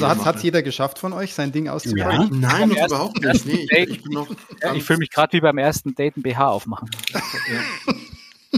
Also 0.00 0.24
hat 0.24 0.36
es 0.36 0.42
jeder 0.42 0.62
geschafft 0.62 0.98
von 0.98 1.12
euch, 1.12 1.34
sein 1.34 1.52
Ding 1.52 1.68
auszupacken? 1.68 2.40
Ja. 2.40 2.48
Nein, 2.48 2.70
noch 2.70 2.86
überhaupt 2.86 3.22
nicht. 3.22 3.46
Nee, 3.46 3.66
ich, 3.70 3.90
ich, 3.90 4.00
ich 4.74 4.84
fühle 4.84 4.98
mich 5.00 5.10
gerade 5.10 5.32
wie 5.34 5.40
beim 5.40 5.58
ersten 5.58 5.94
Date 5.94 6.16
ein 6.16 6.22
BH 6.22 6.46
aufmachen. 6.46 6.90
Ja. 7.12 7.94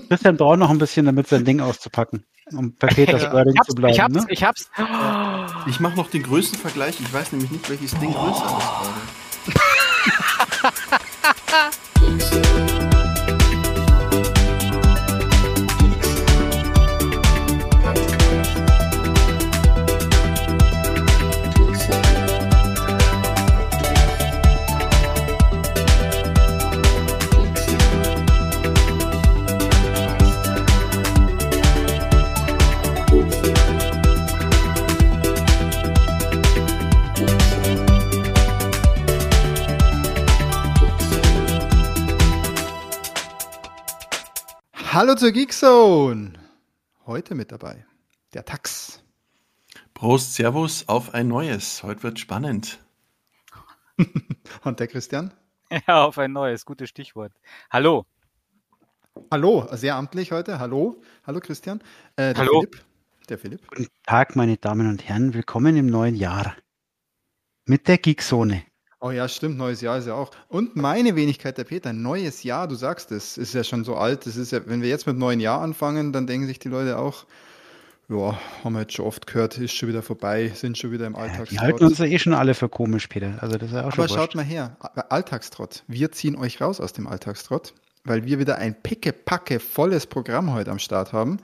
Christian 0.08 0.36
braucht 0.36 0.58
noch 0.58 0.70
ein 0.70 0.78
bisschen, 0.78 1.06
damit 1.06 1.28
sein 1.28 1.44
Ding 1.44 1.60
auszupacken, 1.60 2.24
um 2.52 2.74
bei 2.76 2.88
Peters 2.88 3.22
ja. 3.22 3.32
Wording 3.32 3.54
zu 3.66 3.74
bleiben. 3.74 3.94
Ich 3.94 4.00
hab's, 4.00 4.14
ne? 4.14 4.26
ich 4.28 4.44
hab's. 4.44 4.70
Ich 5.66 5.80
mache 5.80 5.96
noch 5.96 6.08
den 6.08 6.22
größten 6.22 6.58
Vergleich. 6.58 6.98
Ich 7.00 7.12
weiß 7.12 7.32
nämlich 7.32 7.50
nicht, 7.50 7.68
welches 7.68 7.98
Ding 7.98 8.12
größer 8.12 8.58
ist 8.58 9.56
Hallo 45.02 45.16
zur 45.16 45.32
Geekzone. 45.32 46.34
Heute 47.06 47.34
mit 47.34 47.50
dabei 47.50 47.84
der 48.34 48.44
Tax. 48.44 49.02
Prost, 49.94 50.34
Servus 50.34 50.86
auf 50.86 51.12
ein 51.12 51.26
neues. 51.26 51.82
Heute 51.82 52.04
wird 52.04 52.20
spannend. 52.20 52.78
Und 54.62 54.78
der 54.78 54.86
Christian? 54.86 55.34
Ja, 55.88 56.04
auf 56.04 56.18
ein 56.18 56.30
neues. 56.30 56.64
Gutes 56.64 56.88
Stichwort. 56.88 57.32
Hallo. 57.68 58.06
Hallo, 59.28 59.66
sehr 59.72 59.96
amtlich 59.96 60.30
heute. 60.30 60.60
Hallo. 60.60 61.02
Hallo 61.26 61.40
Christian. 61.40 61.80
Äh, 62.14 62.34
der 62.34 62.36
Hallo. 62.36 62.60
Philipp. 62.60 62.84
Der 63.28 63.38
Philipp. 63.38 63.66
Guten 63.66 63.88
Tag, 64.04 64.36
meine 64.36 64.56
Damen 64.56 64.88
und 64.88 65.08
Herren. 65.08 65.34
Willkommen 65.34 65.76
im 65.76 65.86
neuen 65.86 66.14
Jahr. 66.14 66.54
Mit 67.64 67.88
der 67.88 67.98
Geekzone. 67.98 68.62
Oh 69.04 69.10
ja, 69.10 69.28
stimmt, 69.28 69.58
neues 69.58 69.80
Jahr 69.80 69.98
ist 69.98 70.06
ja 70.06 70.14
auch. 70.14 70.30
Und 70.46 70.76
meine 70.76 71.16
Wenigkeit, 71.16 71.58
der 71.58 71.64
Peter, 71.64 71.92
neues 71.92 72.44
Jahr, 72.44 72.68
du 72.68 72.76
sagst 72.76 73.10
es, 73.10 73.36
ist 73.36 73.52
ja 73.52 73.64
schon 73.64 73.82
so 73.82 73.96
alt. 73.96 74.26
Das 74.26 74.36
ist 74.36 74.52
ja, 74.52 74.60
wenn 74.66 74.80
wir 74.80 74.88
jetzt 74.88 75.08
mit 75.08 75.18
neuen 75.18 75.40
Jahr 75.40 75.60
anfangen, 75.60 76.12
dann 76.12 76.28
denken 76.28 76.46
sich 76.46 76.60
die 76.60 76.68
Leute 76.68 76.96
auch, 76.96 77.26
ja, 78.08 78.38
haben 78.62 78.74
wir 78.74 78.82
jetzt 78.82 78.92
schon 78.92 79.04
oft 79.04 79.26
gehört, 79.26 79.58
ist 79.58 79.72
schon 79.72 79.88
wieder 79.88 80.02
vorbei, 80.02 80.52
sind 80.54 80.78
schon 80.78 80.92
wieder 80.92 81.08
im 81.08 81.16
Alltagstrott. 81.16 81.50
Die 81.50 81.58
halten 81.58 81.84
uns 81.84 81.98
ja 81.98 82.04
eh 82.04 82.16
schon 82.20 82.32
alle 82.32 82.54
für 82.54 82.68
komisch, 82.68 83.08
Peter. 83.08 83.38
Also 83.40 83.58
das 83.58 83.70
ist 83.70 83.74
ja 83.74 83.80
auch 83.80 83.92
Aber 83.92 84.06
schon 84.06 84.16
schaut 84.16 84.36
mal 84.36 84.44
her, 84.44 84.76
Alltagstrott. 85.08 85.82
Wir 85.88 86.12
ziehen 86.12 86.36
euch 86.36 86.60
raus 86.60 86.80
aus 86.80 86.92
dem 86.92 87.08
Alltagstrott, 87.08 87.74
weil 88.04 88.24
wir 88.24 88.38
wieder 88.38 88.58
ein 88.58 88.80
pickepacke 88.80 89.58
volles 89.58 90.06
Programm 90.06 90.54
heute 90.54 90.70
am 90.70 90.78
Start 90.78 91.12
haben. 91.12 91.38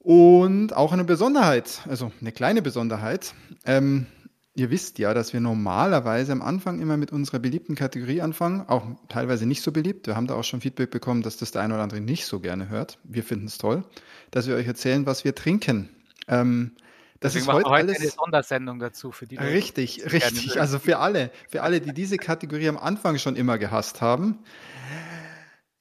Und 0.00 0.76
auch 0.76 0.92
eine 0.92 1.04
Besonderheit, 1.04 1.80
also 1.88 2.12
eine 2.20 2.32
kleine 2.32 2.60
Besonderheit. 2.60 3.32
Ähm, 3.64 4.06
Ihr 4.54 4.70
wisst 4.70 4.98
ja, 4.98 5.14
dass 5.14 5.32
wir 5.32 5.40
normalerweise 5.40 6.32
am 6.32 6.42
Anfang 6.42 6.80
immer 6.80 6.96
mit 6.96 7.12
unserer 7.12 7.38
beliebten 7.38 7.76
Kategorie 7.76 8.20
anfangen, 8.20 8.62
auch 8.68 8.84
teilweise 9.08 9.46
nicht 9.46 9.62
so 9.62 9.70
beliebt. 9.70 10.08
Wir 10.08 10.16
haben 10.16 10.26
da 10.26 10.34
auch 10.34 10.44
schon 10.44 10.60
Feedback 10.60 10.90
bekommen, 10.90 11.22
dass 11.22 11.36
das 11.36 11.52
der 11.52 11.62
eine 11.62 11.74
oder 11.74 11.84
andere 11.84 12.00
nicht 12.00 12.26
so 12.26 12.40
gerne 12.40 12.68
hört. 12.68 12.98
Wir 13.04 13.22
finden 13.22 13.46
es 13.46 13.58
toll, 13.58 13.84
dass 14.32 14.48
wir 14.48 14.56
euch 14.56 14.66
erzählen, 14.66 15.06
was 15.06 15.24
wir 15.24 15.36
trinken. 15.36 15.88
Ähm, 16.26 16.72
das 17.20 17.34
Deswegen 17.34 17.50
ist 17.50 17.52
heute, 17.52 17.70
heute 17.70 17.90
alles 17.90 18.00
eine 18.00 18.10
Sondersendung 18.10 18.78
dazu 18.80 19.12
für 19.12 19.26
die 19.26 19.36
Leute. 19.36 19.50
Richtig, 19.50 20.10
richtig. 20.10 20.58
Also 20.58 20.78
für 20.78 20.98
alle, 20.98 21.30
für 21.48 21.62
alle, 21.62 21.80
die 21.80 21.92
diese 21.92 22.16
Kategorie 22.16 22.68
am 22.68 22.78
Anfang 22.78 23.18
schon 23.18 23.36
immer 23.36 23.58
gehasst 23.58 24.00
haben. 24.00 24.38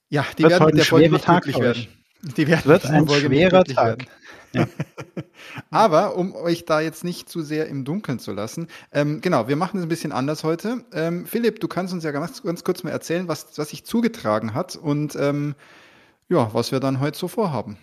Ja, 0.10 0.26
die 0.38 0.44
wird 0.44 0.52
werden 0.52 0.66
mit 0.66 0.78
der 0.78 0.86
Folge 0.86 1.10
nicht 1.10 1.26
glücklich 1.26 1.58
werden. 1.58 1.88
Die 2.22 2.48
werden 2.48 2.66
wird 2.66 2.86
ein 2.86 3.08
schwerer 3.08 3.64
Tag. 3.64 4.00
Werden. 4.00 4.08
Ja. 4.54 4.68
Aber 5.70 6.16
um 6.16 6.36
euch 6.36 6.66
da 6.66 6.82
jetzt 6.82 7.04
nicht 7.04 7.30
zu 7.30 7.42
sehr 7.42 7.68
im 7.68 7.86
Dunkeln 7.86 8.20
zu 8.20 8.32
lassen, 8.32 8.68
ähm, 8.92 9.22
genau, 9.22 9.48
wir 9.48 9.56
machen 9.56 9.78
es 9.78 9.84
ein 9.84 9.90
bisschen 9.90 10.12
anders 10.12 10.44
heute. 10.44 10.84
Ähm, 10.94 11.26
Philipp, 11.26 11.60
du 11.60 11.68
kannst 11.68 11.94
uns 11.94 12.04
ja 12.04 12.12
ganz, 12.12 12.44
ganz 12.44 12.64
kurz 12.64 12.84
mal 12.84 12.92
erzählen, 12.92 13.28
was, 13.28 13.58
was 13.58 13.70
sich 13.70 13.86
zugetragen 13.86 14.54
hat 14.54 14.76
und 14.76 15.16
ähm, 15.16 15.56
ja, 16.30 16.54
was 16.54 16.72
wir 16.72 16.80
dann 16.80 17.00
heute 17.00 17.18
so 17.18 17.28
vorhaben. 17.28 17.78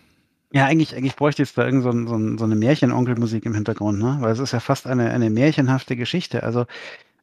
Ja, 0.53 0.67
eigentlich, 0.67 0.95
eigentlich 0.95 1.17
bräuchte 1.17 1.43
ich 1.43 1.49
jetzt 1.49 1.59
da 1.59 1.65
irgend 1.67 1.83
so, 1.83 1.93
so, 1.93 2.39
so 2.39 2.45
eine 2.45 2.55
Märchenonkelmusik 2.55 3.45
im 3.47 3.55
Hintergrund, 3.55 3.99
ne? 3.99 4.19
Weil 4.21 4.33
es 4.33 4.39
ist 4.39 4.53
ja 4.53 4.61
fast 4.61 4.87
eine, 4.87 5.11
eine 5.11 5.29
märchenhafte 5.29 5.97
Geschichte. 5.97 6.45
Also 6.45 6.67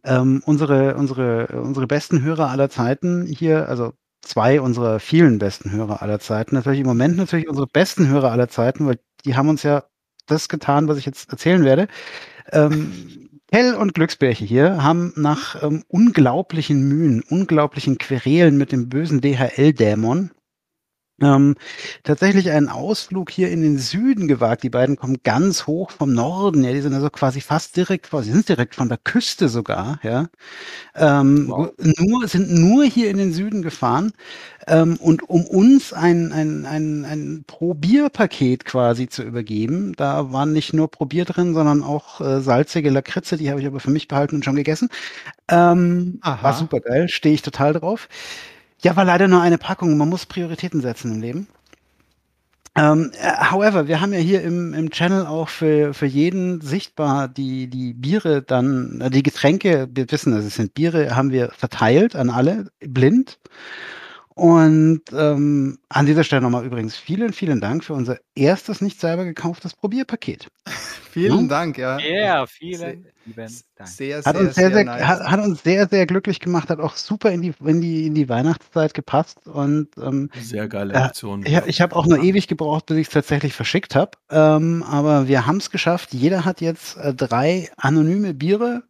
ähm, 0.03 0.43
unsere, 0.45 0.95
unsere, 0.95 1.47
unsere 1.47 1.87
besten 1.87 2.21
Hörer 2.21 2.49
aller 2.49 2.69
Zeiten 2.69 3.25
hier, 3.25 3.69
also 3.69 3.93
zwei 4.23 4.61
unserer 4.61 4.99
vielen 4.99 5.37
besten 5.37 5.71
Hörer 5.71 6.01
aller 6.01 6.19
Zeiten, 6.19 6.55
natürlich 6.55 6.79
im 6.79 6.87
Moment 6.87 7.17
natürlich 7.17 7.47
unsere 7.47 7.67
besten 7.67 8.07
Hörer 8.07 8.31
aller 8.31 8.47
Zeiten, 8.47 8.87
weil 8.87 8.99
die 9.25 9.35
haben 9.35 9.49
uns 9.49 9.63
ja 9.63 9.83
das 10.25 10.49
getan, 10.49 10.87
was 10.87 10.97
ich 10.97 11.05
jetzt 11.05 11.29
erzählen 11.29 11.63
werde. 11.63 11.87
Ähm, 12.51 13.29
Hell 13.51 13.75
und 13.75 13.93
Glücksbärche 13.93 14.45
hier 14.45 14.81
haben 14.81 15.13
nach 15.15 15.61
ähm, 15.61 15.83
unglaublichen 15.87 16.87
Mühen, 16.87 17.21
unglaublichen 17.21 17.99
Querelen 17.99 18.57
mit 18.57 18.71
dem 18.71 18.89
bösen 18.89 19.21
DHL-Dämon 19.21 20.31
ähm, 21.21 21.55
tatsächlich 22.03 22.49
einen 22.49 22.69
Ausflug 22.69 23.29
hier 23.29 23.51
in 23.51 23.61
den 23.61 23.77
Süden 23.77 24.27
gewagt. 24.27 24.63
Die 24.63 24.69
beiden 24.69 24.95
kommen 24.95 25.17
ganz 25.23 25.67
hoch 25.67 25.91
vom 25.91 26.13
Norden, 26.13 26.63
ja, 26.63 26.71
die 26.71 26.81
sind 26.81 26.93
also 26.93 27.09
quasi 27.09 27.39
fast 27.41 27.77
direkt, 27.77 28.09
sie 28.11 28.31
sind 28.31 28.49
direkt 28.49 28.75
von 28.75 28.89
der 28.89 28.97
Küste 28.97 29.47
sogar, 29.47 29.99
ja. 30.03 30.27
Ähm, 30.95 31.47
wow. 31.49 31.71
nur, 31.77 32.27
sind 32.27 32.51
nur 32.51 32.83
hier 32.85 33.09
in 33.09 33.17
den 33.17 33.31
Süden 33.33 33.61
gefahren 33.61 34.13
ähm, 34.67 34.97
und 34.97 35.29
um 35.29 35.45
uns 35.45 35.93
ein, 35.93 36.31
ein, 36.31 36.65
ein, 36.65 37.05
ein 37.05 37.43
Probierpaket 37.47 38.65
quasi 38.65 39.07
zu 39.07 39.23
übergeben, 39.23 39.93
da 39.95 40.31
waren 40.31 40.51
nicht 40.51 40.73
nur 40.73 40.89
Probier 40.89 41.25
drin, 41.25 41.53
sondern 41.53 41.83
auch 41.83 42.21
äh, 42.21 42.41
salzige 42.41 42.89
Lakritze, 42.89 43.37
die 43.37 43.49
habe 43.51 43.61
ich 43.61 43.67
aber 43.67 43.79
für 43.79 43.91
mich 43.91 44.07
behalten 44.07 44.35
und 44.37 44.45
schon 44.45 44.55
gegessen. 44.55 44.89
Ähm, 45.49 46.19
war 46.23 46.53
super 46.53 46.79
geil, 46.79 47.09
stehe 47.09 47.35
ich 47.35 47.41
total 47.41 47.73
drauf. 47.73 48.07
Ja, 48.83 48.97
war 48.97 49.05
leider 49.05 49.27
nur 49.27 49.41
eine 49.41 49.57
Packung. 49.57 49.97
Man 49.97 50.09
muss 50.09 50.25
Prioritäten 50.25 50.81
setzen 50.81 51.13
im 51.15 51.21
Leben. 51.21 51.47
Ähm, 52.75 53.11
äh, 53.21 53.51
however, 53.51 53.87
wir 53.87 54.01
haben 54.01 54.13
ja 54.13 54.19
hier 54.19 54.41
im, 54.41 54.73
im 54.73 54.89
Channel 54.89 55.25
auch 55.27 55.47
für, 55.47 55.93
für 55.93 56.07
jeden 56.07 56.59
sichtbar 56.59 57.27
die, 57.27 57.67
die 57.67 57.93
Biere 57.93 58.41
dann, 58.41 58.99
äh, 58.99 59.09
die 59.11 59.23
Getränke, 59.23 59.87
wir 59.93 60.11
wissen, 60.11 60.33
es 60.33 60.55
sind 60.55 60.73
Biere, 60.73 61.15
haben 61.15 61.31
wir 61.31 61.51
verteilt 61.51 62.15
an 62.15 62.29
alle, 62.29 62.71
blind. 62.79 63.39
Und 64.35 65.01
ähm, 65.15 65.77
an 65.89 66.05
dieser 66.05 66.23
Stelle 66.23 66.41
nochmal 66.41 66.65
übrigens 66.65 66.95
vielen, 66.95 67.33
vielen 67.33 67.61
Dank 67.61 67.83
für 67.83 67.93
unser 67.93 68.17
erstes 68.33 68.81
nicht 68.81 68.99
selber 68.99 69.25
gekauftes 69.25 69.75
Probierpaket. 69.75 70.47
vielen 71.11 71.41
hm? 71.41 71.49
Dank, 71.49 71.77
ja. 71.77 71.99
Ja, 71.99 72.07
yeah, 72.07 72.45
vielen 72.47 73.05
lieben 73.25 73.51
Dank. 73.75 73.87
Sehr, 73.87 74.23
sehr, 74.23 74.33
hat 74.33 74.39
uns 74.39 74.55
sehr, 74.55 74.69
sehr, 74.69 74.75
sehr 74.75 74.85
nice. 74.85 75.03
hat, 75.03 75.19
hat, 75.29 75.39
uns 75.39 75.63
sehr, 75.63 75.87
sehr 75.87 76.07
glücklich 76.07 76.39
gemacht, 76.39 76.69
hat 76.69 76.79
auch 76.79 76.95
super 76.95 77.31
in 77.31 77.41
die, 77.43 77.53
in 77.63 77.81
die, 77.81 78.07
in 78.07 78.15
die 78.15 78.27
Weihnachtszeit 78.27 78.95
gepasst. 78.95 79.45
Und 79.47 79.89
ähm, 80.01 80.31
sehr 80.39 80.67
geile 80.67 80.95
Aktion. 80.95 81.45
Äh, 81.45 81.59
ich, 81.59 81.65
ich 81.67 81.81
habe 81.81 81.95
auch 81.95 82.07
nur 82.07 82.19
ewig 82.19 82.47
gebraucht, 82.47 82.87
bis 82.87 82.97
ich 82.97 83.07
es 83.07 83.13
tatsächlich 83.13 83.53
verschickt 83.53 83.95
habe. 83.95 84.11
Ähm, 84.31 84.83
aber 84.83 85.27
wir 85.27 85.45
haben 85.45 85.57
es 85.57 85.69
geschafft. 85.69 86.13
Jeder 86.13 86.43
hat 86.43 86.59
jetzt 86.59 86.97
äh, 86.97 87.13
drei 87.13 87.69
anonyme 87.77 88.33
Biere 88.33 88.83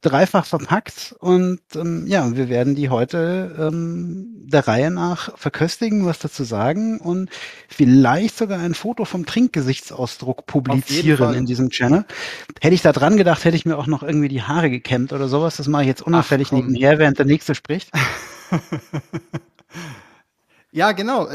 dreifach 0.00 0.46
verpackt 0.46 1.14
und 1.18 1.60
ähm, 1.74 2.06
ja, 2.06 2.36
wir 2.36 2.48
werden 2.48 2.74
die 2.74 2.88
heute 2.88 3.54
ähm, 3.58 4.36
der 4.46 4.68
Reihe 4.68 4.90
nach 4.90 5.36
verköstigen, 5.36 6.06
was 6.06 6.18
dazu 6.18 6.44
sagen 6.44 7.00
und 7.00 7.30
vielleicht 7.68 8.36
sogar 8.36 8.60
ein 8.60 8.74
Foto 8.74 9.04
vom 9.04 9.26
Trinkgesichtsausdruck 9.26 10.46
publizieren 10.46 11.34
in 11.34 11.46
diesem 11.46 11.70
Channel. 11.70 12.04
Hätte 12.60 12.74
ich 12.74 12.82
da 12.82 12.92
dran 12.92 13.16
gedacht, 13.16 13.44
hätte 13.44 13.56
ich 13.56 13.66
mir 13.66 13.76
auch 13.76 13.86
noch 13.86 14.02
irgendwie 14.02 14.28
die 14.28 14.42
Haare 14.42 14.70
gekämmt 14.70 15.12
oder 15.12 15.28
sowas. 15.28 15.56
Das 15.56 15.68
mache 15.68 15.82
ich 15.82 15.88
jetzt 15.88 16.02
unauffällig 16.02 16.48
Ach, 16.48 16.52
nebenher, 16.52 16.98
während 16.98 17.18
der 17.18 17.26
nächste 17.26 17.54
spricht. 17.54 17.90
ja, 20.70 20.92
genau. 20.92 21.28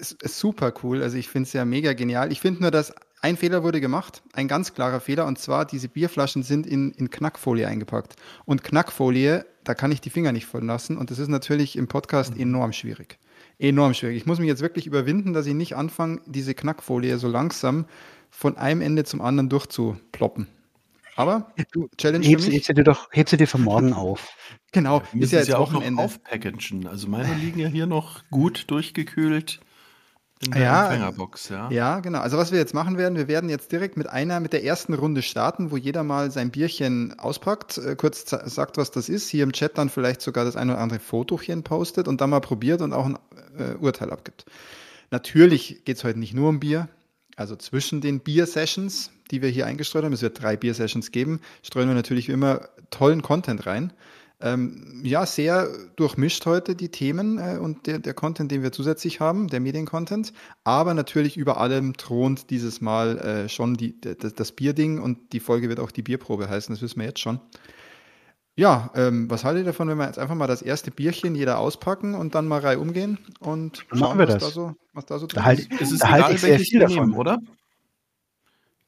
Super 0.00 0.72
cool. 0.82 1.02
Also 1.02 1.16
ich 1.16 1.28
finde 1.28 1.46
es 1.46 1.52
ja 1.52 1.64
mega 1.64 1.92
genial. 1.92 2.32
Ich 2.32 2.40
finde 2.40 2.62
nur, 2.62 2.70
dass 2.70 2.94
ein 3.22 3.36
Fehler 3.36 3.62
wurde 3.62 3.80
gemacht, 3.80 4.22
ein 4.32 4.48
ganz 4.48 4.74
klarer 4.74 5.00
Fehler, 5.00 5.26
und 5.26 5.38
zwar 5.38 5.64
diese 5.64 5.88
Bierflaschen 5.88 6.42
sind 6.42 6.66
in, 6.66 6.90
in 6.90 7.08
Knackfolie 7.08 7.66
eingepackt. 7.66 8.16
Und 8.44 8.64
Knackfolie, 8.64 9.46
da 9.62 9.74
kann 9.74 9.92
ich 9.92 10.00
die 10.00 10.10
Finger 10.10 10.32
nicht 10.32 10.46
voll 10.46 10.64
lassen 10.64 10.98
und 10.98 11.10
das 11.10 11.20
ist 11.20 11.28
natürlich 11.28 11.76
im 11.76 11.86
Podcast 11.86 12.34
mhm. 12.34 12.40
enorm 12.40 12.72
schwierig. 12.72 13.18
Enorm 13.60 13.94
schwierig. 13.94 14.16
Ich 14.16 14.26
muss 14.26 14.40
mich 14.40 14.48
jetzt 14.48 14.60
wirklich 14.60 14.88
überwinden, 14.88 15.32
dass 15.32 15.46
ich 15.46 15.54
nicht 15.54 15.76
anfange, 15.76 16.20
diese 16.26 16.52
Knackfolie 16.52 17.16
so 17.18 17.28
langsam 17.28 17.86
von 18.28 18.56
einem 18.56 18.80
Ende 18.80 19.04
zum 19.04 19.20
anderen 19.20 19.48
durchzuploppen. 19.48 20.48
Aber 21.14 21.52
du, 21.72 21.88
Challenge 21.98 22.26
hebst, 22.26 22.50
hebst 22.50 22.70
du 22.70 22.74
dir 22.74 22.84
doch, 22.84 23.08
hebst 23.12 23.34
du 23.34 23.36
dir 23.36 23.46
für 23.46 23.58
morgen 23.58 23.92
auf. 23.92 24.34
Genau, 24.72 25.02
ist 25.12 25.32
ja 25.32 25.38
jetzt 25.38 25.48
ja 25.48 25.58
auch 25.58 25.70
noch 25.70 25.84
aufpackagen. 25.96 26.88
Also 26.88 27.06
meine 27.06 27.34
liegen 27.34 27.60
ja 27.60 27.68
hier 27.68 27.86
noch 27.86 28.28
gut 28.30 28.64
durchgekühlt. 28.68 29.60
In 30.44 30.50
der 30.52 30.62
Ja, 30.62 30.84
Empfängerbox, 30.86 31.48
ja. 31.50 31.70
Ja, 31.70 32.00
genau. 32.00 32.18
Also 32.20 32.36
was 32.36 32.50
wir 32.50 32.58
jetzt 32.58 32.74
machen 32.74 32.98
werden, 32.98 33.16
wir 33.16 33.28
werden 33.28 33.48
jetzt 33.48 33.70
direkt 33.70 33.96
mit 33.96 34.08
einer, 34.08 34.40
mit 34.40 34.52
der 34.52 34.64
ersten 34.64 34.92
Runde 34.92 35.22
starten, 35.22 35.70
wo 35.70 35.76
jeder 35.76 36.02
mal 36.02 36.32
sein 36.32 36.50
Bierchen 36.50 37.16
auspackt, 37.18 37.78
äh, 37.78 37.94
kurz 37.94 38.28
sagt, 38.28 38.76
was 38.76 38.90
das 38.90 39.08
ist, 39.08 39.28
hier 39.28 39.44
im 39.44 39.52
Chat 39.52 39.78
dann 39.78 39.88
vielleicht 39.88 40.20
sogar 40.20 40.44
das 40.44 40.56
ein 40.56 40.68
oder 40.68 40.80
andere 40.80 40.98
Fotochen 40.98 41.62
postet 41.62 42.08
und 42.08 42.20
dann 42.20 42.30
mal 42.30 42.40
probiert 42.40 42.82
und 42.82 42.92
auch 42.92 43.06
ein 43.06 43.18
äh, 43.56 43.74
Urteil 43.78 44.10
abgibt. 44.10 44.44
Natürlich 45.12 45.84
geht 45.84 45.98
es 45.98 46.04
heute 46.04 46.18
nicht 46.18 46.34
nur 46.34 46.48
um 46.48 46.58
Bier. 46.58 46.88
Also 47.36 47.54
zwischen 47.56 48.00
den 48.00 48.20
Bier-Sessions, 48.20 49.10
die 49.30 49.42
wir 49.42 49.48
hier 49.48 49.66
eingestreut 49.66 50.04
haben, 50.04 50.12
es 50.12 50.22
wird 50.22 50.42
drei 50.42 50.56
Bier-Sessions 50.56 51.12
geben, 51.12 51.40
streuen 51.62 51.88
wir 51.88 51.94
natürlich 51.94 52.28
wie 52.28 52.32
immer 52.32 52.68
tollen 52.90 53.22
Content 53.22 53.66
rein. 53.66 53.92
Ähm, 54.42 55.00
ja, 55.04 55.24
sehr 55.24 55.68
durchmischt 55.96 56.44
heute 56.46 56.74
die 56.74 56.88
Themen 56.88 57.38
äh, 57.38 57.58
und 57.58 57.86
der, 57.86 57.98
der 58.00 58.12
Content, 58.14 58.50
den 58.50 58.62
wir 58.62 58.72
zusätzlich 58.72 59.20
haben, 59.20 59.46
der 59.48 59.60
Mediencontent. 59.60 60.32
Aber 60.64 60.94
natürlich 60.94 61.36
über 61.36 61.58
allem 61.58 61.96
thront 61.96 62.50
dieses 62.50 62.80
Mal 62.80 63.18
äh, 63.18 63.48
schon 63.48 63.74
die, 63.74 64.00
das, 64.00 64.34
das 64.34 64.52
Bierding 64.52 65.00
und 65.00 65.32
die 65.32 65.40
Folge 65.40 65.68
wird 65.68 65.78
auch 65.80 65.90
die 65.92 66.02
Bierprobe 66.02 66.48
heißen, 66.48 66.74
das 66.74 66.82
wissen 66.82 66.98
wir 67.00 67.06
jetzt 67.06 67.20
schon. 67.20 67.40
Ja, 68.54 68.90
ähm, 68.94 69.30
was 69.30 69.44
haltet 69.44 69.62
ihr 69.62 69.66
davon, 69.66 69.88
wenn 69.88 69.96
wir 69.96 70.06
jetzt 70.06 70.18
einfach 70.18 70.34
mal 70.34 70.46
das 70.46 70.60
erste 70.60 70.90
Bierchen 70.90 71.34
jeder 71.34 71.58
auspacken 71.58 72.14
und 72.14 72.34
dann 72.34 72.46
mal 72.48 72.60
Reihe 72.60 72.78
umgehen 72.80 73.18
und 73.40 73.86
Machen 73.90 73.98
schauen, 73.98 74.18
wir 74.18 74.26
was 74.28 74.34
das. 74.34 74.42
da 74.42 74.50
so, 74.50 74.74
was 74.92 75.06
da 75.06 75.18
so 75.18 75.26
Da 75.26 75.34
drin 75.36 75.44
halt- 75.44 75.58
ist? 75.60 75.80
Es 75.80 75.92
ist 75.92 76.02
Da 76.02 76.08
halte 76.10 76.24
egal, 76.26 76.34
ich 76.34 76.40
sehr 76.42 76.50
welches 76.50 76.68
viel 76.68 76.80
davon. 76.80 76.96
nehmen, 76.96 77.14
oder? 77.14 77.38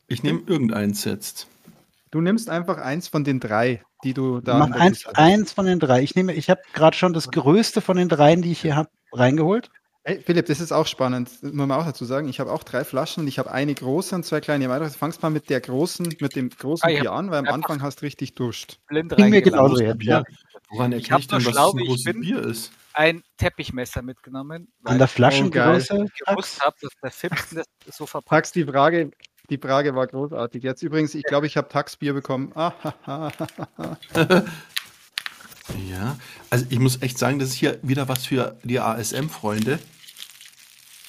Ich 0.07 0.23
nehme 0.23 0.43
irgendeins 0.47 1.05
jetzt. 1.05 1.47
Du 2.11 2.21
nimmst 2.21 2.51
einfach 2.51 2.77
eins 2.79 3.09
von 3.09 3.25
den 3.25 3.41
drei, 3.41 3.83
die 4.05 4.15
du 4.15 4.41
da 4.41 4.59
Mach 4.59 4.71
eins, 4.79 5.07
eins 5.07 5.53
von 5.53 5.67
den 5.67 5.81
drei. 5.81 6.03
Ich 6.03 6.15
nehme, 6.15 6.33
ich 6.35 6.51
habe 6.51 6.61
gerade 6.75 6.97
schon 6.97 7.13
das 7.13 7.31
größte 7.31 7.81
von 7.81 7.97
den 7.97 8.09
dreien, 8.09 8.43
die 8.43 8.53
ich 8.53 8.61
hier 8.61 8.77
habe, 8.77 8.91
reingeholt. 9.13 9.71
Hey, 10.07 10.21
Philipp, 10.21 10.45
das 10.47 10.61
ist 10.61 10.71
auch 10.71 10.87
spannend, 10.87 11.31
das 11.31 11.43
muss 11.43 11.67
man 11.67 11.73
auch 11.73 11.87
dazu 11.87 12.05
sagen. 12.05 12.29
Ich 12.29 12.39
habe 12.39 12.53
auch 12.53 12.63
drei 12.63 12.85
Flaschen 12.85 13.23
und 13.23 13.27
ich 13.29 13.39
habe 13.39 13.51
eine 13.51 13.73
große 13.75 14.15
und 14.15 14.25
zwei 14.27 14.43
kleine. 14.43 14.69
Weitere. 14.69 14.91
Fangst 14.91 15.23
mal 15.23 15.31
mit 15.31 15.49
der 15.49 15.63
großen, 15.63 16.15
mit 16.21 16.37
dem 16.37 16.51
großen 16.51 16.87
Ah, 16.87 17.01
Bier 17.01 17.13
an, 17.13 17.31
weil 17.31 17.39
am 17.39 17.47
Anfang 17.49 17.81
hast 17.81 18.03
du 18.03 18.05
richtig 18.05 18.35
Durst. 18.35 18.79
Blind 18.87 19.17
mir 19.19 19.41
genauso 19.41 19.77
Bier. 19.77 19.97
ja. 20.03 20.23
Woran 20.71 20.93
Ich 20.93 21.09
erkenne 21.11 21.15
hab 21.15 21.21
ich 21.21 21.29
denn, 21.29 21.39
nur 21.39 21.47
was 21.47 21.53
schlau, 21.55 21.73
wie 21.77 21.83
ich 21.83 21.89
großes 21.89 22.05
bin. 22.05 22.21
Bier 22.21 22.39
ist? 22.45 22.73
Ein 22.93 23.23
Teppichmesser 23.39 24.03
mitgenommen, 24.03 24.69
An 24.85 24.99
der 24.99 25.09
Flaschengröße. 25.09 26.05
ich 26.15 26.25
gewusst 26.27 26.61
habe, 26.61 26.77
dass 26.83 26.93
der 27.03 27.11
Fipsen 27.11 27.57
das 27.87 27.97
so 27.97 28.05
verpackt. 28.07 28.29
Tax, 28.31 28.53
die 28.53 28.65
Frage, 28.65 29.11
die 29.51 29.59
Frage 29.59 29.95
war 29.95 30.07
großartig. 30.07 30.63
Jetzt 30.63 30.83
übrigens, 30.83 31.15
ich 31.15 31.25
glaube, 31.25 31.47
ich 31.47 31.57
habe 31.57 31.69
Tax-Bier 31.69 32.13
bekommen. 32.15 32.53
Ah, 32.55 32.73
ha, 32.83 32.95
ha, 33.07 33.33
ha. 33.77 34.45
Ja, 35.91 36.19
also 36.51 36.67
ich 36.69 36.79
muss 36.79 37.01
echt 37.03 37.19
sagen, 37.19 37.39
das 37.39 37.49
ist 37.51 37.55
hier 37.55 37.79
wieder 37.83 38.09
was 38.09 38.27
für 38.27 38.57
die 38.65 38.79
ASM-Freunde, 38.81 39.79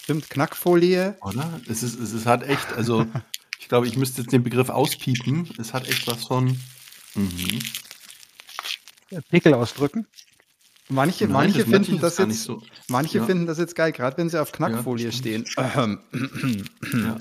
Stimmt, 0.04 0.30
Knackfolie. 0.30 1.18
oder? 1.22 1.60
Es, 1.68 1.82
ist, 1.84 2.00
es, 2.00 2.14
ist, 2.14 2.26
hat 2.26 2.44
echt, 2.44 2.74
also 2.74 3.06
ich 3.60 3.68
glaube, 3.68 3.88
ich 3.88 3.98
müsste 3.98 4.22
jetzt 4.22 4.32
den 4.32 4.44
Begriff 4.44 4.70
auspiepen. 4.70 5.50
Es 5.58 5.74
hat 5.74 5.88
echt 5.88 6.08
was 6.08 6.26
von. 6.26 6.58
Mhm. 7.16 7.60
Pickel 9.30 9.54
ausdrücken. 9.54 10.08
Manche, 10.90 11.24
Nein, 11.26 11.34
manche 11.34 11.60
das 11.64 11.70
finden 11.70 12.00
das 12.00 12.18
jetzt, 12.20 12.44
so. 12.44 12.62
manche 12.90 13.18
Ja. 13.20 13.26
finden 13.26 13.48
das 13.48 13.58
jetzt 13.58 13.76
geil, 13.76 13.92
gerade 13.92 14.18
wenn 14.18 14.30
sie 14.30 14.40
auf 14.40 14.52
Knackfolie 14.52 15.06
Ja, 15.06 15.12
stehen. 15.12 15.46
Ja. 15.58 15.98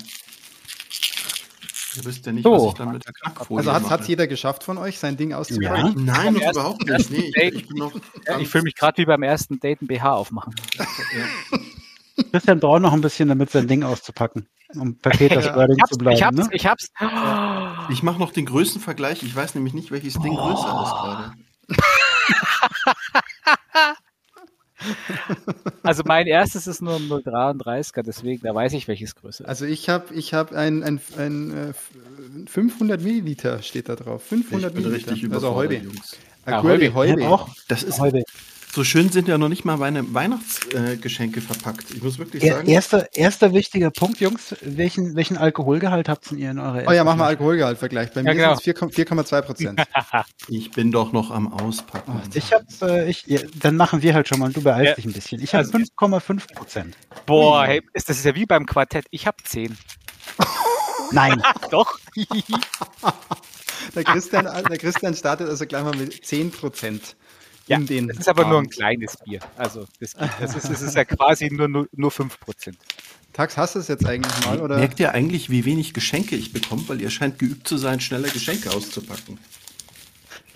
Ihr 1.97 2.05
wisst 2.05 2.25
ja 2.25 2.31
nicht, 2.31 2.43
So. 2.43 2.51
was 2.51 2.63
ich 2.67 2.73
dann 2.73 2.91
mit 2.91 3.05
der 3.05 3.13
Knackfolie 3.13 3.71
Also 3.71 3.89
hat 3.89 4.01
es 4.01 4.07
jeder 4.07 4.27
geschafft 4.27 4.63
von 4.63 4.77
euch, 4.77 4.99
sein 4.99 5.17
Ding 5.17 5.33
auszupacken? 5.33 6.05
Nein, 6.05 6.33
noch 6.33 6.51
überhaupt 6.51 6.85
nicht. 6.87 7.11
Nee, 7.11 7.31
ich, 7.35 7.55
ich. 7.55 7.65
Ja, 8.27 8.39
ich 8.39 8.47
fühle 8.49 8.63
mich 8.63 8.75
gerade 8.75 8.97
wie 8.97 9.05
beim 9.05 9.23
ersten 9.23 9.59
Date 9.59 9.81
ein 9.81 9.87
BH 9.87 10.11
aufmachen. 10.13 10.53
Ja. 10.77 10.85
Christian 12.31 12.59
braucht 12.59 12.81
noch 12.81 12.93
ein 12.93 13.01
bisschen, 13.01 13.29
damit 13.29 13.51
sein 13.51 13.67
Ding 13.67 13.83
auszupacken. 13.83 14.47
Um 14.73 14.97
per 14.97 15.11
Peters 15.11 15.45
Ja. 15.45 15.55
Wording 15.55 15.77
zu 15.89 15.97
bleiben. 15.97 16.17
ich 16.17 16.23
hab's, 16.23 16.37
ne? 16.37 16.47
ich 16.51 16.65
hab's. 16.65 16.87
Ich 17.89 18.03
mache 18.03 18.19
noch 18.19 18.31
den 18.31 18.45
Größenvergleich. 18.45 19.23
Ich 19.23 19.35
weiß 19.35 19.55
nämlich 19.55 19.73
nicht, 19.73 19.91
welches 19.91 20.13
Ding 20.15 20.35
größer 20.35 20.83
ist 20.83 20.91
gerade. 20.91 21.33
Also 25.83 26.03
mein 26.05 26.25
erstes 26.27 26.67
ist 26.67 26.81
nur 26.81 26.95
ein 26.95 27.07
0,33er, 27.07 28.01
deswegen, 28.03 28.41
da 28.41 28.55
weiß 28.55 28.73
ich, 28.73 28.87
welches 28.87 29.15
größer 29.15 29.43
ist. 29.43 29.49
Also 29.49 29.65
ich 29.65 29.89
habe 29.89 30.13
ich 30.13 30.33
hab 30.33 30.51
ein, 30.51 30.83
ein, 30.83 30.99
ein, 31.17 31.69
äh, 31.69 32.47
500 32.47 33.01
Milliliter 33.01 33.61
steht 33.61 33.89
da 33.89 33.95
drauf. 33.95 34.23
500 34.23 34.71
Ich 34.71 34.75
bin 34.75 34.83
Milliliter. 34.83 35.11
richtig 35.11 35.31
also 35.31 35.53
Heube. 35.55 35.75
Jungs. 35.75 36.17
Ja, 36.47 36.63
Heube, 36.63 36.93
Heube. 36.93 37.13
Heube. 37.13 37.27
Auch 37.29 37.49
Das 37.67 37.83
ist 37.83 37.99
heute. 37.99 38.23
So 38.75 38.83
schön 38.83 39.09
sind 39.09 39.29
ja 39.29 39.37
noch 39.37 39.47
nicht 39.47 39.63
mal 39.63 39.77
meine 39.77 40.13
Weihnachtsgeschenke 40.13 41.39
verpackt. 41.39 41.91
Ich 41.91 42.03
muss 42.03 42.19
wirklich 42.19 42.43
Er, 42.43 42.55
sagen, 42.57 42.67
erster, 42.67 43.07
erster 43.15 43.53
wichtiger 43.53 43.89
Punkt, 43.89 44.19
Jungs. 44.19 44.53
Welchen, 44.61 45.15
welchen 45.15 45.37
Alkoholgehalt 45.37 46.09
habt 46.09 46.29
ihr 46.33 46.51
in 46.51 46.59
eurer 46.59 46.83
Oh 46.85 46.91
ja, 46.91 47.05
mach 47.05 47.15
mal? 47.15 47.27
Alkoholgehaltvergleich. 47.27 48.11
Bei 48.11 48.19
Ja, 48.19 48.33
mir 48.33 48.35
genau. 48.35 48.55
sind 48.55 48.75
es 48.77 48.97
4,2 48.97 49.41
Prozent. 49.43 49.81
ich 50.49 50.71
bin 50.71 50.91
doch 50.91 51.13
noch 51.13 51.31
am 51.31 51.53
Auspacken. 51.53 52.21
Ich 52.33 52.51
hab, 52.51 52.63
äh, 52.81 53.09
ich, 53.09 53.25
ja, 53.27 53.39
dann 53.55 53.77
machen 53.77 54.01
wir 54.01 54.13
halt 54.13 54.27
schon 54.27 54.39
mal, 54.39 54.51
du 54.51 54.61
beeilst 54.61 54.89
Ja. 54.89 54.95
dich 54.95 55.05
ein 55.05 55.13
bisschen. 55.13 55.41
Ich 55.41 55.53
habe 55.55 55.63
Also- 55.65 55.77
5,5 55.77 56.53
Prozent. 56.53 56.97
Boah, 57.25 57.65
hey, 57.65 57.81
ist 57.93 58.09
das 58.09 58.17
ist 58.17 58.25
ja 58.25 58.35
wie 58.35 58.45
beim 58.45 58.65
Quartett. 58.65 59.05
Ich 59.09 59.25
habe 59.25 59.37
10. 59.41 59.77
Nein, 61.11 61.41
Doch. 61.71 61.97
Der 63.95 64.03
Christian, 64.03 64.45
der 64.45 64.77
Christian 64.77 65.13
startet 65.13 65.47
also 65.47 65.65
gleich 65.65 65.83
mal 65.83 65.95
mit 65.95 66.25
10 66.25 66.51
Prozent. 66.51 67.15
Ja, 67.67 67.77
in 67.77 67.87
den 67.87 68.07
das 68.09 68.17
ist 68.17 68.29
aber 68.29 68.43
nur 68.45 68.59
ein 68.59 68.65
Abend. 68.65 68.73
kleines 68.73 69.17
Bier. 69.25 69.39
Also 69.57 69.85
das, 69.99 70.13
das, 70.13 70.55
ist, 70.55 70.69
das 70.69 70.81
ist 70.81 70.95
ja 70.95 71.03
quasi 71.05 71.49
nur, 71.51 71.67
nur, 71.67 71.87
nur 71.93 72.11
5%. 72.11 72.29
Tax, 73.33 73.57
hast 73.57 73.75
du 73.75 73.79
es 73.79 73.87
jetzt 73.87 74.05
eigentlich 74.05 74.45
mal? 74.45 74.61
Oder? 74.61 74.77
Merkt 74.77 74.99
ihr 74.99 75.13
eigentlich, 75.13 75.49
wie 75.49 75.65
wenig 75.65 75.93
Geschenke 75.93 76.35
ich 76.35 76.53
bekomme? 76.53 76.83
Weil 76.87 77.01
ihr 77.01 77.09
scheint 77.09 77.39
geübt 77.39 77.67
zu 77.67 77.77
sein, 77.77 77.99
schneller 77.99 78.29
Geschenke 78.29 78.71
auszupacken. 78.71 79.39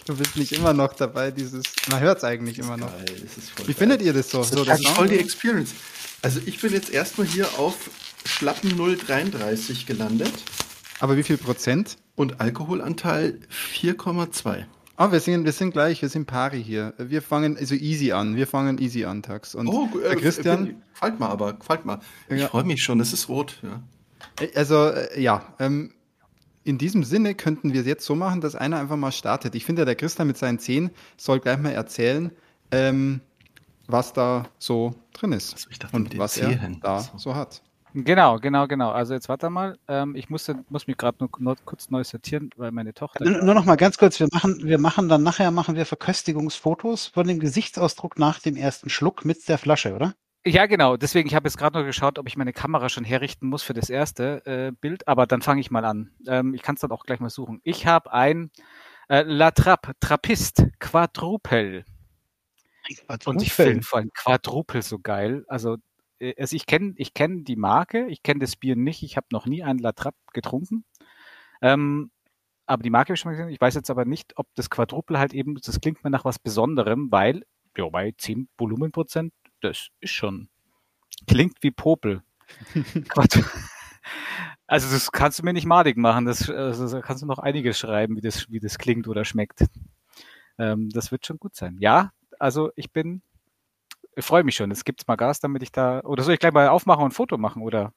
Du 0.06 0.16
bist 0.16 0.38
nicht 0.38 0.54
immer 0.54 0.74
noch 0.74 0.94
dabei, 0.94 1.30
dieses. 1.32 1.64
Man 1.90 2.00
hört 2.00 2.20
es 2.20 2.24
eigentlich 2.24 2.58
immer 2.58 2.78
noch. 2.78 2.92
Geil, 2.92 3.06
das 3.24 3.38
ist 3.38 3.50
voll 3.52 3.68
Wie 3.68 3.74
geil. 3.74 3.76
findet 3.80 4.02
ihr 4.02 4.14
das 4.14 4.30
so? 4.30 4.42
so 4.44 4.64
Das 4.64 4.80
ist 4.80 4.88
voll 4.90 5.08
die 5.08 5.20
Experience. 5.20 5.72
Also 6.22 6.40
ich 6.46 6.60
bin 6.60 6.74
jetzt 6.74 6.90
erstmal 6.90 7.28
hier 7.28 7.48
auf 7.60 7.90
schlappen 8.26 8.72
0,33 8.78 9.86
gelandet 9.86 10.34
Aber 11.00 11.16
wie 11.18 11.24
viel 11.24 11.38
Prozent? 11.38 11.98
und 12.16 12.42
Alkoholanteil 12.42 13.40
4,2. 13.82 14.66
Ah, 15.02 15.14
wir 15.14 15.22
sind, 15.22 15.46
wir 15.46 15.54
sind 15.54 15.72
gleich, 15.72 16.02
wir 16.02 16.10
sind 16.10 16.26
pari 16.26 16.62
hier. 16.62 16.94
Wir 16.98 17.22
fangen 17.22 17.56
also 17.58 17.74
easy 17.74 18.12
an. 18.12 18.36
Wir 18.36 18.46
fangen 18.48 18.78
easy 18.80 19.06
an, 19.06 19.24
Tax. 19.24 19.56
Und 19.56 19.68
Oh, 19.70 19.88
der 19.98 20.18
Christian, 20.18 20.84
Gefällt 20.94 21.22
mal 21.22 21.30
aber, 21.30 21.54
gefällt 21.54 21.86
mal. 21.86 22.00
Ich 22.28 22.42
Ja. 22.42 22.48
freue 22.50 22.66
mich 22.66 22.84
schon, 22.84 23.00
es 23.00 23.14
ist 23.14 23.30
rot. 23.30 23.62
Ja. 23.64 23.82
äh, 24.42 24.50
also 24.56 24.90
äh, 24.90 25.22
ja, 25.22 25.54
ähm, 25.58 25.94
in 26.66 26.78
diesem 26.78 27.06
Sinne 27.06 27.34
könnten 27.34 27.72
wir 27.72 27.80
es 27.80 27.88
jetzt 27.88 28.06
so 28.06 28.14
machen, 28.14 28.42
dass 28.42 28.56
einer 28.56 28.78
einfach 28.78 28.98
mal 28.98 29.14
startet. 29.14 29.56
Ich 29.56 29.64
finde, 29.64 29.86
der 29.86 29.96
Christian 29.96 30.28
mit 30.28 30.38
seinen 30.38 30.60
10 30.60 30.90
soll 31.16 31.40
gleich 31.40 31.60
mal 31.60 31.72
erzählen, 31.72 32.32
ähm, 32.72 33.22
was 33.88 34.12
da 34.12 34.50
so 34.60 34.94
drin 35.14 35.32
ist 35.32 35.54
Also 35.54 35.70
ich 35.72 35.80
dachte, 35.80 35.96
und 35.96 36.18
was 36.18 36.36
er 36.36 36.50
Zehen. 36.60 36.80
da 36.82 37.00
So. 37.00 37.18
so 37.18 37.36
hat. 37.36 37.62
Genau, 37.94 38.38
genau, 38.38 38.68
genau. 38.68 38.92
Also 38.92 39.14
jetzt 39.14 39.30
warte 39.30 39.50
mal. 39.50 39.78
Ähm, 39.88 40.16
ich 40.16 40.30
muss, 40.30 40.52
muss 40.70 40.88
mich 40.88 40.98
gerade 40.98 41.18
nur, 41.20 41.30
nur 41.40 41.56
kurz 41.66 41.90
neu 41.90 42.04
sortieren, 42.04 42.52
weil 42.56 42.72
meine 42.72 42.94
Tochter. 42.94 43.26
nur, 43.26 43.44
nur 43.44 43.56
noch 43.56 43.66
mal 43.66 43.78
ganz 43.78 43.98
kurz. 43.98 44.20
Wir 44.20 44.28
machen, 44.32 44.62
wir 44.64 44.78
machen 44.78 45.10
dann 45.10 45.24
nachher 45.24 45.52
machen 45.52 45.76
wir 45.76 45.86
Verköstigungsfotos 45.86 47.08
von 47.08 47.28
dem 47.28 47.40
Gesichtsausdruck 47.40 48.20
nach 48.20 48.40
dem 48.40 48.56
ersten 48.56 48.90
Schluck 48.90 49.26
mit 49.26 49.48
der 49.50 49.58
Flasche, 49.58 49.96
oder? 49.96 50.14
Ja, 50.46 50.68
genau. 50.68 50.98
Deswegen, 50.98 51.28
ich 51.28 51.36
habe 51.36 51.48
jetzt 51.48 51.58
gerade 51.58 51.78
nur 51.78 51.86
geschaut, 51.86 52.18
ob 52.18 52.28
ich 52.28 52.38
meine 52.38 52.54
Kamera 52.54 52.90
schon 52.90 53.04
herrichten 53.04 53.48
muss 53.48 53.64
für 53.64 53.74
das 53.74 53.90
erste 53.90 54.46
äh, 54.46 54.72
Bild, 54.72 55.08
aber 55.08 55.28
dann 55.28 55.42
fange 55.42 55.60
ich 55.60 55.70
mal 55.70 55.84
an. 55.84 56.12
Ähm, 56.28 56.54
ich 56.54 56.62
kann 56.62 56.76
es 56.76 56.82
dann 56.82 56.92
auch 56.92 57.04
gleich 57.04 57.20
mal 57.20 57.30
suchen. 57.30 57.60
Ich 57.64 57.86
habe 57.88 58.14
ein 58.14 58.52
äh, 59.10 59.24
La 59.24 59.52
Trappe, 59.52 59.94
Trappist, 60.00 60.64
Quadrupel. 60.80 61.84
Und 63.26 63.42
ich 63.42 63.54
finde 63.54 63.84
vor 63.84 64.00
allem 64.00 64.12
Quadrupel 64.14 64.82
so 64.82 65.00
geil. 65.00 65.44
Also, 65.48 65.78
also 66.38 66.56
ich 66.56 66.66
kenne 66.66 66.94
ich 66.98 67.14
kenn 67.14 67.44
die 67.44 67.56
Marke, 67.56 68.08
ich 68.08 68.24
kenne 68.24 68.40
das 68.40 68.56
Bier 68.56 68.76
nicht, 68.76 69.04
ich 69.04 69.18
habe 69.18 69.28
noch 69.32 69.46
nie 69.46 69.64
einen 69.64 69.80
La 69.80 69.92
Trappe 69.94 70.18
getrunken. 70.34 70.86
Ähm, 71.62 72.12
aber 72.66 72.84
die 72.84 72.92
Marke 72.92 73.08
habe 73.10 73.16
ich 73.16 73.20
schon 73.20 73.32
mal 73.32 73.36
gesehen. 73.38 73.50
Ich 73.50 73.62
weiß 73.62 73.74
jetzt 73.76 73.90
aber 73.90 74.06
nicht, 74.06 74.38
ob 74.38 74.48
das 74.56 74.70
Quadrupel 74.70 75.18
halt 75.18 75.34
eben, 75.34 75.56
das 75.56 75.82
klingt 75.82 76.04
mir 76.04 76.12
nach 76.12 76.26
was 76.26 76.40
Besonderem, 76.40 77.12
weil, 77.12 77.44
ja, 77.76 77.90
bei 77.90 78.14
10 78.16 78.48
Volumenprozent, 78.58 79.34
das 79.62 79.90
ist 80.00 80.12
schon, 80.12 80.50
klingt 81.28 81.58
wie 81.62 81.72
Popel. 81.72 82.22
Also 84.70 84.94
das 84.94 85.12
kannst 85.12 85.40
du 85.40 85.44
mir 85.44 85.54
nicht 85.54 85.66
madig 85.66 85.98
machen. 85.98 86.26
Das, 86.26 86.48
also, 86.48 86.88
da 86.88 87.02
kannst 87.02 87.24
du 87.24 87.28
noch 87.28 87.40
einiges 87.40 87.80
schreiben, 87.80 88.16
wie 88.16 88.22
das, 88.22 88.52
wie 88.52 88.60
das 88.60 88.78
klingt 88.78 89.08
oder 89.08 89.26
schmeckt. 89.26 89.66
Ähm, 90.60 90.90
das 90.90 91.12
wird 91.12 91.26
schon 91.26 91.40
gut 91.40 91.56
sein. 91.56 91.78
Ja, 91.80 92.12
also 92.38 92.70
ich 92.76 92.92
bin, 92.92 93.24
ich 94.20 94.26
freue 94.26 94.44
mich 94.44 94.56
schon. 94.56 94.70
Es 94.72 94.84
gibt 94.84 95.08
mal 95.08 95.16
Gas, 95.16 95.40
damit 95.40 95.64
ich 95.64 95.72
da, 95.72 96.02
oder 96.02 96.24
soll 96.24 96.34
ich 96.34 96.40
gleich 96.40 96.54
mal 96.54 96.68
aufmachen 96.68 97.04
und 97.04 97.10
ein 97.10 97.14
Foto 97.14 97.38
machen, 97.38 97.62
oder? 97.62 97.94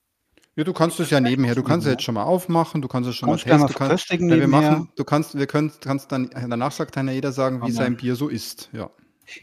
Ja, 0.54 0.64
du 0.64 0.72
kannst 0.72 1.00
es 1.00 1.10
ja 1.10 1.18
nebenher. 1.18 1.54
Du 1.54 1.62
kannst 1.62 1.86
es 1.86 1.92
jetzt 1.92 2.02
schon 2.02 2.14
mal 2.14 2.24
aufmachen, 2.24 2.82
du 2.82 2.88
kannst 2.88 3.08
es 3.08 3.16
schon 3.16 3.28
Kannst 3.28 3.46
mal 3.46 3.58
testen. 3.58 3.72
Du 3.72 3.88
kannst, 3.88 4.10
ja, 4.10 4.20
wir 4.20 4.48
machen, 4.48 4.88
du 4.96 5.04
kannst, 5.04 5.38
wir 5.38 5.46
können, 5.46 5.72
kannst 5.80 6.12
dann, 6.12 6.30
danach 6.30 6.72
sagt 6.72 6.96
dann 6.96 7.08
ja 7.08 7.14
jeder 7.14 7.32
sagen, 7.32 7.58
wie 7.58 7.62
Hammer. 7.62 7.72
sein 7.72 7.96
Bier 7.96 8.16
so 8.16 8.28
ist. 8.28 8.68
Ja. 8.72 8.90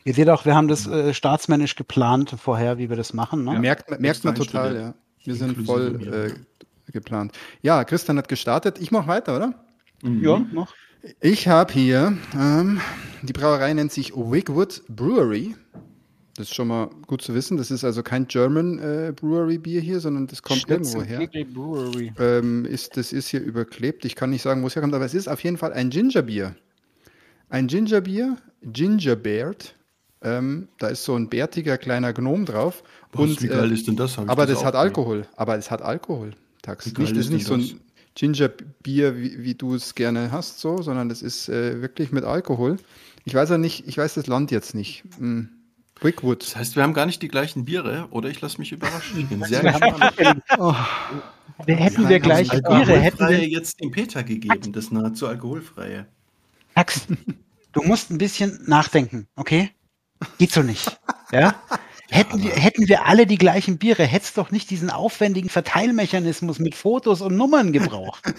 Ihr 0.04 0.14
seht 0.14 0.30
auch, 0.30 0.46
wir 0.46 0.56
haben 0.56 0.68
das 0.68 0.88
äh, 0.88 1.14
staatsmännisch 1.14 1.76
geplant 1.76 2.36
vorher, 2.40 2.78
wie 2.78 2.90
wir 2.90 2.96
das 2.96 3.14
machen. 3.14 3.44
Ne? 3.44 3.60
merkt, 3.60 4.00
merkt 4.00 4.24
man 4.24 4.36
total, 4.36 4.76
ja. 4.76 4.94
Wir 5.24 5.36
sind 5.36 5.66
voll 5.66 6.36
äh, 6.88 6.92
geplant. 6.92 7.34
Ja, 7.62 7.84
Christian 7.84 8.18
hat 8.18 8.28
gestartet. 8.28 8.80
Ich 8.80 8.92
mache 8.92 9.08
weiter, 9.08 9.36
oder? 9.36 9.54
Mhm. 10.04 10.24
Ja, 10.24 10.40
noch. 10.40 10.74
Ich 11.22 11.48
habe 11.48 11.74
hier, 11.74 12.18
ähm, 12.36 12.82
die 13.22 13.34
Brauerei 13.34 13.74
nennt 13.74 13.92
sich 13.92 14.16
Wigwood 14.16 14.84
Brewery. 14.90 15.56
Das 16.40 16.48
ist 16.48 16.56
schon 16.56 16.70
mal 16.70 16.90
gut 17.06 17.22
zu 17.22 17.36
wissen. 17.36 17.58
Das 17.58 17.70
ist 17.70 17.84
also 17.84 18.02
kein 18.02 18.26
German 18.26 18.80
äh, 18.80 19.12
Brewery 19.14 19.58
Bier 19.58 19.82
hier, 19.82 20.00
sondern 20.00 20.26
das 20.26 20.42
kommt 20.42 20.70
irgendwo 20.70 21.04
her. 21.04 21.28
Ähm, 22.18 22.64
ist, 22.64 22.96
das 22.96 23.12
ist 23.12 23.28
hier 23.28 23.42
überklebt. 23.42 24.06
Ich 24.06 24.16
kann 24.16 24.30
nicht 24.30 24.42
sagen, 24.42 24.64
wo 24.64 24.68
es 24.68 24.76
herkommt, 24.78 24.94
aber 24.94 25.04
es 25.04 25.14
ist 25.14 25.28
auf 25.28 25.44
jeden 25.44 25.58
Fall 25.58 25.74
ein 25.74 25.90
Gingerbier. 25.90 26.56
Ein 27.50 27.68
Gingerbier, 27.68 28.38
Gingerbeard. 28.64 29.76
Ähm, 30.22 30.70
da 30.78 30.88
ist 30.88 31.04
so 31.04 31.14
ein 31.14 31.28
bärtiger 31.28 31.78
kleiner 31.78 32.14
Gnom 32.14 32.46
drauf. 32.46 32.84
Was, 33.12 33.22
Und, 33.22 33.42
wie 33.42 33.48
geil 33.48 33.70
äh, 33.70 33.74
ist 33.74 33.88
denn 33.90 33.98
das? 33.98 34.18
Aber 34.18 34.46
das, 34.46 34.60
auch 34.60 34.64
hat. 34.64 34.76
Alkohol. 34.76 35.28
Aber 35.36 35.58
es 35.58 35.70
hat 35.70 35.82
Alkohol. 35.82 36.32
Tax. 36.62 36.86
Wie 36.86 36.94
geil 36.94 37.04
Nicht, 37.04 37.18
das 37.18 37.26
ist 37.26 37.32
nicht 37.34 37.48
so 37.48 37.56
ein 37.56 37.82
Gingerbier, 38.16 39.18
wie, 39.18 39.44
wie 39.44 39.56
du 39.56 39.76
es 39.76 39.94
gerne 39.94 40.32
hast, 40.32 40.62
so, 40.62 40.82
sondern 40.82 41.10
das 41.10 41.22
ist 41.22 41.50
äh, 41.50 41.82
wirklich 41.82 42.14
mit 42.14 42.24
Alkohol. 42.24 42.78
Ich 43.26 43.36
weiß 43.36 43.50
ja 43.50 43.58
nicht, 43.58 43.90
ich 43.90 43.98
weiß 43.98 44.14
das 44.14 44.28
Land 44.28 44.52
jetzt 44.52 44.74
nicht. 44.74 45.04
Hm. 45.18 45.50
Wickwood. 46.02 46.44
Das 46.44 46.56
heißt, 46.56 46.76
wir 46.76 46.84
haben 46.84 46.94
gar 46.94 47.06
nicht 47.06 47.22
die 47.22 47.28
gleichen 47.28 47.66
Biere, 47.66 48.08
oder 48.12 48.30
ich 48.30 48.40
lasse 48.42 48.58
mich 48.60 48.72
überraschen. 48.72 49.20
Ich 49.20 49.28
bin 49.28 49.44
sehr 49.44 49.62
gespannt. 49.62 50.44
Oh, 50.58 50.74
Wir 51.66 51.76
hätten 51.76 52.08
wir 52.08 52.16
haben 52.16 52.22
gleich 52.22 52.50
Biere, 52.50 52.62
hätten 53.00 53.22
Alkoholfreie 53.24 53.42
wir. 53.42 53.48
jetzt 53.50 53.82
dem 53.82 53.92
Peter 53.92 54.24
gegeben, 54.24 54.72
das 54.72 54.92
nahezu 54.92 55.28
alkoholfreie. 55.28 56.08
Max, 56.76 57.02
du 57.74 57.82
musst 57.84 58.12
ein 58.12 58.18
bisschen 58.18 58.64
nachdenken, 58.66 59.28
okay? 59.36 59.72
Geht 60.38 60.52
so 60.54 60.62
nicht. 60.64 61.00
Ja? 61.34 61.56
Hätten 62.12 62.42
wir, 62.42 62.52
hätten 62.52 62.88
wir 62.88 63.06
alle 63.06 63.28
die 63.28 63.38
gleichen 63.38 63.78
Biere, 63.78 64.04
hättest 64.04 64.38
doch 64.38 64.50
nicht 64.52 64.70
diesen 64.70 64.90
aufwendigen 64.90 65.50
Verteilmechanismus 65.50 66.58
mit 66.60 66.74
Fotos 66.76 67.22
und 67.22 67.36
Nummern 67.36 67.72
gebraucht. 67.72 68.24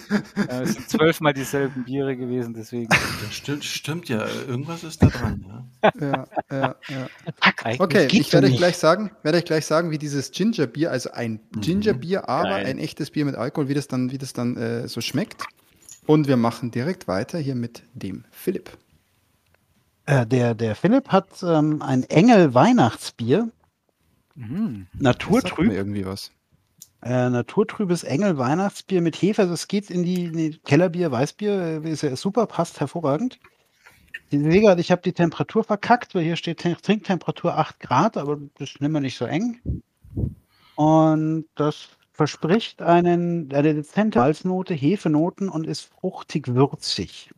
Äh, 0.49 0.63
es 0.63 0.73
sind 0.73 0.89
zwölfmal 0.89 1.33
dieselben 1.33 1.83
Biere 1.83 2.15
gewesen, 2.17 2.53
deswegen. 2.53 2.89
Ja, 2.91 3.31
stimmt, 3.31 3.63
stimmt 3.63 4.09
ja, 4.09 4.25
irgendwas 4.47 4.83
ist 4.83 5.01
da 5.01 5.07
dran. 5.07 5.45
Ja. 5.83 5.91
ja, 5.99 6.25
ja, 6.51 6.75
ja. 6.89 7.07
Fuck, 7.41 7.79
Okay, 7.79 8.07
ich 8.11 8.33
werde 8.33 8.47
euch 8.47 8.57
gleich 8.57 8.77
sagen, 8.77 9.11
werde 9.23 9.37
euch 9.37 9.45
gleich 9.45 9.65
sagen, 9.65 9.91
wie 9.91 9.97
dieses 9.97 10.31
Gingerbier, 10.31 10.91
also 10.91 11.11
ein 11.11 11.39
Mhm. 11.55 11.61
Gingerbier, 11.61 12.27
aber 12.29 12.49
Geil. 12.49 12.65
ein 12.65 12.79
echtes 12.79 13.11
Bier 13.11 13.25
mit 13.25 13.35
Alkohol, 13.35 13.67
wie 13.69 13.73
das 13.73 13.87
dann, 13.87 14.11
wie 14.11 14.17
das 14.17 14.33
dann 14.33 14.57
äh, 14.57 14.87
so 14.87 15.01
schmeckt. 15.01 15.43
Und 16.07 16.27
wir 16.27 16.37
machen 16.37 16.71
direkt 16.71 17.07
weiter 17.07 17.37
hier 17.39 17.55
mit 17.55 17.83
dem 17.93 18.25
Philipp. 18.31 18.77
Äh, 20.05 20.25
der, 20.25 20.55
der 20.55 20.75
Philipp 20.75 21.09
hat 21.09 21.27
ähm, 21.43 21.81
ein 21.81 22.03
Engel 22.03 22.53
Weihnachtsbier, 22.53 23.49
Mhm. 24.35 24.87
Naturtrüb, 24.93 25.71
irgendwie 25.71 26.05
was. 26.05 26.31
äh, 27.03 27.29
naturtrübes 27.29 28.03
Engel 28.03 28.37
Weihnachtsbier 28.37 29.01
mit 29.01 29.15
Hefe. 29.21 29.43
Also 29.43 29.53
es 29.53 29.67
geht 29.67 29.89
in 29.89 30.03
die, 30.03 30.25
in 30.25 30.37
die 30.37 30.59
Kellerbier, 30.59 31.11
Weißbier, 31.11 31.83
äh, 31.85 31.89
ist 31.91 32.03
ja 32.03 32.15
super, 32.15 32.45
passt 32.47 32.79
hervorragend. 32.79 33.39
Ich 34.29 34.39
sehe 34.41 34.61
gerade, 34.61 34.81
ich 34.81 34.91
habe 34.91 35.01
die 35.01 35.13
Temperatur 35.13 35.63
verkackt, 35.63 36.15
weil 36.15 36.23
hier 36.23 36.35
steht 36.37 36.59
Trinktemperatur 36.59 37.57
8 37.57 37.79
Grad, 37.79 38.17
aber 38.17 38.39
das 38.57 38.79
nehmen 38.79 38.93
wir 38.95 39.01
nicht 39.01 39.17
so 39.17 39.25
eng. 39.25 39.59
Und 40.75 41.45
das 41.55 41.89
verspricht 42.13 42.81
einen, 42.81 43.51
eine 43.53 43.73
dezente 43.75 44.19
Malznote, 44.19 44.73
Hefenoten 44.73 45.49
und 45.49 45.67
ist 45.67 45.81
fruchtig 45.81 46.49
würzig. 46.55 47.31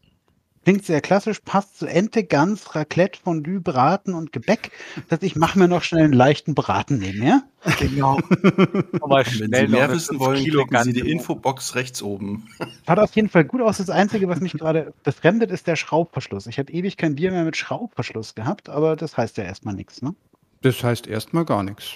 Klingt 0.63 0.86
sehr 0.86 1.01
klassisch, 1.01 1.41
passt 1.43 1.77
zu 1.77 1.88
Ente, 1.88 2.24
Gans, 2.24 2.74
Raclette, 2.74 3.20
Fondue, 3.22 3.60
Braten 3.60 4.13
und 4.13 4.32
Gebäck. 4.32 4.72
Das 4.96 5.12
heißt, 5.12 5.24
ich 5.24 5.36
mache 5.36 5.60
mir 5.60 5.67
noch 5.67 5.84
schnell 5.84 6.05
einen 6.05 6.13
leichten 6.13 6.55
Braten 6.55 7.00
nebenher. 7.00 7.43
Genau. 7.79 8.17
Aber 9.01 9.17
Wenn 9.17 9.25
schnell 9.25 9.67
Sie 9.67 9.72
mehr 9.74 9.91
wissen 9.91 10.20
wollen, 10.20 10.41
Kilo 10.41 10.65
klicken 10.65 10.84
Sie 10.86 10.93
die. 10.93 11.12
Infobox 11.12 11.75
rechts 11.75 12.01
oben. 12.01 12.48
Schaut 12.88 13.00
auf 13.00 13.13
jeden 13.15 13.27
Fall 13.27 13.43
gut 13.43 13.62
aus. 13.62 13.77
Das 13.77 13.89
Einzige, 13.89 14.29
was 14.29 14.39
mich 14.39 14.53
gerade 14.53 14.93
befremdet, 15.03 15.51
ist 15.51 15.67
der 15.67 15.75
Schraubverschluss. 15.75 16.48
Ich 16.48 16.60
habe 16.60 16.72
ewig 16.72 16.96
kein 16.96 17.15
Bier 17.15 17.32
mehr 17.32 17.43
mit 17.43 17.58
Schraubverschluss 17.58 18.34
gehabt, 18.34 18.70
aber 18.70 18.96
das 18.96 19.17
heißt 19.17 19.38
ja 19.38 19.43
erstmal 19.43 19.74
nichts. 19.74 20.01
Ne? 20.01 20.15
Das 20.62 20.82
heißt 20.82 21.08
erstmal 21.08 21.43
gar 21.43 21.63
nichts. 21.63 21.96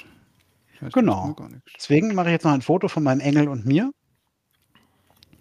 Das 0.74 0.82
heißt 0.88 0.94
Genau. 0.94 1.34
Gar 1.36 1.50
nichts. 1.50 1.72
Deswegen 1.78 2.14
mache 2.16 2.28
ich 2.28 2.34
jetzt 2.34 2.44
noch 2.44 2.52
ein 2.52 2.62
Foto 2.62 2.90
von 2.90 3.04
meinem 3.04 3.22
Engel 3.22 3.48
und 3.48 3.66
mir. 3.66 3.92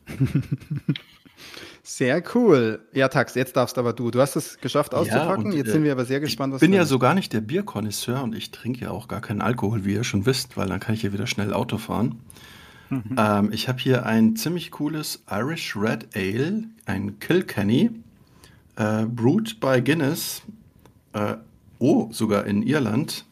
Sehr 1.83 2.23
cool. 2.35 2.81
Ja, 2.93 3.09
Tax, 3.09 3.35
jetzt 3.35 3.57
darfst 3.57 3.79
aber 3.79 3.93
du. 3.93 4.11
Du 4.11 4.21
hast 4.21 4.37
es 4.37 4.59
geschafft 4.59 4.95
auszupacken. 4.95 5.47
und, 5.47 5.53
jetzt 5.53 5.69
äh, 5.69 5.73
sind 5.73 5.85
wir 5.85 5.93
aber 5.93 6.05
sehr 6.05 6.21
gespannt, 6.21 6.53
was 6.53 6.63
Ich 6.63 6.69
bin 6.69 6.77
ja 6.77 6.85
so 6.85 6.99
gar 6.99 7.15
nicht 7.15 7.33
der 7.33 7.41
Bierkonnoisseur 7.41 8.23
und 8.23 8.35
ich 8.35 8.51
trinke 8.51 8.87
ja 8.87 8.91
auch 8.91 9.09
gar 9.09 9.21
keinen 9.21 9.41
Alkohol, 9.41 9.85
wie 9.85 9.95
ihr 9.95 10.05
schon 10.05 10.27
wisst, 10.27 10.57
weil 10.57 10.69
dann 10.69 10.81
kann 10.81 10.95
ich 10.95 11.03
ja 11.03 11.13
wieder 11.13 11.27
schnell 11.27 11.53
Auto 11.53 11.79
fahren. 11.79 12.21
Ähm, 13.17 13.51
ich 13.53 13.69
habe 13.69 13.79
hier 13.79 14.07
ein 14.07 14.37
ziemlich 14.37 14.71
cooles 14.71 15.25
Irish 15.31 15.77
Red 15.77 16.09
Ale, 16.15 16.65
ein 16.85 17.19
Kilkenny, 17.19 17.91
äh, 18.77 19.07
brewed 19.07 19.59
by 19.61 19.81
Guinness, 19.83 20.43
äh, 21.13 21.37
oh, 21.79 22.09
sogar 22.13 22.47
in 22.47 22.63
Irland. 22.63 23.25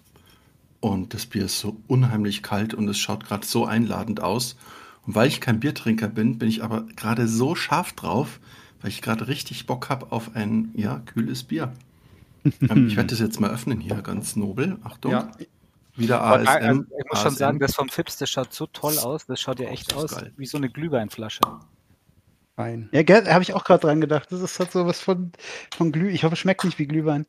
Und 0.80 1.14
das 1.14 1.26
Bier 1.26 1.46
ist 1.46 1.60
so 1.60 1.76
unheimlich 1.86 2.42
kalt 2.42 2.74
und 2.74 2.88
es 2.88 2.98
schaut 2.98 3.24
gerade 3.24 3.46
so 3.46 3.64
einladend 3.64 4.20
aus. 4.20 4.56
Und 5.06 5.14
weil 5.14 5.28
ich 5.28 5.40
kein 5.40 5.60
Biertrinker 5.60 6.08
bin, 6.08 6.38
bin 6.38 6.48
ich 6.48 6.62
aber 6.62 6.82
gerade 6.96 7.28
so 7.28 7.54
scharf 7.54 7.92
drauf, 7.92 8.40
weil 8.80 8.90
ich 8.90 9.02
gerade 9.02 9.28
richtig 9.28 9.66
Bock 9.66 9.88
habe 9.90 10.12
auf 10.12 10.34
ein, 10.34 10.70
ja, 10.74 11.00
kühles 11.00 11.44
Bier. 11.44 11.72
ähm, 12.44 12.88
ich 12.88 12.96
werde 12.96 13.08
das 13.08 13.20
jetzt 13.20 13.40
mal 13.40 13.50
öffnen 13.50 13.80
hier, 13.80 13.96
ganz 14.02 14.36
nobel. 14.36 14.78
Achtung. 14.82 15.12
Ja, 15.12 15.30
Wieder 15.96 16.20
Aber 16.20 16.40
ASM. 16.40 16.48
also 16.48 16.82
ich 16.82 17.04
muss 17.10 17.18
schon 17.20 17.28
ASM. 17.28 17.36
sagen, 17.36 17.58
das 17.60 17.74
vom 17.74 17.88
Fips, 17.88 18.16
das 18.16 18.30
schaut 18.30 18.52
so 18.52 18.66
toll 18.66 18.98
aus. 18.98 19.26
Das 19.26 19.40
schaut 19.40 19.60
ja 19.60 19.68
echt 19.68 19.94
aus 19.94 20.16
geil. 20.16 20.32
wie 20.36 20.46
so 20.46 20.58
eine 20.58 20.68
Glühweinflasche. 20.68 21.40
fein. 22.56 22.88
Ja, 22.92 23.00
habe 23.32 23.42
ich 23.42 23.54
auch 23.54 23.64
gerade 23.64 23.82
dran 23.82 24.00
gedacht. 24.00 24.30
Das 24.32 24.40
ist 24.40 24.58
halt 24.58 24.72
sowas 24.72 25.00
von, 25.00 25.32
von 25.74 25.92
Glüh. 25.92 26.10
Ich 26.10 26.24
hoffe, 26.24 26.34
es 26.34 26.40
schmeckt 26.40 26.64
nicht 26.64 26.78
wie 26.78 26.86
Glühwein. 26.86 27.26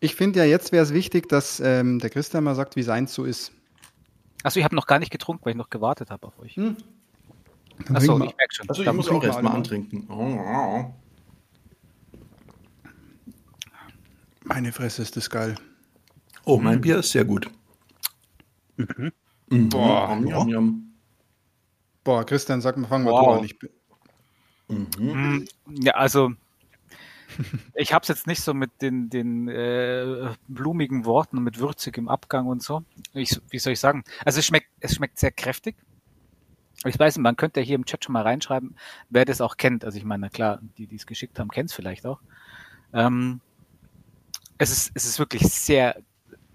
Ich 0.00 0.14
finde 0.14 0.38
ja, 0.38 0.46
jetzt 0.46 0.72
wäre 0.72 0.82
es 0.82 0.94
wichtig, 0.94 1.28
dass 1.28 1.60
ähm, 1.60 1.98
der 1.98 2.08
Christian 2.08 2.44
mal 2.44 2.54
sagt, 2.54 2.74
wie 2.76 2.82
seins 2.82 3.12
so 3.12 3.24
ist. 3.24 3.52
Achso, 4.42 4.58
ich 4.58 4.64
habe 4.64 4.74
noch 4.74 4.86
gar 4.86 4.98
nicht 4.98 5.12
getrunken, 5.12 5.44
weil 5.44 5.52
ich 5.52 5.58
noch 5.58 5.68
gewartet 5.68 6.10
habe 6.10 6.26
auf 6.26 6.38
euch. 6.38 6.56
Hm. 6.56 6.76
Achso, 7.92 8.14
ich 8.14 8.18
wir- 8.20 8.34
merke 8.36 8.54
schon. 8.54 8.68
Also 8.68 8.82
ich 8.82 8.92
muss 8.92 9.08
auch 9.08 9.20
wir 9.22 9.28
erstmal 9.28 9.44
alle 9.44 9.52
mal. 9.52 9.56
antrinken. 9.56 10.06
Oh, 10.10 10.92
Meine 14.44 14.72
Fresse 14.72 15.02
ist 15.02 15.16
das 15.16 15.30
geil. 15.30 15.54
oh 16.44 16.58
mein 16.58 16.80
Bier 16.80 16.98
ist 16.98 17.10
sehr 17.10 17.24
gut. 17.24 17.48
Mhm. 18.76 19.12
Boah. 19.68 20.10
Yum, 20.16 20.26
yum, 20.26 20.48
yum. 20.48 20.92
Boah, 22.02 22.24
Christian, 22.24 22.60
sag 22.60 22.76
mal, 22.76 22.88
fang 22.88 23.04
mal 23.04 23.12
Wow. 23.12 23.46
du 23.46 23.68
an. 24.68 24.86
Mhm. 24.98 25.12
Hm, 25.12 25.48
Ja, 25.82 25.92
also 25.94 26.32
ich 27.74 27.92
habe 27.92 28.02
es 28.02 28.08
jetzt 28.08 28.26
nicht 28.26 28.40
so 28.42 28.54
mit 28.54 28.70
den, 28.82 29.10
den 29.10 29.48
äh, 29.48 30.34
blumigen 30.48 31.04
Worten 31.04 31.38
und 31.38 31.44
mit 31.44 31.58
würzigem 31.58 32.08
Abgang 32.08 32.46
und 32.46 32.62
so. 32.62 32.82
Ich, 33.12 33.38
wie 33.50 33.58
soll 33.58 33.74
ich 33.74 33.80
sagen? 33.80 34.02
Also 34.24 34.38
es 34.38 34.46
schmeckt, 34.46 34.68
es 34.80 34.94
schmeckt 34.94 35.18
sehr 35.18 35.30
kräftig. 35.32 35.76
Ich 36.86 36.98
weiß 36.98 37.16
nicht, 37.16 37.22
man 37.22 37.36
könnte 37.36 37.60
ja 37.60 37.66
hier 37.66 37.74
im 37.74 37.84
Chat 37.84 38.04
schon 38.04 38.14
mal 38.14 38.22
reinschreiben, 38.22 38.74
wer 39.10 39.24
das 39.24 39.40
auch 39.40 39.56
kennt. 39.56 39.84
Also 39.84 39.98
ich 39.98 40.04
meine, 40.04 40.22
na 40.22 40.28
klar, 40.30 40.60
die, 40.78 40.86
die 40.86 40.96
es 40.96 41.06
geschickt 41.06 41.38
haben, 41.38 41.50
kennt 41.50 41.68
es 41.70 41.74
vielleicht 41.74 42.06
auch. 42.06 42.20
Ähm, 42.92 43.40
es, 44.58 44.70
ist, 44.70 44.90
es 44.94 45.04
ist 45.04 45.18
wirklich 45.18 45.42
sehr, 45.42 45.96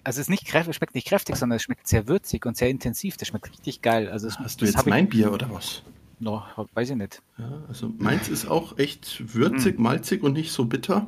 also 0.03 0.19
es 0.19 0.25
ist 0.25 0.29
nicht 0.29 0.45
kräftig, 0.45 0.75
schmeckt 0.75 0.95
nicht 0.95 1.07
kräftig, 1.07 1.35
sondern 1.35 1.57
es 1.57 1.63
schmeckt 1.63 1.87
sehr 1.87 2.07
würzig 2.07 2.45
und 2.45 2.57
sehr 2.57 2.69
intensiv. 2.69 3.17
Das 3.17 3.27
schmeckt 3.27 3.49
richtig 3.51 3.81
geil. 3.81 4.09
Also 4.09 4.27
es, 4.27 4.37
Hast 4.39 4.61
du 4.61 4.65
jetzt 4.65 4.77
hab 4.77 4.85
ich- 4.87 4.89
mein 4.89 5.07
Bier 5.09 5.31
oder 5.31 5.51
was? 5.51 5.83
No, 6.19 6.43
weiß 6.73 6.89
ich 6.91 6.95
nicht. 6.95 7.21
Ja, 7.37 7.61
also 7.67 7.91
meins 7.97 8.29
ist 8.29 8.45
auch 8.47 8.77
echt 8.77 9.33
würzig, 9.35 9.77
malzig 9.79 10.23
und 10.23 10.33
nicht 10.33 10.51
so 10.51 10.65
bitter. 10.65 11.07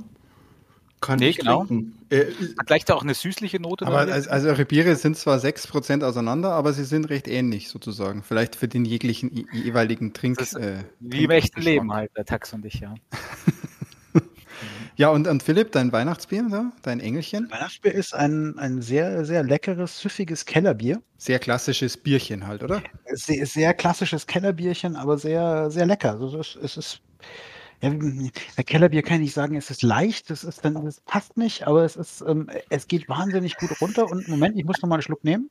Kann 1.00 1.20
Nee, 1.20 1.30
ich 1.30 1.38
genau. 1.38 1.66
trinken. 1.66 1.98
Äh, 2.10 2.26
Hat 2.58 2.68
gleich 2.68 2.86
da 2.86 2.96
auch 2.96 3.04
eine 3.04 3.14
süßliche 3.14 3.60
Note 3.60 3.86
aber 3.86 4.00
also, 4.00 4.30
also 4.30 4.48
eure 4.50 4.66
Biere 4.66 4.96
sind 4.96 5.16
zwar 5.16 5.38
6% 5.40 6.04
auseinander, 6.04 6.52
aber 6.52 6.74
sie 6.74 6.86
sind 6.86 7.06
recht 7.10 7.28
ähnlich 7.28 7.70
sozusagen. 7.70 8.24
Vielleicht 8.24 8.56
für 8.56 8.68
den 8.68 8.84
jeglichen 8.84 9.48
jeweiligen 9.54 10.14
Trink. 10.14 10.42
Ist 10.42 10.56
äh, 10.56 10.84
Wie 11.00 11.26
im 11.26 11.32
echten. 11.32 11.62
Leben 11.62 11.94
halt, 11.94 12.12
der 12.18 12.26
Tax 12.26 12.54
und 12.54 12.66
ich, 12.66 12.80
ja. 12.80 12.96
Ja, 14.98 15.10
und, 15.10 15.28
und 15.28 15.44
Philipp, 15.44 15.74
dein 15.74 15.92
Weihnachtsbier, 15.92 16.48
da? 16.50 16.72
dein 16.82 17.00
Engelchen? 17.00 17.52
Weihnachtsbier 17.52 17.94
ist 17.94 18.16
ein, 18.16 18.58
ein 18.58 18.82
sehr, 18.82 19.26
sehr 19.26 19.44
leckeres, 19.44 20.00
süffiges 20.00 20.46
Kellerbier. 20.46 21.04
Sehr 21.20 21.38
klassisches 21.38 21.98
Bierchen 21.98 22.48
halt, 22.48 22.64
oder? 22.64 22.82
Sehr, 23.14 23.46
sehr 23.46 23.76
klassisches 23.76 24.26
Kellerbierchen, 24.26 24.96
aber 24.96 25.20
sehr, 25.20 25.70
sehr 25.70 25.86
lecker. 25.86 26.14
Also 26.14 26.40
es 26.40 26.56
ist, 26.56 26.64
es 26.64 26.78
ist 26.78 27.02
ja, 27.82 27.92
bei 28.56 28.64
Kellerbier 28.64 29.04
kann 29.04 29.18
ich 29.18 29.22
nicht 29.22 29.34
sagen, 29.34 29.56
es 29.56 29.70
ist 29.70 29.84
leicht, 29.84 30.32
es 30.32 30.44
ist 30.44 30.66
dann, 30.66 30.76
es 30.88 31.00
passt 31.02 31.38
nicht, 31.38 31.68
aber 31.68 31.84
es 31.84 31.96
ist, 31.96 32.22
ähm, 32.22 32.50
es 32.70 32.88
geht 32.88 33.08
wahnsinnig 33.08 33.58
gut 33.58 33.70
runter. 33.82 34.10
Und 34.10 34.28
Moment, 34.28 34.58
ich 34.58 34.66
muss 34.66 34.82
noch 34.82 34.90
mal 34.90 34.96
einen 34.96 35.04
Schluck 35.04 35.24
nehmen. 35.24 35.50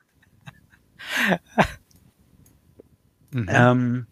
Mhm. 3.31 3.49
Ähm, 3.49 4.07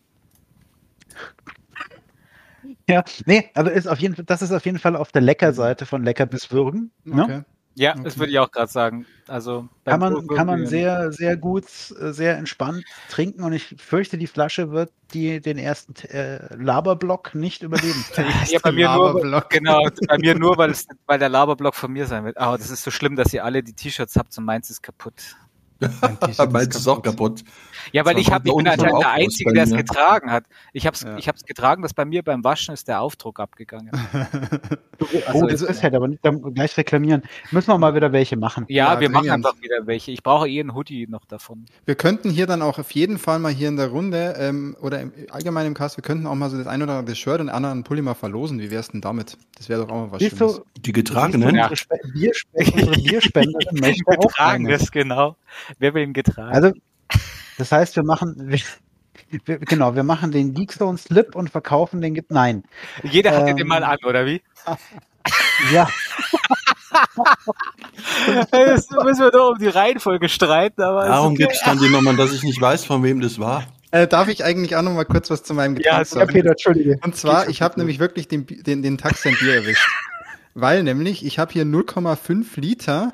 ja, 2.89 3.05
nee, 3.27 3.51
aber 3.55 3.73
ist 3.73 3.87
auf 3.87 3.99
jeden 3.99 4.15
Fall, 4.15 4.25
das 4.25 4.43
ist 4.43 4.53
auf 4.53 4.65
jeden 4.65 4.79
Fall 4.79 4.97
auf 4.97 5.11
der 5.13 5.23
Leckerseite 5.23 5.87
von 5.87 6.05
Lecker 6.05 6.27
bis 6.27 6.51
Würgen. 6.51 6.91
Ne? 7.05 7.45
Ja, 7.77 7.93
Okay. 7.93 8.03
das 8.05 8.19
würde 8.19 8.31
ich 8.33 8.39
auch 8.39 8.51
gerade 8.51 8.71
sagen. 8.71 9.07
Also 9.27 9.69
Kann 9.85 10.01
man, 10.01 10.27
kann 10.29 10.47
man 10.47 10.67
sehr, 10.67 11.11
sehr 11.13 11.37
gut, 11.37 11.65
sehr 11.69 12.37
entspannt 12.37 12.85
trinken 13.09 13.43
und 13.43 13.53
ich 13.53 13.75
fürchte, 13.79 14.19
die 14.19 14.27
Flasche 14.27 14.71
wird 14.71 14.93
die, 15.13 15.41
den 15.41 15.59
ersten 15.59 15.95
äh, 16.09 16.55
Laberblock 16.55 17.35
nicht 17.35 17.63
überleben. 17.63 18.05
Ja, 18.49 18.59
bei 18.63 18.73
mir 18.73 18.95
nur, 18.95 19.45
genau, 19.49 19.81
bei 20.07 20.19
mir 20.19 20.39
nur, 20.39 20.57
weil, 20.59 20.71
es, 20.71 20.87
weil 21.07 21.19
der 21.19 21.29
Laberblock 21.31 21.75
von 21.75 21.93
mir 21.93 22.07
sein 22.07 22.25
wird. 22.25 22.37
Aber 22.37 22.59
das 22.59 22.71
ist 22.71 22.83
so 22.83 22.91
schlimm, 22.91 23.17
dass 23.17 23.33
ihr 23.33 23.45
alle 23.45 23.63
die 23.63 23.73
T-Shirts 23.73 24.17
habt 24.17 24.37
und 24.39 24.45
meins 24.45 24.71
ist 24.71 24.83
kaputt. 24.83 25.37
Meins 26.51 26.77
ist 26.77 26.89
auch 26.89 27.03
kaputt. 27.03 27.43
Ja, 27.93 28.05
weil 28.05 28.19
ich 28.19 28.31
habe, 28.33 28.49
ich 28.49 28.55
bin 28.55 28.69
auch 28.69 28.99
der 29.01 29.11
Einzige, 29.11 29.53
der 29.53 29.65
es 29.65 29.73
getragen 29.73 30.31
hat. 30.31 30.45
Ich 30.73 30.87
habe 30.87 30.95
es 30.95 31.03
Ja. 31.03 31.17
ich 31.19 31.29
hab's 31.29 31.45
getragen, 31.45 31.83
dass 31.83 31.93
bei 31.93 32.05
mir 32.05 32.23
beim 32.23 32.43
Waschen 32.45 32.73
ist 32.73 32.89
der 32.89 33.01
Aufdruck 33.01 33.41
abgegangen. 33.41 33.91
oh, 35.35 35.47
das 35.47 35.63
ist 35.63 35.83
halt 35.83 35.95
aber 35.95 36.09
nicht 36.09 36.23
gleich 36.55 36.77
reklamieren. 36.77 37.23
Müssen 37.51 37.69
wir 37.69 37.79
mal 37.79 37.95
wieder 37.95 38.13
welche 38.13 38.37
machen. 38.37 38.65
Ja, 38.69 38.95
Ja, 38.95 39.01
wir 39.01 39.11
machen 39.11 39.31
einfach 39.31 39.55
wieder 39.61 39.87
welche. 39.87 40.13
Ich 40.13 40.23
brauche 40.23 40.49
eh 40.49 40.61
einen 40.61 40.75
Hoodie 40.75 41.07
noch 41.09 41.25
davon. 41.25 41.67
Wir 41.85 41.95
könnten 41.95 42.31
hier 42.31 42.47
dann 42.47 42.63
auch 42.63 42.79
auf 42.79 42.91
jeden 42.93 43.19
Fall 43.19 43.39
mal 43.39 43.53
hier 43.53 43.69
in 43.69 43.77
der 43.77 43.89
Runde 43.89 44.35
ähm, 44.39 44.77
oder 44.81 45.01
im, 45.01 45.13
allgemein 45.31 45.67
im 45.67 45.75
Cast, 45.75 45.97
wir 45.97 46.03
könnten 46.03 46.27
auch 46.27 46.35
mal 46.35 46.51
so 46.51 46.57
das 46.57 46.67
ein 46.67 46.83
oder 46.83 46.95
andere 46.95 47.17
Shirt 47.17 47.41
und 47.41 47.47
den 47.47 47.55
anderen 47.55 47.85
Pulli 47.85 48.03
mal 48.03 48.15
verlosen. 48.15 48.61
Wie 48.61 48.71
wär's 48.71 48.89
denn 48.89 49.01
damit? 49.01 49.37
Das 49.57 49.69
wäre 49.69 49.83
doch 49.83 49.91
auch 49.91 50.07
mal 50.07 50.13
was 50.13 50.21
Siehst 50.21 50.39
Schönes. 50.39 50.57
du, 50.57 50.81
Die 50.81 50.93
getragenen? 50.93 51.55
Ja. 51.55 51.69
unsere, 51.69 51.77
Spe 51.77 51.97
Bierspende, 52.13 52.73
unsere 52.75 53.01
Bierspenderin 53.03 53.81
möchte 53.81 54.05
auch. 54.07 54.29
Getragenes, 54.29 54.91
genau. 54.91 55.37
Wer 55.79 55.95
will 55.95 56.03
ihn 56.03 56.13
getragen? 56.13 56.55
Also, 56.55 56.73
das 57.59 57.73
heißt, 57.73 57.97
wir 57.97 58.03
machen, 58.03 58.35
wir, 58.39 58.61
wir, 59.45 59.59
genau, 59.59 59.95
wir 59.95 60.03
machen 60.03 60.33
den 60.33 60.55
Geekstone 60.55 60.99
Slip 60.99 61.35
und 61.35 61.51
verkaufen 61.51 62.01
den, 62.01 62.15
Ge- 62.15 62.25
nein. 62.29 62.65
Jeder 63.03 63.37
hat 63.37 63.49
ähm, 63.49 63.57
den 63.57 63.67
mal 63.67 63.85
an, 63.85 63.99
oder 64.05 64.27
wie? 64.27 64.43
Ja, 65.73 65.89
Jetzt 68.53 68.91
müssen 68.93 69.21
wir 69.21 69.31
doch 69.31 69.53
um 69.53 69.59
die 69.59 69.69
Reihenfolge 69.69 70.29
streiten, 70.29 70.83
aber 70.83 71.07
Darum 71.07 71.35
ist 71.35 71.41
okay. 71.41 71.43
gibt's 71.45 71.63
dann 71.65 71.79
die 71.79 71.89
Nummern, 71.89 72.17
dass 72.17 72.33
ich 72.33 72.43
nicht 72.43 72.61
weiß, 72.61 72.85
von 72.85 73.03
wem 73.03 73.21
das 73.21 73.39
war. 73.39 73.65
Äh, 73.91 74.07
darf 74.07 74.29
ich 74.29 74.45
eigentlich 74.45 74.77
auch 74.77 74.83
noch 74.83 74.93
mal 74.93 75.05
kurz 75.05 75.31
was 75.31 75.43
zu 75.43 75.55
meinem 75.55 75.77
Getränk 75.77 75.93
Ja, 75.93 75.99
ja, 76.01 76.05
sagen? 76.05 76.33
Peter, 76.33 76.51
Entschuldige. 76.51 76.99
Und 77.03 77.17
zwar, 77.17 77.49
ich 77.49 77.63
habe 77.63 77.79
nämlich 77.79 77.99
wirklich 77.99 78.29
den, 78.29 78.47
den, 78.47 78.83
den 78.83 78.99
Taxen 78.99 79.37
Bier 79.39 79.55
erwischt. 79.55 79.89
Weil 80.55 80.83
nämlich, 80.83 81.25
ich 81.25 81.39
habe 81.39 81.53
hier 81.53 81.65
0,5 81.65 82.61
Liter 82.61 83.11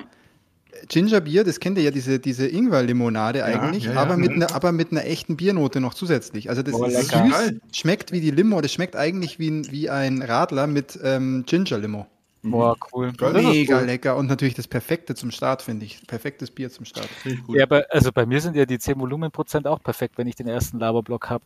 Gingerbier, 0.87 1.43
das 1.43 1.59
kennt 1.59 1.77
ihr 1.77 1.83
ja, 1.83 1.91
diese, 1.91 2.19
diese 2.19 2.47
Ingwer-Limonade 2.47 3.43
eigentlich, 3.43 3.85
ja, 3.85 3.93
ja. 3.93 3.99
aber, 4.01 4.17
mit 4.17 4.31
einer, 4.31 4.53
aber 4.53 4.71
mit 4.71 4.91
einer 4.91 5.05
echten 5.05 5.37
Biernote 5.37 5.79
noch 5.79 5.93
zusätzlich. 5.93 6.49
Also 6.49 6.63
das 6.63 6.73
Oh, 6.73 6.85
ist 6.85 7.11
lecker. 7.11 7.25
süß, 7.27 7.53
schmeckt 7.73 8.11
wie 8.11 8.21
die 8.21 8.31
Limo, 8.31 8.61
das 8.61 8.73
schmeckt 8.73 8.95
eigentlich 8.95 9.39
wie 9.39 9.49
ein, 9.49 9.71
wie 9.71 9.89
ein 9.89 10.21
Radler 10.21 10.67
mit 10.67 10.99
ähm, 11.03 11.43
Ginger-Limo. 11.45 12.07
Boah, 12.43 12.75
cool. 12.91 13.13
Mega 13.33 13.81
lecker 13.81 14.15
und 14.17 14.25
natürlich 14.25 14.55
das 14.55 14.67
Perfekte 14.67 15.13
zum 15.13 15.29
Start, 15.29 15.61
finde 15.61 15.85
ich. 15.85 16.05
Perfektes 16.07 16.49
Bier 16.49 16.71
zum 16.71 16.85
Start. 16.85 17.07
Ja, 17.49 17.63
aber 17.63 17.85
also 17.91 18.11
bei 18.11 18.25
mir 18.25 18.41
sind 18.41 18.55
ja 18.55 18.65
die 18.65 18.79
10 18.79 18.99
Volumenprozent 18.99 19.67
auch 19.67 19.81
perfekt, 19.83 20.17
wenn 20.17 20.25
ich 20.25 20.35
den 20.35 20.47
ersten 20.47 20.79
Laberblock 20.79 21.29
habe. 21.29 21.43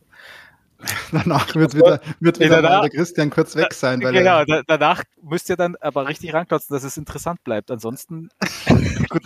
Danach 1.12 1.54
wird 1.54 1.74
wieder, 1.74 2.00
wird 2.20 2.38
wieder 2.40 2.62
danach- 2.62 2.82
der 2.82 2.90
Christian 2.90 3.30
kurz 3.30 3.54
weg 3.56 3.72
sein, 3.74 4.02
weil 4.02 4.12
Genau, 4.12 4.38
er, 4.38 4.46
da, 4.46 4.62
danach 4.66 5.02
müsst 5.22 5.48
ihr 5.48 5.56
dann 5.56 5.76
aber 5.80 6.08
richtig 6.08 6.32
ranklotzen, 6.34 6.74
dass 6.74 6.84
es 6.84 6.96
interessant 6.96 7.42
bleibt. 7.44 7.70
Ansonsten 7.70 8.28
Gut, 9.08 9.22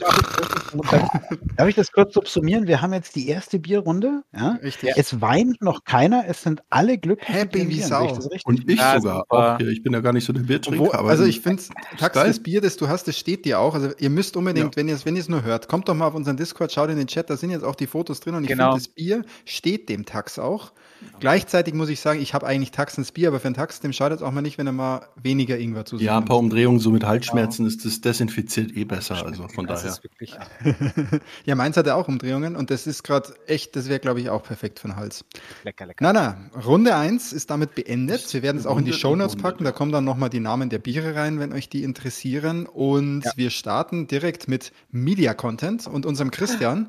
darf 1.56 1.68
ich 1.68 1.74
das 1.74 1.90
kurz 1.92 2.14
subsumieren? 2.14 2.66
Wir 2.66 2.80
haben 2.82 2.92
jetzt 2.92 3.16
die 3.16 3.28
erste 3.28 3.58
Bierrunde. 3.58 4.22
Ja? 4.34 4.58
richtig. 4.62 4.92
Es 4.96 5.20
weint 5.20 5.60
noch 5.62 5.84
keiner, 5.84 6.24
es 6.28 6.42
sind 6.42 6.62
alle 6.70 6.98
glücklich. 6.98 7.28
Happy 7.28 7.68
wie. 7.68 7.80
Sau. 7.80 8.00
Sehe 8.00 8.06
ich 8.08 8.12
das 8.16 8.24
richtig? 8.30 8.46
Und 8.46 8.68
ich 8.70 8.78
Ja, 8.78 9.00
sogar 9.00 9.24
auch 9.28 9.56
hier. 9.58 9.68
Ich 9.68 9.82
bin 9.82 9.92
ja 9.92 10.00
gar 10.00 10.12
nicht 10.12 10.24
so 10.24 10.32
der 10.32 10.42
Biertrinker. 10.42 11.04
Also 11.04 11.24
ich 11.24 11.40
finde, 11.40 11.62
das 11.98 12.40
Bier, 12.40 12.60
das 12.60 12.76
du 12.76 12.88
hast, 12.88 13.08
das 13.08 13.18
steht 13.18 13.44
dir 13.44 13.58
auch. 13.58 13.74
Also 13.74 13.90
ihr 13.98 14.10
müsst 14.10 14.36
unbedingt, 14.36 14.74
Ja. 14.76 14.80
wenn 14.80 14.88
ihr 14.88 14.94
es 14.94 15.04
wenn 15.06 15.16
ihr 15.16 15.22
es 15.22 15.28
nur 15.28 15.42
hört, 15.42 15.68
kommt 15.68 15.88
doch 15.88 15.94
mal 15.94 16.06
auf 16.06 16.14
unseren 16.14 16.36
Discord, 16.36 16.72
schaut 16.72 16.90
in 16.90 16.96
den 16.96 17.06
Chat, 17.06 17.30
da 17.30 17.36
sind 17.36 17.50
jetzt 17.50 17.64
auch 17.64 17.74
die 17.74 17.86
Fotos 17.86 18.20
drin 18.20 18.34
und 18.34 18.44
ich 18.44 18.48
Genau. 18.50 18.70
finde, 18.72 18.84
das 18.84 18.88
Bier 18.88 19.24
steht 19.44 19.88
dem 19.88 20.04
Tax 20.04 20.38
auch. 20.38 20.72
Gleichzeitig 21.20 21.74
muss 21.74 21.88
ich 21.88 22.00
sagen, 22.00 22.20
ich 22.20 22.34
habe 22.34 22.46
eigentlich 22.46 22.70
Taxens 22.70 23.12
Bier, 23.12 23.28
aber 23.28 23.40
für 23.40 23.46
einen 23.48 23.54
Tax, 23.54 23.80
dem 23.80 23.92
schadet 23.92 24.20
es 24.20 24.22
auch 24.22 24.30
mal 24.32 24.40
nicht, 24.42 24.58
wenn 24.58 24.66
er 24.66 24.72
mal 24.72 25.02
weniger 25.22 25.58
Ingwer 25.58 25.84
zu 25.84 25.98
sich 25.98 26.06
ja, 26.06 26.16
ein 26.16 26.24
paar 26.24 26.38
Umdrehungen 26.38 26.78
so 26.78 26.90
mit 26.90 27.04
Halsschmerzen 27.04 27.66
ist 27.66 27.84
das 27.84 28.00
desinfiziert 28.00 28.76
eh 28.76 28.84
besser. 28.84 29.24
Also 29.24 29.48
von 29.48 29.66
das 29.66 29.80
daher. 29.82 29.92
ist 29.92 30.04
wirklich 30.04 30.34
Ja, 31.44 31.54
meins 31.54 31.76
hat 31.76 31.86
er 31.86 31.96
auch 31.96 32.08
Umdrehungen 32.08 32.56
und 32.56 32.70
das 32.70 32.86
ist 32.86 33.02
gerade 33.02 33.34
echt, 33.46 33.76
das 33.76 33.88
wäre, 33.88 34.00
glaube 34.00 34.20
ich, 34.20 34.30
auch 34.30 34.42
perfekt 34.42 34.78
für 34.80 34.88
den 34.88 34.96
Hals. 34.96 35.24
lecker, 35.64 35.86
lecker. 35.86 36.02
Na, 36.02 36.12
na, 36.12 36.60
Runde 36.60 36.94
1 36.94 37.32
ist 37.32 37.50
damit 37.50 37.74
beendet. 37.74 38.32
Wir 38.32 38.42
werden 38.42 38.58
es 38.58 38.66
auch 38.66 38.78
in 38.78 38.84
die 38.84 38.90
Runde 38.90 39.00
Shownotes 39.00 39.34
und 39.34 39.42
packen. 39.42 39.64
Da 39.64 39.72
kommen 39.72 39.92
dann 39.92 40.04
nochmal 40.04 40.30
die 40.30 40.40
Namen 40.40 40.70
der 40.70 40.78
Biere 40.78 41.14
rein, 41.14 41.38
wenn 41.40 41.52
euch 41.52 41.68
die 41.68 41.82
interessieren. 41.82 42.66
Und 42.66 43.24
Ja. 43.24 43.32
wir 43.36 43.50
starten 43.50 44.06
direkt 44.06 44.48
mit 44.48 44.72
Media 44.90 45.34
Content 45.34 45.86
und 45.86 46.06
unserem 46.06 46.30
Christian. 46.30 46.88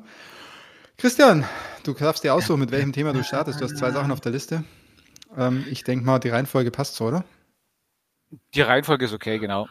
Christian, 0.96 1.44
du 1.84 1.94
darfst 1.94 2.24
dir 2.24 2.34
aussuchen, 2.34 2.60
mit 2.60 2.70
welchem 2.70 2.92
Thema 2.92 3.12
du 3.12 3.24
startest. 3.24 3.60
Du 3.60 3.64
hast 3.64 3.76
zwei 3.76 3.90
Sachen 3.90 4.12
auf 4.12 4.20
der 4.20 4.32
Liste. 4.32 4.64
Ähm, 5.36 5.64
ich 5.68 5.84
denke 5.84 6.04
mal, 6.04 6.18
die 6.18 6.28
Reihenfolge 6.28 6.70
passt 6.70 6.96
so, 6.96 7.06
oder? 7.06 7.24
Die 8.54 8.62
Reihenfolge 8.62 9.04
ist 9.04 9.12
okay, 9.12 9.38
genau. 9.38 9.68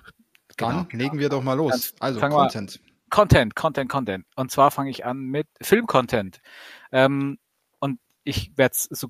Dann 0.57 0.87
legen 0.91 1.17
wir 1.19 1.29
doch 1.29 1.41
mal 1.41 1.53
los. 1.53 1.93
Also, 1.99 2.19
Content. 2.19 2.79
Content, 3.09 3.55
Content, 3.55 3.89
Content. 3.89 4.25
Und 4.35 4.51
zwar 4.51 4.71
fange 4.71 4.89
ich 4.89 5.05
an 5.05 5.19
mit 5.19 5.47
Film-Content. 5.61 6.41
Ähm, 6.91 7.37
und 7.79 7.99
ich 8.23 8.51
werde 8.57 8.73
es 8.73 8.83
so 8.83 9.09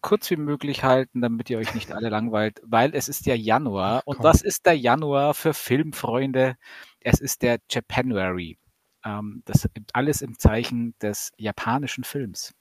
kurz 0.00 0.30
wie 0.30 0.36
möglich 0.36 0.84
halten, 0.84 1.20
damit 1.20 1.50
ihr 1.50 1.58
euch 1.58 1.74
nicht 1.74 1.92
alle 1.92 2.08
langweilt, 2.08 2.60
weil 2.64 2.94
es 2.94 3.08
ist 3.08 3.26
ja 3.26 3.34
Januar. 3.34 4.02
Und 4.04 4.16
Komm. 4.16 4.24
was 4.24 4.42
ist 4.42 4.66
der 4.66 4.76
Januar 4.76 5.34
für 5.34 5.54
Filmfreunde? 5.54 6.56
Es 7.00 7.20
ist 7.20 7.42
der 7.42 7.58
Japanuary. 7.70 8.58
Ähm, 9.04 9.42
das 9.44 9.66
alles 9.92 10.22
im 10.22 10.38
Zeichen 10.38 10.94
des 11.00 11.30
japanischen 11.36 12.04
Films. 12.04 12.52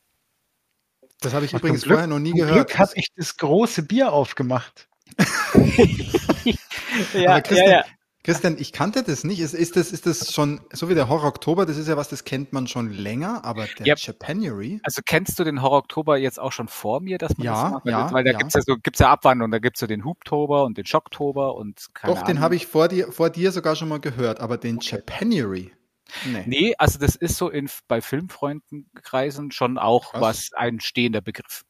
Das 1.22 1.34
habe 1.34 1.46
ich 1.46 1.52
Zum 1.52 1.60
übrigens 1.60 1.82
Glück- 1.84 1.94
vorher 1.96 2.08
noch 2.08 2.20
nie 2.20 2.34
gehört. 2.34 2.68
Glück 2.68 2.78
habe 2.80 2.92
ich 2.96 3.08
das 3.16 3.38
große 3.38 3.84
Bier 3.84 4.14
aufgemacht. 4.14 4.88
Aber 7.16 7.42
Christian, 7.42 7.84
Christian, 8.24 8.58
ich 8.60 8.74
kannte 8.74 9.04
das 9.04 9.24
nicht. 9.24 9.40
Ist, 9.40 9.54
ist, 9.54 9.76
das, 9.78 9.92
ist 9.92 10.06
das 10.06 10.32
schon, 10.34 10.60
so 10.74 10.90
wie 10.90 10.96
der 10.96 11.08
Horror 11.10 11.28
Oktober, 11.30 11.66
das 11.66 11.78
ist 11.78 11.88
ja 11.88 11.96
was, 11.98 12.10
das 12.10 12.24
kennt 12.24 12.52
man 12.54 12.68
schon 12.68 12.92
länger, 12.92 13.44
aber 13.46 13.66
der 13.80 13.86
Ja. 13.88 13.96
Japanuary, 13.98 14.80
Also 14.84 15.02
kennst 15.06 15.40
du 15.40 15.44
den 15.44 15.62
Horror 15.62 15.78
Oktober 15.80 16.18
jetzt 16.18 16.40
auch 16.40 16.52
schon 16.52 16.68
vor 16.68 17.00
mir, 17.02 17.18
dass 17.18 17.38
man 17.38 17.46
Ja, 17.46 17.64
das 17.64 17.72
macht? 17.72 17.86
Weil- 17.86 17.92
ja, 17.92 18.12
Weil 18.12 18.24
da 18.26 18.32
ja. 18.32 18.38
gibt's 18.38 18.54
ja 18.56 18.62
so 18.62 18.76
gibt's 18.76 19.00
ja 19.00 19.10
Abwandlungen, 19.12 19.52
da 19.52 19.60
gibt's 19.60 19.80
so 19.80 19.88
den 19.88 20.04
Hubtober 20.04 20.66
und 20.66 20.78
den 20.78 20.86
Schocktober 20.86 21.56
und 21.56 21.86
keine 21.94 22.14
Doch, 22.14 22.22
den 22.24 22.32
Ahnung. 22.32 22.44
habe 22.44 22.56
ich 22.56 22.68
vor 22.68 22.88
dir, 22.90 23.12
vor 23.12 23.30
dir 23.30 23.52
sogar 23.52 23.76
schon 23.76 23.88
mal 23.90 24.00
gehört, 24.00 24.40
aber 24.40 24.58
den 24.58 24.80
Japanuary. 24.82 25.72
Nee. 26.26 26.44
Nee, 26.46 26.76
also 26.78 27.00
das 27.00 27.16
ist 27.16 27.38
so 27.38 27.50
in, 27.50 27.70
bei 27.88 28.02
Filmfreundenkreisen 28.02 29.52
schon 29.52 29.78
auch 29.78 30.12
Krass. 30.12 30.22
was 30.22 30.54
ein 30.54 30.80
stehender 30.80 31.22
Begriff. 31.22 31.64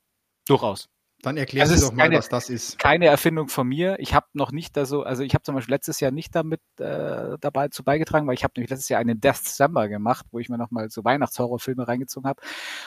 Durchaus. 0.46 0.90
Dann 1.24 1.36
erklär 1.36 1.64
Also 1.64 1.88
doch 1.88 1.96
mal, 1.96 2.04
keine- 2.04 2.18
was 2.18 2.30
das 2.30 2.50
ist. 2.50 2.78
Keine 2.78 3.08
Erfindung 3.08 3.48
von 3.48 3.68
mir. 3.68 3.98
Ich 4.00 4.14
habe 4.14 4.28
noch 4.34 4.52
nicht 4.52 4.78
da 4.78 4.86
so, 4.86 5.02
also 5.02 5.24
ich 5.24 5.34
habe 5.34 5.42
zum 5.42 5.56
Beispiel 5.56 5.74
letztes 5.74 6.00
Jahr 6.00 6.12
nicht 6.12 6.36
damit 6.36 6.62
äh, 6.80 7.38
dabei 7.42 7.70
zu 7.70 7.84
beigetragen, 7.84 8.28
weil 8.28 8.36
ich 8.36 8.44
habe 8.44 8.54
nämlich 8.56 8.70
letztes 8.70 8.88
Jahr 8.90 9.00
einen 9.02 9.20
Death 9.20 9.42
December 9.44 9.90
gemacht, 9.90 10.28
wo 10.32 10.38
ich 10.38 10.48
mir 10.48 10.60
nochmal 10.60 10.92
so 10.92 11.04
Weihnachtshorrorfilme 11.04 11.88
reingezogen 11.88 12.30
habe. 12.30 12.42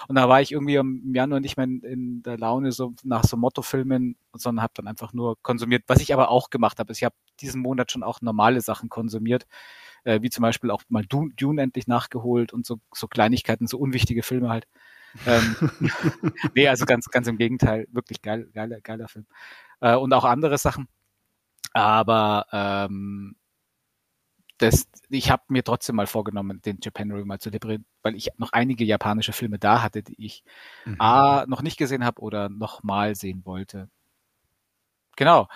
Und 0.06 0.14
da 0.14 0.28
war 0.28 0.40
ich 0.40 0.52
irgendwie 0.52 0.76
im 0.76 1.12
Januar 1.12 1.40
nicht 1.40 1.56
mehr 1.56 1.64
in, 1.64 1.80
in 1.82 2.22
der 2.22 2.38
Laune 2.38 2.70
so 2.70 2.94
nach 3.02 3.24
so 3.24 3.36
Mottofilmen, 3.36 4.16
sondern 4.32 4.62
habe 4.62 4.74
dann 4.76 4.86
einfach 4.86 5.12
nur 5.12 5.36
konsumiert. 5.42 5.82
Was 5.88 6.00
ich 6.00 6.14
aber 6.14 6.30
auch 6.30 6.50
gemacht 6.50 6.78
habe, 6.78 6.92
ist, 6.92 6.98
ich 6.98 7.04
habe 7.04 7.16
diesen 7.40 7.60
Monat 7.60 7.90
schon 7.90 8.04
auch 8.04 8.20
normale 8.20 8.60
Sachen 8.60 8.88
konsumiert, 8.88 9.48
äh, 10.04 10.22
wie 10.22 10.30
zum 10.30 10.42
Beispiel 10.42 10.70
auch 10.70 10.82
mal 10.88 11.04
Dune, 11.04 11.32
Dune 11.36 11.60
endlich 11.60 11.88
nachgeholt 11.88 12.52
und 12.52 12.64
so, 12.64 12.78
so 12.94 13.08
Kleinigkeiten, 13.08 13.66
so 13.66 13.76
unwichtige 13.76 14.22
Filme 14.22 14.50
halt. 14.50 14.68
Ähm, 15.26 15.56
nee, 16.54 16.68
also 16.68 16.86
ganz, 16.86 17.06
ganz 17.06 17.26
im 17.28 17.36
Gegenteil, 17.38 17.86
wirklich 17.92 18.22
geil, 18.22 18.48
geiler, 18.52 18.80
geiler 18.80 19.08
Film. 19.08 19.26
Äh, 19.80 19.96
und 19.96 20.12
auch 20.12 20.24
andere 20.24 20.58
Sachen. 20.58 20.88
Aber 21.72 22.46
ähm, 22.52 23.36
das, 24.58 24.86
ich 25.08 25.30
habe 25.30 25.42
mir 25.48 25.64
trotzdem 25.64 25.96
mal 25.96 26.06
vorgenommen, 26.06 26.60
den 26.62 26.78
Japanuary 26.82 27.24
mal 27.24 27.38
zu 27.38 27.50
liberieren, 27.50 27.86
weil 28.02 28.14
ich 28.14 28.28
noch 28.36 28.52
einige 28.52 28.84
japanische 28.84 29.32
Filme 29.32 29.58
da 29.58 29.82
hatte, 29.82 30.02
die 30.02 30.22
ich 30.24 30.44
Mhm. 30.84 30.96
A 31.00 31.46
noch 31.46 31.62
nicht 31.62 31.78
gesehen 31.78 32.04
habe 32.04 32.20
oder 32.20 32.48
noch 32.48 32.82
mal 32.82 33.14
sehen 33.14 33.44
wollte. 33.44 33.88
Genau. 35.20 35.48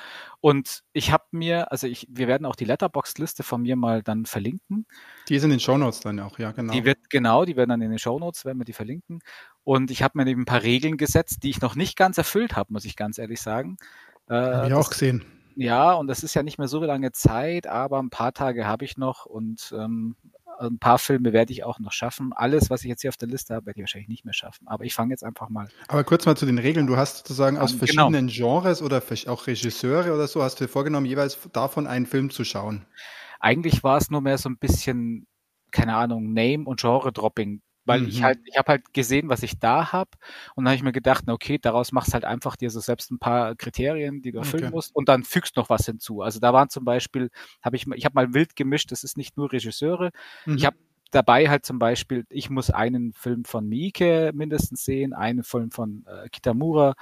Und 0.42 0.82
ich 0.92 1.10
habe 1.10 1.24
mir, 1.30 1.72
also 1.72 1.86
ich, 1.86 2.06
wir 2.10 2.28
werden 2.28 2.44
auch 2.44 2.54
die 2.54 2.66
Letterbox-Liste 2.66 3.42
von 3.42 3.62
mir 3.62 3.76
mal 3.76 4.02
dann 4.02 4.26
verlinken. 4.26 4.84
Die 5.26 5.36
ist 5.36 5.42
in 5.42 5.48
den 5.48 5.58
Shownotes 5.58 6.00
dann 6.00 6.20
auch, 6.20 6.38
ja, 6.38 6.52
genau. 6.52 6.70
Die 6.74 6.84
wird 6.84 7.08
genau, 7.08 7.46
die 7.46 7.56
werden 7.56 7.70
dann 7.70 7.80
in 7.80 7.88
den 7.88 7.98
Shownotes, 7.98 8.44
werden 8.44 8.58
wir 8.58 8.66
die 8.66 8.74
verlinken. 8.74 9.20
Und 9.62 9.90
ich 9.90 10.02
habe 10.02 10.18
mir 10.18 10.28
eben 10.30 10.42
ein 10.42 10.44
paar 10.44 10.62
Regeln 10.62 10.98
gesetzt, 10.98 11.44
die 11.44 11.48
ich 11.48 11.62
noch 11.62 11.76
nicht 11.76 11.96
ganz 11.96 12.18
erfüllt 12.18 12.56
habe, 12.56 12.74
muss 12.74 12.84
ich 12.84 12.94
ganz 12.94 13.16
ehrlich 13.16 13.40
sagen. 13.40 13.78
Äh, 14.28 14.34
Habe 14.34 14.66
ich 14.66 14.74
das- 14.74 14.86
auch 14.86 14.90
gesehen. 14.90 15.24
ja, 15.56 15.94
und 15.94 16.08
das 16.08 16.22
ist 16.22 16.34
ja 16.34 16.42
nicht 16.42 16.58
mehr 16.58 16.68
so 16.68 16.84
lange 16.84 17.12
Zeit, 17.12 17.66
aber 17.66 17.98
ein 18.02 18.10
paar 18.10 18.34
Tage 18.34 18.66
habe 18.66 18.84
ich 18.84 18.98
noch 18.98 19.24
und 19.24 19.74
ähm, 19.74 20.14
ein 20.58 20.78
paar 20.78 20.98
Filme 20.98 21.32
werde 21.32 21.52
ich 21.52 21.64
auch 21.64 21.78
noch 21.78 21.92
schaffen. 21.92 22.32
Alles, 22.34 22.70
was 22.70 22.82
ich 22.82 22.88
jetzt 22.88 23.02
hier 23.02 23.10
auf 23.10 23.16
der 23.16 23.28
Liste 23.28 23.54
habe, 23.54 23.66
werde 23.66 23.78
ich 23.80 23.82
wahrscheinlich 23.82 24.08
nicht 24.08 24.24
mehr 24.24 24.34
schaffen. 24.34 24.68
Aber 24.68 24.84
ich 24.84 24.94
fange 24.94 25.12
jetzt 25.12 25.24
einfach 25.24 25.48
mal. 25.48 25.68
Aber 25.88 26.04
kurz 26.04 26.26
mal 26.26 26.36
zu 26.36 26.46
den 26.46 26.58
Regeln. 26.58 26.86
Du 26.86 26.96
hast 26.96 27.18
sozusagen 27.18 27.58
aus 27.58 27.72
Ähm, 27.72 27.78
verschiedenen 27.78 28.26
Genres 28.28 28.82
oder 28.82 29.02
auch 29.26 29.46
Regisseure 29.46 30.12
oder 30.14 30.26
so, 30.26 30.42
hast 30.42 30.60
du 30.60 30.64
dir 30.64 30.68
vorgenommen, 30.68 31.06
jeweils 31.06 31.38
davon 31.52 31.86
einen 31.86 32.06
Film 32.06 32.30
zu 32.30 32.44
schauen. 32.44 32.86
eigentlich 33.40 33.82
war 33.84 33.98
es 33.98 34.10
nur 34.10 34.20
mehr 34.22 34.38
so 34.38 34.48
ein 34.48 34.56
bisschen, 34.58 35.26
keine 35.70 35.96
Ahnung, 35.96 36.32
Name- 36.32 36.64
und 36.64 36.80
Genre-Dropping. 36.80 37.60
Weil 37.84 38.00
mhm. 38.00 38.08
ich 38.08 38.22
halt, 38.22 38.38
ich 38.44 38.56
habe 38.56 38.72
halt 38.72 38.94
gesehen, 38.94 39.28
was 39.28 39.42
ich 39.42 39.58
da 39.58 39.92
habe 39.92 40.10
und 40.54 40.64
dann 40.64 40.70
habe 40.70 40.76
ich 40.76 40.82
mir 40.82 40.92
gedacht, 40.92 41.24
na 41.26 41.32
okay, 41.32 41.58
daraus 41.58 41.92
machst 41.92 42.14
halt 42.14 42.24
einfach 42.24 42.56
dir 42.56 42.70
so 42.70 42.80
selbst 42.80 43.10
ein 43.10 43.18
paar 43.18 43.54
Kriterien, 43.56 44.22
die 44.22 44.32
du 44.32 44.38
erfüllen 44.38 44.64
okay. 44.64 44.74
musst 44.74 44.94
und 44.94 45.08
dann 45.08 45.24
fügst 45.24 45.56
noch 45.56 45.68
was 45.68 45.86
hinzu. 45.86 46.22
Also 46.22 46.40
da 46.40 46.52
waren 46.52 46.70
zum 46.70 46.84
Beispiel, 46.84 47.30
habe 47.62 47.76
ich, 47.76 47.86
ich 47.94 48.04
habe 48.04 48.14
mal 48.14 48.34
wild 48.34 48.56
gemischt, 48.56 48.92
das 48.92 49.04
ist 49.04 49.16
nicht 49.16 49.36
nur 49.36 49.52
Regisseure. 49.52 50.10
Mhm. 50.46 50.56
Ich 50.56 50.66
habe 50.66 50.76
dabei 51.10 51.48
halt 51.48 51.64
zum 51.64 51.78
Beispiel, 51.78 52.26
ich 52.28 52.50
muss 52.50 52.70
einen 52.70 53.12
Film 53.12 53.44
von 53.44 53.68
Miike 53.68 54.32
mindestens 54.34 54.84
sehen, 54.84 55.12
einen 55.12 55.44
Film 55.44 55.70
von 55.70 56.04
äh, 56.06 56.28
Kitamura 56.28 56.94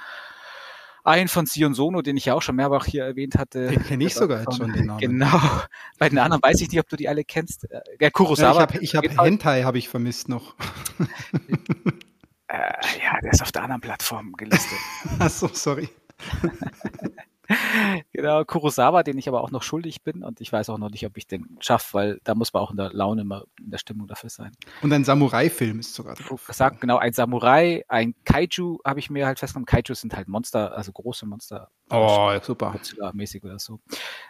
ein 1.03 1.27
von 1.27 1.45
Sion 1.45 1.73
Sono, 1.73 2.01
den 2.01 2.17
ich 2.17 2.25
ja 2.25 2.33
auch 2.33 2.41
schon 2.41 2.55
mehrfach 2.55 2.85
hier 2.85 3.03
erwähnt 3.03 3.37
hatte. 3.37 3.67
Den 3.67 3.83
kenne 3.83 4.05
ich 4.05 4.13
sogar 4.13 4.39
jetzt 4.41 4.57
schon, 4.57 4.71
den 4.73 4.85
Namen. 4.87 4.99
Genau. 4.99 5.39
Bei 5.99 6.09
den 6.09 6.17
anderen 6.17 6.41
weiß 6.41 6.61
ich 6.61 6.69
nicht, 6.69 6.79
ob 6.79 6.89
du 6.89 6.95
die 6.95 7.09
alle 7.09 7.23
kennst. 7.23 7.67
Der 7.99 8.11
Kurosawa. 8.11 8.61
Ja, 8.61 8.79
ich 8.81 8.95
habe 8.95 9.09
hab 9.09 9.25
Hentai 9.25 9.63
habe 9.63 9.77
ich 9.77 9.89
vermisst 9.89 10.29
noch. 10.29 10.55
äh, 12.47 12.55
ja, 13.03 13.19
der 13.21 13.31
ist 13.31 13.41
auf 13.41 13.51
der 13.51 13.63
anderen 13.63 13.81
Plattform 13.81 14.33
gelistet. 14.33 14.79
Ach 15.19 15.29
so, 15.29 15.49
sorry. 15.51 15.89
genau, 18.13 18.43
Kurosawa, 18.45 19.03
den 19.03 19.17
ich 19.17 19.27
aber 19.27 19.41
auch 19.41 19.51
noch 19.51 19.63
schuldig 19.63 20.03
bin 20.03 20.23
und 20.23 20.41
ich 20.41 20.51
weiß 20.51 20.69
auch 20.69 20.77
noch 20.77 20.89
nicht, 20.89 21.05
ob 21.05 21.17
ich 21.17 21.27
den 21.27 21.57
schaffe, 21.59 21.93
weil 21.93 22.19
da 22.23 22.35
muss 22.35 22.53
man 22.53 22.63
auch 22.63 22.71
in 22.71 22.77
der 22.77 22.91
Laune 22.93 23.21
immer 23.21 23.43
in 23.59 23.71
der 23.71 23.77
Stimmung 23.77 24.07
dafür 24.07 24.29
sein. 24.29 24.51
Und 24.81 24.93
ein 24.93 25.03
Samurai-Film 25.03 25.79
ist 25.79 25.93
sogar 25.93 26.15
drauf. 26.15 26.47
Gesagt, 26.47 26.81
genau, 26.81 26.97
ein 26.97 27.13
Samurai, 27.13 27.83
ein 27.87 28.15
Kaiju 28.23 28.79
habe 28.85 28.99
ich 28.99 29.09
mir 29.09 29.25
halt 29.25 29.39
festgenommen. 29.39 29.65
Kaiju 29.65 29.93
sind 29.93 30.15
halt 30.15 30.27
Monster, 30.27 30.75
also 30.75 30.91
große 30.91 31.25
Monster. 31.25 31.69
Oh, 31.89 32.31
super. 32.41 32.75
mäßig 33.13 33.43
oder 33.43 33.59
so. 33.59 33.79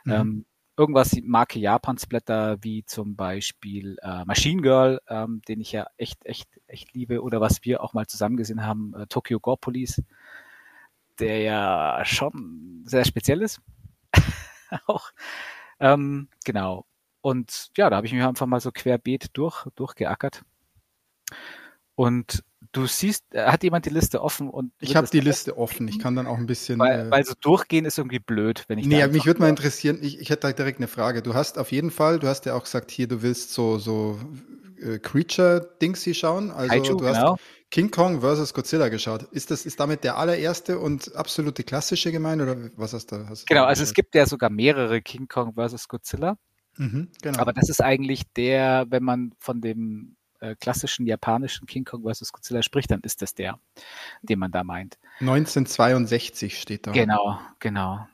Mhm. 0.06 0.12
Ähm, 0.12 0.46
irgendwas 0.76 1.16
Marke 1.24 1.60
Japan-Splatter, 1.60 2.58
wie 2.62 2.84
zum 2.86 3.16
Beispiel 3.16 3.98
äh, 4.02 4.26
Machine 4.26 4.62
Girl, 4.62 5.00
ähm, 5.08 5.42
den 5.48 5.62
ich 5.62 5.72
ja 5.72 5.88
echt, 5.98 6.26
echt, 6.26 6.50
echt 6.68 6.94
liebe, 6.94 7.22
oder 7.22 7.42
was 7.42 7.64
wir 7.64 7.84
auch 7.84 7.94
mal 7.94 8.08
zusammen 8.08 8.38
gesehen 8.38 8.66
haben, 8.66 8.94
äh, 8.96 9.08
Tokyo 9.08 9.40
Gore 9.40 9.58
Police 9.58 10.02
der 11.20 11.40
ja 11.40 12.02
schon 12.06 12.84
sehr 12.86 13.06
speziell 13.06 13.42
ist. 13.42 13.62
auch. 14.88 15.12
Ähm, 15.80 16.28
genau. 16.46 16.86
Und 17.22 17.70
ja, 17.78 17.90
da 17.90 17.98
habe 17.98 18.08
ich 18.08 18.14
mich 18.14 18.24
einfach 18.24 18.46
mal 18.46 18.60
so 18.60 18.72
querbeet 18.72 19.30
durch, 19.34 19.66
durchgeackert. 19.76 20.44
Und 21.96 22.44
du 22.72 22.88
siehst, 22.88 23.24
äh, 23.34 23.46
hat 23.46 23.64
jemand 23.64 23.86
die 23.86 23.92
Liste 23.92 24.22
offen 24.22 24.50
und 24.50 24.74
ich 24.80 24.96
habe 24.96 25.08
die 25.08 25.20
Liste 25.20 25.58
offen. 25.58 25.88
Ich 25.88 26.00
kann 26.00 26.16
dann 26.16 26.28
auch 26.28 26.38
ein 26.38 26.48
bisschen. 26.48 26.80
Weil, 26.80 27.08
äh, 27.08 27.12
weil 27.12 27.24
so 27.24 27.34
durchgehen 27.40 27.86
ist 27.86 27.98
irgendwie 27.98 28.20
blöd, 28.20 28.66
wenn 28.68 28.80
ich. 28.80 28.88
Nee, 28.88 29.08
mich 29.08 29.26
würde 29.26 29.40
mal 29.40 29.50
interessieren. 29.50 30.00
Ich, 30.02 30.20
ich 30.20 30.30
hätte 30.30 30.48
da 30.48 30.54
direkt 30.54 30.80
eine 30.80 30.88
Frage. 30.88 31.22
Du 31.22 31.34
hast 31.34 31.58
auf 31.58 31.72
jeden 31.72 31.92
Fall, 31.92 32.20
du 32.20 32.28
hast 32.28 32.46
ja 32.46 32.56
auch 32.56 32.64
gesagt, 32.64 32.92
hier, 32.92 33.08
du 33.08 33.22
willst 33.22 33.54
so 33.54 33.78
so 33.78 34.20
äh, 34.82 35.00
Creature-Dings 35.00 36.04
hier 36.04 36.16
schauen. 36.16 36.52
Also 36.52 36.70
Kaiju, 36.70 36.98
du 36.98 37.08
hast 37.08 37.16
genau. 37.16 37.38
King 37.74 37.90
Kong 37.90 38.22
versus 38.22 38.54
Godzilla 38.54 38.90
geschaut. 38.90 39.24
Ist 39.32 39.50
das 39.50 39.66
ist 39.66 39.80
damit 39.80 40.04
der 40.04 40.16
allererste 40.18 40.78
und 40.78 41.16
absolute 41.16 41.64
klassische 41.64 42.12
gemeint 42.12 42.40
oder 42.40 42.56
was 42.76 42.94
hast 42.94 43.12
du? 43.12 43.28
Hast 43.28 43.48
genau, 43.48 43.64
also 43.64 43.82
es 43.82 43.96
gibt 43.96 44.14
ja 44.14 44.28
sogar 44.28 44.52
mehrere 44.52 45.02
King 45.02 45.28
Kong 45.28 45.56
versus 45.56 45.88
Godzilla. 45.88 46.38
Mhm, 46.78 47.10
genau. 47.24 47.40
Aber 47.40 47.52
das 47.52 47.70
ist 47.70 47.82
eigentlich 47.82 48.32
der, 48.34 48.86
wenn 48.90 49.02
man 49.02 49.34
von 49.40 49.60
dem 49.60 50.18
äh, 50.40 50.56
klassischen 50.60 51.08
japanischen 51.08 51.66
King 51.66 51.84
Kong 51.84 52.04
vs. 52.04 52.32
Godzilla 52.32 52.62
spricht, 52.62 52.92
dann 52.92 53.02
ist 53.02 53.24
das 53.24 53.34
der, 53.34 53.58
den 54.22 54.38
man 54.38 54.52
da 54.52 54.64
meint. 54.64 55.00
1962 55.22 56.60
steht 56.60 56.86
da. 56.86 56.92
Genau, 56.92 57.40
genau. 57.58 58.06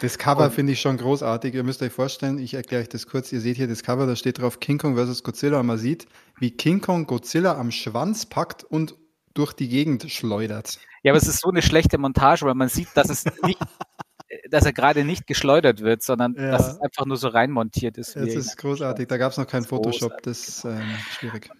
Das 0.00 0.16
Cover 0.16 0.50
finde 0.50 0.72
ich 0.72 0.80
schon 0.80 0.96
großartig. 0.96 1.54
Ihr 1.54 1.62
müsst 1.62 1.82
euch 1.82 1.92
vorstellen, 1.92 2.38
ich 2.38 2.54
erkläre 2.54 2.82
euch 2.82 2.88
das 2.88 3.06
kurz. 3.06 3.32
Ihr 3.32 3.40
seht 3.40 3.56
hier 3.56 3.68
das 3.68 3.82
Cover, 3.82 4.06
da 4.06 4.16
steht 4.16 4.38
drauf 4.38 4.58
King 4.58 4.78
Kong 4.78 4.96
vs. 4.96 5.22
Godzilla 5.22 5.60
und 5.60 5.66
man 5.66 5.78
sieht, 5.78 6.06
wie 6.38 6.50
King 6.50 6.80
Kong 6.80 7.06
Godzilla 7.06 7.58
am 7.58 7.70
Schwanz 7.70 8.24
packt 8.26 8.64
und 8.64 8.94
durch 9.34 9.52
die 9.52 9.68
Gegend 9.68 10.10
schleudert. 10.10 10.78
Ja, 11.02 11.12
aber 11.12 11.18
es 11.18 11.28
ist 11.28 11.40
so 11.40 11.50
eine 11.50 11.62
schlechte 11.62 11.98
Montage, 11.98 12.46
weil 12.46 12.54
man 12.54 12.68
sieht, 12.68 12.88
dass 12.94 13.10
es 13.10 13.24
nicht, 13.44 13.58
dass 14.50 14.64
er 14.64 14.72
gerade 14.72 15.04
nicht 15.04 15.26
geschleudert 15.26 15.80
wird, 15.80 16.02
sondern 16.02 16.34
ja. 16.34 16.50
dass 16.50 16.72
es 16.72 16.80
einfach 16.80 17.04
nur 17.04 17.18
so 17.18 17.28
reinmontiert 17.28 17.98
ist. 17.98 18.16
Das 18.16 18.34
ist 18.34 18.56
großartig. 18.56 19.06
Da 19.06 19.18
gab 19.18 19.32
es 19.32 19.38
noch 19.38 19.46
kein 19.46 19.64
Photoshop, 19.64 20.22
das 20.22 20.48
ist 20.48 20.64
ähm, 20.64 20.82
schwierig. 21.10 21.50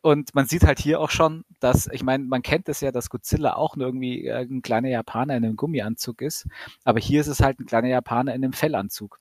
Und 0.00 0.34
man 0.34 0.46
sieht 0.46 0.64
halt 0.64 0.78
hier 0.78 1.00
auch 1.00 1.10
schon, 1.10 1.44
dass, 1.60 1.88
ich 1.88 2.02
meine, 2.02 2.24
man 2.24 2.42
kennt 2.42 2.68
es 2.68 2.80
ja, 2.80 2.92
dass 2.92 3.10
Godzilla 3.10 3.54
auch 3.54 3.76
nur 3.76 3.86
irgendwie 3.88 4.26
äh, 4.26 4.42
ein 4.42 4.62
kleiner 4.62 4.88
Japaner 4.88 5.36
in 5.36 5.44
einem 5.44 5.56
Gummianzug 5.56 6.22
ist. 6.22 6.46
Aber 6.84 7.00
hier 7.00 7.20
ist 7.20 7.26
es 7.26 7.40
halt 7.40 7.58
ein 7.58 7.66
kleiner 7.66 7.88
Japaner 7.88 8.34
in 8.34 8.44
einem 8.44 8.52
Fellanzug. 8.52 9.18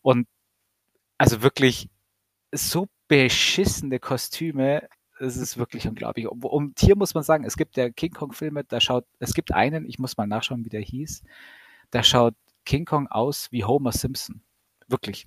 Und 0.00 0.28
also 1.18 1.42
wirklich 1.42 1.88
so 2.52 2.86
beschissene 3.08 3.98
Kostüme, 3.98 4.88
es 5.18 5.36
ist 5.36 5.58
wirklich 5.58 5.86
unglaublich. 5.86 6.28
Und, 6.28 6.80
hier 6.80 6.96
muss 6.96 7.14
man 7.14 7.22
sagen, 7.22 7.44
es 7.44 7.56
gibt 7.56 7.76
ja 7.76 7.90
King 7.90 8.12
Kong-Filme, 8.12 8.64
da 8.64 8.80
schaut, 8.80 9.04
es 9.18 9.34
gibt 9.34 9.52
einen, 9.52 9.86
ich 9.86 9.98
muss 9.98 10.16
mal 10.16 10.26
nachschauen, 10.26 10.64
wie 10.64 10.70
der 10.70 10.80
hieß, 10.80 11.22
da 11.90 12.02
schaut 12.02 12.34
King 12.64 12.84
Kong 12.84 13.08
aus 13.08 13.50
wie 13.52 13.64
Homer 13.64 13.92
Simpson. 13.92 14.42
Wirklich. 14.88 15.26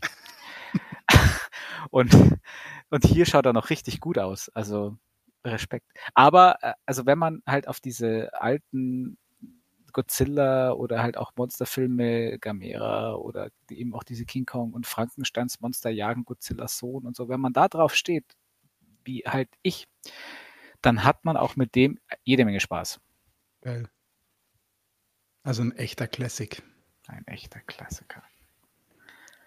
Und 1.89 2.11
und 2.89 3.05
hier 3.05 3.25
schaut 3.25 3.45
er 3.45 3.53
noch 3.53 3.69
richtig 3.69 3.99
gut 3.99 4.17
aus. 4.17 4.49
Also 4.49 4.97
Respekt. 5.45 5.87
Aber 6.13 6.57
äh, 6.61 6.73
also 6.85 7.05
wenn 7.05 7.17
man 7.19 7.41
halt 7.45 7.67
auf 7.67 7.79
diese 7.79 8.29
alten 8.33 9.17
Godzilla 9.93 10.73
oder 10.73 11.01
halt 11.01 11.15
auch 11.17 11.31
Monsterfilme, 11.37 12.37
Gamera 12.39 13.13
oder 13.13 13.49
eben 13.69 13.93
auch 13.95 14.03
diese 14.03 14.25
King 14.25 14.45
Kong 14.45 14.73
und 14.73 14.85
Frankensteins 14.85 15.61
Monster 15.61 15.89
jagen 15.89 16.25
Godzillas 16.25 16.77
Sohn 16.77 17.05
und 17.05 17.15
so, 17.15 17.29
wenn 17.29 17.39
man 17.39 17.53
da 17.53 17.69
drauf 17.69 17.95
steht, 17.95 18.25
wie 19.05 19.23
halt 19.25 19.49
ich, 19.61 19.87
dann 20.81 21.05
hat 21.05 21.23
man 21.23 21.37
auch 21.37 21.55
mit 21.55 21.75
dem 21.75 21.97
jede 22.23 22.43
Menge 22.43 22.59
Spaß. 22.59 22.99
Geil. 23.61 23.89
Also 25.43 25.61
ein 25.61 25.71
echter 25.77 26.07
Classic. 26.07 26.61
Ein 27.07 27.25
echter 27.27 27.61
Klassiker. 27.61 28.21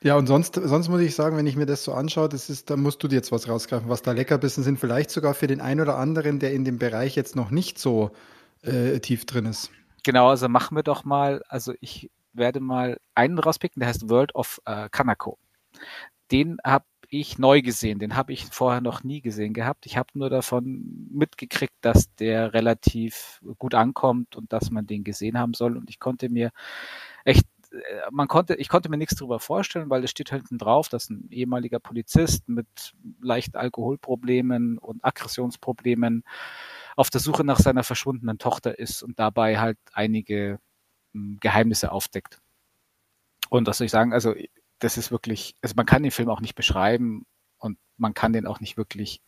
Ja, 0.02 0.16
und 0.16 0.28
sonst, 0.28 0.54
sonst 0.54 0.88
muss 0.88 1.00
ich 1.00 1.14
sagen, 1.14 1.37
wenn 1.37 1.46
ich 1.46 1.56
mir 1.56 1.66
das 1.66 1.82
so 1.82 1.92
anschaue, 1.92 2.28
das 2.28 2.50
ist, 2.50 2.70
da 2.70 2.76
musst 2.76 3.02
du 3.02 3.08
dir 3.08 3.16
jetzt 3.16 3.32
was 3.32 3.48
rausgreifen, 3.48 3.88
was 3.88 4.02
da 4.02 4.12
Leckerbissen 4.12 4.62
sind. 4.62 4.78
Vielleicht 4.78 5.11
sogar 5.11 5.34
für 5.34 5.48
den 5.48 5.61
einen 5.61 5.80
oder 5.80 5.96
anderen, 5.96 6.38
der 6.38 6.52
in 6.52 6.64
dem 6.64 6.78
Bereich 6.78 7.16
jetzt 7.16 7.34
noch 7.34 7.50
nicht 7.50 7.78
so 7.78 8.12
äh, 8.62 9.00
tief 9.00 9.26
drin 9.26 9.46
ist. 9.46 9.70
Genau, 10.04 10.28
also 10.28 10.48
machen 10.48 10.76
wir 10.76 10.84
doch 10.84 11.04
mal, 11.04 11.42
also 11.48 11.74
ich 11.80 12.11
werde 12.32 12.61
mal 12.61 12.98
einen 13.16 13.38
rauspicken, 13.38 13.80
der 13.80 13.88
heißt 13.88 14.08
World 14.08 14.34
of 14.37 14.61
äh, 14.64 14.88
Kanako. 14.90 15.38
Den 16.30 16.58
habe 16.64 16.84
ich 17.11 17.38
neu 17.38 17.62
gesehen, 17.62 17.98
den 17.98 18.16
habe 18.16 18.32
ich 18.32 18.44
vorher 18.44 18.80
noch 18.80 19.02
nie 19.02 19.20
gesehen 19.20 19.54
gehabt. 19.54 19.87
Ich 19.87 19.96
habe 19.96 20.11
nur 20.14 20.30
davon 20.30 21.08
mitgekriegt, 21.11 21.74
dass 21.80 22.14
der 22.16 22.52
relativ 22.52 23.40
gut 23.58 23.74
ankommt 23.74 24.37
und 24.37 24.52
dass 24.52 24.70
man 24.70 24.87
den 24.87 25.04
gesehen 25.04 25.38
haben 25.38 25.54
soll. 25.54 25.76
Und 25.76 25.88
ich 25.88 25.98
konnte 25.98 26.28
mir 26.28 26.50
man 28.11 28.28
konnte, 28.28 28.54
ich 28.54 28.68
konnte 28.68 28.88
mir 28.88 28.96
nichts 28.96 29.16
darüber 29.16 29.40
vorstellen, 29.40 29.90
weil 29.90 30.02
es 30.04 30.11
steht 30.11 30.31
hinten 30.31 30.59
drauf, 30.59 30.88
dass 30.88 31.11
ein 31.11 31.28
ehemaliger 31.31 31.78
Polizist 31.78 32.48
mit 32.48 32.94
leichten 33.20 33.57
Alkoholproblemen 33.57 34.78
und 34.78 35.04
Aggressionsproblemen 35.04 36.24
auf 36.96 37.11
der 37.11 37.20
Suche 37.20 37.44
nach 37.44 37.59
seiner 37.59 37.85
verschwundenen 37.85 38.38
Tochter 38.38 38.78
ist 38.78 39.02
und 39.02 39.18
dabei 39.18 39.59
halt 39.59 39.78
einige 39.92 40.59
hm, 41.12 41.38
Geheimnisse 41.40 41.92
aufdeckt. 41.92 42.40
Und 43.50 43.66
was 43.66 43.78
soll 43.78 43.87
ich 43.87 43.90
sagen, 43.90 44.12
also 44.12 44.35
das 44.78 44.96
ist 44.96 45.11
wirklich, 45.11 45.54
also 45.62 45.74
man 45.76 45.87
kann 45.87 46.02
den 46.02 46.12
Film 46.12 46.28
auch 46.28 46.40
nicht 46.40 46.54
beschreiben 46.54 47.26
und 47.59 47.78
man 47.96 48.14
kann 48.14 48.33
den 48.33 48.46
auch 48.46 48.61
nicht 48.61 48.76
wirklich 48.76 49.20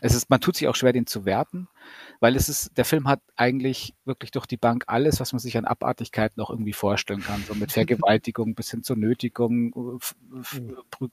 es 0.00 0.14
ist, 0.14 0.30
man 0.30 0.40
tut 0.40 0.56
sich 0.56 0.68
auch 0.68 0.74
schwer, 0.74 0.92
den 0.92 1.06
zu 1.06 1.24
werten, 1.24 1.68
weil 2.20 2.36
es 2.36 2.48
ist, 2.48 2.76
der 2.76 2.84
Film 2.84 3.08
hat 3.08 3.20
eigentlich 3.36 3.94
wirklich 4.04 4.30
durch 4.30 4.46
die 4.46 4.56
Bank 4.56 4.84
alles, 4.86 5.20
was 5.20 5.32
man 5.32 5.40
sich 5.40 5.56
an 5.56 5.64
Abartigkeiten 5.64 6.40
auch 6.42 6.50
irgendwie 6.50 6.72
vorstellen 6.72 7.22
kann. 7.22 7.42
So 7.46 7.54
mit 7.54 7.72
Vergewaltigung 7.72 8.54
bis 8.54 8.70
hin 8.70 8.82
zur 8.82 8.96
Nötigung, 8.96 10.00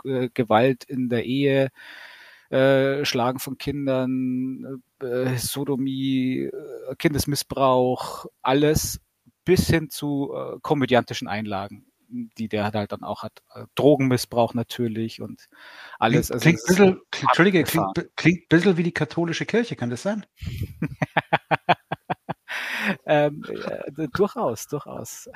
äh, 0.05 0.29
Gewalt 0.33 0.83
in 0.85 1.09
der 1.09 1.25
Ehe, 1.25 1.69
äh, 2.49 3.05
Schlagen 3.05 3.39
von 3.39 3.57
Kindern, 3.57 4.81
äh, 5.01 5.37
Sodomie, 5.37 6.49
äh, 6.51 6.95
Kindesmissbrauch, 6.97 8.25
alles 8.41 8.99
bis 9.45 9.67
hin 9.67 9.89
zu 9.89 10.33
äh, 10.35 10.59
komödiantischen 10.61 11.27
Einlagen 11.27 11.90
die 12.11 12.47
der 12.47 12.71
halt 12.73 12.91
dann 12.91 13.03
auch 13.03 13.23
hat. 13.23 13.41
Äh, 13.53 13.65
Drogenmissbrauch 13.75 14.53
natürlich 14.53 15.21
und 15.21 15.49
alles. 15.99 16.27
Klingt, 16.27 16.33
also 16.33 16.43
klingt, 16.43 16.67
bisschen, 16.67 17.01
Entschuldige, 17.21 17.63
klingt, 17.63 18.09
klingt 18.15 18.43
ein 18.43 18.49
bisschen 18.49 18.77
wie 18.77 18.83
die 18.83 18.93
katholische 18.93 19.45
Kirche, 19.45 19.75
kann 19.75 19.89
das 19.89 20.03
sein? 20.03 20.25
ähm, 23.05 23.43
äh, 23.47 24.07
durchaus, 24.13 24.67
durchaus. 24.67 25.29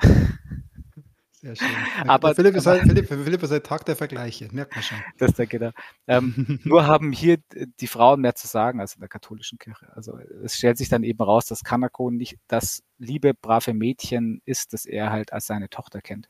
Sehr 1.32 1.54
schön. 1.54 1.68
Aber 2.08 2.34
Philipp 2.34 2.56
ist, 2.56 2.66
halt, 2.66 2.82
Philipp, 2.82 3.08
Philipp 3.08 3.42
ist 3.42 3.50
halt 3.50 3.64
Tag 3.64 3.84
der 3.84 3.94
Vergleiche, 3.94 4.48
merkt 4.52 4.74
man 4.74 4.82
schon. 4.82 4.98
Das 5.18 5.30
ist 5.30 5.38
der 5.38 5.46
genau. 5.46 5.70
Ähm, 6.06 6.58
nur 6.64 6.86
haben 6.86 7.12
hier 7.12 7.38
die 7.78 7.86
Frauen 7.86 8.20
mehr 8.20 8.34
zu 8.34 8.46
sagen 8.46 8.80
als 8.80 8.94
in 8.94 9.00
der 9.00 9.08
katholischen 9.08 9.58
Kirche. 9.58 9.92
Also 9.94 10.18
es 10.42 10.56
stellt 10.56 10.78
sich 10.78 10.88
dann 10.88 11.04
eben 11.04 11.22
raus, 11.22 11.46
dass 11.46 11.62
Kanako 11.62 12.10
nicht 12.10 12.38
das 12.48 12.82
liebe, 12.98 13.34
brave 13.34 13.74
Mädchen 13.74 14.40
ist, 14.44 14.72
das 14.72 14.86
er 14.86 15.10
halt 15.10 15.32
als 15.32 15.46
seine 15.46 15.68
Tochter 15.68 16.00
kennt 16.00 16.28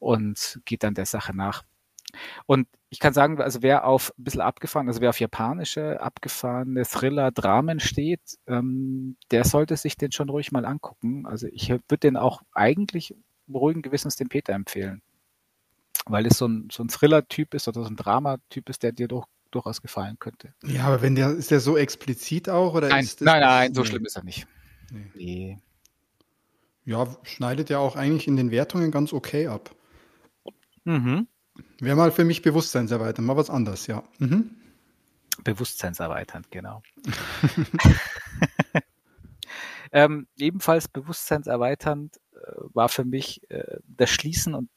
und 0.00 0.60
geht 0.64 0.82
dann 0.82 0.94
der 0.94 1.06
Sache 1.06 1.36
nach. 1.36 1.62
Und 2.46 2.66
ich 2.88 2.98
kann 2.98 3.12
sagen, 3.12 3.40
also 3.40 3.62
wer 3.62 3.84
auf 3.84 4.12
ein 4.18 4.24
bisschen 4.24 4.40
abgefahren, 4.40 4.88
also 4.88 5.00
wer 5.00 5.10
auf 5.10 5.20
japanische, 5.20 6.00
abgefahrene 6.00 6.84
Thriller, 6.84 7.30
Dramen 7.30 7.78
steht, 7.78 8.20
ähm, 8.48 9.16
der 9.30 9.44
sollte 9.44 9.76
sich 9.76 9.96
den 9.96 10.10
schon 10.10 10.28
ruhig 10.28 10.50
mal 10.50 10.64
angucken. 10.64 11.24
Also 11.26 11.46
ich 11.46 11.70
würde 11.70 11.98
den 11.98 12.16
auch 12.16 12.42
eigentlich 12.52 13.14
ruhigen 13.48 13.82
Gewissens 13.82 14.16
dem 14.16 14.28
Peter 14.28 14.54
empfehlen. 14.54 15.02
Weil 16.06 16.26
es 16.26 16.38
so 16.38 16.48
ein, 16.48 16.68
so 16.72 16.82
ein 16.82 16.88
Thriller-Typ 16.88 17.54
ist 17.54 17.68
oder 17.68 17.84
so 17.84 17.88
ein 17.88 17.96
Drama-Typ 17.96 18.68
ist, 18.70 18.82
der 18.82 18.90
dir 18.92 19.06
doch 19.06 19.26
durchaus 19.50 19.82
gefallen 19.82 20.16
könnte. 20.18 20.54
Ja, 20.64 20.84
aber 20.84 21.02
wenn 21.02 21.14
der, 21.14 21.30
ist 21.30 21.50
der 21.50 21.60
so 21.60 21.76
explizit 21.76 22.48
auch? 22.48 22.74
Oder 22.74 22.88
nein, 22.88 23.04
ist 23.04 23.20
nein, 23.20 23.40
nein, 23.40 23.74
so 23.74 23.84
schlimm 23.84 24.04
ist 24.04 24.16
er 24.16 24.24
nicht. 24.24 24.46
Nee. 24.90 25.10
Nee. 25.14 25.58
Ja, 26.84 27.06
schneidet 27.22 27.70
ja 27.70 27.78
auch 27.78 27.94
eigentlich 27.94 28.26
in 28.26 28.36
den 28.36 28.50
Wertungen 28.50 28.90
ganz 28.90 29.12
okay 29.12 29.46
ab. 29.46 29.74
Mhm. 30.84 31.28
Wäre 31.78 31.96
mal 31.96 32.12
für 32.12 32.24
mich 32.24 32.42
Bewusstseinserweiternd, 32.42 33.26
mal 33.26 33.36
was 33.36 33.50
anderes, 33.50 33.86
ja. 33.86 34.02
Mhm. 34.18 34.50
Bewusstseinserweiternd, 35.44 36.50
genau. 36.50 36.82
ähm, 39.92 40.26
ebenfalls 40.36 40.88
bewusstseinserweiternd 40.88 42.16
äh, 42.34 42.38
war 42.74 42.88
für 42.88 43.04
mich 43.04 43.48
äh, 43.50 43.78
das 43.86 44.10
Schließen 44.10 44.54
und 44.54 44.68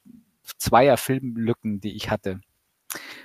zweier 0.57 0.97
Filmlücken, 0.97 1.81
die 1.81 1.95
ich 1.95 2.09
hatte. 2.09 2.41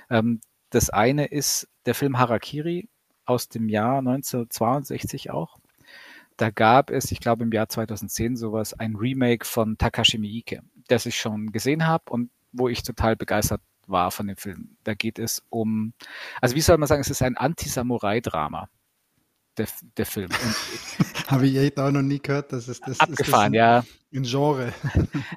Ähm, 0.09 0.41
das 0.69 0.89
eine 0.89 1.25
ist 1.25 1.67
der 1.85 1.95
Film 1.95 2.19
Harakiri 2.19 2.89
aus 3.25 3.49
dem 3.49 3.69
Jahr 3.69 3.99
1962 3.99 5.31
auch. 5.31 5.57
Da 6.37 6.51
gab 6.51 6.89
es, 6.89 7.11
ich 7.11 7.19
glaube 7.19 7.43
im 7.43 7.51
Jahr 7.51 7.67
2010 7.67 8.37
sowas, 8.37 8.73
ein 8.73 8.95
Remake 8.95 9.45
von 9.45 9.77
Takashi 9.77 10.17
Miike, 10.17 10.61
das 10.87 11.05
ich 11.05 11.19
schon 11.19 11.51
gesehen 11.51 11.85
habe 11.85 12.11
und 12.11 12.31
wo 12.51 12.67
ich 12.69 12.83
total 12.83 13.15
begeistert 13.15 13.61
war 13.87 14.11
von 14.11 14.27
dem 14.27 14.37
Film. 14.37 14.77
Da 14.83 14.93
geht 14.93 15.19
es 15.19 15.43
um, 15.49 15.93
also 16.41 16.55
wie 16.55 16.61
soll 16.61 16.77
man 16.77 16.87
sagen, 16.87 17.01
es 17.01 17.09
ist 17.09 17.21
ein 17.21 17.37
Anti-Samurai-Drama, 17.37 18.69
der, 19.57 19.67
der 19.97 20.05
Film. 20.05 20.29
Habe 21.27 21.47
ich 21.47 21.55
echt 21.57 21.79
auch 21.79 21.91
noch 21.91 22.01
nie 22.01 22.19
gehört, 22.19 22.53
dass 22.53 22.67
es 22.67 22.79
das 22.79 22.99
abgefahren, 22.99 23.13
ist 23.13 23.29
das 23.29 23.39
ein, 23.39 23.53
ja. 23.53 23.83
Ein 24.13 24.23
Genre. 24.23 24.73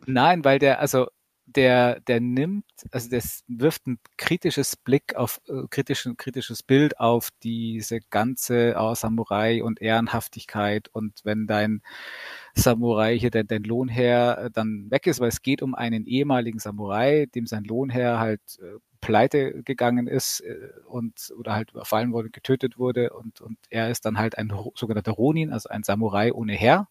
Nein, 0.07 0.45
weil 0.45 0.59
der, 0.59 0.81
also 0.81 1.09
der, 1.57 2.01
der 2.01 2.21
nimmt, 2.21 2.65
also 2.91 3.11
das 3.11 3.45
wirft 3.49 3.87
ein 3.87 3.99
kritisches 4.17 4.77
Blick 4.77 5.15
auf, 5.17 5.41
äh, 5.49 5.67
kritischen, 5.71 6.17
kritisches 6.17 6.63
Bild 6.63 6.99
auf 6.99 7.29
diese 7.43 8.01
ganze 8.11 8.75
oh, 8.79 8.95
Samurai 8.95 9.63
und 9.63 9.81
Ehrenhaftigkeit. 9.81 10.89
Und 10.93 11.21
wenn 11.25 11.47
dein 11.47 11.83
Samurai 12.55 13.19
hier 13.19 13.31
dein, 13.31 13.47
dein 13.47 13.65
Lohnherr 13.65 14.39
äh, 14.39 14.51
dann 14.51 14.91
weg 14.91 15.07
ist, 15.07 15.21
weil 15.21 15.29
es 15.29 15.43
geht 15.43 15.63
um 15.63 15.75
einen 15.75 16.07
ehemaligen 16.07 16.59
Samurai, 16.59 17.27
dem 17.35 17.47
sein 17.47 17.65
Lohnherr 17.65 18.19
halt 18.19 18.41
äh, 18.61 18.79
pleite 19.01 19.63
gegangen 19.63 20.07
ist 20.07 20.41
äh, 20.41 20.71
und 20.87 21.33
oder 21.39 21.55
halt 21.55 21.73
überfallen 21.73 22.13
wurde, 22.13 22.31
getötet 22.31 22.79
wurde. 22.79 23.13
Und, 23.13 23.41
und 23.41 23.59
er 23.71 23.91
ist 23.91 24.05
dann 24.07 24.19
halt 24.19 24.39
ein 24.39 24.53
sogenannter 24.75 25.13
Ronin, 25.13 25.53
also 25.53 25.69
ein 25.69 25.83
Samurai 25.83 26.33
ohne 26.33 26.55
Herr 26.55 26.89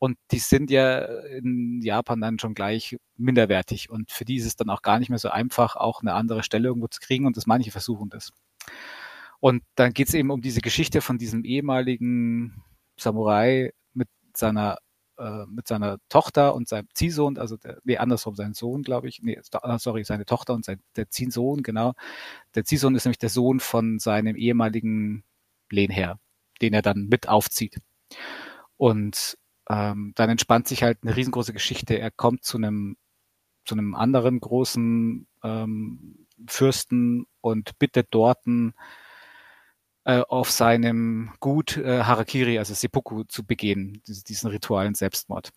und 0.00 0.16
die 0.30 0.38
sind 0.38 0.70
ja 0.70 1.00
in 1.00 1.82
Japan 1.82 2.22
dann 2.22 2.38
schon 2.38 2.54
gleich 2.54 2.96
minderwertig. 3.18 3.90
Und 3.90 4.10
für 4.10 4.24
die 4.24 4.36
ist 4.36 4.46
es 4.46 4.56
dann 4.56 4.70
auch 4.70 4.80
gar 4.80 4.98
nicht 4.98 5.10
mehr 5.10 5.18
so 5.18 5.28
einfach, 5.28 5.76
auch 5.76 6.00
eine 6.00 6.14
andere 6.14 6.42
Stelle 6.42 6.68
irgendwo 6.68 6.88
zu 6.88 7.00
kriegen. 7.00 7.26
Und 7.26 7.36
das 7.36 7.46
manche 7.46 7.70
versuchen 7.70 8.08
das. 8.08 8.32
Und 9.40 9.62
dann 9.74 9.92
geht 9.92 10.08
es 10.08 10.14
eben 10.14 10.30
um 10.30 10.40
diese 10.40 10.62
Geschichte 10.62 11.02
von 11.02 11.18
diesem 11.18 11.44
ehemaligen 11.44 12.64
Samurai 12.96 13.74
mit 13.92 14.08
seiner 14.34 14.78
äh, 15.18 15.44
mit 15.46 15.68
seiner 15.68 15.98
Tochter 16.08 16.54
und 16.54 16.66
seinem 16.66 16.88
Ziehsohn, 16.94 17.36
also 17.36 17.58
der, 17.58 17.78
nee, 17.84 17.98
andersrum, 17.98 18.34
sein 18.36 18.54
Sohn, 18.54 18.82
glaube 18.82 19.06
ich, 19.06 19.20
nee, 19.22 19.38
ah, 19.52 19.78
sorry, 19.78 20.02
seine 20.04 20.24
Tochter 20.24 20.54
und 20.54 20.64
sein, 20.64 20.80
der 20.96 21.10
Ziehsohn, 21.10 21.62
genau. 21.62 21.92
Der 22.54 22.64
Ziehsohn 22.64 22.94
ist 22.94 23.04
nämlich 23.04 23.18
der 23.18 23.28
Sohn 23.28 23.60
von 23.60 23.98
seinem 23.98 24.34
ehemaligen 24.34 25.24
Lehnherr, 25.70 26.18
den 26.62 26.72
er 26.72 26.80
dann 26.80 27.08
mit 27.08 27.28
aufzieht. 27.28 27.80
Und 28.78 29.36
ähm, 29.70 30.12
dann 30.16 30.30
entspannt 30.30 30.66
sich 30.66 30.82
halt 30.82 30.98
eine 31.02 31.16
riesengroße 31.16 31.52
Geschichte. 31.52 31.98
Er 31.98 32.10
kommt 32.10 32.44
zu 32.44 32.58
einem 32.58 32.96
zu 33.64 33.74
einem 33.74 33.94
anderen 33.94 34.40
großen 34.40 35.28
ähm, 35.44 36.26
Fürsten 36.48 37.26
und 37.40 37.78
bittet 37.78 38.08
dorten 38.10 38.74
äh, 40.04 40.22
auf 40.22 40.50
seinem 40.50 41.32
Gut 41.40 41.76
äh, 41.76 42.02
Harakiri, 42.02 42.58
also 42.58 42.74
Seppuku, 42.74 43.24
zu 43.24 43.44
begehen, 43.44 44.02
diesen 44.06 44.50
ritualen 44.50 44.94
Selbstmord 44.94 45.50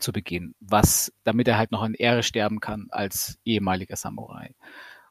zu 0.00 0.12
begehen, 0.12 0.54
was, 0.60 1.12
damit 1.22 1.48
er 1.48 1.56
halt 1.56 1.70
noch 1.70 1.84
in 1.84 1.94
Ehre 1.94 2.24
sterben 2.24 2.60
kann 2.60 2.88
als 2.90 3.38
ehemaliger 3.44 3.96
Samurai. 3.96 4.54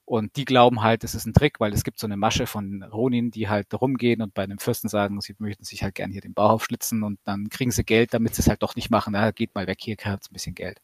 Und 0.06 0.36
die 0.36 0.46
glauben 0.46 0.82
halt, 0.82 1.04
es 1.06 1.16
ist 1.16 1.26
ein 1.26 1.34
Trick, 1.34 1.60
weil 1.62 1.74
es 1.74 1.84
gibt 1.86 1.98
so 1.98 2.08
eine 2.08 2.18
Masche 2.18 2.46
von 2.46 2.84
Ronin, 2.84 3.32
die 3.32 3.48
halt 3.48 3.74
rumgehen 3.74 4.22
und 4.22 4.34
bei 4.34 4.44
einem 4.44 4.60
Fürsten 4.60 4.90
sagen, 4.90 5.22
sie 5.22 5.36
möchten 5.40 5.64
sich 5.64 5.82
halt 5.82 5.96
gern 5.96 6.12
hier 6.12 6.22
den 6.22 6.34
Bauch 6.34 6.52
aufschlitzen 6.52 7.04
und 7.04 7.20
dann 7.24 7.50
kriegen 7.50 7.72
sie 7.72 7.86
Geld, 7.86 8.14
damit 8.14 8.36
sie 8.36 8.42
es 8.42 8.50
halt 8.50 8.64
doch 8.64 8.76
nicht 8.76 8.90
machen. 8.90 9.14
Na, 9.14 9.32
geht 9.32 9.56
mal 9.56 9.66
weg, 9.68 9.78
hier 9.82 9.96
habt 10.04 10.30
ein 10.30 10.34
bisschen 10.34 10.56
Geld. 10.56 10.82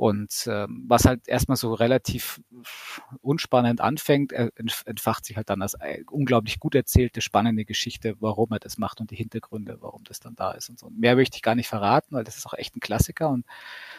Und 0.00 0.48
ähm, 0.50 0.86
was 0.88 1.04
halt 1.04 1.28
erstmal 1.28 1.58
so 1.58 1.74
relativ 1.74 2.40
unspannend 3.20 3.82
anfängt, 3.82 4.32
entfacht 4.32 5.26
sich 5.26 5.36
halt 5.36 5.50
dann 5.50 5.60
als 5.60 5.76
unglaublich 6.10 6.58
gut 6.58 6.74
erzählte, 6.74 7.20
spannende 7.20 7.66
Geschichte, 7.66 8.16
warum 8.18 8.50
er 8.50 8.60
das 8.60 8.78
macht 8.78 9.02
und 9.02 9.10
die 9.10 9.16
Hintergründe, 9.16 9.76
warum 9.82 10.02
das 10.04 10.18
dann 10.18 10.34
da 10.36 10.52
ist 10.52 10.70
und 10.70 10.78
so. 10.78 10.88
mehr 10.88 11.16
möchte 11.16 11.36
ich 11.36 11.42
gar 11.42 11.54
nicht 11.54 11.68
verraten, 11.68 12.14
weil 12.14 12.24
das 12.24 12.38
ist 12.38 12.46
auch 12.46 12.54
echt 12.54 12.74
ein 12.74 12.80
Klassiker 12.80 13.28
und 13.28 13.44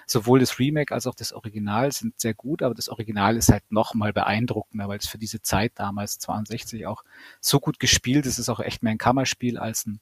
sowohl 0.07 0.39
das 0.39 0.57
Remake 0.57 0.91
als 0.91 1.05
auch 1.05 1.13
das 1.13 1.33
Original 1.33 1.91
sind 1.91 2.19
sehr 2.19 2.33
gut, 2.33 2.63
aber 2.63 2.73
das 2.73 2.89
Original 2.89 3.37
ist 3.37 3.51
halt 3.51 3.71
noch 3.71 3.93
mal 3.93 4.11
beeindruckender, 4.11 4.87
weil 4.87 4.97
es 4.97 5.07
für 5.07 5.19
diese 5.19 5.43
Zeit 5.43 5.73
damals 5.75 6.17
62 6.17 6.87
auch 6.87 7.03
so 7.41 7.59
gut 7.59 7.79
gespielt 7.79 8.25
ist. 8.25 8.33
Es 8.33 8.39
ist 8.39 8.49
auch 8.49 8.59
echt 8.59 8.81
mehr 8.81 8.93
ein 8.93 8.97
Kammerspiel 8.97 9.59
als 9.59 9.85
ein 9.85 9.99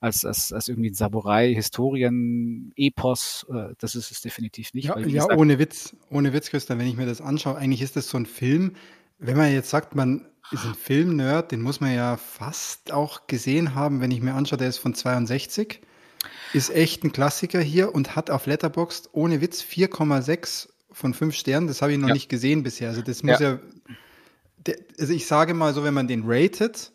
als, 0.00 0.24
als, 0.24 0.52
als 0.52 0.68
irgendwie 0.68 0.90
ein 0.90 0.94
Samurai, 0.94 1.54
Historien, 1.54 2.72
Epos. 2.76 3.46
Äh, 3.52 3.74
das 3.78 3.94
ist 3.94 4.10
es 4.10 4.22
definitiv 4.22 4.72
nicht. 4.74 4.86
Ja, 4.86 4.98
ja 4.98 5.04
gesagt, 5.04 5.36
ohne 5.36 5.58
Witz, 5.58 5.94
ohne 6.10 6.32
Witz, 6.32 6.50
Christian, 6.50 6.78
wenn 6.78 6.86
ich 6.86 6.96
mir 6.96 7.06
das 7.06 7.20
anschaue, 7.20 7.56
eigentlich 7.56 7.82
ist 7.82 7.96
das 7.96 8.08
so 8.08 8.16
ein 8.16 8.26
Film, 8.26 8.72
wenn 9.18 9.36
man 9.36 9.52
jetzt 9.52 9.70
sagt, 9.70 9.94
man 9.94 10.26
ist 10.50 10.64
ein 10.64 10.74
Film-Nerd, 10.74 11.52
den 11.52 11.60
muss 11.60 11.80
man 11.80 11.94
ja 11.94 12.16
fast 12.16 12.92
auch 12.92 13.26
gesehen 13.26 13.74
haben, 13.74 14.00
wenn 14.00 14.10
ich 14.10 14.20
mir 14.20 14.34
anschaue, 14.34 14.58
der 14.58 14.68
ist 14.68 14.78
von 14.78 14.94
62. 14.94 15.80
Ist 16.52 16.70
echt 16.70 17.04
ein 17.04 17.12
Klassiker 17.12 17.60
hier 17.60 17.94
und 17.94 18.16
hat 18.16 18.30
auf 18.30 18.46
Letterboxd 18.46 19.10
ohne 19.12 19.40
Witz 19.40 19.62
4,6 19.62 20.68
von 20.90 21.14
5 21.14 21.34
Sternen. 21.34 21.66
Das 21.68 21.82
habe 21.82 21.92
ich 21.92 21.98
noch 21.98 22.08
ja. 22.08 22.14
nicht 22.14 22.28
gesehen 22.28 22.62
bisher. 22.62 22.88
Also 22.88 23.02
das 23.02 23.22
muss 23.22 23.38
ja, 23.38 23.60
ja 24.66 24.74
also 24.98 25.12
ich 25.12 25.26
sage 25.26 25.54
mal 25.54 25.72
so, 25.72 25.84
wenn 25.84 25.94
man 25.94 26.08
den 26.08 26.24
ratet, 26.26 26.92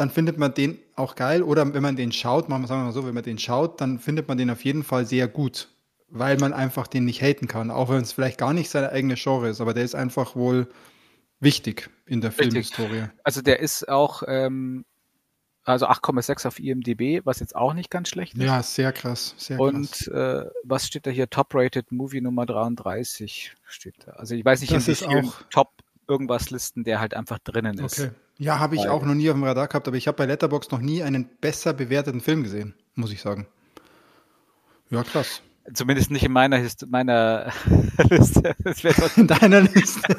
dann 0.00 0.10
findet 0.10 0.38
man 0.38 0.54
den 0.54 0.78
auch 0.94 1.14
geil. 1.14 1.42
Oder 1.42 1.72
wenn 1.74 1.82
man 1.82 1.96
den 1.96 2.12
schaut, 2.12 2.48
machen 2.48 2.68
wir 2.68 2.76
mal 2.76 2.92
so, 2.92 3.06
wenn 3.06 3.14
man 3.14 3.24
den 3.24 3.38
schaut, 3.38 3.80
dann 3.80 3.98
findet 3.98 4.28
man 4.28 4.38
den 4.38 4.50
auf 4.50 4.64
jeden 4.64 4.84
Fall 4.84 5.06
sehr 5.06 5.28
gut, 5.28 5.68
weil 6.08 6.36
man 6.38 6.52
einfach 6.52 6.86
den 6.86 7.04
nicht 7.04 7.22
haten 7.22 7.48
kann, 7.48 7.70
auch 7.70 7.88
wenn 7.88 8.02
es 8.02 8.12
vielleicht 8.12 8.38
gar 8.38 8.52
nicht 8.52 8.70
seine 8.70 8.90
eigene 8.90 9.14
Genre 9.14 9.48
ist, 9.48 9.60
aber 9.60 9.74
der 9.74 9.84
ist 9.84 9.94
einfach 9.94 10.36
wohl 10.36 10.68
wichtig 11.40 11.90
in 12.06 12.20
der 12.20 12.30
Richtig. 12.30 12.46
Filmhistorie. 12.46 13.04
Also 13.24 13.42
der 13.42 13.60
ist 13.60 13.88
auch, 13.88 14.22
ähm, 14.26 14.84
also 15.64 15.86
8,6 15.86 16.46
auf 16.46 16.58
IMDb, 16.58 17.24
was 17.24 17.40
jetzt 17.40 17.54
auch 17.54 17.74
nicht 17.74 17.90
ganz 17.90 18.08
schlecht 18.08 18.34
ist. 18.34 18.42
Ja, 18.42 18.62
sehr 18.62 18.92
krass, 18.92 19.34
sehr 19.36 19.60
Und 19.60 19.90
krass. 19.90 20.06
Äh, 20.06 20.50
was 20.64 20.86
steht 20.86 21.06
da 21.06 21.10
hier? 21.10 21.28
Top-Rated 21.28 21.92
Movie 21.92 22.22
Nummer 22.22 22.46
33 22.46 23.54
steht 23.66 23.96
da. 24.06 24.12
Also 24.12 24.34
ich 24.34 24.44
weiß 24.44 24.62
nicht, 24.62 24.72
das 24.72 24.88
ist 24.88 25.06
auch 25.06 25.42
Top 25.50 25.70
irgendwas 26.08 26.50
Listen, 26.50 26.84
der 26.84 27.00
halt 27.00 27.14
einfach 27.14 27.38
drinnen 27.38 27.78
ist. 27.78 28.00
Okay. 28.00 28.10
Ja, 28.38 28.58
habe 28.58 28.76
ich 28.76 28.82
Weil, 28.82 28.90
auch 28.90 29.04
noch 29.04 29.14
nie 29.14 29.28
auf 29.30 29.36
dem 29.36 29.44
Radar 29.44 29.68
gehabt, 29.68 29.88
aber 29.88 29.96
ich 29.96 30.06
habe 30.06 30.16
bei 30.16 30.26
Letterbox 30.26 30.70
noch 30.70 30.80
nie 30.80 31.02
einen 31.02 31.28
besser 31.40 31.72
bewerteten 31.72 32.20
Film 32.20 32.42
gesehen, 32.44 32.74
muss 32.94 33.12
ich 33.12 33.20
sagen. 33.20 33.46
Ja, 34.90 35.02
krass. 35.02 35.42
Zumindest 35.74 36.10
nicht 36.10 36.22
in 36.24 36.32
meiner, 36.32 36.56
Hist 36.56 36.86
meiner 36.88 37.52
Liste. 38.10 38.54
in 39.16 39.26
deiner 39.26 39.60
Liste. 39.60 40.18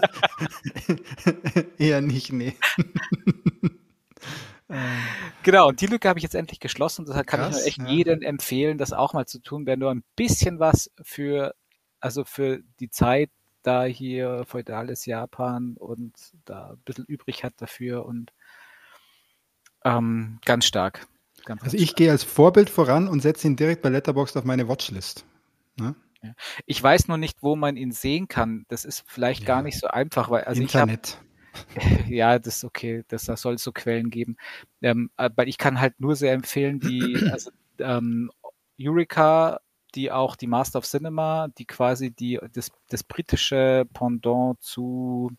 Eher 1.77 2.01
nicht, 2.01 2.31
nee. 2.31 2.55
genau, 5.43 5.69
und 5.69 5.81
die 5.81 5.87
Lücke 5.87 6.07
habe 6.07 6.19
ich 6.19 6.23
jetzt 6.23 6.35
endlich 6.35 6.59
geschlossen. 6.59 7.05
Deshalb 7.05 7.25
kann 7.25 7.39
Krass, 7.39 7.65
ich 7.65 7.77
nur 7.77 7.87
echt 7.87 7.91
ja. 7.91 7.95
jedem 7.97 8.21
empfehlen, 8.21 8.77
das 8.77 8.93
auch 8.93 9.13
mal 9.13 9.25
zu 9.25 9.39
tun, 9.39 9.65
wenn 9.65 9.79
du 9.79 9.87
ein 9.87 10.03
bisschen 10.15 10.59
was 10.59 10.91
für, 11.01 11.55
also 11.99 12.25
für 12.25 12.59
die 12.79 12.91
Zeit 12.91 13.31
da 13.63 13.83
hier 13.83 14.43
feudales 14.45 15.05
Japan 15.05 15.75
und 15.77 16.13
da 16.45 16.71
ein 16.71 16.81
bisschen 16.85 17.05
übrig 17.05 17.43
hat 17.43 17.53
dafür 17.57 18.05
und 18.05 18.31
ähm, 19.85 20.39
ganz 20.45 20.65
stark. 20.65 21.07
Ganz, 21.45 21.63
also 21.63 21.77
ich 21.77 21.89
stark. 21.89 21.97
gehe 21.97 22.11
als 22.11 22.23
Vorbild 22.23 22.69
voran 22.69 23.07
und 23.07 23.21
setze 23.21 23.47
ihn 23.47 23.55
direkt 23.55 23.81
bei 23.81 23.89
Letterboxd 23.89 24.37
auf 24.37 24.43
meine 24.43 24.67
Watchlist. 24.67 25.25
Ne? 25.77 25.95
Ja. 26.21 26.33
Ich 26.65 26.81
weiß 26.81 27.07
nur 27.07 27.17
nicht, 27.17 27.41
wo 27.41 27.55
man 27.55 27.77
ihn 27.77 27.91
sehen 27.91 28.27
kann. 28.27 28.65
Das 28.67 28.83
ist 28.85 29.03
vielleicht 29.07 29.41
ja. 29.41 29.47
gar 29.47 29.61
nicht 29.61 29.79
so 29.79 29.87
einfach, 29.87 30.29
weil 30.29 30.43
also 30.43 30.61
Internet. 30.61 31.17
ich 31.75 31.85
habe 31.85 32.13
ja, 32.13 32.39
das 32.39 32.57
ist 32.57 32.63
okay, 32.65 33.03
das, 33.07 33.25
das 33.25 33.41
soll 33.41 33.55
es 33.55 33.63
so 33.63 33.71
Quellen 33.71 34.09
geben. 34.09 34.37
Ähm, 34.81 35.09
weil 35.17 35.47
ich 35.47 35.57
kann 35.57 35.79
halt 35.79 35.99
nur 35.99 36.15
sehr 36.15 36.33
empfehlen, 36.33 36.79
die 36.79 37.17
also, 37.31 37.51
ähm, 37.79 38.31
Eureka 38.79 39.59
die 39.95 40.11
auch 40.11 40.35
die 40.35 40.47
Master 40.47 40.79
of 40.79 40.85
Cinema, 40.85 41.47
die 41.57 41.65
quasi 41.65 42.11
die, 42.11 42.39
das, 42.53 42.71
das 42.89 43.03
britische 43.03 43.85
Pendant 43.93 44.61
zu 44.61 45.31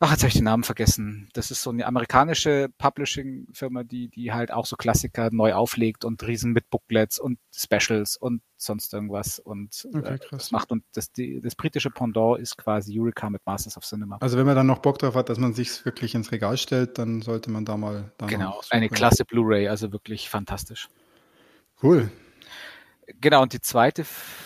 Ach, 0.00 0.10
jetzt 0.10 0.20
habe 0.20 0.28
ich 0.28 0.34
den 0.34 0.44
Namen 0.44 0.64
vergessen. 0.64 1.30
Das 1.32 1.50
ist 1.50 1.62
so 1.62 1.70
eine 1.70 1.86
amerikanische 1.86 2.68
Publishing-Firma, 2.76 3.84
die, 3.84 4.08
die 4.08 4.32
halt 4.32 4.52
auch 4.52 4.66
so 4.66 4.76
Klassiker 4.76 5.30
neu 5.32 5.54
auflegt 5.54 6.04
und 6.04 6.22
riesen 6.26 6.52
mit 6.52 6.68
Booklets 6.68 7.18
und 7.18 7.38
Specials 7.54 8.18
und 8.18 8.42
sonst 8.58 8.92
irgendwas 8.92 9.38
und 9.38 9.88
Okay, 9.94 10.14
äh, 10.14 10.18
krass. 10.18 10.28
das 10.30 10.50
macht. 10.50 10.72
Und 10.72 10.84
das, 10.92 11.10
die, 11.12 11.40
das 11.40 11.54
britische 11.54 11.90
Pendant 11.90 12.38
ist 12.38 12.58
quasi 12.58 13.00
Eureka 13.00 13.30
mit 13.30 13.40
Masters 13.46 13.78
of 13.78 13.84
Cinema. 13.84 14.18
Also 14.20 14.36
wenn 14.36 14.44
man 14.44 14.56
dann 14.56 14.66
noch 14.66 14.80
Bock 14.80 14.98
drauf 14.98 15.14
hat, 15.14 15.30
dass 15.30 15.38
man 15.38 15.54
sich 15.54 15.84
wirklich 15.86 16.14
ins 16.14 16.32
Regal 16.32 16.58
stellt, 16.58 16.98
dann 16.98 17.22
sollte 17.22 17.50
man 17.50 17.64
da 17.64 17.78
mal 17.78 18.12
da 18.18 18.26
genau, 18.26 18.60
eine 18.68 18.90
klasse 18.90 19.24
Blu-ray, 19.24 19.68
also 19.68 19.90
wirklich 19.90 20.28
fantastisch. 20.28 20.88
Cool. 21.82 22.10
Genau, 23.20 23.42
und 23.42 23.52
die 23.52 23.60
zweite 23.60 24.04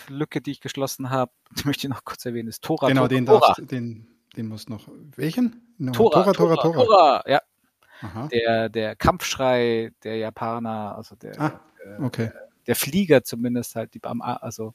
Lücke, 0.09 0.41
die 0.41 0.51
ich 0.51 0.61
geschlossen 0.61 1.09
habe, 1.09 1.31
die 1.57 1.65
möchte 1.65 1.87
ich 1.87 1.89
noch 1.93 2.03
kurz 2.03 2.25
erwähnen, 2.25 2.49
ist 2.49 2.63
Tora. 2.63 2.87
genau, 2.87 3.01
Tora, 3.01 3.07
den 3.09 3.25
Tora. 3.25 3.39
darfst, 3.55 3.71
den, 3.71 4.07
den 4.35 4.47
muss 4.47 4.69
noch. 4.69 4.87
Welchen? 5.15 5.73
No, 5.77 5.91
Tora, 5.91 6.33
Tora, 6.33 6.55
Tora, 6.55 6.73
Tora. 6.85 7.23
Ja, 7.27 7.41
Aha. 8.01 8.27
der, 8.27 8.69
der 8.69 8.95
Kampfschrei 8.95 9.91
der 10.03 10.17
Japaner, 10.17 10.95
also 10.95 11.15
der, 11.15 11.39
Ah, 11.39 11.59
okay. 11.99 12.31
der 12.67 12.75
Flieger 12.75 13.23
zumindest 13.23 13.75
halt, 13.75 13.93
die 13.93 14.01
also 14.03 14.73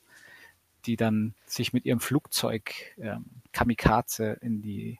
die 0.86 0.96
dann 0.96 1.34
sich 1.46 1.72
mit 1.72 1.86
ihrem 1.86 2.00
Flugzeug 2.00 2.74
ähm, 2.98 3.24
Kamikaze 3.52 4.36
in 4.42 4.60
die 4.60 4.98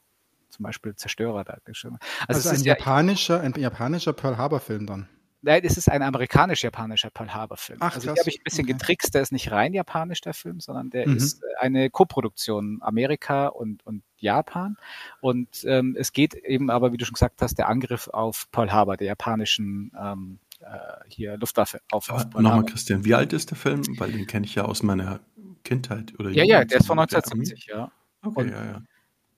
zum 0.48 0.62
Beispiel 0.62 0.94
Zerstörer 0.94 1.44
da 1.44 1.58
geschrieben. 1.64 1.98
Also, 2.26 2.38
Also, 2.38 2.40
es 2.40 2.46
ein 2.46 2.54
ist 2.56 2.64
ja, 2.66 2.74
japanischer, 2.74 3.40
ein 3.40 3.52
japanischer 3.54 4.12
Pearl 4.12 4.36
Harbor 4.38 4.60
Film 4.60 4.86
dann. 4.86 5.08
Nein, 5.44 5.62
es 5.64 5.76
ist 5.76 5.88
ein 5.90 6.02
amerikanisch-japanischer 6.02 7.10
Pearl 7.10 7.32
Harbor 7.34 7.56
Film. 7.56 7.78
Ach, 7.80 7.94
also 7.94 8.10
hier 8.12 8.18
habe 8.20 8.28
ich 8.30 8.40
ein 8.40 8.44
bisschen 8.44 8.64
Okay. 8.64 8.72
getrickst, 8.72 9.14
der 9.14 9.22
ist 9.22 9.32
nicht 9.32 9.50
rein 9.50 9.72
japanisch, 9.74 10.20
der 10.20 10.34
Film, 10.34 10.60
sondern 10.60 10.90
der 10.90 11.08
Mhm. 11.08 11.16
ist 11.16 11.42
äh, 11.42 11.46
eine 11.60 11.90
Koproduktion 11.90 12.78
Amerika 12.82 13.46
und, 13.48 13.84
und 13.86 14.02
Japan. 14.18 14.76
Und 15.20 15.48
ähm, 15.64 15.96
es 15.98 16.12
geht 16.12 16.34
eben 16.34 16.70
aber, 16.70 16.92
wie 16.92 16.96
du 16.96 17.04
schon 17.04 17.14
gesagt 17.14 17.40
hast, 17.42 17.56
der 17.58 17.68
Angriff 17.68 18.08
auf 18.08 18.50
Pearl 18.50 18.72
Harbor, 18.72 18.96
der 18.96 19.06
japanischen 19.08 19.92
ähm, 20.00 20.38
äh, 20.60 20.66
hier 21.08 21.36
Luftwaffe 21.36 21.80
auf, 21.92 22.08
auf 22.10 22.30
Pearl 22.30 22.42
nochmal, 22.42 22.52
Harbor. 22.58 22.70
Christian, 22.70 23.04
wie 23.04 23.14
alt 23.14 23.32
ist 23.32 23.50
der 23.50 23.58
Film? 23.58 23.82
Weil 23.98 24.12
den 24.12 24.26
kenne 24.26 24.46
ich 24.46 24.54
ja 24.54 24.64
aus 24.64 24.82
meiner 24.82 25.20
Kindheit. 25.62 26.12
Oder 26.18 26.30
Ja, 26.30 26.44
ja, 26.44 26.64
der 26.64 26.78
ist 26.80 26.86
von 26.86 26.98
so 26.98 27.04
der 27.06 27.18
1970, 27.18 27.66
ja. 27.66 27.90
Okay, 28.22 28.40
Und- 28.42 28.48
ja, 28.50 28.64
ja. 28.64 28.82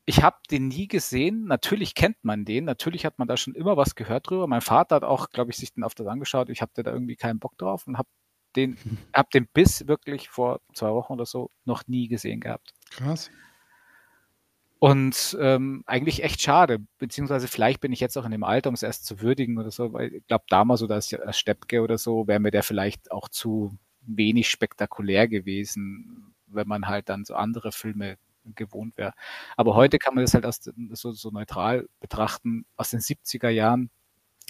Ich 0.08 0.22
habe 0.22 0.36
den 0.50 0.68
nie 0.68 0.86
gesehen. 0.86 1.46
Natürlich 1.46 1.94
kennt 1.94 2.16
man 2.22 2.44
den. 2.44 2.64
Natürlich 2.64 3.04
hat 3.04 3.18
man 3.18 3.26
da 3.26 3.36
schon 3.36 3.54
immer 3.54 3.76
was 3.76 3.96
gehört 3.96 4.30
drüber. 4.30 4.46
Mein 4.46 4.60
Vater 4.60 4.96
hat 4.96 5.04
auch, 5.04 5.30
glaube 5.30 5.50
ich, 5.50 5.56
sich 5.56 5.74
den 5.74 5.84
öfters 5.84 6.06
angeschaut. 6.06 6.48
Ich 6.48 6.62
hatte 6.62 6.84
da 6.84 6.92
irgendwie 6.92 7.16
keinen 7.16 7.40
Bock 7.40 7.58
drauf 7.58 7.86
und 7.86 7.98
habe 7.98 8.08
den, 8.54 8.76
hab 9.12 9.30
den 9.30 9.48
bis 9.52 9.88
wirklich 9.88 10.28
vor 10.28 10.60
zwei 10.72 10.90
Wochen 10.90 11.14
oder 11.14 11.26
so 11.26 11.50
noch 11.64 11.86
nie 11.88 12.06
gesehen 12.06 12.40
gehabt. 12.40 12.72
Krass. 12.90 13.30
Und 14.78 15.36
ähm, 15.40 15.82
eigentlich 15.86 16.22
echt 16.22 16.40
schade, 16.40 16.78
beziehungsweise 16.98 17.48
vielleicht 17.48 17.80
bin 17.80 17.92
ich 17.92 18.00
jetzt 18.00 18.16
auch 18.18 18.26
in 18.26 18.30
dem 18.30 18.44
Alter, 18.44 18.68
um 18.68 18.74
es 18.74 18.82
erst 18.82 19.06
zu 19.06 19.20
würdigen 19.20 19.58
oder 19.58 19.70
so, 19.70 19.92
weil 19.94 20.14
ich 20.14 20.26
glaube 20.26 20.44
damals 20.48 20.82
oder 20.82 20.96
als 20.96 21.12
als 21.14 21.38
Steppke 21.38 21.82
oder 21.82 21.96
so, 21.96 22.28
wäre 22.28 22.40
mir 22.40 22.50
der 22.50 22.62
vielleicht 22.62 23.10
auch 23.10 23.28
zu 23.28 23.76
wenig 24.02 24.50
spektakulär 24.50 25.28
gewesen, 25.28 26.34
wenn 26.46 26.68
man 26.68 26.86
halt 26.86 27.08
dann 27.08 27.24
so 27.24 27.34
andere 27.34 27.72
Filme 27.72 28.18
gewohnt 28.54 28.96
wäre. 28.96 29.12
Aber 29.56 29.74
heute 29.74 29.98
kann 29.98 30.14
man 30.14 30.24
das 30.24 30.34
halt 30.34 30.46
aus, 30.46 30.60
so, 30.92 31.12
so 31.12 31.30
neutral 31.30 31.88
betrachten, 32.00 32.66
aus 32.76 32.90
den 32.90 33.00
70er 33.00 33.48
Jahren. 33.48 33.90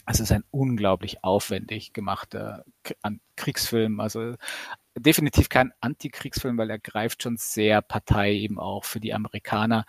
Es 0.07 0.21
ist 0.21 0.31
ein 0.33 0.45
unglaublich 0.51 1.25
aufwendig 1.25 1.93
gemachter 1.93 2.65
Kriegsfilm, 3.37 4.01
also 4.01 4.37
definitiv 4.99 5.49
kein 5.49 5.73
Antikriegsfilm, 5.81 6.59
weil 6.59 6.71
er 6.71 6.79
greift 6.79 7.23
schon 7.23 7.37
sehr 7.37 7.83
Partei 7.83 8.33
eben 8.35 8.59
auch 8.59 8.85
für 8.85 9.01
die 9.01 9.15
Amerikaner, 9.15 9.85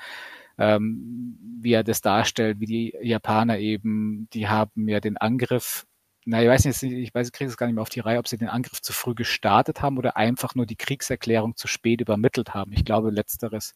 ähm, 0.58 1.38
wie 1.62 1.74
er 1.74 1.84
das 1.84 2.02
darstellt, 2.02 2.60
wie 2.60 2.66
die 2.66 2.98
Japaner 3.02 3.60
eben, 3.60 4.28
die 4.34 4.48
haben 4.48 4.88
ja 4.88 5.00
den 5.00 5.18
Angriff, 5.18 5.86
na, 6.30 6.42
ich 6.44 6.50
weiß 6.50 6.66
nicht, 6.66 6.84
ich 6.84 7.16
weiß, 7.16 7.28
ich 7.28 7.34
kriege 7.34 7.50
es 7.50 7.56
gar 7.56 7.68
nicht 7.68 7.76
mehr 7.76 7.82
auf 7.82 7.90
die 7.90 8.02
Reihe, 8.02 8.20
ob 8.20 8.28
sie 8.28 8.38
den 8.38 8.50
Angriff 8.50 8.82
zu 8.82 8.92
früh 8.92 9.16
gestartet 9.16 9.82
haben 9.82 9.98
oder 9.98 10.18
einfach 10.18 10.56
nur 10.56 10.66
die 10.66 10.76
Kriegserklärung 10.76 11.56
zu 11.56 11.68
spät 11.70 12.02
übermittelt 12.02 12.54
haben. 12.54 12.74
Ich 12.74 12.84
glaube, 12.84 13.12
letzteres. 13.12 13.74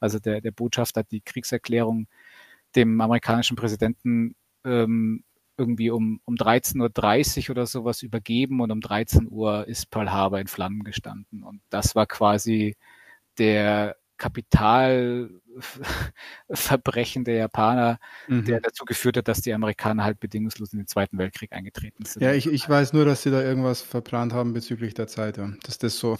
Also 0.00 0.18
der, 0.18 0.40
der 0.40 0.50
Botschafter 0.50 1.00
hat 1.00 1.12
die 1.12 1.20
Kriegserklärung 1.20 2.08
dem 2.74 3.00
amerikanischen 3.00 3.56
Präsidenten 3.56 4.34
ähm, 4.64 5.22
irgendwie 5.56 5.90
um, 5.90 6.20
um 6.24 6.34
13.30 6.34 7.44
Uhr 7.44 7.50
oder 7.52 7.66
sowas 7.66 8.02
übergeben 8.02 8.60
und 8.60 8.72
um 8.72 8.80
13 8.80 9.28
Uhr 9.30 9.68
ist 9.68 9.90
Pearl 9.92 10.10
Harbor 10.10 10.40
in 10.40 10.48
Flammen 10.48 10.82
gestanden. 10.82 11.44
Und 11.44 11.60
das 11.70 11.94
war 11.94 12.06
quasi 12.06 12.76
der 13.38 13.96
Kapitalverbrechen 16.48 17.24
der 17.24 17.34
Japaner, 17.36 17.98
Mhm. 18.28 18.44
der 18.44 18.60
dazu 18.60 18.84
geführt 18.84 19.16
hat, 19.16 19.28
dass 19.28 19.40
die 19.40 19.52
Amerikaner 19.52 20.04
halt 20.04 20.20
bedingungslos 20.20 20.72
in 20.72 20.78
den 20.78 20.86
Zweiten 20.86 21.18
Weltkrieg 21.18 21.52
eingetreten 21.52 22.04
sind. 22.04 22.22
Ja, 22.22 22.32
ich, 22.32 22.46
ich 22.46 22.68
weiß 22.68 22.92
nur, 22.92 23.04
dass 23.04 23.22
sie 23.22 23.30
da 23.30 23.42
irgendwas 23.42 23.82
verplant 23.82 24.32
haben 24.32 24.52
bezüglich 24.52 24.94
der 24.94 25.06
Zeit. 25.06 25.36
Ja. 25.36 25.50
Dass 25.64 25.78
das 25.78 25.98
so. 25.98 26.16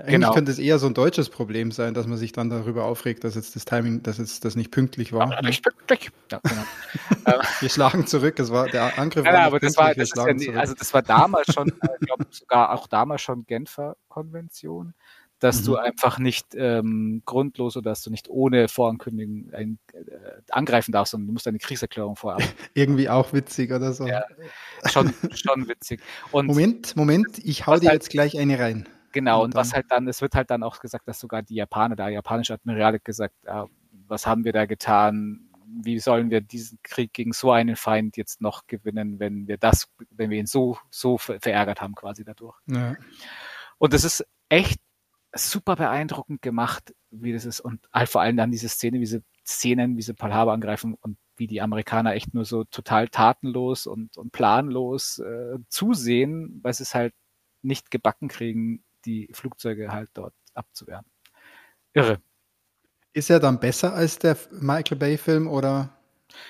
Eigentlich 0.00 0.12
Genau. 0.14 0.32
könnte 0.32 0.52
es 0.52 0.60
eher 0.60 0.78
so 0.78 0.86
ein 0.86 0.94
deutsches 0.94 1.28
Problem 1.28 1.72
sein, 1.72 1.92
dass 1.92 2.06
man 2.06 2.16
sich 2.18 2.30
dann 2.30 2.50
darüber 2.50 2.84
aufregt, 2.84 3.24
dass 3.24 3.34
jetzt 3.34 3.56
das 3.56 3.64
Timing, 3.64 4.00
dass 4.04 4.18
jetzt 4.18 4.44
das 4.44 4.54
nicht 4.54 4.70
pünktlich 4.70 5.12
war. 5.12 5.22
Aber 5.22 5.42
nicht 5.42 5.64
pünktlich. 5.64 6.12
Ja, 6.30 6.38
genau. 6.44 6.62
Wir 7.60 7.68
schlagen 7.68 8.06
zurück. 8.06 8.38
Es 8.38 8.52
war 8.52 8.68
der 8.68 8.96
Angriff 8.96 9.26
Ja, 9.26 9.32
war 9.32 9.40
aber 9.40 9.58
das 9.58 9.76
war, 9.76 9.92
das 9.96 10.12
ja, 10.14 10.32
nie- 10.32 10.54
also 10.54 10.74
das 10.74 10.94
war 10.94 11.02
damals 11.02 11.52
schon, 11.52 11.66
ich 12.00 12.06
glaube 12.06 12.26
sogar 12.30 12.70
auch 12.74 12.86
damals 12.86 13.22
schon 13.22 13.44
Genfer 13.46 13.96
Konvention, 14.06 14.94
dass 15.40 15.60
Mhm. 15.60 15.64
du 15.66 15.76
einfach 15.76 16.18
nicht 16.18 16.46
ähm, 16.54 17.22
grundlos 17.24 17.76
oder 17.76 17.90
dass 17.90 18.02
du 18.02 18.10
nicht 18.10 18.28
ohne 18.28 18.68
Vorankündigung 18.68 19.52
ein, 19.54 19.78
äh, 19.92 20.00
angreifen 20.50 20.92
darfst, 20.92 21.12
sondern 21.12 21.28
du 21.28 21.32
musst 21.34 21.46
eine 21.48 21.58
Kriegserklärung 21.58 22.16
vorab. 22.16 22.40
Irgendwie 22.74 23.08
auch 23.08 23.32
witzig 23.32 23.70
oder 23.72 23.92
so. 23.92 24.06
Ja. 24.06 24.24
schon, 24.86 25.12
schon 25.34 25.68
witzig. 25.68 26.00
Und 26.32 26.46
Moment, 26.46 26.96
Moment, 26.96 27.38
ich 27.38 27.66
hau 27.66 27.76
dir 27.78 27.88
halt- 27.90 28.02
jetzt 28.02 28.10
gleich 28.10 28.38
eine 28.38 28.58
rein. 28.58 28.88
Genau, 29.12 29.38
Und 29.40 29.46
und 29.46 29.54
was 29.54 29.72
halt 29.72 29.86
dann, 29.90 30.06
es 30.06 30.20
wird 30.20 30.34
halt 30.34 30.50
dann 30.50 30.62
auch 30.62 30.80
gesagt, 30.80 31.08
dass 31.08 31.18
sogar 31.18 31.42
die 31.42 31.54
Japaner, 31.54 31.96
der 31.96 32.10
japanische 32.10 32.52
Admiral 32.54 32.94
hat 32.94 33.04
gesagt, 33.04 33.34
ja, 33.46 33.66
was 34.06 34.26
haben 34.26 34.44
wir 34.44 34.52
da 34.52 34.66
getan? 34.66 35.48
Wie 35.82 35.98
sollen 35.98 36.30
wir 36.30 36.40
diesen 36.40 36.78
Krieg 36.82 37.12
gegen 37.12 37.32
so 37.32 37.50
einen 37.52 37.76
Feind 37.76 38.16
jetzt 38.16 38.40
noch 38.40 38.66
gewinnen, 38.66 39.18
wenn 39.18 39.46
wir 39.48 39.56
das, 39.58 39.86
wenn 40.10 40.30
wir 40.30 40.38
ihn 40.38 40.46
so, 40.46 40.78
so 40.90 41.16
ver- 41.18 41.38
verärgert 41.40 41.80
haben 41.80 41.94
quasi 41.94 42.24
dadurch? 42.24 42.56
Ja. 42.66 42.96
Und 43.78 43.94
es 43.94 44.04
ist 44.04 44.26
echt 44.48 44.78
super 45.34 45.76
beeindruckend 45.76 46.42
gemacht, 46.42 46.94
wie 47.10 47.32
das 47.32 47.44
ist. 47.44 47.60
Und 47.60 47.86
halt 47.92 48.08
vor 48.08 48.20
allem 48.20 48.36
dann 48.36 48.50
diese 48.50 48.68
Szene, 48.68 49.00
wie 49.00 49.06
sie 49.06 49.22
Szenen, 49.46 49.96
wie 49.96 50.02
sie 50.02 50.14
Pearl 50.14 50.34
Harbor 50.34 50.52
angreifen 50.54 50.94
und 50.94 51.16
wie 51.36 51.46
die 51.46 51.60
Amerikaner 51.60 52.14
echt 52.14 52.34
nur 52.34 52.44
so 52.44 52.64
total 52.64 53.08
tatenlos 53.08 53.86
und, 53.86 54.16
und 54.16 54.32
planlos 54.32 55.18
äh, 55.20 55.58
zusehen, 55.68 56.60
weil 56.62 56.74
sie 56.74 56.82
es 56.82 56.94
halt 56.94 57.14
nicht 57.62 57.90
gebacken 57.90 58.28
kriegen, 58.28 58.82
die 59.04 59.28
Flugzeuge 59.32 59.92
halt 59.92 60.10
dort 60.14 60.34
abzuwehren. 60.54 61.04
Irre. 61.92 62.20
Ist 63.12 63.30
er 63.30 63.40
dann 63.40 63.60
besser 63.60 63.94
als 63.94 64.18
der 64.18 64.36
Michael 64.50 64.98
Bay-Film 64.98 65.48
oder 65.48 65.96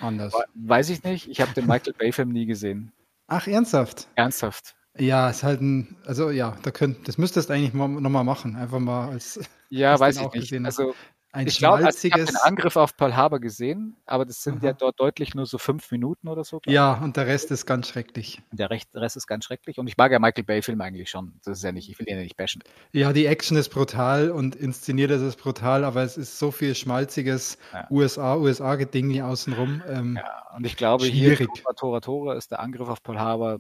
anders? 0.01 0.33
We- 0.33 0.45
Weiß 0.55 0.91
ich 0.91 1.03
nicht. 1.05 1.29
Ich 1.29 1.41
habe 1.41 1.53
den 1.53 1.67
Michael 1.67 1.93
Bay-Film 1.93 2.31
nie 2.31 2.47
gesehen. 2.47 2.93
Ach, 3.27 3.47
ernsthaft? 3.47 4.09
Ernsthaft. 4.15 4.75
Ja, 4.99 5.31
ist 5.31 5.43
halt 5.43 5.61
ein, 5.61 5.97
also 6.05 6.31
ja, 6.31 6.57
da 6.63 6.71
könnt, 6.71 7.09
das 7.09 7.19
müsstest 7.19 7.49
du 7.49 7.55
eigentlich 7.55 7.73
mal, 7.75 7.89
nochmal 7.89 8.25
machen. 8.25 8.57
Einfach 8.57 8.79
mal 8.81 9.11
als 9.11 9.41
Ja, 9.71 9.99
weiß 10.01 10.17
den 10.19 10.29
ich 10.35 10.51
nicht. 10.53 10.65
Also 10.65 10.95
ein 11.31 11.47
ich 11.47 11.59
glaube, 11.59 11.85
also 11.85 12.09
ich 12.09 12.15
habe 12.15 12.25
den 12.25 12.37
Angriff 12.37 12.77
auf 12.77 12.97
Pearl 12.97 13.15
Harbor 13.15 13.39
gesehen, 13.39 13.97
aber 14.07 14.25
das 14.25 14.43
sind 14.43 14.63
ja 14.63 14.71
Aha. 14.71 14.77
dort 14.81 14.99
deutlich 14.99 15.35
nur 15.35 15.45
so 15.45 15.59
fünf 15.59 15.91
Minuten 15.91 16.27
oder 16.27 16.43
so. 16.43 16.59
ja, 16.65 16.95
und 16.95 17.19
der 17.19 17.27
Rest 17.27 17.51
ist 17.51 17.67
ganz 17.67 17.87
schrecklich. 17.87 18.41
Der 18.51 18.71
Rest, 18.71 18.89
Rest 18.95 19.19
ist 19.19 19.27
ganz 19.27 19.45
schrecklich. 19.45 19.79
Und 19.79 19.89
ich 19.89 19.99
mag 19.99 20.11
ja 20.11 20.19
Michael 20.19 20.45
Bay-Filme 20.45 20.83
eigentlich 20.83 21.11
schon. 21.11 21.39
Das 21.45 21.59
ist 21.59 21.65
ja 21.65 21.71
nicht, 21.71 21.91
ich 21.91 21.99
will 21.99 22.09
ihn 22.09 22.17
ja 22.17 22.23
nicht 22.23 22.39
bashen. 22.39 22.63
Ja, 22.93 23.13
die 23.13 23.27
Action 23.27 23.59
ist 23.59 23.69
brutal 23.69 24.31
und 24.31 24.57
inszeniert 24.57 25.11
ist 25.11 25.21
es 25.21 25.37
brutal, 25.37 25.85
aber 25.85 26.03
es 26.03 26.17
ist 26.17 26.39
so 26.39 26.51
viel 26.51 26.75
schmalziges 26.75 27.59
Ja. 27.75 27.87
USA, 27.91 28.35
USA-Gedingli 28.37 29.21
außenrum. 29.21 29.83
Ähm, 29.87 30.17
Ja, 30.17 30.57
und 30.57 30.65
ich 30.65 30.79
glaube, 30.79 31.05
Schwierig. 31.05 31.39
hier 31.39 31.47
Tora, 31.47 31.75
Tora 31.75 32.01
Tora 32.01 32.35
ist 32.37 32.51
der 32.53 32.61
Angriff 32.61 32.89
auf 32.89 33.03
Pearl 33.03 33.21
Harbor, 33.21 33.59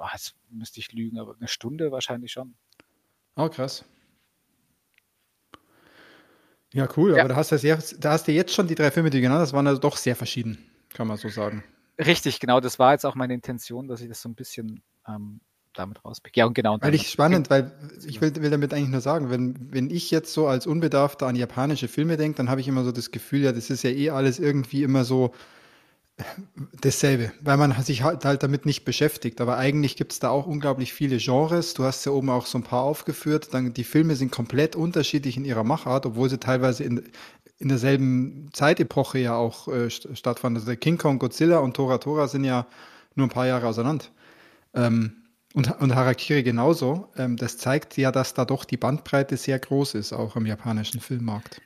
ah, 0.00 0.10
jetzt 0.12 0.34
müsste 0.50 0.80
ich 0.80 0.92
lügen, 0.92 1.18
aber 1.18 1.34
eine 1.38 1.48
Stunde 1.48 1.92
wahrscheinlich 1.92 2.32
schon. 2.32 2.54
Oh, 3.36 3.48
krass. 3.48 3.84
Ja, 6.72 6.88
cool, 6.96 7.14
Ja. 7.16 7.20
aber 7.20 7.30
da 7.30 7.36
hast, 7.36 7.50
du 7.52 7.58
sehr, 7.58 7.78
da 7.98 8.12
hast 8.12 8.28
du 8.28 8.32
jetzt 8.32 8.54
schon 8.54 8.68
die 8.68 8.74
drei 8.74 8.90
Filme, 8.90 9.10
die 9.10 9.18
du 9.18 9.22
genannt 9.22 9.40
hast, 9.40 9.52
waren 9.52 9.66
also 9.66 9.80
doch 9.80 9.96
sehr 9.96 10.14
verschieden, 10.14 10.58
kann 10.94 11.08
man 11.08 11.16
so 11.16 11.28
sagen. 11.28 11.64
Richtig, 11.98 12.40
genau. 12.40 12.60
Das 12.60 12.78
war 12.78 12.92
jetzt 12.92 13.04
auch 13.04 13.14
meine 13.14 13.34
Intention, 13.34 13.88
dass 13.88 14.00
ich 14.00 14.08
das 14.08 14.22
so 14.22 14.28
ein 14.28 14.34
bisschen 14.34 14.82
ähm, 15.06 15.40
damit 15.74 16.04
rauspicke. 16.04 16.38
Ja, 16.38 16.46
und 16.46 16.54
genau. 16.54 16.74
und 16.74 16.82
Weil 16.82 16.94
ich 16.94 17.10
spannend, 17.10 17.50
weil 17.50 17.72
ich 18.06 18.20
will, 18.20 18.34
will 18.36 18.50
damit 18.50 18.72
eigentlich 18.72 18.88
nur 18.88 19.00
sagen, 19.00 19.30
wenn, 19.30 19.72
wenn 19.72 19.90
ich 19.90 20.10
jetzt 20.10 20.32
so 20.32 20.46
als 20.46 20.66
Unbedarfter 20.66 21.26
an 21.26 21.36
japanische 21.36 21.88
Filme 21.88 22.16
denke, 22.16 22.36
dann 22.36 22.48
habe 22.48 22.60
ich 22.60 22.68
immer 22.68 22.84
so 22.84 22.92
das 22.92 23.10
Gefühl, 23.10 23.40
ja, 23.42 23.52
das 23.52 23.68
ist 23.68 23.82
ja 23.82 23.90
eh 23.90 24.10
alles 24.10 24.38
irgendwie 24.38 24.82
immer 24.82 25.04
so 25.04 25.34
Dasselbe, 26.80 27.32
weil 27.40 27.56
man 27.56 27.72
sich 27.82 28.02
halt, 28.02 28.24
halt 28.24 28.42
damit 28.42 28.66
nicht 28.66 28.84
beschäftigt. 28.84 29.40
Aber 29.40 29.56
eigentlich 29.56 29.96
gibt 29.96 30.12
es 30.12 30.18
da 30.18 30.30
auch 30.30 30.46
unglaublich 30.46 30.92
viele 30.92 31.18
Genres. 31.18 31.74
Du 31.74 31.84
hast 31.84 32.04
ja 32.04 32.12
oben 32.12 32.30
auch 32.30 32.46
so 32.46 32.58
ein 32.58 32.64
paar 32.64 32.82
aufgeführt. 32.82 33.52
Dann, 33.52 33.72
die 33.72 33.84
Filme 33.84 34.16
sind 34.16 34.32
komplett 34.32 34.76
unterschiedlich 34.76 35.36
in 35.36 35.44
ihrer 35.44 35.64
Machart, 35.64 36.06
obwohl 36.06 36.28
sie 36.30 36.38
teilweise 36.38 36.84
in, 36.84 37.02
in 37.58 37.68
derselben 37.68 38.50
Zeitepoche 38.52 39.18
ja 39.18 39.36
auch 39.36 39.68
äh, 39.68 39.90
stattfanden. 39.90 40.62
Also 40.62 40.76
King 40.76 40.98
Kong, 40.98 41.18
Godzilla 41.18 41.58
und 41.58 41.74
Tora 41.74 41.98
Tora 41.98 42.28
sind 42.28 42.44
ja 42.44 42.66
nur 43.14 43.26
ein 43.26 43.30
paar 43.30 43.46
Jahre 43.46 43.66
auseinander. 43.66 44.06
Ähm, 44.74 45.12
und, 45.54 45.80
und 45.80 45.94
Harakiri 45.94 46.42
genauso. 46.42 47.08
Ähm, 47.16 47.36
das 47.36 47.58
zeigt 47.58 47.96
ja, 47.96 48.12
dass 48.12 48.34
da 48.34 48.44
doch 48.44 48.64
die 48.64 48.76
Bandbreite 48.76 49.36
sehr 49.36 49.58
groß 49.58 49.94
ist, 49.94 50.12
auch 50.12 50.36
im 50.36 50.46
japanischen 50.46 51.00
Filmmarkt. 51.00 51.60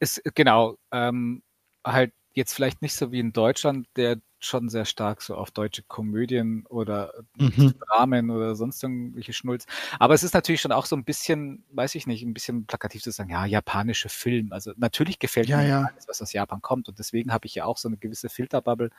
Ist, 0.00 0.22
genau. 0.34 0.76
Ähm, 0.92 1.42
halt 1.86 2.12
jetzt 2.34 2.54
vielleicht 2.54 2.82
nicht 2.82 2.94
so 2.94 3.12
wie 3.12 3.20
in 3.20 3.32
Deutschland, 3.32 3.86
der 3.96 4.18
schon 4.44 4.68
sehr 4.68 4.84
stark 4.84 5.22
so 5.22 5.36
auf 5.36 5.50
deutsche 5.50 5.82
Komödien 5.82 6.66
oder 6.68 7.12
mhm. 7.36 7.74
Dramen 7.78 8.30
oder 8.30 8.54
sonst 8.56 8.82
irgendwelche 8.82 9.32
Schnulz. 9.32 9.66
Aber 9.98 10.14
es 10.14 10.22
ist 10.22 10.34
natürlich 10.34 10.60
schon 10.60 10.72
auch 10.72 10.86
so 10.86 10.96
ein 10.96 11.04
bisschen, 11.04 11.64
weiß 11.70 11.94
ich 11.94 12.06
nicht, 12.06 12.22
ein 12.22 12.34
bisschen 12.34 12.66
plakativ 12.66 13.02
zu 13.02 13.12
sagen, 13.12 13.30
ja, 13.30 13.46
japanische 13.46 14.08
Film. 14.08 14.52
Also 14.52 14.72
natürlich 14.76 15.18
gefällt 15.18 15.48
ja, 15.48 15.58
mir 15.58 15.68
ja. 15.68 15.88
alles, 15.92 16.08
was 16.08 16.20
aus 16.20 16.32
Japan 16.32 16.60
kommt. 16.60 16.88
Und 16.88 16.98
deswegen 16.98 17.32
habe 17.32 17.46
ich 17.46 17.54
ja 17.54 17.64
auch 17.64 17.78
so 17.78 17.88
eine 17.88 17.96
gewisse 17.96 18.28
Filterbubble, 18.28 18.90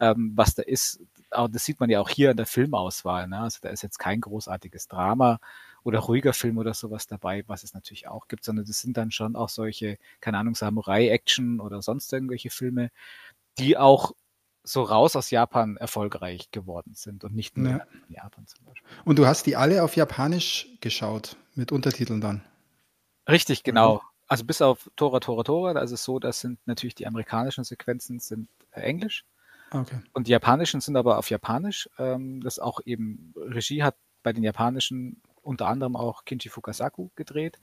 ähm, 0.00 0.32
was 0.36 0.54
da 0.54 0.62
ist. 0.62 1.00
Aber 1.30 1.48
das 1.48 1.64
sieht 1.64 1.80
man 1.80 1.90
ja 1.90 2.00
auch 2.00 2.08
hier 2.08 2.30
in 2.30 2.36
der 2.36 2.46
Filmauswahl. 2.46 3.26
Ne? 3.26 3.40
Also 3.40 3.58
da 3.62 3.70
ist 3.70 3.82
jetzt 3.82 3.98
kein 3.98 4.20
großartiges 4.20 4.86
Drama 4.88 5.40
oder 5.86 6.00
ruhiger 6.00 6.32
Film 6.32 6.58
oder 6.58 6.74
sowas 6.74 7.06
dabei, 7.06 7.44
was 7.46 7.62
es 7.62 7.72
natürlich 7.72 8.08
auch 8.08 8.26
gibt, 8.26 8.42
sondern 8.42 8.64
das 8.64 8.80
sind 8.80 8.96
dann 8.96 9.12
schon 9.12 9.36
auch 9.36 9.48
solche, 9.48 9.98
keine 10.20 10.38
Ahnung, 10.38 10.56
Samurai-Action 10.56 11.60
oder 11.60 11.80
sonst 11.80 12.12
irgendwelche 12.12 12.50
Filme, 12.50 12.90
die 13.58 13.78
auch 13.78 14.12
so 14.64 14.82
raus 14.82 15.14
aus 15.14 15.30
Japan 15.30 15.76
erfolgreich 15.76 16.50
geworden 16.50 16.94
sind 16.94 17.22
und 17.22 17.36
nicht 17.36 17.56
nur 17.56 17.70
ja. 17.70 17.86
in 18.08 18.14
Japan 18.14 18.48
zum 18.48 18.64
Beispiel. 18.64 18.88
Und 19.04 19.20
du 19.20 19.26
hast 19.26 19.46
die 19.46 19.54
alle 19.54 19.84
auf 19.84 19.94
Japanisch 19.94 20.66
geschaut, 20.80 21.36
mit 21.54 21.70
Untertiteln 21.70 22.20
dann? 22.20 22.44
Richtig, 23.28 23.62
genau. 23.62 23.94
Mhm. 23.94 24.00
Also 24.26 24.44
bis 24.44 24.60
auf 24.60 24.90
Tora, 24.96 25.20
Tora, 25.20 25.44
Tora, 25.44 25.72
da 25.74 25.82
ist 25.82 25.92
es 25.92 26.02
so, 26.02 26.18
das 26.18 26.40
sind 26.40 26.58
natürlich 26.66 26.96
die 26.96 27.06
amerikanischen 27.06 27.62
Sequenzen 27.62 28.18
sind 28.18 28.48
äh, 28.72 28.80
Englisch. 28.80 29.24
Okay. 29.70 30.00
Und 30.14 30.26
die 30.26 30.32
japanischen 30.32 30.80
sind 30.80 30.96
aber 30.96 31.16
auf 31.16 31.30
Japanisch. 31.30 31.88
Ähm, 31.96 32.40
das 32.40 32.58
auch 32.58 32.80
eben, 32.84 33.32
Regie 33.36 33.84
hat 33.84 33.94
bei 34.24 34.32
den 34.32 34.42
japanischen 34.42 35.22
unter 35.46 35.68
anderem 35.68 35.96
auch 35.96 36.24
Kinji 36.24 36.50
Fukasaku 36.50 37.10
gedreht. 37.14 37.58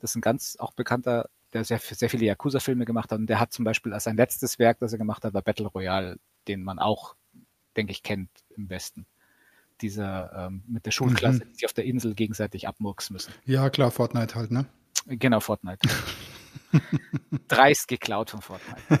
Das 0.00 0.10
ist 0.10 0.16
ein 0.16 0.20
ganz 0.20 0.56
auch 0.58 0.72
bekannter, 0.72 1.30
der 1.52 1.64
sehr, 1.64 1.78
sehr 1.78 2.10
viele 2.10 2.26
Yakuza-Filme 2.26 2.84
gemacht 2.84 3.10
hat. 3.10 3.18
Und 3.18 3.26
der 3.26 3.40
hat 3.40 3.52
zum 3.52 3.64
Beispiel 3.64 3.92
als 3.92 4.04
sein 4.04 4.16
letztes 4.16 4.58
Werk, 4.58 4.78
das 4.80 4.92
er 4.92 4.98
gemacht 4.98 5.24
hat, 5.24 5.34
war 5.34 5.42
Battle 5.42 5.66
Royale, 5.66 6.18
den 6.46 6.62
man 6.62 6.78
auch, 6.78 7.14
denke 7.76 7.92
ich, 7.92 8.02
kennt 8.02 8.30
im 8.56 8.68
Westen. 8.68 9.06
Dieser 9.80 10.46
ähm, 10.46 10.64
mit 10.66 10.86
der 10.86 10.90
Schulklasse, 10.90 11.44
mhm. 11.44 11.48
die 11.48 11.54
sich 11.54 11.64
auf 11.64 11.72
der 11.72 11.84
Insel 11.84 12.14
gegenseitig 12.14 12.66
abmurksen 12.66 13.14
müssen. 13.14 13.32
Ja, 13.44 13.70
klar, 13.70 13.90
Fortnite 13.90 14.34
halt, 14.34 14.50
ne? 14.50 14.66
Genau, 15.06 15.40
Fortnite. 15.40 15.88
Dreist 17.48 17.86
geklaut 17.86 18.30
von 18.30 18.42
Fortnite. 18.42 19.00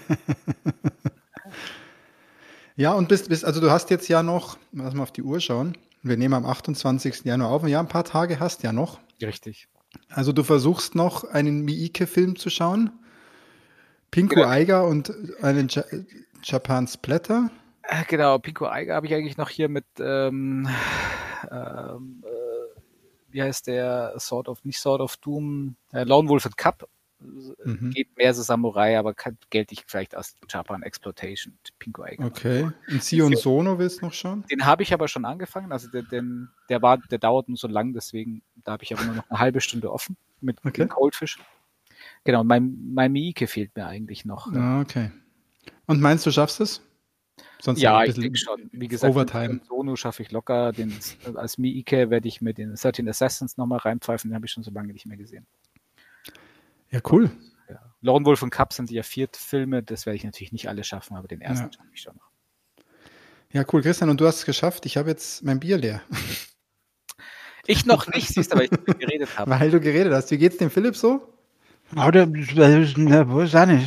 ja, 2.76 2.92
und 2.92 3.08
bist, 3.08 3.28
bist, 3.28 3.44
also 3.44 3.60
du 3.60 3.70
hast 3.70 3.90
jetzt 3.90 4.08
ja 4.08 4.22
noch, 4.22 4.56
lass 4.72 4.94
mal 4.94 5.02
auf 5.02 5.12
die 5.12 5.22
Uhr 5.22 5.40
schauen, 5.40 5.76
wir 6.02 6.16
nehmen 6.16 6.34
am 6.34 6.46
28. 6.46 7.24
Januar 7.24 7.50
auf. 7.50 7.66
Ja, 7.66 7.80
ein 7.80 7.88
paar 7.88 8.04
Tage 8.04 8.40
hast 8.40 8.62
ja 8.62 8.72
noch. 8.72 9.00
Richtig. 9.20 9.68
Also 10.10 10.32
du 10.32 10.42
versuchst 10.42 10.94
noch 10.94 11.24
einen 11.24 11.64
Miike-Film 11.64 12.36
zu 12.36 12.50
schauen. 12.50 12.90
Pinko 14.10 14.36
genau. 14.36 14.48
Eiger 14.48 14.86
und 14.86 15.12
einen 15.42 15.68
ja 15.68 15.84
Japan 16.42 16.86
Splatter. 16.86 17.50
Äh, 17.82 18.04
genau, 18.06 18.38
Pinko 18.38 18.66
Eiger 18.66 18.94
habe 18.94 19.06
ich 19.06 19.14
eigentlich 19.14 19.36
noch 19.36 19.48
hier 19.48 19.68
mit, 19.68 19.86
ähm, 19.98 20.68
ähm, 21.50 22.24
äh, 22.24 22.80
wie 23.30 23.42
heißt 23.42 23.66
der, 23.66 24.14
Sword 24.18 24.48
of, 24.48 24.64
nicht 24.64 24.78
Sword 24.78 25.00
of 25.00 25.16
Doom, 25.18 25.76
äh, 25.92 26.04
Lone 26.04 26.28
Wolf 26.28 26.46
and 26.46 26.56
Cup 26.56 26.88
mhm. 27.20 27.90
geht 27.90 28.16
mehr 28.16 28.32
so 28.34 28.42
Samurai, 28.42 28.98
aber 28.98 29.14
kann, 29.14 29.38
gelte 29.50 29.74
ich 29.74 29.84
vielleicht 29.86 30.14
als 30.14 30.36
Japan 30.48 30.82
Exploitation, 30.82 31.58
Pinko 31.78 32.02
Eiger. 32.02 32.24
Okay. 32.24 32.70
Und 32.88 33.02
Sion 33.02 33.36
Sono 33.36 33.78
willst 33.78 34.00
du 34.00 34.06
noch 34.06 34.12
schauen? 34.12 34.44
Den 34.50 34.64
habe 34.64 34.82
ich 34.82 34.92
aber 34.92 35.08
schon 35.08 35.24
angefangen, 35.24 35.72
also 35.72 35.88
der, 35.88 36.02
den, 36.02 36.48
der 36.68 36.82
war, 36.82 36.98
der 36.98 37.18
dauert 37.18 37.48
nur 37.48 37.58
so 37.58 37.68
lang, 37.68 37.92
deswegen, 37.92 38.42
da 38.64 38.72
habe 38.72 38.84
ich 38.84 38.92
aber 38.94 39.04
nur 39.04 39.14
noch 39.14 39.30
eine 39.30 39.38
halbe 39.38 39.60
Stunde 39.60 39.92
offen 39.92 40.16
mit 40.40 40.58
okay. 40.64 40.86
Coldfish. 40.86 41.38
Genau, 42.24 42.44
mein, 42.44 42.76
mein 42.94 43.12
Miike 43.12 43.46
fehlt 43.46 43.74
mir 43.76 43.86
eigentlich 43.86 44.24
noch. 44.24 44.52
Ah, 44.52 44.80
okay. 44.80 45.10
Und 45.86 46.00
meinst 46.00 46.26
du, 46.26 46.30
schaffst 46.30 46.60
es? 46.60 46.82
Sonst 47.60 47.80
ja, 47.80 48.04
ich 48.04 48.14
denke 48.14 48.38
schon. 48.38 48.70
Wie 48.72 48.88
gesagt, 48.88 49.12
Overtime. 49.12 49.60
Sono 49.66 49.96
schaffe 49.96 50.22
ich 50.22 50.30
locker. 50.30 50.72
Den, 50.72 50.94
als 51.34 51.58
Miike 51.58 52.10
werde 52.10 52.28
ich 52.28 52.40
mit 52.40 52.58
den 52.58 52.74
13 52.74 53.08
Assassins 53.08 53.56
nochmal 53.56 53.78
reinpfeifen. 53.78 54.30
Den 54.30 54.34
habe 54.34 54.46
ich 54.46 54.52
schon 54.52 54.62
so 54.62 54.70
lange 54.70 54.92
nicht 54.92 55.06
mehr 55.06 55.16
gesehen. 55.16 55.46
Ja, 56.90 57.00
cool. 57.10 57.30
Ja. 57.68 57.80
Lone 58.00 58.24
Wolf 58.24 58.42
und 58.42 58.50
Cup 58.50 58.72
sind 58.72 58.90
ja 58.90 59.02
vier 59.02 59.28
Filme, 59.32 59.82
das 59.82 60.06
werde 60.06 60.16
ich 60.16 60.24
natürlich 60.24 60.52
nicht 60.52 60.68
alle 60.68 60.84
schaffen, 60.84 61.16
aber 61.16 61.28
den 61.28 61.40
ersten 61.40 61.66
ja. 61.66 61.72
schaffe 61.72 61.88
ich 61.92 62.00
schon 62.00 62.16
noch. 62.16 62.28
Ja, 63.52 63.64
cool, 63.72 63.82
Christian, 63.82 64.10
und 64.10 64.20
du 64.20 64.26
hast 64.26 64.38
es 64.38 64.44
geschafft. 64.44 64.84
Ich 64.84 64.96
habe 64.96 65.08
jetzt 65.08 65.42
mein 65.42 65.60
Bier 65.60 65.78
leer. 65.78 66.02
Ich 67.70 67.84
noch 67.84 68.06
nicht, 68.06 68.28
siehst 68.28 68.50
du, 68.50 68.56
weil 68.56 68.64
ich 68.64 68.98
geredet 68.98 69.28
habe. 69.36 69.50
Weil 69.60 69.70
du 69.70 69.78
geredet 69.78 70.10
hast. 70.14 70.30
Wie 70.30 70.38
geht's 70.38 70.56
dem 70.56 70.70
Philipp 70.70 70.96
so? 70.96 71.34
Oder, 71.94 72.26
wo 72.26 73.40
ist 73.40 73.52
er 73.52 73.66
nicht? 73.66 73.86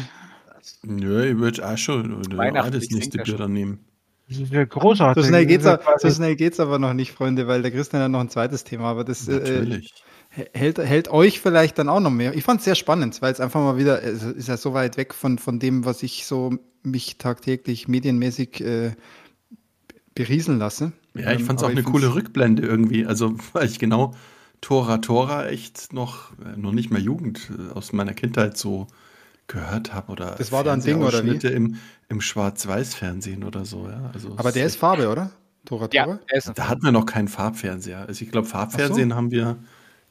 Nö, 0.84 1.32
ich 1.32 1.36
würde 1.36 1.68
auch 1.68 1.78
schon 1.78 2.14
oder 2.14 2.70
das 2.70 2.90
nächste 2.92 3.18
Bier 3.18 3.38
dann 3.38 3.54
nehmen. 3.54 3.84
Das 4.30 4.38
ist 4.38 4.54
ja 4.54 4.66
großartig. 4.66 5.24
So 5.24 5.28
schnell 5.28 5.48
geht's, 5.48 5.66
so 5.66 6.10
schnell 6.12 6.36
geht's 6.36 6.60
aber 6.60 6.78
noch 6.78 6.94
nicht, 6.94 7.12
Freunde, 7.12 7.48
weil 7.48 7.64
der 7.64 7.72
Christian 7.72 8.04
hat 8.04 8.12
noch 8.12 8.20
ein 8.20 8.30
zweites 8.30 8.64
Thema, 8.64 8.86
aber 8.86 9.04
das 9.04 9.28
äh, 9.28 9.34
Natürlich. 9.34 9.92
Äh, 9.92 10.11
hält, 10.32 10.78
hält 10.78 11.10
euch 11.10 11.40
vielleicht 11.42 11.78
dann 11.78 11.90
auch 11.90 12.00
noch 12.00 12.12
mehr. 12.12 12.34
Ich 12.36 12.44
fand 12.44 12.60
es 12.60 12.66
sehr 12.66 12.76
spannend, 12.76 13.22
weil 13.22 13.34
es 13.34 13.40
einfach 13.40 13.60
mal 13.60 13.78
wieder, 13.78 14.02
es 14.04 14.24
ist 14.24 14.48
ja 14.48 14.58
so 14.58 14.74
weit 14.74 14.98
weg 14.98 15.14
von, 15.14 15.38
von 15.38 15.60
dem, 15.60 15.86
was 15.86 16.04
ich 16.04 16.26
so 16.26 16.54
mich 16.84 17.18
tagtäglich 17.18 17.88
medienmäßig 17.88 18.62
äh, 18.62 18.92
berieseln 20.16 20.60
lasse. 20.60 20.94
Ja, 21.14 21.32
ich 21.34 21.44
fand 21.44 21.60
es 21.60 21.64
auch 21.64 21.70
eine 21.70 21.84
coole 21.84 22.16
Rückblende 22.16 22.64
irgendwie. 22.64 23.06
Also, 23.06 23.36
weil 23.54 23.68
ich 23.68 23.80
genau 23.80 24.16
Tora 24.62 25.00
Tora 25.00 25.48
echt 25.48 25.92
noch, 25.94 26.32
äh, 26.40 26.58
noch 26.58 26.72
nicht 26.72 26.92
mehr 26.92 27.02
Jugend 27.02 27.52
äh, 27.52 27.74
aus 27.74 27.92
meiner 27.94 28.14
Kindheit 28.14 28.58
so 28.58 28.88
gehört 29.48 29.94
habe 29.94 30.14
oder 30.14 30.36
das 30.38 30.54
war 30.54 30.64
da 30.64 30.72
ein 30.72 30.82
Ding 30.82 31.02
oder 31.02 31.26
wie? 31.26 31.36
im, 31.48 31.76
im 32.08 32.22
Schwarz-Weiß-Fernsehen 32.22 33.44
oder 33.44 33.66
so 33.66 33.90
ja 33.90 34.10
also 34.14 34.34
aber 34.38 34.54
der 34.54 34.66
ist 34.66 34.78
Farbe 34.78 35.10
oder 35.10 35.32
Tora 35.66 35.90
Tora 35.90 36.20
ja, 36.32 36.54
da 36.56 36.70
hatten 36.70 36.84
wir 36.84 36.94
noch 36.94 37.06
keinen 37.06 37.28
Farbfernseher 37.28 38.06
also 38.08 38.24
ich 38.24 38.32
glaube 38.32 38.48
Farbfernsehen 38.48 39.10
so. 39.10 39.16
haben 39.16 39.32
wir 39.32 39.58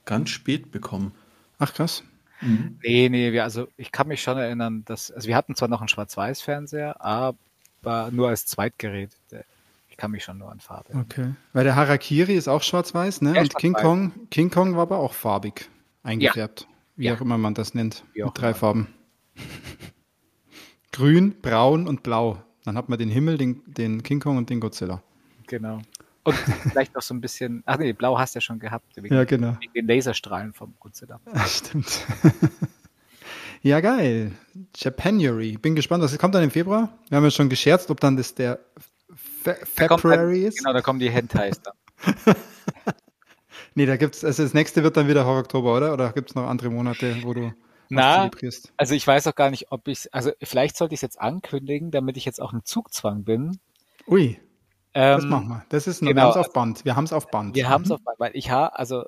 ganz 0.05 0.31
spät 0.31 0.71
bekommen. 0.71 1.13
Ach 1.59 1.73
krass. 1.73 2.03
Mhm. 2.41 2.79
Nee, 2.83 3.09
nee, 3.09 3.33
wir, 3.33 3.45
also 3.45 3.69
ich 3.77 3.93
kann 3.93 4.09
mich 4.09 4.23
schon 4.23 4.39
erinnern, 4.39 4.83
dass, 4.87 5.11
also 5.11 5.29
wir 5.29 5.37
hatten 5.37 5.55
zwar 5.55 5.69
noch 5.69 5.81
einen 5.81 5.89
Schwarz-Weiß-Fernseher, 5.89 7.01
aber 7.01 8.11
nur 8.11 8.29
als 8.29 8.47
Zweitgerät. 8.47 9.11
Ich 9.89 9.97
kann 9.97 10.11
mich 10.11 10.25
schon 10.25 10.39
nur 10.39 10.51
an 10.51 10.61
Farbe. 10.61 10.95
Okay. 10.97 11.35
Weil 11.53 11.65
der 11.65 11.77
Harakiri 11.77 12.35
ist 12.35 12.49
auch 12.49 12.63
schwarz-weiß, 12.63 13.21
ne? 13.23 13.39
Und 13.39 13.55
King 13.57 13.75
Kong, 13.75 14.13
King 14.31 14.51
Kong 14.51 14.75
war 14.75 14.83
aber 14.83 14.99
auch 14.99 15.13
farbig 15.13 15.69
eingefärbt. 16.03 16.63
Ja. 16.63 16.67
Wie 16.97 17.05
ja. 17.05 17.15
auch 17.15 17.21
immer 17.21 17.39
man 17.39 17.55
das 17.55 17.75
nennt. 17.75 18.05
Wie 18.15 18.23
mit 18.23 18.33
drei 18.35 18.49
immer. 18.49 18.55
Farben. 18.55 18.89
Grün, 20.93 21.37
braun 21.41 21.87
und 21.87 22.03
blau. 22.03 22.43
Dann 22.65 22.77
hat 22.77 22.89
man 22.89 22.99
den 22.99 23.09
Himmel, 23.09 23.39
den, 23.39 23.63
den 23.67 24.03
King 24.03 24.21
Kong 24.21 24.37
und 24.37 24.51
den 24.51 24.61
Godzilla. 24.61 25.03
Genau. 25.47 25.81
Und 26.31 26.71
vielleicht 26.71 26.95
noch 26.95 27.03
so 27.03 27.15
ein 27.15 27.21
bisschen, 27.21 27.63
ach 27.67 27.79
nee, 27.79 27.93
blau 27.93 28.19
hast 28.19 28.35
du 28.35 28.39
ja 28.39 28.41
schon 28.41 28.59
gehabt. 28.59 28.97
Wegen, 28.97 29.15
ja, 29.15 29.25
genau. 29.25 29.57
Wegen 29.61 29.73
den 29.73 29.87
Laserstrahlen 29.87 30.53
vom 30.53 30.75
Godzilla. 30.79 31.21
Ach, 31.33 31.47
stimmt. 31.47 32.07
ja, 33.63 33.81
geil. 33.81 34.33
Japanuary. 34.77 35.57
Bin 35.57 35.75
gespannt, 35.75 36.03
was 36.03 36.17
kommt 36.19 36.35
dann 36.35 36.45
im 36.45 36.51
Februar? 36.51 36.91
Wir 37.09 37.17
haben 37.17 37.25
ja 37.25 37.31
schon 37.31 37.49
gescherzt, 37.49 37.91
ob 37.91 38.01
dann 38.01 38.17
das 38.17 38.35
der 38.35 38.61
Fe 39.15 39.57
February 39.65 40.47
ist. 40.47 40.59
Genau, 40.59 40.73
da 40.73 40.81
kommen 40.81 40.99
die 40.99 41.11
Hentais 41.11 41.61
dann. 41.63 41.75
nee, 43.75 43.87
da 43.87 43.97
gibt's, 43.97 44.25
also 44.25 44.43
das 44.43 44.55
nächste 44.55 44.83
wird 44.83 44.97
dann 44.97 45.09
wieder 45.09 45.25
Horror 45.25 45.41
Oktober, 45.41 45.77
oder? 45.77 45.93
Oder 45.93 46.13
gibt 46.13 46.31
es 46.31 46.35
noch 46.35 46.47
andere 46.49 46.71
Monate, 46.71 47.17
wo 47.23 47.35
du 47.35 47.53
na, 47.91 48.31
also 48.77 48.95
ich 48.95 49.05
weiß 49.05 49.27
auch 49.27 49.35
gar 49.35 49.51
nicht, 49.51 49.73
ob 49.73 49.89
ich, 49.89 50.15
also 50.15 50.31
vielleicht 50.41 50.77
sollte 50.77 50.95
ich 50.95 50.99
es 50.99 51.03
jetzt 51.03 51.21
ankündigen, 51.21 51.91
damit 51.91 52.17
ich 52.17 52.25
jetzt 52.25 52.41
auch 52.41 52.53
im 52.53 52.65
Zugzwang 52.65 53.25
bin. 53.25 53.59
Ui. 54.07 54.39
Ähm, 54.95 55.17
das 55.17 55.25
machen 55.25 55.49
wir. 55.49 55.65
Das 55.69 55.87
ist, 55.87 56.01
genau, 56.01 56.15
wir 56.15 56.23
haben 56.23 56.31
es 56.31 56.37
auf 56.37 56.53
Band. 56.53 56.85
Wir 56.85 56.97
haben 56.97 57.05
es 57.05 57.13
auf 57.13 57.31
Band. 57.31 57.55
Wir 57.55 57.69
haben 57.69 57.85
es 57.85 57.91
auf 57.91 58.03
Band, 58.03 58.19
weil 58.19 58.31
ich 58.35 58.51
habe, 58.51 58.79
also 58.79 59.05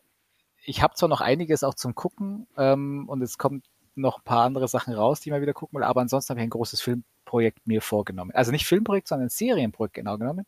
ich 0.65 0.83
habe 0.83 0.95
zwar 0.95 1.09
noch 1.09 1.21
einiges 1.21 1.65
auch 1.65 1.75
zum 1.75 1.95
Gucken 1.95 2.47
ähm, 2.57 3.09
und 3.09 3.23
es 3.23 3.39
kommt 3.39 3.67
noch 3.95 4.19
ein 4.19 4.25
paar 4.25 4.45
andere 4.45 4.69
Sachen 4.69 4.95
raus, 4.95 5.21
die 5.21 5.31
mal 5.31 5.43
wieder 5.43 5.53
gucken 5.53 5.79
will, 5.79 5.85
aber 5.85 6.01
ansonsten 6.01 6.31
habe 6.31 6.41
ich 6.41 6.45
ein 6.45 6.51
großes 6.51 6.81
Filmprojekt 6.81 7.67
mir 7.67 7.83
vorgenommen. 7.83 8.31
Also 8.33 8.51
nicht 8.51 8.67
Filmprojekt, 8.67 9.09
sondern 9.09 9.27
ein 9.27 9.31
Serienprojekt 9.31 9.95
genau 9.95 10.17
genommen. 10.17 10.47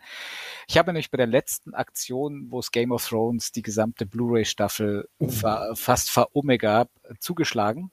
Ich 0.67 0.79
habe 0.79 0.93
nämlich 0.93 1.11
bei 1.11 1.19
der 1.19 1.27
letzten 1.27 1.75
Aktion, 1.75 2.47
wo 2.51 2.61
es 2.61 2.71
Game 2.71 2.93
of 2.93 3.07
Thrones 3.07 3.53
die 3.53 3.63
gesamte 3.63 4.07
Blu-ray-Staffel 4.07 5.09
uh. 5.21 5.75
fast 5.75 6.11
veromega 6.11 6.87
zugeschlagen, 7.19 7.91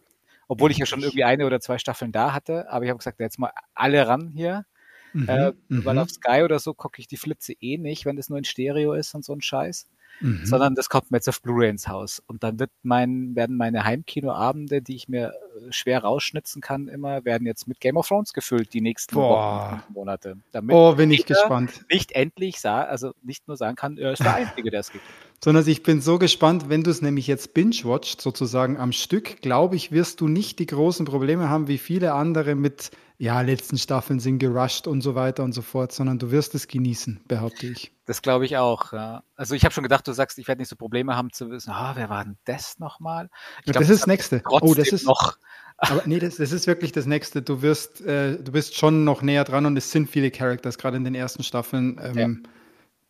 obwohl 0.48 0.72
ich 0.72 0.78
ja 0.78 0.86
schon 0.86 1.02
irgendwie 1.02 1.24
eine 1.24 1.46
oder 1.46 1.60
zwei 1.60 1.78
Staffeln 1.78 2.12
da 2.12 2.34
hatte, 2.34 2.70
aber 2.70 2.86
ich 2.86 2.90
habe 2.90 3.00
gesagt, 3.00 3.20
jetzt 3.20 3.40
mal 3.40 3.52
alle 3.74 4.08
ran 4.08 4.30
hier 4.30 4.66
Mhm, 5.14 5.30
äh, 5.30 5.54
weil 5.70 5.96
mhm. 5.96 6.00
auf 6.00 6.10
Sky 6.10 6.44
oder 6.44 6.60
so 6.60 6.74
gucke 6.74 7.00
ich 7.00 7.08
die 7.08 7.18
Flitze 7.18 7.54
eh 7.60 7.78
nicht, 7.78 8.06
wenn 8.06 8.18
es 8.18 8.30
nur 8.30 8.38
in 8.38 8.46
Stereo 8.46 8.94
ist 8.94 9.14
und 9.14 9.26
so 9.26 9.34
ein 9.34 9.42
Scheiß. 9.42 9.88
Mhm. 10.22 10.46
Sondern 10.46 10.76
das 10.76 10.90
kommt 10.90 11.10
mir 11.10 11.18
jetzt 11.18 11.30
auf 11.30 11.42
Blu-ray 11.42 11.70
ins 11.70 11.88
Haus. 11.88 12.22
Und 12.28 12.44
dann 12.44 12.60
wird 12.60 12.70
mein, 12.84 13.36
werden 13.36 13.58
meine 13.58 13.84
Heimkinoabende, 13.86 14.82
die 14.82 14.96
ich 14.96 15.10
mir 15.10 15.30
äh, 15.30 15.72
schwer 15.72 16.04
rausschnitzen 16.04 16.62
kann, 16.62 16.88
immer, 16.88 17.26
werden 17.26 17.48
jetzt 17.48 17.68
mit 17.68 17.80
Game 17.80 17.98
of 17.98 18.08
Thrones 18.08 18.34
gefüllt, 18.34 18.74
die 18.74 18.82
nächsten. 18.82 19.16
Wochen, 19.16 19.82
Monate. 19.94 20.38
Damit 20.52 20.76
oh, 20.76 20.94
bin 20.94 21.12
ich 21.12 21.26
gespannt. 21.26 21.86
Nicht 21.92 22.12
endlich 22.12 22.60
sah, 22.60 22.84
also 22.84 23.14
nicht 23.24 23.48
nur 23.48 23.58
sagen 23.58 23.76
kann, 23.76 23.98
er 23.98 24.12
ist 24.12 24.24
der 24.24 24.36
Einzige, 24.36 24.70
der 24.70 24.82
es 24.82 24.92
gibt. 24.92 25.04
Sondern 25.44 25.68
ich 25.68 25.82
bin 25.82 26.02
so 26.02 26.20
gespannt, 26.20 26.70
wenn 26.70 26.84
du 26.84 26.92
es 26.92 27.02
nämlich 27.02 27.26
jetzt 27.26 27.56
binge-watcht, 27.56 28.22
sozusagen 28.22 28.78
am 28.78 28.92
Stück, 28.92 29.42
glaube 29.42 29.76
ich, 29.76 29.92
wirst 29.92 30.22
du 30.22 30.28
nicht 30.28 30.60
die 30.60 30.68
großen 30.68 31.08
Probleme 31.08 31.50
haben, 31.50 31.68
wie 31.68 31.80
viele 31.80 32.14
andere 32.14 32.54
mit 32.54 32.92
ja, 33.22 33.40
letzten 33.42 33.78
Staffeln 33.78 34.20
sind 34.20 34.40
gerusht 34.40 34.88
und 34.88 35.02
so 35.02 35.14
weiter 35.14 35.44
und 35.44 35.54
so 35.54 35.62
fort, 35.62 35.92
sondern 35.92 36.18
du 36.18 36.32
wirst 36.32 36.56
es 36.56 36.68
genießen, 36.68 37.22
behaupte 37.28 37.68
ich. 37.68 37.92
Das 38.06 38.24
glaube 38.24 38.46
ich 38.46 38.58
auch, 38.58 38.94
ja. 38.94 39.22
Also 39.36 39.54
ich 39.54 39.64
habe 39.64 39.76
schon 39.76 39.84
gedacht, 39.84 40.08
du 40.08 40.12
sagst, 40.12 40.40
ich 40.40 40.48
werde 40.48 40.60
nicht 40.60 40.70
so 40.70 40.76
Probleme 40.76 41.16
haben 41.16 41.32
zu 41.32 41.52
wissen, 41.52 41.70
ah, 41.70 41.92
wer 41.96 42.10
war 42.10 42.24
denn 42.24 42.40
das 42.46 42.80
nochmal? 42.80 43.30
Ja, 43.66 43.74
das 43.74 43.92
ist 43.92 44.02
das 44.02 44.08
Nächste. 44.08 44.42
Oh, 44.50 44.74
das 44.74 44.88
ist 44.88 45.06
noch. 45.06 45.38
Aber 45.78 46.02
nee, 46.08 46.18
das, 46.18 46.38
das 46.38 46.52
ist 46.52 46.66
wirklich 46.66 46.94
das 46.94 47.06
Nächste. 47.06 47.44
Du 47.44 47.62
wirst, 47.62 48.02
äh, 48.02 48.42
du 48.42 48.52
bist 48.52 48.76
schon 48.76 49.04
noch 49.04 49.22
näher 49.22 49.44
dran 49.44 49.68
und 49.68 49.78
es 49.78 49.92
sind 49.92 50.10
viele 50.10 50.32
Characters, 50.32 50.80
gerade 50.80 50.98
in 50.98 51.04
den 51.04 51.14
ersten 51.14 51.44
Staffeln. 51.44 52.02
Ähm, 52.02 52.18
ja. 52.44 52.50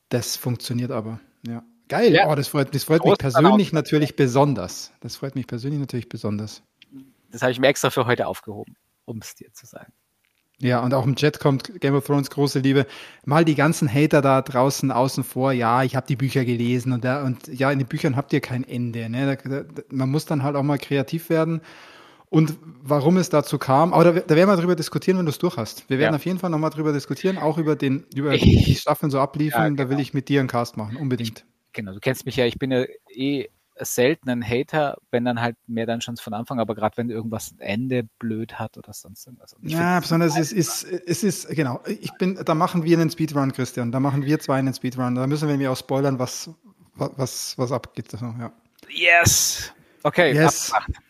Das 0.10 0.36
funktioniert 0.36 0.92
aber, 0.92 1.22
ja. 1.48 1.64
Geil, 1.88 2.14
ja. 2.14 2.30
oh, 2.30 2.36
das 2.36 2.50
freut, 2.50 2.76
das 2.76 2.84
freut 2.84 3.06
mich 3.06 3.18
persönlich 3.18 3.72
natürlich 3.72 4.18
besonders. 4.18 4.92
Das 5.00 5.16
freut 5.16 5.36
mich 5.36 5.48
persönlich 5.48 5.80
natürlich 5.80 6.10
besonders. 6.10 6.64
Das 7.30 7.42
habe 7.44 7.54
ich 7.54 7.60
mir 7.60 7.68
extra 7.68 7.92
für 7.92 8.06
heute 8.06 8.28
aufgehoben, 8.28 8.76
um 9.06 9.20
es 9.20 9.36
dir 9.36 9.54
zu 9.54 9.66
sagen. 9.66 9.94
Ja, 10.62 10.80
und 10.82 10.94
auch 10.94 11.06
im 11.06 11.16
Chat 11.16 11.40
kommt 11.40 11.82
Game 11.82 11.96
of 11.96 12.06
Thrones 12.06 12.30
große 12.30 12.60
Liebe. 12.60 12.86
Mal 13.26 13.46
die 13.46 13.56
ganzen 13.56 13.92
Hater 13.92 14.22
da 14.22 14.42
draußen 14.42 14.92
außen 14.92 15.24
vor. 15.24 15.52
Ja, 15.52 15.84
ich 15.84 15.96
habe 15.96 16.06
die 16.06 16.16
Bücher 16.16 16.46
gelesen 16.46 16.92
und, 16.92 17.04
da, 17.04 17.24
und 17.24 17.48
ja, 17.48 17.72
in 17.72 17.80
den 17.80 17.88
Büchern 17.88 18.16
habt 18.16 18.32
ihr 18.32 18.42
kein 18.42 18.64
Ende. 18.64 19.10
Ne? 19.10 19.38
Da, 19.44 19.64
da, 19.64 19.82
man 19.90 20.10
muss 20.10 20.26
dann 20.26 20.44
halt 20.44 20.56
auch 20.56 20.64
mal 20.64 20.78
kreativ 20.78 21.30
werden. 21.30 21.62
Und 22.30 22.58
warum 22.82 23.18
es 23.18 23.30
dazu 23.30 23.58
kam, 23.58 23.94
aber 23.94 24.06
da, 24.06 24.20
da 24.22 24.36
werden 24.36 24.50
wir 24.50 24.56
drüber 24.56 24.76
diskutieren, 24.76 25.18
wenn 25.18 25.26
du 25.26 25.32
es 25.32 25.40
durch 25.40 25.58
hast. 25.58 25.90
Wir 25.90 26.00
werden 26.00 26.14
ja. 26.14 26.16
auf 26.16 26.26
jeden 26.26 26.40
Fall 26.40 26.50
nochmal 26.50 26.70
drüber 26.70 26.94
diskutieren, 26.94 27.38
auch 27.38 27.58
über 27.58 27.76
den, 27.76 28.06
über 28.16 28.38
die 28.38 28.76
Staffeln 28.76 29.12
so 29.12 29.20
abliefern. 29.20 29.62
Ja, 29.62 29.68
genau. 29.68 29.78
Da 29.78 29.84
will 29.90 29.98
genau. 29.98 30.02
ich 30.02 30.14
mit 30.14 30.30
dir 30.30 30.40
einen 30.40 30.48
Cast 30.48 30.78
machen, 30.78 30.96
unbedingt. 30.96 31.40
Ich, 31.40 31.74
genau, 31.74 31.94
du 31.94 32.00
kennst 32.00 32.26
mich 32.26 32.38
ja, 32.38 32.46
ich 32.46 32.58
bin 32.58 32.72
ja 32.72 32.86
eh 33.14 33.50
selten 33.86 34.30
ein 34.30 34.48
Hater, 34.48 34.98
wenn 35.12 35.26
dann 35.26 35.42
halt 35.42 35.56
mehr 35.68 35.86
dann 35.86 36.02
schon 36.02 36.18
von 36.18 36.34
Anfang, 36.34 36.60
aber 36.60 36.76
gerade 36.76 36.98
wenn 36.98 37.10
irgendwas 37.10 37.52
ein 37.52 37.60
Ende 37.60 38.04
blöd 38.20 38.60
hat 38.60 38.78
oder 38.78 38.94
sonst 38.94 39.26
irgendwas. 39.26 39.56
Ja, 39.62 40.00
besonders 40.00 40.38
es 40.38 40.52
ist, 40.52 40.84
es 40.84 41.24
ist, 41.24 41.50
genau, 41.50 41.82
ich 41.86 42.12
bin, 42.14 42.40
da 42.44 42.56
machen 42.56 42.84
wir 42.84 43.00
einen 43.00 43.10
Speedrun, 43.10 43.52
Christian, 43.52 43.92
da 43.92 44.00
machen 44.00 44.26
wir 44.26 44.40
zwei 44.40 44.60
einen 44.60 44.74
Speedrun, 44.74 45.16
da 45.16 45.28
müssen 45.28 45.48
wir 45.48 45.58
mir 45.58 45.72
auch 45.72 45.78
spoilern, 45.78 46.20
was, 46.20 46.50
was, 46.96 47.58
was 47.58 47.72
abgeht. 47.72 48.14
Also, 48.14 48.34
ja. 48.40 48.52
Yes! 48.90 49.72
Okay, 50.04 50.34
yes. 50.34 50.72
abgemacht. 50.72 51.02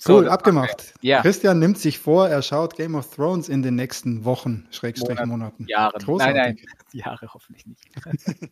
So, 0.00 0.18
cool, 0.18 0.28
abgemacht. 0.28 0.94
Okay. 0.98 1.18
Christian 1.22 1.58
nimmt 1.58 1.78
sich 1.78 1.98
vor, 1.98 2.28
er 2.28 2.40
schaut 2.42 2.76
Game 2.76 2.94
of 2.94 3.12
Thrones 3.14 3.48
in 3.48 3.62
den 3.62 3.74
nächsten 3.74 4.24
Wochen, 4.24 4.68
Schrägstrich 4.70 5.18
Monaten. 5.18 5.28
Monaten. 5.28 5.66
Jahren. 5.66 6.00
Großartig. 6.04 6.36
Nein, 6.36 6.56
nein, 6.66 6.76
Jahre 6.92 7.28
hoffentlich 7.34 7.66
nicht. 7.66 7.84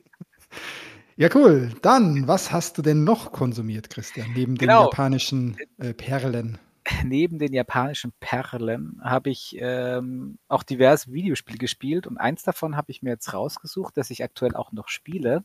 Ja, 1.19 1.31
cool. 1.35 1.71
Dann, 1.81 2.29
was 2.29 2.53
hast 2.53 2.77
du 2.77 2.83
denn 2.83 3.03
noch 3.03 3.33
konsumiert, 3.33 3.89
Christian, 3.89 4.33
neben 4.35 4.55
genau. 4.57 4.83
den 4.83 4.91
japanischen 4.91 5.57
äh, 5.79 5.95
Perlen? 5.95 6.59
Neben 7.05 7.39
den 7.39 7.55
japanischen 7.55 8.13
Perlen 8.21 9.01
habe 9.03 9.31
ich 9.31 9.57
ähm, 9.59 10.39
auch 10.47 10.63
diverse 10.63 11.11
Videospiele 11.13 11.59
gespielt 11.59 12.07
und 12.07 12.19
eins 12.19 12.43
davon 12.43 12.77
habe 12.77 12.93
ich 12.93 13.03
mir 13.03 13.11
jetzt 13.11 13.33
rausgesucht, 13.33 13.97
das 13.97 14.11
ich 14.11 14.23
aktuell 14.23 14.55
auch 14.55 14.73
noch 14.73 14.89
spiele. 14.89 15.43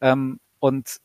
Ähm, 0.00 0.38
und 0.60 1.00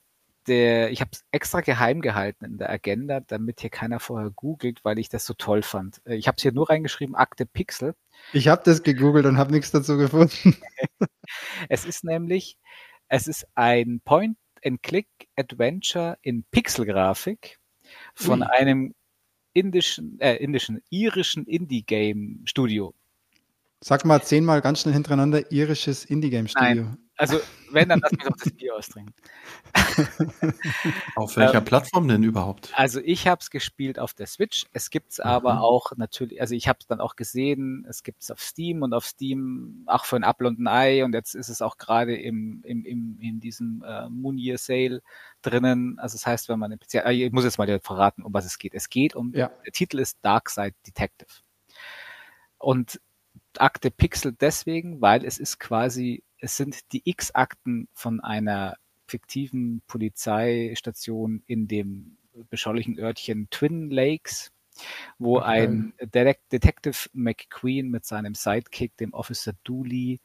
der, 0.47 0.91
ich 0.91 1.01
habe 1.01 1.09
es 1.11 1.25
extra 1.31 1.61
geheim 1.61 2.01
gehalten 2.01 2.45
in 2.45 2.57
der 2.59 2.69
Agenda, 2.69 3.19
damit 3.19 3.61
hier 3.61 3.71
keiner 3.71 3.99
vorher 3.99 4.29
googelt, 4.29 4.85
weil 4.85 4.99
ich 4.99 5.09
das 5.09 5.25
so 5.25 5.33
toll 5.33 5.63
fand. 5.63 6.01
Äh, 6.05 6.15
ich 6.15 6.27
habe 6.27 6.35
es 6.37 6.43
hier 6.43 6.51
nur 6.51 6.69
reingeschrieben, 6.69 7.15
Akte 7.15 7.47
Pixel. 7.47 7.95
Ich 8.31 8.47
habe 8.47 8.61
das 8.63 8.83
gegoogelt 8.83 9.25
und 9.25 9.37
habe 9.37 9.51
nichts 9.51 9.71
dazu 9.71 9.97
gefunden. 9.97 10.55
es 11.69 11.83
ist 11.83 12.03
nämlich 12.03 12.57
es 13.07 13.27
ist 13.27 13.47
ein 13.55 14.01
Point-and-Click-Adventure 14.03 16.17
in 16.21 16.43
Pixelgrafik 16.51 17.57
von 18.13 18.41
Ui. 18.41 18.47
einem 18.47 18.93
indischen, 19.53 20.19
äh, 20.19 20.35
indischen, 20.35 20.81
irischen 20.89 21.45
Indie-Game-Studio. 21.45 22.93
Sag 23.81 24.05
mal 24.05 24.23
zehnmal 24.23 24.61
ganz 24.61 24.81
schnell 24.81 24.93
hintereinander 24.93 25.51
irisches 25.51 26.05
Indie-Game-Studio. 26.05 26.95
Also, 27.17 27.39
wenn, 27.71 27.87
dann 27.87 28.01
lass 28.01 28.11
mich 28.11 28.23
doch 28.23 28.35
das 28.35 28.51
Bier 28.51 28.75
austrinken. 28.75 29.13
auf 31.15 31.37
welcher 31.37 31.59
ähm, 31.59 31.65
Plattform 31.65 32.07
denn 32.09 32.23
überhaupt? 32.23 32.71
Also, 32.75 32.99
ich 32.99 33.27
habe 33.27 33.39
es 33.39 33.49
gespielt 33.49 33.99
auf 33.99 34.13
der 34.13 34.27
Switch. 34.27 34.65
Es 34.73 34.89
gibt 34.89 35.13
es 35.13 35.19
mhm. 35.19 35.25
aber 35.25 35.61
auch 35.61 35.93
natürlich, 35.95 36.41
also 36.41 36.55
ich 36.55 36.67
habe 36.67 36.79
es 36.81 36.87
dann 36.87 36.99
auch 36.99 37.15
gesehen, 37.15 37.85
es 37.87 38.03
gibt 38.03 38.21
es 38.21 38.31
auf 38.31 38.41
Steam 38.41 38.81
und 38.81 38.93
auf 38.93 39.05
Steam 39.05 39.83
auch 39.85 40.03
für 40.03 40.17
ein 40.17 40.23
Apple 40.23 40.47
und 40.47 40.59
ein 40.59 40.67
Ei 40.67 41.05
und 41.05 41.13
jetzt 41.13 41.35
ist 41.35 41.47
es 41.47 41.61
auch 41.61 41.77
gerade 41.77 42.15
im, 42.15 42.61
im, 42.65 42.83
im, 42.83 43.17
in 43.21 43.39
diesem 43.39 43.81
äh, 43.87 44.09
Moon 44.09 44.37
Year 44.37 44.57
Sale 44.57 45.01
drinnen. 45.41 45.97
Also, 45.99 46.15
das 46.15 46.25
heißt, 46.25 46.49
wenn 46.49 46.59
man 46.59 46.71
den 46.71 46.79
PC, 46.79 46.95
äh, 46.95 47.11
ich 47.11 47.31
muss 47.31 47.45
jetzt 47.45 47.57
mal 47.57 47.79
verraten, 47.79 48.23
um 48.23 48.33
was 48.33 48.45
es 48.45 48.59
geht. 48.59 48.73
Es 48.73 48.89
geht 48.89 49.15
um, 49.15 49.33
ja. 49.33 49.51
der 49.65 49.71
Titel 49.71 49.99
ist 49.99 50.17
Dark 50.21 50.49
Side 50.49 50.75
Detective. 50.85 51.29
Und 52.57 52.99
Akte 53.57 53.91
Pixel 53.91 54.33
deswegen, 54.33 55.01
weil 55.01 55.25
es 55.25 55.37
ist 55.37 55.59
quasi 55.59 56.23
es 56.45 56.57
sind 56.57 56.91
die 56.93 57.01
X-Akten 57.05 57.87
von 57.91 58.19
einer 58.19 58.75
fiktiven 59.07 59.81
Polizeistation 59.87 61.41
in 61.47 61.67
dem 61.67 62.17
beschaulichen 62.51 62.99
Örtchen 62.99 63.47
Twin 63.49 63.89
Lakes, 63.89 64.51
wo 65.17 65.37
okay. 65.39 65.45
ein 65.47 65.93
Detective 66.51 67.09
McQueen 67.13 67.89
mit 67.89 68.05
seinem 68.05 68.35
Sidekick, 68.35 68.95
dem 68.97 69.13
Officer 69.13 69.53
Dooley, 69.63 70.19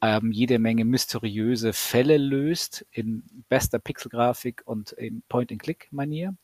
ähm, 0.00 0.32
jede 0.32 0.58
Menge 0.58 0.86
mysteriöse 0.86 1.74
Fälle 1.74 2.16
löst 2.16 2.86
in 2.90 3.22
bester 3.50 3.78
Pixelgrafik 3.78 4.62
und 4.64 4.92
in 4.92 5.22
Point-and-Click-Manier. 5.28 6.34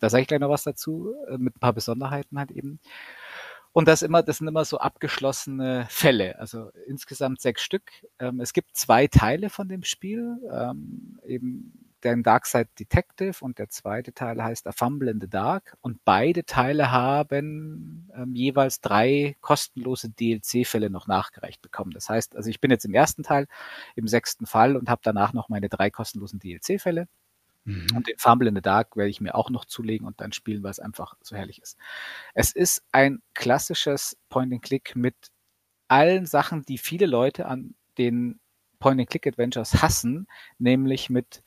Da 0.00 0.10
sage 0.10 0.22
ich 0.22 0.28
gleich 0.28 0.40
noch 0.40 0.50
was 0.50 0.64
dazu, 0.64 1.14
äh, 1.28 1.38
mit 1.38 1.54
ein 1.54 1.60
paar 1.60 1.72
Besonderheiten 1.72 2.36
halt 2.36 2.50
eben. 2.50 2.80
Und 3.74 3.88
das 3.88 4.02
immer, 4.02 4.22
das 4.22 4.38
sind 4.38 4.46
immer 4.46 4.64
so 4.64 4.78
abgeschlossene 4.78 5.86
Fälle, 5.90 6.38
also 6.38 6.70
insgesamt 6.86 7.40
sechs 7.40 7.60
Stück. 7.60 7.90
Ähm, 8.20 8.38
es 8.40 8.52
gibt 8.52 8.76
zwei 8.76 9.08
Teile 9.08 9.50
von 9.50 9.68
dem 9.68 9.82
Spiel, 9.82 10.36
ähm, 10.48 11.18
eben 11.26 11.72
der 12.04 12.16
Darkside 12.18 12.68
Detective 12.78 13.44
und 13.44 13.58
der 13.58 13.70
zweite 13.70 14.12
Teil 14.12 14.40
heißt 14.40 14.68
A 14.68 14.72
Fumble 14.72 15.10
in 15.10 15.20
the 15.20 15.28
Dark. 15.28 15.76
Und 15.80 16.04
beide 16.04 16.44
Teile 16.44 16.92
haben 16.92 18.08
ähm, 18.14 18.36
jeweils 18.36 18.80
drei 18.80 19.36
kostenlose 19.40 20.08
DLC-Fälle 20.08 20.88
noch 20.88 21.08
nachgereicht 21.08 21.60
bekommen. 21.60 21.90
Das 21.90 22.08
heißt, 22.08 22.36
also 22.36 22.48
ich 22.50 22.60
bin 22.60 22.70
jetzt 22.70 22.84
im 22.84 22.94
ersten 22.94 23.24
Teil, 23.24 23.48
im 23.96 24.06
sechsten 24.06 24.46
Fall 24.46 24.76
und 24.76 24.88
habe 24.88 25.00
danach 25.02 25.32
noch 25.32 25.48
meine 25.48 25.68
drei 25.68 25.90
kostenlosen 25.90 26.38
DLC-Fälle. 26.38 27.08
Mhm. 27.64 27.86
Und 27.94 28.08
den 28.08 28.18
Fumble 28.18 28.48
in 28.48 28.54
the 28.54 28.62
Dark 28.62 28.96
werde 28.96 29.10
ich 29.10 29.20
mir 29.20 29.34
auch 29.34 29.50
noch 29.50 29.64
zulegen 29.64 30.06
und 30.06 30.20
dann 30.20 30.32
spielen, 30.32 30.62
weil 30.62 30.70
es 30.70 30.80
einfach 30.80 31.16
so 31.22 31.34
herrlich 31.36 31.60
ist. 31.60 31.78
Es 32.34 32.52
ist 32.52 32.82
ein 32.92 33.22
klassisches 33.34 34.16
Point-and-Click 34.28 34.96
mit 34.96 35.16
allen 35.88 36.26
Sachen, 36.26 36.62
die 36.64 36.78
viele 36.78 37.06
Leute 37.06 37.46
an 37.46 37.74
den 37.98 38.40
Point-and-Click-Adventures 38.80 39.82
hassen, 39.82 40.26
nämlich 40.58 41.08
mit 41.08 41.42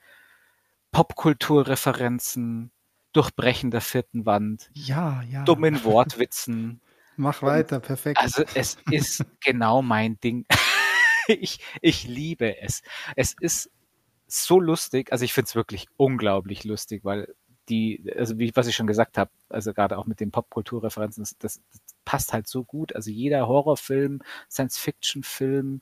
Popkulturreferenzen, 0.91 2.72
Durchbrechen 3.13 3.72
der 3.72 3.82
vierten 3.82 4.26
Wand, 4.26 4.70
ja, 4.74 5.22
ja. 5.24 5.43
dummen 5.43 5.76
Wortwitzen. 5.84 6.82
Mach 7.15 7.41
weiter, 7.41 7.80
perfekt. 7.80 8.20
Also 8.20 8.43
es 8.53 8.78
ist 8.91 9.26
genau 9.41 9.82
mein 9.82 10.20
Ding. 10.20 10.45
ich, 11.28 11.59
ich 11.82 12.07
liebe 12.07 12.61
es. 12.61 12.82
Es 13.15 13.36
ist 13.39 13.72
so 14.28 14.59
lustig. 14.59 15.11
Also 15.11 15.25
ich 15.25 15.34
finde 15.34 15.47
es 15.47 15.55
wirklich 15.55 15.88
unglaublich 15.97 16.63
lustig, 16.63 17.03
weil 17.03 17.34
die, 17.69 18.11
also 18.15 18.39
wie 18.39 18.55
was 18.55 18.67
ich 18.67 18.75
schon 18.75 18.88
gesagt 18.88 19.17
habe, 19.17 19.32
also 19.49 19.73
gerade 19.73 19.97
auch 19.97 20.05
mit 20.05 20.19
den 20.19 20.32
Popkulturreferenzen, 20.32 21.23
das, 21.23 21.38
das, 21.38 21.61
das 21.71 21.82
passt 22.05 22.34
halt 22.34 22.47
so 22.47 22.63
gut. 22.63 22.95
Also 22.95 23.11
jeder 23.11 23.47
Horrorfilm, 23.47 24.21
Science-Fiction-Film 24.49 25.82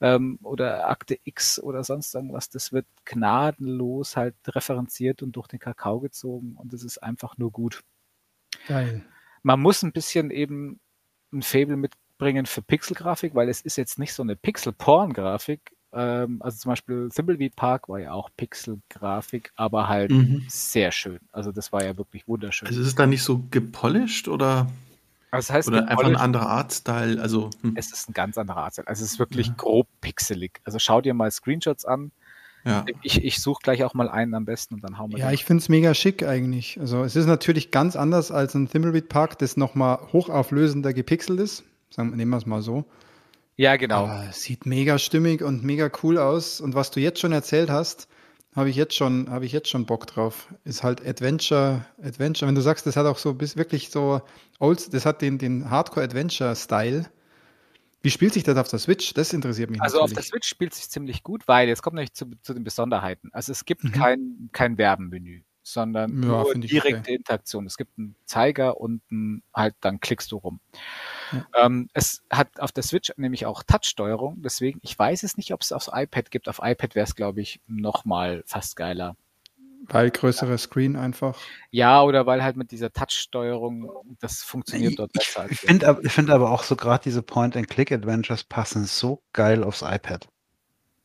ähm, 0.00 0.38
oder 0.42 0.88
Akte 0.88 1.18
X 1.24 1.60
oder 1.60 1.84
sonst 1.84 2.14
irgendwas, 2.14 2.48
das 2.50 2.72
wird 2.72 2.86
gnadenlos 3.04 4.16
halt 4.16 4.36
referenziert 4.46 5.22
und 5.22 5.32
durch 5.32 5.48
den 5.48 5.58
Kakao 5.58 6.00
gezogen 6.00 6.54
und 6.56 6.72
es 6.72 6.82
ist 6.82 7.02
einfach 7.02 7.36
nur 7.36 7.50
gut. 7.50 7.82
Geil. 8.66 9.04
Man 9.42 9.60
muss 9.60 9.82
ein 9.82 9.92
bisschen 9.92 10.30
eben 10.30 10.80
ein 11.32 11.42
Fable 11.42 11.76
mitbringen 11.76 12.46
für 12.46 12.62
Pixelgrafik, 12.62 13.34
weil 13.34 13.48
es 13.48 13.60
ist 13.60 13.76
jetzt 13.76 13.98
nicht 13.98 14.14
so 14.14 14.22
eine 14.22 14.36
Pixel-Porn-Grafik, 14.36 15.76
ähm, 15.92 16.40
also 16.42 16.58
zum 16.58 16.70
Beispiel 16.72 17.08
Thimbleweed 17.14 17.56
Park 17.56 17.88
war 17.88 17.98
ja 17.98 18.12
auch 18.12 18.30
Pixel-Grafik, 18.36 19.52
aber 19.56 19.88
halt 19.88 20.10
mhm. 20.10 20.44
sehr 20.48 20.92
schön. 20.92 21.18
Also 21.32 21.52
das 21.52 21.72
war 21.72 21.84
ja 21.84 21.96
wirklich 21.96 22.28
wunderschön. 22.28 22.68
Also 22.68 22.80
ist 22.80 22.86
es 22.88 22.94
da 22.94 23.06
nicht 23.06 23.22
so 23.22 23.44
gepolished 23.50 24.28
oder? 24.28 24.68
Also 25.30 25.48
das 25.48 25.50
heißt, 25.50 25.68
Oder 25.68 25.88
einfach 25.88 26.06
ein 26.06 26.16
anderer 26.16 26.48
Artstyle. 26.48 27.20
Also, 27.20 27.50
hm, 27.60 27.74
Es 27.76 27.92
ist 27.92 28.08
ein 28.08 28.14
ganz 28.14 28.38
anderer 28.38 28.64
Art. 28.64 28.78
Also 28.88 29.04
es 29.04 29.12
ist 29.12 29.18
wirklich 29.18 29.48
Ja. 29.48 29.54
grob 29.58 29.86
pixelig. 30.00 30.60
Also 30.64 30.78
schau 30.78 31.00
dir 31.02 31.12
mal 31.12 31.30
Screenshots 31.30 31.84
an. 31.84 32.12
ja. 32.64 32.84
Ich, 33.02 33.22
ich 33.22 33.40
suche 33.40 33.60
gleich 33.62 33.84
auch 33.84 33.92
mal 33.94 34.08
einen 34.08 34.34
am 34.34 34.44
besten 34.46 34.74
und 34.74 34.84
dann 34.84 34.98
hauen 34.98 35.12
wir 35.12 35.18
Ja, 35.18 35.28
den. 35.28 35.34
ich 35.34 35.44
finde 35.44 35.60
es 35.62 35.68
mega 35.68 35.92
schick 35.94 36.22
eigentlich. 36.22 36.80
Also 36.80 37.02
es 37.04 37.14
ist 37.14 37.26
natürlich 37.26 37.70
ganz 37.70 37.94
anders 37.94 38.30
als 38.30 38.54
ein 38.54 38.68
Thimbleweed 38.70 39.08
Park, 39.10 39.38
das 39.38 39.56
nochmal 39.56 39.98
hochauflösender 40.12 40.92
gepixelt 40.94 41.40
ist. 41.40 41.62
Sagen, 41.90 42.14
nehmen 42.16 42.30
wir 42.30 42.38
es 42.38 42.46
mal 42.46 42.62
so. 42.62 42.84
Ja, 43.58 43.76
genau. 43.76 44.06
Aber 44.06 44.30
sieht 44.32 44.66
mega 44.66 44.98
stimmig 44.98 45.42
und 45.42 45.64
mega 45.64 45.90
cool 46.02 46.16
aus. 46.16 46.60
Und 46.60 46.74
was 46.76 46.92
du 46.92 47.00
jetzt 47.00 47.18
schon 47.20 47.32
erzählt 47.32 47.70
hast, 47.70 48.08
habe 48.54 48.70
ich 48.70 48.76
jetzt 48.76 48.94
schon, 48.94 49.28
habe 49.30 49.46
ich 49.46 49.52
jetzt 49.52 49.68
schon 49.68 49.84
Bock 49.84 50.06
drauf. 50.06 50.46
Ist 50.64 50.84
halt 50.84 51.04
Adventure, 51.04 51.84
Adventure. 52.00 52.48
Wenn 52.48 52.54
du 52.54 52.60
sagst, 52.60 52.86
das 52.86 52.96
hat 52.96 53.04
auch 53.06 53.18
so 53.18 53.34
bis 53.34 53.56
wirklich 53.56 53.90
so 53.90 54.22
old, 54.60 54.94
das 54.94 55.04
hat 55.04 55.22
den, 55.22 55.38
den 55.38 55.68
Hardcore-Adventure-Style. 55.70 57.06
Wie 58.00 58.10
spielt 58.10 58.32
sich 58.32 58.44
das 58.44 58.56
auf 58.56 58.68
der 58.68 58.78
Switch? 58.78 59.12
Das 59.14 59.32
interessiert 59.32 59.70
mich 59.70 59.82
Also 59.82 59.98
auf 59.98 60.10
der 60.10 60.18
natürlich. 60.18 60.28
Switch 60.28 60.48
spielt 60.48 60.72
sich 60.74 60.88
ziemlich 60.88 61.24
gut, 61.24 61.48
weil 61.48 61.66
jetzt 61.68 61.82
kommt 61.82 61.94
nämlich 61.94 62.12
zu, 62.14 62.26
zu 62.42 62.54
den 62.54 62.62
Besonderheiten. 62.62 63.30
Also 63.32 63.50
es 63.50 63.64
gibt 63.64 63.82
Mhm. 63.82 63.90
kein, 63.92 64.48
kein 64.52 64.78
Werbenmenü, 64.78 65.42
sondern 65.64 66.22
Ja, 66.22 66.28
nur 66.28 66.54
direkte 66.54 67.00
okay. 67.00 67.14
Interaktion. 67.16 67.66
Es 67.66 67.76
gibt 67.76 67.98
einen 67.98 68.14
Zeiger 68.24 68.80
und 68.80 69.02
ein, 69.10 69.42
halt 69.52 69.74
dann 69.80 69.98
klickst 69.98 70.30
du 70.30 70.36
rum. 70.36 70.60
Ja. 71.32 71.46
Ähm, 71.66 71.88
es 71.92 72.22
hat 72.30 72.60
auf 72.60 72.72
der 72.72 72.82
Switch 72.82 73.12
nämlich 73.16 73.46
auch 73.46 73.62
Touch-Steuerung, 73.62 74.42
deswegen, 74.42 74.78
ich 74.82 74.98
weiß 74.98 75.22
es 75.22 75.36
nicht, 75.36 75.52
ob 75.52 75.62
es 75.62 75.72
aufs 75.72 75.90
iPad 75.92 76.30
gibt. 76.30 76.48
Auf 76.48 76.60
iPad 76.62 76.94
wäre 76.94 77.04
es, 77.04 77.14
glaube 77.14 77.40
ich, 77.40 77.60
nochmal 77.66 78.42
fast 78.46 78.76
geiler. 78.76 79.16
Weil 79.90 80.10
größere 80.10 80.58
Screen 80.58 80.96
einfach. 80.96 81.38
Ja, 81.70 82.02
oder 82.02 82.26
weil 82.26 82.42
halt 82.42 82.56
mit 82.56 82.72
dieser 82.72 82.92
Touch-Steuerung, 82.92 83.90
das 84.20 84.42
funktioniert 84.42 84.92
Ich, 84.92 84.96
dort 84.96 85.10
ich, 85.14 85.26
besser. 85.26 85.40
als 85.42 85.52
ich 85.52 85.60
finde 85.60 85.88
aber, 85.88 86.04
ich 86.04 86.12
find 86.12 86.30
aber 86.30 86.50
auch 86.50 86.62
so 86.62 86.76
gerade 86.76 87.04
diese 87.04 87.22
Point-and-Click-Adventures 87.22 88.44
passen 88.44 88.84
so 88.84 89.22
geil 89.32 89.64
aufs 89.64 89.82
iPad. 89.82 90.28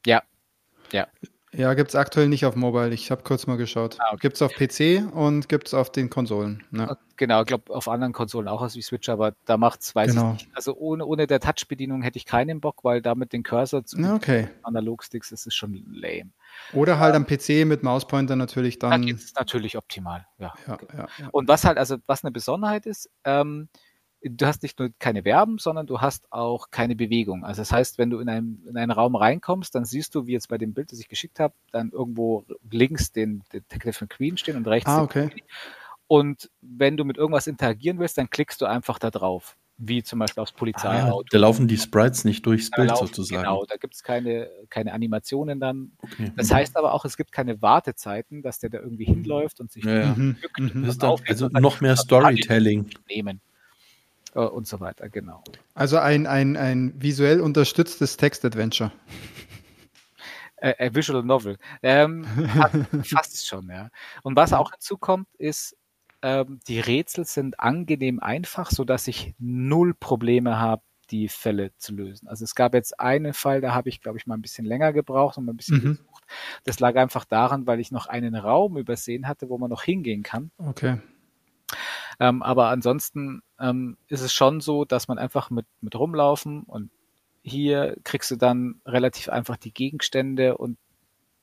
Ja, 0.06 1.08
gibt 1.56 1.90
es 1.90 1.96
aktuell 1.96 2.28
nicht 2.30 2.46
auf 2.46 2.56
Mobile. 2.56 2.94
Ich 2.94 3.12
habe 3.12 3.24
kurz 3.24 3.46
mal 3.48 3.58
geschaut. 3.58 3.98
Ah, 4.00 4.08
okay. 4.10 4.18
Gibt 4.22 4.36
es 4.38 4.42
auf 4.42 4.52
PC 4.54 5.04
und 5.14 5.50
gibt 5.50 5.68
es 5.68 5.74
auf 5.74 5.92
den 5.92 6.10
Konsolen. 6.10 6.64
Ne? 6.72 6.98
Genau, 7.16 7.42
ich 7.42 7.46
glaube 7.48 7.74
auf 7.74 7.88
anderen 7.88 8.12
Konsolen 8.12 8.48
auch 8.48 8.62
aus 8.62 8.76
wie 8.76 8.82
Switch, 8.82 9.08
aber 9.10 9.34
da 9.46 9.58
macht's, 9.58 9.94
weiß 9.94 10.12
Genau. 10.16 10.34
ich 10.34 10.46
nicht. 10.46 10.56
Also 10.56 10.76
ohne, 10.76 11.06
ohne 11.06 11.28
der 11.28 11.40
Touch-Bedienung 11.40 12.02
hätte 12.02 12.18
ich 12.18 12.26
keinen 12.26 12.60
Bock, 12.60 12.84
weil 12.84 13.02
da 13.02 13.14
mit 13.14 13.34
den 13.34 13.44
Cursor 13.44 13.86
zu 13.86 14.00
Na, 14.02 14.16
okay. 14.16 14.48
Analogsticks 14.64 15.32
ist 15.32 15.46
es 15.46 15.54
schon 15.54 15.74
lame. 15.94 16.32
Oder 16.74 16.98
halt 17.00 17.14
am 17.16 17.26
PC 17.26 17.66
mit 17.66 17.84
Mauspointer 17.84 18.36
natürlich 18.36 18.80
Da 18.80 18.90
dann. 18.90 19.06
geht's 19.06 19.34
natürlich 19.36 19.78
optimal, 19.78 20.26
ja. 20.40 20.54
Ja, 20.68 20.78
ja, 20.98 21.08
ja. 21.20 21.28
Und 21.32 21.48
was 21.48 21.66
halt, 21.66 21.78
also 21.78 21.98
was 22.08 22.24
eine 22.24 22.32
Besonderheit 22.32 22.86
ist, 22.88 23.10
ähm, 23.26 23.70
du 24.24 24.46
hast 24.46 24.64
nicht 24.64 24.80
nur 24.80 24.90
keine 25.00 25.24
Verben, 25.24 25.58
sondern 25.58 25.86
du 25.86 26.00
hast 26.02 26.32
auch 26.32 26.72
keine 26.72 26.96
Bewegung. 26.96 27.44
Also 27.44 27.62
das 27.62 27.72
heißt, 27.72 27.98
wenn 27.98 28.10
du 28.10 28.20
in 28.20 28.30
einen, 28.30 28.66
in 28.68 28.78
einen 28.78 28.92
Raum 28.92 29.16
reinkommst, 29.16 29.76
dann 29.76 29.86
siehst 29.86 30.16
du, 30.16 30.28
wie 30.28 30.32
jetzt 30.34 30.48
bei 30.50 30.58
dem 30.58 30.74
Bild, 30.74 30.92
das 30.92 31.00
ich 31.00 31.08
geschickt 31.10 31.40
habe, 31.40 31.54
dann 31.72 31.92
irgendwo 31.92 32.46
links 32.72 33.12
den 33.12 33.44
Detective 33.52 34.08
Queen 34.08 34.38
stehen 34.38 34.56
und 34.58 34.68
rechts 34.68 34.90
Ah, 34.90 35.04
okay. 35.04 35.30
Und 36.08 36.50
wenn 36.62 36.98
du 36.98 37.06
mit 37.06 37.18
irgendwas 37.18 37.48
interagieren 37.48 37.98
willst, 38.00 38.18
dann 38.18 38.30
klickst 38.30 38.62
du 38.62 38.66
einfach 38.66 39.00
da 39.00 39.10
drauf. 39.10 39.56
Wie 39.78 40.04
zum 40.04 40.20
Beispiel 40.20 40.42
aufs 40.44 40.54
Ah, 40.54 40.60
Polizeiauto. 40.60 41.26
da 41.32 41.38
laufen 41.40 41.68
die 41.68 41.78
Sprites 41.78 42.26
nicht 42.26 42.46
durchs 42.46 42.70
Da 42.70 42.78
Bild 42.78 42.90
laufen- 42.92 43.08
sozusagen. 43.08 43.42
Genau, 43.42 43.66
da 43.66 43.76
gibt 43.78 43.96
es 43.96 44.04
keine, 44.04 44.48
keine 44.70 44.94
Animationen 44.94 45.60
dann. 45.60 45.94
Okay. 45.98 46.32
Das 46.36 46.54
heißt 46.54 46.78
aber 46.78 46.94
auch, 46.94 47.06
es 47.06 47.18
gibt 47.18 47.32
keine 47.32 47.60
Wartezeiten, 47.64 48.44
dass 48.44 48.60
der 48.60 48.70
da 48.70 48.80
irgendwie 48.80 49.06
hinläuft 49.06 49.60
und 49.60 49.72
sich 49.72 49.84
Ja, 49.84 49.96
ja. 50.02 50.14
Mhm, 50.16 50.38
und 50.60 51.04
also 51.28 51.50
noch 51.50 51.82
mehr 51.82 51.96
Storytelling. 51.98 52.88
nehmen. 53.10 53.42
Äh, 54.36 54.40
Und 54.40 54.68
so 54.68 54.80
weiter, 54.80 55.10
genau. 55.10 55.44
Also 55.74 55.98
ein, 55.98 56.28
ein, 56.28 56.58
ein 56.58 56.94
visuell 57.02 57.42
unterstütztes 57.42 58.18
Text-Adventure. 58.18 58.92
Äh, 60.58 60.74
äh, 60.78 60.96
Visual 60.96 61.24
Novel. 61.24 61.58
Ähm, 61.82 62.26
fast 63.04 63.46
schon, 63.48 63.70
ja. 63.70 63.90
Und 64.24 64.36
was 64.36 64.54
auch 64.54 64.72
hinzukommt, 64.72 65.28
ist, 65.38 65.76
ähm, 66.22 66.60
die 66.68 66.80
Rätsel 66.80 67.26
sind 67.26 67.60
angenehm 67.60 68.20
einfach, 68.22 68.72
sodass 68.72 69.08
ich 69.08 69.36
null 69.40 69.94
Probleme 69.94 70.58
habe, 70.60 70.82
die 71.12 71.28
Fälle 71.28 71.76
zu 71.78 71.94
lösen. 71.94 72.30
Also 72.30 72.46
es 72.46 72.56
gab 72.56 72.74
jetzt 72.74 72.98
einen 73.00 73.34
Fall, 73.34 73.60
da 73.60 73.74
habe 73.74 73.90
ich, 73.90 74.00
glaube 74.00 74.18
ich, 74.18 74.26
mal 74.26 74.36
ein 74.36 74.42
bisschen 74.42 74.66
länger 74.66 74.94
gebraucht 74.94 75.38
und 75.38 75.46
mal 75.46 75.52
ein 75.54 75.58
bisschen 75.58 75.78
Mhm. 75.78 75.98
gesucht. 75.98 76.24
Das 76.64 76.80
lag 76.80 76.96
einfach 76.96 77.26
daran, 77.26 77.68
weil 77.68 77.82
ich 77.82 77.92
noch 77.92 78.08
einen 78.08 78.36
Raum 78.36 78.78
übersehen 78.78 79.28
hatte, 79.28 79.50
wo 79.50 79.58
man 79.58 79.70
noch 79.70 79.84
hingehen 79.84 80.24
kann. 80.24 80.52
Okay. 80.58 80.98
Ähm, 82.20 82.42
aber 82.44 82.68
ansonsten 82.70 83.42
ähm, 83.60 83.98
ist 84.08 84.22
es 84.22 84.34
schon 84.34 84.62
so, 84.62 84.86
dass 84.86 85.08
man 85.08 85.18
einfach 85.18 85.50
mit, 85.50 85.66
mit 85.82 85.96
rumlaufen 85.96 86.64
und 86.64 86.90
hier 87.44 87.98
kriegst 88.04 88.32
du 88.32 88.36
dann 88.38 88.82
relativ 88.86 89.30
einfach 89.30 89.58
die 89.58 89.74
Gegenstände 89.74 90.58
und 90.58 90.78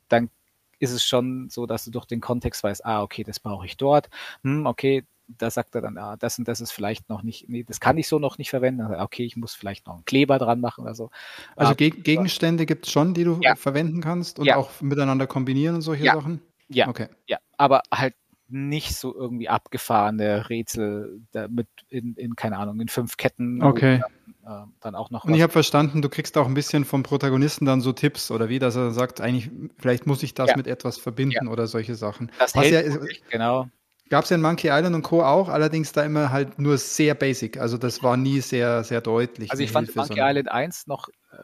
dann 0.09 0.31
ist 0.79 0.93
es 0.93 1.05
schon 1.05 1.51
so, 1.51 1.67
dass 1.67 1.85
du 1.85 1.91
durch 1.91 2.07
den 2.07 2.21
Kontext 2.21 2.65
weißt, 2.65 2.85
ah, 2.87 3.03
okay, 3.03 3.23
das 3.23 3.39
brauche 3.41 3.67
ich 3.67 3.77
dort. 3.77 4.09
Hm, 4.43 4.67
okay, 4.67 5.05
da 5.39 5.51
sagt 5.51 5.75
er 5.75 5.83
dann, 5.83 5.99
ah, 5.99 6.17
das 6.17 6.39
und 6.39 6.49
das 6.49 6.61
ist 6.61 6.73
vielleicht 6.73 7.09
noch 7.09 7.23
nicht, 7.23 7.49
nee, 7.49 7.63
das 7.63 7.81
kann 7.81 7.99
ich 7.99 8.09
so 8.09 8.19
noch 8.19 8.39
nicht 8.39 8.51
verwenden. 8.51 8.81
Er, 8.91 9.03
okay, 9.05 9.25
ich 9.25 9.37
muss 9.37 9.55
vielleicht 9.55 9.87
noch 9.87 9.95
einen 9.95 10.05
Kleber 10.05 10.39
dran 10.39 10.61
machen 10.61 10.83
oder 10.85 10.95
so. 10.95 11.11
Also 11.57 11.73
Ah, 11.73 11.75
Geg 11.77 12.03
Gegenstände 12.03 12.67
gibt 12.67 12.87
es 12.87 12.93
schon, 12.93 13.15
die 13.15 13.25
du 13.25 13.39
Ja. 13.43 13.55
verwenden 13.57 14.01
kannst 14.01 14.39
und 14.39 14.47
Ja. 14.47 14.57
auch 14.57 14.81
miteinander 14.81 15.27
kombinieren 15.27 15.77
und 15.77 15.83
solche 15.83 16.05
Ja. 16.05 16.15
Sachen? 16.15 16.41
ja, 16.69 16.89
Okay. 16.89 17.09
ja, 17.29 17.39
aber 17.59 17.83
halt 17.93 18.15
nicht 18.51 18.95
so 18.97 19.15
irgendwie 19.15 19.49
abgefahrene 19.49 20.49
Rätsel 20.49 21.21
mit 21.49 21.69
in, 21.89 22.15
in, 22.15 22.37
keine 22.37 22.59
Ahnung, 22.59 22.81
in 22.81 22.89
fünf 22.89 23.17
Ketten. 23.17 23.63
Okay. 23.63 24.03
Äh, 24.47 24.67
dann 24.81 24.95
auch 24.95 25.11
noch 25.11 25.25
Und 25.25 25.35
ich 25.35 25.43
habe 25.43 25.53
verstanden, 25.53 26.03
du 26.03 26.09
kriegst 26.09 26.37
auch 26.39 26.47
ein 26.47 26.55
bisschen 26.55 26.85
vom 26.85 27.03
Protagonisten 27.03 27.67
dann 27.67 27.81
so 27.81 27.93
Tipps 27.93 28.31
oder 28.31 28.49
wie, 28.49 28.59
dass 28.59 28.75
er 28.75 28.91
sagt, 28.91 29.21
eigentlich, 29.21 29.51
vielleicht 29.79 30.07
muss 30.07 30.23
ich 30.23 30.35
das 30.35 30.51
Ja. 30.51 30.57
mit 30.57 30.67
etwas 30.67 30.99
verbinden 30.99 31.47
oder 31.47 31.67
solche 31.67 31.95
Sachen. 31.95 32.33
Das 32.39 32.55
Was 32.55 32.65
hält 32.65 32.87
ja, 32.87 32.93
wirklich, 32.95 33.23
genau. 33.31 33.69
gab 34.09 34.25
es 34.25 34.31
ja 34.31 34.37
in 34.37 34.43
Monkey 34.43 34.69
Island 34.69 34.95
und 34.97 35.03
Co. 35.03 35.23
auch, 35.23 35.49
allerdings 35.49 35.93
da 35.93 36.05
immer 36.05 36.31
halt 36.31 36.59
nur 36.59 36.79
sehr 36.79 37.15
basic. 37.15 37.59
Also 37.59 37.77
das 37.77 38.03
war 38.03 38.17
nie 38.17 38.41
sehr, 38.41 38.83
sehr 38.83 39.01
deutlich. 39.01 39.51
Also 39.51 39.63
ich 39.63 39.71
fand 39.71 39.89
Hilfe, 39.89 39.99
Monkey 40.01 40.21
Island 40.21 40.51
1 40.51 40.87
noch 40.87 41.09
äh, 41.33 41.37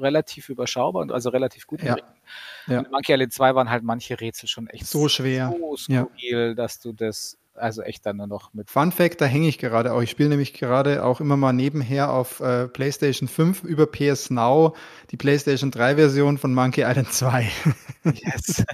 relativ 0.00 0.48
überschaubar 0.48 1.02
und 1.02 1.12
also 1.12 1.30
relativ 1.30 1.66
gut. 1.66 1.82
Ja. 1.82 1.96
Ja. 2.66 2.82
Monkey 2.90 3.12
Island 3.12 3.32
2 3.32 3.54
waren 3.54 3.70
halt 3.70 3.84
manche 3.84 4.20
Rätsel 4.20 4.48
schon 4.48 4.66
echt 4.68 4.86
So 4.86 5.08
schwer. 5.08 5.54
so 5.76 5.92
Ja. 5.92 6.04
skurril, 6.06 6.54
dass 6.54 6.80
du 6.80 6.92
das 6.92 7.38
also 7.58 7.82
echt 7.82 8.06
dann 8.06 8.16
nur 8.18 8.26
noch 8.26 8.54
mit 8.54 8.70
Fun 8.70 8.92
Fact, 8.92 9.20
da 9.20 9.26
hänge 9.26 9.48
ich 9.48 9.58
gerade 9.58 9.92
auch. 9.92 10.02
Ich 10.02 10.10
spiele 10.10 10.28
nämlich 10.28 10.54
gerade 10.54 11.04
auch 11.04 11.20
immer 11.20 11.36
mal 11.36 11.52
nebenher 11.52 12.12
auf 12.12 12.40
äh, 12.40 12.68
PlayStation 12.68 13.28
5 13.28 13.64
über 13.64 13.86
PS 13.86 14.30
Now 14.30 14.74
die 15.10 15.16
PlayStation 15.16 15.70
3 15.70 15.96
Version 15.96 16.38
von 16.38 16.52
Monkey 16.54 16.82
Island 16.82 17.12
2 17.12 17.50
yes. 18.04 18.64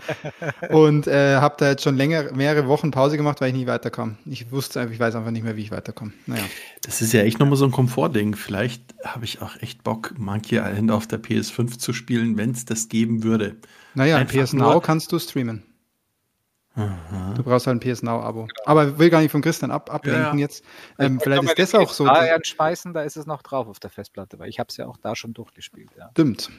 und 0.70 1.07
äh, 1.07 1.37
habe 1.37 1.57
da 1.59 1.70
jetzt 1.70 1.83
schon 1.83 1.97
länger, 1.97 2.33
mehrere 2.33 2.68
Wochen 2.68 2.91
Pause 2.91 3.16
gemacht, 3.16 3.41
weil 3.41 3.49
ich 3.49 3.55
nie 3.55 3.66
weiterkam. 3.66 4.16
Ich 4.26 4.51
wusste 4.51 4.80
einfach, 4.80 4.95
ich 4.95 5.01
weiß 5.01 5.14
einfach 5.14 5.30
nicht 5.30 5.45
mehr, 5.45 5.57
wie 5.57 5.62
ich 5.62 5.70
weiterkomme. 5.70 6.12
Naja. 6.26 6.43
Das 6.83 7.03
ist 7.03 7.12
ja 7.12 7.22
echt 7.22 7.39
nochmal 7.39 7.57
so 7.57 7.64
ein 7.64 7.70
Komfortding. 7.70 8.35
Vielleicht 8.35 8.83
habe 9.05 9.24
ich 9.24 9.43
auch 9.43 9.57
echt 9.61 9.85
Bock, 9.85 10.14
Monkey 10.18 10.57
Island 10.57 10.91
auf 10.91 11.07
der 11.07 11.22
PS5 11.22 11.78
zu 11.78 11.93
spielen, 11.93 12.37
wenn 12.37 12.51
es 12.51 12.64
das 12.64 12.89
geben 12.89 13.22
würde. 13.22 13.57
Naja, 13.95 14.16
in 14.16 14.22
Einfach 14.22 14.43
PS 14.43 14.53
Now 14.53 14.80
kannst 14.80 15.12
du 15.12 15.18
streamen. 15.18 15.62
Aha. 16.74 17.34
Du 17.34 17.42
brauchst 17.42 17.66
halt 17.66 17.76
ein 17.76 17.80
PS 17.80 18.02
Now-Abo. 18.02 18.48
Aber 18.64 18.98
will 18.98 19.10
gar 19.10 19.20
nicht 19.20 19.30
von 19.30 19.42
Christian 19.42 19.70
ab, 19.70 19.92
ablenken 19.92 20.38
Ja, 20.38 20.44
jetzt. 20.44 20.64
Ähm, 20.98 21.20
vielleicht 21.20 21.42
ist 21.44 21.58
das 21.58 21.74
auch 21.74 21.92
so. 21.92 22.08
Speisen, 22.42 22.94
da 22.94 23.02
ist 23.02 23.16
es 23.16 23.26
noch 23.26 23.42
drauf 23.42 23.68
auf 23.68 23.78
der 23.78 23.90
Festplatte, 23.90 24.38
weil 24.38 24.48
ich 24.48 24.58
habe 24.58 24.68
es 24.70 24.76
ja 24.76 24.86
auch 24.86 24.96
da 24.96 25.14
schon 25.14 25.34
durchgespielt. 25.34 25.90
Ja. 25.98 26.10
Stimmt. 26.12 26.50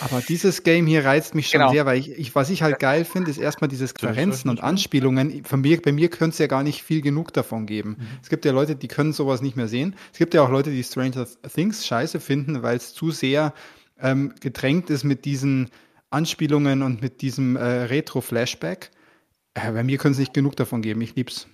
Aber 0.00 0.20
dieses 0.20 0.62
Game 0.62 0.86
hier 0.86 1.04
reizt 1.04 1.34
mich 1.34 1.48
schon 1.48 1.60
Genau. 1.60 1.72
sehr, 1.72 1.86
weil 1.86 1.98
ich, 1.98 2.10
ich 2.10 2.34
was 2.34 2.50
ich 2.50 2.62
halt 2.62 2.78
geil 2.78 3.04
finde, 3.04 3.30
ist 3.30 3.38
erstmal 3.38 3.68
dieses 3.68 3.94
Referenzen 3.94 4.50
und? 4.50 4.62
Anspielungen. 4.62 5.44
Von 5.44 5.62
mir, 5.62 5.80
bei 5.80 5.92
mir 5.92 6.10
könnte 6.10 6.34
es 6.34 6.38
ja 6.38 6.46
gar 6.46 6.62
nicht 6.62 6.82
viel 6.82 7.00
genug 7.00 7.32
davon 7.32 7.66
geben. 7.66 7.96
Mhm. 7.98 8.06
Es 8.22 8.28
gibt 8.28 8.44
ja 8.44 8.52
Leute, 8.52 8.76
die 8.76 8.88
können 8.88 9.12
sowas 9.12 9.40
nicht 9.40 9.56
mehr 9.56 9.68
sehen. 9.68 9.96
Es 10.12 10.18
gibt 10.18 10.34
ja 10.34 10.42
auch 10.42 10.50
Leute, 10.50 10.70
die 10.70 10.84
Stranger 10.84 11.26
Things 11.52 11.86
scheiße 11.86 12.20
finden, 12.20 12.62
weil 12.62 12.76
es 12.76 12.92
zu 12.92 13.10
sehr 13.10 13.54
ähm, 14.00 14.34
getränkt 14.40 14.90
ist 14.90 15.04
mit 15.04 15.24
diesen 15.24 15.70
Anspielungen 16.10 16.82
und 16.82 17.00
mit 17.00 17.22
diesem 17.22 17.56
äh, 17.56 17.62
Retro-Flashback. 17.62 18.90
Äh, 19.54 19.72
bei 19.72 19.84
mir 19.84 19.98
können 19.98 20.12
es 20.12 20.18
nicht 20.18 20.34
genug 20.34 20.56
davon 20.56 20.82
geben. 20.82 21.00
Ich 21.00 21.14
lieb's. 21.14 21.48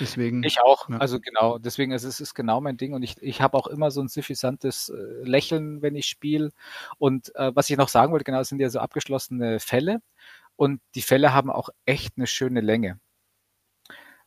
Deswegen. 0.00 0.42
Ich 0.42 0.60
auch, 0.60 0.88
Ja. 0.88 0.98
also 0.98 1.20
genau, 1.20 1.58
deswegen 1.58 1.92
ist 1.92 2.04
es 2.04 2.20
ist 2.20 2.34
genau 2.34 2.60
mein 2.60 2.76
Ding 2.76 2.92
und 2.92 3.02
ich, 3.02 3.16
ich 3.22 3.40
habe 3.40 3.56
auch 3.56 3.66
immer 3.66 3.90
so 3.90 4.00
ein 4.02 4.08
suffisantes 4.08 4.90
äh, 4.90 4.94
Lächeln, 5.22 5.80
wenn 5.80 5.94
ich 5.94 6.06
spiele. 6.06 6.50
Und 6.98 7.34
äh, 7.36 7.54
was 7.54 7.70
ich 7.70 7.76
noch 7.76 7.88
sagen 7.88 8.12
wollte, 8.12 8.24
genau, 8.24 8.40
es 8.40 8.48
sind 8.48 8.60
ja 8.60 8.68
so 8.68 8.78
abgeschlossene 8.78 9.60
Fälle 9.60 10.02
und 10.56 10.80
die 10.94 11.02
Fälle 11.02 11.32
haben 11.32 11.50
auch 11.50 11.70
echt 11.86 12.14
eine 12.16 12.26
schöne 12.26 12.60
Länge. 12.60 12.98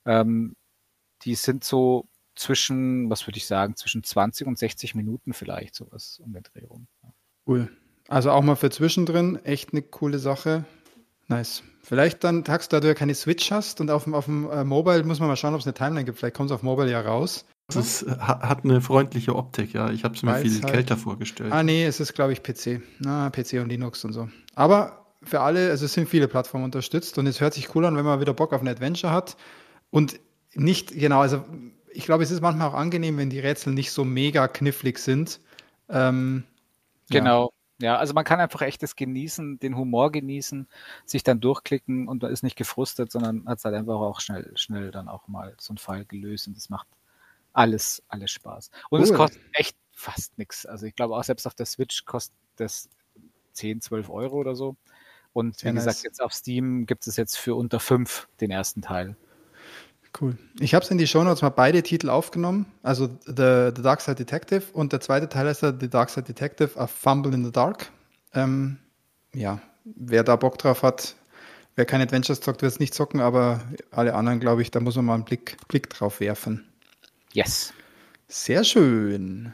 Ähm, 0.06 0.56
die 1.24 1.36
sind 1.36 1.64
so 1.64 2.08
zwischen, 2.36 3.10
was 3.10 3.28
würde 3.28 3.38
ich 3.38 3.46
sagen, 3.46 3.76
zwischen 3.76 4.04
20 4.04 4.48
und 4.48 4.58
60 4.58 4.96
Minuten 4.96 5.34
vielleicht, 5.34 5.76
sowas 5.76 6.20
um 6.24 6.34
den 6.34 6.44
Dreh 6.44 6.66
rum. 6.66 6.88
Cool. 7.46 7.70
Also 8.08 8.32
auch 8.32 8.42
mal 8.42 8.56
für 8.56 8.72
zwischendrin 8.72 9.36
echt 9.44 9.74
eine 9.74 9.82
coole 9.82 10.20
Sache. 10.20 10.66
Nice. 11.30 11.64
Vielleicht 11.82 12.24
dann, 12.24 12.44
Tax, 12.44 12.68
da 12.70 12.80
du 12.80 12.88
ja 12.88 12.94
keine 12.94 13.16
Switch 13.16 13.52
hast 13.52 13.82
und 13.82 13.90
auf 13.90 14.04
dem, 14.04 14.14
auf 14.14 14.26
dem 14.26 14.50
äh, 14.50 14.64
Mobile 14.64 15.04
muss 15.04 15.20
man 15.20 15.30
mal 15.30 15.36
schauen, 15.36 15.54
ob 15.54 15.62
es 15.62 15.66
eine 15.66 15.74
Timeline 15.74 16.06
gibt. 16.06 16.20
Vielleicht 16.20 16.36
kommt 16.36 16.52
es 16.52 16.56
auf 16.56 16.62
Mobile 16.62 16.92
ja 16.92 17.02
raus. 17.02 17.46
Es 17.68 17.76
ist, 17.76 18.06
hat 18.20 18.64
eine 18.64 18.82
freundliche 18.82 19.36
Optik, 19.36 19.74
ja. 19.74 19.92
Ich 19.92 20.04
habe 20.04 20.16
es 20.16 20.24
mir 20.24 20.32
Weil's 20.32 20.54
viel 20.54 20.64
halt- 20.64 20.74
kälter 20.74 20.98
vorgestellt. 20.98 21.52
Ah, 21.54 21.64
nee, 21.64 21.86
es 21.86 22.00
ist, 22.00 22.14
glaube 22.14 22.34
ich, 22.34 22.42
PC. 22.44 22.82
Na, 23.00 23.30
PC 23.30 23.54
und 23.62 23.70
Linux 23.70 24.04
und 24.06 24.14
so. 24.14 24.28
Aber 24.56 25.06
für 25.24 25.42
alle, 25.42 25.70
also 25.70 25.86
es 25.86 25.94
sind 25.94 26.10
viele 26.10 26.28
Plattformen 26.28 26.66
unterstützt 26.66 27.18
und 27.18 27.28
es 27.28 27.42
hört 27.42 27.54
sich 27.54 27.76
cool 27.76 27.86
an, 27.86 27.96
wenn 27.96 28.06
man 28.06 28.20
wieder 28.22 28.34
Bock 28.34 28.54
auf 28.54 28.62
ein 28.62 28.68
Adventure 28.68 29.14
hat. 29.14 29.38
Und 29.92 30.20
nicht, 30.56 30.94
genau, 30.98 31.22
also 31.22 31.46
ich 31.92 32.06
glaube, 32.06 32.24
es 32.24 32.32
ist 32.32 32.42
manchmal 32.42 32.70
auch 32.70 32.74
angenehm, 32.74 33.18
wenn 33.18 33.30
die 33.30 33.40
Rätsel 33.40 33.74
nicht 33.74 33.92
so 33.92 34.04
mega 34.04 34.48
knifflig 34.48 34.98
sind. 35.00 35.40
Ähm. 35.90 36.44
Genau. 37.12 37.46
Ja, 37.46 37.59
also 37.84 38.14
man 38.14 38.26
kann 38.26 38.40
einfach 38.42 38.62
echtes 38.62 38.96
genießen, 38.96 39.60
den 39.60 39.78
Humor 39.78 40.12
genießen, 40.12 40.68
sich 41.06 41.24
dann 41.24 41.40
durchklicken 41.40 42.08
und 42.08 42.22
man 42.24 42.32
ist 42.32 42.44
nicht 42.44 42.58
gefrustet, 42.58 43.12
sondern 43.12 43.48
hat 43.48 43.60
es 43.60 43.66
halt 43.66 43.76
einfach 43.76 43.96
auch 43.96 44.20
schnell, 44.20 44.52
schnell 44.58 44.92
dann 44.92 45.08
auch 45.08 45.28
mal 45.28 45.56
so 45.60 45.72
einen 45.72 45.78
Fall 45.78 46.06
gelöst 46.06 46.48
und 46.48 46.58
das 46.58 46.70
macht 46.70 46.88
alles, 47.54 48.04
alles 48.10 48.32
Spaß. 48.32 48.70
Und 48.90 49.02
es 49.02 49.12
Cool. 49.12 49.18
kostet 49.18 49.42
echt 49.54 49.78
fast 49.94 50.38
nichts. 50.38 50.66
Also 50.66 50.86
ich 50.86 50.96
glaube 50.96 51.16
auch 51.16 51.24
selbst 51.24 51.48
auf 51.48 51.56
der 51.56 51.66
Switch 51.66 52.06
kostet 52.06 52.36
das 52.58 52.90
10, 53.54 53.82
12 53.82 54.10
Euro 54.10 54.38
oder 54.38 54.56
so. 54.56 54.76
Und 55.34 55.64
wie 55.66 55.72
Sehr 55.72 55.74
gesagt, 55.74 55.98
nice. 55.98 56.04
jetzt 56.04 56.22
auf 56.22 56.34
Steam 56.34 56.86
gibt 56.86 57.08
es 57.08 57.16
jetzt 57.18 57.38
für 57.38 57.56
unter 57.56 57.80
5 57.80 58.28
den 58.42 58.52
ersten 58.52 58.82
Teil. 58.82 59.16
Cool. 60.20 60.38
Ich 60.60 60.74
habe 60.74 60.84
es 60.84 60.92
in 60.92 60.98
die 60.98 61.08
Shownotes 61.08 61.42
mal 61.42 61.50
beide 61.50 61.84
Titel 61.84 62.10
aufgenommen. 62.10 62.66
Also 62.84 63.08
The, 63.26 63.72
the 63.76 63.82
Dark 63.82 64.02
Side 64.02 64.16
Detective 64.16 64.64
und 64.74 64.92
der 64.92 65.02
zweite 65.02 65.30
Teil 65.30 65.48
ist 65.48 65.62
ja 65.62 65.74
The 65.78 65.90
Dark 65.90 66.10
Side 66.10 66.26
Detective, 66.26 66.80
A 66.80 66.88
Fumble 66.88 67.34
in 67.34 67.46
the 67.46 67.52
Dark. 67.52 67.92
Ähm, 68.34 68.78
ja, 69.34 69.62
wer 69.84 70.24
da 70.24 70.36
Bock 70.36 70.58
drauf 70.58 70.84
hat, 70.84 71.16
wer 71.76 71.86
kein 71.86 72.02
Adventures 72.02 72.42
zockt, 72.42 72.62
wird 72.62 72.72
es 72.72 72.80
nicht 72.80 72.94
zocken, 72.94 73.20
aber 73.20 73.62
alle 73.92 74.16
anderen, 74.16 74.40
glaube 74.40 74.62
ich, 74.62 74.72
da 74.72 74.80
muss 74.80 74.96
man 74.96 75.06
mal 75.06 75.14
einen 75.16 75.26
Blick, 75.26 75.58
Blick 75.68 75.90
drauf 75.90 76.20
werfen. 76.20 76.68
Yes. 77.34 77.74
Sehr 78.28 78.64
schön. 78.64 79.54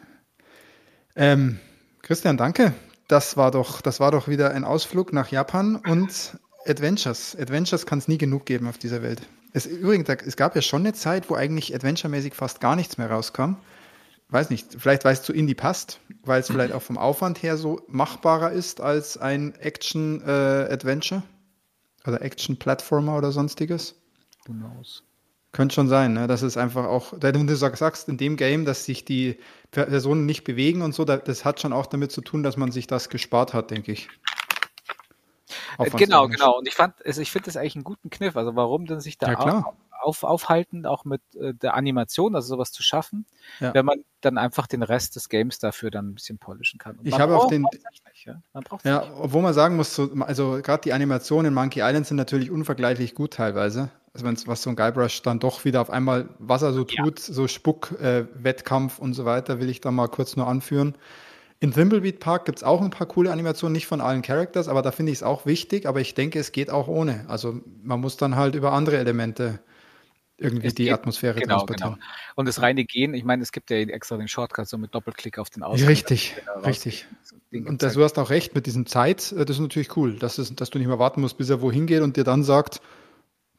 Ähm, 1.16 1.60
Christian, 2.02 2.38
danke. 2.38 2.74
Das 3.08 3.38
war 3.38 3.52
doch, 3.52 3.82
das 3.82 4.00
war 4.00 4.12
doch 4.12 4.28
wieder 4.28 4.52
ein 4.52 4.64
Ausflug 4.64 5.14
nach 5.14 5.30
Japan 5.30 5.76
und 5.76 6.38
Adventures. 6.66 7.38
Adventures 7.40 7.86
kann 7.86 8.00
es 8.00 8.08
nie 8.08 8.18
genug 8.18 8.46
geben 8.46 8.68
auf 8.68 8.78
dieser 8.78 9.04
Welt. 9.04 9.22
Es, 9.56 9.66
übrigens, 9.66 10.10
es 10.10 10.36
gab 10.36 10.54
ja 10.54 10.62
schon 10.62 10.82
eine 10.82 10.92
Zeit, 10.92 11.30
wo 11.30 11.36
eigentlich 11.36 11.74
Adventure-mäßig 11.74 12.34
fast 12.34 12.60
gar 12.60 12.76
nichts 12.76 12.98
mehr 12.98 13.10
rauskam. 13.10 13.54
Weiß 14.28 14.50
nicht, 14.50 14.68
vielleicht 14.78 15.06
weil 15.06 15.14
es 15.14 15.22
zu 15.22 15.32
Indie 15.32 15.56
passt, 15.56 16.02
weil 16.24 16.42
es 16.42 16.48
vielleicht 16.48 16.74
auch 16.74 16.82
vom 16.82 16.98
Aufwand 16.98 17.42
her 17.42 17.56
so 17.56 17.82
machbarer 17.88 18.52
ist 18.52 18.82
als 18.82 19.18
ein 19.18 19.56
Action-Adventure 19.56 21.24
oder 22.06 22.22
Action-Plattformer 22.22 23.18
oder 23.18 23.32
sonstiges. 23.32 23.96
Knows? 24.46 25.04
Könnte 25.54 25.74
schon 25.76 25.88
sein, 25.88 26.12
ne? 26.12 26.28
dass 26.28 26.42
es 26.42 26.58
einfach 26.58 26.86
auch, 26.86 27.14
wenn 27.22 27.48
du 27.48 27.56
sag- 27.56 27.78
sagst 27.78 28.10
in 28.10 28.18
dem 28.18 28.36
Game, 28.36 28.66
dass 28.66 28.84
sich 28.84 29.06
die 29.06 29.38
Per- 29.72 29.86
Personen 29.86 30.26
nicht 30.26 30.44
bewegen 30.44 30.82
und 30.82 30.94
so, 30.94 31.06
da- 31.06 31.16
das 31.16 31.46
hat 31.46 31.62
schon 31.62 31.72
auch 31.72 31.86
damit 31.86 32.12
zu 32.12 32.20
tun, 32.20 32.44
dass 32.44 32.58
man 32.58 32.74
sich 32.74 32.88
das 32.88 33.08
gespart 33.08 33.54
hat, 33.54 33.72
denke 33.72 33.94
ich. 33.94 34.10
Genau, 35.98 36.28
genau. 36.28 36.58
Und 36.58 36.68
ich 36.68 36.74
fand, 36.76 37.06
also 37.06 37.22
ich 37.22 37.32
finde 37.32 37.46
das 37.46 37.58
eigentlich 37.58 37.76
einen 37.76 37.84
guten 37.84 38.10
Kniff. 38.10 38.36
Also 38.36 38.56
warum 38.56 38.86
denn 38.86 39.00
sich 39.02 39.18
da 39.18 39.30
Ja, 39.30 39.36
klar. 39.36 39.78
auf, 40.02 40.24
aufhalten, 40.24 40.86
auch 40.86 41.06
mit 41.06 41.22
äh, 41.36 41.54
der 41.54 41.74
Animation, 41.76 42.36
also 42.36 42.48
sowas 42.56 42.72
zu 42.72 42.84
schaffen, 42.84 43.26
Ja. 43.60 43.74
wenn 43.74 43.86
man 43.86 44.04
dann 44.22 44.38
einfach 44.38 44.68
den 44.68 44.84
Rest 44.84 45.16
des 45.16 45.30
Games 45.30 45.60
dafür 45.60 45.92
dann 45.92 46.10
ein 46.10 46.16
bisschen 46.16 46.38
polischen 46.38 46.80
kann. 46.80 46.98
Und 46.98 47.08
Ich 47.08 47.20
habe 47.20 47.36
auch 47.38 47.48
den- 47.48 47.64
nicht, 47.64 48.26
ja? 48.26 48.42
Man 48.54 48.64
Ja, 48.84 49.04
obwohl 49.20 49.42
man 49.42 49.54
sagen 49.54 49.76
muss, 49.76 49.96
so, 49.96 50.10
also 50.22 50.60
gerade 50.64 50.82
die 50.82 50.94
Animationen 50.94 51.48
in 51.48 51.54
Monkey 51.54 51.82
Island 51.82 52.08
sind 52.08 52.18
natürlich 52.18 52.50
unvergleichlich 52.52 53.14
gut 53.16 53.34
teilweise. 53.34 53.90
Also 54.14 54.26
wenn's, 54.26 54.48
was 54.48 54.62
so 54.62 54.70
ein 54.70 54.76
Guybrush 54.76 55.22
dann 55.24 55.40
doch 55.40 55.66
wieder 55.66 55.82
auf 55.82 55.90
einmal, 55.90 56.30
was 56.40 56.62
er 56.62 56.72
so 56.74 56.86
tut, 56.86 57.20
so 57.20 57.48
Spuck, 57.48 57.92
äh, 58.00 58.26
Wettkampf 58.34 58.98
und 58.98 59.14
so 59.14 59.26
weiter, 59.26 59.60
will 59.60 59.70
ich 59.70 59.82
da 59.82 59.92
mal 59.92 60.08
kurz 60.08 60.36
nur 60.38 60.48
anführen. 60.48 60.96
In 61.62 61.72
Thimbleweed 61.74 62.20
Park 62.20 62.46
gibt 62.46 62.60
es 62.60 62.64
auch 62.64 62.82
ein 62.82 62.90
paar 62.90 63.08
coole 63.08 63.32
Animationen, 63.32 63.74
nicht 63.74 63.88
von 63.88 64.02
allen 64.02 64.22
Characters, 64.22 64.68
aber 64.68 64.82
da 64.82 64.92
finde 64.92 65.12
ich 65.12 65.20
es 65.20 65.24
auch 65.24 65.46
wichtig, 65.46 65.86
aber 65.88 66.02
ich 66.02 66.14
denke, 66.14 66.38
es 66.40 66.52
geht 66.52 66.70
auch 66.70 66.88
ohne. 66.88 67.26
Also 67.28 67.60
man 67.82 68.02
muss 68.02 68.18
dann 68.18 68.36
halt 68.36 68.56
über 68.56 68.74
andere 68.74 68.98
Elemente 68.98 69.60
irgendwie 70.38 70.68
Es 70.68 70.76
die 70.76 70.84
geht- 70.86 70.94
Atmosphäre 70.94 71.40
Genau, 71.40 71.60
transportieren. 71.60 71.94
genau. 71.94 72.06
Und 72.36 72.46
das 72.46 72.62
reine 72.62 72.84
Gehen, 72.84 73.14
ich 73.14 73.24
meine, 73.24 73.42
es 73.42 73.54
gibt 73.54 73.70
ja 73.70 73.78
extra 73.78 74.18
den 74.18 74.28
Shortcut 74.28 74.68
so 74.68 74.78
mit 74.78 74.94
Doppelklick 74.94 75.38
auf 75.40 75.50
den 75.50 75.64
Ausgang. 75.64 75.88
Richtig, 75.88 76.36
richtig. 76.66 77.06
Und 77.54 77.82
das, 77.82 77.94
du 77.94 78.04
hast 78.04 78.20
auch 78.20 78.30
recht 78.30 78.54
mit 78.54 78.66
diesem 78.66 78.86
Zeit, 78.86 79.32
äh, 79.32 79.46
das 79.46 79.56
ist 79.56 79.62
natürlich 79.62 79.96
cool, 79.96 80.20
dass, 80.20 80.38
es, 80.38 80.54
dass 80.54 80.70
du 80.72 80.78
nicht 80.78 80.88
mehr 80.90 81.00
warten 81.00 81.22
musst, 81.22 81.38
bis 81.38 81.50
er 81.50 81.62
wohin 81.62 81.88
geht 81.88 82.02
und 82.02 82.18
dir 82.18 82.26
dann 82.26 82.44
sagt, 82.44 82.82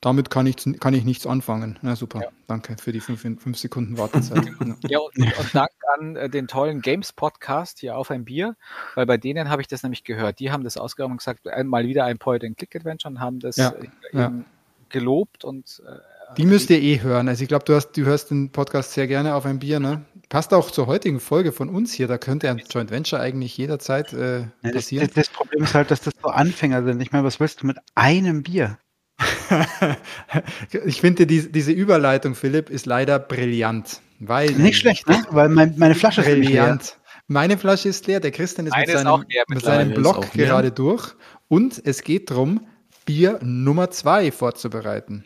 damit 0.07 0.31
kann 0.31 0.47
ich, 0.47 0.57
kann 0.79 0.95
ich 0.95 1.05
nichts 1.05 1.27
anfangen. 1.27 1.79
Na 1.83 1.97
super, 1.97 2.21
Ja. 2.23 2.29
danke 2.47 2.77
für 2.81 2.93
die 2.93 3.01
fünf, 3.01 3.21
fünf 3.21 3.59
Sekunden 3.59 3.99
Wartezeit. 3.99 4.47
Ja. 4.89 5.01
Und, 5.01 5.17
und 5.19 5.55
Dank 5.55 5.71
an 5.99 6.17
äh, 6.17 6.29
den 6.31 6.47
tollen 6.47 6.81
Games 6.81 7.13
Podcast 7.13 7.81
hier 7.81 7.97
auf 7.97 8.11
ein 8.11 8.25
Bier, 8.25 8.57
weil 8.95 9.05
bei 9.07 9.17
denen 9.17 9.49
habe 9.51 9.63
ich 9.63 9.69
das 9.69 9.83
nämlich 9.83 10.05
gehört. 10.05 10.39
Die 10.39 10.53
haben 10.53 10.63
das 10.65 10.77
ausgegraben 10.77 11.13
und 11.13 11.19
gesagt, 11.19 11.49
einmal 11.49 11.85
wieder 11.87 12.05
ein 12.05 12.19
Point-and-Click-Adventure 12.19 13.13
und 13.15 13.21
haben 13.21 13.41
das 13.41 13.57
Ja, 13.57 13.71
äh, 13.71 13.89
ja. 14.13 14.27
eben 14.27 14.45
gelobt 14.91 15.45
und 15.45 15.83
äh, 15.85 16.35
Die 16.37 16.47
müsst 16.47 16.71
ihr 16.71 16.81
eh 16.81 17.01
hören. 17.01 17.29
Also 17.29 17.43
ich 17.43 17.49
glaube, 17.49 17.65
du, 17.65 17.75
hast, 17.75 17.93
du 17.97 18.05
hörst 18.05 18.31
den 18.31 18.51
Podcast 18.53 18.93
sehr 18.93 19.09
gerne 19.09 19.35
auf 19.35 19.45
ein 19.45 19.59
Bier. 19.59 19.81
Ne? 19.81 20.05
Passt 20.29 20.55
auch 20.55 20.71
zur 20.71 20.87
heutigen 20.87 21.19
Folge 21.19 21.51
von 21.51 21.69
uns 21.69 21.93
hier. 21.93 22.07
Da 22.07 22.19
könnte 22.19 22.49
ein 22.49 22.63
Joint 22.71 22.91
Venture 22.93 23.19
eigentlich 23.19 23.57
jederzeit 23.57 24.13
äh, 24.13 24.41
Ja, 24.41 24.47
das, 24.63 24.73
passieren. 24.73 25.07
das, 25.09 25.15
das 25.15 25.29
Problem 25.31 25.65
ist 25.65 25.75
halt, 25.75 25.91
dass 25.91 26.01
das 26.03 26.15
so 26.23 26.29
Anfänger 26.29 26.85
sind. 26.85 27.01
Ich 27.03 27.11
meine, 27.11 27.25
was 27.25 27.41
willst 27.41 27.63
du 27.63 27.67
mit 27.67 27.79
einem 27.97 28.45
Bier? 28.45 28.79
ich 30.85 31.01
finde, 31.01 31.27
die, 31.27 31.51
diese 31.51 31.73
Überleitung, 31.73 32.35
Philipp, 32.35 32.71
ist 32.71 32.87
leider 32.87 33.19
brillant. 33.19 34.01
Weil 34.19 34.51
Nicht 34.53 34.79
schlecht, 34.79 35.09
ne? 35.09 35.25
Weil 35.31 35.49
mein, 35.49 35.75
meine 35.77 35.95
Flasche 35.95 36.21
ist 36.23 36.29
nämlich 36.29 36.51
leer. 36.51 36.63
Brillant. 36.63 36.99
Meine 37.29 37.59
Flasche 37.59 37.89
ist 37.89 38.07
leer, 38.07 38.21
der 38.21 38.31
Christian 38.31 38.67
ist 38.67 38.73
Meine 38.73 38.87
mit 38.87 38.95
ist 38.95 39.03
seinem, 39.03 39.25
leer 39.29 39.45
mit 39.49 39.63
seinem 39.63 39.93
Ist 39.93 40.35
leer. 40.35 40.47
gerade 40.47 40.71
durch 40.71 41.15
und 41.49 41.81
es 41.85 42.03
geht 42.03 42.31
darum, 42.31 42.67
Bier 43.05 43.39
Nummer 43.43 43.91
zwei 43.91 44.31
vorzubereiten. 44.33 45.25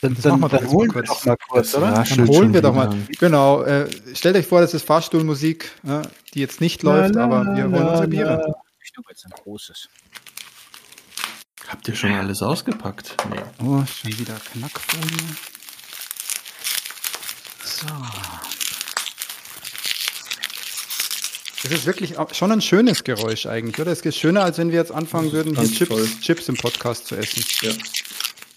Dann, 0.00 0.14
Das 0.14 0.22
dann, 0.24 0.40
machen 0.40 0.52
wir 0.52 0.58
dann 0.58 0.66
doch 0.66 0.72
holen 0.72 0.90
jetzt 0.90 0.94
wir 0.94 1.02
mal 1.02 1.06
doch 1.06 1.24
mal 1.26 1.36
kurz, 1.48 1.72
Das 1.72 1.82
oder? 1.82 2.04
Dann 2.04 2.28
holen 2.28 2.54
wir 2.54 2.62
doch 2.62 2.74
mal. 2.74 2.94
Genau, 3.18 3.62
äh, 3.62 3.88
stellt 4.14 4.36
euch 4.36 4.46
vor, 4.46 4.60
das 4.60 4.74
ist 4.74 4.84
Fahrstuhlmusik, 4.84 5.70
ja, 5.84 6.02
die 6.34 6.40
jetzt 6.40 6.60
nicht 6.60 6.82
läuft, 6.82 7.14
La, 7.14 7.26
la, 7.26 7.38
aber 7.40 7.56
wir 7.56 7.64
holen 7.64 7.88
unsere 7.88 8.08
Biere. 8.08 8.54
ich 8.82 8.92
glaube 8.92 9.08
jetzt 9.10 9.24
ein 9.26 9.32
großes. 9.32 9.88
Habt 11.68 11.88
ihr 11.88 11.96
schon 11.96 12.12
alles 12.12 12.42
ausgepackt? 12.42 13.16
Nee. 13.30 13.40
Oh, 13.64 13.84
schon 13.86 14.18
wieder 14.18 14.36
Knackfolie. 14.52 15.36
So. 17.64 17.86
Das 21.62 21.72
ist 21.72 21.86
wirklich 21.86 22.14
schon 22.32 22.52
ein 22.52 22.60
schönes 22.60 23.02
Geräusch 23.02 23.46
eigentlich, 23.46 23.80
oder? 23.80 23.90
Es 23.90 24.00
ist 24.00 24.16
schöner, 24.16 24.44
als 24.44 24.58
wenn 24.58 24.70
wir 24.70 24.78
jetzt 24.78 24.92
anfangen 24.92 25.32
würden, 25.32 25.58
hier 25.58 25.70
Chips. 25.70 26.20
Chips 26.20 26.48
im 26.48 26.56
Podcast 26.56 27.08
zu 27.08 27.16
essen. 27.16 27.44
Ja. 27.62 27.72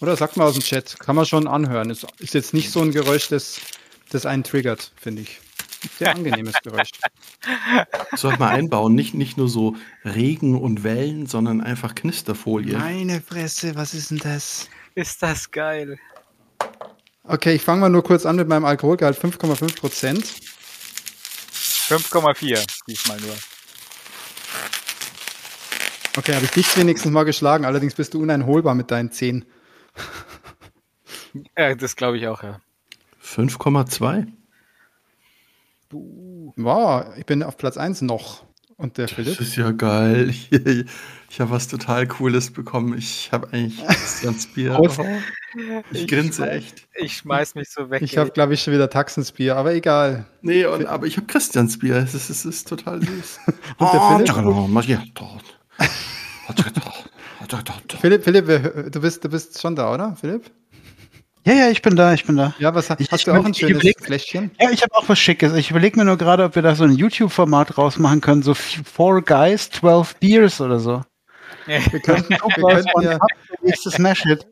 Oder 0.00 0.16
sagt 0.16 0.36
mal 0.36 0.44
aus 0.44 0.54
dem 0.54 0.62
Chat, 0.62 0.98
kann 1.00 1.16
man 1.16 1.26
schon 1.26 1.48
anhören. 1.48 1.90
Ist, 1.90 2.06
ist 2.18 2.34
jetzt 2.34 2.54
nicht 2.54 2.70
so 2.70 2.80
ein 2.80 2.92
Geräusch, 2.92 3.28
das, 3.28 3.60
das 4.10 4.26
einen 4.26 4.44
triggert, 4.44 4.92
finde 4.96 5.22
ich. 5.22 5.40
Sehr 5.98 6.14
angenehmes 6.14 6.54
Geräusch. 6.62 6.90
Sollte 8.16 8.38
man 8.38 8.50
einbauen, 8.50 8.94
nicht, 8.94 9.14
nicht 9.14 9.36
nur 9.36 9.48
so 9.48 9.76
Regen 10.04 10.60
und 10.60 10.84
Wellen, 10.84 11.26
sondern 11.26 11.60
einfach 11.60 11.94
Knisterfolie. 11.94 12.76
Meine 12.76 13.20
Fresse, 13.20 13.74
was 13.76 13.94
ist 13.94 14.10
denn 14.10 14.18
das? 14.18 14.68
Ist 14.94 15.22
das 15.22 15.50
geil. 15.50 15.98
Okay, 17.24 17.54
ich 17.54 17.62
fange 17.62 17.80
mal 17.82 17.88
nur 17.90 18.02
kurz 18.02 18.26
an 18.26 18.36
mit 18.36 18.48
meinem 18.48 18.64
Alkoholgehalt, 18.64 19.16
5,5 19.16 19.78
Prozent. 19.78 20.24
5,4 21.54 22.64
diesmal 22.86 23.18
nur. 23.20 23.34
Okay, 26.16 26.34
habe 26.34 26.44
ich 26.44 26.50
dich 26.50 26.76
wenigstens 26.76 27.12
mal 27.12 27.24
geschlagen, 27.24 27.64
allerdings 27.64 27.94
bist 27.94 28.14
du 28.14 28.20
uneinholbar 28.22 28.74
mit 28.74 28.90
deinen 28.90 29.12
10. 29.12 29.44
Äh, 31.54 31.76
das 31.76 31.94
glaube 31.94 32.18
ich 32.18 32.26
auch, 32.26 32.42
ja. 32.42 32.60
5,2? 33.22 34.26
Wow, 35.92 37.04
ich 37.16 37.26
bin 37.26 37.42
auf 37.42 37.56
Platz 37.56 37.76
1 37.76 38.02
noch. 38.02 38.44
Und 38.76 38.96
der 38.96 39.08
Philipp? 39.08 39.36
Das 39.36 39.46
ist 39.46 39.56
ja 39.56 39.72
geil. 39.72 40.30
Ich, 40.30 40.50
ich 41.30 41.40
habe 41.40 41.50
was 41.50 41.68
total 41.68 42.06
Cooles 42.06 42.50
bekommen. 42.50 42.96
Ich 42.96 43.30
habe 43.30 43.48
eigentlich 43.52 43.84
Christians 43.86 44.46
Bier. 44.46 44.78
Ich 45.90 46.02
Ich 46.02 46.08
grinse 46.08 46.44
schmeiß- 46.44 46.48
echt. 46.48 46.88
Ich 46.96 47.16
schmeiß 47.18 47.54
mich 47.56 47.68
so 47.70 47.90
weg. 47.90 48.00
Ich 48.02 48.16
habe, 48.16 48.30
glaube 48.30 48.54
ich, 48.54 48.62
schon 48.62 48.72
wieder 48.72 48.88
Taxensbier, 48.88 49.56
aber 49.56 49.74
egal. 49.74 50.24
Nee, 50.40 50.64
und, 50.64 50.86
aber 50.86 51.06
ich 51.06 51.16
habe 51.18 51.26
Christians 51.26 51.78
Bier. 51.78 51.96
Es 51.96 52.14
ist, 52.14 52.30
es 52.30 52.44
ist 52.46 52.68
total 52.68 53.02
süß. 53.02 53.40
Und 53.78 53.92
der 53.92 54.00
Philipp? 54.00 54.26
Philipp, 58.00 58.24
Philipp, 58.24 58.46
wir- 58.46 58.90
du 58.90 59.00
bist, 59.00 59.24
du 59.24 59.28
bist 59.28 59.60
schon 59.60 59.76
da, 59.76 59.92
oder, 59.92 60.16
Philipp? 60.16 60.50
Ja, 61.46 61.54
ja, 61.54 61.70
ich 61.70 61.80
bin 61.80 61.96
da, 61.96 62.12
ich 62.12 62.24
bin 62.26 62.36
da. 62.36 62.54
Ja, 62.58 62.74
was 62.74 62.90
hast 62.90 63.00
Ich- 63.00 63.10
hast 63.10 63.20
ich 63.20 63.24
du 63.24 63.32
auch 63.32 63.44
ein 63.44 63.54
schönes 63.54 63.82
überleg- 63.82 64.04
Fläschchen? 64.04 64.50
Ja, 64.60 64.70
ich 64.70 64.82
habe 64.82 64.94
auch 64.94 65.08
was 65.08 65.18
Schickes. 65.18 65.54
Ich 65.54 65.70
überlege 65.70 65.98
mir 65.98 66.04
nur 66.04 66.18
gerade, 66.18 66.44
ob 66.44 66.54
wir 66.54 66.62
da 66.62 66.74
so 66.74 66.84
ein 66.84 66.92
YouTube-Format 66.92 67.78
rausmachen 67.78 68.20
können, 68.20 68.42
so 68.42 68.52
Four 68.54 69.22
Guys, 69.22 69.70
12 69.70 70.16
Beers 70.16 70.60
oder 70.60 70.78
so. 70.78 71.02
Wir 71.66 71.78
könnten, 72.02 72.30
wir 72.30 72.38
könnten 72.38 73.02
ja, 73.02 73.18
nächstes 73.62 73.94
Smash 73.94 74.22
Hit. 74.22 74.46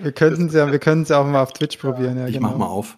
wir 0.00 0.12
könnten 0.12 0.48
ja, 0.50 0.70
wir 0.70 0.78
können 0.78 1.02
es 1.02 1.08
ja 1.08 1.18
auch 1.20 1.26
mal 1.26 1.42
auf 1.42 1.52
Twitch 1.52 1.76
probieren. 1.76 2.16
Ja, 2.18 2.26
Ich 2.28 2.34
genau. 2.34 2.48
mach 2.50 2.56
mal 2.56 2.66
auf. 2.66 2.96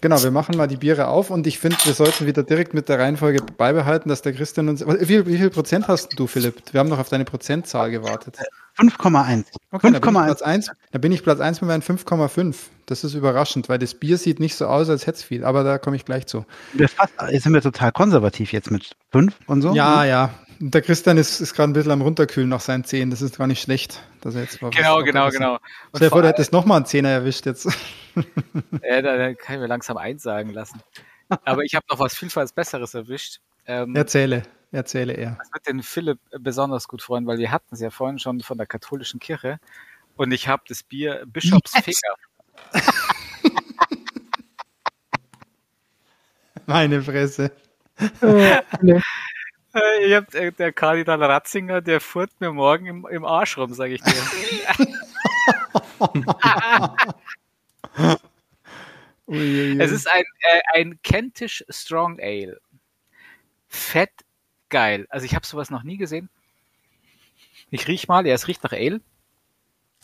Genau, 0.00 0.22
wir 0.22 0.30
machen 0.30 0.56
mal 0.56 0.68
die 0.68 0.76
Biere 0.76 1.08
auf 1.08 1.28
und 1.30 1.46
ich 1.48 1.58
finde, 1.58 1.76
wir 1.84 1.92
sollten 1.92 2.24
wieder 2.26 2.44
direkt 2.44 2.72
mit 2.72 2.88
der 2.88 3.00
Reihenfolge 3.00 3.42
beibehalten, 3.56 4.08
dass 4.08 4.22
der 4.22 4.32
Christian 4.32 4.68
uns. 4.68 4.84
Wie 4.86 5.26
wie 5.26 5.36
viel 5.36 5.50
Prozent 5.50 5.88
hast 5.88 6.16
du, 6.18 6.26
Philipp? 6.28 6.62
Wir 6.72 6.78
haben 6.78 6.88
noch 6.88 7.00
auf 7.00 7.08
deine 7.08 7.24
Prozentzahl 7.24 7.90
gewartet. 7.90 8.36
5,1. 8.78 9.46
Okay, 9.70 9.92
da 9.92 9.98
bin, 9.98 10.14
ich 10.14 10.24
Platz 10.24 10.42
1, 10.42 10.70
da 10.92 10.98
bin 10.98 11.12
ich 11.12 11.22
Platz 11.22 11.40
1 11.40 11.60
mit 11.60 11.68
meinen 11.68 11.82
5,5. 11.82 12.54
Das 12.86 13.04
ist 13.04 13.14
überraschend, 13.14 13.68
weil 13.68 13.78
das 13.78 13.94
Bier 13.94 14.16
sieht 14.18 14.40
nicht 14.40 14.54
so 14.54 14.66
aus, 14.66 14.88
als 14.88 15.06
hätte 15.06 15.16
es 15.18 15.22
viel, 15.24 15.44
aber 15.44 15.64
da 15.64 15.78
komme 15.78 15.96
ich 15.96 16.04
gleich 16.04 16.26
zu. 16.26 16.46
Wir 16.72 16.88
fast, 16.88 17.12
jetzt 17.30 17.42
sind 17.42 17.54
wir 17.54 17.60
total 17.60 17.92
konservativ 17.92 18.52
jetzt 18.52 18.70
mit 18.70 18.96
5 19.12 19.36
und 19.46 19.62
so. 19.62 19.74
Ja, 19.74 20.04
ja. 20.04 20.30
Der 20.60 20.82
Christian 20.82 21.18
ist, 21.18 21.40
ist 21.40 21.54
gerade 21.54 21.70
ein 21.70 21.72
bisschen 21.72 21.92
am 21.92 22.02
runterkühlen 22.02 22.48
nach 22.48 22.60
seinen 22.60 22.84
10. 22.84 23.10
Das 23.10 23.22
ist 23.22 23.38
gar 23.38 23.46
nicht 23.46 23.62
schlecht, 23.62 24.02
dass 24.20 24.34
er 24.34 24.42
jetzt 24.42 24.58
Genau, 24.58 25.02
genau, 25.02 25.30
genau. 25.30 25.58
Stell 25.94 26.08
dir 26.08 26.10
vor, 26.10 26.22
du 26.22 26.28
hättest 26.28 26.52
nochmal 26.52 26.78
einen 26.78 26.86
Zehner 26.86 27.10
erwischt 27.10 27.46
jetzt. 27.46 27.66
ja, 28.82 29.02
da, 29.02 29.16
da 29.16 29.34
kann 29.34 29.56
ich 29.56 29.60
mir 29.60 29.68
langsam 29.68 29.96
eins 29.96 30.22
sagen 30.22 30.50
lassen. 30.50 30.80
Aber 31.44 31.62
ich 31.62 31.74
habe 31.74 31.84
noch 31.90 32.00
was 32.00 32.16
vielfalt 32.16 32.54
Besseres 32.54 32.94
erwischt. 32.94 33.40
Ähm, 33.66 33.94
erzähle, 33.94 34.42
erzähle 34.70 35.14
er. 35.14 35.36
Das 35.38 35.52
wird 35.52 35.66
den 35.66 35.82
Philipp 35.82 36.18
besonders 36.38 36.88
gut 36.88 37.02
freuen, 37.02 37.26
weil 37.26 37.38
wir 37.38 37.50
hatten 37.50 37.74
es 37.74 37.80
ja 37.80 37.90
vorhin 37.90 38.18
schon 38.18 38.40
von 38.40 38.58
der 38.58 38.66
katholischen 38.66 39.20
Kirche 39.20 39.58
und 40.16 40.32
ich 40.32 40.48
habe 40.48 40.62
das 40.68 40.82
Bier 40.82 41.24
Bischofsfinger. 41.26 42.14
Meine 46.66 47.02
Fresse. 47.02 47.52
Ich 50.02 50.14
hab, 50.14 50.34
äh, 50.34 50.50
der 50.52 50.72
Kardinal 50.72 51.22
Ratzinger, 51.22 51.80
der 51.80 52.00
furt 52.00 52.30
mir 52.40 52.52
morgen 52.52 52.86
im, 52.86 53.06
im 53.08 53.24
Arsch 53.24 53.56
rum, 53.56 53.72
sage 53.74 53.94
ich 53.94 54.02
dir. 54.02 54.12
es 59.26 59.92
ist 59.92 60.10
ein, 60.10 60.24
äh, 60.40 60.60
ein 60.74 61.00
Kentish 61.02 61.64
Strong 61.68 62.18
Ale. 62.20 62.58
Fett 63.68 64.24
geil. 64.68 65.06
Also 65.10 65.26
ich 65.26 65.34
habe 65.34 65.46
sowas 65.46 65.70
noch 65.70 65.82
nie 65.82 65.96
gesehen. 65.96 66.28
Ich 67.70 67.86
riech 67.88 68.08
mal, 68.08 68.26
ja, 68.26 68.34
es 68.34 68.48
riecht 68.48 68.62
nach 68.64 68.72
Ale. 68.72 69.00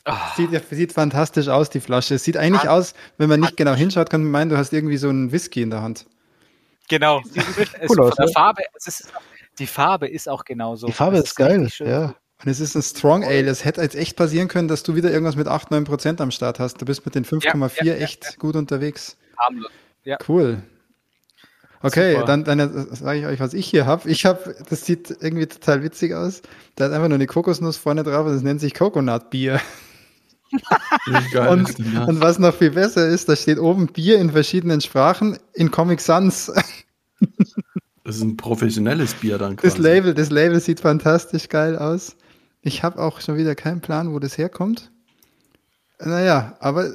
Oh. 0.07 0.12
Sieht, 0.37 0.51
sieht 0.71 0.93
fantastisch 0.93 1.49
aus, 1.49 1.71
die 1.71 1.81
Flasche. 1.81 2.17
Es 2.17 2.25
sieht 2.25 2.37
eigentlich 2.37 2.69
aus, 2.69 2.95
wenn 3.17 3.29
man 3.29 3.41
nicht 3.41 3.57
genau 3.57 3.73
hinschaut, 3.73 4.11
kann 4.11 4.23
man 4.23 4.31
meinen, 4.31 4.51
du 4.51 4.59
hast 4.59 4.73
irgendwie 4.73 4.99
so 4.99 5.09
einen 5.09 5.33
Whisky 5.33 5.62
in 5.62 5.71
der 5.71 5.81
Hand. 5.81 6.07
Genau. 6.89 7.23
es, 7.35 7.89
cool 7.89 7.97
von 7.97 8.12
der 8.19 8.29
Farbe, 8.29 8.62
es 8.75 8.87
ist, 8.87 9.12
die 9.59 9.67
Farbe 9.67 10.07
ist 10.07 10.29
auch 10.29 10.45
genauso. 10.45 10.87
Die 10.87 10.93
Farbe 10.93 11.17
ist, 11.17 11.29
ist 11.29 11.37
geil, 11.37 11.69
ja. 11.79 12.15
Und 12.45 12.51
es 12.51 12.61
ist 12.61 12.75
ein 12.75 12.83
Strong 12.83 13.25
Ale. 13.25 13.49
Es 13.51 13.65
hätte 13.65 13.81
jetzt 13.81 13.95
echt 13.95 14.17
passieren 14.17 14.49
können, 14.49 14.69
dass 14.69 14.83
du 14.83 14.95
wieder 14.95 15.11
irgendwas 15.11 15.37
mit 15.37 15.49
8, 15.49 15.71
9 15.71 15.85
Prozent 15.85 16.21
am 16.21 16.31
Start 16.31 16.59
hast. 16.59 16.79
Du 16.81 16.85
bist 16.85 17.07
mit 17.07 17.15
den 17.15 17.25
5,4 17.25 17.85
ja, 17.85 17.95
ja, 17.95 18.05
echt 18.05 18.25
ja, 18.25 18.31
gut 18.39 18.57
unterwegs. 18.57 19.17
Ja. 20.03 20.19
Cool. 20.29 20.62
Okay, 21.85 22.14
Super. 22.14 22.24
dann, 22.24 22.45
dann 22.45 22.87
sage 22.93 23.18
ich 23.18 23.26
euch, 23.26 23.41
was 23.41 23.53
ich 23.53 23.66
hier 23.66 23.85
habe. 23.85 24.09
Ich 24.09 24.24
habe, 24.24 24.57
das 24.70 24.87
sieht 24.87 25.14
irgendwie 25.20 25.47
total 25.47 25.82
witzig 25.82 26.14
aus. 26.14 26.41
Da 26.76 26.87
ist 26.87 26.93
einfach 26.93 27.09
nur 27.09 27.16
eine 27.16 27.26
Kokosnuss 27.26 27.76
vorne 27.76 28.03
drauf 28.03 28.26
und 28.26 28.32
das 28.32 28.43
nennt 28.43 28.62
sich 28.62 28.72
Coconut 28.72 29.28
Bier. 29.28 29.61
und, 31.37 31.78
und, 32.09 32.20
was 32.22 32.39
noch 32.39 32.55
viel 32.55 32.70
besser 32.70 33.07
ist, 33.07 33.28
da 33.28 33.37
steht 33.37 33.59
oben 33.59 33.89
Bier 33.89 34.18
in 34.18 34.30
verschiedenen 34.30 34.80
Sprachen 34.80 35.37
in 35.53 35.70
Comic 35.70 36.01
Sans. 36.01 36.51
Das 38.05 38.16
ist 38.16 38.22
ein 38.22 38.39
professionelles 38.39 39.12
Bier 39.12 39.37
dann 39.37 39.57
quasi. 39.57 39.68
Das 39.68 39.78
Label, 39.78 40.14
das 40.14 40.30
Label 40.30 40.61
sieht 40.61 40.80
fantastisch 40.80 41.51
geil 41.51 41.76
aus. 41.76 42.16
Ich 42.62 42.82
habe 42.82 42.99
auch 42.99 43.20
schon 43.20 43.37
wieder 43.37 43.55
keinen 43.55 43.82
Plan, 43.82 44.14
wo 44.14 44.18
das 44.18 44.39
herkommt. 44.39 44.91
Naja, 45.99 46.57
aber 46.61 46.93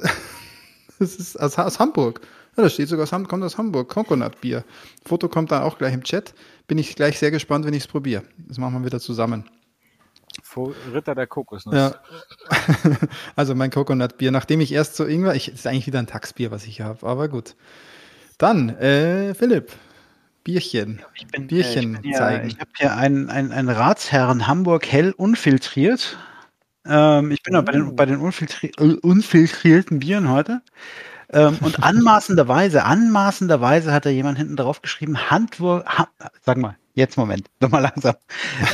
das 0.98 1.14
ist 1.14 1.38
aus, 1.38 1.56
aus 1.58 1.78
Hamburg. 1.78 2.22
Ja, 2.56 2.64
das 2.64 2.74
steht 2.74 2.88
sogar 2.88 3.04
aus, 3.04 3.28
kommt 3.28 3.42
aus 3.42 3.58
Hamburg. 3.58 3.88
Coconut 3.88 4.40
Bier. 4.40 4.64
Foto 5.04 5.28
kommt 5.28 5.52
dann 5.52 5.62
auch 5.62 5.78
gleich 5.78 5.94
im 5.94 6.02
Chat. 6.02 6.34
Bin 6.66 6.78
ich 6.78 6.96
gleich 6.96 7.18
sehr 7.18 7.30
gespannt, 7.30 7.64
wenn 7.64 7.74
ich 7.74 7.84
es 7.84 7.88
probiere. 7.88 8.22
Das 8.36 8.58
machen 8.58 8.74
wir 8.74 8.84
wieder 8.84 9.00
zusammen. 9.00 9.48
Ritter 10.92 11.14
der 11.14 11.26
Kokosnuss. 11.26 11.74
Ja. 11.74 11.94
also 13.36 13.54
mein 13.54 13.70
Coconut 13.70 14.18
Bier, 14.18 14.30
nachdem 14.30 14.60
ich 14.60 14.72
erst 14.72 14.96
so 14.96 15.04
Ingwer, 15.04 15.34
ich, 15.34 15.46
das 15.46 15.56
ist 15.56 15.66
eigentlich 15.66 15.86
wieder 15.86 15.98
ein 15.98 16.06
Taxbier, 16.06 16.50
was 16.50 16.66
ich 16.66 16.76
hier 16.76 16.86
habe, 16.86 17.06
aber 17.06 17.28
gut. 17.28 17.56
Dann, 18.38 18.70
äh, 18.70 19.34
Philipp, 19.34 19.72
Bierchen. 20.44 21.02
Ich 21.14 21.26
bin, 21.26 21.46
Bierchen 21.46 21.96
äh, 21.96 22.08
ich 22.08 22.16
zeigen. 22.16 22.48
Ja, 22.48 22.54
ich 22.54 22.60
habe 22.60 22.70
hier 22.76 22.96
einen, 22.96 23.28
einen, 23.28 23.52
einen 23.52 23.68
Ratsherren 23.68 24.46
Hamburg 24.46 24.86
hell 24.86 25.12
unfiltriert. 25.12 26.18
Ähm, 26.86 27.30
ich 27.30 27.42
bin 27.42 27.54
oh. 27.56 27.62
bei 27.62 27.72
den, 27.72 27.94
bei 27.94 28.06
den 28.06 28.20
unfiltri 28.20 28.72
unfiltrierten 29.02 29.98
Bieren 30.00 30.30
heute. 30.30 30.62
Ähm, 31.32 31.58
und 31.60 31.82
anmaßenderweise, 31.82 32.84
anmaßenderweise 32.84 33.92
hat 33.92 34.06
da 34.06 34.10
jemand 34.10 34.38
hinten 34.38 34.56
drauf 34.56 34.82
geschrieben, 34.82 35.30
Handwurf, 35.30 35.84
ha, 35.86 36.08
sag 36.42 36.58
mal, 36.58 36.76
jetzt 36.94 37.16
Moment, 37.16 37.48
nochmal 37.60 37.82
langsam. 37.82 38.16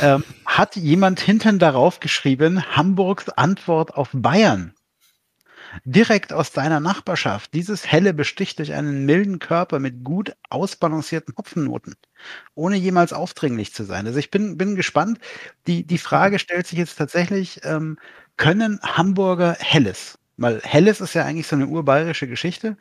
Ähm, 0.03 0.25
hat 0.45 0.77
jemand 0.77 1.21
hinten 1.21 1.59
darauf 1.59 2.01
geschrieben, 2.01 2.63
Hamburgs 2.77 3.29
Antwort 3.29 3.95
auf 3.95 4.11
Bayern? 4.13 4.73
direkt 5.85 6.33
aus 6.33 6.53
deiner 6.53 6.81
Nachbarschaft. 6.81 7.55
Dieses 7.55 7.91
Helle 7.91 8.15
besticht 8.15 8.59
durch 8.59 8.73
einen 8.73 9.05
milden 9.05 9.39
Körper 9.39 9.79
mit 9.79 10.05
gut 10.05 10.35
ausbalancierten 10.49 11.35
Hopfennoten, 11.37 11.95
ohne 12.55 12.77
jemals 12.77 13.13
aufdringlich 13.13 13.75
zu 13.75 13.85
sein. 13.85 14.07
Also 14.07 14.19
ich 14.19 14.31
bin, 14.31 14.57
bin 14.57 14.77
gespannt. 14.77 15.19
Die, 15.67 15.87
die 15.87 15.99
Frage 15.99 16.39
stellt 16.39 16.67
sich 16.67 16.79
jetzt 16.79 16.97
tatsächlich, 16.97 17.61
ähm, 17.65 17.99
können 18.37 18.81
Hamburger 18.83 19.57
Helles? 19.59 20.19
Weil 20.37 20.61
Helles 20.63 21.01
ist 21.01 21.15
ja 21.15 21.25
eigentlich 21.25 21.47
so 21.47 21.57
eine 21.57 21.67
urbayerische 21.67 22.29
Geschichte. 22.29 22.77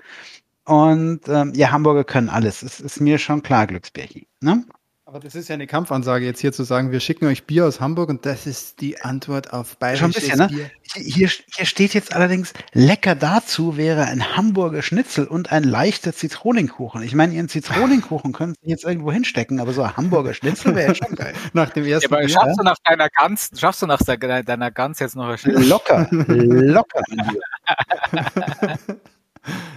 Und 0.66 1.22
ähm, 1.28 1.54
ja, 1.56 1.72
Hamburger 1.72 2.04
können 2.04 2.30
alles. 2.30 2.64
Es 2.64 2.80
ist 2.80 3.00
mir 3.00 3.20
schon 3.20 3.44
klar, 3.44 3.68
Glücksbärchen. 3.68 4.26
Ne? 4.42 4.66
Aber 5.08 5.20
das 5.20 5.36
ist 5.36 5.50
ja 5.50 5.54
eine 5.54 5.68
Kampfansage 5.68 6.26
jetzt 6.26 6.40
hier 6.40 6.52
zu 6.52 6.64
sagen, 6.64 6.92
wir 6.92 7.00
schicken 7.00 7.28
euch 7.28 7.46
Bier 7.46 7.68
aus 7.68 7.80
Hamburg 7.80 8.10
und 8.10 8.26
das 8.26 8.48
ist 8.48 8.82
die 8.82 9.02
Antwort 9.02 9.54
auf 9.54 9.78
bayerisches 9.78 10.16
bisschen, 10.16 10.40
ne? 10.40 10.48
Bier. 10.48 10.72
Hier, 10.96 11.28
hier 11.28 11.66
steht 11.68 11.94
jetzt 11.94 12.12
allerdings, 12.12 12.54
lecker 12.74 13.14
dazu 13.14 13.78
wäre 13.78 14.06
ein 14.06 14.36
Hamburger 14.36 14.82
Schnitzel 14.82 15.28
und 15.28 15.52
ein 15.52 15.64
leichter 15.64 16.12
Zitronenkuchen. 16.12 17.04
Ich 17.04 17.14
meine, 17.14 17.36
ihren 17.36 17.50
Zitronenkuchen 17.50 18.34
können 18.34 18.56
Sie 18.64 18.68
jetzt 18.68 18.84
irgendwo 18.84 19.12
hinstecken, 19.12 19.60
aber 19.60 19.74
so 19.74 19.84
ein 19.84 19.96
Hamburger 19.96 20.34
Schnitzel 20.34 20.74
wäre 20.74 20.88
ja 20.88 20.96
schon 20.96 21.16
geil. 21.16 21.36
nach 21.54 21.70
dem 21.70 21.86
ersten 21.86 22.12
ja, 22.12 22.18
aber 22.18 22.26
Bier, 22.26 22.34
schaffst, 22.34 22.60
du 22.60 22.64
nach 22.64 22.78
deiner 22.84 23.10
Gans, 23.12 23.52
schaffst 23.56 23.84
du 23.84 23.86
nach 23.86 24.02
deiner 24.02 24.72
Gans 24.72 24.98
jetzt 24.98 25.16
noch 25.16 25.28
ein 25.28 25.38
Schnitzel? 25.38 25.68
Locker, 25.68 26.08
locker. 26.10 27.04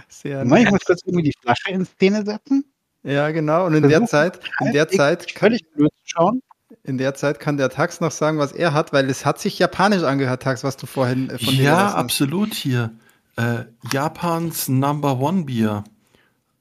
Sehr. 0.09 0.43
Ich 0.43 0.71
muss 0.71 0.85
kurz 0.87 1.03
irgendwie 1.05 1.25
die 1.25 1.35
Flasche 1.43 1.71
in 1.71 1.85
Szene 1.85 2.25
setzen. 2.25 2.65
Ja, 3.03 3.31
genau. 3.31 3.67
Und 3.67 3.75
in 3.75 3.89
der 3.89 4.05
Zeit, 4.07 4.41
in 4.61 4.73
der 4.73 4.89
Zeit, 4.89 5.31
völlig 5.31 5.71
blöd 5.73 5.91
schauen. 6.05 6.43
In 6.83 6.99
der 6.99 7.15
Zeit 7.15 7.41
kann 7.41 7.57
der 7.57 7.71
Tax 7.71 8.01
noch 8.01 8.11
sagen, 8.11 8.39
was 8.39 8.53
er 8.53 8.75
hat, 8.75 8.93
weil 8.93 9.09
es 9.09 9.25
hat 9.25 9.39
sich 9.39 9.59
japanisch 9.59 10.03
angehört, 10.03 10.43
Tax, 10.43 10.65
was 10.65 10.77
du 10.77 10.87
vorhin 10.87 11.31
äh, 11.31 11.39
von 11.39 11.55
dir 11.55 11.63
Ja, 11.63 11.95
absolut 11.95 12.55
hier. 12.55 12.93
Äh, 13.37 13.65
Japans 13.93 14.69
Number 14.69 15.19
One 15.19 15.45
Bier. 15.45 15.85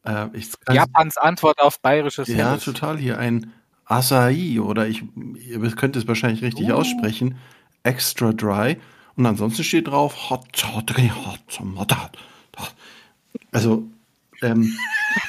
Äh, 0.03 0.27
Japans 0.71 1.17
Antwort 1.17 1.59
auf 1.59 1.81
bayerisches 1.81 2.27
Ja, 2.29 2.51
Helles. 2.51 2.63
total 2.63 2.97
hier 2.97 3.17
ein 3.17 3.53
Asahi 3.85 4.59
oder 4.59 4.88
ich, 4.88 5.03
ihr 5.15 5.59
könnt 5.75 5.95
es 5.95 6.07
wahrscheinlich 6.07 6.41
richtig 6.41 6.69
uh. 6.69 6.73
aussprechen. 6.73 7.38
Extra 7.83 8.31
Dry. 8.31 8.77
Und 9.15 9.25
ansonsten 9.25 9.63
steht 9.63 9.88
drauf 9.88 10.29
Hot, 10.29 10.45
hot, 10.73 10.97
hot, 10.97 11.59
hot, 11.59 11.91
hot. 12.57 12.75
Also, 13.51 13.88
ähm, 14.41 14.73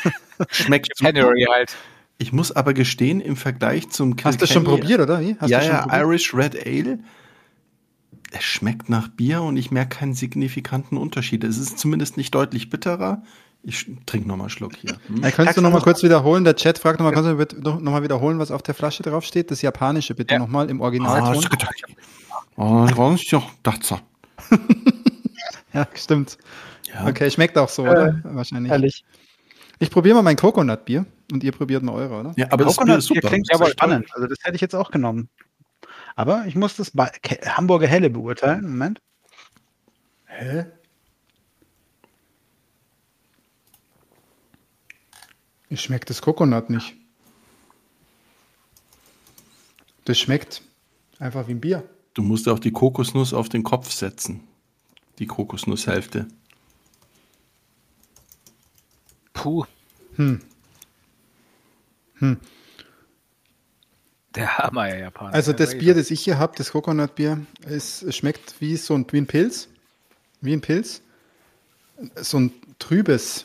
Schmeckt 0.50 0.88
January 1.00 1.46
halt. 1.50 1.76
Ich 2.18 2.32
muss 2.32 2.50
aber 2.50 2.74
gestehen, 2.74 3.20
im 3.20 3.36
Vergleich 3.36 3.90
zum 3.90 4.16
Kilkenny, 4.16 4.32
Hast 4.34 4.42
du 4.42 4.46
schon 4.52 4.64
probiert, 4.64 5.00
oder? 5.00 5.20
Wie? 5.20 5.36
Hast 5.38 5.50
ja, 5.50 5.62
ja, 5.62 5.82
probiert? 5.82 6.02
Irish 6.02 6.34
Red 6.34 6.66
Ale. 6.66 6.98
Es 8.32 8.42
schmeckt 8.42 8.88
nach 8.88 9.08
Bier 9.08 9.40
und 9.42 9.56
ich 9.56 9.70
merke 9.70 9.98
keinen 9.98 10.14
signifikanten 10.14 10.98
Unterschied. 10.98 11.44
Es 11.44 11.56
ist 11.56 11.78
zumindest 11.78 12.16
nicht 12.16 12.34
deutlich 12.34 12.70
bitterer. 12.70 13.22
Ich 13.62 13.86
trinke 14.06 14.28
nochmal 14.28 14.46
einen 14.46 14.50
Schluck 14.50 14.76
hier. 14.76 14.98
Hm? 15.06 15.22
Ja, 15.22 15.30
kannst 15.30 15.56
du 15.56 15.60
nochmal 15.60 15.80
kurz 15.80 16.02
wiederholen? 16.02 16.44
Der 16.44 16.54
Chat 16.56 16.78
fragt 16.78 16.98
nochmal, 17.00 17.12
kannst 17.12 17.54
du 17.54 17.70
nochmal 17.70 18.02
wiederholen, 18.02 18.38
was 18.38 18.50
auf 18.50 18.62
der 18.62 18.74
Flasche 18.74 19.02
draufsteht? 19.02 19.50
Das 19.50 19.62
Japanische 19.62 20.14
bitte 20.14 20.34
ja. 20.34 20.40
nochmal 20.40 20.68
im 20.70 20.80
Original. 20.80 21.22
Oh, 21.22 21.40
ja, 25.72 25.88
stimmt. 25.94 26.38
Ja. 26.92 27.06
Okay, 27.06 27.30
schmeckt 27.30 27.56
auch 27.56 27.68
so, 27.68 27.84
äh, 27.86 27.90
oder? 27.90 28.20
Wahrscheinlich. 28.24 28.72
Ehrlich. 28.72 29.04
Ich 29.78 29.90
probiere 29.90 30.16
mal 30.16 30.22
mein 30.22 30.36
Coconut-Bier 30.36 31.06
und 31.32 31.44
ihr 31.44 31.52
probiert 31.52 31.82
mal 31.82 31.92
eure, 31.92 32.20
oder? 32.20 32.34
Ja, 32.36 32.50
aber 32.50 32.64
Coconut 32.64 32.98
das 32.98 33.08
Bier 33.08 33.22
klingt 33.22 33.52
aber 33.54 33.70
spannend. 33.70 34.06
Also 34.12 34.26
das 34.26 34.38
hätte 34.42 34.56
ich 34.56 34.60
jetzt 34.60 34.74
auch 34.74 34.90
genommen. 34.90 35.28
Aber 36.16 36.46
ich 36.46 36.56
muss 36.56 36.76
das 36.76 36.90
bei 36.90 37.12
Hamburger 37.44 37.86
Helle 37.86 38.10
beurteilen. 38.10 38.62
Moment. 38.62 39.00
Hä? 40.26 40.66
Ich 45.68 45.80
schmeckt 45.80 46.10
das 46.10 46.22
Coconut 46.22 46.70
nicht. 46.70 46.96
Das 50.06 50.18
schmeckt 50.18 50.62
einfach 51.18 51.46
wie 51.46 51.52
ein 51.52 51.60
Bier. 51.60 51.88
Du 52.14 52.22
musst 52.22 52.48
auch 52.48 52.58
die 52.58 52.72
Kokosnuss 52.72 53.34
auf 53.34 53.48
den 53.48 53.62
Kopf 53.62 53.92
setzen. 53.92 54.40
Die 55.18 55.26
Kokosnusshälfte. 55.26 56.26
Kuh. 59.38 59.64
Hm. 60.16 60.40
Hm. 62.14 62.36
Der 64.34 64.58
Hammer, 64.58 64.88
ja, 64.88 64.96
Japaner. 64.96 65.34
Also 65.34 65.52
das. 65.52 65.78
Bier, 65.78 65.94
das 65.94 66.10
ich 66.10 66.20
hier 66.20 66.38
habe, 66.38 66.54
das 66.56 66.72
Coconut-Bier, 66.72 67.46
es 67.66 68.04
schmeckt 68.14 68.60
wie 68.60 68.76
so 68.76 68.94
ein, 68.94 69.06
wie 69.10 69.18
ein 69.18 69.26
Pilz. 69.26 69.68
Wie 70.40 70.52
ein 70.52 70.60
Pilz. 70.60 71.02
So 72.16 72.38
ein 72.38 72.52
trübes, 72.78 73.44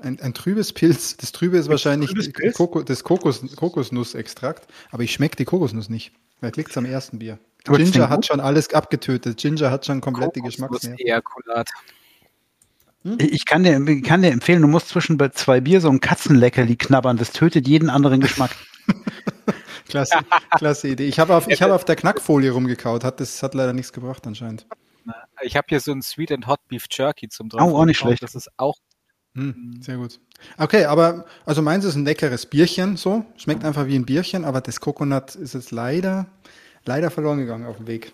ein, 0.00 0.20
ein 0.20 0.34
trübes 0.34 0.72
Pilz. 0.72 1.16
Das 1.16 1.32
Trübe 1.32 1.56
ist 1.56 1.68
wahrscheinlich 1.68 2.12
Pilz? 2.32 2.56
Koko, 2.56 2.82
das 2.82 3.04
Kokos, 3.04 3.56
Kokosnussextrakt, 3.56 4.66
aber 4.90 5.02
ich 5.02 5.12
schmecke 5.12 5.36
die 5.36 5.44
Kokosnuss 5.44 5.88
nicht. 5.88 6.12
Vielleicht 6.38 6.56
liegt 6.56 6.70
es 6.70 6.76
am 6.76 6.84
ersten 6.84 7.18
Bier. 7.18 7.38
Ginger 7.64 8.08
hat 8.08 8.26
schon 8.26 8.40
alles 8.40 8.72
abgetötet. 8.72 9.38
Ginger 9.38 9.70
hat 9.70 9.86
schon 9.86 10.00
komplett 10.00 10.34
die 10.36 10.40
Geschmacksnerven. 10.40 10.98
Ejakulat. 13.04 13.32
Ich 13.32 13.46
kann 13.46 13.62
dir, 13.62 14.02
kann 14.02 14.22
dir 14.22 14.30
empfehlen, 14.30 14.62
du 14.62 14.68
musst 14.68 14.88
zwischen 14.88 15.16
bei 15.16 15.28
zwei 15.30 15.60
Bier 15.60 15.80
so 15.80 15.88
ein 15.88 16.00
Katzenleckerli 16.00 16.76
knabbern. 16.76 17.16
Das 17.16 17.32
tötet 17.32 17.66
jeden 17.66 17.90
anderen 17.90 18.20
Geschmack. 18.20 18.50
Klasse, 19.88 20.18
klasse 20.56 20.88
Idee. 20.88 21.08
Ich 21.08 21.18
habe 21.18 21.34
auf, 21.34 21.48
ich 21.48 21.62
habe 21.62 21.74
auf 21.74 21.84
der 21.84 21.96
Knackfolie 21.96 22.52
rumgekaut. 22.52 23.02
Hat, 23.02 23.18
das 23.18 23.42
hat 23.42 23.54
leider 23.54 23.72
nichts 23.72 23.92
gebracht 23.92 24.24
anscheinend. 24.24 24.64
Ich 25.42 25.56
habe 25.56 25.66
hier 25.68 25.80
so 25.80 25.90
ein 25.90 26.00
Sweet 26.00 26.30
and 26.30 26.46
Hot 26.46 26.60
Beef 26.68 26.84
Jerky 26.88 27.28
zum 27.28 27.48
drauf. 27.48 27.60
Oh, 27.62 27.76
auch 27.76 27.84
nicht 27.84 27.98
schlecht. 27.98 28.22
Das 28.22 28.36
ist 28.36 28.50
auch 28.56 28.76
Hm, 29.34 29.80
sehr 29.80 29.96
gut. 29.96 30.18
Okay, 30.58 30.86
aber 30.86 31.24
also 31.46 31.62
meins 31.62 31.84
ist 31.84 31.94
ein 31.94 32.04
leckeres 32.04 32.46
Bierchen, 32.46 32.96
so. 32.96 33.24
Schmeckt 33.36 33.64
einfach 33.64 33.86
wie 33.86 33.96
ein 33.96 34.04
Bierchen, 34.06 34.44
aber 34.44 34.60
das 34.60 34.80
Coconut 34.80 35.34
ist 35.36 35.54
jetzt 35.54 35.70
leider, 35.70 36.26
leider 36.84 37.10
verloren 37.10 37.38
gegangen 37.38 37.66
auf 37.66 37.76
dem 37.76 37.86
Weg. 37.86 38.12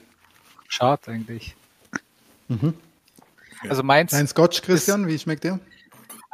schade 0.69 1.09
eigentlich. 1.09 1.57
Also 3.69 3.83
meins, 3.83 4.13
Dein 4.13 4.27
Scotch, 4.29 4.63
Christian, 4.63 5.07
wie 5.07 5.19
schmeckt 5.19 5.45
der? 5.45 5.61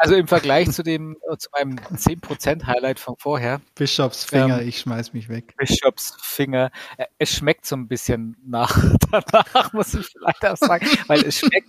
also 0.02 0.16
im 0.16 0.26
Vergleich 0.26 0.72
zu 0.72 0.82
dem, 0.82 1.16
äh, 1.30 1.36
zu 1.36 1.48
meinem 1.52 1.76
10% 1.78 2.66
Highlight 2.66 2.98
von 2.98 3.14
vorher, 3.18 3.60
Bischofsfinger, 3.76 4.60
Ähm, 4.60 4.68
ich 4.68 4.80
schmeiß 4.80 5.12
mich 5.12 5.28
weg. 5.28 5.54
Bishops 5.56 6.16
Finger, 6.20 6.72
äh, 6.96 7.04
es 7.18 7.32
schmeckt 7.32 7.66
so 7.66 7.76
ein 7.76 7.86
bisschen 7.86 8.36
nach 8.44 8.76
danach, 9.12 9.72
muss 9.72 9.94
ich 9.94 10.12
leider 10.14 10.56
sagen, 10.56 10.88
weil 11.06 11.20
es 11.24 11.38
schmeckt, 11.38 11.68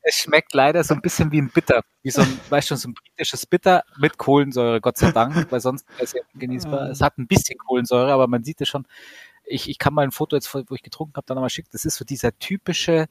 es 0.00 0.14
schmeckt 0.14 0.54
leider 0.54 0.84
so 0.84 0.94
ein 0.94 1.02
bisschen 1.02 1.30
wie 1.32 1.40
ein 1.42 1.50
Bitter, 1.50 1.82
wie 2.02 2.10
so 2.10 2.22
ein, 2.22 2.40
weißt 2.48 2.70
du, 2.70 2.76
so 2.76 2.88
ein 2.88 2.94
britisches 2.94 3.44
Bitter 3.44 3.84
mit 3.98 4.16
Kohlensäure, 4.16 4.80
Gott 4.80 4.96
sei 4.96 5.10
Dank, 5.10 5.50
weil 5.50 5.60
sonst 5.60 5.86
wäre 5.90 6.04
es 6.04 6.12
ja 6.14 6.22
ungenießbar. 6.32 6.90
Es 6.90 7.02
hat 7.02 7.18
ein 7.18 7.26
bisschen 7.26 7.58
Kohlensäure, 7.58 8.12
aber 8.12 8.26
man 8.26 8.42
sieht 8.42 8.60
es 8.62 8.68
schon. 8.68 8.86
Ich, 9.44 9.68
ich 9.68 9.78
kann 9.78 9.92
mal 9.94 10.02
ein 10.02 10.12
Foto 10.12 10.34
jetzt, 10.34 10.52
wo 10.54 10.74
ich 10.74 10.82
getrunken 10.82 11.14
habe, 11.16 11.26
dann 11.26 11.34
nochmal 11.34 11.50
schicken. 11.50 11.68
Das 11.72 11.84
ist 11.84 11.96
so 11.96 12.04
dieser 12.04 12.36
typische 12.38 13.06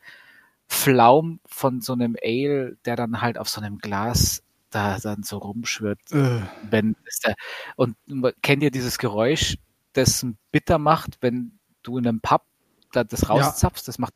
Flaum 0.67 1.39
von 1.45 1.81
so 1.81 1.93
einem 1.93 2.15
Ale, 2.21 2.77
der 2.85 2.95
dann 2.95 3.21
halt 3.21 3.37
auf 3.37 3.49
so 3.49 3.61
einem 3.61 3.77
Glas 3.77 4.41
da 4.71 4.97
dann 4.99 5.23
so 5.23 5.37
rumschwirrt 5.37 5.99
Äh, 6.11 6.41
wenn 6.69 6.95
es 7.07 7.19
der, 7.19 7.35
und 7.75 7.95
kennt 8.41 8.61
ihr 8.61 8.71
dieses 8.71 8.97
Geräusch, 8.97 9.57
das 9.93 10.25
Bitter 10.51 10.77
macht, 10.77 11.17
wenn 11.21 11.59
du 11.83 11.97
in 11.97 12.07
einem 12.07 12.19
Pub 12.19 12.43
da 12.91 13.03
das 13.03 13.29
rauszapfst? 13.29 13.87
Das 13.87 13.99
macht 13.99 14.13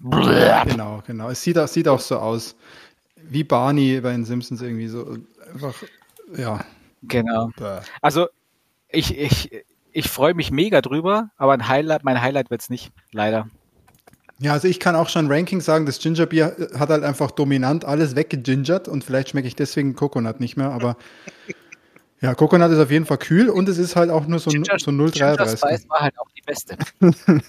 genau, 0.00 1.02
genau. 1.06 1.30
Es 1.30 1.42
sieht 1.42 1.58
auch, 1.58 1.68
sieht 1.68 1.86
auch 1.86 2.00
so 2.00 2.18
aus. 2.18 2.56
Wie 3.16 3.44
Barney 3.44 4.00
bei 4.00 4.12
den 4.12 4.24
Simpsons 4.24 4.62
irgendwie 4.62 4.88
so. 4.88 5.18
Einfach, 5.52 5.74
ja. 6.36 6.64
genau. 7.02 7.50
Also 8.00 8.28
ich 8.88 9.16
ich 9.16 9.64
ich 9.92 10.08
freue 10.08 10.34
mich 10.34 10.50
mega 10.50 10.80
drüber, 10.80 11.30
aber 11.36 11.52
ein 11.52 11.68
Highlight, 11.68 12.04
mein 12.04 12.20
Highlight 12.20 12.50
wird's 12.50 12.70
nicht, 12.70 12.92
leider. 13.12 13.48
Ja, 14.40 14.52
also 14.54 14.68
ich 14.68 14.80
kann 14.80 14.96
auch 14.96 15.10
schon 15.10 15.30
Ranking 15.30 15.60
sagen, 15.60 15.84
das 15.84 15.98
Gingerbier 15.98 16.56
hat 16.78 16.88
halt 16.88 17.04
einfach 17.04 17.30
dominant 17.30 17.84
alles 17.84 18.16
weggegingert 18.16 18.88
und 18.88 19.04
vielleicht 19.04 19.28
schmecke 19.28 19.46
ich 19.46 19.54
deswegen 19.54 19.94
Coconut 19.94 20.40
nicht 20.40 20.56
mehr, 20.56 20.70
aber 20.70 20.96
ja, 22.22 22.34
Coconut 22.34 22.70
ist 22.70 22.78
auf 22.78 22.90
jeden 22.90 23.04
Fall 23.04 23.18
kühl 23.18 23.50
und 23.50 23.68
es 23.68 23.76
ist 23.76 23.96
halt 23.96 24.08
auch 24.08 24.26
nur 24.26 24.38
so, 24.38 24.50
Ginger, 24.50 24.78
so 24.78 24.90
Ginger 24.92 25.34
0,33. 25.36 25.56
Spice 25.58 25.88
war 25.90 26.00
halt 26.00 26.18
auch 26.18 26.30
die 26.30 26.40
beste. 26.40 26.78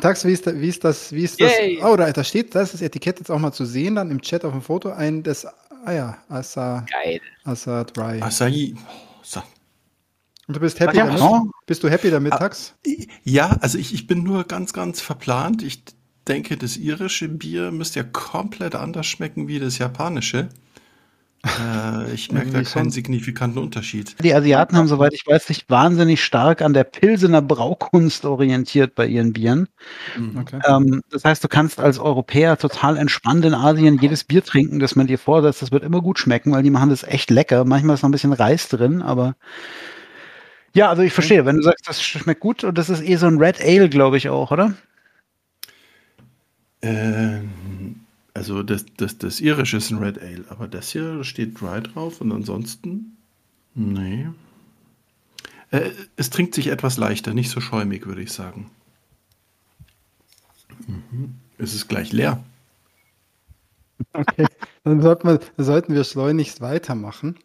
Tax, 0.00 0.24
wie 0.24 0.32
ist, 0.32 0.46
da, 0.46 0.58
wie 0.58 0.68
ist 0.68 0.82
das, 0.82 1.12
wie 1.12 1.24
ist 1.24 1.38
das? 1.38 1.52
Yay. 1.52 1.82
Oh, 1.84 1.96
da, 1.96 2.10
da 2.10 2.24
steht, 2.24 2.54
da 2.54 2.62
ist 2.62 2.72
das 2.72 2.80
Etikett 2.80 3.18
jetzt 3.18 3.30
auch 3.30 3.38
mal 3.38 3.52
zu 3.52 3.66
sehen, 3.66 3.96
dann 3.96 4.10
im 4.10 4.22
Chat 4.22 4.44
auf 4.44 4.52
dem 4.52 4.62
Foto, 4.62 4.90
ein, 4.90 5.22
das, 5.22 5.46
ah 5.84 5.92
ja, 5.92 6.18
Asa, 6.30 6.84
Geil. 6.90 7.20
Asa 7.44 7.84
Dry. 7.84 8.22
Acai. 8.22 8.74
So. 9.22 9.42
Und 10.46 10.56
du 10.56 10.60
bist 10.60 10.80
happy 10.80 10.98
Ja, 10.98 11.04
damit? 11.06 11.16
genau. 11.16 11.50
Bist 11.66 11.82
du 11.82 11.88
happy 11.88 12.10
damit, 12.10 12.36
Tax? 12.36 12.74
Ja, 13.24 13.56
also 13.60 13.78
ich, 13.78 13.94
ich 13.94 14.06
bin 14.06 14.22
nur 14.22 14.44
ganz, 14.44 14.72
ganz 14.72 15.00
verplant. 15.00 15.62
Ich 15.62 15.84
denke, 16.28 16.56
das 16.56 16.76
irische 16.76 17.28
Bier 17.28 17.70
müsste 17.70 18.00
ja 18.00 18.04
komplett 18.04 18.74
anders 18.74 19.06
schmecken 19.06 19.48
wie 19.48 19.58
das 19.58 19.78
japanische. 19.78 20.48
Äh, 21.58 22.14
ich 22.14 22.32
merke 22.32 22.50
da 22.52 22.64
keinen 22.64 22.64
schon. 22.64 22.90
signifikanten 22.90 23.58
Unterschied. 23.62 24.16
Die 24.22 24.32
Asiaten 24.34 24.76
haben, 24.78 24.88
soweit 24.88 25.12
ich 25.12 25.26
weiß, 25.26 25.46
sich 25.46 25.68
wahnsinnig 25.68 26.24
stark 26.24 26.62
an 26.62 26.72
der 26.72 26.84
Pilsener 26.84 27.42
Braukunst 27.42 28.24
orientiert 28.24 28.94
bei 28.94 29.06
ihren 29.06 29.34
Bieren. 29.34 29.68
Okay. 30.34 30.62
Ähm, 30.66 31.02
das 31.10 31.24
heißt, 31.24 31.44
du 31.44 31.48
kannst 31.48 31.80
als 31.80 31.98
Europäer 31.98 32.56
total 32.56 32.96
entspannt 32.96 33.44
in 33.44 33.54
Asien 33.54 33.98
jedes 33.98 34.24
Bier 34.24 34.42
trinken, 34.42 34.78
das 34.80 34.96
man 34.96 35.06
dir 35.06 35.18
vorsetzt. 35.18 35.60
Das 35.60 35.70
wird 35.70 35.84
immer 35.84 36.00
gut 36.00 36.18
schmecken, 36.18 36.52
weil 36.52 36.62
die 36.62 36.70
machen 36.70 36.90
das 36.90 37.02
echt 37.04 37.30
lecker. 37.30 37.64
Manchmal 37.66 37.94
ist 37.94 38.02
noch 38.02 38.08
ein 38.08 38.12
bisschen 38.12 38.32
Reis 38.32 38.68
drin, 38.68 39.02
aber 39.02 39.36
ja, 40.74 40.88
also 40.88 41.02
ich 41.02 41.12
verstehe, 41.12 41.46
wenn 41.46 41.56
du 41.56 41.62
sagst, 41.62 41.88
das 41.88 42.02
schmeckt 42.02 42.40
gut 42.40 42.64
und 42.64 42.76
das 42.76 42.90
ist 42.90 43.02
eh 43.02 43.16
so 43.16 43.26
ein 43.26 43.38
Red 43.38 43.60
Ale, 43.60 43.88
glaube 43.88 44.16
ich 44.16 44.28
auch, 44.28 44.50
oder? 44.50 44.74
Ähm, 46.82 48.00
also 48.34 48.62
das, 48.62 48.84
das, 48.96 49.16
das 49.16 49.40
irische 49.40 49.76
ist 49.76 49.90
ein 49.90 49.98
Red 49.98 50.20
Ale, 50.20 50.44
aber 50.48 50.68
das 50.68 50.90
hier 50.90 51.24
steht 51.24 51.60
Dry 51.60 51.80
drauf 51.80 52.20
und 52.20 52.32
ansonsten, 52.32 53.16
nee. 53.74 54.28
Äh, 55.70 55.90
es 56.16 56.30
trinkt 56.30 56.54
sich 56.54 56.66
etwas 56.66 56.96
leichter, 56.96 57.32
nicht 57.32 57.50
so 57.50 57.60
schäumig, 57.60 58.06
würde 58.06 58.22
ich 58.22 58.32
sagen. 58.32 58.70
Mhm. 60.86 61.34
Es 61.56 61.74
ist 61.74 61.88
gleich 61.88 62.12
leer. 62.12 62.42
Okay, 64.12 64.46
dann 64.82 65.00
sollten 65.00 65.28
wir, 65.28 65.38
dann 65.56 65.66
sollten 65.66 65.94
wir 65.94 66.04
schleunigst 66.04 66.60
weitermachen. 66.60 67.38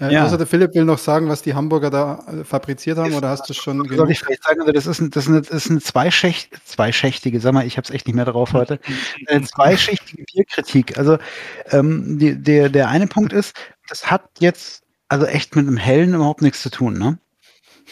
Äh, 0.00 0.12
Ja. 0.12 0.24
Außer 0.24 0.38
der 0.38 0.46
Philipp 0.46 0.74
will 0.74 0.84
noch 0.84 0.98
sagen, 0.98 1.28
was 1.28 1.42
die 1.42 1.54
Hamburger 1.54 1.90
da 1.90 2.24
äh, 2.26 2.44
fabriziert 2.44 2.98
haben, 2.98 3.14
oder 3.14 3.28
hast 3.28 3.48
du 3.48 3.54
schon 3.54 3.78
Soll 3.78 3.88
genug? 3.88 4.10
ich 4.10 4.20
vielleicht 4.20 4.42
sagen, 4.44 4.60
also 4.60 4.72
das 4.72 4.86
ist, 4.86 5.00
ein, 5.00 5.10
das 5.10 5.24
ist 5.24 5.28
eine, 5.30 5.42
das 5.42 5.50
ist 5.64 5.70
eine 5.70 5.80
zweischächt, 5.80 6.58
zweischächtige, 6.66 7.40
sag 7.40 7.52
mal, 7.54 7.66
ich 7.66 7.76
habe 7.76 7.84
es 7.84 7.90
echt 7.90 8.06
nicht 8.06 8.16
mehr 8.16 8.24
drauf 8.24 8.52
heute, 8.52 8.80
eine 9.28 9.44
zweischichtige 9.46 10.24
Bierkritik. 10.32 10.98
Also 10.98 11.18
ähm, 11.70 12.18
die, 12.18 12.36
der, 12.40 12.68
der 12.70 12.88
eine 12.88 13.06
Punkt 13.06 13.32
ist, 13.32 13.54
das 13.88 14.10
hat 14.10 14.22
jetzt 14.40 14.82
also 15.08 15.26
echt 15.26 15.54
mit 15.54 15.66
einem 15.68 15.76
Hellen 15.76 16.14
überhaupt 16.14 16.42
nichts 16.42 16.62
zu 16.62 16.70
tun, 16.70 16.98
ne? 16.98 17.18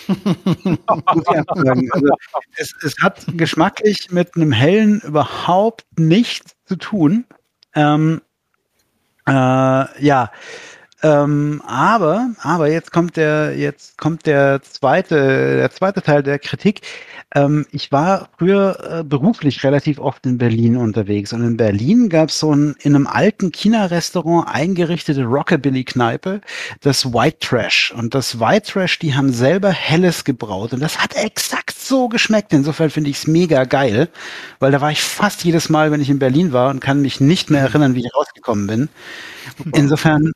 Also, 0.86 2.14
es, 2.56 2.74
es 2.82 2.94
hat 3.02 3.24
geschmacklich 3.36 4.10
mit 4.10 4.34
einem 4.36 4.50
Hellen 4.52 5.00
überhaupt 5.02 5.84
nichts 5.98 6.56
zu 6.64 6.76
tun. 6.76 7.26
Ähm, 7.74 8.22
äh, 9.26 9.32
ja, 9.32 10.32
ähm, 11.02 11.62
aber, 11.66 12.30
aber 12.42 12.68
jetzt 12.70 12.92
kommt 12.92 13.16
der, 13.16 13.56
jetzt 13.56 13.98
kommt 13.98 14.24
der 14.26 14.62
zweite, 14.62 15.56
der 15.56 15.70
zweite 15.72 16.00
Teil 16.00 16.22
der 16.22 16.38
Kritik. 16.38 16.82
Ähm, 17.34 17.66
ich 17.72 17.90
war 17.90 18.28
früher 18.38 19.00
äh, 19.00 19.04
beruflich 19.04 19.64
relativ 19.64 19.98
oft 19.98 20.24
in 20.26 20.38
Berlin 20.38 20.76
unterwegs 20.76 21.32
und 21.32 21.42
in 21.42 21.56
Berlin 21.56 22.08
gab 22.08 22.28
es 22.28 22.38
so 22.38 22.54
ein 22.54 22.76
in 22.80 22.94
einem 22.94 23.08
alten 23.08 23.50
China-Restaurant 23.50 24.46
eingerichtete 24.48 25.24
Rockabilly-Kneipe, 25.24 26.40
das 26.82 27.12
White 27.12 27.38
Trash. 27.40 27.92
Und 27.96 28.14
das 28.14 28.38
White 28.38 28.70
Trash, 28.70 29.00
die 29.00 29.14
haben 29.14 29.32
selber 29.32 29.70
Helles 29.70 30.24
gebraut 30.24 30.72
und 30.72 30.80
das 30.80 31.02
hat 31.02 31.16
exakt 31.16 31.76
so 31.76 32.08
geschmeckt. 32.08 32.52
Insofern 32.52 32.90
finde 32.90 33.10
ich 33.10 33.16
es 33.16 33.26
mega 33.26 33.64
geil, 33.64 34.08
weil 34.60 34.70
da 34.70 34.80
war 34.80 34.92
ich 34.92 35.02
fast 35.02 35.42
jedes 35.44 35.68
Mal, 35.68 35.90
wenn 35.90 36.00
ich 36.00 36.10
in 36.10 36.20
Berlin 36.20 36.52
war 36.52 36.70
und 36.70 36.80
kann 36.80 37.02
mich 37.02 37.20
nicht 37.20 37.50
mehr 37.50 37.62
erinnern, 37.62 37.94
wie 37.96 38.04
ich 38.06 38.14
rausgekommen 38.14 38.66
bin. 38.68 38.88
Insofern 39.74 40.32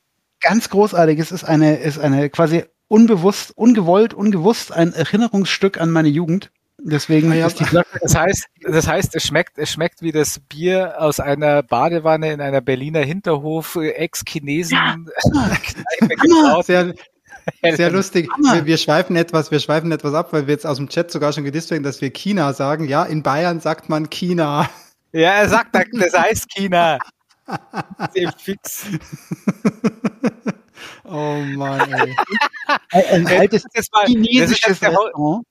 ganz 0.48 0.70
großartig. 0.70 1.18
Es 1.18 1.32
ist 1.32 1.44
eine, 1.44 1.76
ist 1.76 1.98
eine 1.98 2.30
quasi 2.30 2.64
unbewusst, 2.88 3.56
ungewollt, 3.56 4.14
ungewusst 4.14 4.72
ein 4.72 4.92
Erinnerungsstück 4.92 5.80
an 5.80 5.90
meine 5.90 6.08
Jugend. 6.08 6.50
Deswegen 6.78 7.32
Ah 7.32 7.34
ja, 7.34 7.46
ist 7.46 7.58
die 7.58 7.64
Flasche 7.64 7.88
Das 8.00 8.14
heißt, 8.14 8.46
das 8.60 8.86
heißt, 8.86 9.16
es 9.16 9.24
schmeckt, 9.24 9.58
es 9.58 9.72
schmeckt 9.72 10.02
wie 10.02 10.12
das 10.12 10.40
Bier 10.40 10.94
aus 10.98 11.20
einer 11.20 11.62
Badewanne 11.62 12.32
in 12.32 12.40
einer 12.40 12.60
Berliner 12.60 13.00
Hinterhof 13.00 13.76
äh, 13.76 13.90
Ex-Chinesen 13.90 15.08
Kneipe 15.32 16.16
gebraut. 16.16 16.66
Sehr, 16.66 16.94
sehr 17.76 17.90
lustig. 17.90 18.28
Wir, 18.52 18.66
wir 18.66 18.76
schweifen 18.76 19.16
etwas, 19.16 19.50
wir 19.50 19.60
schweifen 19.60 19.90
etwas 19.90 20.14
ab, 20.14 20.32
weil 20.32 20.46
wir 20.46 20.54
jetzt 20.54 20.66
aus 20.66 20.76
dem 20.76 20.88
Chat 20.88 21.10
sogar 21.10 21.32
schon 21.32 21.44
gedisst 21.44 21.70
werden, 21.70 21.82
dass 21.82 22.00
wir 22.00 22.10
China 22.10 22.52
sagen. 22.52 22.88
Ja, 22.88 23.04
in 23.04 23.22
Bayern 23.22 23.60
sagt 23.60 23.88
man 23.88 24.10
China. 24.10 24.68
Ja, 25.12 25.30
er 25.30 25.48
sagt, 25.48 25.74
das 25.74 26.12
heißt 26.12 26.48
China. 26.50 26.98
Sehr 28.12 28.32
fix. 28.32 28.86
Oh 31.04 31.36
Mann, 31.56 31.90
ey. 31.92 32.14
ein 33.12 33.26
altes 33.26 33.62
Das 33.62 33.84
ist, 33.84 33.92
mal, 33.92 34.02
das, 34.02 34.10
ist 34.10 34.16
chinesisches 34.16 34.82
Ho- 34.82 34.86
Restaurant. 35.04 35.44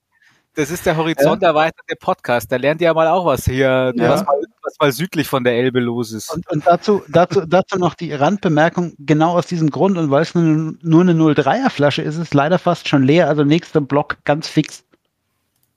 das 0.54 0.70
ist 0.70 0.86
der 0.86 0.96
Horizont 0.98 1.42
erweiterte 1.44 1.96
Podcast. 2.00 2.52
Da 2.52 2.58
lernt 2.58 2.80
ihr 2.82 2.86
ja 2.86 2.94
mal 2.94 3.08
auch 3.08 3.26
was 3.26 3.46
hier, 3.46 3.92
Ja. 3.96 4.10
was, 4.10 4.24
mal, 4.26 4.36
was 4.64 4.76
mal 4.80 4.92
südlich 4.92 5.28
von 5.28 5.44
der 5.44 5.54
Elbe 5.54 5.80
los 5.80 6.12
ist. 6.12 6.30
Und, 6.32 6.48
und 6.52 6.68
dazu, 6.68 7.04
dazu, 7.08 7.42
dazu 7.46 7.78
noch 7.80 7.96
die 7.96 8.14
Randbemerkung, 8.14 8.94
genau 9.00 9.32
aus 9.38 9.48
diesem 9.48 9.70
Grund 9.72 9.98
und 9.98 10.12
weil 10.12 10.22
es 10.22 10.36
nur, 10.36 10.76
nur 10.82 11.02
eine 11.02 11.14
03er 11.14 11.70
Flasche 11.70 12.02
ist, 12.04 12.16
ist 12.16 12.22
es 12.22 12.34
leider 12.34 12.60
fast 12.60 12.88
schon 12.88 13.04
leer, 13.04 13.28
also 13.28 13.44
nächster 13.44 13.82
Block 13.82 14.18
ganz 14.26 14.48
fix. 14.48 14.84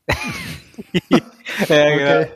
ja, 1.08 1.18
okay. 1.68 2.26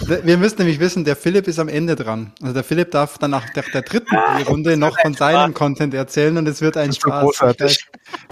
Wir 0.00 0.36
müssen 0.36 0.58
nämlich 0.58 0.80
wissen, 0.80 1.04
der 1.04 1.16
Philipp 1.16 1.46
ist 1.48 1.58
am 1.58 1.68
Ende 1.68 1.96
dran. 1.96 2.32
Also 2.40 2.54
der 2.54 2.64
Philipp 2.64 2.90
darf 2.90 3.18
dann 3.18 3.30
nach 3.30 3.48
der, 3.50 3.62
der 3.72 3.82
dritten 3.82 4.16
Runde 4.46 4.76
noch 4.76 4.98
von 5.00 5.14
seinem 5.14 5.50
Spaß. 5.50 5.54
Content 5.54 5.94
erzählen 5.94 6.36
und 6.36 6.46
es 6.46 6.60
wird 6.60 6.76
ein 6.76 6.92
Spaß. 6.92 7.30
Ich 7.32 7.40
weiß, 7.40 7.78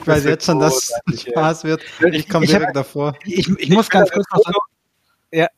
ich 0.01 0.07
weiß 0.07 0.25
jetzt 0.25 0.47
schon, 0.47 0.61
dass 0.61 0.93
es 1.13 1.23
Spaß 1.23 1.65
wird. 1.65 1.83
Ich 2.13 2.29
komme 2.29 2.47
direkt 2.47 2.67
hab, 2.69 2.75
davor. 2.75 3.15
Ich, 3.25 3.49
ich 3.59 3.71
muss 3.71 3.89
ganz 3.89 4.11
kurz 4.11 4.27
noch 4.33 4.43
sagen, 4.43 4.57
ja. 5.33 5.49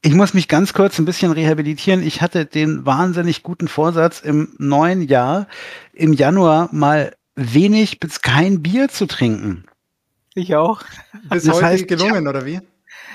Ich 0.00 0.14
muss 0.14 0.32
mich 0.32 0.46
ganz 0.46 0.74
kurz 0.74 0.98
ein 0.98 1.04
bisschen 1.04 1.32
rehabilitieren. 1.32 2.06
Ich 2.06 2.22
hatte 2.22 2.46
den 2.46 2.86
wahnsinnig 2.86 3.42
guten 3.42 3.66
Vorsatz, 3.66 4.20
im 4.20 4.54
neuen 4.58 5.02
Jahr, 5.02 5.48
im 5.92 6.12
Januar 6.12 6.68
mal 6.72 7.16
wenig 7.34 7.98
bis 7.98 8.22
kein 8.22 8.62
Bier 8.62 8.88
zu 8.88 9.06
trinken. 9.06 9.64
Ich 10.34 10.54
auch. 10.54 10.82
Ist 11.34 11.48
das 11.48 11.56
heute 11.56 11.66
heißt, 11.66 11.88
gelungen, 11.88 12.28
oder 12.28 12.46
wie? 12.46 12.60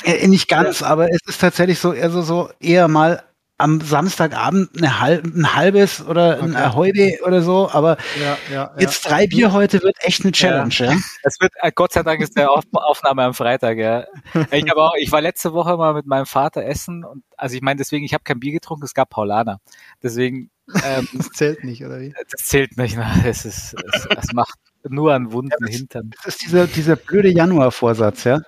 Äh, 0.04 0.28
nicht 0.28 0.48
ganz, 0.48 0.82
ja. 0.82 0.88
aber 0.88 1.10
es 1.10 1.20
ist 1.26 1.41
tatsächlich 1.41 1.80
so, 1.80 1.94
eher 1.94 2.10
so, 2.10 2.50
eher 2.60 2.88
mal 2.88 3.24
am 3.58 3.80
Samstagabend 3.82 4.72
eine 4.78 5.00
halb, 5.00 5.26
ein 5.26 5.56
halbes 5.56 6.06
oder 6.06 6.41
ein 6.41 6.52
okay. 6.52 6.64
Ahoi 6.64 7.20
oder 7.26 7.41
so, 7.41 7.70
aber 7.72 7.98
ja, 8.20 8.38
ja, 8.52 8.72
jetzt 8.78 9.08
drei 9.08 9.28
Bier 9.28 9.54
heute 9.54 9.82
wird 9.84 9.96
echt 10.00 10.24
eine 10.24 10.32
Challenge. 10.32 10.74
Ja. 10.74 10.98
Es 11.22 11.39
wird, 11.39 11.54
äh, 11.62 11.72
Gott 11.74 11.94
sei 11.94 12.04
Dank 12.04 12.22
ist 12.22 12.36
der 12.36 12.52
Auf 12.52 12.64
Aufnahme 12.74 13.24
am 13.24 13.34
Freitag, 13.34 13.78
ja. 13.78 14.06
Ich, 14.52 14.76
auch, 14.76 14.96
ich 14.98 15.12
war 15.12 15.22
letzte 15.22 15.54
Woche 15.54 15.78
mal 15.78 15.94
mit 15.94 16.08
meinem 16.08 16.26
Vater 16.26 16.66
essen 16.66 17.06
und 17.06 17.24
also 17.38 17.56
ich 17.56 17.62
meine 17.62 17.78
deswegen, 17.78 18.04
ich 18.04 18.14
habe 18.14 18.24
kein 18.24 18.39
Bier 18.39 18.52
getrunken, 18.52 18.84
es 18.84 18.94
gab 18.94 19.12
Paulaner. 19.12 19.60
Deswegen 20.02 20.50
ähm, 20.84 21.08
Das 21.14 21.30
zählt 21.30 21.64
nicht, 21.64 21.84
oder 21.86 22.00
wie? 22.00 22.14
Das 22.30 22.48
zählt 22.48 22.78
nicht, 22.78 22.98
ne? 22.98 23.06
es 23.26 23.46
ist, 23.46 23.76
es, 23.94 24.08
es 24.18 24.34
macht 24.34 24.58
nur 24.89 25.14
einen 25.14 25.32
wunden 25.32 25.66
ja, 25.66 25.68
Hintern. 25.68 26.12
Das 26.24 26.36
ist 26.36 26.41
dieser, 26.41 26.68
dieser 26.68 26.96
blöde 26.96 27.30
Januar-Vorsatz, 27.30 28.24
ja. 28.26 28.41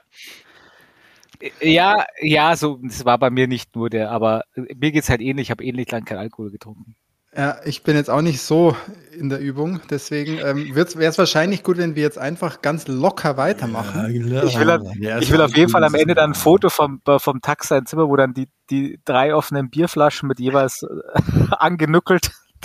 Ja, 1.62 2.06
ja, 2.22 2.56
so, 2.56 2.80
das 2.84 3.06
war 3.06 3.18
bei 3.18 3.30
mir 3.30 3.48
nicht 3.48 3.76
nur 3.76 3.90
der, 3.90 4.12
aber 4.12 4.44
mir 4.56 4.92
geht's 4.92 5.10
halt 5.10 5.22
ähnlich, 5.22 5.48
ich 5.48 5.52
habe 5.52 5.64
ähnlich 5.64 5.92
lang 5.92 6.06
kein 6.06 6.18
Alkohol 6.18 6.52
getrunken. 6.52 6.96
Ja, 7.38 7.58
ich 7.66 7.84
bin 7.84 7.98
jetzt 7.98 8.10
auch 8.10 8.22
nicht 8.22 8.42
so 8.42 8.78
in 9.12 9.28
der 9.28 9.40
Übung, 9.40 9.82
deswegen 9.90 10.38
ähm, 10.38 10.74
wäre 10.74 10.88
es 10.88 11.18
wahrscheinlich 11.18 11.64
gut, 11.64 11.78
wenn 11.78 11.96
wir 11.96 12.04
jetzt 12.04 12.18
einfach 12.18 12.62
ganz 12.62 12.88
locker 12.88 13.36
weitermachen. 13.36 14.02
Ja, 14.30 14.44
ich 14.44 14.58
will, 14.58 14.68
ja, 15.00 15.20
ich 15.20 15.30
will 15.30 15.42
auf 15.42 15.56
jeden 15.56 15.70
Fall 15.70 15.84
am 15.84 15.96
Ende 15.96 16.16
dann 16.16 16.32
ein 16.32 16.34
Foto 16.34 16.70
vom, 16.70 17.02
vom 17.18 17.42
Tax 17.42 17.68
sein 17.68 17.86
Zimmer, 17.86 18.08
wo 18.08 18.16
dann 18.16 18.34
die, 18.34 18.48
die 18.70 19.02
drei 19.04 19.36
offenen 19.36 19.70
Bierflaschen 19.70 20.30
mit 20.30 20.40
jeweils 20.40 20.86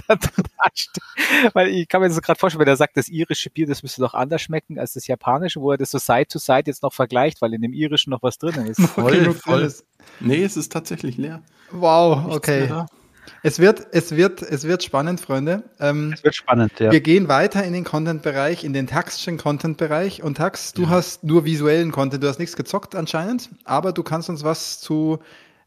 Weil 1.53 1.68
ich 1.68 1.88
kann 1.88 2.01
mir 2.01 2.09
das 2.09 2.20
gerade 2.20 2.38
vorstellen, 2.38 2.61
wenn 2.61 2.68
er 2.68 2.76
sagt, 2.76 2.97
das 2.97 3.09
irische 3.09 3.51
Bier, 3.51 3.66
das 3.66 3.82
müsste 3.82 4.01
doch 4.01 4.14
anders 4.14 4.43
schmecken 4.43 4.78
als 4.78 4.95
das 4.95 5.07
japanische, 5.07 5.61
wo 5.61 5.72
er 5.72 5.78
das 5.78 5.91
so 5.91 5.99
Side 5.99 6.26
to 6.26 6.38
Side 6.38 6.64
jetzt 6.66 6.82
noch 6.82 6.93
vergleicht, 6.93 7.41
weil 7.43 7.55
in 7.55 7.62
dem 7.62 7.72
irischen 7.72 8.11
noch 8.11 8.22
was 8.22 8.38
drin 8.38 8.66
ist. 8.66 8.80
voll, 8.95 9.32
voll. 9.34 9.72
Nee, 10.20 10.43
es 10.43 10.57
ist 10.57 10.72
tatsächlich 10.72 11.16
leer. 11.16 11.43
Wow, 11.70 12.34
okay. 12.34 12.68
Es 13.43 13.59
wird, 13.59 13.86
es 13.93 14.16
wird, 14.16 14.43
es 14.43 14.64
wird 14.64 14.82
spannend, 14.82 15.20
Freunde. 15.20 15.62
Ähm, 15.78 16.12
es 16.12 16.24
wird 16.24 16.34
spannend, 16.34 16.72
ja. 16.78 16.91
Wir 16.91 17.01
gehen 17.01 17.28
weiter 17.28 17.64
in 17.64 17.72
den 17.72 17.84
Content-Bereich, 17.84 18.64
in 18.64 18.72
den 18.72 18.86
taxischen 18.86 19.38
Content-Bereich. 19.38 20.22
Und 20.22 20.36
Tax, 20.36 20.72
du 20.72 20.82
ja. 20.82 20.88
hast 20.91 21.24
nur 21.24 21.45
visuellen 21.45 21.93
Content, 21.93 22.22
du 22.22 22.28
hast 22.28 22.38
nichts 22.38 22.57
gezockt 22.57 22.95
anscheinend, 22.95 23.51
aber 23.64 23.93
du 23.93 24.03
kannst 24.03 24.28
uns 24.28 24.43
was 24.43 24.80
zu 24.80 25.20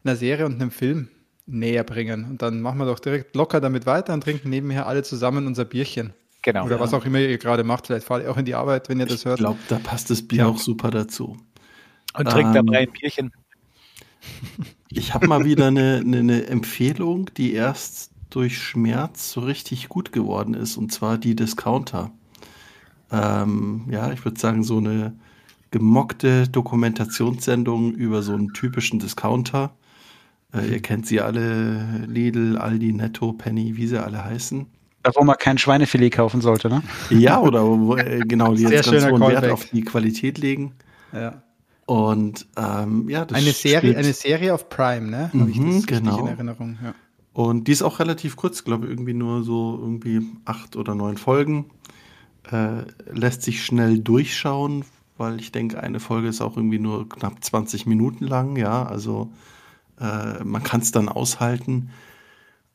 einer 0.04 0.16
Serie 0.16 0.46
und 0.46 0.54
einem 0.54 0.70
Film 0.70 1.08
näher 1.46 1.84
bringen. 1.84 2.24
Und 2.24 2.42
dann 2.42 2.60
machen 2.60 2.78
wir 2.78 2.86
doch 2.86 2.98
direkt 2.98 3.36
locker 3.36 3.60
damit 3.60 3.86
weiter 3.86 4.14
und 4.14 4.22
trinken 4.22 4.50
nebenher 4.50 4.86
alle 4.86 5.02
zusammen 5.02 5.46
unser 5.46 5.64
Bierchen. 5.64 6.12
Genau. 6.42 6.66
Oder 6.66 6.76
ja. 6.76 6.80
was 6.80 6.92
auch 6.92 7.04
immer 7.04 7.18
ihr 7.20 7.38
gerade 7.38 7.64
macht. 7.64 7.86
Vielleicht 7.86 8.06
fahrt 8.06 8.22
ihr 8.22 8.30
auch 8.30 8.36
in 8.36 8.44
die 8.44 8.54
Arbeit, 8.54 8.88
wenn 8.88 9.00
ihr 9.00 9.06
das 9.06 9.24
hört. 9.24 9.38
Ich 9.38 9.44
glaube, 9.44 9.58
da 9.68 9.78
passt 9.78 10.10
das 10.10 10.22
Bier 10.22 10.40
ja. 10.40 10.46
auch 10.46 10.58
super 10.58 10.90
dazu. 10.90 11.36
Und 12.16 12.28
trinkt 12.28 12.54
ähm, 12.54 12.66
dabei 12.66 12.78
ein 12.80 12.92
Bierchen. 12.92 13.32
Ich 14.96 15.12
habe 15.12 15.26
mal 15.26 15.44
wieder 15.44 15.66
eine, 15.66 16.02
eine, 16.04 16.18
eine, 16.18 16.46
Empfehlung, 16.46 17.28
die 17.36 17.52
erst 17.52 18.12
durch 18.30 18.56
Schmerz 18.56 19.32
so 19.32 19.40
richtig 19.40 19.88
gut 19.88 20.12
geworden 20.12 20.54
ist, 20.54 20.76
und 20.76 20.92
zwar 20.92 21.18
die 21.18 21.34
Discounter. 21.34 22.12
Ähm, 23.10 23.88
ja, 23.90 24.12
ich 24.12 24.24
würde 24.24 24.38
sagen, 24.38 24.62
so 24.62 24.78
eine 24.78 25.16
gemockte 25.72 26.48
Dokumentationssendung 26.48 27.92
über 27.94 28.22
so 28.22 28.34
einen 28.34 28.52
typischen 28.52 29.00
Discounter 29.00 29.74
äh, 30.54 30.66
ihr 30.72 30.82
kennt 30.82 31.06
sie 31.06 31.20
alle, 31.20 32.06
Lidl, 32.06 32.56
Aldi, 32.58 32.92
Netto, 32.92 33.32
Penny, 33.32 33.76
wie 33.76 33.86
sie 33.86 34.02
alle 34.02 34.24
heißen. 34.24 34.66
Da, 35.02 35.10
wo 35.14 35.24
man 35.24 35.36
kein 35.38 35.58
Schweinefilet 35.58 36.10
kaufen 36.10 36.40
sollte, 36.40 36.68
ne? 36.68 36.82
Ja, 37.10 37.40
oder 37.40 37.62
wo, 37.64 37.96
äh, 37.96 38.20
genau, 38.20 38.54
die 38.54 38.62
jetzt 38.62 38.90
ganz 38.90 39.04
hohen 39.04 39.20
Wert 39.20 39.50
auf 39.50 39.66
die 39.66 39.82
Qualität 39.82 40.38
legen. 40.38 40.72
Ja. 41.12 41.42
Und 41.86 42.46
ähm, 42.56 43.08
ja, 43.10 43.26
das 43.26 43.36
eine 43.36 43.52
Serie, 43.52 43.96
eine 43.96 44.14
Serie 44.14 44.54
auf 44.54 44.70
Prime, 44.70 45.06
ne? 45.10 45.30
Habe 45.38 45.50
ich 45.50 45.58
das 45.58 45.86
genau. 45.86 46.20
in 46.20 46.26
Erinnerung. 46.28 46.78
Ja. 46.82 46.94
Und 47.34 47.68
die 47.68 47.72
ist 47.72 47.82
auch 47.82 47.98
relativ 47.98 48.36
kurz, 48.36 48.64
glaube 48.64 48.86
ich, 48.86 48.92
irgendwie 48.92 49.12
nur 49.12 49.42
so 49.42 49.78
irgendwie 49.78 50.22
acht 50.44 50.76
oder 50.76 50.94
neun 50.94 51.18
Folgen. 51.18 51.66
Äh, 52.50 52.84
lässt 53.12 53.42
sich 53.42 53.64
schnell 53.64 53.98
durchschauen, 53.98 54.84
weil 55.18 55.40
ich 55.40 55.52
denke, 55.52 55.82
eine 55.82 56.00
Folge 56.00 56.28
ist 56.28 56.40
auch 56.40 56.56
irgendwie 56.56 56.78
nur 56.78 57.08
knapp 57.08 57.42
20 57.44 57.86
Minuten 57.86 58.24
lang, 58.24 58.56
ja. 58.56 58.86
Also 58.86 59.30
äh, 60.00 60.42
man 60.44 60.62
kann 60.62 60.80
es 60.80 60.92
dann 60.92 61.08
aushalten. 61.08 61.90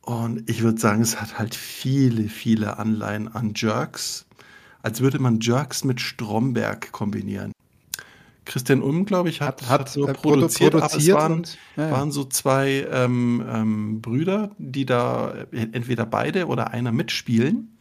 Und 0.02 0.50
ich 0.50 0.64
würde 0.64 0.80
sagen, 0.80 1.02
es 1.02 1.22
hat 1.22 1.38
halt 1.38 1.56
viele, 1.56 2.30
viele 2.30 2.78
Anleihen 2.80 3.28
an 3.28 3.54
Jerks, 3.56 4.26
als 4.82 5.02
würde 5.02 5.20
man 5.20 5.40
Jerks 5.40 5.84
mit 5.84 6.02
Stromberg 6.02 6.92
kombinieren. 6.92 7.52
Christian 8.46 8.82
Ulm, 8.82 9.06
glaube 9.06 9.30
ich, 9.30 9.42
hat, 9.42 9.62
hat, 9.70 9.82
hat 9.82 9.90
so 9.90 10.08
äh, 10.08 10.14
produziert, 10.14 10.72
produziert 10.72 11.16
aber 11.16 11.22
es 11.22 11.24
waren, 11.24 11.34
und, 11.34 11.58
ja, 11.78 11.92
waren 11.92 12.12
so 12.12 12.24
zwei 12.24 12.88
ähm, 12.92 13.46
ähm, 13.48 14.02
Brüder, 14.02 14.50
die 14.58 14.86
da 14.86 15.36
entweder 15.52 16.08
beide 16.08 16.48
oder 16.48 16.72
einer 16.72 16.92
mitspielen. 16.92 17.78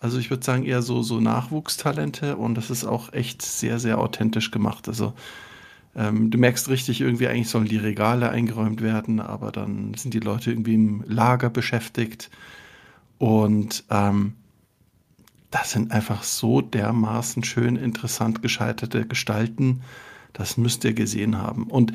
Also 0.00 0.18
ich 0.18 0.28
würde 0.28 0.44
sagen 0.44 0.64
eher 0.64 0.82
so, 0.82 1.02
so 1.02 1.20
Nachwuchstalente 1.20 2.36
und 2.36 2.56
das 2.56 2.68
ist 2.68 2.84
auch 2.84 3.12
echt 3.14 3.40
sehr, 3.40 3.78
sehr 3.78 3.98
authentisch 3.98 4.50
gemacht. 4.50 4.86
Also 4.88 5.14
ähm, 5.94 6.30
du 6.30 6.38
merkst 6.38 6.68
richtig, 6.68 7.00
irgendwie 7.00 7.28
eigentlich 7.28 7.48
sollen 7.48 7.66
die 7.66 7.76
Regale 7.76 8.30
eingeräumt 8.30 8.80
werden, 8.80 9.20
aber 9.20 9.52
dann 9.52 9.94
sind 9.94 10.14
die 10.14 10.20
Leute 10.20 10.50
irgendwie 10.50 10.74
im 10.74 11.04
Lager 11.06 11.50
beschäftigt. 11.50 12.30
Und 13.18 13.84
ähm, 13.90 14.34
das 15.50 15.70
sind 15.70 15.92
einfach 15.92 16.22
so 16.22 16.62
dermaßen 16.62 17.44
schön 17.44 17.76
interessant 17.76 18.40
gescheiterte 18.40 19.06
Gestalten. 19.06 19.82
Das 20.32 20.56
müsst 20.56 20.82
ihr 20.84 20.94
gesehen 20.94 21.36
haben. 21.36 21.64
Und 21.64 21.92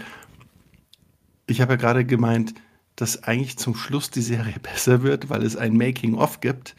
ich 1.48 1.60
habe 1.60 1.74
ja 1.74 1.78
gerade 1.78 2.06
gemeint, 2.06 2.54
dass 2.96 3.24
eigentlich 3.24 3.58
zum 3.58 3.74
Schluss 3.76 4.12
die 4.12 4.22
Serie 4.22 4.60
besser 4.62 5.02
wird, 5.02 5.30
weil 5.30 5.44
es 5.44 5.56
ein 5.56 5.76
Making-of 5.76 6.40
gibt. 6.40 6.76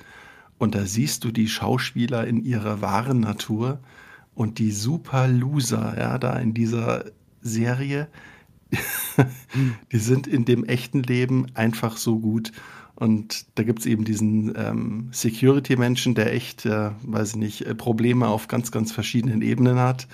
Und 0.57 0.77
da 0.77 0.87
siehst 0.87 1.25
du 1.25 1.33
die 1.33 1.49
Schauspieler 1.49 2.27
in 2.27 2.45
ihrer 2.45 2.81
wahren 2.81 3.21
Natur 3.21 3.81
und 4.39 4.61
die 4.61 4.71
super 4.71 5.27
Loser, 5.27 5.97
ja, 5.99 6.17
da 6.17 6.39
in 6.39 6.55
dieser 6.55 7.07
Serie, 7.41 8.07
die 9.93 9.99
sind 9.99 10.29
in 10.29 10.45
dem 10.45 10.65
echten 10.65 11.03
Leben 11.03 11.47
einfach 11.55 11.97
so 11.97 12.21
gut. 12.21 12.53
Und 12.95 13.47
da 13.59 13.65
gibt 13.65 13.81
es 13.81 13.87
eben 13.87 14.05
diesen 14.05 14.55
ähm, 14.57 15.09
Security-Menschen, 15.11 16.15
der 16.15 16.33
echt, 16.33 16.67
äh, 16.67 16.91
weiß 17.03 17.31
ich 17.31 17.37
nicht, 17.37 17.63
äh, 17.63 17.75
Probleme 17.75 18.29
auf 18.29 18.47
ganz, 18.47 18.71
ganz 18.71 18.93
verschiedenen 18.93 19.43
Ebenen 19.43 19.81
hat. 19.81 20.07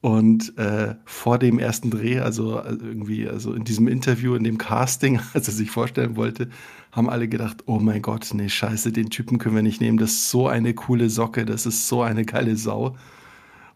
Und 0.00 0.58
äh, 0.58 0.96
vor 1.04 1.38
dem 1.38 1.60
ersten 1.60 1.90
Dreh, 1.92 2.18
also, 2.18 2.58
also 2.58 2.84
irgendwie, 2.84 3.28
also 3.28 3.52
in 3.52 3.62
diesem 3.62 3.86
Interview, 3.86 4.34
in 4.34 4.42
dem 4.42 4.58
Casting, 4.58 5.20
als 5.32 5.46
er 5.46 5.54
sich 5.54 5.70
vorstellen 5.70 6.16
wollte, 6.16 6.48
haben 6.90 7.08
alle 7.08 7.28
gedacht, 7.28 7.58
oh 7.66 7.78
mein 7.78 8.02
Gott, 8.02 8.30
nee, 8.32 8.48
scheiße, 8.48 8.90
den 8.90 9.10
Typen 9.10 9.38
können 9.38 9.54
wir 9.54 9.62
nicht 9.62 9.80
nehmen. 9.80 9.98
Das 9.98 10.10
ist 10.10 10.30
so 10.30 10.48
eine 10.48 10.74
coole 10.74 11.08
Socke, 11.08 11.44
das 11.44 11.66
ist 11.66 11.86
so 11.86 12.02
eine 12.02 12.24
geile 12.24 12.56
Sau. 12.56 12.96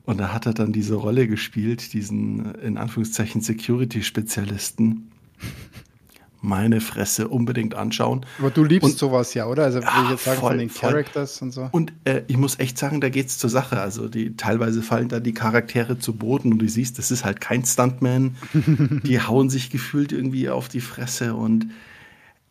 Und 0.04 0.18
da 0.18 0.32
hat 0.32 0.46
er 0.46 0.54
dann 0.54 0.72
diese 0.72 0.94
Rolle 0.94 1.28
gespielt, 1.28 1.92
diesen 1.92 2.54
in 2.56 2.76
Anführungszeichen 2.76 3.40
Security-Spezialisten. 3.40 5.12
Meine 6.44 6.80
Fresse 6.80 7.28
unbedingt 7.28 7.76
anschauen. 7.76 8.26
Aber 8.40 8.50
du 8.50 8.64
liebst 8.64 8.90
und, 8.90 8.98
sowas 8.98 9.32
ja, 9.34 9.46
oder? 9.46 9.62
Also 9.62 9.78
würde 9.78 10.02
ich 10.04 10.10
jetzt 10.10 10.24
sagen, 10.24 10.40
voll, 10.40 10.50
von 10.50 10.58
den 10.58 10.70
voll. 10.70 10.90
Characters 10.90 11.40
und 11.40 11.52
so. 11.52 11.68
Und 11.70 11.92
äh, 12.02 12.22
ich 12.26 12.36
muss 12.36 12.58
echt 12.58 12.78
sagen, 12.78 13.00
da 13.00 13.10
geht 13.10 13.28
es 13.28 13.38
zur 13.38 13.48
Sache. 13.48 13.80
Also 13.80 14.08
die 14.08 14.36
teilweise 14.36 14.82
fallen 14.82 15.08
da 15.08 15.20
die 15.20 15.34
Charaktere 15.34 16.00
zu 16.00 16.14
Boden 16.14 16.52
und 16.52 16.58
du 16.58 16.68
siehst, 16.68 16.98
das 16.98 17.12
ist 17.12 17.24
halt 17.24 17.40
kein 17.40 17.64
Stuntman. 17.64 18.34
die 19.04 19.20
hauen 19.20 19.50
sich 19.50 19.70
gefühlt 19.70 20.10
irgendwie 20.10 20.48
auf 20.48 20.68
die 20.68 20.80
Fresse 20.80 21.34
und 21.34 21.68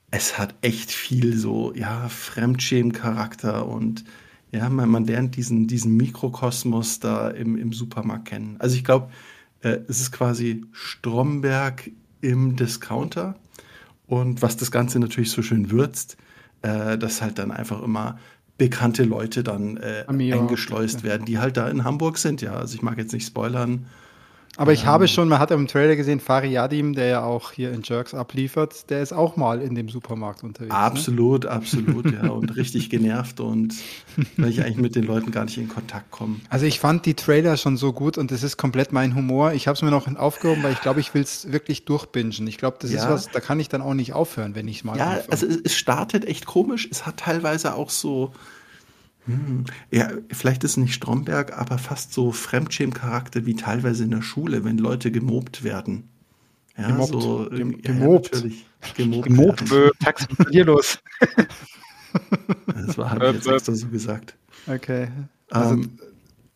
es 0.09 0.37
hat 0.37 0.55
echt 0.61 0.91
viel 0.91 1.37
so, 1.37 1.73
ja, 1.73 2.07
Fremdschämen-Charakter 2.07 3.65
und 3.67 4.05
ja, 4.51 4.69
man, 4.69 4.89
man 4.89 5.05
lernt 5.05 5.35
diesen, 5.37 5.67
diesen 5.67 5.95
Mikrokosmos 5.95 6.99
da 6.99 7.29
im, 7.29 7.57
im 7.57 7.73
Supermarkt 7.73 8.25
kennen. 8.25 8.57
Also 8.59 8.75
ich 8.75 8.83
glaube, 8.83 9.09
äh, 9.61 9.79
es 9.87 10.01
ist 10.01 10.11
quasi 10.11 10.65
Stromberg 10.71 11.89
im 12.21 12.55
Discounter. 12.55 13.35
Und 14.07 14.41
was 14.41 14.57
das 14.57 14.71
Ganze 14.71 14.99
natürlich 14.99 15.31
so 15.31 15.41
schön 15.41 15.71
würzt, 15.71 16.17
äh, 16.63 16.97
dass 16.97 17.21
halt 17.21 17.39
dann 17.39 17.51
einfach 17.51 17.81
immer 17.81 18.19
bekannte 18.57 19.03
Leute 19.03 19.41
dann 19.41 19.77
äh, 19.77 20.03
eingeschleust 20.07 21.03
werden, 21.03 21.25
die 21.25 21.39
halt 21.39 21.57
da 21.57 21.67
in 21.69 21.83
Hamburg 21.83 22.17
sind. 22.17 22.41
Ja, 22.41 22.53
also 22.53 22.75
ich 22.75 22.81
mag 22.81 22.97
jetzt 22.97 23.13
nicht 23.13 23.25
spoilern. 23.25 23.87
Aber 24.61 24.73
ich 24.73 24.83
ähm, 24.83 24.89
habe 24.89 25.07
schon, 25.07 25.27
man 25.27 25.39
hat 25.39 25.49
im 25.49 25.65
Trailer 25.65 25.95
gesehen, 25.95 26.19
Fari 26.19 26.51
Yadim, 26.51 26.93
der 26.93 27.07
ja 27.07 27.23
auch 27.23 27.51
hier 27.51 27.73
in 27.73 27.81
Jerks 27.83 28.13
abliefert, 28.13 28.91
der 28.91 29.01
ist 29.01 29.11
auch 29.11 29.35
mal 29.35 29.59
in 29.59 29.73
dem 29.73 29.89
Supermarkt 29.89 30.43
unterwegs. 30.43 30.71
Ne? 30.71 30.77
Absolut, 30.77 31.45
ne? 31.45 31.49
absolut, 31.51 32.13
ja. 32.13 32.29
Und 32.29 32.55
richtig 32.55 32.91
genervt 32.91 33.39
und 33.39 33.73
weil 34.37 34.49
ich 34.49 34.61
eigentlich 34.61 34.77
mit 34.77 34.95
den 34.95 35.05
Leuten 35.05 35.31
gar 35.31 35.45
nicht 35.45 35.57
in 35.57 35.67
Kontakt 35.67 36.11
komme. 36.11 36.35
Also 36.49 36.67
ich 36.67 36.79
fand 36.79 37.07
die 37.07 37.15
Trailer 37.15 37.57
schon 37.57 37.75
so 37.75 37.91
gut 37.91 38.19
und 38.19 38.29
das 38.29 38.43
ist 38.43 38.57
komplett 38.57 38.91
mein 38.91 39.15
Humor. 39.15 39.53
Ich 39.53 39.67
habe 39.67 39.75
es 39.75 39.81
mir 39.81 39.89
noch 39.89 40.07
aufgehoben, 40.15 40.61
weil 40.61 40.73
ich 40.73 40.81
glaube, 40.81 40.99
ich 40.99 41.15
will 41.15 41.23
es 41.23 41.51
wirklich 41.51 41.85
durchbingen. 41.85 42.45
Ich 42.45 42.59
glaube, 42.59 42.77
das 42.79 42.91
ja. 42.91 42.99
ist 42.99 43.09
was, 43.09 43.29
da 43.29 43.39
kann 43.39 43.59
ich 43.59 43.67
dann 43.67 43.81
auch 43.81 43.95
nicht 43.95 44.13
aufhören, 44.13 44.53
wenn 44.53 44.67
ich 44.67 44.83
mal. 44.83 44.95
Ja, 44.95 45.05
anfange. 45.05 45.31
also 45.31 45.47
es 45.47 45.75
startet 45.75 46.25
echt 46.25 46.45
komisch. 46.45 46.87
Es 46.91 47.07
hat 47.07 47.17
teilweise 47.17 47.73
auch 47.73 47.89
so 47.89 48.31
hm. 49.25 49.65
Ja, 49.91 50.09
vielleicht 50.31 50.63
ist 50.63 50.71
es 50.71 50.77
nicht 50.77 50.93
Stromberg, 50.93 51.57
aber 51.57 51.77
fast 51.77 52.13
so 52.13 52.31
Fremdschämcharakter 52.31 53.45
wie 53.45 53.55
teilweise 53.55 54.03
in 54.03 54.11
der 54.11 54.21
Schule, 54.21 54.63
wenn 54.63 54.77
Leute 54.77 55.11
gemobbt 55.11 55.63
werden. 55.63 56.09
Ja, 56.77 56.87
gemobbt. 56.87 57.21
So, 57.21 57.49
Gem 57.49 57.81
gemobbt. 57.81 58.43
Ja, 58.43 58.49
gemobbt. 58.95 59.27
Gemobbt. 59.27 59.71
Äh, 59.71 59.89
Taxi 59.99 60.27
mit 60.37 60.53
dir 60.53 60.65
los. 60.65 60.99
das 62.67 62.97
war, 62.97 63.11
habe 63.11 63.27
ich 63.27 63.33
jetzt 63.35 63.47
extra 63.47 63.73
so 63.73 63.87
gesagt. 63.87 64.35
Okay. 64.67 65.09
Also, 65.49 65.75
ähm, 65.75 65.91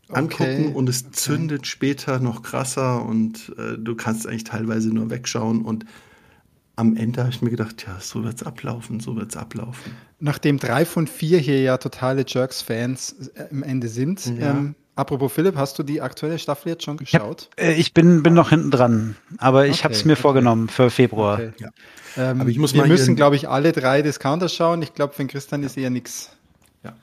okay. 0.09 0.17
Angucken 0.17 0.75
und 0.75 0.89
es 0.89 1.11
zündet 1.11 1.59
okay. 1.59 1.69
später 1.69 2.19
noch 2.19 2.41
krasser 2.41 3.05
und 3.05 3.53
äh, 3.57 3.77
du 3.77 3.95
kannst 3.95 4.25
eigentlich 4.25 4.45
teilweise 4.45 4.89
nur 4.89 5.09
wegschauen 5.09 5.63
und 5.63 5.85
am 6.75 6.97
Ende 6.97 7.21
habe 7.21 7.29
ich 7.29 7.41
mir 7.41 7.51
gedacht, 7.51 7.85
ja, 7.87 7.99
so 7.99 8.23
wird 8.23 8.35
es 8.35 8.43
ablaufen, 8.43 8.99
so 8.99 9.15
wird 9.15 9.29
es 9.29 9.37
ablaufen. 9.37 9.93
Nachdem 10.25 10.57
drei 10.57 10.85
von 10.85 11.05
vier 11.05 11.37
hier 11.37 11.61
ja 11.61 11.77
totale 11.77 12.25
Jerks-Fans 12.27 13.29
äh, 13.35 13.43
im 13.51 13.61
Ende 13.61 13.87
sind, 13.87 14.25
ja. 14.25 14.49
ähm, 14.49 14.73
apropos 14.95 15.31
Philipp, 15.31 15.55
hast 15.55 15.77
du 15.77 15.83
die 15.83 16.01
aktuelle 16.01 16.39
Staffel 16.39 16.69
jetzt 16.69 16.83
schon 16.83 16.97
geschaut? 16.97 17.49
Ich, 17.55 17.63
hab, 17.63 17.69
äh, 17.69 17.73
ich 17.75 17.93
bin, 17.93 18.23
bin 18.23 18.33
noch 18.33 18.49
hinten 18.49 18.71
dran, 18.71 19.15
aber 19.37 19.67
ich 19.67 19.73
okay, 19.73 19.83
habe 19.83 19.93
es 19.93 20.03
mir 20.03 20.13
okay. 20.13 20.23
vorgenommen 20.23 20.67
für 20.67 20.89
Februar. 20.89 21.35
Okay. 21.35 21.51
Ja. 21.59 21.69
Ähm, 22.17 22.41
aber 22.41 22.49
ich 22.49 22.57
muss 22.57 22.73
wir 22.73 22.87
müssen, 22.87 23.15
glaube 23.15 23.35
ich, 23.35 23.47
alle 23.47 23.71
drei 23.71 24.01
Discounter 24.01 24.49
schauen. 24.49 24.81
Ich 24.81 24.95
glaube, 24.95 25.13
für 25.13 25.27
Christian 25.27 25.61
ist 25.61 25.77
eher 25.77 25.91
nichts. 25.91 26.31
Ja, 26.83 26.95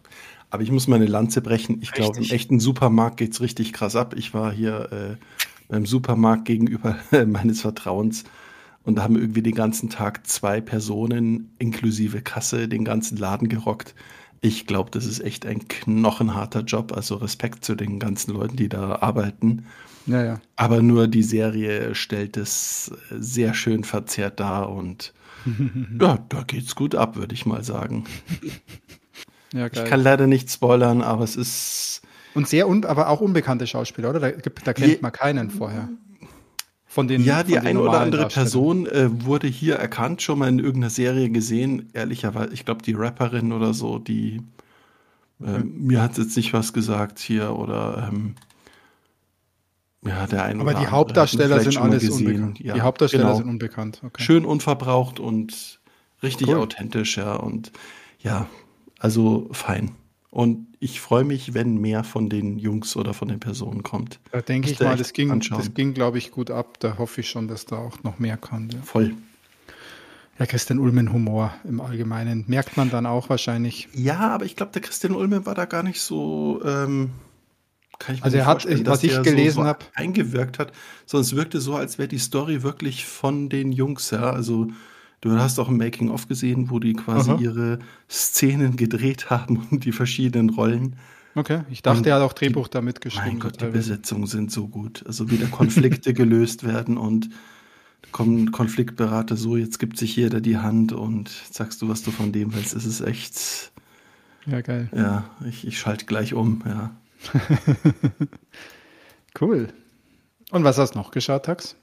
aber 0.51 0.65
ich 0.65 0.73
muss 0.73 0.89
meine 0.89 1.07
Lanze 1.07 1.43
brechen. 1.43 1.81
Ich 1.81 1.93
glaube, 1.93 2.19
im 2.19 2.24
echten 2.24 2.59
Supermarkt 2.59 3.19
geht 3.19 3.35
es 3.35 3.40
richtig 3.40 3.73
krass 3.73 3.94
ab. 3.94 4.15
Ich 4.16 4.35
war 4.35 4.51
hier 4.51 4.90
äh, 4.90 5.16
beim 5.69 5.86
Supermarkt 5.86 6.47
gegenüber 6.47 6.97
meines 7.27 7.61
Vertrauens 7.61 8.24
und 8.84 8.96
da 8.96 9.02
haben 9.02 9.16
irgendwie 9.16 9.42
den 9.42 9.54
ganzen 9.54 9.90
Tag 9.90 10.26
zwei 10.26 10.60
Personen 10.60 11.54
inklusive 11.59 12.20
Kasse 12.20 12.68
den 12.68 12.84
ganzen 12.84 13.16
Laden 13.16 13.48
gerockt. 13.48 13.94
Ich 14.40 14.66
glaube, 14.66 14.90
das 14.90 15.06
ist 15.06 15.20
echt 15.20 15.46
ein 15.46 15.68
knochenharter 15.68 16.62
Job. 16.62 16.92
Also 16.96 17.14
Respekt 17.16 17.64
zu 17.64 17.76
den 17.76 18.00
ganzen 18.00 18.32
Leuten, 18.32 18.56
die 18.56 18.68
da 18.68 18.96
arbeiten. 18.96 19.66
Ja, 20.06 20.24
ja. 20.24 20.40
Aber 20.56 20.82
nur 20.82 21.06
die 21.06 21.22
Serie 21.22 21.94
stellt 21.94 22.36
es 22.36 22.90
sehr 23.10 23.54
schön 23.54 23.84
verzerrt 23.84 24.40
dar 24.40 24.70
und 24.70 25.14
ja, 26.00 26.18
da 26.28 26.42
geht's 26.42 26.74
gut 26.74 26.94
ab, 26.94 27.16
würde 27.16 27.34
ich 27.34 27.46
mal 27.46 27.64
sagen. 27.64 28.04
Ja, 29.54 29.66
ich 29.66 29.84
kann 29.84 30.00
leider 30.00 30.26
nicht 30.26 30.50
spoilern, 30.50 31.02
aber 31.02 31.24
es 31.24 31.36
ist. 31.36 32.00
Und 32.32 32.48
sehr, 32.48 32.66
un 32.66 32.86
aber 32.86 33.10
auch 33.10 33.20
unbekannte 33.20 33.66
Schauspieler, 33.66 34.09
oder? 34.09 34.20
Da, 34.20 34.30
da 34.30 34.72
kennt 34.72 34.88
Je 34.88 34.98
man 35.02 35.12
keinen 35.12 35.50
vorher. 35.50 35.90
Von 36.93 37.09
den, 37.09 37.24
ja, 37.24 37.43
die 37.43 37.59
eine 37.59 37.81
oder 37.81 38.02
andere 38.02 38.28
Person 38.28 38.85
äh, 38.85 39.09
wurde 39.24 39.47
hier 39.47 39.77
erkannt, 39.77 40.20
schon 40.20 40.39
mal 40.39 40.51
in 40.51 40.59
irgendeiner 40.59 40.90
Serie 40.90 41.31
gesehen. 41.31 41.89
Ehrlicherweise, 41.94 42.52
ich 42.52 42.66
glaube, 42.66 42.82
die 42.82 42.93
Rapperin 42.93 43.52
oder 43.52 43.73
so, 43.73 43.98
die 43.98 44.43
äh, 45.40 45.55
okay. 45.55 45.64
mir 45.64 46.02
hat 46.02 46.19
jetzt 46.19 46.36
nicht 46.36 46.52
was 46.52 46.74
gesagt 46.74 47.19
hier 47.19 47.56
oder 47.56 48.10
ähm, 48.12 48.35
ja, 50.05 50.27
der 50.27 50.44
eine 50.44 50.60
Aber 50.60 50.74
die 50.74 50.86
Hauptdarsteller 50.86 51.60
sind 51.60 51.78
alles 51.78 52.10
unbekannt. 52.10 52.60
Ja, 52.60 52.74
die 52.74 52.82
Hauptdarsteller 52.82 53.24
genau. 53.24 53.36
sind 53.36 53.48
unbekannt. 53.48 54.02
Okay. 54.05 54.23
Schön 54.23 54.44
unverbraucht 54.44 55.19
und 55.19 55.81
richtig 56.23 56.48
cool. 56.48 56.59
authentisch, 56.59 57.16
ja. 57.16 57.36
Und 57.36 57.73
ja, 58.19 58.48
also 58.98 59.48
fein. 59.52 59.93
Und 60.32 60.66
ich 60.80 61.02
freue 61.02 61.24
mich, 61.24 61.52
wenn 61.52 61.76
mehr 61.76 62.04
von 62.04 62.30
den 62.30 62.59
Jungs 62.59 62.96
oder 62.96 63.12
von 63.12 63.28
den 63.28 63.38
Personen 63.38 63.82
kommt. 63.82 64.18
Da 64.30 64.40
denke 64.40 64.70
ich 64.70 64.80
mal, 64.80 64.96
das 64.96 65.12
ging, 65.12 65.40
das 65.40 65.74
ging, 65.74 65.92
glaube 65.92 66.16
ich, 66.16 66.30
gut 66.30 66.50
ab. 66.50 66.80
Da 66.80 66.96
hoffe 66.96 67.20
ich 67.20 67.28
schon, 67.28 67.48
dass 67.48 67.66
da 67.66 67.76
auch 67.76 68.02
noch 68.02 68.18
mehr 68.18 68.38
kann. 68.38 68.70
Ja. 68.70 68.80
Voll. 68.80 69.14
Ja, 70.38 70.46
Christian 70.46 70.78
Ulmen 70.78 71.12
Humor 71.12 71.52
im 71.64 71.82
Allgemeinen. 71.82 72.44
Merkt 72.46 72.78
man 72.78 72.88
dann 72.88 73.04
auch 73.04 73.28
wahrscheinlich. 73.28 73.90
Ja, 73.92 74.20
aber 74.20 74.46
ich 74.46 74.56
glaube, 74.56 74.72
der 74.72 74.80
Christian 74.80 75.14
Ulmen 75.14 75.44
war 75.44 75.54
da 75.54 75.66
gar 75.66 75.82
nicht 75.82 76.00
so. 76.00 76.62
Ähm, 76.64 77.10
kann 77.98 78.14
ich 78.14 78.22
mir 78.22 78.24
also 78.24 78.36
er 78.38 78.46
hat, 78.46 78.86
was 78.86 79.04
ich 79.04 79.22
gelesen 79.22 79.56
so, 79.56 79.60
so 79.60 79.66
habe, 79.66 79.84
eingewirkt 79.92 80.59
hat, 80.59 80.72
es 81.12 81.36
wirkte 81.36 81.60
so, 81.60 81.76
als 81.76 81.98
wäre 81.98 82.09
die 82.09 82.18
Story 82.18 82.62
wirklich 82.62 83.04
von 83.04 83.50
den 83.50 83.70
Jungs, 83.70 84.10
ja. 84.12 84.30
Also 84.30 84.68
Du 85.23 85.39
hast 85.39 85.61
auch 85.61 85.69
ein 85.69 85.77
Making-of 85.77 86.27
gesehen, 86.27 86.69
wo 86.69 86.81
die 86.81 86.94
quasi 86.94 87.31
Aha. 87.31 87.40
ihre 87.40 87.78
Szenen 88.11 88.74
gedreht 88.74 89.31
haben 89.31 89.69
und 89.70 89.85
die 89.85 89.93
verschiedenen 89.93 90.51
Rollen. 90.51 90.97
Okay, 91.36 91.62
ich 91.70 91.81
dachte, 91.81 91.99
und 91.99 92.07
er 92.09 92.16
hat 92.16 92.23
auch 92.23 92.32
Drehbuch 92.32 92.66
die, 92.66 92.73
damit 92.73 93.01
geschrieben. 93.01 93.27
Mein 93.27 93.39
Gott, 93.39 93.61
die 93.61 93.66
Besetzungen 93.66 94.27
sind 94.27 94.51
so 94.51 94.66
gut. 94.66 95.05
Also 95.07 95.31
wie 95.31 95.39
da 95.39 95.47
Konflikte 95.47 96.12
gelöst 96.15 96.65
werden 96.65 96.99
und 96.99 97.31
kommen 98.11 98.51
Konfliktberater 98.51 99.36
so, 99.36 99.57
jetzt 99.57 99.78
gibt 99.78 99.97
sich 99.97 100.16
jeder 100.16 100.40
die 100.40 100.59
Hand 100.59 100.93
und 100.93 101.28
sagst 101.28 101.81
du, 101.82 101.89
was 101.89 102.03
du 102.03 102.11
von 102.11 102.32
dem 102.32 102.53
willst. 102.55 102.74
Es 102.74 102.85
ist 102.85 103.01
echt. 103.01 103.70
Ja, 104.44 104.61
geil. 104.61 104.90
Ja, 104.93 105.31
ich, 105.47 105.65
ich 105.65 105.78
schalte 105.78 106.05
gleich 106.05 106.35
um, 106.35 106.65
ja. 106.66 106.97
cool. 109.40 109.69
Und 110.51 110.65
was 110.65 110.78
hast 110.78 110.94
du 110.94 110.99
noch 110.99 111.12
geschaut, 111.12 111.44
Tax? 111.44 111.77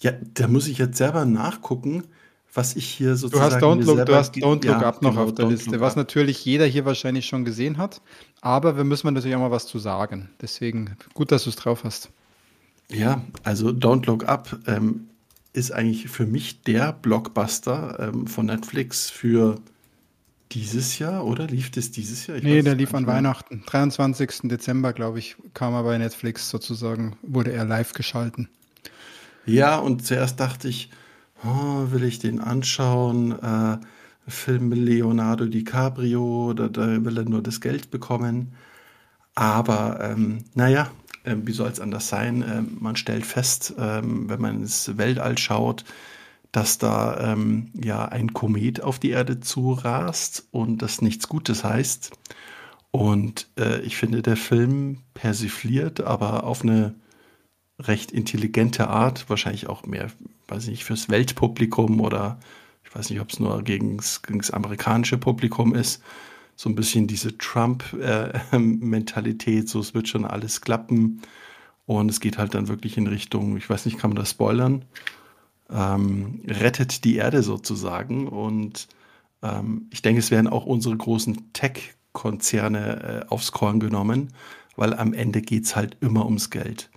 Ja, 0.00 0.12
da 0.32 0.48
muss 0.48 0.68
ich 0.68 0.78
jetzt 0.78 0.96
selber 0.96 1.26
nachgucken 1.26 2.04
was 2.52 2.76
ich 2.76 2.86
hier 2.86 3.16
sozusagen. 3.16 3.50
Du 3.50 3.54
hast 3.54 3.62
Don't 3.62 3.84
Look, 3.84 4.06
du 4.06 4.14
hast 4.14 4.34
Don't 4.34 4.64
Look 4.64 4.64
ja, 4.64 4.80
Up 4.80 5.02
noch 5.02 5.12
genau, 5.12 5.24
auf 5.24 5.34
der 5.34 5.46
Liste, 5.46 5.80
was 5.80 5.96
natürlich 5.96 6.44
jeder 6.44 6.66
hier 6.66 6.84
wahrscheinlich 6.84 7.26
schon 7.26 7.44
gesehen 7.44 7.78
hat. 7.78 8.00
Aber 8.40 8.76
wir 8.76 8.84
müssen 8.84 9.12
natürlich 9.12 9.36
auch 9.36 9.40
mal 9.40 9.50
was 9.50 9.66
zu 9.66 9.78
sagen. 9.78 10.30
Deswegen 10.40 10.96
gut, 11.14 11.30
dass 11.32 11.44
du 11.44 11.50
es 11.50 11.56
drauf 11.56 11.84
hast. 11.84 12.10
Ja, 12.90 13.22
also 13.44 13.68
Don't 13.68 14.06
Look 14.06 14.28
Up 14.28 14.58
ähm, 14.66 15.06
ist 15.52 15.72
eigentlich 15.72 16.08
für 16.08 16.26
mich 16.26 16.62
der 16.62 16.92
Blockbuster 16.92 18.10
ähm, 18.12 18.26
von 18.26 18.46
Netflix 18.46 19.10
für 19.10 19.60
dieses 20.52 20.98
Jahr, 20.98 21.24
oder? 21.24 21.46
Lief 21.46 21.70
das 21.70 21.92
dieses 21.92 22.26
Jahr? 22.26 22.36
Ich 22.36 22.42
nee, 22.42 22.62
der 22.62 22.74
lief 22.74 22.94
an 22.94 23.04
mehr. 23.04 23.14
Weihnachten. 23.14 23.62
23. 23.66 24.48
Dezember, 24.48 24.92
glaube 24.92 25.20
ich, 25.20 25.36
kam 25.54 25.74
er 25.74 25.84
bei 25.84 25.96
Netflix 25.98 26.50
sozusagen, 26.50 27.16
wurde 27.22 27.52
er 27.52 27.64
live 27.64 27.92
geschalten. 27.92 28.48
Ja, 29.46 29.78
und 29.78 30.04
zuerst 30.04 30.40
dachte 30.40 30.68
ich, 30.68 30.90
oh, 31.44 31.90
will 31.90 32.04
ich 32.04 32.18
den 32.18 32.40
anschauen? 32.40 33.32
Äh, 33.32 33.78
Film 34.28 34.72
Leonardo 34.72 35.46
DiCaprio, 35.46 36.52
da, 36.54 36.68
da, 36.68 37.04
will 37.04 37.18
er 37.18 37.24
nur 37.24 37.42
das 37.42 37.60
Geld 37.60 37.90
bekommen. 37.90 38.54
Aber 39.34 39.98
ähm, 40.02 40.44
naja, 40.54 40.90
äh, 41.24 41.36
wie 41.42 41.52
soll 41.52 41.68
es 41.70 41.80
anders 41.80 42.08
sein? 42.08 42.42
Äh, 42.42 42.62
man 42.62 42.96
stellt 42.96 43.26
fest, 43.26 43.74
ähm, 43.78 44.28
wenn 44.28 44.40
man 44.40 44.56
ins 44.56 44.96
Weltall 44.96 45.38
schaut, 45.38 45.84
dass 46.52 46.78
da 46.78 47.32
ähm, 47.32 47.70
ja 47.74 48.06
ein 48.06 48.32
Komet 48.32 48.82
auf 48.82 48.98
die 48.98 49.10
Erde 49.10 49.40
zurast 49.40 50.46
und 50.50 50.82
das 50.82 51.00
nichts 51.00 51.28
Gutes 51.28 51.64
heißt. 51.64 52.10
Und 52.90 53.48
äh, 53.56 53.80
ich 53.82 53.96
finde, 53.96 54.22
der 54.22 54.36
Film 54.36 54.98
persifliert, 55.14 56.00
aber 56.00 56.44
auf 56.44 56.62
eine 56.62 56.94
recht 57.78 58.10
intelligente 58.10 58.88
Art, 58.88 59.30
wahrscheinlich 59.30 59.68
auch 59.68 59.84
mehr, 59.86 60.10
weiß 60.50 60.64
ich 60.64 60.70
nicht, 60.70 60.84
fürs 60.84 61.08
Weltpublikum 61.08 62.00
oder 62.00 62.40
ich 62.84 62.92
weiß 62.94 63.08
nicht, 63.10 63.20
ob 63.20 63.30
es 63.30 63.38
nur 63.38 63.62
gegen 63.62 63.98
das 63.98 64.50
amerikanische 64.50 65.16
Publikum 65.16 65.72
ist. 65.74 66.02
So 66.56 66.68
ein 66.68 66.74
bisschen 66.74 67.06
diese 67.06 67.38
Trump-Mentalität, 67.38 69.68
so 69.68 69.78
es 69.80 69.94
wird 69.94 70.08
schon 70.08 70.24
alles 70.24 70.60
klappen. 70.60 71.22
Und 71.86 72.10
es 72.10 72.18
geht 72.20 72.36
halt 72.38 72.54
dann 72.54 72.66
wirklich 72.68 72.96
in 72.96 73.06
Richtung, 73.06 73.56
ich 73.56 73.70
weiß 73.70 73.86
nicht, 73.86 73.98
kann 73.98 74.10
man 74.10 74.16
das 74.16 74.30
spoilern? 74.30 74.84
Ähm, 75.70 76.42
rettet 76.46 77.04
die 77.04 77.16
Erde 77.16 77.42
sozusagen. 77.42 78.28
Und 78.28 78.88
ähm, 79.42 79.86
ich 79.90 80.02
denke, 80.02 80.18
es 80.18 80.30
werden 80.30 80.48
auch 80.48 80.66
unsere 80.66 80.94
großen 80.96 81.52
Tech-Konzerne 81.52 83.02
äh, 83.02 83.24
aufs 83.28 83.52
Korn 83.52 83.80
genommen, 83.80 84.32
weil 84.76 84.94
am 84.94 85.14
Ende 85.14 85.42
geht 85.42 85.64
es 85.64 85.76
halt 85.76 85.96
immer 86.00 86.24
ums 86.24 86.50
Geld. 86.50 86.90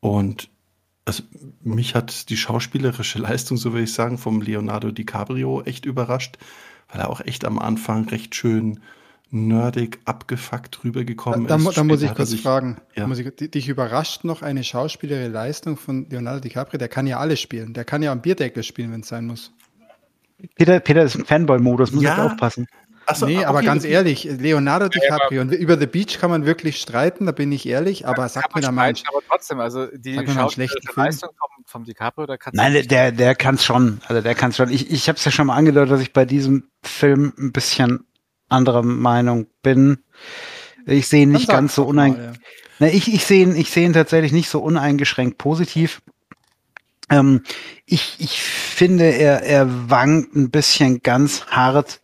Und 0.00 0.50
also 1.04 1.22
mich 1.62 1.94
hat 1.94 2.30
die 2.30 2.36
schauspielerische 2.36 3.18
Leistung, 3.18 3.56
so 3.56 3.72
würde 3.72 3.84
ich 3.84 3.92
sagen, 3.92 4.18
vom 4.18 4.40
Leonardo 4.40 4.90
DiCaprio 4.90 5.62
echt 5.62 5.84
überrascht, 5.84 6.38
weil 6.88 7.00
er 7.00 7.10
auch 7.10 7.20
echt 7.20 7.44
am 7.44 7.58
Anfang 7.58 8.08
recht 8.08 8.34
schön 8.34 8.80
nerdig 9.30 9.98
abgefuckt 10.04 10.84
rübergekommen 10.84 11.46
da, 11.46 11.56
da, 11.58 11.68
ist. 11.68 11.76
Da 11.76 11.84
muss 11.84 12.02
ich 12.02 12.14
kurz 12.14 12.30
sich, 12.30 12.42
fragen, 12.42 12.76
ja. 12.94 13.06
muss 13.06 13.18
ich, 13.18 13.34
dich 13.34 13.68
überrascht 13.68 14.24
noch 14.24 14.42
eine 14.42 14.62
schauspielerische 14.62 15.30
Leistung 15.30 15.76
von 15.76 16.08
Leonardo 16.08 16.40
DiCaprio? 16.40 16.78
Der 16.78 16.88
kann 16.88 17.06
ja 17.06 17.18
alles 17.18 17.40
spielen. 17.40 17.74
Der 17.74 17.84
kann 17.84 18.02
ja 18.02 18.12
am 18.12 18.22
Bierdeckel 18.22 18.62
spielen, 18.62 18.92
wenn 18.92 19.00
es 19.00 19.08
sein 19.08 19.26
muss. 19.26 19.52
Peter, 20.56 20.78
Peter 20.80 21.02
ist 21.02 21.16
im 21.16 21.24
Fanboy-Modus, 21.24 21.92
muss 21.92 22.04
Ja. 22.04 22.18
ja. 22.18 22.26
aufpassen. 22.26 22.66
Achso, 23.06 23.26
nee, 23.26 23.38
okay, 23.38 23.44
aber 23.44 23.62
ganz 23.62 23.84
ehrlich, 23.84 24.24
Leonardo 24.24 24.88
DiCaprio, 24.88 25.42
und 25.42 25.52
über 25.52 25.78
The 25.78 25.86
Beach 25.86 26.18
kann 26.18 26.30
man 26.30 26.46
wirklich 26.46 26.80
streiten, 26.80 27.26
da 27.26 27.32
bin 27.32 27.52
ich 27.52 27.66
ehrlich, 27.66 28.06
aber 28.06 28.28
sag 28.28 28.54
mir 28.54 28.60
da 28.62 28.72
mal, 28.72 28.90
aber 28.90 29.22
trotzdem, 29.28 29.60
also 29.60 29.86
die 29.86 30.14
Film. 30.14 30.26
Leistung 30.96 31.30
vom, 31.38 31.64
vom 31.66 31.84
DiCaprio, 31.84 32.26
da 32.26 32.36
kannst 32.36 32.56
Nein, 32.56 32.72
du 32.72 32.86
der, 32.86 33.12
der 33.12 33.34
kann 33.34 33.56
es 33.56 33.64
schon. 33.64 34.00
Also 34.06 34.22
der 34.22 34.34
kann 34.34 34.50
es 34.50 34.56
schon. 34.56 34.70
Ich, 34.70 34.90
ich 34.90 35.08
habe 35.08 35.18
es 35.18 35.24
ja 35.24 35.30
schon 35.30 35.46
mal 35.46 35.56
angedeutet, 35.56 35.92
dass 35.92 36.00
ich 36.00 36.12
bei 36.12 36.24
diesem 36.24 36.68
Film 36.82 37.32
ein 37.38 37.52
bisschen 37.52 38.06
anderer 38.48 38.82
Meinung 38.82 39.46
bin. 39.62 39.98
Ich 40.86 41.08
sehe 41.08 41.26
nicht 41.26 41.48
ganz 41.48 41.74
so 41.74 41.84
uneingeschränkt. 41.84 42.40
ja. 42.80 42.86
Ich, 42.88 43.12
ich 43.12 43.24
sehe 43.24 43.42
ihn, 43.42 43.56
ich 43.56 43.70
sehe 43.70 43.86
ihn 43.86 43.92
tatsächlich 43.92 44.32
nicht 44.32 44.48
so 44.48 44.60
uneingeschränkt 44.60 45.38
positiv. 45.38 46.02
Ähm, 47.10 47.42
ich, 47.86 48.16
ich 48.18 48.42
finde, 48.42 49.04
er, 49.04 49.42
er 49.42 49.90
wankt 49.90 50.34
ein 50.34 50.50
bisschen 50.50 51.02
ganz 51.02 51.46
hart 51.46 52.00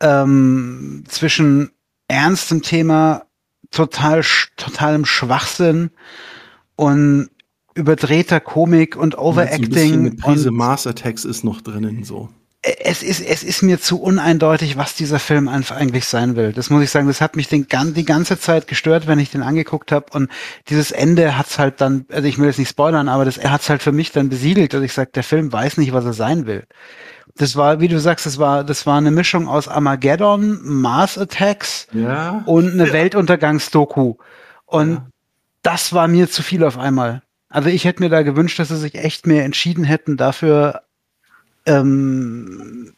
ähm, 0.00 1.04
zwischen 1.08 1.70
ernstem 2.08 2.62
Thema, 2.62 3.26
total, 3.70 4.22
totalem 4.56 5.04
Schwachsinn 5.04 5.90
und 6.76 7.30
überdrehter 7.74 8.40
Komik 8.40 8.96
und 8.96 9.18
Overacting. 9.18 10.22
und 10.22 10.50
Mars 10.52 10.86
Attacks 10.86 11.24
ist 11.24 11.44
noch 11.44 11.60
drinnen, 11.60 12.04
so. 12.04 12.30
es 12.62 13.02
ist, 13.02 13.20
es 13.20 13.44
ist 13.44 13.62
mir 13.62 13.80
zu 13.80 14.00
uneindeutig, 14.00 14.76
was 14.76 14.94
dieser 14.94 15.18
Film 15.18 15.46
einfach 15.48 15.76
eigentlich 15.76 16.06
sein 16.06 16.36
will. 16.36 16.52
Das 16.52 16.70
muss 16.70 16.82
ich 16.82 16.90
sagen. 16.90 17.06
Das 17.06 17.20
hat 17.20 17.36
mich 17.36 17.48
den, 17.48 17.66
die 17.94 18.04
ganze 18.04 18.38
Zeit 18.38 18.66
gestört, 18.66 19.06
wenn 19.06 19.18
ich 19.18 19.30
den 19.30 19.42
angeguckt 19.42 19.92
habe. 19.92 20.06
Und 20.12 20.30
dieses 20.68 20.90
Ende 20.90 21.38
hat's 21.38 21.58
halt 21.58 21.80
dann, 21.80 22.06
also 22.10 22.26
ich 22.26 22.38
will 22.38 22.46
jetzt 22.46 22.58
nicht 22.58 22.70
spoilern, 22.70 23.08
aber 23.08 23.24
das 23.24 23.38
hat's 23.38 23.68
halt 23.68 23.82
für 23.82 23.92
mich 23.92 24.10
dann 24.10 24.28
besiegelt, 24.28 24.74
dass 24.74 24.82
ich 24.82 24.92
sage, 24.92 25.10
der 25.14 25.22
Film 25.22 25.52
weiß 25.52 25.76
nicht, 25.76 25.92
was 25.92 26.04
er 26.04 26.12
sein 26.12 26.46
will. 26.46 26.64
Das 27.38 27.54
war, 27.56 27.80
wie 27.80 27.88
du 27.88 28.00
sagst, 28.00 28.24
das 28.26 28.38
war, 28.38 28.64
das 28.64 28.86
war 28.86 28.96
eine 28.96 29.10
Mischung 29.10 29.46
aus 29.48 29.68
Armageddon, 29.68 30.58
Mars 30.62 31.18
Attacks 31.18 31.86
Ja. 31.92 32.42
und 32.46 32.72
eine 32.72 32.92
Weltuntergangsdoku. 32.92 34.14
Und 34.64 34.92
Ja. 34.94 35.06
das 35.62 35.92
war 35.92 36.08
mir 36.08 36.30
zu 36.30 36.42
viel 36.42 36.64
auf 36.64 36.78
einmal. 36.78 37.22
Also 37.48 37.68
ich 37.68 37.84
hätte 37.84 38.02
mir 38.02 38.08
da 38.08 38.22
gewünscht, 38.22 38.58
dass 38.58 38.68
sie 38.68 38.76
sich 38.78 38.94
echt 38.96 39.26
mehr 39.26 39.44
entschieden 39.44 39.84
hätten, 39.84 40.16
dafür 40.16 40.82
ähm, 41.66 42.94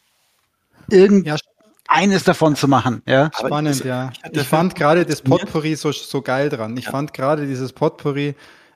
irgendeines 0.91 1.41
Ja, 1.89 2.19
davon 2.25 2.55
zu 2.57 2.69
machen. 2.69 3.03
Ja, 3.07 3.31
spannend, 3.37 3.85
ja. 3.85 4.13
Ich 4.31 4.43
fand 4.47 4.75
gerade 4.75 5.05
das. 5.05 5.23
Potpourri 5.23 5.75
so, 5.75 5.93
so 5.93 6.23
geil 6.23 6.49
dran. 6.49 6.77
Ich 6.77 6.87
fand 6.87 7.13
gerade 7.13 7.47
dieses 7.47 7.73
Potpourri 7.73 8.35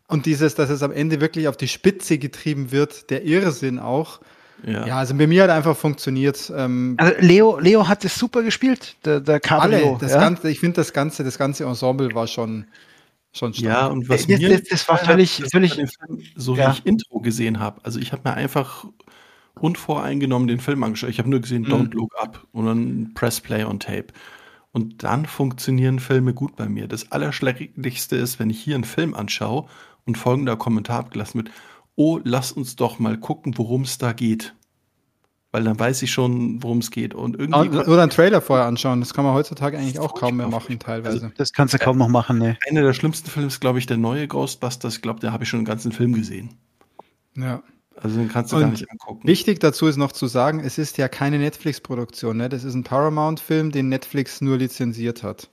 und 0.09 0.27
dieses, 0.27 0.55
dass 0.55 0.71
es 0.71 0.83
am 0.83 0.93
Ende 0.93 1.21
wirklich 1.21 1.49
auf 1.49 1.57
die 1.57 1.69
Spitze 1.69 2.19
getrieben 2.19 2.73
wird, 2.73 3.11
der 3.11 3.25
Irrsinn 3.25 3.79
auch. 3.79 4.21
Ja. 4.65 4.87
Ja, 4.87 4.99
also 4.99 5.15
bei 5.17 5.27
mir 5.27 5.43
hat 5.45 5.51
einfach 5.51 5.77
funktioniert. 5.77 6.53
Ähm, 6.57 6.95
also 6.99 7.15
Leo, 7.21 7.59
Leo 7.59 7.89
hat 7.89 8.05
es 8.05 8.15
super 8.17 8.43
gespielt, 8.43 8.97
der, 9.05 9.21
der 9.21 9.41
Cabrio. 9.41 9.91
alle, 9.93 9.99
das 10.01 10.13
ja? 10.13 10.21
ganze, 10.21 10.51
ich 10.51 10.61
finde 10.61 10.77
das 10.77 10.93
ganze, 10.93 11.25
das 11.25 11.37
ganze 11.39 11.65
Ensemble 11.65 12.15
war 12.15 12.27
schon, 12.27 12.67
schon 13.33 13.53
stark. 13.55 13.65
Ja, 13.67 13.87
und 13.89 14.09
was 14.09 14.27
Das- 14.27 14.39
mir 14.41 14.49
das- 14.51 14.69
das 14.69 14.89
war 14.89 14.99
völlig- 14.99 15.41
ich 15.41 15.51
völlig- 15.51 15.77
so 16.37 16.55
ja. 16.55 16.69
wie 16.69 16.73
ich 16.79 16.87
Intro 16.87 17.21
gesehen 17.21 17.59
habe. 17.61 17.81
Also 17.85 17.99
ich 17.99 18.13
habe 18.13 18.23
mir 18.29 18.35
einfach 18.35 18.85
unvoreingenommen 19.61 20.49
den 20.49 20.61
Film 20.61 20.83
angeschaut. 20.83 21.11
Ich 21.11 21.19
habe 21.19 21.29
nur 21.31 21.41
gesehen 21.41 21.63
Mhm. 21.63 21.73
Don't 21.73 21.95
Look 21.95 22.15
Up 22.21 22.47
und 22.53 22.67
dann 22.67 23.13
Press 23.15 23.41
Play 23.41 23.65
on 23.65 23.81
Tape. 23.81 24.07
Und 24.73 25.03
dann 25.05 25.27
funktionieren 25.27 25.99
Filme 25.99 26.33
gut 26.33 26.57
bei 26.57 26.69
mir. 26.69 26.89
Das 26.89 27.13
Allerschlechteste 27.13 28.17
ist, 28.17 28.39
wenn 28.39 28.49
ich 28.49 28.61
hier 28.61 28.75
einen 28.75 28.85
Film 28.85 29.13
anschaue 29.15 29.67
und 30.07 30.17
folgender 30.17 30.57
Kommentar 30.57 31.01
abgelassen 31.01 31.45
wird: 31.45 31.51
Oh, 31.95 32.21
lass 32.25 32.53
uns 32.53 32.77
doch 32.77 32.99
mal 32.99 33.19
gucken, 33.19 33.57
worum 33.59 33.83
es 33.83 33.99
da 33.99 34.13
geht. 34.13 34.55
Weil 35.51 35.65
dann 35.65 35.79
weiß 35.79 36.01
ich 36.03 36.11
schon, 36.11 36.63
worum 36.63 36.79
es 36.79 36.91
geht. 36.91 37.15
Und 37.15 37.37
irgendwie 37.39 37.79
Oder 37.79 38.03
einen 38.03 38.11
Trailer 38.11 38.41
vorher 38.41 38.67
anschauen, 38.67 39.01
das 39.01 39.13
kann 39.13 39.25
man 39.25 39.35
heutzutage 39.35 39.77
eigentlich 39.77 39.99
auch 39.99 40.15
kaum 40.15 40.39
mehr 40.39 40.49
machen, 40.49 40.79
teilweise. 40.79 41.31
Das 41.37 41.53
kannst 41.53 41.75
du 41.75 41.79
kaum 41.79 41.99
noch 41.99 42.09
machen, 42.09 42.39
ne. 42.39 42.57
einer 42.69 42.81
der 42.81 42.95
schlimmsten 42.95 43.29
Filme 43.29 43.49
ist, 43.49 43.61
glaube 43.61 43.79
ich, 43.79 43.85
der 43.85 43.99
neue 43.99 44.27
Ghostbusters. 44.27 44.97
Ich 44.97 45.03
glaube, 45.03 45.21
da 45.21 45.31
habe 45.31 45.45
ich 45.45 45.51
schon 45.51 45.59
einen 45.59 45.67
ganzen 45.67 45.93
Film 45.93 46.15
gesehen. 46.15 46.55
Ja. 47.37 47.63
Also 47.97 48.19
den 48.19 48.29
kannst 48.29 48.53
du 48.53 48.57
Und 48.57 48.63
gar 48.63 48.71
nicht 48.71 48.91
angucken. 48.91 49.29
Wichtig 49.29 49.61
dazu 49.61 49.87
ist 49.87 49.97
noch 49.97 50.13
zu 50.13 50.27
sagen, 50.27 50.61
es 50.61 50.79
ist 50.79 50.97
ja 50.97 51.09
keine 51.09 51.39
Netflix-Produktion, 51.39 52.39
ne? 52.39 52.49
das 52.49 52.65
ist 52.65 52.75
ein 52.75 52.85
Paramount-Film, 52.85 53.71
den 53.71 53.91
Netflix 53.91 54.41
nur 54.41 54.57
lizenziert 54.57 55.23
hat. 55.23 55.51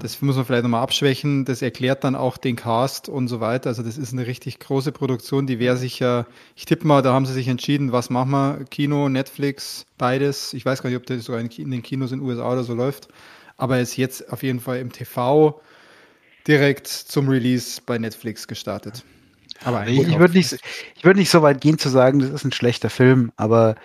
Das 0.00 0.20
muss 0.20 0.36
man 0.36 0.44
vielleicht 0.44 0.64
nochmal 0.64 0.82
abschwächen. 0.82 1.44
Das 1.44 1.62
erklärt 1.62 2.04
dann 2.04 2.16
auch 2.16 2.36
den 2.36 2.56
Cast 2.56 3.08
und 3.08 3.28
so 3.28 3.40
weiter. 3.40 3.70
Also 3.70 3.82
das 3.82 3.96
ist 3.96 4.12
eine 4.12 4.26
richtig 4.26 4.58
große 4.58 4.92
Produktion. 4.92 5.46
Die 5.46 5.58
wäre 5.58 5.76
sicher, 5.76 6.26
ich 6.56 6.64
tippe 6.64 6.86
mal, 6.86 7.02
da 7.02 7.12
haben 7.12 7.26
sie 7.26 7.32
sich 7.32 7.48
entschieden, 7.48 7.92
was 7.92 8.10
machen 8.10 8.30
wir? 8.30 8.64
Kino, 8.70 9.08
Netflix, 9.08 9.86
beides. 9.98 10.52
Ich 10.52 10.66
weiß 10.66 10.82
gar 10.82 10.90
nicht, 10.90 10.96
ob 10.96 11.06
das 11.06 11.24
sogar 11.24 11.40
in 11.40 11.70
den 11.70 11.82
Kinos 11.82 12.12
in 12.12 12.20
den 12.20 12.28
USA 12.28 12.52
oder 12.52 12.64
so 12.64 12.74
läuft. 12.74 13.08
Aber 13.56 13.78
ist 13.78 13.96
jetzt 13.96 14.32
auf 14.32 14.42
jeden 14.42 14.60
Fall 14.60 14.78
im 14.78 14.90
TV 14.90 15.60
direkt 16.46 16.88
zum 16.88 17.28
Release 17.28 17.80
bei 17.84 17.98
Netflix 17.98 18.48
gestartet. 18.48 19.04
Aber 19.64 19.86
Ich, 19.86 20.00
ich 20.00 20.18
würde 20.18 20.34
nicht, 20.34 20.58
ich 20.96 21.04
würde 21.04 21.20
nicht 21.20 21.30
so 21.30 21.42
weit 21.42 21.60
gehen 21.60 21.78
zu 21.78 21.88
sagen, 21.88 22.18
das 22.18 22.30
ist 22.30 22.44
ein 22.44 22.52
schlechter 22.52 22.90
Film, 22.90 23.32
aber 23.36 23.76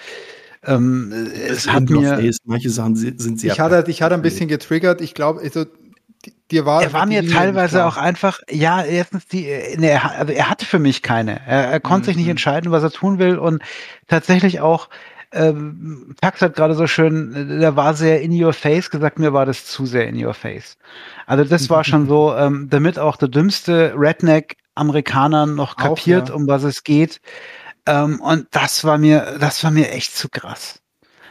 ähm, 0.67 1.11
es 1.47 1.67
hat 1.67 1.89
mir, 1.89 2.15
face. 2.17 2.37
Manche 2.45 2.69
Sachen 2.69 2.95
si- 2.95 3.13
sind 3.17 3.39
sehr. 3.39 3.53
ich 3.53 3.59
hatte, 3.59 3.89
ich 3.89 4.01
hatte 4.01 4.15
ein 4.15 4.21
bisschen 4.21 4.47
getriggert. 4.47 5.01
Ich 5.01 5.13
glaube, 5.13 5.41
also, 5.41 5.65
die- 6.25 6.33
dir 6.51 6.65
war, 6.65 6.83
er 6.83 6.93
war 6.93 7.05
mir 7.05 7.21
Linie 7.21 7.35
teilweise 7.35 7.85
auch 7.85 7.97
einfach, 7.97 8.39
ja, 8.49 8.83
erstens 8.83 9.27
die, 9.27 9.43
ne, 9.77 9.89
er, 9.91 10.11
also 10.19 10.33
er 10.33 10.49
hatte 10.49 10.65
für 10.65 10.79
mich 10.79 11.01
keine. 11.01 11.39
Er, 11.47 11.65
er 11.71 11.79
konnte 11.79 12.07
sich 12.07 12.17
nicht 12.17 12.25
Mhm. 12.25 12.31
entscheiden, 12.31 12.71
was 12.71 12.83
er 12.83 12.91
tun 12.91 13.17
will 13.19 13.37
und 13.37 13.61
tatsächlich 14.07 14.59
auch, 14.59 14.89
ähm, 15.33 16.15
Pax 16.21 16.41
hat 16.41 16.55
gerade 16.55 16.73
so 16.73 16.87
schön, 16.87 17.59
der 17.59 17.75
war 17.75 17.93
sehr 17.93 18.21
in 18.21 18.31
your 18.41 18.53
face 18.53 18.89
gesagt, 18.89 19.19
mir 19.19 19.33
war 19.33 19.45
das 19.45 19.65
zu 19.65 19.85
sehr 19.85 20.07
in 20.07 20.23
your 20.25 20.33
face. 20.33 20.77
Also 21.25 21.43
das 21.43 21.69
war 21.69 21.83
schon 21.83 22.07
so, 22.07 22.33
ähm, 22.37 22.67
damit 22.69 22.97
auch 22.97 23.17
der 23.17 23.27
dümmste 23.27 23.93
Redneck-Amerikaner 23.97 25.45
noch 25.45 25.73
Auch, 25.73 25.77
kapiert, 25.77 26.29
ja. 26.29 26.35
um 26.35 26.47
was 26.47 26.63
es 26.63 26.83
geht. 26.83 27.19
Ähm, 27.87 28.19
und 28.21 28.47
das 28.51 28.83
war 28.83 28.97
mir, 28.97 29.37
das 29.39 29.63
war 29.63 29.71
mir 29.71 29.89
echt 29.91 30.15
zu 30.15 30.29
krass. 30.29 30.81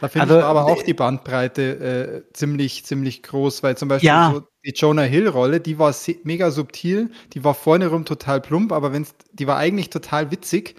Da 0.01 0.09
finde 0.09 0.23
Also, 0.25 0.39
ich 0.39 0.43
aber 0.45 0.65
auch 0.65 0.81
äh, 0.81 0.85
die 0.85 0.93
Bandbreite 0.93 2.23
äh, 2.29 2.33
ziemlich, 2.33 2.85
ziemlich 2.85 3.23
groß, 3.23 3.63
weil 3.63 3.77
zum 3.77 3.89
Beispiel 3.89 4.07
Ja. 4.07 4.31
so 4.33 4.41
die 4.63 4.71
Jonah 4.75 5.01
Hill-Rolle, 5.03 5.59
die 5.59 5.79
war 5.79 5.93
mega 6.23 6.51
subtil, 6.51 7.09
die 7.33 7.43
war 7.43 7.53
vorne 7.55 7.87
rum 7.87 8.05
total 8.05 8.41
plump, 8.41 8.71
aber 8.73 8.93
wenn's, 8.93 9.15
die 9.31 9.47
war 9.47 9.57
eigentlich 9.57 9.89
total 9.89 10.29
witzig. 10.31 10.75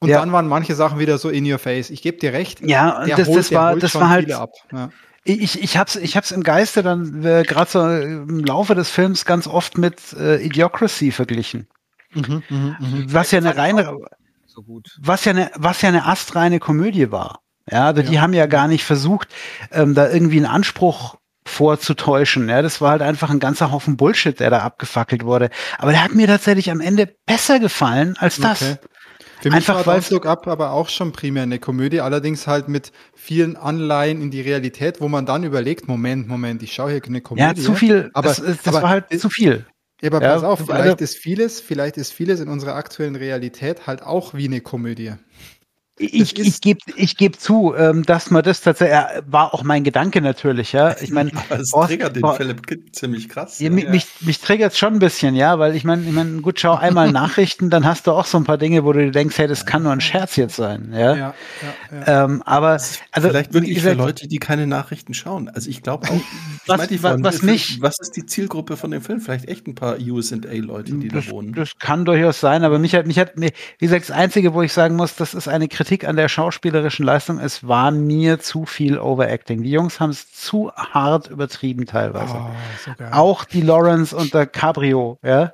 Und 0.00 0.10
Ja. 0.10 0.20
dann 0.20 0.32
waren 0.32 0.46
manche 0.46 0.74
Sachen 0.74 0.98
wieder 0.98 1.16
so 1.18 1.30
in 1.30 1.50
your 1.50 1.58
face. 1.58 1.90
Ich 1.90 2.02
gebe 2.02 2.18
dir 2.18 2.32
recht. 2.32 2.60
Ja, 2.60 3.06
das, 3.06 3.26
holt- 3.26 3.38
das 3.38 3.52
war, 3.52 3.76
das 3.76 3.94
war 3.94 4.10
halt. 4.10 4.28
Ja. 4.28 4.90
Ich, 5.24 5.62
ich 5.62 5.76
hab's, 5.78 5.96
ich 5.96 6.16
hab's 6.18 6.30
im 6.30 6.42
Geiste 6.42 6.82
dann 6.82 7.24
äh, 7.24 7.42
gerade 7.44 7.70
so 7.70 7.80
im 7.88 8.40
Laufe 8.44 8.74
des 8.74 8.90
Films 8.90 9.24
ganz 9.24 9.46
oft 9.46 9.78
mit 9.78 10.12
äh, 10.12 10.44
Idiocracy 10.44 11.10
verglichen. 11.12 11.66
Was 12.10 13.30
ja 13.30 13.38
eine 13.38 13.56
reine, 13.56 13.98
so 14.54 14.62
gut. 14.62 14.96
was 15.00 15.24
ja 15.24 15.32
eine, 15.32 15.50
was 15.56 15.82
ja 15.82 15.88
eine 15.88 16.06
astreine 16.06 16.60
Komödie 16.60 17.10
war. 17.10 17.40
Ja, 17.70 17.86
also 17.86 18.02
die 18.02 18.14
Ja. 18.14 18.20
haben 18.20 18.34
ja 18.34 18.46
gar 18.46 18.68
nicht 18.68 18.84
versucht, 18.84 19.28
ähm, 19.72 19.94
da 19.94 20.08
irgendwie 20.10 20.36
einen 20.36 20.46
Anspruch 20.46 21.16
vorzutäuschen. 21.46 22.48
Ja, 22.48 22.62
das 22.62 22.80
war 22.80 22.92
halt 22.92 23.02
einfach 23.02 23.30
ein 23.30 23.38
ganzer 23.40 23.70
Haufen 23.72 23.96
Bullshit, 23.96 24.38
der 24.38 24.50
da 24.50 24.58
abgefackelt 24.60 25.24
wurde. 25.24 25.50
Aber 25.78 25.90
der 25.92 26.02
hat 26.04 26.14
mir 26.14 26.26
tatsächlich 26.26 26.70
am 26.70 26.80
Ende 26.80 27.14
besser 27.26 27.58
gefallen 27.60 28.16
als 28.18 28.36
das. 28.38 28.62
Okay. 28.62 28.76
Für 29.40 29.48
mich 29.50 29.56
Einfach 29.56 29.86
war 29.86 29.96
Don't 29.98 30.10
Look 30.12 30.24
Up 30.26 30.46
aber 30.46 30.70
auch 30.70 30.88
schon 30.88 31.12
primär 31.12 31.42
eine 31.42 31.58
Komödie, 31.58 32.00
allerdings 32.00 32.46
halt 32.46 32.68
mit 32.68 32.92
vielen 33.14 33.56
Anleihen 33.56 34.22
in 34.22 34.30
die 34.30 34.40
Realität, 34.40 35.02
wo 35.02 35.08
man 35.08 35.26
dann 35.26 35.44
überlegt, 35.44 35.86
Moment, 35.86 36.28
Moment, 36.28 36.62
ich 36.62 36.72
schaue 36.72 36.92
hier 36.92 37.02
eine 37.04 37.20
Komödie. 37.20 37.42
Ja, 37.44 37.54
zu 37.54 37.74
viel. 37.74 38.10
Aber, 38.14 38.28
das, 38.28 38.36
das 38.42 38.66
aber 38.66 38.82
war 38.82 38.88
halt 38.88 39.20
zu 39.20 39.28
viel. 39.28 39.66
Ja, 40.04 40.10
aber 40.10 40.22
Ja, 40.22 40.34
pass 40.34 40.44
auf, 40.44 40.58
vielleicht 40.66 41.00
ist 41.00 41.16
vieles, 41.16 41.62
vielleicht 41.62 41.96
ist 41.96 42.12
vieles 42.12 42.38
in 42.40 42.48
unserer 42.48 42.74
aktuellen 42.74 43.16
Realität 43.16 43.86
halt 43.86 44.02
auch 44.02 44.34
wie 44.34 44.44
eine 44.44 44.60
Komödie. 44.60 45.14
Ich, 45.96 46.36
ich 46.36 46.60
gebe 46.60 46.80
ich 46.96 47.16
geb 47.16 47.38
zu, 47.38 47.72
ähm, 47.76 48.02
dass 48.02 48.28
man 48.32 48.42
das 48.42 48.60
tatsächlich, 48.62 48.98
war 49.26 49.54
auch 49.54 49.62
mein 49.62 49.84
Gedanke 49.84 50.20
natürlich, 50.20 50.72
ja. 50.72 50.96
Ich 51.00 51.12
meine, 51.12 51.30
Aber 51.48 51.60
es 51.60 51.70
triggert 51.70 52.16
den 52.16 52.22
boah. 52.22 52.34
Philipp 52.34 52.66
Kitt 52.66 52.96
ziemlich 52.96 53.28
krass. 53.28 53.60
Ja, 53.60 53.68
ja. 53.68 53.70
mich, 53.70 53.88
mich, 53.88 54.06
mich 54.22 54.40
triggert 54.40 54.76
schon 54.76 54.94
ein 54.94 54.98
bisschen, 54.98 55.36
ja, 55.36 55.60
weil 55.60 55.76
ich 55.76 55.84
meine, 55.84 56.02
ich 56.04 56.10
mein, 56.10 56.42
gut, 56.42 56.58
schau 56.58 56.74
einmal 56.74 57.12
Nachrichten, 57.12 57.70
dann 57.70 57.84
hast 57.86 58.08
du 58.08 58.10
auch 58.10 58.26
so 58.26 58.38
ein 58.38 58.42
paar 58.42 58.58
Dinge, 58.58 58.82
wo 58.84 58.92
du 58.92 59.04
dir 59.04 59.12
denkst, 59.12 59.38
hey, 59.38 59.46
das 59.46 59.66
kann 59.66 59.84
nur 59.84 59.92
ein 59.92 60.00
Scherz 60.00 60.34
jetzt 60.34 60.56
sein, 60.56 60.90
ja. 60.92 61.14
ja, 61.14 61.34
ja. 61.92 62.24
Ähm, 62.24 62.42
aber 62.44 62.70
also 62.70 63.28
Vielleicht 63.28 63.54
wirklich 63.54 63.80
für 63.80 63.92
Leute, 63.92 64.26
die 64.26 64.38
keine 64.38 64.66
Nachrichten 64.66 65.14
schauen. 65.14 65.48
Also 65.48 65.70
ich 65.70 65.80
glaube 65.84 66.08
auch, 66.10 66.16
ich 66.16 66.22
Was- 66.68 66.78
meinte 66.78 67.02
was- 67.04 67.22
was 67.22 67.42
mich- 67.42 67.78
was 67.82 67.94
ist 68.00 68.16
die 68.16 68.26
Zielgruppe 68.26 68.76
von 68.76 68.90
dem 68.90 69.00
Film? 69.00 69.20
Vielleicht 69.20 69.46
echt 69.48 69.68
ein 69.68 69.76
paar 69.76 69.96
USA-Leute, 70.00 70.94
die 70.94 71.06
das, 71.06 71.26
da 71.26 71.30
wohnen. 71.30 71.52
das 71.52 71.78
kann 71.78 72.04
durchaus 72.04 72.40
sein, 72.40 72.64
aber 72.64 72.80
mich 72.80 72.96
hat, 72.96 73.06
mich 73.06 73.20
hat, 73.20 73.34
wie 73.36 73.52
gesagt, 73.78 74.08
das 74.08 74.10
Einzige, 74.10 74.54
wo 74.54 74.62
ich 74.62 74.72
sagen 74.72 74.96
muss, 74.96 75.14
das 75.14 75.34
ist 75.34 75.46
eine 75.46 75.68
Kritik 75.68 75.83
an 76.06 76.16
der 76.16 76.28
schauspielerischen 76.28 77.04
Leistung, 77.04 77.38
es 77.38 77.66
war 77.66 77.90
mir 77.90 78.40
zu 78.40 78.64
viel 78.66 78.98
Overacting. 78.98 79.62
Die 79.62 79.70
Jungs 79.70 80.00
haben 80.00 80.10
es 80.10 80.32
zu 80.32 80.72
hart 80.72 81.28
übertrieben 81.30 81.86
teilweise. 81.86 82.34
Oh, 82.36 82.50
so. 82.84 83.04
Auch 83.12 83.44
die 83.44 83.60
Lawrence 83.60 84.16
und 84.16 84.34
der 84.34 84.46
Cabrio, 84.46 85.18
ja. 85.22 85.52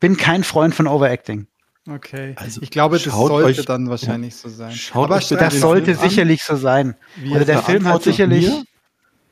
Bin 0.00 0.16
kein 0.16 0.44
Freund 0.44 0.74
von 0.74 0.86
Overacting. 0.86 1.46
Okay. 1.90 2.34
Also, 2.36 2.60
ich 2.62 2.70
glaube, 2.70 2.98
das 2.98 3.12
sollte 3.14 3.46
euch- 3.46 3.64
dann 3.64 3.88
wahrscheinlich 3.88 4.36
so 4.36 4.48
sein. 4.48 4.72
Schaut 4.72 5.06
Aber 5.10 5.16
Das 5.20 5.28
sollte 5.60 5.86
Film 5.94 5.98
an. 5.98 6.08
sicherlich 6.10 6.42
so 6.42 6.56
sein. 6.56 6.94
Wie 7.16 7.32
Also 7.32 7.46
der 7.46 7.56
er 7.56 7.62
Film 7.62 7.84
hat 7.86 8.02
sicherlich. 8.02 8.46
mir, 8.46 8.64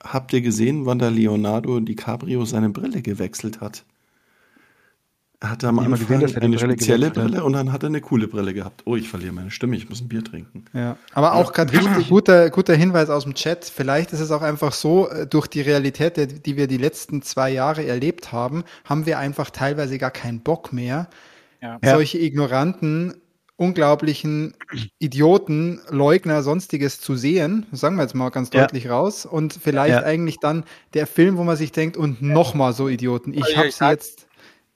Habt 0.03 0.33
ihr 0.33 0.41
gesehen, 0.41 0.87
wann 0.87 0.99
der 1.01 1.11
Leonardo 1.11 1.81
DiCaprio 1.81 2.45
seine 2.45 2.71
Brille 2.71 3.03
gewechselt 3.03 3.61
hat? 3.61 3.85
Er 5.41 5.51
hatte 5.51 5.69
am 5.69 5.77
Ich 5.77 5.81
hab 5.83 5.89
mal 5.89 5.93
Anfang 5.95 6.07
gesehen, 6.07 6.21
dass 6.23 6.33
er 6.33 6.43
eine 6.43 6.57
Brille 6.57 6.73
spezielle 6.73 7.07
hat. 7.07 7.15
Brille 7.15 7.45
und 7.45 7.53
dann 7.53 7.71
hat 7.73 7.83
er 7.83 7.89
eine 7.89 8.01
coole 8.01 8.27
Brille 8.27 8.55
gehabt. 8.55 8.83
Oh, 8.87 8.97
ich 8.97 9.09
verliere 9.09 9.33
meine 9.35 9.51
Stimme, 9.51 9.77
ich 9.77 9.89
muss 9.89 10.01
ein 10.01 10.09
Bier 10.09 10.25
trinken. 10.25 10.65
Ja, 10.73 10.97
aber 11.13 11.35
auch 11.35 11.53
gerade 11.53 11.73
richtig 11.73 12.09
guter, 12.09 12.49
guter 12.51 12.75
Hinweis 12.75 13.11
aus 13.11 13.25
dem 13.25 13.35
Chat. 13.35 13.65
Vielleicht 13.67 14.13
ist 14.15 14.21
es 14.21 14.31
auch 14.31 14.41
einfach 14.43 14.73
so, 14.73 15.09
äh, 15.11 15.27
durch 15.27 15.47
die 15.47 15.61
Realität, 15.61 16.47
die 16.47 16.57
wir 16.57 16.67
die 16.69 16.79
letzten 16.79 17.21
zwei 17.21 17.51
Jahre 17.51 17.85
erlebt 17.85 18.33
haben, 18.33 18.65
haben 18.85 19.05
wir 19.05 19.19
einfach 19.19 19.51
teilweise 19.51 19.99
gar 19.99 20.11
keinen 20.11 20.41
Bock 20.41 20.73
mehr, 20.73 21.09
Ja. 21.61 21.79
Ja. 21.83 21.93
solche 21.93 22.19
ignoranten, 22.19 23.15
unglaublichen 23.59 24.55
Idioten, 24.99 25.81
Leugner, 25.91 26.43
sonstiges 26.43 27.01
zu 27.01 27.15
sehen. 27.17 27.67
Sagen 27.73 27.97
wir 27.97 28.03
jetzt 28.03 28.15
mal 28.15 28.31
ganz 28.31 28.51
Ja. 28.53 28.61
deutlich 28.61 28.89
raus. 28.89 29.27
Und 29.27 29.53
vielleicht 29.55 29.95
Ja. 29.95 30.03
eigentlich 30.05 30.39
dann 30.41 30.65
der 30.95 31.07
Film, 31.07 31.37
wo 31.37 31.45
man 31.45 31.57
sich 31.57 31.73
denkt, 31.73 31.97
und 31.97 32.21
nochmal 32.23 32.73
so 32.73 32.89
Idioten. 32.89 33.33
Also 33.37 33.49
Ich 33.51 33.57
habe 33.57 33.69
ich 33.69 33.77
sie 33.77 33.85
jetzt 33.87 34.26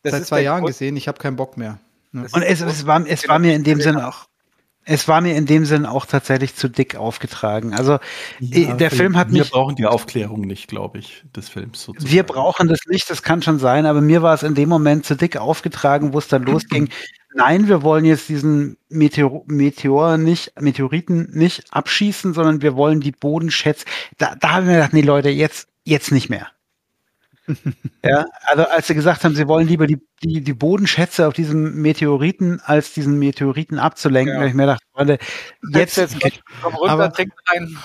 Das 0.03 0.13
seit 0.13 0.27
zwei 0.27 0.43
Jahren 0.43 0.61
Grund- 0.61 0.73
gesehen, 0.73 0.97
ich 0.97 1.09
habe 1.09 1.19
keinen 1.19 1.37
Bock 1.37 1.57
mehr. 1.57 1.79
Ja. 2.13 2.23
das 2.23 2.33
Und 2.33 2.43
es, 2.43 2.61
es, 2.61 2.87
war, 2.87 3.07
es 3.07 3.29
war 3.29 3.39
mir 3.39 3.55
in 3.55 3.65
dem 3.65 3.81
Sinn 3.81 3.97
auch, 3.97 4.27
es 4.85 5.07
war 5.07 5.21
mir 5.21 5.37
in 5.37 5.47
dem 5.47 5.67
Sinn 5.67 5.87
auch 5.87 6.07
tatsächlich 6.07 6.55
zu 6.57 6.69
dick 6.69 6.97
aufgetragen. 6.97 7.75
Also 7.75 7.99
äh, 8.41 8.75
der 8.75 8.91
Film 8.91 9.17
hat 9.17 9.31
wir 9.31 9.41
mich, 9.41 9.51
brauchen 9.51 9.77
die 9.77 9.87
Aufklärung 9.87 10.41
nicht, 10.41 10.69
glaube 10.69 10.99
ich, 10.99 11.23
des 11.37 11.49
Films 11.49 11.83
sozusagen. 11.85 12.11
wir 12.11 12.23
brauchen 12.23 12.67
das 12.67 12.81
nicht, 12.89 13.09
das 13.11 13.23
kann 13.23 13.43
schon 13.43 13.59
sein, 13.59 13.87
aber 13.87 14.01
mir 14.01 14.23
war 14.23 14.35
es 14.35 14.43
in 14.43 14.55
dem 14.55 14.69
Moment 14.69 15.05
zu 15.05 15.17
dick 15.17 15.37
aufgetragen, 15.37 16.13
wo 16.13 16.19
es 16.19 16.29
dann 16.29 16.43
losging. 16.45 16.89
Nein, 17.35 17.69
wir 17.69 17.83
wollen 17.83 18.05
jetzt 18.05 18.29
diesen 18.29 18.77
Meteor, 18.89 19.43
Meteor 19.47 20.17
nicht, 20.17 20.61
Meteoriten 20.61 21.29
nicht 21.33 21.63
abschießen, 21.71 22.35
sondern 22.35 22.61
wir 22.61 22.75
wollen 22.75 23.01
die 23.01 23.13
Bodenschätze. 23.13 23.85
Da, 24.19 24.35
da 24.35 24.55
haben 24.55 24.67
wir 24.67 24.75
gedacht, 24.75 24.93
nee 24.95 25.03
Leute, 25.03 25.29
jetzt, 25.29 25.69
jetzt 25.85 26.11
nicht 26.11 26.29
mehr. 26.29 26.49
Ja, 28.05 28.27
also 28.47 28.65
als 28.65 28.87
sie 28.87 28.95
gesagt 28.95 29.25
haben, 29.25 29.35
sie 29.35 29.47
wollen 29.49 29.67
lieber 29.69 29.87
die, 29.87 29.99
die, 30.23 30.41
die 30.41 30.53
Bodenschätze 30.53 31.27
auf 31.27 31.35
diesem 31.35 31.81
Meteoriten, 31.83 32.61
als 32.65 32.93
diesen 32.93 33.19
Meteoriten 33.19 33.79
abzulenken, 33.79 34.35
Ja. 34.35 34.39
habe 34.41 34.49
ich 34.49 34.55
mir 34.55 34.63
gedacht, 34.65 34.83
Freunde, 34.93 35.19
Jetzt, 35.73 35.97
jetzt, 35.97 36.23
jetzt 36.23 36.41
komm 36.63 36.75
runter, 36.75 36.93
Aber- 36.93 37.13
trink 37.13 37.33
rein. 37.49 37.77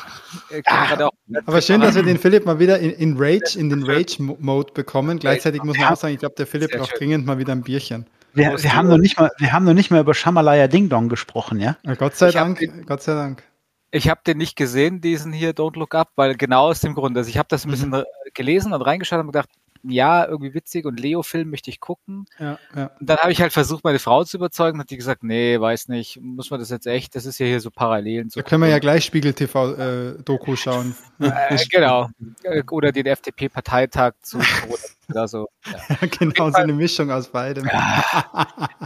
Äh, 0.50 0.62
gerade 0.62 1.08
auch- 1.08 1.12
Aber 1.46 1.62
schön, 1.62 1.82
dass 1.82 1.96
wir 1.96 2.04
den 2.04 2.18
Philipp 2.18 2.46
mal 2.46 2.60
wieder 2.60 2.80
in, 2.80 2.92
in 2.92 3.16
Rage, 3.18 3.58
in 3.58 3.70
den 3.70 3.84
Rage-Mode 3.84 4.74
bekommen. 4.74 5.20
Gleichzeitig 5.20 5.64
muss 5.64 5.78
man 5.78 5.88
auch 5.94 5.98
sagen, 5.98 6.14
ich 6.14 6.20
glaube, 6.20 6.36
der 6.38 6.48
Philipp 6.48 6.72
braucht 6.72 7.00
dringend 7.00 7.26
mal 7.26 7.38
wieder 7.38 7.54
ein 7.54 7.62
Bierchen. 7.62 8.06
wir, 8.34 8.62
wir 8.62 8.74
haben 8.76 8.88
noch 8.90 8.98
nicht 8.98 9.18
mal, 9.20 9.32
wir 9.38 9.54
haben 9.54 9.66
noch 9.66 9.74
nicht 9.74 9.92
mal 9.92 10.02
über 10.02 10.14
Shamalaya 10.14 10.68
Ding 10.68 10.90
Dong 10.90 11.08
gesprochen, 11.10 11.60
ja? 11.60 11.78
Ja, 11.84 11.96
Gott 11.96 12.16
sei 12.16 12.30
Ich 12.30 12.38
hab 12.38 12.46
Dank, 12.58 12.86
Gott 12.88 13.02
sei 13.04 13.14
Dank. 13.14 13.44
Ich 13.92 14.10
habe 14.10 14.22
den 14.26 14.38
nicht 14.38 14.56
gesehen, 14.56 15.00
diesen 15.02 15.32
hier 15.32 15.54
Don't 15.54 15.78
Look 15.78 15.96
Up, 15.96 16.10
weil 16.16 16.36
genau 16.36 16.68
aus 16.70 16.82
dem 16.82 16.96
Grund. 16.96 17.18
Also 17.18 17.30
ich 17.30 17.38
habe 17.38 17.48
das 17.50 17.66
ein 17.66 17.72
bisschen 17.72 17.90
Mhm. 17.90 17.96
äh, 17.96 18.04
gelesen 18.34 18.74
und 18.74 18.82
reingeschaut 18.82 19.20
und 19.20 19.28
gedacht, 19.28 19.50
ja, 19.88 20.26
irgendwie 20.26 20.56
witzig 20.56 20.86
und 20.86 21.00
Leo-Film 21.00 21.52
möchte 21.52 21.70
ich 21.70 21.80
gucken. 21.80 22.26
Ja, 22.40 22.58
ja. 22.76 22.90
Und 23.00 23.08
dann 23.08 23.18
habe 23.20 23.32
ich 23.32 23.40
halt 23.40 23.54
versucht, 23.54 23.84
meine 23.84 24.00
Frau 24.00 24.24
zu 24.24 24.38
überzeugen, 24.38 24.80
hat 24.80 24.90
die 24.90 24.98
gesagt, 24.98 25.22
nee, 25.24 25.60
weiß 25.60 25.90
nicht, 25.90 26.20
muss 26.22 26.50
man 26.50 26.60
das 26.60 26.72
jetzt 26.72 26.88
echt, 26.88 27.16
das 27.16 27.28
ist 27.28 27.38
ja 27.38 27.46
hier 27.46 27.62
so 27.62 27.70
Parallelen. 27.70 28.30
Da 28.34 28.42
können 28.42 28.64
wir 28.64 28.70
ja 28.70 28.80
gleich 28.80 29.06
Spiegel-TV-Doku 29.06 30.56
schauen. 30.56 30.96
äh, 31.20 31.58
genau. 31.70 32.10
Äh, 32.42 32.64
Oder 32.72 32.92
den 32.92 33.06
FDP-Parteitag 33.06 34.14
zu 34.24 34.40
oder 35.10 35.28
so. 35.28 35.50
Ja. 35.68 36.08
genau, 36.20 36.50
so 36.50 36.56
eine 36.58 36.74
Mischung 36.74 37.12
aus 37.12 37.28
beidem. 37.28 37.70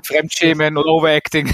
Fremdschämen 0.03 0.75
und 0.75 0.85
Overacting. 0.85 1.49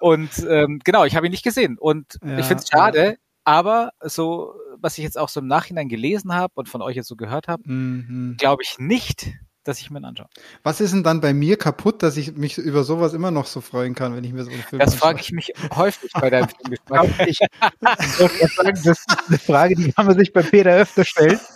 Und 0.00 0.30
ähm, 0.48 0.80
genau, 0.84 1.04
ich 1.04 1.16
habe 1.16 1.26
ihn 1.26 1.30
nicht 1.30 1.44
gesehen. 1.44 1.78
Und 1.78 2.18
Ja, 2.24 2.38
ich 2.38 2.46
finde 2.46 2.62
es 2.62 2.68
schade, 2.68 3.16
aber 3.44 3.90
so, 4.02 4.54
was 4.80 4.98
ich 4.98 5.04
jetzt 5.04 5.18
auch 5.18 5.28
so 5.28 5.40
im 5.40 5.46
Nachhinein 5.46 5.88
gelesen 5.88 6.34
habe 6.34 6.52
und 6.56 6.68
von 6.68 6.82
euch 6.82 6.96
jetzt 6.96 7.08
so 7.08 7.16
gehört 7.16 7.48
habe, 7.48 7.62
Mhm. 7.64 8.36
glaube 8.38 8.62
ich 8.62 8.78
nicht, 8.78 9.28
dass 9.62 9.80
ich 9.80 9.90
mir 9.90 9.98
ihn 9.98 10.04
anschaue. 10.04 10.28
Was 10.62 10.80
ist 10.80 10.92
denn 10.94 11.02
dann 11.02 11.20
bei 11.20 11.32
mir 11.34 11.56
kaputt, 11.56 12.02
dass 12.04 12.16
ich 12.16 12.36
mich 12.36 12.56
über 12.56 12.84
sowas 12.84 13.14
immer 13.14 13.32
noch 13.32 13.46
so 13.46 13.60
freuen 13.60 13.96
kann, 13.96 14.14
wenn 14.14 14.22
ich 14.22 14.32
mir 14.32 14.44
so 14.44 14.50
einen 14.52 14.62
Film 14.62 14.78
Das 14.78 14.92
anschaue? 14.92 15.08
frage 15.10 15.20
ich 15.22 15.32
mich 15.32 15.52
häufig 15.74 16.12
bei 16.12 16.30
deinem 16.30 16.48
Filmgeschmack. 16.88 17.26
Ich, 17.26 17.38
sagen, 17.38 18.72
das 18.84 18.86
ist 18.86 19.06
eine 19.28 19.38
Frage, 19.38 19.74
die 19.74 19.92
kann 19.92 20.06
man 20.06 20.16
sich 20.18 20.32
bei 20.32 20.42
Peter 20.42 20.70
öfter 20.72 21.04
stellen. 21.04 21.40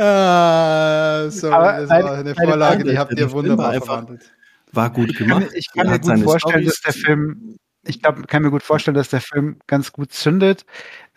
Ah, 0.00 1.30
sorry, 1.30 1.52
das 1.82 1.90
war 1.90 2.12
eine 2.12 2.34
meine 2.34 2.34
Vorlage, 2.34 2.84
die 2.84 2.98
habt 2.98 3.18
ihr 3.18 3.30
wunderbar 3.30 3.72
verwandelt. 3.74 4.30
War 4.72 4.90
gut 4.90 5.10
Ich 5.10 5.16
kann, 5.18 5.28
gemacht. 5.28 5.50
ich 5.54 5.66
kann 5.74 5.88
mir 5.88 5.98
gut 5.98 6.22
vorstellen, 6.24 6.64
dass 6.64 6.74
Storys- 6.76 6.82
der 6.82 6.92
Film, 6.92 7.56
ich 7.84 8.02
glaube, 8.02 8.22
kann 8.22 8.42
mir 8.42 8.50
gut 8.50 8.62
vorstellen, 8.62 8.94
dass 8.94 9.08
der 9.08 9.20
Film 9.20 9.58
ganz 9.66 9.92
gut 9.92 10.12
zündet, 10.12 10.64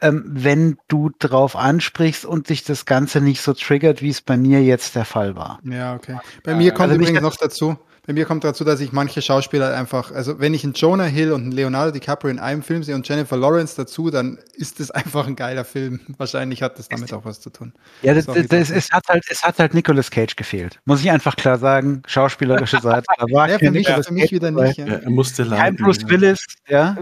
ähm, 0.02 0.24
wenn 0.28 0.78
du 0.88 1.12
drauf 1.20 1.56
ansprichst 1.56 2.26
und 2.26 2.50
dich 2.50 2.64
das 2.64 2.86
Ganze 2.86 3.22
nicht 3.22 3.42
so 3.42 3.54
triggert, 3.54 4.02
wie 4.02 4.10
es 4.10 4.22
bei 4.22 4.38
mir 4.38 4.64
jetzt 4.64 4.96
der 4.96 5.06
Fall 5.06 5.36
war. 5.36 5.60
Ja, 5.64 5.96
okay. 5.96 6.20
Bei 6.44 6.56
mir 6.56 6.72
kommt 6.72 6.90
also 6.92 6.96
übrigens 6.96 7.20
dass- 7.22 7.24
noch 7.24 7.38
dazu, 7.38 7.78
bei 8.08 8.14
mir 8.14 8.26
kommt 8.26 8.44
dazu, 8.44 8.64
dass 8.64 8.80
ich 8.80 8.92
manche 8.92 9.22
Schauspieler 9.22 9.76
einfach, 9.78 10.12
also 10.12 10.40
wenn 10.40 10.54
ich 10.56 10.64
einen 10.64 10.74
Jonah 10.74 11.04
Hill 11.06 11.32
und 11.34 11.42
einen 11.44 11.52
Leonardo 11.52 11.92
DiCaprio 11.92 12.32
in 12.32 12.40
einem 12.40 12.64
Film 12.64 12.82
sehe 12.82 12.96
und 12.96 13.08
Jennifer 13.08 13.38
Lawrence 13.38 13.76
dazu, 13.76 14.10
dann 14.10 14.40
ist 14.54 14.80
es 14.80 14.90
einfach 14.92 15.28
ein 15.28 15.36
geiler 15.36 15.64
Film. 15.66 16.00
Wahrscheinlich 16.18 16.64
hat 16.64 16.80
das 16.80 16.90
damit 16.90 17.14
auch 17.14 17.26
was 17.26 17.40
zu 17.42 17.52
tun. 17.52 17.74
Ja, 18.02 18.14
das, 18.16 18.26
Sorry 18.26 18.48
das, 18.48 18.70
das, 18.70 18.70
es 18.72 18.92
hat 18.92 19.08
halt, 19.08 19.24
es 19.30 19.44
hat 19.44 19.60
halt 19.60 19.74
Nicolas 19.76 20.10
Cage 20.10 20.36
gefehlt. 20.36 20.80
Muss 20.86 21.02
ich 21.02 21.12
einfach 21.12 21.36
klar 21.36 21.60
sagen, 21.60 22.02
schauspielerische 22.08 22.80
Seite. 22.82 23.06
Da 23.18 23.26
war 23.32 23.50
Ja, 23.50 23.60
für 23.60 23.70
mich, 23.70 23.86
Nicolas 23.88 24.08
für 24.08 24.14
mich 24.14 24.32
wieder 24.32 24.50
nicht. 24.50 24.78
Ja. 24.78 24.86
Ja, 24.88 24.94
er 24.96 25.10
musste 25.12 25.44
leiden. 25.44 25.58
Kein 25.64 25.76
Bruce 25.76 26.08
Willis, 26.08 26.44
ja. 26.68 26.98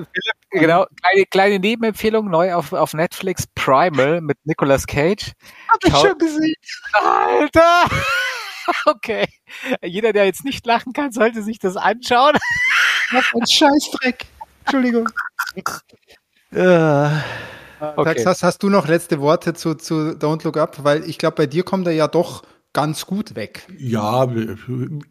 Genau, 0.51 0.85
kleine, 1.01 1.25
kleine 1.29 1.59
Nebenempfehlung 1.59 2.29
neu 2.29 2.53
auf, 2.53 2.73
auf 2.73 2.93
Netflix 2.93 3.45
Primal 3.55 4.19
mit 4.19 4.37
Nicolas 4.43 4.85
Cage. 4.85 5.31
Hab 5.69 5.77
ich 5.85 5.91
Schau- 5.93 6.07
schon 6.07 6.17
gesehen. 6.17 6.55
Alter! 6.93 7.85
Okay. 8.85 9.25
Jeder, 9.83 10.13
der 10.13 10.25
jetzt 10.25 10.45
nicht 10.45 10.65
lachen 10.65 10.93
kann, 10.93 11.11
sollte 11.11 11.43
sich 11.43 11.59
das 11.59 11.75
anschauen. 11.75 12.33
Was 13.11 13.25
ein 13.33 13.47
Scheißdreck. 13.47 14.25
Entschuldigung. 14.65 15.09
Äh, 16.51 17.09
Okay. 17.81 18.03
Tax, 18.03 18.25
hast, 18.25 18.43
hast 18.43 18.63
du 18.63 18.69
noch 18.69 18.87
letzte 18.87 19.21
Worte 19.21 19.53
zu, 19.53 19.73
zu 19.75 20.11
Don't 20.11 20.43
Look 20.43 20.57
Up? 20.57 20.83
Weil 20.83 21.07
ich 21.09 21.17
glaube, 21.17 21.35
bei 21.37 21.45
dir 21.47 21.63
kommt 21.63 21.87
er 21.87 21.93
ja 21.93 22.07
doch 22.07 22.43
ganz 22.73 23.05
gut 23.05 23.35
weg. 23.35 23.65
Ja, 23.77 24.27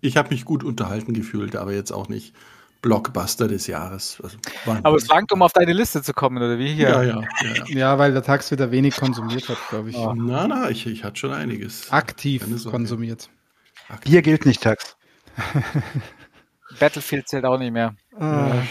ich 0.01 0.17
habe 0.17 0.31
mich 0.31 0.45
gut 0.45 0.65
unterhalten 0.65 1.15
gefühlt, 1.15 1.57
aber 1.57 1.73
jetzt 1.73 1.93
auch 1.93 2.09
nicht 2.09 2.35
Blockbuster 2.83 3.49
des 3.49 3.67
Jahres. 3.67 4.19
Also, 4.23 4.37
Aber 4.83 4.97
es 4.97 5.09
langt, 5.09 5.33
um 5.33 5.43
auf 5.43 5.53
deine 5.53 5.73
Liste 5.73 6.03
zu 6.03 6.13
kommen, 6.13 6.37
oder 6.37 6.59
wie 6.59 6.75
hier? 6.75 6.91
ja, 6.91 7.03
ja, 7.03 7.21
ja, 7.21 7.55
ja. 7.55 7.65
Ja, 7.69 7.99
weil 7.99 8.13
der 8.13 8.23
Tax 8.23 8.51
wieder 8.51 8.71
wenig 8.71 8.97
konsumiert 8.97 9.49
hat, 9.49 9.59
glaube 9.71 9.91
ich. 9.91 9.97
Ja. 9.97 10.15
Na, 10.15 10.47
na, 10.47 10.71
ich, 10.71 10.87
ich 10.87 11.03
hatte 11.03 11.17
schon 11.17 11.33
einiges. 11.33 11.91
Aktiv 11.91 12.43
Keine 12.43 12.59
Konsumiert. 13.89 14.05
Bier 14.05 14.23
gilt 14.23 14.47
nicht, 14.47 14.63
Tax. 14.63 14.97
Battlefield 16.79 17.29
zählt 17.29 17.45
auch 17.45 17.59
nicht 17.59 17.73
mehr. 17.73 17.95
Ah. 18.19 18.63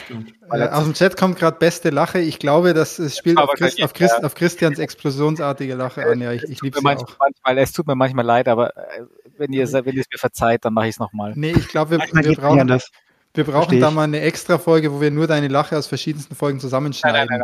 Ja. 0.52 0.66
Äh, 0.66 0.70
aus 0.70 0.84
dem 0.84 0.94
Chat 0.94 1.18
kommt 1.18 1.38
gerade 1.38 1.58
beste 1.58 1.90
Lache. 1.90 2.20
Ich 2.20 2.40
glaube, 2.40 2.74
das 2.74 3.00
es 3.00 3.18
spielt 3.18 3.38
auf, 3.38 3.50
Christ, 3.52 3.82
auf, 3.82 3.94
Christ, 3.94 4.24
auf 4.24 4.36
Christians 4.36 4.80
explosionsartige 4.80 5.74
Lache 5.74 6.06
an. 6.06 6.22
Ja, 6.22 6.32
ich, 6.32 6.44
ich 6.44 6.62
liebe 6.62 6.80
manchmal, 6.82 7.16
manchmal, 7.20 7.58
es 7.58 7.72
tut 7.72 7.88
mir 7.88 7.96
manchmal 7.96 8.26
leid, 8.26 8.48
aber 8.48 8.76
äh, 8.78 9.04
wenn 9.38 9.52
ihr, 9.52 9.72
wenn 9.72 9.96
ihr 9.96 10.02
es 10.02 10.08
mir 10.12 10.20
verzeiht, 10.20 10.66
dann 10.66 10.74
mache 10.74 10.88
ich 10.88 10.96
es 10.96 11.00
nochmal. 11.00 11.34
Nee, 11.36 11.52
ich 11.52 11.68
glaube, 11.68 11.92
wir, 11.92 12.00
wir 12.00 12.36
brauchen, 12.36 12.60
anders. 12.60 12.92
wir 13.34 13.44
brauchen 13.44 13.80
da 13.80 13.90
mal 13.90 14.04
eine 14.04 14.22
extra 14.22 14.58
Folge, 14.58 14.94
wo 14.94 15.02
wir 15.02 15.12
nur 15.12 15.28
deine 15.28 15.48
Lache 15.48 15.78
aus 15.78 15.88
verschiedensten 15.88 16.36
Folgen 16.36 16.60
zusammenschneiden. 16.60 17.42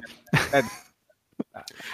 nein, 0.51 0.63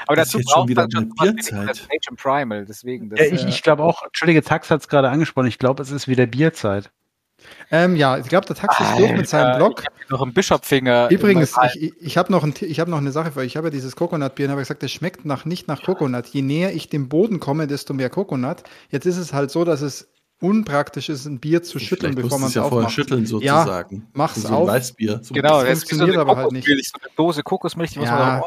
Aber 0.07 0.15
Das 0.15 0.27
ist 0.27 0.33
dazu 0.35 0.37
jetzt 0.39 0.51
schon 0.51 0.59
braucht 0.61 0.69
wieder 0.69 0.81
man 0.83 0.91
schon 0.91 1.35
Bierzeit. 1.35 1.87
Und 2.09 2.17
Primal, 2.17 2.65
deswegen. 2.65 3.09
Das, 3.09 3.19
Ja, 3.19 3.25
ich, 3.27 3.45
ich 3.47 3.63
glaube 3.63 3.83
auch, 3.83 4.03
Entschuldige, 4.03 4.43
Tax 4.43 4.69
hat 4.69 4.81
es 4.81 4.87
gerade 4.87 5.09
angesprochen, 5.09 5.47
ich 5.47 5.57
glaube, 5.59 5.81
es 5.83 5.91
ist 5.91 6.07
wieder 6.07 6.25
Bierzeit. 6.25 6.91
Ähm, 7.71 7.95
ja, 7.95 8.17
ich 8.17 8.27
glaube, 8.27 8.45
der 8.47 8.55
Tax 8.55 8.79
ist 8.79 8.97
durch 8.97 9.15
mit 9.15 9.29
seinem 9.29 9.57
Blog. 9.57 9.79
Ich 9.81 9.85
hab 9.85 10.09
noch 10.09 10.21
einen 10.21 10.33
Bischopfinger. 10.33 11.09
Übrigens, 11.09 11.55
ich, 11.73 11.93
ich 12.01 12.17
habe 12.17 12.31
noch, 12.31 12.43
ein, 12.43 12.53
ich 12.59 12.79
hab 12.79 12.87
noch 12.87 12.97
eine 12.97 13.11
Sache 13.11 13.31
für 13.31 13.39
euch. 13.39 13.47
Ich 13.47 13.57
habe 13.57 13.67
ja 13.67 13.71
dieses 13.71 13.95
Coconut-Bier 13.95 14.47
und 14.47 14.51
habe 14.51 14.61
gesagt, 14.61 14.83
das 14.83 14.91
schmeckt 14.91 15.25
nach, 15.25 15.45
nicht 15.45 15.67
nach 15.67 15.81
Coconut. 15.81 16.27
Je 16.27 16.41
näher 16.41 16.73
ich 16.73 16.89
dem 16.89 17.07
Boden 17.09 17.39
komme, 17.39 17.67
desto 17.67 17.93
mehr 17.93 18.09
Coconut. 18.09 18.63
Jetzt 18.89 19.05
ist 19.05 19.17
es 19.17 19.33
halt 19.33 19.51
so, 19.51 19.63
dass 19.63 19.81
es 19.81 20.09
unpraktisch 20.41 21.09
ist, 21.09 21.25
ein 21.25 21.39
Bier 21.39 21.63
zu 21.63 21.79
schütteln, 21.79 22.15
bevor 22.15 22.39
man 22.39 22.43
es 22.47 22.49
es 22.49 22.55
ja 22.55 22.61
vorher 22.63 22.77
aufmacht. 22.79 22.93
schütteln 22.93 23.25
Ja, 23.41 23.59
sozusagen. 23.59 24.07
mach's 24.13 24.41
so 24.41 24.47
ein 24.47 24.53
auf. 24.53 24.67
Weißbier. 24.67 25.19
So 25.21 25.33
Genau, 25.33 25.61
Das 25.63 25.81
so 25.81 25.87
funktioniert 25.87 26.17
eine 26.17 26.21
aber 26.21 26.37
halt 26.37 26.51
nicht. 26.51 26.65
So 26.67 26.71
eine 27.01 27.11
Dose 27.15 27.43
Kokosmilch, 27.43 27.91
die 27.91 27.99
muss 27.99 28.07
Ja, 28.07 28.41
man 28.41 28.43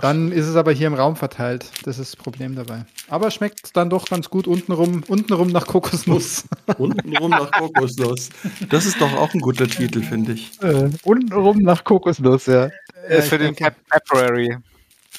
dann 0.00 0.32
ist 0.32 0.46
es 0.46 0.56
aber 0.56 0.72
hier 0.72 0.86
im 0.86 0.94
Raum 0.94 1.16
verteilt. 1.16 1.64
Das 1.84 1.98
ist 1.98 2.14
das 2.14 2.16
Problem 2.16 2.54
dabei. 2.54 2.84
Aber 3.08 3.30
schmeckt 3.30 3.76
dann 3.76 3.90
doch 3.90 4.06
ganz 4.06 4.30
gut 4.30 4.46
untenrum, 4.46 5.02
untenrum 5.08 5.48
nach 5.48 5.66
Kokosnuss. 5.66 6.44
Untenrum 6.78 7.30
nach 7.30 7.50
Kokosnuss. 7.52 8.30
Das 8.68 8.86
ist 8.86 9.00
doch 9.00 9.12
auch 9.14 9.32
ein 9.34 9.40
guter 9.40 9.68
Titel, 9.68 10.02
finde 10.02 10.32
ich. 10.32 10.50
Äh, 10.62 10.90
untenrum 11.04 11.58
nach 11.58 11.84
Kokosnuss, 11.84 12.46
ja. 12.46 12.70
Ist 13.08 13.28
für 13.28 13.38
den 13.38 13.54
denke- 13.54 13.74
Pepperary. 13.90 14.56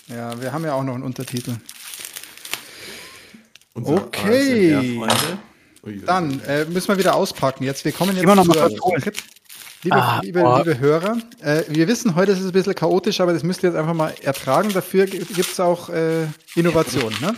Ja, 0.07 0.39
wir 0.41 0.51
haben 0.51 0.65
ja 0.65 0.73
auch 0.73 0.83
noch 0.83 0.95
einen 0.95 1.03
Untertitel. 1.03 1.55
Unsere 3.73 3.97
Okay. 3.97 4.99
Dann 6.05 6.39
äh, 6.41 6.65
müssen 6.65 6.89
wir 6.89 6.97
wieder 6.97 7.15
auspacken. 7.15 7.63
Jetzt, 7.63 7.85
wir 7.85 7.91
kommen 7.91 8.13
jetzt 8.15 8.23
Immer 8.23 8.35
noch 8.35 8.45
mal 8.45 8.69
zur-. 8.69 8.99
Liebe, 9.83 9.95
Ah, 9.95 10.19
liebe, 10.21 10.39
liebe 10.59 10.77
Hörer, 10.79 11.17
äh, 11.41 11.63
wir 11.67 11.87
wissen, 11.87 12.13
heute 12.13 12.33
ist 12.33 12.39
es 12.39 12.45
ein 12.45 12.51
bisschen 12.51 12.75
chaotisch, 12.75 13.19
aber 13.19 13.33
das 13.33 13.41
müsst 13.41 13.63
ihr 13.63 13.69
jetzt 13.71 13.77
einfach 13.79 13.95
mal 13.95 14.13
ertragen. 14.21 14.69
Dafür 14.73 15.07
gibt 15.07 15.39
es 15.39 15.59
auch 15.59 15.89
äh, 15.89 16.27
Innovation. 16.53 17.11
Ne? 17.19 17.33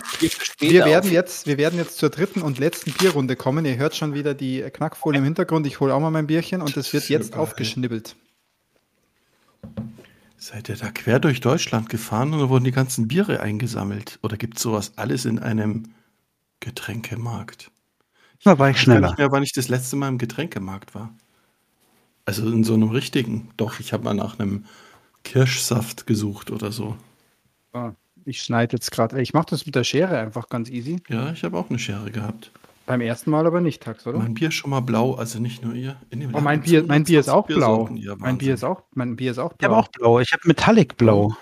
Wir 0.58 0.84
werden, 0.84 1.10
jetzt, 1.10 1.46
wir 1.46 1.56
werden 1.56 1.78
jetzt 1.78 1.96
zur 1.96 2.10
dritten 2.10 2.42
und 2.42 2.58
letzten 2.58 2.92
Bierrunde 2.92 3.34
kommen. 3.34 3.64
Ihr 3.64 3.76
hört 3.76 3.96
schon 3.96 4.12
wieder 4.12 4.34
die 4.34 4.60
Knackfolie 4.60 5.18
im 5.20 5.24
Hintergrund. 5.24 5.66
Ich 5.66 5.80
hole 5.80 5.94
auch 5.94 6.00
mal 6.00 6.10
mein 6.10 6.26
Bierchen 6.26 6.60
und 6.60 6.76
das 6.76 6.92
wird 6.92 7.08
jetzt 7.08 7.34
aufgeschnibbelt. 7.34 8.14
Seid 10.36 10.68
ihr 10.68 10.76
da 10.76 10.90
quer 10.90 11.20
durch 11.20 11.40
Deutschland 11.40 11.88
gefahren 11.88 12.34
und 12.34 12.40
da 12.40 12.48
wurden 12.50 12.64
die 12.64 12.72
ganzen 12.72 13.08
Biere 13.08 13.40
eingesammelt? 13.40 14.18
Oder 14.22 14.36
gibt 14.36 14.58
es 14.58 14.62
sowas 14.62 14.92
alles 14.96 15.24
in 15.24 15.38
einem 15.38 15.94
Getränkemarkt? 16.60 17.70
Da 18.42 18.58
war 18.58 18.68
ich 18.68 18.76
Ich 18.76 18.80
weiß 18.80 18.84
schneller. 18.84 19.08
nicht 19.08 19.18
mehr, 19.18 19.32
wann 19.32 19.42
ich 19.42 19.52
das 19.52 19.68
letzte 19.68 19.96
Mal 19.96 20.08
im 20.08 20.18
Getränkemarkt 20.18 20.94
war. 20.94 21.14
Also 22.26 22.48
in 22.50 22.64
so 22.64 22.74
einem 22.74 22.88
richtigen. 22.90 23.50
Doch, 23.56 23.80
ich 23.80 23.92
habe 23.92 24.04
mal 24.04 24.14
nach 24.14 24.38
einem 24.38 24.64
Kirschsaft 25.24 26.06
gesucht 26.06 26.50
oder 26.50 26.72
so. 26.72 26.96
Ah, 27.72 27.92
Ich 28.24 28.40
schneide 28.42 28.76
jetzt 28.76 28.90
gerade. 28.90 29.20
Ich 29.20 29.34
mache 29.34 29.46
das 29.50 29.66
mit 29.66 29.74
der 29.74 29.84
Schere 29.84 30.18
einfach 30.18 30.48
ganz 30.48 30.70
easy. 30.70 31.02
Ja, 31.08 31.32
ich 31.32 31.44
habe 31.44 31.58
auch 31.58 31.68
eine 31.68 31.78
Schere 31.78 32.10
gehabt. 32.10 32.50
Beim 32.86 33.00
ersten 33.00 33.30
Mal 33.30 33.46
aber 33.46 33.60
nicht, 33.62 33.82
Tax, 33.82 34.06
oder? 34.06 34.18
Mein 34.18 34.34
Bier 34.34 34.48
ist 34.48 34.54
schon 34.56 34.68
mal 34.70 34.80
blau, 34.80 35.14
also 35.14 35.38
nicht 35.38 35.62
nur 35.64 35.74
ihr. 35.74 35.96
In 36.10 36.20
dem 36.20 36.34
Oh, 36.34 36.40
mein 36.40 36.60
Bier, 36.60 36.84
mein 36.86 37.04
Bier 37.04 37.20
ist 37.20 37.30
auch 37.30 37.48
120 37.48 38.04
blau. 38.04 38.16
Mein 38.18 38.36
Bier 38.38 38.54
ist 38.54 38.64
auch, 38.64 38.82
mein 38.94 39.16
Bier 39.16 39.30
ist 39.30 39.38
auch 39.38 39.52
Ich 39.58 39.64
habe 39.64 39.72
blau. 39.74 39.80
auch 39.80 39.88
blau. 39.88 40.20
Ich 40.20 40.32
habe 40.32 40.42
Metallic 40.46 40.96
Blau. 40.98 41.34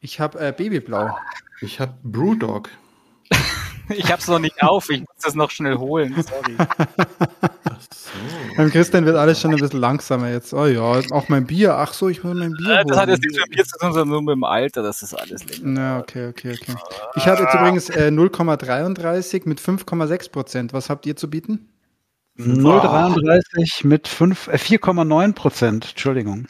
Ich 0.00 0.18
habe 0.20 0.38
äh, 0.40 0.52
Babyblau. 0.52 1.16
Ich 1.60 1.78
habe 1.80 1.94
Brewdog. 2.02 2.68
Ich 3.96 4.10
hab's 4.10 4.26
noch 4.28 4.38
nicht 4.38 4.62
auf, 4.62 4.90
ich 4.90 5.00
muss 5.00 5.08
das 5.22 5.34
noch 5.34 5.50
schnell 5.50 5.76
holen. 5.76 6.14
Sorry. 6.22 6.56
Ach 6.58 7.80
so. 7.90 8.10
Beim 8.56 8.70
Christian 8.70 9.04
wird 9.04 9.16
alles 9.16 9.40
schon 9.40 9.52
ein 9.52 9.60
bisschen 9.60 9.80
langsamer 9.80 10.30
jetzt. 10.30 10.52
Oh 10.54 10.66
ja, 10.66 10.80
auch 10.80 11.28
mein 11.28 11.46
Bier. 11.46 11.74
Ach 11.76 11.92
so, 11.92 12.08
ich 12.08 12.24
will 12.24 12.34
mein 12.34 12.52
Bier 12.52 12.80
Äh, 12.80 12.84
Das 12.84 12.96
hat 12.96 13.06
holen. 13.08 13.10
jetzt 13.16 13.22
nichts 13.24 13.38
mit 13.48 13.56
mir 13.56 13.64
zu 13.64 13.78
tun, 13.78 13.92
sondern 13.92 14.08
nur 14.08 14.22
mit 14.22 14.32
dem 14.34 14.44
Alter, 14.44 14.82
das 14.82 15.02
ist 15.02 15.14
alles 15.14 15.44
länger. 15.44 15.62
Na, 15.64 15.98
okay, 16.00 16.28
okay, 16.28 16.52
okay. 16.60 16.74
Ich 17.16 17.26
habe 17.28 17.42
jetzt 17.42 17.54
übrigens 17.54 17.90
äh, 17.90 18.08
0,33 18.08 19.42
mit 19.48 19.60
5,6 19.60 20.30
Prozent. 20.30 20.72
Was 20.72 20.90
habt 20.90 21.06
ihr 21.06 21.16
zu 21.16 21.28
bieten? 21.30 21.68
0,33 22.38 23.86
mit 23.86 24.08
fünf- 24.08 24.48
äh, 24.48 24.56
4,9 24.56 25.32
Prozent. 25.34 25.90
Entschuldigung. 25.90 26.48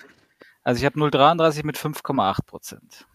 Also 0.62 0.78
ich 0.80 0.84
habe 0.84 0.98
0,33 0.98 1.64
mit 1.64 1.76
5,8 1.76 2.44
Prozent. 2.46 3.06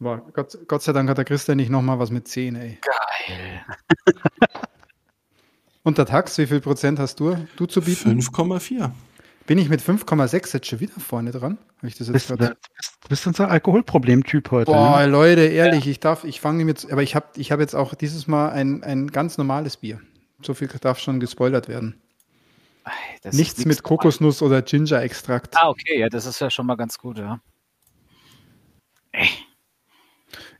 Boah, 0.00 0.22
Gott, 0.32 0.56
Gott 0.68 0.82
sei 0.82 0.92
Dank 0.92 1.08
hat 1.08 1.18
der 1.18 1.24
Christian 1.24 1.56
nicht 1.56 1.70
nochmal 1.70 1.98
was 1.98 2.10
mit 2.10 2.28
10, 2.28 2.54
ey. 2.56 2.78
Geil. 2.80 3.64
Und 5.82 5.98
der 5.98 6.06
Tax, 6.06 6.38
wie 6.38 6.46
viel 6.46 6.60
Prozent 6.60 6.98
hast 6.98 7.18
du, 7.18 7.36
du 7.56 7.66
zu 7.66 7.80
bieten? 7.80 8.20
5,4. 8.20 8.90
Bin 9.46 9.58
ich 9.58 9.70
mit 9.70 9.80
5,6 9.80 10.52
jetzt 10.52 10.66
schon 10.66 10.80
wieder 10.80 11.00
vorne 11.00 11.30
dran? 11.30 11.56
Habe 11.78 11.88
ich 11.88 11.96
das 11.96 12.08
jetzt 12.08 12.12
Bist, 12.12 12.30
du 12.30 12.36
gerade? 12.36 12.56
bist, 12.76 13.08
bist 13.08 13.26
unser 13.26 13.50
Alkoholproblemtyp 13.50 14.50
heute. 14.50 14.70
Boah, 14.70 15.00
ne? 15.00 15.06
Leute, 15.06 15.46
ehrlich, 15.46 15.86
ich 15.88 16.00
darf, 16.00 16.24
ich 16.24 16.40
fange 16.40 16.64
mit, 16.66 16.92
aber 16.92 17.02
ich 17.02 17.14
habe 17.14 17.26
ich 17.36 17.50
hab 17.50 17.58
jetzt 17.58 17.74
auch 17.74 17.94
dieses 17.94 18.26
Mal 18.26 18.50
ein, 18.50 18.84
ein 18.84 19.06
ganz 19.06 19.38
normales 19.38 19.78
Bier. 19.78 20.00
So 20.42 20.52
viel 20.52 20.68
darf 20.68 20.98
schon 20.98 21.18
gespoilert 21.18 21.68
werden. 21.68 22.00
Das 23.22 23.34
Nichts 23.34 23.64
mit 23.64 23.82
Kokosnuss 23.82 24.42
oder 24.42 24.62
Ginger-Extrakt. 24.62 25.56
Ah, 25.56 25.68
okay, 25.68 25.98
ja, 25.98 26.08
das 26.08 26.26
ist 26.26 26.40
ja 26.40 26.50
schon 26.50 26.66
mal 26.66 26.76
ganz 26.76 26.98
gut, 26.98 27.18
ja. 27.18 27.40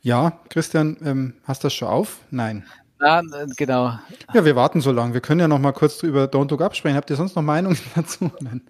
Ja, 0.01 0.39
Christian, 0.49 0.97
ähm, 1.05 1.35
hast 1.45 1.65
das 1.65 1.75
schon 1.75 1.89
auf? 1.89 2.21
Nein. 2.31 2.65
Äh, 3.01 3.23
genau. 3.57 3.97
Ja, 4.35 4.45
wir 4.45 4.57
warten 4.57 4.81
so 4.81 4.91
lange. 4.91 5.15
Wir 5.15 5.21
können 5.21 5.41
ja 5.41 5.47
noch 5.49 5.59
mal 5.61 5.73
kurz 5.73 6.03
über 6.03 6.25
Don't 6.25 6.51
Look 6.51 6.61
Up 6.63 6.75
sprechen. 6.75 6.97
Habt 6.97 7.11
ihr 7.11 7.17
sonst 7.17 7.37
noch 7.37 7.43
Meinungen 7.43 7.79
dazu? 7.95 8.31
Nein. 8.41 8.63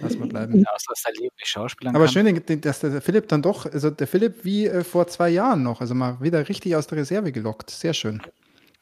Lass 0.00 0.16
mal 0.18 0.28
bleiben. 0.28 0.58
Ja, 0.58 0.64
dass 0.72 1.02
der 1.02 1.14
Leben 1.14 1.34
schauspielern 1.42 1.96
Aber 1.96 2.04
kann. 2.04 2.12
schön, 2.12 2.60
dass 2.60 2.80
der 2.80 3.00
Philipp 3.00 3.28
dann 3.28 3.40
doch, 3.42 3.64
also 3.66 3.90
der 3.90 4.06
Philipp 4.06 4.44
wie 4.44 4.66
äh, 4.66 4.84
vor 4.84 5.06
zwei 5.06 5.30
Jahren 5.30 5.62
noch, 5.62 5.80
also 5.80 5.94
mal 5.94 6.20
wieder 6.20 6.48
richtig 6.48 6.76
aus 6.76 6.86
der 6.86 6.98
Reserve 6.98 7.32
gelockt. 7.32 7.70
Sehr 7.70 7.94
schön. 7.94 8.20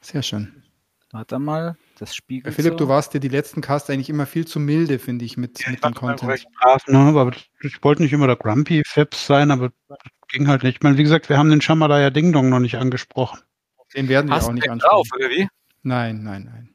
Sehr 0.01 0.23
schön. 0.23 0.63
Warte 1.11 1.39
mal, 1.39 1.77
das 2.01 2.15
spiegelt 2.15 2.55
Philipp, 2.55 2.73
so. 2.73 2.77
du 2.77 2.87
warst 2.87 3.13
dir 3.13 3.19
die 3.19 3.27
letzten 3.27 3.61
Casts 3.61 3.89
eigentlich 3.91 4.09
immer 4.09 4.25
viel 4.25 4.47
zu 4.47 4.59
milde, 4.59 4.97
finde 4.97 5.23
ich, 5.23 5.37
mit, 5.37 5.59
mit 5.69 5.83
dem 5.83 5.93
Content. 5.93 6.29
recht 6.31 6.47
brav, 6.59 6.81
ne? 6.87 6.97
Aber 6.97 7.31
ich 7.61 7.83
wollte 7.83 8.01
nicht 8.01 8.11
immer 8.11 8.25
der 8.25 8.35
Grumpy 8.37 8.81
Fips 8.85 9.27
sein, 9.27 9.51
aber 9.51 9.69
das 9.87 9.97
ging 10.29 10.47
halt 10.47 10.63
nicht. 10.63 10.77
Ich 10.77 10.81
meine, 10.83 10.97
wie 10.97 11.03
gesagt, 11.03 11.29
wir 11.29 11.37
haben 11.37 11.49
den 11.51 11.61
Shamalaya 11.61 12.09
Ding 12.09 12.33
Dong 12.33 12.49
noch 12.49 12.59
nicht 12.59 12.75
angesprochen. 12.75 13.39
Den 13.95 14.09
werden 14.09 14.27
wir 14.29 14.35
Hast 14.35 14.45
auch 14.45 14.49
du 14.49 14.55
nicht 14.55 14.69
ansprechen. 14.69 14.89
drauf, 14.91 15.07
oder 15.15 15.29
wie? 15.29 15.47
Nein, 15.83 16.23
nein, 16.23 16.49
nein. 16.51 16.67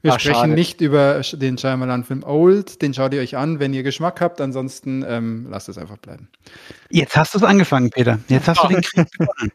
Wir 0.00 0.12
Ah, 0.14 0.18
sprechen 0.18 0.34
schade. 0.40 0.52
nicht 0.54 0.80
über 0.80 1.20
den 1.32 1.56
Shyamalan-Film 1.58 2.24
Old. 2.24 2.82
Den 2.82 2.92
schaut 2.92 3.14
ihr 3.14 3.20
euch 3.20 3.36
an, 3.36 3.60
wenn 3.60 3.72
ihr 3.72 3.82
Geschmack 3.84 4.20
habt. 4.20 4.40
Ansonsten 4.40 5.04
ähm, 5.06 5.46
lasst 5.48 5.68
es 5.68 5.78
einfach 5.78 5.96
bleiben. 5.96 6.28
Jetzt 6.90 7.16
hast 7.16 7.34
du 7.34 7.38
es 7.38 7.44
angefangen, 7.44 7.90
Peter. 7.90 8.18
Jetzt 8.28 8.48
hast 8.48 8.62
du 8.64 8.68
den 8.68 8.82
Krieg 8.82 9.06
gewonnen. 9.18 9.52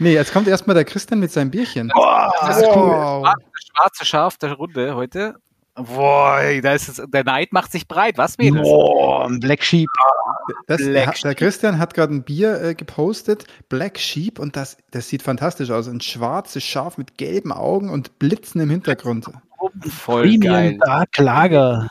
Nee, 0.00 0.14
jetzt 0.14 0.32
kommt 0.32 0.48
erstmal 0.48 0.74
der 0.74 0.84
Christian 0.86 1.20
mit 1.20 1.30
seinem 1.30 1.50
Bierchen. 1.50 1.92
Das 2.40 2.56
ist 2.56 2.64
Wow. 2.64 3.22
cool. 3.22 3.22
Das 3.22 3.66
schwarze 3.76 4.04
Schaf 4.06 4.38
der 4.38 4.54
Runde 4.54 4.94
heute. 4.94 5.36
Boah, 5.74 6.40
da 6.62 6.72
ist 6.72 6.88
es, 6.88 7.02
der 7.06 7.24
Neid 7.24 7.52
macht 7.52 7.70
sich 7.70 7.86
breit, 7.86 8.18
was, 8.18 8.38
Mädels? 8.38 8.62
Boah, 8.62 9.26
ein 9.26 9.40
Black 9.40 9.62
Sheep. 9.62 9.88
Das, 10.66 10.78
Black 10.78 11.14
der, 11.14 11.22
der 11.22 11.34
Christian 11.34 11.78
hat 11.78 11.94
gerade 11.94 12.14
ein 12.14 12.24
Bier 12.24 12.60
äh, 12.62 12.74
gepostet, 12.74 13.44
Black 13.68 13.98
Sheep, 13.98 14.38
und 14.38 14.56
das, 14.56 14.78
das 14.90 15.08
sieht 15.08 15.22
fantastisch 15.22 15.70
aus. 15.70 15.86
Ein 15.86 16.00
schwarzes 16.00 16.64
Schaf 16.64 16.98
mit 16.98 17.18
gelben 17.18 17.52
Augen 17.52 17.90
und 17.90 18.18
Blitzen 18.18 18.60
im 18.60 18.70
Hintergrund. 18.70 19.30
Voll 19.88 20.22
Premium 20.22 20.42
geil. 20.42 20.78
Dark 20.84 21.18
Lager. 21.18 21.88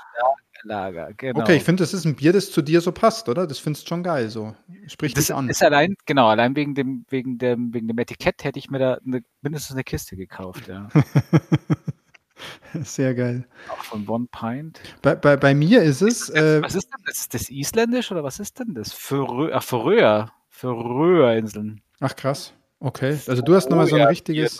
Lager, 0.63 1.13
genau. 1.13 1.41
Okay, 1.41 1.57
ich 1.57 1.63
finde, 1.63 1.83
das 1.83 1.93
ist 1.93 2.05
ein 2.05 2.15
Bier, 2.15 2.33
das 2.33 2.51
zu 2.51 2.61
dir 2.61 2.81
so 2.81 2.91
passt, 2.91 3.29
oder? 3.29 3.47
Das 3.47 3.59
findest 3.59 3.85
du 3.85 3.89
schon 3.89 4.03
geil, 4.03 4.29
so. 4.29 4.55
Spricht 4.87 5.17
das 5.17 5.27
dich 5.27 5.35
an. 5.35 5.49
ist 5.49 5.63
allein, 5.63 5.95
genau, 6.05 6.27
allein 6.27 6.55
wegen 6.55 6.75
dem, 6.75 7.05
wegen 7.09 7.37
dem, 7.37 7.73
wegen 7.73 7.87
dem 7.87 7.97
Etikett 7.97 8.43
hätte 8.43 8.59
ich 8.59 8.69
mir 8.69 8.79
da 8.79 8.99
eine, 9.05 9.21
mindestens 9.41 9.75
eine 9.75 9.83
Kiste 9.83 10.15
gekauft, 10.15 10.67
ja. 10.67 10.89
Sehr 12.83 13.15
geil. 13.15 13.47
Auch 13.69 13.83
von 13.83 14.07
One 14.07 14.27
Pint. 14.31 14.79
Bei, 15.01 15.15
bei, 15.15 15.35
bei 15.37 15.53
mir 15.53 15.81
ist 15.81 16.01
es, 16.01 16.29
äh, 16.29 16.61
was 16.61 16.75
ist 16.75 16.87
denn 16.87 17.03
das? 17.05 17.17
Ist 17.19 17.33
das 17.33 17.49
isländisch 17.49 18.11
oder 18.11 18.23
was 18.23 18.39
ist 18.39 18.59
denn 18.59 18.73
das? 18.73 18.93
Färö 18.93 19.51
ach, 19.53 19.63
Färöer. 19.63 20.31
Färöerinseln. 20.49 21.81
ach 21.99 22.15
krass, 22.15 22.53
okay. 22.79 23.17
Also 23.27 23.41
du 23.41 23.55
hast 23.55 23.69
nochmal 23.69 23.87
so 23.87 23.95
ein 23.95 24.07
richtiges, 24.07 24.59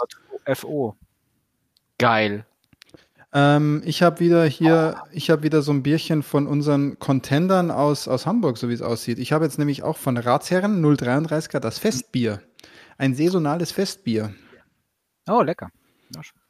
FO. 0.53 0.95
Geil. 1.97 2.45
Ähm, 3.33 3.81
ich 3.85 4.01
habe 4.01 4.19
wieder 4.19 4.45
hier, 4.45 5.01
ich 5.11 5.29
habe 5.29 5.43
wieder 5.43 5.61
so 5.61 5.71
ein 5.71 5.83
Bierchen 5.83 6.23
von 6.23 6.47
unseren 6.47 6.97
Contendern 6.99 7.71
aus, 7.71 8.07
aus 8.07 8.25
Hamburg, 8.25 8.57
so 8.57 8.69
wie 8.69 8.73
es 8.73 8.81
aussieht. 8.81 9.19
Ich 9.19 9.31
habe 9.31 9.45
jetzt 9.45 9.59
nämlich 9.59 9.83
auch 9.83 9.97
von 9.97 10.17
Ratsherren 10.17 10.83
033er 10.83 11.59
das 11.59 11.77
Festbier. 11.79 12.41
Ein 12.97 13.13
saisonales 13.15 13.71
Festbier. 13.71 14.33
Oh, 15.29 15.41
lecker. 15.41 15.69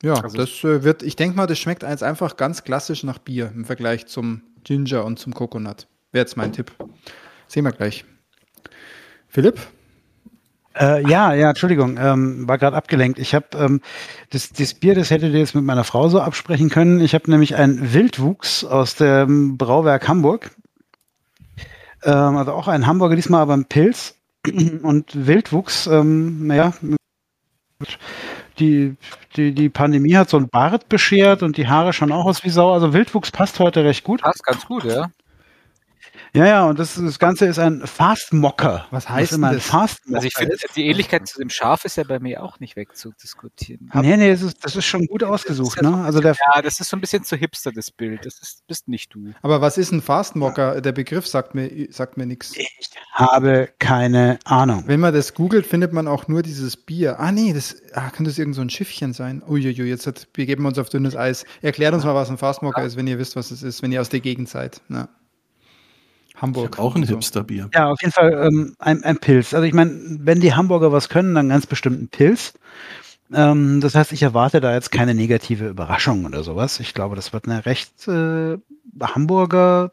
Ja, 0.01 0.13
Also- 0.13 0.37
das 0.37 0.63
äh, 0.63 0.83
wird, 0.83 1.03
ich 1.03 1.15
denke 1.17 1.35
mal, 1.35 1.47
das 1.47 1.59
schmeckt 1.59 1.83
als 1.83 2.01
einfach 2.01 2.37
ganz 2.37 2.63
klassisch 2.63 3.03
nach 3.03 3.17
Bier 3.17 3.51
im 3.53 3.65
Vergleich 3.65 4.07
zum 4.07 4.41
Ginger 4.63 5.03
und 5.03 5.19
zum 5.19 5.33
Coconut. 5.33 5.87
Wäre 6.11 6.23
jetzt 6.23 6.37
mein 6.37 6.53
Tipp. 6.53 6.71
Sehen 7.47 7.65
wir 7.65 7.71
gleich. 7.71 8.05
Philipp? 9.27 9.59
Äh, 10.75 11.07
ja, 11.09 11.33
ja, 11.33 11.49
Entschuldigung, 11.49 11.97
ähm, 11.97 12.47
war 12.47 12.57
gerade 12.57 12.77
abgelenkt. 12.77 13.19
Ich 13.19 13.33
habe 13.33 13.45
ähm, 13.57 13.81
das, 14.29 14.49
das 14.51 14.73
Bier, 14.73 14.95
das 14.95 15.09
hättet 15.09 15.33
ihr 15.33 15.39
jetzt 15.39 15.55
mit 15.55 15.63
meiner 15.63 15.83
Frau 15.83 16.07
so 16.09 16.21
absprechen 16.21 16.69
können. 16.69 17.01
Ich 17.01 17.13
habe 17.13 17.29
nämlich 17.29 17.55
einen 17.55 17.93
Wildwuchs 17.93 18.63
aus 18.63 18.95
dem 18.95 19.57
Brauwerk 19.57 20.07
Hamburg. 20.07 20.51
Ähm, 22.03 22.37
also 22.37 22.53
auch 22.53 22.67
ein 22.67 22.85
Hamburger, 22.85 23.15
diesmal 23.15 23.41
aber 23.41 23.55
ein 23.55 23.65
Pilz. 23.65 24.15
Und 24.83 25.27
Wildwuchs, 25.27 25.87
ähm, 25.87 26.47
naja, 26.47 26.73
die, 28.59 28.95
die, 29.35 29.53
die 29.53 29.69
Pandemie 29.69 30.15
hat 30.15 30.29
so 30.29 30.37
einen 30.37 30.49
Bart 30.49 30.87
beschert 30.87 31.43
und 31.43 31.57
die 31.57 31.67
Haare 31.67 31.93
schon 31.93 32.11
auch 32.11 32.25
aus 32.25 32.43
wie 32.43 32.49
Sau. 32.49 32.73
Also 32.73 32.93
Wildwuchs 32.93 33.31
passt 33.31 33.59
heute 33.59 33.83
recht 33.83 34.03
gut. 34.03 34.21
Passt 34.21 34.43
ganz 34.43 34.65
gut, 34.65 34.85
ja. 34.85 35.09
Ja, 36.33 36.45
ja, 36.45 36.65
und 36.65 36.77
das, 36.77 36.95
das 36.95 37.17
Ganze 37.17 37.45
ist 37.47 37.57
ein 37.57 37.85
Fast 37.85 38.33
Mocker. 38.33 38.85
Was 38.91 39.09
heißt 39.09 39.33
immer 39.33 39.47
denn 39.47 39.57
ein 39.57 39.59
das? 39.59 39.67
Fast 39.67 39.99
Also 40.13 40.27
ich 40.27 40.35
finde, 40.35 40.55
die 40.75 40.85
Ähnlichkeit 40.85 41.27
zu 41.27 41.39
dem 41.39 41.49
Schaf 41.49 41.85
ist 41.85 41.97
ja 41.97 42.03
bei 42.03 42.19
mir 42.19 42.43
auch 42.43 42.59
nicht 42.59 42.75
wegzudiskutieren. 42.75 43.89
Nee, 43.93 44.17
nee, 44.17 44.31
das 44.31 44.41
ist, 44.41 44.63
das 44.63 44.75
ist 44.75 44.85
schon 44.85 45.05
gut 45.07 45.23
ausgesucht, 45.23 45.81
ne? 45.81 46.03
Also 46.03 46.19
der 46.19 46.35
Ja, 46.55 46.61
das 46.61 46.79
ist 46.79 46.89
so 46.89 46.97
ein 46.97 47.01
bisschen 47.01 47.23
zu 47.23 47.35
hipster, 47.35 47.71
das 47.71 47.91
Bild. 47.91 48.25
Das 48.25 48.39
ist, 48.39 48.65
bist 48.67 48.87
nicht 48.87 49.13
du. 49.13 49.31
Aber 49.41 49.61
was 49.61 49.77
ist 49.77 49.91
ein 49.91 50.01
Fastmocker? 50.01 50.81
Der 50.81 50.91
Begriff 50.91 51.27
sagt 51.27 51.55
mir, 51.55 51.87
sagt 51.91 52.17
mir 52.17 52.25
nichts. 52.25 52.53
habe 53.13 53.69
keine 53.79 54.39
Ahnung. 54.45 54.83
Wenn 54.85 54.99
man 54.99 55.13
das 55.13 55.33
googelt, 55.33 55.65
findet 55.65 55.93
man 55.93 56.07
auch 56.07 56.27
nur 56.27 56.43
dieses 56.43 56.77
Bier. 56.77 57.19
Ah, 57.19 57.31
nee, 57.31 57.53
das 57.53 57.77
ah, 57.93 58.09
könnte 58.09 58.29
das 58.29 58.37
irgend 58.37 58.55
so 58.55 58.61
ein 58.61 58.69
Schiffchen 58.69 59.13
sein. 59.13 59.41
Uiuiui, 59.47 59.87
jetzt 59.87 60.05
hat, 60.05 60.31
begeben 60.33 60.63
wir 60.63 60.69
uns 60.69 60.77
auf 60.77 60.89
dünnes 60.89 61.15
Eis. 61.15 61.45
Erklärt 61.61 61.93
uns 61.93 62.03
mal, 62.03 62.15
was 62.15 62.29
ein 62.29 62.37
Fastmocker 62.37 62.83
ist, 62.83 62.95
wenn 62.97 63.07
ihr 63.07 63.17
wisst, 63.17 63.35
was 63.35 63.51
es 63.51 63.63
ist, 63.63 63.81
wenn 63.81 63.91
ihr 63.91 64.01
aus 64.01 64.09
der 64.09 64.19
Gegend 64.19 64.49
seid. 64.49 64.81
Na. 64.87 65.09
Ich 66.39 66.41
Hamburg. 66.41 66.77
habe 66.77 66.87
auch 66.87 66.95
ein. 66.95 67.03
Hipsterbier. 67.03 67.69
Ja, 67.73 67.89
auf 67.91 68.01
jeden 68.01 68.13
Fall 68.13 68.47
ähm, 68.47 68.73
ein, 68.79 69.03
ein 69.03 69.17
Pilz. 69.19 69.53
Also 69.53 69.65
ich 69.65 69.73
meine, 69.73 69.91
wenn 70.21 70.39
die 70.39 70.53
Hamburger 70.53 70.93
was 70.93 71.09
können, 71.09 71.35
dann 71.35 71.49
ganz 71.49 71.67
bestimmt 71.67 72.01
ein 72.01 72.07
Pilz. 72.07 72.53
Ähm, 73.33 73.81
das 73.81 73.93
heißt, 73.93 74.13
ich 74.13 74.23
erwarte 74.23 74.61
da 74.61 74.73
jetzt 74.73 74.89
keine 74.89 75.13
negative 75.13 75.67
Überraschung 75.67 76.23
oder 76.23 76.41
sowas. 76.43 76.79
Ich 76.79 76.93
glaube, 76.93 77.17
das 77.17 77.33
wird 77.33 77.45
eine 77.45 77.65
recht 77.65 78.07
äh, 78.07 78.57
Hamburger, 79.01 79.91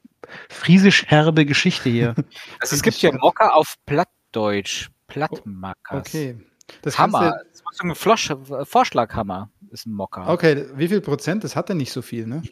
friesisch 0.48 1.06
herbe 1.06 1.47
Geschichte 1.47 1.90
hier. 1.90 2.14
Also 2.60 2.77
es 2.77 2.82
gibt 2.82 2.98
ja 3.02 3.10
Mocker 3.12 3.56
auf 3.56 3.74
Plattdeutsch. 3.85 4.90
Plattmackers. 5.09 6.06
Okay. 6.06 6.39
Das 6.82 6.97
Hammer. 6.97 7.40
Das 7.51 7.56
ist 7.73 7.78
so 7.78 7.89
ein 7.89 7.94
Flosch 7.97 8.32
Vorschlaghammer 8.64 9.51
ist 9.73 9.86
ein 9.86 9.93
Mocker. 9.93 10.28
Okay, 10.28 10.66
wie 10.77 10.86
viel 10.86 11.01
Prozent? 11.01 11.43
Das 11.43 11.56
hat 11.56 11.68
er 11.68 11.74
nicht 11.74 11.93
so 11.93 12.02
viel, 12.02 12.27
ne? 12.27 12.43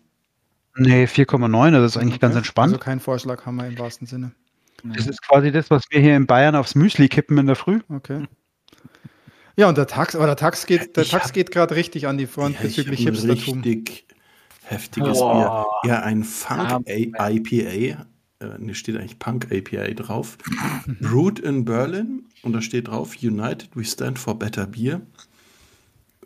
Nee, 0.76 1.04
4,9, 1.04 1.70
das 1.72 1.92
ist 1.92 1.96
eigentlich 1.96 2.14
okay. 2.14 2.20
ganz 2.20 2.36
entspannt. 2.36 2.72
Also 2.72 2.84
kein 2.84 3.00
Vorschlaghammer 3.00 3.66
im 3.66 3.78
wahrsten 3.78 4.06
Sinne. 4.06 4.32
Das 4.82 5.06
ist 5.06 5.22
quasi 5.22 5.50
das, 5.50 5.70
was 5.70 5.84
wir 5.90 6.00
hier 6.00 6.16
in 6.16 6.26
Bayern 6.26 6.54
aufs 6.56 6.74
Müsli 6.74 7.08
kippen 7.08 7.38
in 7.38 7.46
der 7.46 7.56
Früh. 7.56 7.80
Okay. 7.88 8.26
Ja, 9.56 9.68
und 9.68 9.78
der 9.78 9.86
Tax, 9.86 10.16
aber 10.16 10.26
der 10.26 10.36
Tax 10.36 10.66
geht, 10.66 10.96
der 10.96 11.04
Tax 11.04 11.32
geht 11.32 11.50
gerade 11.52 11.76
richtig 11.76 12.06
an 12.06 12.18
die 12.18 12.26
Front 12.26 12.60
bezüglich 12.60 13.00
Hipstertum. 13.00 13.62
Richtig 13.62 14.06
heftiges 14.64 15.18
Boah. 15.18 15.66
Bier. 15.82 15.92
Ja, 15.92 16.02
ein 16.02 16.24
Funk 16.24 16.86
ja. 16.88 17.28
IPA. 17.30 18.06
Äh, 18.40 18.74
steht 18.74 18.96
eigentlich 18.96 19.18
Punk 19.18 19.48
APA 19.52 19.86
drauf. 19.94 20.36
Brewed 21.00 21.38
in 21.38 21.64
Berlin 21.64 22.24
und 22.42 22.52
da 22.52 22.60
steht 22.60 22.88
drauf 22.88 23.14
United 23.22 23.70
We 23.74 23.84
Stand 23.84 24.18
for 24.18 24.38
Better 24.38 24.66
Beer. 24.66 25.00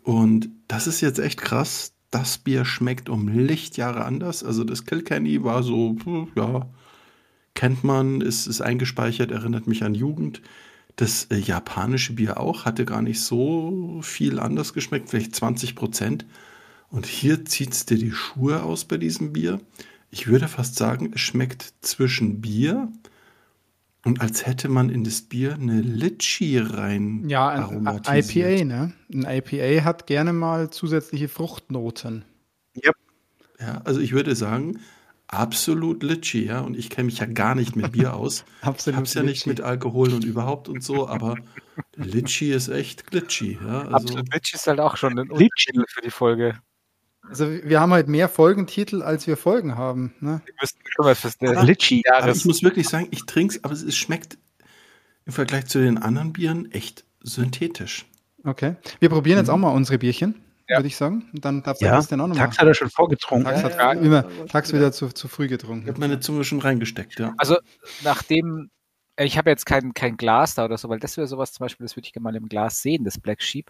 Und 0.03 0.49
das 0.67 0.87
ist 0.87 1.01
jetzt 1.01 1.19
echt 1.19 1.39
krass. 1.39 1.93
Das 2.11 2.39
Bier 2.39 2.65
schmeckt 2.65 3.09
um 3.09 3.27
Lichtjahre 3.27 4.05
anders. 4.05 4.43
Also 4.43 4.63
das 4.63 4.85
Kilkenny 4.85 5.43
war 5.43 5.63
so, 5.63 5.95
ja, 6.35 6.67
kennt 7.53 7.83
man, 7.83 8.21
ist, 8.21 8.47
ist 8.47 8.61
eingespeichert, 8.61 9.31
erinnert 9.31 9.67
mich 9.67 9.83
an 9.83 9.93
Jugend. 9.93 10.41
Das 10.95 11.25
äh, 11.25 11.37
japanische 11.37 12.13
Bier 12.13 12.39
auch 12.39 12.65
hatte 12.65 12.85
gar 12.85 13.01
nicht 13.01 13.21
so 13.21 13.99
viel 14.01 14.39
anders 14.39 14.73
geschmeckt, 14.73 15.09
vielleicht 15.09 15.35
20 15.35 15.75
Prozent. 15.75 16.25
Und 16.89 17.05
hier 17.05 17.45
zieht 17.45 17.73
es 17.73 17.85
dir 17.85 17.97
die 17.97 18.11
Schuhe 18.11 18.63
aus 18.63 18.85
bei 18.85 18.97
diesem 18.97 19.31
Bier. 19.31 19.61
Ich 20.11 20.27
würde 20.27 20.47
fast 20.47 20.75
sagen, 20.75 21.11
es 21.13 21.21
schmeckt 21.21 21.73
zwischen 21.81 22.41
Bier 22.41 22.91
und 22.91 23.08
als 24.19 24.45
hätte 24.45 24.69
man 24.69 24.89
in 24.89 25.03
das 25.03 25.21
Bier 25.21 25.55
eine 25.55 25.81
Litchi 25.81 26.57
rein 26.57 27.27
Ja, 27.27 27.49
ein 27.49 27.85
IPA, 27.85 28.63
ne? 28.63 28.93
Ein 29.13 29.25
IPA 29.25 29.83
hat 29.83 30.07
gerne 30.07 30.33
mal 30.33 30.69
zusätzliche 30.69 31.27
Fruchtnoten. 31.27 32.23
Yep. 32.75 32.95
Ja, 33.59 33.81
also 33.83 33.99
ich 33.99 34.13
würde 34.13 34.35
sagen, 34.35 34.79
absolut 35.27 36.01
Litchi, 36.01 36.45
ja. 36.45 36.61
Und 36.61 36.77
ich 36.77 36.89
kenne 36.89 37.07
mich 37.07 37.19
ja 37.19 37.25
gar 37.25 37.55
nicht 37.55 37.75
mit 37.75 37.91
Bier 37.91 38.15
aus. 38.15 38.45
absolut. 38.61 38.95
Ich 38.95 38.99
hab's 38.99 39.13
ja 39.13 39.23
nicht 39.23 39.47
mit 39.47 39.61
Alkohol 39.61 40.13
und 40.13 40.23
überhaupt 40.23 40.69
und 40.69 40.81
so, 40.81 41.07
aber 41.07 41.35
Litchi 41.95 42.51
ist 42.51 42.69
echt 42.69 43.07
glitchy, 43.07 43.59
ja. 43.61 43.81
Also 43.81 43.95
absolut 43.95 44.33
Litchi 44.33 44.55
ist 44.55 44.67
halt 44.67 44.79
auch 44.79 44.95
schon 44.95 45.19
ein 45.19 45.29
Untertitel 45.29 45.83
für 45.87 46.01
die 46.01 46.11
Folge. 46.11 46.59
Also 47.29 47.47
wir 47.63 47.79
haben 47.79 47.93
halt 47.93 48.07
mehr 48.07 48.27
Folgentitel, 48.27 49.01
als 49.01 49.27
wir 49.27 49.37
Folgen 49.37 49.77
haben. 49.77 50.13
Ne? 50.19 50.41
Wir 50.45 50.53
müssen 50.59 50.77
schon 50.85 51.15
fürs 51.15 51.63
Litchi. 51.63 52.03
Aber 52.11 52.31
ich 52.31 52.45
muss 52.45 52.63
wirklich 52.63 52.89
sagen, 52.89 53.07
ich 53.11 53.25
trinke 53.25 53.55
es, 53.55 53.63
aber 53.63 53.73
es 53.73 53.95
schmeckt 53.95 54.37
im 55.25 55.33
Vergleich 55.33 55.67
zu 55.67 55.79
den 55.79 55.97
anderen 55.97 56.33
Bieren 56.33 56.71
echt 56.71 57.05
synthetisch. 57.21 58.05
Okay. 58.43 58.75
Wir 58.99 59.09
probieren 59.09 59.37
jetzt 59.37 59.47
mhm. 59.47 59.53
auch 59.53 59.57
mal 59.57 59.69
unsere 59.69 59.99
Bierchen, 59.99 60.41
ja. 60.67 60.77
würde 60.77 60.87
ich 60.87 60.95
sagen. 60.95 61.29
Und 61.33 61.45
dann 61.45 61.61
darf 61.61 61.77
der 61.77 61.89
ja. 61.89 61.95
Christian 61.95 62.21
auch 62.21 62.27
nochmal. 62.27 62.45
Tax 62.45 62.57
hat 62.57 62.67
er 62.67 62.73
schon 62.73 62.89
vorgetrunken. 62.89 63.45
Tax 63.45 63.63
hat 63.63 63.75
ja, 63.75 63.91
immer 63.93 64.25
Tax 64.47 64.73
wieder 64.73 64.91
zu, 64.91 65.09
zu 65.09 65.27
früh 65.27 65.47
getrunken. 65.47 65.83
Ich 65.83 65.89
habe 65.89 65.99
meine 65.99 66.19
Zunge 66.19 66.43
schon 66.43 66.59
reingesteckt, 66.59 67.19
ja. 67.19 67.33
Also 67.37 67.57
nachdem 68.03 68.69
ich 69.25 69.37
habe 69.37 69.49
jetzt 69.49 69.65
kein, 69.65 69.93
kein 69.93 70.15
Glas 70.15 70.55
da 70.55 70.65
oder 70.65 70.77
so, 70.77 70.87
weil 70.87 70.99
das 70.99 71.17
wäre 71.17 71.27
sowas 71.27 71.51
zum 71.51 71.65
Beispiel, 71.65 71.85
das 71.85 71.95
würde 71.95 72.07
ich 72.07 72.13
gerne 72.13 72.23
mal 72.23 72.35
im 72.35 72.47
Glas 72.47 72.81
sehen, 72.81 73.03
das 73.03 73.19
Black 73.19 73.41
Sheep. 73.41 73.69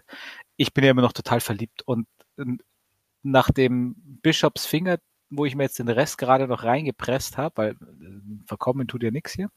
Ich 0.56 0.72
bin 0.72 0.84
ja 0.84 0.92
immer 0.92 1.02
noch 1.02 1.12
total 1.12 1.40
verliebt 1.40 1.82
und 1.82 2.06
nach 3.22 3.50
dem 3.50 3.94
Bischofs 4.22 4.66
Finger, 4.66 4.98
wo 5.30 5.44
ich 5.44 5.54
mir 5.54 5.64
jetzt 5.64 5.78
den 5.78 5.88
Rest 5.88 6.18
gerade 6.18 6.48
noch 6.48 6.64
reingepresst 6.64 7.36
habe, 7.36 7.56
weil 7.56 7.70
äh, 7.72 7.76
verkommen 8.46 8.88
tut 8.88 9.02
ja 9.02 9.10
nichts 9.10 9.32
hier, 9.32 9.48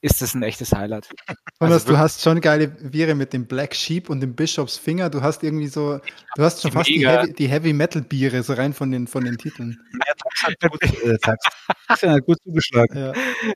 ist 0.00 0.20
das 0.20 0.34
ein 0.34 0.42
echtes 0.42 0.72
Highlight. 0.72 1.08
Thomas, 1.58 1.82
also, 1.82 1.92
du 1.92 1.98
hast 1.98 2.22
schon 2.22 2.40
geile 2.40 2.76
Viere 2.92 3.14
mit 3.14 3.32
dem 3.32 3.46
Black 3.46 3.74
Sheep 3.74 4.10
und 4.10 4.20
dem 4.20 4.34
Bischofs 4.34 4.76
Finger. 4.76 5.10
Du 5.10 5.22
hast 5.22 5.42
irgendwie 5.42 5.68
so, 5.68 6.00
du 6.36 6.42
hast 6.42 6.62
schon 6.62 6.72
fast 6.72 6.88
die 6.88 7.06
Heavy, 7.06 7.32
die 7.32 7.48
Heavy, 7.48 7.72
Metal 7.72 8.02
Biere, 8.02 8.42
so 8.42 8.52
rein 8.52 8.72
von 8.72 8.90
den, 8.90 9.06
von 9.06 9.24
den 9.24 9.38
Titeln. 9.38 9.78
Ja, 9.92 10.12
das 10.16 10.42
hat 10.42 10.70
gut, 10.70 10.82
äh, 10.82 12.08
hat 12.08 12.26
gut 12.26 12.38
zugeschlagen. 12.42 12.98
Ja, 12.98 13.12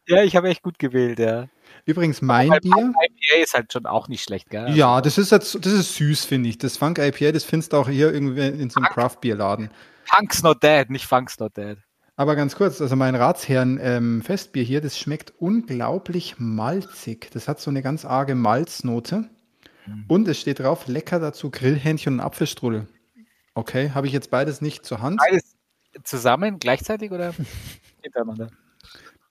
ja 0.07 0.23
ich 0.23 0.37
habe 0.37 0.49
echt 0.49 0.63
gut 0.63 0.79
gewählt, 0.79 1.19
ja. 1.19 1.49
Übrigens 1.87 2.21
mein 2.21 2.51
Bier. 2.51 2.93
IPA 2.93 3.43
ist 3.43 3.55
halt 3.55 3.73
schon 3.73 3.87
auch 3.87 4.09
nicht 4.09 4.25
schlecht, 4.25 4.51
gell? 4.51 4.77
Ja, 4.77 5.01
das 5.01 5.19
ist 5.19 5.31
jetzt, 5.31 5.65
das 5.65 5.73
ist 5.73 5.95
süß, 5.95 6.25
finde 6.25 6.49
ich. 6.49 6.59
Das 6.59 6.77
Funk 6.77 6.99
IPA, 6.99 7.31
das 7.31 7.45
findest 7.45 7.73
du 7.73 7.77
auch 7.77 7.89
hier 7.89 8.13
irgendwie 8.13 8.49
in 8.49 8.71
so 8.71 8.81
einem 8.81 8.89
Craft 8.89 9.19
Beer 9.21 9.37
Laden. 9.37 9.71
Funk's 10.05 10.43
not 10.43 10.63
dead, 10.63 10.91
nicht 10.91 11.07
Funk's 11.07 11.39
not 11.39 11.57
dead. 11.57 11.79
Aber 12.17 12.35
ganz 12.35 12.57
kurz, 12.57 12.81
also 12.81 12.97
mein 12.97 13.15
Ratsherren 13.15 13.79
ähm, 13.81 14.23
Festbier 14.23 14.65
hier, 14.65 14.81
das 14.81 14.99
schmeckt 14.99 15.35
unglaublich 15.39 16.37
malzig. 16.39 17.31
Das 17.33 17.47
hat 17.47 17.61
so 17.61 17.71
eine 17.71 17.83
ganz 17.83 18.05
arge 18.05 18.35
Malznote. 18.35 19.29
Mhm. 19.87 20.05
Und 20.09 20.27
es 20.27 20.41
steht 20.41 20.59
drauf, 20.59 20.89
lecker 20.89 21.21
dazu 21.21 21.51
Grillhähnchen 21.51 22.15
und 22.15 22.21
Apfelstrudel. 22.21 22.89
Okay, 23.55 23.91
habe 23.91 24.09
ich 24.09 24.13
jetzt 24.13 24.31
beides 24.31 24.61
nicht 24.61 24.85
zur 24.85 25.03
Hand. 25.03 25.19
Beides 25.19 25.57
zusammen, 26.03 26.59
gleichzeitig 26.59 27.13
oder 27.13 27.33
hintereinander? 28.03 28.51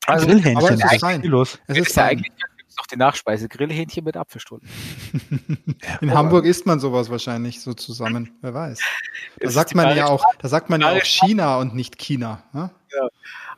Also, 0.08 0.28
Grillhähnchen, 0.28 0.58
aber 0.58 0.72
es 0.72 0.84
ist 0.84 1.02
fein. 1.02 1.24
Los. 1.24 1.60
Es 1.68 1.78
ist, 1.78 1.98
eigentlich 1.98 2.32
noch 2.78 2.88
die 2.88 2.98
Nachspeise, 2.98 3.48
Grillhähnchen 3.48 4.04
mit 4.04 4.18
Apfelstunden. 4.18 4.68
In 6.02 6.10
oh. 6.10 6.14
Hamburg 6.14 6.46
isst 6.46 6.66
man 6.66 6.80
sowas 6.80 7.10
wahrscheinlich 7.10 7.62
so 7.62 7.74
zusammen, 7.74 8.32
wer 8.42 8.54
weiß. 8.54 8.80
Da 9.40 9.50
sagt 9.50 9.76
man 9.76 9.96
ja 9.96 10.08
auch, 10.08 10.24
da 10.40 10.48
sagt 10.48 10.70
man 10.70 10.82
ja 10.82 10.92
auch 10.92 11.04
China 11.04 11.58
und 11.58 11.76
nicht 11.76 11.98
China. 11.98 12.44
Ja? 12.54 12.72
ja. 12.94 13.08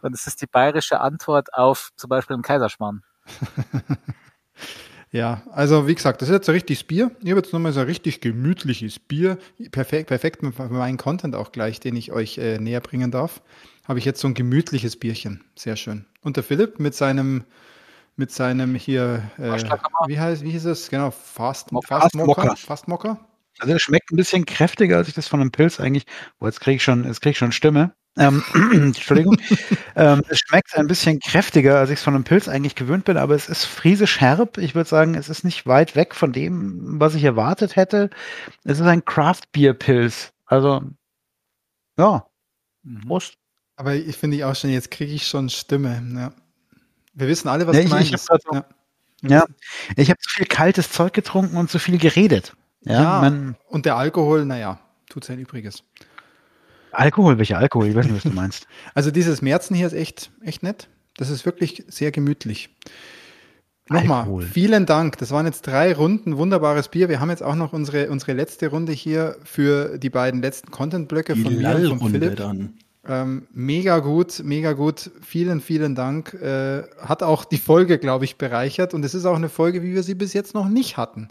Und 0.02 0.14
es 0.14 0.28
ist 0.28 0.42
die 0.42 0.48
bayerische 0.48 1.00
Antwort 1.00 1.54
auf 1.54 1.92
zum 1.96 2.10
Beispiel 2.10 2.36
im 2.36 2.42
Kaiserschmarrn. 2.42 3.04
Ja, 5.12 5.42
also 5.52 5.88
wie 5.88 5.96
gesagt, 5.96 6.22
das 6.22 6.28
ist 6.28 6.34
jetzt 6.34 6.50
ein 6.50 6.54
richtiges 6.54 6.84
Bier. 6.84 7.12
Ich 7.24 7.30
habe 7.30 7.40
jetzt 7.40 7.54
nochmal 7.54 7.72
so 7.72 7.80
ein 7.80 7.86
richtig 7.86 8.20
gemütliches 8.20 9.00
Bier. 9.00 9.38
Perfekt, 9.72 10.08
perfekt 10.08 10.42
für 10.42 10.70
meinen 10.70 10.98
Content 10.98 11.34
auch 11.34 11.54
gleich, 11.54 11.80
den 11.80 11.96
ich 11.96 12.12
euch 12.12 12.38
äh, 12.38 12.60
näher 12.60 12.82
bringen 12.82 13.10
darf. 13.10 13.42
Habe 13.88 14.00
ich 14.00 14.06
jetzt 14.06 14.20
so 14.20 14.28
ein 14.28 14.34
gemütliches 14.34 14.98
Bierchen. 14.98 15.46
Sehr 15.56 15.76
schön. 15.76 16.06
Und 16.22 16.36
der 16.36 16.44
Philipp 16.44 16.80
mit 16.80 16.94
seinem 16.94 17.46
mit 18.18 18.32
seinem 18.32 18.74
hier, 18.74 19.30
äh, 19.38 19.52
wie 20.08 20.20
heißt, 20.20 20.44
wie 20.44 20.50
hieß 20.50 20.66
es? 20.66 20.90
Genau, 20.90 21.12
Fast, 21.12 21.70
Fast, 21.86 22.16
Mocker. 22.16 22.56
Fast 22.58 22.88
Mocker. 22.88 23.20
Also 23.60 23.74
das 23.74 23.82
schmeckt 23.82 24.12
ein 24.12 24.18
bisschen 24.18 24.46
kräftiger, 24.46 24.98
als 24.98 25.08
ich 25.08 25.14
das 25.14 25.28
von 25.28 25.40
einem 25.40 25.52
Pilz 25.52 25.80
eigentlich, 25.80 26.06
oh, 26.40 26.46
jetzt 26.46 26.60
kriege 26.60 26.78
ich 26.78 26.84
schon, 26.84 27.06
jetzt 27.06 27.22
kriege 27.22 27.32
ich 27.32 27.38
schon 27.38 27.52
Stimme. 27.52 27.94
Ähm, 28.18 28.44
Entschuldigung. 28.74 29.38
ähm, 29.96 30.24
es 30.28 30.40
schmeckt 30.40 30.76
ein 30.76 30.88
bisschen 30.88 31.20
kräftiger, 31.20 31.78
als 31.78 31.92
ich 31.92 32.00
es 32.00 32.04
von 32.04 32.16
einem 32.16 32.24
Pilz 32.24 32.48
eigentlich 32.48 32.76
gewöhnt 32.76 33.06
bin, 33.06 33.18
aber 33.18 33.36
es 33.36 33.50
ist 33.50 33.66
friesisch 33.66 34.20
herb. 34.20 34.58
Ich 34.58 34.74
würde 34.74 34.90
sagen, 34.90 35.14
es 35.14 35.30
ist 35.30 35.44
nicht 35.44 35.68
weit 35.68 35.96
weg 35.96 36.16
von 36.16 36.34
dem, 36.34 37.00
was 37.00 37.14
ich 37.14 37.24
erwartet 37.24 37.76
hätte. 37.76 38.10
Es 38.64 38.80
ist 38.80 38.88
ein 38.88 39.06
Craft 39.06 39.44
Beer 39.52 39.74
Pilz. 39.74 40.34
Also, 40.46 40.82
ja. 41.98 42.26
Mhm. 42.84 43.02
Prost. 43.02 43.38
Aber 43.78 43.94
ich 43.94 44.18
finde 44.18 44.38
ich 44.38 44.44
auch 44.44 44.56
schon, 44.56 44.72
jetzt 44.72 44.92
kriege 44.92 45.14
ich 45.14 45.28
schon 45.28 45.50
Stimme. 45.50 46.04
Ja. 46.16 46.34
Wir 47.14 47.28
wissen 47.28 47.48
alle, 47.48 47.68
was 47.68 47.76
ja, 47.76 47.84
du 47.84 47.90
meinst. 47.90 48.12
Ich, 48.12 48.20
ich 48.20 48.52
ja. 48.52 48.66
ja. 49.22 49.46
ich 49.96 50.10
habe 50.10 50.20
zu 50.20 50.30
viel 50.30 50.48
kaltes 50.48 50.92
Zeug 50.92 51.14
getrunken 51.14 51.58
und 51.58 51.70
zu 51.70 51.80
viel 51.80 52.00
geredet. 52.00 52.54
Ja, 52.82 52.94
ja 52.94 53.22
man, 53.22 53.56
und 53.68 53.86
der 53.86 53.96
Alkohol, 53.96 54.46
naja, 54.46 54.80
tut 55.10 55.24
sein 55.24 55.40
Übriges. 55.40 55.84
Alkohol, 56.92 57.38
welcher 57.38 57.60
Alkohol? 57.60 57.88
Ich 57.88 57.96
weiß 57.96 58.06
nicht, 58.06 58.16
was 58.16 58.24
du 58.24 58.36
meinst. 58.36 58.68
Also 58.96 59.12
dieses 59.12 59.44
Märzen 59.44 59.76
hier 59.76 59.86
ist 59.86 59.94
echt, 59.94 60.32
echt 60.42 60.64
nett. 60.64 60.88
Das 61.16 61.30
ist 61.30 61.46
wirklich 61.46 61.84
sehr 61.88 62.12
gemütlich. 62.12 62.70
Nochmal, 63.90 64.22
Alkohol. 64.22 64.44
vielen 64.44 64.88
Dank. 64.88 65.18
Das 65.18 65.30
waren 65.30 65.46
jetzt 65.46 65.68
drei 65.68 65.94
Runden, 65.94 66.38
wunderbares 66.38 66.88
Bier. 66.88 67.10
Wir 67.10 67.20
haben 67.20 67.30
jetzt 67.30 67.44
auch 67.44 67.56
noch 67.56 67.74
unsere, 67.74 68.10
unsere 68.10 68.34
letzte 68.34 68.70
Runde 68.70 68.92
hier 68.92 69.38
für 69.44 70.00
die 70.00 70.10
beiden 70.10 70.42
letzten 70.42 70.72
Content-Blöcke 70.72 71.36
von 71.36 71.56
mir 71.56 71.92
und 71.92 72.00
von 72.00 72.12
Philipp. 72.12 72.36
Dann. 72.38 72.74
Ähm, 73.08 73.48
mega 73.52 74.00
gut, 74.00 74.42
mega 74.44 74.74
gut. 74.74 75.12
Vielen, 75.22 75.62
vielen 75.62 75.96
Dank. 75.96 76.34
Äh, 76.34 76.84
hat 77.00 77.24
auch 77.24 77.46
die 77.46 77.58
Folge, 77.58 78.00
glaube 78.00 78.26
ich, 78.26 78.38
bereichert. 78.38 78.94
Und 78.94 79.06
es 79.06 79.16
ist 79.16 79.26
auch 79.26 79.36
eine 79.36 79.50
Folge, 79.50 79.84
wie 79.84 79.94
wir 79.94 80.04
sie 80.04 80.16
bis 80.16 80.34
jetzt 80.34 80.54
noch 80.54 80.68
nicht 80.68 80.98
hatten. 80.98 81.30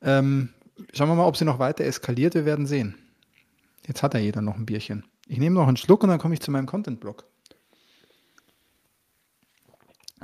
Ähm, 0.00 0.50
schauen 0.92 1.08
wir 1.08 1.14
mal, 1.14 1.26
ob 1.26 1.36
sie 1.36 1.44
noch 1.44 1.58
weiter 1.58 1.84
eskaliert. 1.84 2.34
Wir 2.34 2.44
werden 2.44 2.66
sehen. 2.66 2.96
Jetzt 3.86 4.02
hat 4.02 4.14
ja 4.14 4.20
jeder 4.20 4.42
noch 4.42 4.56
ein 4.56 4.66
Bierchen. 4.66 5.04
Ich 5.26 5.38
nehme 5.38 5.56
noch 5.56 5.68
einen 5.68 5.76
Schluck 5.76 6.02
und 6.02 6.08
dann 6.08 6.18
komme 6.18 6.34
ich 6.34 6.40
zu 6.40 6.50
meinem 6.50 6.66
Content-Blog. 6.66 7.24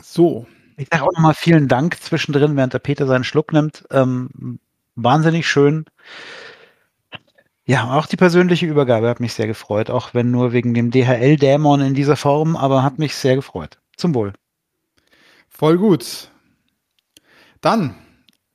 So. 0.03 0.47
Ich 0.77 0.89
sage 0.91 1.03
auch 1.03 1.13
nochmal 1.13 1.35
vielen 1.35 1.67
Dank 1.67 2.01
zwischendrin, 2.01 2.57
während 2.57 2.73
der 2.73 2.79
Peter 2.79 3.07
seinen 3.07 3.25
Schluck 3.25 3.53
nimmt. 3.53 3.85
Ähm, 3.91 4.61
wahnsinnig 4.95 5.49
schön. 5.49 5.87
Ja, 7.69 7.93
auch 7.99 8.07
die 8.07 8.17
persönliche 8.17 8.65
Übergabe 8.65 9.11
hat 9.11 9.21
mich 9.21 9.35
sehr 9.35 9.47
gefreut, 9.47 9.91
auch 9.91 10.15
wenn 10.15 10.31
nur 10.31 10.53
wegen 10.53 10.73
dem 10.73 10.91
DHL-Dämon 10.91 11.83
in 11.83 11.93
dieser 11.93 12.17
Form, 12.17 12.57
aber 12.57 12.83
hat 12.83 12.99
mich 12.99 13.15
sehr 13.15 13.37
gefreut. 13.37 13.79
Zum 13.95 14.15
Wohl. 14.15 14.33
Voll 15.51 15.77
gut. 15.77 16.31
Dann 17.61 17.95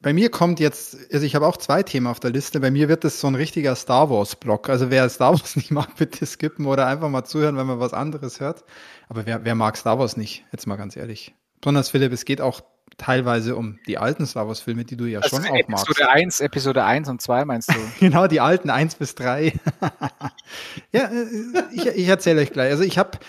bei 0.01 0.13
mir 0.13 0.31
kommt 0.31 0.59
jetzt, 0.59 0.97
also 1.13 1.27
ich 1.27 1.35
habe 1.35 1.45
auch 1.45 1.57
zwei 1.57 1.83
Themen 1.83 2.07
auf 2.07 2.19
der 2.19 2.31
Liste. 2.31 2.59
Bei 2.59 2.71
mir 2.71 2.89
wird 2.89 3.03
das 3.03 3.19
so 3.19 3.27
ein 3.27 3.35
richtiger 3.35 3.75
Star 3.75 4.09
Wars-Block. 4.09 4.67
Also 4.67 4.89
wer 4.89 5.07
Star 5.09 5.33
Wars 5.33 5.55
nicht 5.57 5.69
mag, 5.69 5.95
bitte 5.95 6.25
skippen 6.25 6.65
oder 6.65 6.87
einfach 6.87 7.09
mal 7.09 7.23
zuhören, 7.23 7.55
wenn 7.55 7.67
man 7.67 7.79
was 7.79 7.93
anderes 7.93 8.39
hört. 8.39 8.63
Aber 9.09 9.27
wer, 9.27 9.45
wer 9.45 9.53
mag 9.53 9.77
Star 9.77 9.99
Wars 9.99 10.17
nicht? 10.17 10.43
Jetzt 10.51 10.65
mal 10.65 10.75
ganz 10.75 10.95
ehrlich. 10.95 11.35
Besonders 11.61 11.89
Philipp, 11.89 12.13
es 12.13 12.25
geht 12.25 12.41
auch 12.41 12.61
teilweise 12.97 13.55
um 13.55 13.79
die 13.87 13.97
alten 13.97 14.25
Star 14.25 14.47
Wars-Filme, 14.47 14.85
die 14.85 14.95
du 14.95 15.05
ja 15.05 15.19
also 15.19 15.37
schon 15.37 15.45
auch 15.45 15.55
Episode 15.55 15.71
magst. 15.71 15.89
Episode 15.89 16.09
1, 16.09 16.39
Episode 16.41 16.83
1 16.83 17.09
und 17.09 17.21
2 17.21 17.45
meinst 17.45 17.69
du? 17.69 17.75
genau, 17.99 18.27
die 18.27 18.39
alten 18.39 18.69
1 18.69 18.95
bis 18.95 19.15
3. 19.15 19.53
ja, 20.91 21.01
äh, 21.01 21.25
ich, 21.73 21.85
ich 21.87 22.07
erzähle 22.07 22.41
euch 22.41 22.51
gleich. 22.51 22.71
Also 22.71 22.83
ich 22.83 22.97
habe 22.97 23.19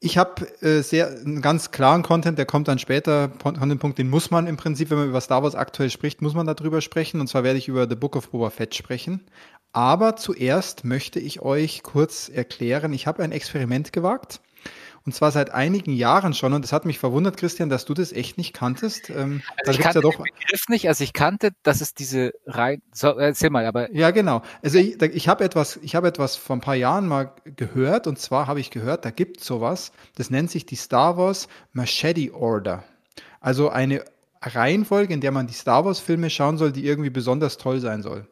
ich 0.00 0.16
habe 0.16 0.46
äh, 0.62 0.82
sehr 0.82 1.08
einen 1.08 1.42
ganz 1.42 1.70
klaren 1.70 2.02
Content, 2.02 2.38
der 2.38 2.46
kommt 2.46 2.68
dann 2.68 2.78
später, 2.78 3.28
Content-Punkt, 3.28 3.98
den 3.98 4.08
muss 4.08 4.30
man 4.30 4.46
im 4.46 4.56
Prinzip, 4.56 4.90
wenn 4.90 4.98
man 4.98 5.08
über 5.08 5.20
Star 5.20 5.42
Wars 5.42 5.56
aktuell 5.56 5.90
spricht, 5.90 6.22
muss 6.22 6.34
man 6.34 6.46
darüber 6.46 6.80
sprechen. 6.80 7.20
Und 7.20 7.26
zwar 7.26 7.42
werde 7.42 7.58
ich 7.58 7.68
über 7.68 7.88
The 7.88 7.96
Book 7.96 8.14
of 8.14 8.30
Boba 8.30 8.50
Fett 8.50 8.74
sprechen. 8.74 9.24
Aber 9.72 10.16
zuerst 10.16 10.84
möchte 10.84 11.20
ich 11.20 11.42
euch 11.42 11.82
kurz 11.82 12.28
erklären, 12.28 12.92
ich 12.92 13.06
habe 13.06 13.22
ein 13.22 13.32
Experiment 13.32 13.92
gewagt. 13.92 14.40
Und 15.08 15.12
zwar 15.12 15.30
seit 15.30 15.48
einigen 15.54 15.94
Jahren 15.94 16.34
schon. 16.34 16.52
Und 16.52 16.60
das 16.60 16.74
hat 16.74 16.84
mich 16.84 16.98
verwundert, 16.98 17.38
Christian, 17.38 17.70
dass 17.70 17.86
du 17.86 17.94
das 17.94 18.12
echt 18.12 18.36
nicht 18.36 18.52
kanntest. 18.52 19.08
Ähm, 19.08 19.40
also 19.64 19.70
ich 19.70 19.78
kannte 19.78 20.00
ja 20.00 20.02
doch 20.02 20.16
den 20.16 20.24
Begriff 20.24 20.68
nicht. 20.68 20.86
Also 20.86 21.02
ich 21.02 21.14
kannte, 21.14 21.52
dass 21.62 21.80
es 21.80 21.94
diese 21.94 22.34
rein. 22.44 22.82
So, 22.92 23.16
erzähl 23.16 23.48
mal, 23.48 23.64
aber. 23.64 23.90
Ja, 23.94 24.10
genau. 24.10 24.42
Also 24.62 24.76
ich, 24.76 25.00
ich 25.00 25.26
habe 25.26 25.44
etwas, 25.44 25.78
ich 25.80 25.94
habe 25.94 26.08
etwas 26.08 26.36
vor 26.36 26.56
ein 26.56 26.60
paar 26.60 26.74
Jahren 26.74 27.06
mal 27.08 27.32
gehört. 27.56 28.06
Und 28.06 28.18
zwar 28.18 28.48
habe 28.48 28.60
ich 28.60 28.70
gehört, 28.70 29.06
da 29.06 29.10
gibt 29.10 29.40
es 29.40 29.46
sowas. 29.46 29.92
Das 30.14 30.28
nennt 30.28 30.50
sich 30.50 30.66
die 30.66 30.76
Star 30.76 31.16
Wars 31.16 31.48
Machete 31.72 32.34
Order. 32.34 32.84
Also 33.40 33.70
eine 33.70 34.04
Reihenfolge, 34.42 35.14
in 35.14 35.22
der 35.22 35.32
man 35.32 35.46
die 35.46 35.54
Star 35.54 35.86
Wars 35.86 36.00
Filme 36.00 36.28
schauen 36.28 36.58
soll, 36.58 36.70
die 36.70 36.84
irgendwie 36.84 37.08
besonders 37.08 37.56
toll 37.56 37.80
sein 37.80 38.02
soll. 38.02 38.26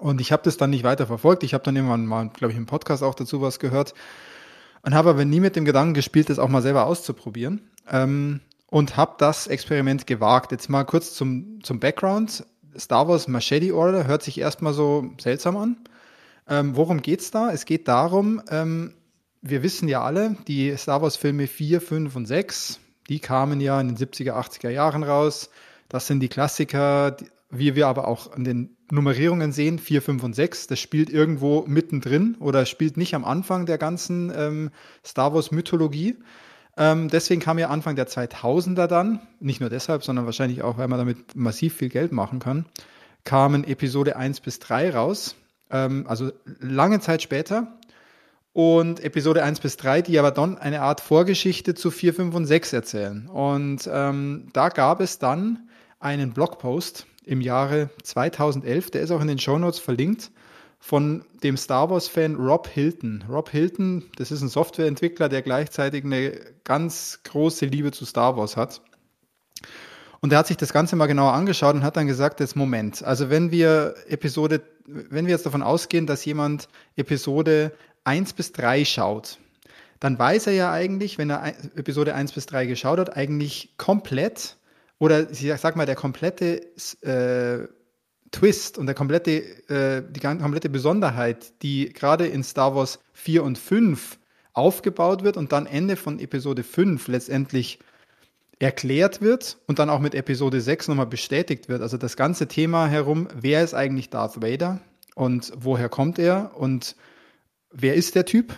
Und 0.00 0.22
ich 0.22 0.32
habe 0.32 0.44
das 0.44 0.56
dann 0.56 0.70
nicht 0.70 0.82
weiter 0.82 1.06
verfolgt. 1.06 1.42
Ich 1.42 1.52
habe 1.52 1.62
dann 1.62 1.76
irgendwann 1.76 2.06
mal, 2.06 2.30
glaube 2.30 2.52
ich, 2.52 2.58
im 2.58 2.64
Podcast 2.64 3.02
auch 3.02 3.14
dazu 3.14 3.42
was 3.42 3.58
gehört 3.58 3.92
und 4.84 4.94
habe 4.94 5.10
aber 5.10 5.24
nie 5.24 5.40
mit 5.40 5.56
dem 5.56 5.64
Gedanken 5.64 5.94
gespielt, 5.94 6.28
das 6.28 6.38
auch 6.38 6.48
mal 6.48 6.62
selber 6.62 6.86
auszuprobieren. 6.86 7.62
Ähm, 7.90 8.40
und 8.66 8.96
habe 8.96 9.14
das 9.18 9.46
Experiment 9.46 10.06
gewagt. 10.06 10.52
Jetzt 10.52 10.68
mal 10.68 10.84
kurz 10.84 11.14
zum, 11.14 11.62
zum 11.62 11.80
Background. 11.80 12.44
Star 12.76 13.08
Wars 13.08 13.28
Machete 13.28 13.74
Order 13.74 14.06
hört 14.06 14.22
sich 14.22 14.38
erstmal 14.38 14.72
so 14.72 15.12
seltsam 15.20 15.56
an. 15.56 15.76
Ähm, 16.48 16.76
worum 16.76 17.00
geht's 17.00 17.30
da? 17.30 17.50
Es 17.52 17.64
geht 17.64 17.88
darum, 17.88 18.42
ähm, 18.50 18.94
wir 19.40 19.62
wissen 19.62 19.88
ja 19.88 20.02
alle, 20.02 20.36
die 20.48 20.76
Star 20.76 21.02
Wars 21.02 21.16
Filme 21.16 21.46
4, 21.46 21.80
5 21.80 22.16
und 22.16 22.26
6, 22.26 22.80
die 23.08 23.20
kamen 23.20 23.60
ja 23.60 23.80
in 23.80 23.88
den 23.88 23.96
70er, 23.96 24.32
80er 24.32 24.70
Jahren 24.70 25.02
raus. 25.02 25.50
Das 25.88 26.06
sind 26.06 26.20
die 26.20 26.28
Klassiker, 26.28 27.16
wie 27.50 27.74
wir 27.76 27.86
aber 27.86 28.08
auch 28.08 28.32
an 28.32 28.44
den 28.44 28.73
Nummerierungen 28.90 29.52
sehen, 29.52 29.78
4, 29.78 30.02
5 30.02 30.22
und 30.22 30.34
6, 30.34 30.66
das 30.66 30.78
spielt 30.78 31.10
irgendwo 31.10 31.64
mittendrin 31.66 32.36
oder 32.38 32.66
spielt 32.66 32.96
nicht 32.96 33.14
am 33.14 33.24
Anfang 33.24 33.66
der 33.66 33.78
ganzen 33.78 34.32
ähm, 34.36 34.70
Star 35.04 35.34
Wars-Mythologie. 35.34 36.16
Ähm, 36.76 37.08
deswegen 37.08 37.40
kam 37.40 37.58
ja 37.58 37.68
Anfang 37.68 37.96
der 37.96 38.08
2000er 38.08 38.86
dann, 38.86 39.20
nicht 39.40 39.60
nur 39.60 39.70
deshalb, 39.70 40.02
sondern 40.04 40.26
wahrscheinlich 40.26 40.62
auch, 40.62 40.76
weil 40.76 40.88
man 40.88 40.98
damit 40.98 41.36
massiv 41.36 41.74
viel 41.76 41.88
Geld 41.88 42.12
machen 42.12 42.40
kann, 42.40 42.66
kamen 43.24 43.64
Episode 43.64 44.16
1 44.16 44.40
bis 44.40 44.58
3 44.58 44.90
raus, 44.90 45.36
ähm, 45.70 46.04
also 46.08 46.32
lange 46.60 47.00
Zeit 47.00 47.22
später. 47.22 47.78
Und 48.52 49.02
Episode 49.02 49.42
1 49.42 49.58
bis 49.58 49.76
3, 49.78 50.02
die 50.02 50.16
aber 50.16 50.30
dann 50.30 50.58
eine 50.58 50.82
Art 50.82 51.00
Vorgeschichte 51.00 51.74
zu 51.74 51.90
4, 51.90 52.14
5 52.14 52.34
und 52.36 52.46
6 52.46 52.72
erzählen. 52.72 53.28
Und 53.28 53.90
ähm, 53.92 54.46
da 54.52 54.68
gab 54.68 55.00
es 55.00 55.18
dann 55.18 55.68
einen 55.98 56.32
Blogpost, 56.32 57.06
im 57.24 57.40
Jahre 57.40 57.90
2011. 58.02 58.90
Der 58.90 59.02
ist 59.02 59.10
auch 59.10 59.20
in 59.20 59.28
den 59.28 59.38
Shownotes 59.38 59.78
verlinkt 59.78 60.30
von 60.78 61.24
dem 61.42 61.56
Star 61.56 61.88
Wars-Fan 61.88 62.36
Rob 62.36 62.68
Hilton. 62.68 63.24
Rob 63.28 63.48
Hilton, 63.48 64.04
das 64.16 64.30
ist 64.30 64.42
ein 64.42 64.48
Softwareentwickler, 64.48 65.28
der 65.28 65.42
gleichzeitig 65.42 66.04
eine 66.04 66.32
ganz 66.64 67.20
große 67.24 67.66
Liebe 67.66 67.90
zu 67.90 68.04
Star 68.04 68.36
Wars 68.36 68.56
hat. 68.56 68.82
Und 70.20 70.32
er 70.32 70.38
hat 70.38 70.46
sich 70.46 70.56
das 70.56 70.72
Ganze 70.72 70.96
mal 70.96 71.06
genauer 71.06 71.32
angeschaut 71.32 71.74
und 71.74 71.84
hat 71.84 71.96
dann 71.96 72.06
gesagt, 72.06 72.40
jetzt 72.40 72.56
Moment, 72.56 73.02
also 73.02 73.28
wenn 73.28 73.50
wir 73.50 73.94
Episode, 74.08 74.62
wenn 74.86 75.26
wir 75.26 75.32
jetzt 75.32 75.44
davon 75.44 75.62
ausgehen, 75.62 76.06
dass 76.06 76.24
jemand 76.24 76.68
Episode 76.96 77.72
1 78.04 78.32
bis 78.32 78.52
3 78.52 78.84
schaut, 78.84 79.38
dann 80.00 80.18
weiß 80.18 80.46
er 80.48 80.52
ja 80.52 80.72
eigentlich, 80.72 81.18
wenn 81.18 81.30
er 81.30 81.46
Episode 81.76 82.14
1 82.14 82.32
bis 82.32 82.46
3 82.46 82.66
geschaut 82.66 82.98
hat, 82.98 83.16
eigentlich 83.16 83.74
komplett, 83.76 84.56
oder 84.98 85.30
ich 85.30 85.52
sag 85.58 85.76
mal, 85.76 85.86
der 85.86 85.96
komplette 85.96 86.62
äh, 87.02 87.68
Twist 88.30 88.78
und 88.78 88.86
der 88.86 88.94
komplette, 88.94 89.30
äh, 89.68 90.02
die 90.10 90.20
komplette 90.20 90.68
Besonderheit, 90.68 91.62
die 91.62 91.92
gerade 91.92 92.26
in 92.26 92.42
Star 92.42 92.74
Wars 92.74 92.98
4 93.12 93.44
und 93.44 93.58
5 93.58 94.18
aufgebaut 94.52 95.24
wird 95.24 95.36
und 95.36 95.52
dann 95.52 95.66
Ende 95.66 95.96
von 95.96 96.18
Episode 96.18 96.62
5 96.62 97.08
letztendlich 97.08 97.78
erklärt 98.58 99.20
wird 99.20 99.58
und 99.66 99.78
dann 99.78 99.90
auch 99.90 100.00
mit 100.00 100.14
Episode 100.14 100.60
6 100.60 100.88
nochmal 100.88 101.06
bestätigt 101.06 101.68
wird. 101.68 101.82
Also 101.82 101.96
das 101.96 102.16
ganze 102.16 102.48
Thema 102.48 102.86
herum, 102.86 103.28
wer 103.34 103.62
ist 103.62 103.74
eigentlich 103.74 104.10
Darth 104.10 104.42
Vader 104.42 104.80
und 105.14 105.52
woher 105.56 105.88
kommt 105.88 106.18
er 106.18 106.52
und 106.56 106.96
wer 107.70 107.94
ist 107.94 108.14
der 108.14 108.26
Typ? 108.26 108.54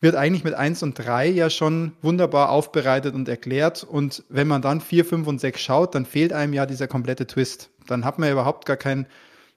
Wird 0.00 0.14
eigentlich 0.14 0.44
mit 0.44 0.54
1 0.54 0.82
und 0.82 0.94
3 0.94 1.28
ja 1.28 1.50
schon 1.50 1.92
wunderbar 2.02 2.50
aufbereitet 2.50 3.14
und 3.14 3.28
erklärt. 3.28 3.82
Und 3.82 4.24
wenn 4.28 4.46
man 4.46 4.62
dann 4.62 4.80
4, 4.80 5.04
5 5.04 5.26
und 5.26 5.40
6 5.40 5.60
schaut, 5.60 5.94
dann 5.94 6.06
fehlt 6.06 6.32
einem 6.32 6.52
ja 6.52 6.66
dieser 6.66 6.86
komplette 6.86 7.26
Twist. 7.26 7.70
Dann 7.86 8.04
hat 8.04 8.18
man 8.18 8.28
ja 8.28 8.32
überhaupt 8.32 8.64
gar, 8.66 8.76
kein, 8.76 9.06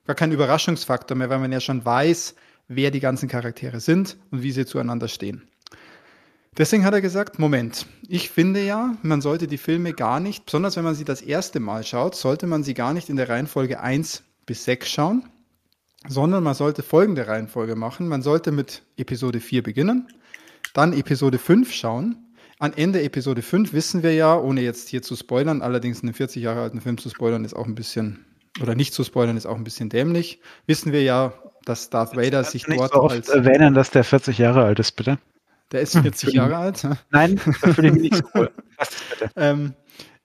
gar 0.06 0.16
keinen 0.16 0.32
Überraschungsfaktor 0.32 1.16
mehr, 1.16 1.30
weil 1.30 1.38
man 1.38 1.52
ja 1.52 1.60
schon 1.60 1.84
weiß, 1.84 2.34
wer 2.68 2.90
die 2.90 3.00
ganzen 3.00 3.28
Charaktere 3.28 3.80
sind 3.80 4.16
und 4.30 4.42
wie 4.42 4.52
sie 4.52 4.66
zueinander 4.66 5.08
stehen. 5.08 5.42
Deswegen 6.58 6.84
hat 6.84 6.92
er 6.92 7.00
gesagt, 7.00 7.38
Moment, 7.38 7.86
ich 8.08 8.28
finde 8.28 8.62
ja, 8.62 8.94
man 9.02 9.22
sollte 9.22 9.46
die 9.46 9.56
Filme 9.56 9.94
gar 9.94 10.20
nicht, 10.20 10.44
besonders 10.44 10.76
wenn 10.76 10.84
man 10.84 10.94
sie 10.94 11.04
das 11.04 11.22
erste 11.22 11.60
Mal 11.60 11.82
schaut, 11.82 12.14
sollte 12.14 12.46
man 12.46 12.62
sie 12.62 12.74
gar 12.74 12.92
nicht 12.92 13.08
in 13.08 13.16
der 13.16 13.30
Reihenfolge 13.30 13.80
1 13.80 14.22
bis 14.44 14.64
6 14.64 14.88
schauen, 14.88 15.28
sondern 16.08 16.42
man 16.42 16.54
sollte 16.54 16.82
folgende 16.82 17.26
Reihenfolge 17.26 17.74
machen. 17.74 18.06
Man 18.06 18.20
sollte 18.20 18.52
mit 18.52 18.82
Episode 18.98 19.40
4 19.40 19.62
beginnen, 19.62 20.08
dann 20.72 20.92
Episode 20.92 21.38
5 21.38 21.72
schauen. 21.72 22.16
An 22.58 22.72
Ende 22.74 23.02
Episode 23.02 23.42
5 23.42 23.72
wissen 23.72 24.02
wir 24.02 24.14
ja, 24.14 24.38
ohne 24.38 24.60
jetzt 24.60 24.88
hier 24.88 25.02
zu 25.02 25.16
spoilern, 25.16 25.62
allerdings 25.62 26.02
einen 26.02 26.14
40 26.14 26.42
Jahre 26.42 26.60
alten 26.60 26.80
Film 26.80 26.96
zu 26.96 27.10
spoilern 27.10 27.44
ist 27.44 27.54
auch 27.54 27.66
ein 27.66 27.74
bisschen, 27.74 28.24
oder 28.60 28.74
nicht 28.74 28.94
zu 28.94 29.02
spoilern 29.02 29.36
ist 29.36 29.46
auch 29.46 29.56
ein 29.56 29.64
bisschen 29.64 29.88
dämlich, 29.88 30.40
wissen 30.66 30.92
wir 30.92 31.02
ja, 31.02 31.34
dass 31.64 31.90
Darth 31.90 32.16
Vader 32.16 32.44
sich 32.44 32.68
nicht 32.68 32.80
dort 32.80 32.92
so 32.92 33.02
oft 33.02 33.14
als 33.14 33.28
erwähnen, 33.28 33.74
dass 33.74 33.90
der 33.90 34.04
40 34.04 34.38
Jahre 34.38 34.64
alt 34.64 34.78
ist, 34.78 34.92
bitte. 34.92 35.18
Der 35.72 35.80
ist 35.80 35.98
40 35.98 36.34
Jahre 36.34 36.56
alt? 36.56 36.86
Nein, 37.10 37.40
das 37.62 37.74
finde 37.74 37.88
ich 37.88 37.94
nicht 37.94 38.16
so 38.16 38.24
cool. 38.34 38.50
ähm, 39.36 39.74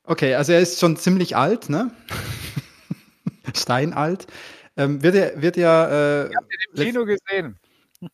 okay, 0.04 0.36
also 0.36 0.52
er 0.52 0.60
ist 0.60 0.80
schon 0.80 0.98
ziemlich 0.98 1.36
alt, 1.36 1.70
ne? 1.70 1.92
Steinalt. 3.56 4.28
Ähm, 4.76 5.02
wird 5.02 5.16
er, 5.16 5.42
wird 5.42 5.58
ja. 5.58 5.86
Äh, 5.86 6.30
ich 6.30 6.36
habe 6.36 6.48
den 6.48 6.86
im 6.86 6.86
Kino 6.86 7.06
gesehen. 7.06 7.56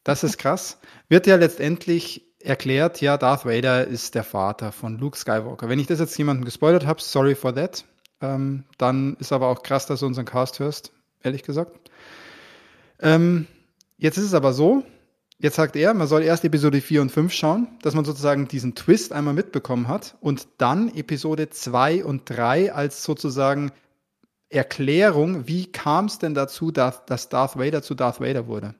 Das 0.04 0.24
ist 0.24 0.38
krass. 0.38 0.80
Wird 1.10 1.28
ja 1.28 1.36
letztendlich 1.36 2.26
erklärt, 2.40 3.02
ja, 3.02 3.18
Darth 3.18 3.46
Vader 3.46 3.88
ist 3.88 4.16
der 4.16 4.24
Vater 4.24 4.72
von 4.72 4.98
Luke 4.98 5.18
Skywalker. 5.18 5.70
Wenn 5.70 5.80
ich 5.80 5.88
das 5.88 6.00
jetzt 6.00 6.18
jemandem 6.18 6.46
gespoilert 6.46 6.86
habe, 6.86 7.02
sorry 7.02 7.36
for 7.36 7.54
that. 7.56 7.86
Ähm, 8.22 8.66
dann 8.78 9.16
ist 9.20 9.32
aber 9.32 9.48
auch 9.48 9.64
krass, 9.64 9.86
dass 9.86 10.02
du 10.02 10.06
unseren 10.06 10.26
Cast 10.26 10.60
hörst, 10.60 10.94
ehrlich 11.22 11.44
gesagt. 11.44 11.92
Ähm, 13.00 13.48
jetzt 13.98 14.18
ist 14.18 14.26
es 14.26 14.34
aber 14.34 14.54
so, 14.54 14.84
jetzt 15.40 15.56
sagt 15.56 15.76
er, 15.76 15.94
man 15.94 16.08
soll 16.08 16.24
erst 16.24 16.46
Episode 16.46 16.80
4 16.80 17.02
und 17.02 17.12
5 17.12 17.34
schauen, 17.34 17.68
dass 17.82 17.96
man 17.96 18.06
sozusagen 18.06 18.48
diesen 18.48 18.76
Twist 18.76 19.12
einmal 19.12 19.34
mitbekommen 19.34 19.90
hat 19.90 20.16
und 20.22 20.48
dann 20.58 20.94
Episode 20.96 21.50
2 21.50 22.06
und 22.06 22.30
3 22.30 22.74
als 22.74 23.04
sozusagen 23.04 23.72
Erklärung, 24.50 25.48
wie 25.48 25.70
kam 25.72 26.06
es 26.06 26.20
denn 26.20 26.34
dazu, 26.34 26.72
dass, 26.72 27.06
dass 27.06 27.28
Darth 27.28 27.58
Vader 27.58 27.82
zu 27.82 27.96
Darth 27.96 28.22
Vader 28.22 28.48
wurde 28.48 28.76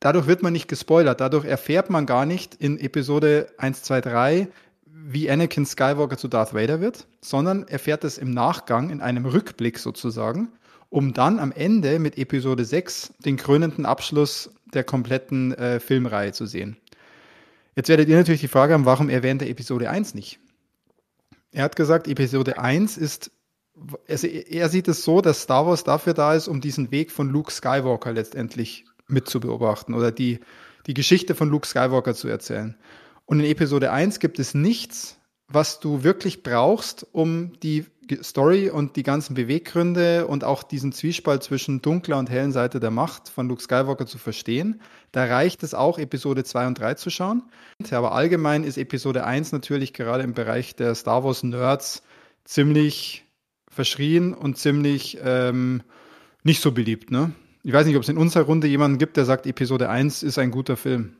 dadurch 0.00 0.26
wird 0.26 0.42
man 0.42 0.52
nicht 0.52 0.68
gespoilert. 0.68 1.20
Dadurch 1.20 1.44
erfährt 1.44 1.90
man 1.90 2.06
gar 2.06 2.26
nicht 2.26 2.54
in 2.54 2.78
Episode 2.78 3.48
1, 3.58 3.82
2, 3.82 4.00
3, 4.00 4.48
wie 4.86 5.30
Anakin 5.30 5.66
Skywalker 5.66 6.18
zu 6.18 6.28
Darth 6.28 6.54
Vader 6.54 6.80
wird, 6.80 7.06
sondern 7.20 7.68
erfährt 7.68 8.04
es 8.04 8.18
im 8.18 8.30
Nachgang, 8.30 8.90
in 8.90 9.00
einem 9.00 9.24
Rückblick 9.24 9.78
sozusagen, 9.78 10.48
um 10.90 11.12
dann 11.12 11.38
am 11.38 11.52
Ende 11.52 11.98
mit 11.98 12.18
Episode 12.18 12.64
6 12.64 13.14
den 13.24 13.36
krönenden 13.36 13.86
Abschluss 13.86 14.50
der 14.74 14.84
kompletten 14.84 15.54
äh, 15.54 15.80
Filmreihe 15.80 16.32
zu 16.32 16.46
sehen. 16.46 16.76
Jetzt 17.76 17.88
werdet 17.88 18.08
ihr 18.08 18.16
natürlich 18.16 18.40
die 18.40 18.48
Frage 18.48 18.74
haben, 18.74 18.86
warum 18.86 19.08
erwähnt 19.08 19.42
er 19.42 19.48
Episode 19.48 19.90
1 19.90 20.14
nicht? 20.14 20.40
Er 21.52 21.64
hat 21.64 21.76
gesagt, 21.76 22.08
Episode 22.08 22.58
1 22.58 22.96
ist, 22.96 23.30
also 24.08 24.26
er 24.26 24.68
sieht 24.68 24.88
es 24.88 25.04
so, 25.04 25.20
dass 25.20 25.42
Star 25.42 25.66
Wars 25.66 25.84
dafür 25.84 26.14
da 26.14 26.34
ist, 26.34 26.48
um 26.48 26.60
diesen 26.60 26.90
Weg 26.90 27.12
von 27.12 27.30
Luke 27.30 27.52
Skywalker 27.52 28.12
letztendlich 28.12 28.86
mit 29.08 29.28
zu 29.28 29.40
beobachten 29.40 29.94
oder 29.94 30.12
die, 30.12 30.40
die 30.86 30.94
Geschichte 30.94 31.34
von 31.34 31.48
Luke 31.48 31.66
Skywalker 31.66 32.14
zu 32.14 32.28
erzählen. 32.28 32.76
Und 33.24 33.40
in 33.40 33.46
Episode 33.46 33.90
1 33.90 34.20
gibt 34.20 34.38
es 34.38 34.54
nichts, 34.54 35.18
was 35.48 35.80
du 35.80 36.02
wirklich 36.02 36.42
brauchst, 36.42 37.06
um 37.12 37.52
die 37.60 37.86
Story 38.22 38.70
und 38.70 38.94
die 38.96 39.02
ganzen 39.02 39.34
Beweggründe 39.34 40.26
und 40.26 40.44
auch 40.44 40.62
diesen 40.62 40.92
Zwiespalt 40.92 41.42
zwischen 41.42 41.82
dunkler 41.82 42.18
und 42.18 42.30
hellen 42.30 42.52
Seite 42.52 42.78
der 42.78 42.92
Macht 42.92 43.28
von 43.28 43.48
Luke 43.48 43.62
Skywalker 43.62 44.06
zu 44.06 44.18
verstehen. 44.18 44.80
Da 45.10 45.24
reicht 45.24 45.62
es 45.62 45.74
auch, 45.74 45.98
Episode 45.98 46.44
2 46.44 46.68
und 46.68 46.78
3 46.78 46.94
zu 46.94 47.10
schauen. 47.10 47.42
Aber 47.90 48.12
allgemein 48.12 48.62
ist 48.62 48.78
Episode 48.78 49.24
1 49.24 49.52
natürlich 49.52 49.92
gerade 49.92 50.22
im 50.22 50.34
Bereich 50.34 50.76
der 50.76 50.94
Star 50.94 51.24
Wars 51.24 51.42
Nerds 51.42 52.02
ziemlich 52.44 53.24
verschrien 53.68 54.34
und 54.34 54.56
ziemlich 54.56 55.18
ähm, 55.22 55.82
nicht 56.44 56.62
so 56.62 56.70
beliebt. 56.70 57.10
Ne? 57.10 57.32
Ich 57.66 57.72
weiß 57.72 57.84
nicht, 57.84 57.96
ob 57.96 58.04
es 58.04 58.08
in 58.08 58.16
unserer 58.16 58.44
Runde 58.44 58.68
jemanden 58.68 58.96
gibt, 58.96 59.16
der 59.16 59.24
sagt, 59.24 59.44
Episode 59.44 59.88
1 59.88 60.22
ist 60.22 60.38
ein 60.38 60.52
guter 60.52 60.76
Film. 60.76 61.16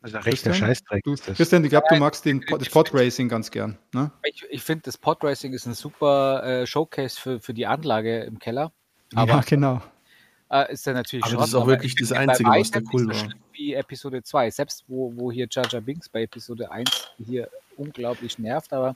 Also 0.00 0.18
rechter 0.18 0.54
Scheißdreck. 0.54 1.02
Du, 1.02 1.16
Christian, 1.16 1.64
ich 1.64 1.70
glaube, 1.70 1.86
du 1.90 1.96
magst 1.96 2.24
den, 2.24 2.44
das 2.48 2.68
Podracing 2.68 3.28
ganz 3.28 3.50
gern. 3.50 3.76
Ne? 3.92 4.12
Ich, 4.22 4.44
ich 4.48 4.62
finde, 4.62 4.82
das 4.84 4.96
Podracing 4.96 5.52
ist 5.52 5.66
ein 5.66 5.74
super 5.74 6.44
äh, 6.44 6.64
Showcase 6.64 7.20
für, 7.20 7.40
für 7.40 7.54
die 7.54 7.66
Anlage 7.66 8.20
im 8.20 8.38
Keller. 8.38 8.70
Aber, 9.16 9.32
ja, 9.32 9.40
genau. 9.40 9.82
Äh, 10.48 10.74
ist 10.74 10.86
dann 10.86 10.94
natürlich 10.94 11.24
aber 11.24 11.38
das 11.38 11.48
ist 11.48 11.54
auch 11.56 11.66
wirklich 11.66 11.96
das 11.96 12.12
Einzige, 12.12 12.48
was 12.48 12.70
da 12.70 12.78
cool 12.92 13.08
war. 13.08 13.14
So 13.14 13.26
wie 13.52 13.74
Episode 13.74 14.22
2. 14.22 14.48
Selbst 14.52 14.84
wo, 14.86 15.12
wo 15.16 15.32
hier 15.32 15.48
Jar 15.50 15.66
Jar 15.68 15.80
Binks 15.80 16.08
bei 16.08 16.22
Episode 16.22 16.70
1 16.70 16.88
hier 17.18 17.48
unglaublich 17.76 18.38
nervt, 18.38 18.72
aber 18.72 18.94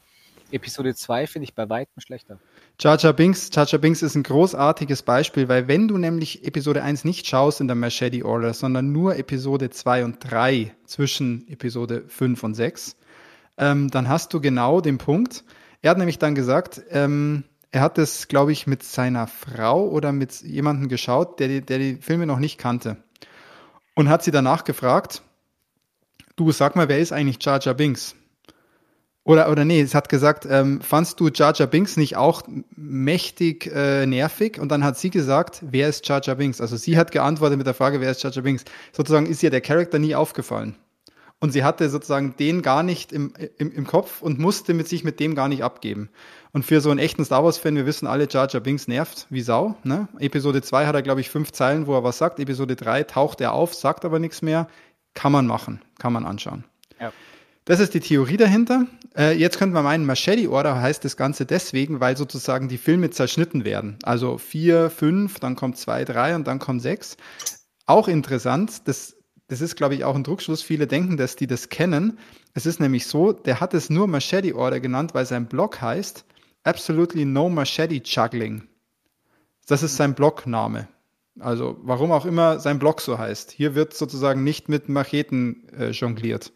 Episode 0.52 0.94
2 0.94 1.27
finde 1.27 1.44
ich 1.44 1.55
bei 1.55 1.68
weitem 1.68 2.01
schlechter. 2.01 2.39
Jar 2.78 2.98
Binks, 3.14 3.48
Jar 3.54 3.78
Binks 3.78 4.02
ist 4.02 4.16
ein 4.16 4.22
großartiges 4.22 5.02
Beispiel, 5.02 5.48
weil 5.48 5.66
wenn 5.66 5.88
du 5.88 5.96
nämlich 5.96 6.46
Episode 6.46 6.82
1 6.82 7.04
nicht 7.04 7.26
schaust 7.26 7.62
in 7.62 7.68
der 7.68 7.74
Machete 7.74 8.22
Order, 8.22 8.52
sondern 8.52 8.92
nur 8.92 9.16
Episode 9.16 9.70
2 9.70 10.04
und 10.04 10.18
3 10.20 10.74
zwischen 10.84 11.48
Episode 11.48 12.04
5 12.06 12.42
und 12.42 12.54
6, 12.54 12.96
ähm, 13.56 13.90
dann 13.90 14.10
hast 14.10 14.34
du 14.34 14.42
genau 14.42 14.82
den 14.82 14.98
Punkt. 14.98 15.42
Er 15.80 15.90
hat 15.90 15.98
nämlich 15.98 16.18
dann 16.18 16.34
gesagt, 16.34 16.82
ähm, 16.90 17.44
er 17.70 17.80
hat 17.80 17.96
es, 17.96 18.28
glaube 18.28 18.52
ich, 18.52 18.66
mit 18.66 18.82
seiner 18.82 19.26
Frau 19.26 19.88
oder 19.88 20.12
mit 20.12 20.42
jemandem 20.42 20.88
geschaut, 20.88 21.40
der 21.40 21.48
die, 21.48 21.60
der 21.62 21.78
die 21.78 21.96
Filme 21.96 22.26
noch 22.26 22.38
nicht 22.38 22.58
kannte. 22.58 22.98
Und 23.94 24.10
hat 24.10 24.22
sie 24.22 24.32
danach 24.32 24.64
gefragt, 24.64 25.22
du 26.36 26.52
sag 26.52 26.76
mal, 26.76 26.90
wer 26.90 26.98
ist 26.98 27.12
eigentlich 27.12 27.42
Jar 27.42 27.58
Binks? 27.72 28.16
Oder, 29.26 29.50
oder 29.50 29.64
nee, 29.64 29.80
es 29.80 29.92
hat 29.92 30.08
gesagt, 30.08 30.46
ähm, 30.48 30.80
fandst 30.80 31.18
du 31.18 31.30
Jar 31.30 31.52
Jar 31.52 31.66
Binks 31.66 31.96
nicht 31.96 32.16
auch 32.16 32.42
mächtig 32.76 33.66
äh, 33.74 34.06
nervig? 34.06 34.60
Und 34.60 34.70
dann 34.70 34.84
hat 34.84 34.96
sie 34.98 35.10
gesagt, 35.10 35.64
wer 35.68 35.88
ist 35.88 36.06
Jar 36.06 36.20
Jar 36.22 36.36
Binks? 36.36 36.60
Also 36.60 36.76
sie 36.76 36.96
hat 36.96 37.10
geantwortet 37.10 37.58
mit 37.58 37.66
der 37.66 37.74
Frage, 37.74 38.00
wer 38.00 38.12
ist 38.12 38.22
Jar 38.22 38.32
Jar 38.32 38.44
Binks? 38.44 38.64
Sozusagen 38.92 39.26
ist 39.26 39.42
ihr 39.42 39.50
der 39.50 39.62
Charakter 39.62 39.98
nie 39.98 40.14
aufgefallen. 40.14 40.76
Und 41.40 41.50
sie 41.50 41.64
hatte 41.64 41.90
sozusagen 41.90 42.36
den 42.38 42.62
gar 42.62 42.84
nicht 42.84 43.12
im, 43.12 43.32
im, 43.58 43.72
im 43.72 43.84
Kopf 43.84 44.22
und 44.22 44.38
musste 44.38 44.74
mit 44.74 44.86
sich 44.86 45.02
mit 45.02 45.18
dem 45.18 45.34
gar 45.34 45.48
nicht 45.48 45.64
abgeben. 45.64 46.08
Und 46.52 46.64
für 46.64 46.80
so 46.80 46.90
einen 46.90 47.00
echten 47.00 47.24
Star 47.24 47.42
Wars-Fan, 47.42 47.74
wir 47.74 47.84
wissen 47.84 48.06
alle, 48.06 48.28
Jar 48.30 48.46
Jar 48.48 48.62
Binks 48.62 48.86
nervt 48.86 49.26
wie 49.28 49.40
Sau. 49.40 49.74
Ne? 49.82 50.06
Episode 50.20 50.62
2 50.62 50.86
hat 50.86 50.94
er, 50.94 51.02
glaube 51.02 51.20
ich, 51.20 51.30
fünf 51.30 51.50
Zeilen, 51.50 51.88
wo 51.88 51.94
er 51.94 52.04
was 52.04 52.18
sagt. 52.18 52.38
Episode 52.38 52.76
3 52.76 53.02
taucht 53.02 53.40
er 53.40 53.54
auf, 53.54 53.74
sagt 53.74 54.04
aber 54.04 54.20
nichts 54.20 54.40
mehr. 54.40 54.68
Kann 55.14 55.32
man 55.32 55.48
machen, 55.48 55.82
kann 55.98 56.12
man 56.12 56.24
anschauen. 56.24 56.62
Ja. 57.00 57.12
Das 57.66 57.80
ist 57.80 57.94
die 57.94 58.01
Theorie 58.01 58.36
dahinter. 58.36 58.86
Äh, 59.16 59.36
jetzt 59.36 59.59
könnte 59.59 59.74
man 59.74 59.82
meinen, 59.82 60.06
Machete 60.06 60.48
Order 60.48 60.80
heißt 60.80 61.05
das 61.05 61.16
Ganze 61.16 61.47
deswegen, 61.47 61.98
weil 61.98 62.16
sozusagen 62.16 62.68
die 62.68 62.78
Filme 62.78 63.10
zerschnitten 63.10 63.64
werden. 63.64 63.98
Also 64.05 64.38
vier, 64.38 64.88
fünf, 64.88 65.40
dann 65.40 65.56
kommt 65.56 65.76
zwei, 65.76 66.05
drei 66.05 66.36
und 66.36 66.47
dann 66.47 66.60
kommt 66.60 66.80
sechs. 66.80 67.16
Auch 67.84 68.06
interessant, 68.06 68.86
das, 68.86 69.16
das 69.48 69.60
ist, 69.60 69.74
glaube 69.74 69.97
ich, 69.97 70.05
auch 70.05 70.14
ein 70.14 70.22
Druckschluss. 70.22 70.62
Viele 70.62 70.86
denken, 70.86 71.16
dass 71.16 71.34
die 71.34 71.48
das 71.48 71.68
kennen. 71.68 72.20
Es 72.55 72.66
ist 72.66 72.78
nämlich 72.78 73.09
so, 73.09 73.32
der 73.32 73.59
hat 73.59 73.74
es 73.74 73.90
nur 73.90 74.06
Machete 74.06 74.55
Order 74.55 74.78
genannt, 74.78 75.12
weil 75.12 75.26
sein 75.26 75.47
Blog 75.47 75.80
heißt 75.80 76.24
Absolutely 76.62 77.24
No 77.24 77.48
Machete 77.48 78.01
Juggling. 78.05 78.62
Das 79.66 79.82
ist 79.82 79.97
sein 79.97 80.14
Blogname. 80.14 80.86
Also 81.40 81.78
warum 81.82 82.12
auch 82.12 82.26
immer 82.26 82.60
sein 82.60 82.78
Blog 82.78 83.01
so 83.01 83.18
heißt. 83.18 83.51
Hier 83.51 83.74
wird 83.74 83.93
sozusagen 83.93 84.44
nicht 84.44 84.68
mit 84.68 84.88
Macheten 84.88 85.68
äh, 85.76 85.90
jongliert. 85.90 86.52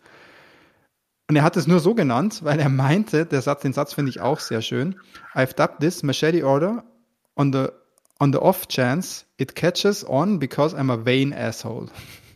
Und 1.31 1.37
er 1.37 1.45
hat 1.45 1.57
es 1.57 1.69
nur 1.69 1.79
so 1.79 1.95
genannt, 1.95 2.41
weil 2.43 2.59
er 2.59 2.69
meinte, 2.69 3.25
der 3.25 3.41
Satz, 3.41 3.63
den 3.63 3.73
Satz 3.73 3.95
finde 3.95 4.11
ich 4.11 4.21
auch 4.21 4.41
sehr 4.41 4.63
schön. 4.63 4.97
I've 5.33 5.55
dubbed 5.55 5.79
this 5.79 6.03
machete 6.03 6.45
order 6.45 6.83
on 7.37 7.53
the, 7.53 7.69
on 8.19 8.33
the 8.33 8.41
off 8.41 8.67
chance 8.67 9.27
it 9.37 9.55
catches 9.55 10.05
on 10.05 10.41
because 10.41 10.77
I'm 10.77 10.91
a 10.91 11.07
vain 11.07 11.33
asshole. 11.33 11.87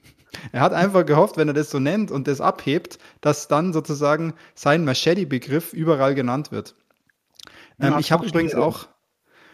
Er 0.53 0.61
hat 0.61 0.73
einfach 0.73 1.05
gehofft, 1.05 1.37
wenn 1.37 1.49
er 1.49 1.55
das 1.55 1.71
so 1.71 1.81
nennt 1.81 2.13
und 2.13 2.29
das 2.29 2.41
abhebt, 2.41 3.01
dass 3.21 3.49
dann 3.49 3.73
sozusagen 3.73 4.35
sein 4.55 4.85
Machete-Begriff 4.85 5.73
überall 5.73 6.15
genannt 6.15 6.53
wird. 6.53 6.77
Ähm, 7.81 7.97
ich 7.99 8.13
habe 8.13 8.25
übrigens 8.25 8.55
auch, 8.55 8.87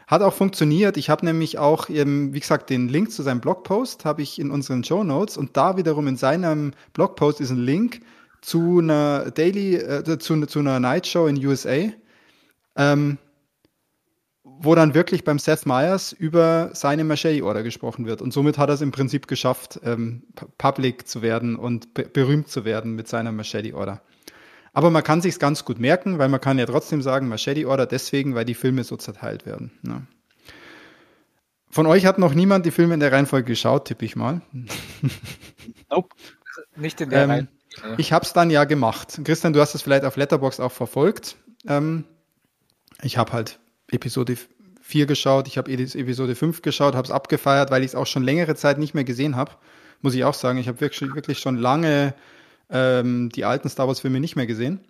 hat 0.06 0.20
auch 0.20 0.34
funktioniert. 0.34 0.98
Ich 0.98 1.08
habe 1.08 1.24
nämlich 1.24 1.56
auch, 1.56 1.88
eben, 1.88 2.34
wie 2.34 2.40
gesagt, 2.40 2.68
den 2.68 2.90
Link 2.90 3.10
zu 3.10 3.22
seinem 3.22 3.40
Blogpost 3.40 4.04
habe 4.04 4.20
ich 4.20 4.38
in 4.38 4.50
unseren 4.50 4.84
Show 4.84 5.02
Notes 5.02 5.38
und 5.38 5.56
da 5.56 5.78
wiederum 5.78 6.08
in 6.08 6.16
seinem 6.16 6.72
Blogpost 6.92 7.40
ist 7.40 7.50
ein 7.50 7.56
Link 7.64 8.02
zu 8.40 8.78
einer 8.78 9.30
Daily, 9.30 9.76
äh, 9.76 10.18
zu, 10.18 10.46
zu 10.46 10.58
einer 10.58 10.80
Night 10.80 11.06
Show 11.06 11.26
in 11.26 11.44
USA, 11.44 11.90
ähm, 12.76 13.18
wo 14.42 14.74
dann 14.74 14.94
wirklich 14.94 15.24
beim 15.24 15.38
Seth 15.38 15.66
Meyers 15.66 16.12
über 16.12 16.70
seine 16.74 17.04
Machete 17.04 17.44
Order 17.44 17.62
gesprochen 17.62 18.06
wird. 18.06 18.20
Und 18.20 18.32
somit 18.32 18.58
hat 18.58 18.68
er 18.68 18.74
es 18.74 18.80
im 18.82 18.92
Prinzip 18.92 19.26
geschafft, 19.26 19.80
ähm, 19.84 20.24
public 20.58 21.08
zu 21.08 21.22
werden 21.22 21.56
und 21.56 21.94
be 21.94 22.04
berühmt 22.04 22.48
zu 22.48 22.64
werden 22.64 22.94
mit 22.94 23.08
seiner 23.08 23.32
Machete 23.32 23.74
Order. 23.74 24.02
Aber 24.72 24.90
man 24.90 25.02
kann 25.02 25.20
sich's 25.20 25.38
ganz 25.38 25.64
gut 25.64 25.80
merken, 25.80 26.18
weil 26.18 26.28
man 26.28 26.40
kann 26.40 26.58
ja 26.58 26.66
trotzdem 26.66 27.02
sagen 27.02 27.28
Machete 27.28 27.66
Order 27.66 27.86
deswegen, 27.86 28.34
weil 28.34 28.44
die 28.44 28.54
Filme 28.54 28.84
so 28.84 28.96
zerteilt 28.96 29.46
werden. 29.46 29.72
Ne? 29.82 30.06
Von 31.70 31.86
euch 31.86 32.04
hat 32.04 32.18
noch 32.18 32.34
niemand 32.34 32.66
die 32.66 32.70
Filme 32.70 32.94
in 32.94 33.00
der 33.00 33.12
Reihenfolge 33.12 33.46
geschaut, 33.46 33.86
tippe 33.86 34.04
ich 34.04 34.16
mal. 34.16 34.42
Nope, 35.90 36.14
nicht 36.76 37.00
in 37.00 37.10
der 37.10 37.22
ähm, 37.22 37.30
Reihenfolge. 37.30 37.59
Ich 37.98 38.12
habe 38.12 38.24
es 38.24 38.32
dann 38.32 38.50
ja 38.50 38.64
gemacht. 38.64 39.20
Christian, 39.24 39.52
du 39.52 39.60
hast 39.60 39.74
es 39.74 39.82
vielleicht 39.82 40.04
auf 40.04 40.16
Letterbox 40.16 40.60
auch 40.60 40.72
verfolgt. 40.72 41.36
Ähm, 41.66 42.04
ich 43.02 43.16
habe 43.16 43.32
halt 43.32 43.58
Episode 43.90 44.36
4 44.82 45.06
geschaut, 45.06 45.46
ich 45.46 45.56
habe 45.56 45.72
Episode 45.72 46.34
5 46.34 46.62
geschaut, 46.62 46.94
habe 46.94 47.04
es 47.04 47.10
abgefeiert, 47.10 47.70
weil 47.70 47.82
ich 47.82 47.88
es 47.88 47.94
auch 47.94 48.06
schon 48.06 48.22
längere 48.22 48.56
Zeit 48.56 48.78
nicht 48.78 48.94
mehr 48.94 49.04
gesehen 49.04 49.36
habe. 49.36 49.52
Muss 50.02 50.14
ich 50.14 50.24
auch 50.24 50.34
sagen, 50.34 50.58
ich 50.58 50.68
habe 50.68 50.80
wirklich, 50.80 51.14
wirklich 51.14 51.38
schon 51.38 51.56
lange 51.56 52.14
ähm, 52.70 53.28
die 53.30 53.44
alten 53.44 53.68
Star 53.68 53.86
Wars-Filme 53.86 54.20
nicht 54.20 54.36
mehr 54.36 54.46
gesehen. 54.46 54.80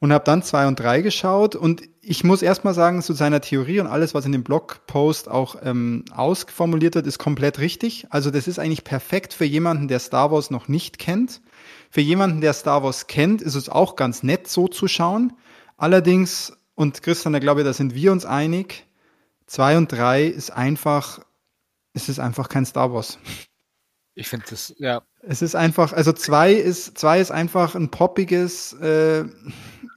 Und 0.00 0.12
habe 0.12 0.24
dann 0.24 0.44
2 0.44 0.68
und 0.68 0.78
3 0.78 1.02
geschaut 1.02 1.56
und 1.56 1.82
ich 2.00 2.22
muss 2.22 2.42
erstmal 2.42 2.72
sagen, 2.72 3.02
zu 3.02 3.14
seiner 3.14 3.40
Theorie 3.40 3.80
und 3.80 3.88
alles, 3.88 4.14
was 4.14 4.24
in 4.24 4.32
dem 4.32 4.44
Blogpost 4.44 5.28
auch 5.28 5.56
ähm, 5.62 6.04
ausformuliert 6.14 6.94
wird, 6.94 7.06
ist 7.08 7.18
komplett 7.18 7.58
richtig. 7.58 8.06
Also 8.10 8.30
das 8.30 8.46
ist 8.46 8.60
eigentlich 8.60 8.84
perfekt 8.84 9.34
für 9.34 9.44
jemanden, 9.44 9.88
der 9.88 9.98
Star 9.98 10.30
Wars 10.30 10.50
noch 10.50 10.68
nicht 10.68 11.00
kennt 11.00 11.40
für 11.90 12.00
jemanden, 12.00 12.40
der 12.40 12.52
Star 12.52 12.82
Wars 12.82 13.06
kennt, 13.06 13.42
ist 13.42 13.54
es 13.54 13.68
auch 13.68 13.96
ganz 13.96 14.22
nett, 14.22 14.48
so 14.48 14.68
zu 14.68 14.88
schauen. 14.88 15.32
Allerdings, 15.76 16.56
und 16.74 17.02
Christian, 17.02 17.32
da 17.32 17.38
glaube 17.38 17.60
ich, 17.60 17.66
da 17.66 17.72
sind 17.72 17.94
wir 17.94 18.12
uns 18.12 18.24
einig, 18.24 18.86
zwei 19.46 19.76
und 19.76 19.90
drei 19.90 20.24
ist 20.24 20.50
einfach, 20.50 21.20
es 21.94 22.08
ist 22.08 22.18
einfach 22.18 22.48
kein 22.48 22.66
Star 22.66 22.92
Wars. 22.92 23.18
Ich 24.14 24.28
finde 24.28 24.46
das, 24.50 24.74
ja. 24.78 25.02
Es 25.22 25.42
ist 25.42 25.54
einfach, 25.54 25.92
also 25.92 26.12
zwei 26.12 26.52
ist, 26.52 26.98
zwei 26.98 27.20
ist 27.20 27.30
einfach 27.30 27.74
ein 27.74 27.90
poppiges 27.90 28.72
äh, 28.74 29.24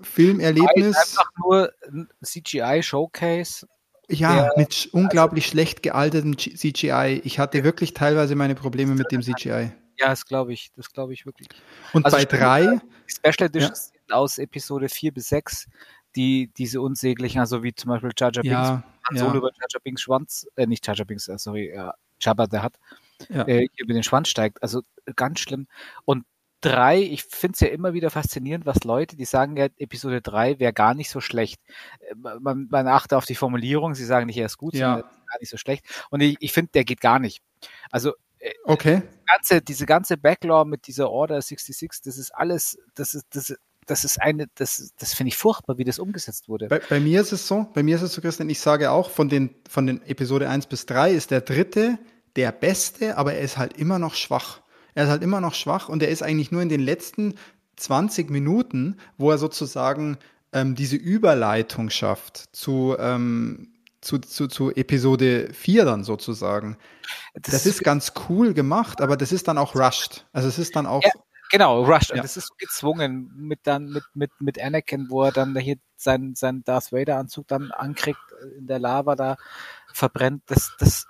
Filmerlebnis. 0.02 0.96
Einfach 0.96 1.32
nur 1.44 1.72
ein 1.88 2.08
CGI-Showcase. 2.24 3.68
Ja, 4.10 4.50
mit 4.58 4.90
unglaublich 4.92 5.48
schlecht 5.48 5.84
gealtertem 5.84 6.38
CGI. 6.38 7.22
Ich 7.24 7.40
hatte 7.40 7.64
wirklich 7.64 7.94
teilweise 7.94 8.36
meine 8.36 8.56
Probleme 8.56 8.94
mit 8.94 9.12
dem 9.12 9.22
CGI. 9.22 9.72
Ja, 10.02 10.10
das 10.10 10.26
glaube 10.26 10.52
ich, 10.52 10.72
das 10.76 10.92
glaube 10.92 11.14
ich 11.14 11.28
wirklich. 11.28 11.48
Und 11.94 12.06
also 12.06 12.18
bei 12.18 12.26
drei? 12.26 12.80
Special 13.06 13.48
Editions 13.48 13.94
ja. 14.10 14.16
aus 14.16 14.40
Episode 14.40 14.90
4 14.90 15.14
bis 15.14 15.30
6, 15.30 15.68
die 16.16 16.50
diese 16.58 16.82
unsäglichen, 16.82 17.40
also 17.40 17.62
wie 17.62 17.74
zum 17.76 17.90
Beispiel 17.90 18.10
Jar 18.18 18.32
Jar 18.34 18.44
ja, 18.44 18.84
Binks, 19.08 19.22
Solo 19.22 19.38
über 19.38 19.50
Jar 19.50 19.68
Jar 19.72 19.82
Binks 19.84 20.02
Schwanz, 20.02 20.48
äh, 20.56 20.66
nicht 20.66 20.88
Jar 20.88 20.96
Jar 20.96 21.06
Binks, 21.06 21.28
äh, 21.28 21.38
sorry, 21.38 21.68
äh, 21.68 21.92
Jabba 22.20 22.48
der 22.48 22.64
hat, 22.64 22.80
ja. 23.30 23.44
äh, 23.44 23.68
über 23.78 23.94
den 23.94 24.02
Schwanz 24.02 24.30
steigt, 24.30 24.64
also 24.64 24.82
ganz 25.16 25.40
schlimm. 25.40 25.68
Und 26.04 26.26
drei, 26.62 27.00
ich 27.00 27.24
finde 27.24 27.54
es 27.54 27.60
ja 27.60 27.68
immer 27.68 27.94
wieder 27.94 28.10
faszinierend, 28.10 28.66
was 28.66 28.84
Leute, 28.84 29.16
die 29.16 29.26
sagen 29.26 29.56
ja, 29.56 29.68
Episode 29.78 30.22
3 30.22 30.58
wäre 30.60 30.74
gar 30.74 30.96
nicht 30.96 31.12
so 31.12 31.22
schlecht. 31.22 31.62
Äh, 32.00 32.16
man, 32.40 32.68
man 32.72 32.88
achte 32.88 33.18
auf 33.18 33.26
die 33.26 33.36
Formulierung, 33.36 33.94
sie 33.94 34.06
sagen 34.06 34.26
nicht, 34.26 34.38
er 34.38 34.48
ist 34.48 34.58
gut, 34.58 34.74
ja. 34.74 34.96
sondern 34.96 35.12
gar 35.28 35.40
nicht 35.40 35.50
so 35.52 35.58
schlecht. 35.58 35.86
Und 36.10 36.22
ich, 36.22 36.38
ich 36.40 36.54
finde, 36.54 36.72
der 36.72 36.86
geht 36.86 37.02
gar 37.02 37.20
nicht. 37.20 37.44
Also 37.92 38.14
Okay. 38.66 39.02
Ganze, 39.28 39.62
diese 39.62 39.86
ganze 39.86 40.18
Backlog 40.18 40.68
mit 40.68 40.88
dieser 40.88 41.10
Order 41.10 41.42
66, 41.42 42.02
das 42.04 42.18
ist 42.18 42.34
alles, 42.36 42.78
das 42.96 43.14
ist, 43.14 43.26
das, 43.32 43.54
das 43.86 44.04
ist 44.04 44.22
eine, 44.22 44.48
das, 44.56 44.92
das 44.98 45.14
finde 45.14 45.30
ich 45.30 45.38
furchtbar, 45.38 45.78
wie 45.78 45.84
das 45.84 46.00
umgesetzt 46.00 46.50
wurde. 46.50 46.68
Bei, 46.68 46.80
bei, 46.80 47.00
mir 47.00 47.22
ist 47.22 47.32
es 47.32 47.48
so, 47.48 47.68
bei 47.74 47.84
mir 47.84 47.96
ist 47.96 48.02
es 48.02 48.14
so, 48.14 48.22
Christian, 48.22 48.50
ich 48.50 48.60
sage 48.60 48.92
auch, 48.92 49.10
von 49.10 49.30
den, 49.30 49.56
von 49.70 49.86
den 49.86 50.02
Episode 50.04 50.50
1 50.50 50.68
bis 50.68 50.86
3 50.86 51.12
ist 51.12 51.32
der 51.32 51.42
dritte 51.42 51.98
der 52.36 52.52
beste, 52.52 53.18
aber 53.18 53.34
er 53.34 53.42
ist 53.42 53.58
halt 53.58 53.78
immer 53.78 54.00
noch 54.00 54.16
schwach. 54.16 54.62
Er 54.94 55.06
ist 55.06 55.10
halt 55.10 55.24
immer 55.24 55.42
noch 55.42 55.54
schwach 55.54 55.90
und 55.90 56.04
er 56.04 56.10
ist 56.10 56.22
eigentlich 56.22 56.52
nur 56.52 56.62
in 56.62 56.70
den 56.70 56.82
letzten 56.82 57.36
20 57.78 58.30
Minuten, 58.30 58.98
wo 59.18 59.32
er 59.32 59.38
sozusagen 59.38 60.18
ähm, 60.54 60.76
diese 60.76 60.96
Überleitung 60.96 61.90
schafft 61.90 62.50
zu, 62.54 62.96
ähm, 63.00 63.74
zu, 64.02 64.18
zu, 64.20 64.48
zu 64.48 64.72
Episode 64.72 65.54
4 65.54 65.86
dann 65.86 66.04
sozusagen. 66.04 66.78
Das, 67.34 67.54
das 67.54 67.66
ist 67.66 67.84
ganz 67.84 68.14
cool 68.30 68.54
gemacht, 68.54 69.02
aber 69.02 69.16
das 69.16 69.32
ist 69.32 69.48
dann 69.48 69.58
auch 69.58 69.76
rushed. 69.76 70.28
Also 70.34 70.48
es 70.48 70.58
ist 70.60 70.76
dann 70.76 70.88
auch. 70.88 71.04
Ja, 71.04 71.12
genau, 71.52 71.84
rushed. 71.84 72.10
Ja. 72.10 72.16
Und 72.16 72.24
das 72.24 72.36
ist 72.36 72.48
so 72.48 72.56
gezwungen 72.58 73.32
mit 73.36 73.60
dann 73.64 73.86
mit, 73.86 74.04
mit, 74.14 74.32
mit 74.40 74.62
Anakin, 74.62 75.08
wo 75.10 75.24
er 75.24 75.32
dann 75.32 75.56
hier 75.58 75.78
seinen, 75.96 76.36
seinen 76.36 76.64
Darth 76.64 76.92
Vader-Anzug 76.92 77.48
dann 77.48 77.72
ankriegt, 77.72 78.20
äh, 78.42 78.58
in 78.58 78.68
der 78.68 78.80
Lava 78.80 79.16
da 79.16 79.38
verbrennt. 79.94 80.44
Das, 80.48 80.76
das, 80.80 81.08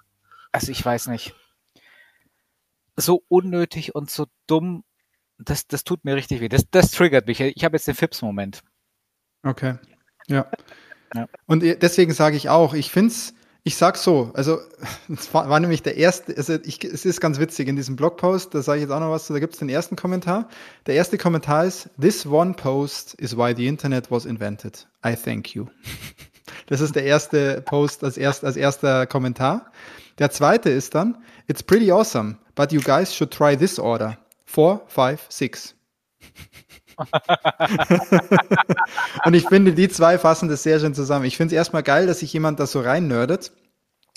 also 0.52 0.72
ich 0.72 0.86
weiß 0.86 1.08
nicht. 1.08 1.34
So 2.98 3.24
unnötig 3.30 3.96
und 3.96 4.12
so 4.12 4.28
dumm, 4.48 4.84
das, 5.38 5.66
das 5.66 5.84
tut 5.86 6.04
mir 6.04 6.16
richtig 6.16 6.42
weh. 6.42 6.50
Das, 6.50 6.70
das 6.70 6.92
triggert 6.92 7.28
mich. 7.28 7.40
Ich 7.40 7.64
habe 7.64 7.78
jetzt 7.78 7.88
den 7.88 7.96
Fips-Moment. 7.96 8.62
Okay. 9.44 9.76
Ja. 10.28 10.46
Und 11.46 11.62
deswegen 11.62 12.14
sage 12.14 12.38
ich 12.38 12.50
auch, 12.50 12.74
ich 12.74 12.92
finde 12.92 13.12
es, 13.12 13.34
ich 13.64 13.76
sag 13.76 13.98
so, 13.98 14.32
also 14.34 14.60
es 15.14 15.34
war, 15.34 15.50
war, 15.50 15.60
nämlich 15.60 15.84
der 15.84 15.98
erste, 15.98 16.36
also 16.36 16.58
ich, 16.64 16.84
es 16.84 17.06
ist 17.06 17.22
ganz 17.22 17.40
witzig, 17.40 17.68
in 17.68 17.76
diesem 17.76 17.96
Blogpost, 17.96 18.56
da 18.56 18.62
sage 18.62 18.80
ich 18.80 18.84
jetzt 18.84 18.92
auch 18.92 19.00
noch 19.00 19.12
was, 19.12 19.28
da 19.28 19.40
gibt 19.40 19.54
es 19.54 19.60
den 19.60 19.70
ersten 19.70 19.96
Kommentar. 19.96 20.50
Der 20.88 20.96
erste 20.96 21.18
Kommentar 21.18 21.66
ist, 21.66 21.90
This 22.00 22.26
one 22.26 22.54
post 22.54 23.14
is 23.16 23.38
why 23.38 23.54
the 23.56 23.68
Internet 23.68 24.10
was 24.10 24.26
invented. 24.26 24.88
I 25.06 25.16
thank 25.16 25.54
you. 25.54 25.68
Das 26.68 26.82
ist 26.82 26.96
der 26.96 27.04
erste 27.04 27.62
Post 27.62 28.04
als, 28.04 28.18
erst, 28.18 28.44
als 28.44 28.56
erster 28.56 29.06
Kommentar. 29.06 29.72
Der 30.20 30.32
zweite 30.32 30.70
ist 30.70 30.96
dann, 30.96 31.18
It's 31.48 31.64
pretty 31.64 31.92
awesome, 31.92 32.38
but 32.56 32.72
you 32.72 32.82
guys 32.82 33.14
should 33.14 33.32
try 33.32 33.58
this 33.58 33.80
order. 33.80 34.18
Four, 34.46 34.82
five, 34.88 35.22
six. 35.30 35.76
und 39.26 39.34
ich 39.34 39.48
finde, 39.48 39.74
die 39.74 39.90
zwei 39.90 40.18
fassen 40.18 40.50
das 40.50 40.64
sehr 40.64 40.80
schön 40.80 40.94
zusammen. 40.94 41.26
Ich 41.26 41.38
finde 41.38 41.56
es 41.56 41.58
erstmal 41.58 41.84
geil, 41.84 42.08
dass 42.08 42.20
sich 42.20 42.34
jemand 42.34 42.60
das 42.60 42.72
so 42.72 42.82
rein 42.82 43.08
nerdet 43.08 43.52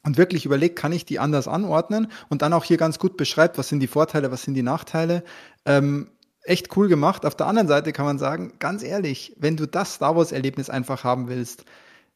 und 0.05 0.17
wirklich 0.17 0.45
überlegt, 0.45 0.77
kann 0.77 0.93
ich 0.93 1.05
die 1.05 1.19
anders 1.19 1.49
anordnen 1.49 2.09
und 2.29 2.43
dann 2.43 2.53
auch 2.53 2.65
hier 2.65 2.77
ganz 2.77 2.99
gut 2.99 3.17
beschreibt, 3.17 3.59
was 3.59 3.69
sind 3.69 3.81
die 3.81 3.87
Vorteile, 3.87 4.31
was 4.31 4.43
sind 4.43 4.55
die 4.55 4.63
Nachteile. 4.63 5.25
Ähm, 5.65 6.11
echt 6.43 6.77
cool 6.77 6.89
gemacht. 6.89 7.27
Auf 7.27 7.35
der 7.35 7.47
anderen 7.47 7.69
Seite 7.69 7.93
kann 7.93 8.05
man 8.05 8.19
sagen, 8.19 8.55
ganz 8.59 8.83
ehrlich, 8.83 9.35
wenn 9.39 9.57
du 9.57 9.67
das 9.67 9.95
Star 9.95 10.17
Wars-Erlebnis 10.17 10.71
einfach 10.71 11.05
haben 11.05 11.29
willst, 11.29 11.65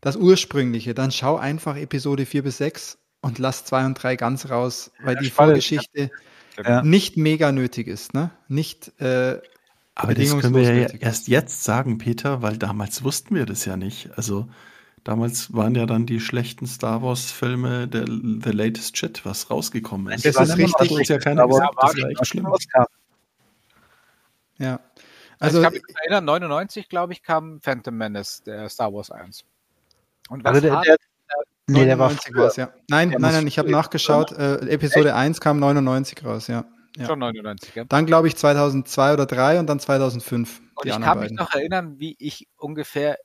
das 0.00 0.16
ursprüngliche, 0.16 0.94
dann 0.94 1.10
schau 1.10 1.36
einfach 1.36 1.76
Episode 1.76 2.26
4 2.26 2.44
bis 2.44 2.58
6 2.58 2.98
und 3.20 3.38
lass 3.38 3.64
2 3.64 3.86
und 3.86 3.94
3 3.94 4.16
ganz 4.16 4.48
raus, 4.48 4.92
weil 5.02 5.16
ja, 5.16 5.22
die. 5.22 5.30
Vorgeschichte 5.30 6.10
ja. 6.62 6.82
nicht 6.82 7.16
mega 7.16 7.52
nötig 7.52 7.88
ist, 7.88 8.14
ne? 8.14 8.30
Nicht 8.48 9.00
äh, 9.00 9.40
aber 10.00 10.14
das 10.14 10.38
können 10.38 10.54
wir 10.54 10.62
ja 10.62 10.88
erst 11.00 11.26
jetzt 11.26 11.64
sagen, 11.64 11.98
Peter, 11.98 12.40
weil 12.40 12.56
damals 12.56 13.02
wussten 13.02 13.34
wir 13.34 13.46
das 13.46 13.64
ja 13.64 13.76
nicht. 13.76 14.10
Also 14.16 14.48
damals 15.02 15.52
waren 15.52 15.74
ja 15.74 15.86
dann 15.86 16.06
die 16.06 16.20
schlechten 16.20 16.68
Star 16.68 17.02
Wars-Filme 17.02 17.88
der 17.88 18.06
The 18.06 18.50
Latest 18.52 18.96
Shit, 18.96 19.26
was 19.26 19.50
rausgekommen 19.50 20.12
ist. 20.12 20.24
Das, 20.24 20.36
das 20.36 20.50
ist 20.50 20.58
richtig. 20.58 20.92
Uns 20.92 21.08
ja 21.08 21.18
keiner 21.18 21.48
gesagt, 21.48 21.74
das 21.82 21.96
war 21.96 22.10
echt 22.10 22.26
schlimm. 22.28 22.46
Ja. 24.58 24.78
Also, 25.40 25.58
also 25.58 25.58
ich 25.58 25.64
kann 25.64 25.72
mich 25.72 25.82
erinnern, 26.02 26.24
99, 26.26 26.88
glaube 26.88 27.12
ich, 27.12 27.24
kam 27.24 27.60
Phantom 27.60 27.96
Menace, 27.96 28.44
der 28.44 28.68
Star 28.68 28.92
Wars 28.94 29.10
1. 29.10 29.44
Und 30.28 30.44
was 30.44 30.54
also 30.54 30.60
der, 30.60 30.80
der, 30.80 30.96
nee, 31.66 31.84
der 31.86 31.98
war 31.98 32.12
was, 32.34 32.54
ja. 32.54 32.72
Nein, 32.88 33.10
nein, 33.18 33.20
nein, 33.20 33.46
ich 33.48 33.58
habe 33.58 33.68
nachgeschaut. 33.68 34.30
Äh, 34.30 34.58
Episode 34.68 35.08
Echt? 35.08 35.16
1 35.16 35.40
kam 35.40 35.58
99 35.58 36.24
raus, 36.24 36.46
ja. 36.46 36.66
Ja. 36.98 37.06
Schon 37.06 37.20
99, 37.20 37.74
ja. 37.76 37.84
Dann 37.84 38.06
glaube 38.06 38.26
ich 38.26 38.36
2002 38.36 39.12
oder 39.12 39.28
2003 39.28 39.60
und 39.60 39.66
dann 39.68 39.78
2005. 39.78 40.60
Und 40.74 40.86
ich 40.86 41.00
kann 41.00 41.20
mich 41.20 41.30
noch 41.30 41.54
erinnern, 41.54 42.00
wie 42.00 42.16
ich 42.18 42.48
ungefähr 42.56 43.18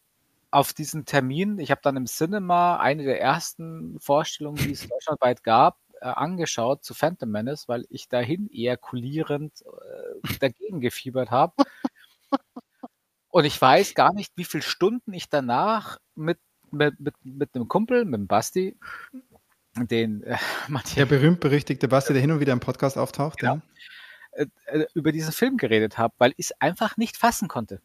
auf 0.51 0.73
diesen 0.73 1.05
Termin, 1.05 1.57
ich 1.57 1.71
habe 1.71 1.81
dann 1.83 1.97
im 1.97 2.05
Cinema 2.05 2.77
eine 2.77 3.03
der 3.03 3.19
ersten 3.19 3.99
Vorstellungen, 3.99 4.57
die 4.57 4.71
es 4.71 4.87
deutschlandweit 4.89 5.43
gab, 5.43 5.79
äh, 5.99 6.05
angeschaut 6.05 6.83
zu 6.83 6.93
Phantom 6.93 7.31
Menace, 7.31 7.67
weil 7.67 7.85
ich 7.89 8.07
dahin 8.09 8.47
ejakulierend 8.51 9.63
äh, 9.63 10.37
dagegen 10.39 10.79
gefiebert 10.79 11.31
habe. 11.31 11.55
Und 13.29 13.45
ich 13.45 13.59
weiß 13.59 13.95
gar 13.95 14.13
nicht, 14.13 14.33
wie 14.35 14.43
viele 14.43 14.61
Stunden 14.61 15.13
ich 15.13 15.27
danach 15.29 15.97
mit, 16.13 16.37
mit, 16.69 16.99
mit, 16.99 17.15
mit 17.23 17.55
einem 17.55 17.67
Kumpel, 17.67 18.05
mit 18.05 18.19
dem 18.19 18.27
Basti, 18.27 18.77
den 19.75 20.23
äh, 20.23 20.37
Der 20.95 21.05
berühmt-berüchtigte 21.05 21.87
Basti, 21.87 22.13
der 22.13 22.21
hin 22.21 22.31
und 22.31 22.39
wieder 22.39 22.53
im 22.53 22.59
Podcast 22.59 22.97
auftaucht, 22.97 23.39
genau. 23.39 23.55
ja. 23.55 23.61
Äh, 24.33 24.45
äh, 24.67 24.85
über 24.93 25.11
diesen 25.11 25.31
Film 25.31 25.57
geredet 25.57 25.97
habe, 25.97 26.13
weil 26.17 26.31
ich 26.37 26.47
es 26.47 26.61
einfach 26.61 26.97
nicht 26.97 27.17
fassen 27.17 27.47
konnte. 27.47 27.81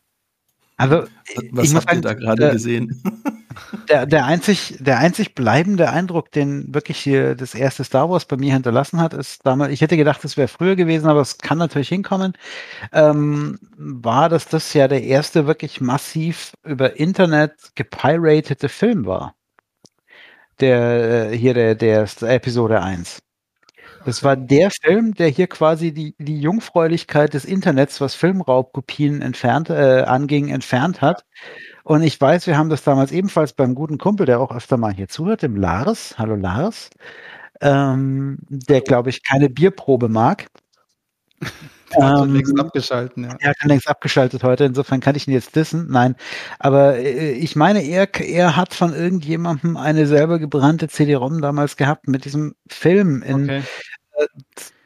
Also, 0.77 1.07
was 1.51 1.75
habt 1.75 1.93
ihr 1.93 2.01
da 2.01 2.15
gerade 2.15 2.49
äh, 2.49 2.53
gesehen? 2.53 3.03
Der, 3.89 4.07
der, 4.07 4.25
einzig, 4.25 4.77
der 4.79 4.99
einzig 4.99 5.35
bleibende 5.35 5.91
Eindruck, 5.91 6.31
den 6.31 6.73
wirklich 6.73 6.99
hier 6.99 7.35
das 7.35 7.57
erste 7.57 7.83
Star 7.83 8.09
Wars 8.09 8.25
bei 8.25 8.37
mir 8.37 8.53
hinterlassen 8.53 9.01
hat, 9.01 9.15
ist 9.15 9.45
damals, 9.45 9.73
ich 9.73 9.81
hätte 9.81 9.97
gedacht, 9.97 10.25
es 10.25 10.37
wäre 10.37 10.47
früher 10.47 10.77
gewesen, 10.77 11.09
aber 11.09 11.23
es 11.23 11.39
kann 11.39 11.59
natürlich 11.59 11.89
hinkommen, 11.89 12.35
ähm, 12.93 13.59
war, 13.77 14.29
dass 14.29 14.47
das 14.47 14.73
ja 14.75 14.87
der 14.87 15.03
erste 15.03 15.49
wirklich 15.49 15.81
massiv 15.81 16.53
über 16.63 17.01
Internet 17.01 17.73
gepiratete 17.75 18.69
Film 18.69 19.07
war 19.07 19.35
der 20.61 21.31
äh, 21.33 21.37
hier 21.37 21.55
der, 21.55 21.75
der 21.75 22.07
Episode 22.23 22.83
1. 22.83 23.21
Das 24.05 24.25
war 24.25 24.37
der 24.37 24.71
Film, 24.71 25.15
der 25.15 25.29
hier 25.29 25.49
quasi 25.49 25.93
die, 25.93 26.15
die 26.19 26.41
Jungfräulichkeit 26.41 27.35
des 27.35 27.45
Internets, 27.45 28.01
was 28.01 28.15
Filmraubkopien 28.15 29.21
entfernt, 29.23 29.71
äh, 29.71 30.03
anging, 30.03 30.49
entfernt 30.49 31.03
hat. 31.03 31.25
Und 31.85 32.03
ich 32.03 32.21
weiß, 32.21 32.47
wir 32.47 32.57
haben 32.57 32.71
das 32.71 32.85
damals 32.85 33.13
ebenfalls 33.13 33.53
beim 33.53 33.75
guten 33.75 33.99
Kumpel, 33.99 34.27
der 34.27 34.41
auch 34.41 34.55
öfter 34.55 34.77
mal 34.77 34.93
hier 34.93 35.09
zuhört, 35.09 35.43
dem 35.43 35.57
Lars, 35.57 36.15
hallo 36.19 36.37
Lars, 36.37 36.91
ähm, 37.61 38.39
der, 38.49 38.81
glaube 38.83 39.11
ich, 39.11 39.23
keine 39.23 39.51
Bierprobe 39.51 40.09
mag. 40.09 40.47
Ähm, 41.97 42.35
längst 42.35 42.59
abgeschalten, 42.59 43.25
ja. 43.25 43.37
Er 43.41 43.51
hat 43.51 43.65
längst 43.65 43.89
abgeschaltet 43.89 44.43
heute, 44.45 44.65
insofern 44.65 45.01
kann 45.01 45.15
ich 45.15 45.27
ihn 45.27 45.33
jetzt 45.33 45.57
dissen. 45.57 45.87
Nein. 45.91 46.17
Aber 46.59 46.97
äh, 46.97 47.33
ich 47.33 47.57
meine, 47.57 47.83
er, 47.83 48.09
er 48.21 48.57
hat 48.57 48.75
von 48.75 48.95
irgendjemandem 48.95 49.77
eine 49.77 50.07
selber 50.07 50.39
gebrannte 50.39 50.89
CD-ROM 50.89 51.41
damals 51.41 51.77
gehabt 51.77 52.09
mit 52.09 52.25
diesem 52.25 52.55
Film 52.69 53.23
in 53.23 53.45
okay. 53.45 53.63
äh, 54.19 54.27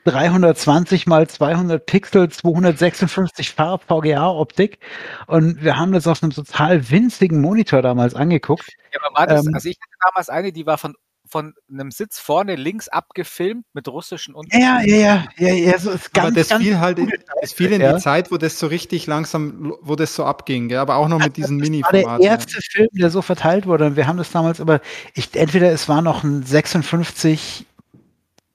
320 0.04 1.06
mal 1.06 1.28
200 1.28 1.84
Pixel, 1.86 2.28
256 2.28 3.52
Farb 3.52 3.84
VGA-Optik. 3.84 4.78
Und 5.26 5.62
wir 5.62 5.76
haben 5.76 5.92
das 5.92 6.06
auf 6.06 6.22
einem 6.22 6.32
total 6.32 6.90
winzigen 6.90 7.40
Monitor 7.40 7.82
damals 7.82 8.14
angeguckt. 8.14 8.68
Ja, 8.92 9.00
aber 9.02 9.18
war 9.18 9.26
das, 9.26 9.46
ähm, 9.46 9.54
also 9.54 9.68
ich 9.68 9.76
hatte 9.80 10.12
damals 10.12 10.28
eine, 10.28 10.52
die 10.52 10.66
war 10.66 10.78
von 10.78 10.94
von 11.32 11.54
einem 11.70 11.90
Sitz 11.90 12.18
vorne 12.18 12.56
links 12.56 12.88
abgefilmt 12.88 13.64
mit 13.72 13.88
russischen 13.88 14.34
Untertiteln. 14.34 14.86
Ja, 14.86 14.96
ja, 14.96 15.24
ja, 15.38 15.48
ja, 15.48 15.54
ja, 15.54 15.78
so 15.78 15.90
ist 15.90 16.12
ganz, 16.12 16.26
Aber 16.26 16.34
das 16.36 16.52
fiel 16.52 16.78
halt, 16.78 16.98
in, 16.98 17.10
es 17.40 17.54
fiel 17.54 17.72
in 17.72 17.80
ja. 17.80 17.94
die 17.94 18.02
Zeit, 18.02 18.30
wo 18.30 18.36
das 18.36 18.58
so 18.58 18.66
richtig 18.66 19.06
langsam, 19.06 19.74
wo 19.80 19.96
das 19.96 20.14
so 20.14 20.26
abging, 20.26 20.68
gell? 20.68 20.78
aber 20.78 20.96
auch 20.96 21.08
noch 21.08 21.18
mit 21.18 21.38
diesen 21.38 21.56
Mini-Formaten. 21.56 22.02
Das 22.02 22.12
war 22.12 22.18
der 22.18 22.28
erste 22.28 22.60
Film, 22.60 22.88
der 22.92 23.08
so 23.08 23.22
verteilt 23.22 23.66
wurde 23.66 23.86
und 23.86 23.96
wir 23.96 24.06
haben 24.06 24.18
das 24.18 24.30
damals 24.30 24.60
aber, 24.60 24.82
ich, 25.14 25.34
entweder 25.34 25.72
es 25.72 25.88
war 25.88 26.02
noch 26.02 26.22
ein 26.22 26.42
56 26.42 27.66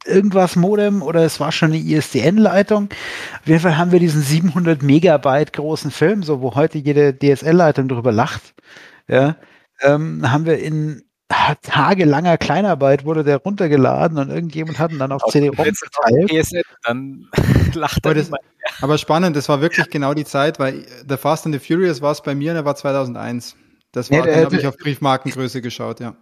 irgendwas 0.05 0.55
Modem 0.55 1.01
oder 1.01 1.25
es 1.25 1.39
war 1.39 1.51
schon 1.51 1.71
eine 1.71 1.79
ISDN-Leitung. 1.79 2.89
Auf 3.41 3.47
jeden 3.47 3.59
Fall 3.59 3.77
haben 3.77 3.91
wir 3.91 3.99
diesen 3.99 4.21
700 4.21 4.83
Megabyte 4.83 5.51
großen 5.51 5.89
Film, 5.89 6.21
so 6.21 6.41
wo 6.41 6.53
heute 6.53 6.77
jede 6.77 7.17
DSL-Leitung 7.17 7.87
darüber 7.87 8.11
lacht. 8.11 8.53
Ja, 9.07 9.35
ähm, 9.81 10.31
haben 10.31 10.45
wir 10.45 10.59
in 10.59 11.06
tagelanger 11.61 12.37
Kleinarbeit 12.37 13.05
wurde 13.05 13.23
der 13.23 13.37
runtergeladen 13.37 14.17
und 14.17 14.29
irgendjemand 14.29 14.79
hat 14.79 14.91
ihn 14.91 14.99
dann 14.99 15.11
auf 15.11 15.23
CD-ROM 15.29 15.65
geteilt. 15.65 16.65
Dann 16.83 17.27
lacht 17.73 18.05
er 18.05 18.13
das, 18.13 18.31
Aber 18.81 18.97
spannend, 18.97 19.35
das 19.35 19.49
war 19.49 19.61
wirklich 19.61 19.89
genau 19.89 20.13
die 20.13 20.25
Zeit, 20.25 20.59
weil 20.59 20.85
The 21.07 21.17
Fast 21.17 21.45
and 21.45 21.55
the 21.55 21.59
Furious 21.59 22.01
war 22.01 22.11
es 22.11 22.21
bei 22.21 22.35
mir, 22.35 22.53
der 22.53 22.65
war 22.65 22.75
2001. 22.75 23.55
Das 23.91 24.11
war, 24.11 24.25
nee, 24.25 24.43
habe 24.43 24.55
ich 24.55 24.67
auf 24.67 24.77
Briefmarkengröße 24.77 25.61
geschaut, 25.61 25.99
ja. 25.99 26.15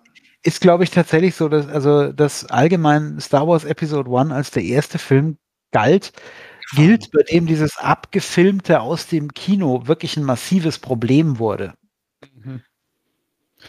Ist, 0.43 0.61
glaube 0.61 0.83
ich, 0.83 0.91
tatsächlich 0.91 1.35
so, 1.35 1.49
dass, 1.49 1.67
also, 1.67 2.11
dass 2.11 2.45
allgemein 2.45 3.19
Star 3.19 3.47
Wars 3.47 3.65
Episode 3.65 4.09
1 4.15 4.31
als 4.31 4.51
der 4.51 4.63
erste 4.63 4.99
Film 4.99 5.37
galt, 5.71 6.13
gilt, 6.75 7.11
bei 7.11 7.23
dem 7.23 7.47
dieses 7.47 7.77
Abgefilmte 7.77 8.81
aus 8.81 9.07
dem 9.07 9.33
Kino 9.33 9.87
wirklich 9.87 10.17
ein 10.17 10.23
massives 10.23 10.79
Problem 10.79 11.39
wurde. 11.39 11.73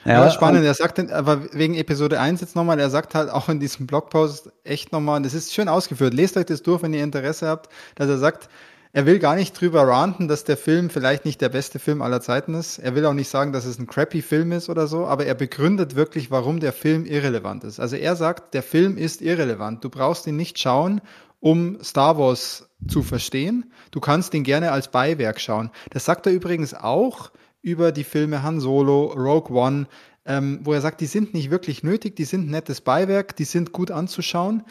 Ja, 0.05 0.25
ja 0.25 0.31
spannend. 0.31 0.65
Er 0.65 0.75
sagt, 0.75 1.11
aber 1.11 1.53
wegen 1.53 1.75
Episode 1.75 2.21
1 2.21 2.41
jetzt 2.41 2.57
nochmal, 2.57 2.79
er 2.79 2.91
sagt 2.91 3.15
halt 3.15 3.31
auch 3.31 3.49
in 3.49 3.61
diesem 3.61 3.87
Blogpost 3.87 4.51
echt 4.65 4.93
nochmal, 4.93 5.23
das 5.23 5.35
ist 5.35 5.55
schön 5.55 5.69
ausgeführt, 5.69 6.15
lest 6.15 6.37
euch 6.37 6.47
das 6.47 6.63
durch, 6.63 6.83
wenn 6.83 6.95
ihr 6.95 7.03
Interesse 7.05 7.49
habt, 7.49 7.71
dass 7.95 8.09
er 8.09 8.19
sagt, 8.19 8.49
er 8.97 9.05
will 9.05 9.19
gar 9.19 9.35
nicht 9.35 9.61
drüber 9.61 9.87
ranten, 9.87 10.27
dass 10.27 10.45
der 10.45 10.57
Film 10.57 10.89
vielleicht 10.89 11.27
nicht 11.27 11.43
der 11.43 11.51
beste 11.51 11.79
Film 11.79 12.01
aller 12.01 12.23
Zeiten 12.23 12.55
ist. 12.55 12.79
Er 12.79 12.95
will 12.95 13.05
auch 13.05 13.13
nicht 13.13 13.29
sagen, 13.29 13.53
dass 13.53 13.67
es 13.67 13.79
ein 13.79 13.87
crappy 13.87 14.23
Film 14.23 14.53
ist 14.53 14.71
oder 14.71 14.87
so, 14.87 15.07
aber 15.07 15.27
er 15.27 15.35
begründet 15.35 15.97
wirklich, 15.97 16.31
warum 16.31 16.61
der 16.61 16.73
Film 16.73 17.05
irrelevant 17.05 17.65
ist. 17.65 17.79
Also 17.79 17.97
er 17.97 18.17
sagt, 18.17 18.55
der 18.55 18.63
Film 18.63 18.97
ist 18.97 19.21
irrelevant. 19.21 19.85
Du 19.85 19.91
brauchst 19.91 20.27
ihn 20.27 20.37
nicht 20.37 20.59
schauen, 20.59 21.03
um 21.41 21.77
Star 21.85 22.17
Wars 22.19 22.71
zu 22.89 23.03
verstehen. 23.03 23.71
Du 23.91 24.01
kannst 24.01 24.33
den 24.33 24.45
gerne 24.45 24.73
als 24.73 24.89
Beiwerk 24.89 25.43
schauen. 25.43 25.71
Das 25.91 26.07
sagt 26.07 26.27
er 26.27 26.33
übrigens 26.33 26.73
auch 26.73 27.31
über 27.67 27.91
die 27.91 28.05
Filme 28.05 28.45
Han 28.45 28.61
Solo, 28.61 29.07
Rogue 29.07 29.57
One, 29.57 29.89
ähm, 30.25 30.61
wo 30.63 30.73
er 30.73 30.81
sagt, 30.81 31.01
die 31.01 31.07
sind 31.07 31.35
nicht 31.35 31.51
wirklich 31.51 31.83
nötig, 31.83 32.15
die 32.15 32.25
sind 32.25 32.49
nettes 32.49 32.81
Beiwerk, 32.81 33.35
die 33.35 33.45
sind 33.45 33.73
gut 33.73 33.91
anzuschauen. 33.91 34.63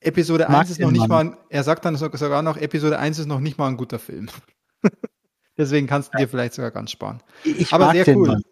Episode 0.00 0.46
Mag 0.48 0.62
1 0.62 0.70
ist 0.70 0.80
noch 0.80 0.90
nicht 0.90 1.06
Mann. 1.06 1.28
mal, 1.28 1.38
er 1.48 1.62
sagt 1.62 1.84
dann 1.84 1.96
sogar 1.96 2.42
noch, 2.42 2.56
Episode 2.56 2.98
1 2.98 3.20
ist 3.20 3.26
noch 3.26 3.38
nicht 3.38 3.56
mal 3.56 3.68
ein 3.68 3.76
guter 3.76 4.00
Film. 4.00 4.28
Deswegen 5.56 5.86
kannst 5.86 6.12
du 6.12 6.18
dir 6.18 6.28
vielleicht 6.28 6.54
sogar 6.54 6.72
ganz 6.72 6.90
sparen. 6.90 7.22
Ich 7.44 7.72
Aber 7.72 7.92
sehr 7.92 8.08
cool. 8.16 8.26
Mann 8.26 8.42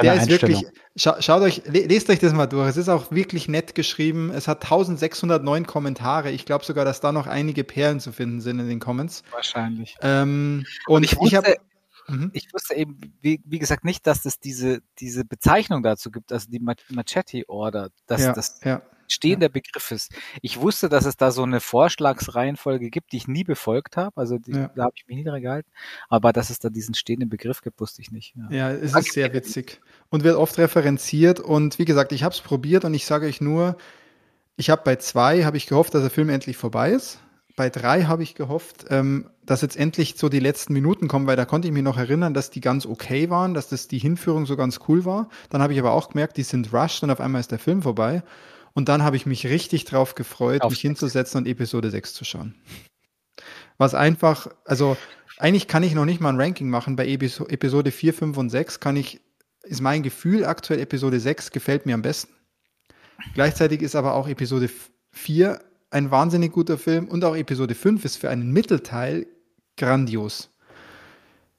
der 0.00 0.14
ist 0.14 0.28
wirklich, 0.28 0.64
scha 0.96 1.20
schaut 1.20 1.42
euch, 1.42 1.62
lest 1.66 2.08
euch 2.10 2.18
das 2.18 2.32
mal 2.32 2.46
durch. 2.46 2.68
Es 2.68 2.76
ist 2.76 2.88
auch 2.88 3.10
wirklich 3.10 3.48
nett 3.48 3.74
geschrieben. 3.74 4.30
Es 4.30 4.48
hat 4.48 4.62
1609 4.62 5.66
Kommentare. 5.66 6.30
Ich 6.30 6.44
glaube 6.44 6.64
sogar, 6.64 6.84
dass 6.84 7.00
da 7.00 7.12
noch 7.12 7.26
einige 7.26 7.64
Perlen 7.64 8.00
zu 8.00 8.12
finden 8.12 8.40
sind 8.40 8.60
in 8.60 8.68
den 8.68 8.80
Comments. 8.80 9.22
Wahrscheinlich. 9.32 9.96
Ähm, 10.00 10.64
und, 10.86 10.96
und, 10.96 11.04
ich, 11.04 11.16
ich 11.20 11.34
habe 11.34 11.56
mhm. 12.08 12.30
ich 12.32 12.52
wusste 12.52 12.74
eben, 12.74 12.98
wie, 13.20 13.40
wie, 13.44 13.58
gesagt, 13.58 13.84
nicht, 13.84 14.06
dass 14.06 14.24
es 14.24 14.38
diese, 14.40 14.82
diese 14.98 15.24
Bezeichnung 15.24 15.82
dazu 15.82 16.10
gibt, 16.10 16.32
also 16.32 16.50
die 16.50 16.60
Machete 16.60 17.48
Order, 17.48 17.90
dass 18.06 18.22
ja, 18.22 18.32
das 18.32 18.60
ja 18.64 18.82
stehender 19.12 19.48
Begriff 19.48 19.90
ist. 19.90 20.12
Ich 20.40 20.60
wusste, 20.60 20.88
dass 20.88 21.04
es 21.04 21.16
da 21.16 21.30
so 21.30 21.42
eine 21.42 21.60
Vorschlagsreihenfolge 21.60 22.90
gibt, 22.90 23.12
die 23.12 23.18
ich 23.18 23.28
nie 23.28 23.44
befolgt 23.44 23.96
habe. 23.96 24.16
Also 24.16 24.38
die, 24.38 24.52
ja. 24.52 24.70
da 24.74 24.84
habe 24.84 24.94
ich 24.96 25.06
mich 25.06 25.16
nie 25.16 25.24
dran 25.24 25.40
gehalten. 25.40 25.70
Aber 26.08 26.32
dass 26.32 26.50
es 26.50 26.58
da 26.58 26.70
diesen 26.70 26.94
stehenden 26.94 27.28
Begriff 27.28 27.60
gibt, 27.60 27.80
wusste 27.80 28.02
ich 28.02 28.10
nicht. 28.10 28.34
Ja, 28.36 28.50
ja 28.50 28.70
es 28.70 28.94
ist 28.94 29.12
sehr 29.12 29.32
witzig 29.32 29.80
und 30.08 30.24
wird 30.24 30.36
oft 30.36 30.58
referenziert. 30.58 31.40
Und 31.40 31.78
wie 31.78 31.84
gesagt, 31.84 32.12
ich 32.12 32.22
habe 32.24 32.34
es 32.34 32.40
probiert 32.40 32.84
und 32.84 32.94
ich 32.94 33.06
sage 33.06 33.26
euch 33.26 33.40
nur, 33.40 33.76
ich 34.56 34.70
habe 34.70 34.82
bei 34.84 34.96
zwei 34.96 35.44
habe 35.44 35.56
ich 35.56 35.66
gehofft, 35.66 35.94
dass 35.94 36.02
der 36.02 36.10
Film 36.10 36.28
endlich 36.28 36.56
vorbei 36.56 36.90
ist. 36.90 37.20
Bei 37.56 37.70
drei 37.70 38.04
habe 38.04 38.22
ich 38.22 38.34
gehofft, 38.34 38.86
ähm, 38.88 39.28
dass 39.44 39.62
jetzt 39.62 39.76
endlich 39.76 40.14
so 40.16 40.28
die 40.28 40.38
letzten 40.38 40.72
Minuten 40.72 41.08
kommen, 41.08 41.26
weil 41.26 41.36
da 41.36 41.44
konnte 41.44 41.68
ich 41.68 41.74
mich 41.74 41.82
noch 41.82 41.98
erinnern, 41.98 42.34
dass 42.34 42.50
die 42.50 42.60
ganz 42.60 42.86
okay 42.86 43.28
waren, 43.28 43.54
dass 43.54 43.68
das 43.68 43.88
die 43.88 43.98
Hinführung 43.98 44.46
so 44.46 44.56
ganz 44.56 44.80
cool 44.88 45.04
war. 45.04 45.28
Dann 45.50 45.62
habe 45.62 45.72
ich 45.72 45.78
aber 45.78 45.92
auch 45.92 46.10
gemerkt, 46.10 46.36
die 46.36 46.44
sind 46.44 46.72
rushed 46.72 47.02
und 47.02 47.10
auf 47.10 47.20
einmal 47.20 47.40
ist 47.40 47.50
der 47.50 47.58
Film 47.58 47.82
vorbei. 47.82 48.22
Und 48.74 48.88
dann 48.88 49.02
habe 49.02 49.16
ich 49.16 49.26
mich 49.26 49.46
richtig 49.46 49.84
drauf 49.84 50.14
gefreut, 50.14 50.62
Auf 50.62 50.70
mich 50.70 50.80
hinzusetzen 50.80 51.38
und 51.38 51.46
Episode 51.46 51.90
6 51.90 52.14
zu 52.14 52.24
schauen. 52.24 52.54
Was 53.78 53.94
einfach, 53.94 54.48
also 54.64 54.96
eigentlich 55.38 55.66
kann 55.66 55.82
ich 55.82 55.94
noch 55.94 56.04
nicht 56.04 56.20
mal 56.20 56.30
ein 56.30 56.40
Ranking 56.40 56.70
machen. 56.70 56.96
Bei 56.96 57.06
Episode 57.06 57.90
4, 57.90 58.14
5 58.14 58.36
und 58.36 58.50
6 58.50 58.80
kann 58.80 58.96
ich, 58.96 59.20
ist 59.62 59.80
mein 59.80 60.02
Gefühl 60.02 60.44
aktuell 60.44 60.80
Episode 60.80 61.20
6 61.20 61.50
gefällt 61.50 61.84
mir 61.84 61.94
am 61.94 62.02
besten. 62.02 62.32
Gleichzeitig 63.34 63.82
ist 63.82 63.96
aber 63.96 64.14
auch 64.14 64.28
Episode 64.28 64.70
4 65.10 65.60
ein 65.92 66.10
wahnsinnig 66.10 66.52
guter 66.52 66.78
Film 66.78 67.08
und 67.08 67.24
auch 67.24 67.36
Episode 67.36 67.74
5 67.74 68.04
ist 68.04 68.16
für 68.16 68.30
einen 68.30 68.50
Mittelteil 68.50 69.26
grandios. 69.76 70.50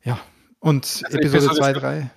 Ja, 0.04 0.20
und 0.60 1.02
also 1.06 1.18
Episode 1.18 1.56
2, 1.56 1.74
3 1.74 2.12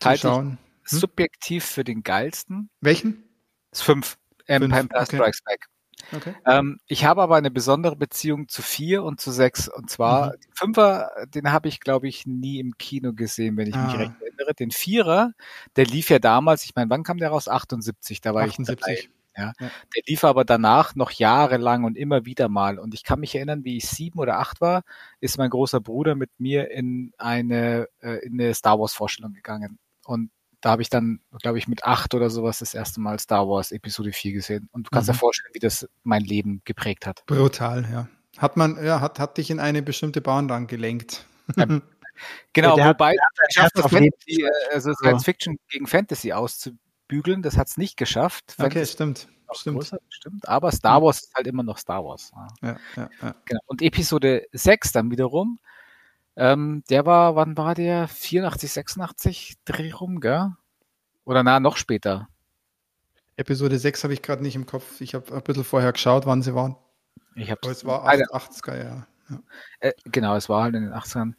zu 0.00 0.16
schauen. 0.16 0.46
Hm? 0.50 0.58
Subjektiv 0.98 1.64
für 1.64 1.84
den 1.84 2.02
geilsten. 2.02 2.70
Welchen? 2.80 3.22
Das 3.70 3.82
5. 3.82 4.18
Empire 4.46 4.88
okay. 4.92 5.16
Strikes 5.16 5.42
Back. 5.42 5.66
Okay. 6.12 6.34
Ähm, 6.44 6.80
ich 6.86 7.04
habe 7.04 7.22
aber 7.22 7.36
eine 7.36 7.50
besondere 7.50 7.94
Beziehung 7.94 8.48
zu 8.48 8.62
vier 8.62 9.04
und 9.04 9.20
zu 9.20 9.30
sechs. 9.30 9.68
Und 9.68 9.90
zwar, 9.90 10.28
mhm. 10.28 10.40
den 10.40 10.52
Fünfer, 10.54 11.10
den 11.28 11.52
habe 11.52 11.68
ich, 11.68 11.78
glaube 11.78 12.08
ich, 12.08 12.26
nie 12.26 12.58
im 12.58 12.76
Kino 12.78 13.12
gesehen, 13.12 13.56
wenn 13.56 13.68
ich 13.68 13.76
ah. 13.76 13.86
mich 13.86 13.98
recht 13.98 14.12
erinnere. 14.20 14.54
Den 14.54 14.70
Vierer, 14.72 15.32
der 15.76 15.84
lief 15.84 16.10
ja 16.10 16.18
damals, 16.18 16.64
ich 16.64 16.74
meine, 16.74 16.90
wann 16.90 17.04
kam 17.04 17.18
der 17.18 17.28
raus? 17.28 17.48
78, 17.48 18.20
da 18.20 18.34
war 18.34 18.42
78. 18.42 18.74
ich 18.74 19.02
dabei. 19.02 19.19
Ja. 19.36 19.52
ja. 19.58 19.70
Der 19.94 20.02
lief 20.06 20.24
aber 20.24 20.44
danach 20.44 20.94
noch 20.94 21.10
jahrelang 21.10 21.84
und 21.84 21.96
immer 21.96 22.24
wieder 22.24 22.48
mal. 22.48 22.78
Und 22.78 22.94
ich 22.94 23.04
kann 23.04 23.20
mich 23.20 23.34
erinnern, 23.34 23.64
wie 23.64 23.76
ich 23.76 23.88
sieben 23.88 24.18
oder 24.18 24.38
acht 24.38 24.60
war, 24.60 24.82
ist 25.20 25.38
mein 25.38 25.50
großer 25.50 25.80
Bruder 25.80 26.14
mit 26.14 26.30
mir 26.38 26.70
in 26.70 27.12
eine, 27.18 27.88
äh, 28.00 28.24
in 28.24 28.40
eine 28.40 28.54
Star 28.54 28.78
Wars 28.78 28.92
Vorstellung 28.92 29.32
gegangen. 29.32 29.78
Und 30.04 30.30
da 30.60 30.70
habe 30.70 30.82
ich 30.82 30.90
dann, 30.90 31.20
glaube 31.40 31.58
ich, 31.58 31.68
mit 31.68 31.84
acht 31.84 32.14
oder 32.14 32.28
sowas 32.28 32.58
das 32.58 32.74
erste 32.74 33.00
Mal 33.00 33.18
Star 33.18 33.48
Wars 33.48 33.72
Episode 33.72 34.12
4 34.12 34.32
gesehen. 34.32 34.68
Und 34.72 34.86
du 34.86 34.90
kannst 34.90 35.08
mhm. 35.08 35.12
dir 35.12 35.18
vorstellen, 35.18 35.54
wie 35.54 35.60
das 35.60 35.88
mein 36.02 36.22
Leben 36.22 36.60
geprägt 36.64 37.06
hat. 37.06 37.24
Brutal, 37.26 37.88
ja. 37.90 38.08
Hat 38.38 38.56
man, 38.56 38.82
ja, 38.84 39.00
hat, 39.00 39.18
hat 39.18 39.38
dich 39.38 39.50
in 39.50 39.58
eine 39.58 39.82
bestimmte 39.82 40.20
Bahn 40.20 40.48
dann 40.48 40.66
gelenkt. 40.66 41.24
Ja, 41.56 41.66
genau, 42.52 42.78
ja, 42.78 42.88
wobei 42.88 43.14
es 43.48 43.54
schafft 43.54 43.78
Fantasy, 43.78 44.42
äh, 44.42 44.48
also 44.72 44.92
Science 44.94 45.24
Fiction 45.24 45.56
gegen 45.68 45.86
Fantasy 45.86 46.32
auszubügeln, 47.10 47.42
das 47.42 47.56
hat 47.56 47.68
es 47.68 47.76
nicht 47.76 47.96
geschafft. 47.96 48.54
Okay, 48.58 48.86
stimmt. 48.86 49.28
Stimmt. 49.52 49.78
Größer, 49.78 49.98
stimmt. 50.08 50.48
Aber 50.48 50.70
Star 50.70 51.02
Wars 51.02 51.22
ist 51.22 51.34
halt 51.34 51.48
immer 51.48 51.64
noch 51.64 51.76
Star 51.76 52.04
Wars. 52.04 52.30
Ja, 52.62 52.76
ja, 52.96 53.10
ja. 53.20 53.34
Genau. 53.44 53.60
Und 53.66 53.82
Episode 53.82 54.46
6 54.52 54.92
dann 54.92 55.10
wiederum 55.10 55.58
ähm, 56.36 56.84
der 56.88 57.04
war, 57.06 57.36
wann 57.36 57.56
war 57.56 57.74
der? 57.74 58.08
84, 58.08 58.72
86 58.72 59.56
Dreh 59.64 59.90
rum, 59.90 60.20
gell? 60.20 60.52
Oder 61.24 61.42
na, 61.42 61.60
noch 61.60 61.76
später? 61.76 62.28
Episode 63.36 63.78
6 63.78 64.04
habe 64.04 64.14
ich 64.14 64.22
gerade 64.22 64.42
nicht 64.42 64.54
im 64.54 64.64
Kopf. 64.64 65.00
Ich 65.00 65.14
habe 65.14 65.34
ein 65.34 65.42
bisschen 65.42 65.64
vorher 65.64 65.92
geschaut, 65.92 66.26
wann 66.26 66.42
sie 66.42 66.54
waren. 66.54 66.76
Ich 67.34 67.50
habe 67.50 67.68
es 67.68 67.84
war 67.84 68.08
80er, 68.08 68.76
ja. 68.76 69.06
ja. 69.28 69.42
Äh, 69.80 69.92
genau, 70.04 70.36
es 70.36 70.48
war 70.48 70.62
halt 70.62 70.74
in 70.76 70.84
den 70.84 70.94
80ern. 70.94 71.34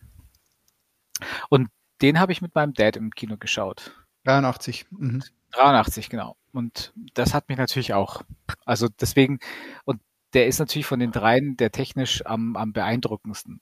Und 1.50 1.70
den 2.02 2.20
habe 2.20 2.32
ich 2.32 2.42
mit 2.42 2.54
meinem 2.54 2.74
Dad 2.74 2.96
im 2.96 3.12
Kino 3.12 3.38
geschaut. 3.38 3.92
83. 4.26 4.86
Mhm. 4.92 5.24
83, 5.52 6.10
genau. 6.10 6.36
Und 6.54 6.94
das 7.14 7.34
hat 7.34 7.50
mich 7.50 7.58
natürlich 7.58 7.94
auch. 7.94 8.24
Also 8.66 8.88
deswegen, 8.88 9.40
und 9.86 10.02
der 10.34 10.48
ist 10.48 10.60
natürlich 10.60 10.86
von 10.86 11.00
den 11.00 11.12
dreien 11.12 11.58
der 11.58 11.72
technisch 11.72 12.26
am, 12.26 12.56
am 12.56 12.74
beeindruckendsten 12.74 13.62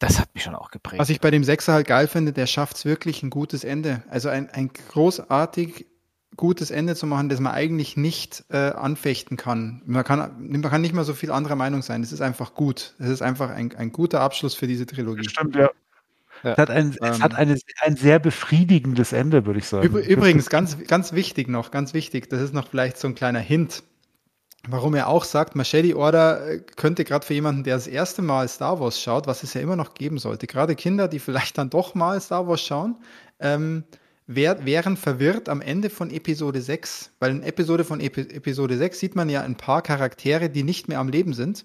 das 0.00 0.18
hat 0.18 0.34
mich 0.34 0.42
schon 0.42 0.54
auch 0.54 0.70
geprägt. 0.70 0.98
Was 0.98 1.10
ich 1.10 1.20
bei 1.20 1.30
dem 1.30 1.44
Sechser 1.44 1.74
halt 1.74 1.86
geil 1.86 2.08
finde, 2.08 2.32
der 2.32 2.46
schafft 2.46 2.76
es 2.76 2.84
wirklich 2.84 3.22
ein 3.22 3.30
gutes 3.30 3.64
Ende. 3.64 4.02
Also 4.08 4.30
ein, 4.30 4.48
ein 4.50 4.70
großartig 4.72 5.86
gutes 6.36 6.70
Ende 6.70 6.96
zu 6.96 7.06
machen, 7.06 7.28
das 7.28 7.38
man 7.38 7.52
eigentlich 7.52 7.98
nicht 7.98 8.44
äh, 8.48 8.70
anfechten 8.70 9.36
kann. 9.36 9.82
Man, 9.84 10.02
kann. 10.02 10.32
man 10.38 10.62
kann 10.62 10.80
nicht 10.80 10.94
mehr 10.94 11.04
so 11.04 11.12
viel 11.12 11.30
anderer 11.30 11.54
Meinung 11.54 11.82
sein. 11.82 12.02
Es 12.02 12.12
ist 12.12 12.22
einfach 12.22 12.54
gut. 12.54 12.94
Es 12.98 13.08
ist 13.08 13.20
einfach 13.20 13.50
ein, 13.50 13.76
ein 13.76 13.92
guter 13.92 14.22
Abschluss 14.22 14.54
für 14.54 14.66
diese 14.66 14.86
Trilogie. 14.86 15.28
Stimmt, 15.28 15.54
ja. 15.54 15.70
Ja. 16.42 16.52
Es 16.52 16.58
hat, 16.58 16.70
ein, 16.70 16.96
ähm, 17.02 17.10
es 17.10 17.20
hat 17.20 17.34
eine, 17.34 17.58
ein 17.82 17.96
sehr 17.96 18.18
befriedigendes 18.18 19.12
Ende, 19.12 19.46
würde 19.46 19.58
ich 19.58 19.66
sagen. 19.66 19.86
Übrigens, 19.86 20.48
ganz, 20.48 20.76
ganz 20.86 21.12
wichtig 21.12 21.48
noch, 21.48 21.70
ganz 21.70 21.94
wichtig, 21.94 22.30
das 22.30 22.40
ist 22.40 22.54
noch 22.54 22.68
vielleicht 22.68 22.96
so 22.96 23.08
ein 23.08 23.14
kleiner 23.14 23.40
Hint. 23.40 23.82
Warum 24.68 24.94
er 24.94 25.08
auch 25.08 25.24
sagt, 25.24 25.56
Machete 25.56 25.96
Order 25.96 26.46
äh, 26.46 26.60
könnte 26.76 27.04
gerade 27.04 27.24
für 27.24 27.32
jemanden, 27.32 27.64
der 27.64 27.76
das 27.76 27.86
erste 27.86 28.20
Mal 28.20 28.46
Star 28.46 28.78
Wars 28.78 29.00
schaut, 29.00 29.26
was 29.26 29.42
es 29.42 29.54
ja 29.54 29.62
immer 29.62 29.76
noch 29.76 29.94
geben 29.94 30.18
sollte, 30.18 30.46
gerade 30.46 30.74
Kinder, 30.74 31.08
die 31.08 31.18
vielleicht 31.18 31.56
dann 31.56 31.70
doch 31.70 31.94
mal 31.94 32.20
Star 32.20 32.46
Wars 32.46 32.60
schauen, 32.60 32.96
ähm, 33.38 33.84
wär, 34.26 34.66
wären 34.66 34.98
verwirrt 34.98 35.48
am 35.48 35.62
Ende 35.62 35.88
von 35.88 36.10
Episode 36.10 36.60
6. 36.60 37.12
Weil 37.20 37.30
in 37.30 37.42
Episode 37.42 37.84
von 37.84 38.00
Epi 38.00 38.20
Episode 38.20 38.76
6 38.76 39.00
sieht 39.00 39.16
man 39.16 39.30
ja 39.30 39.40
ein 39.40 39.56
paar 39.56 39.80
Charaktere, 39.80 40.50
die 40.50 40.62
nicht 40.62 40.88
mehr 40.88 40.98
am 40.98 41.08
Leben 41.08 41.32
sind. 41.32 41.64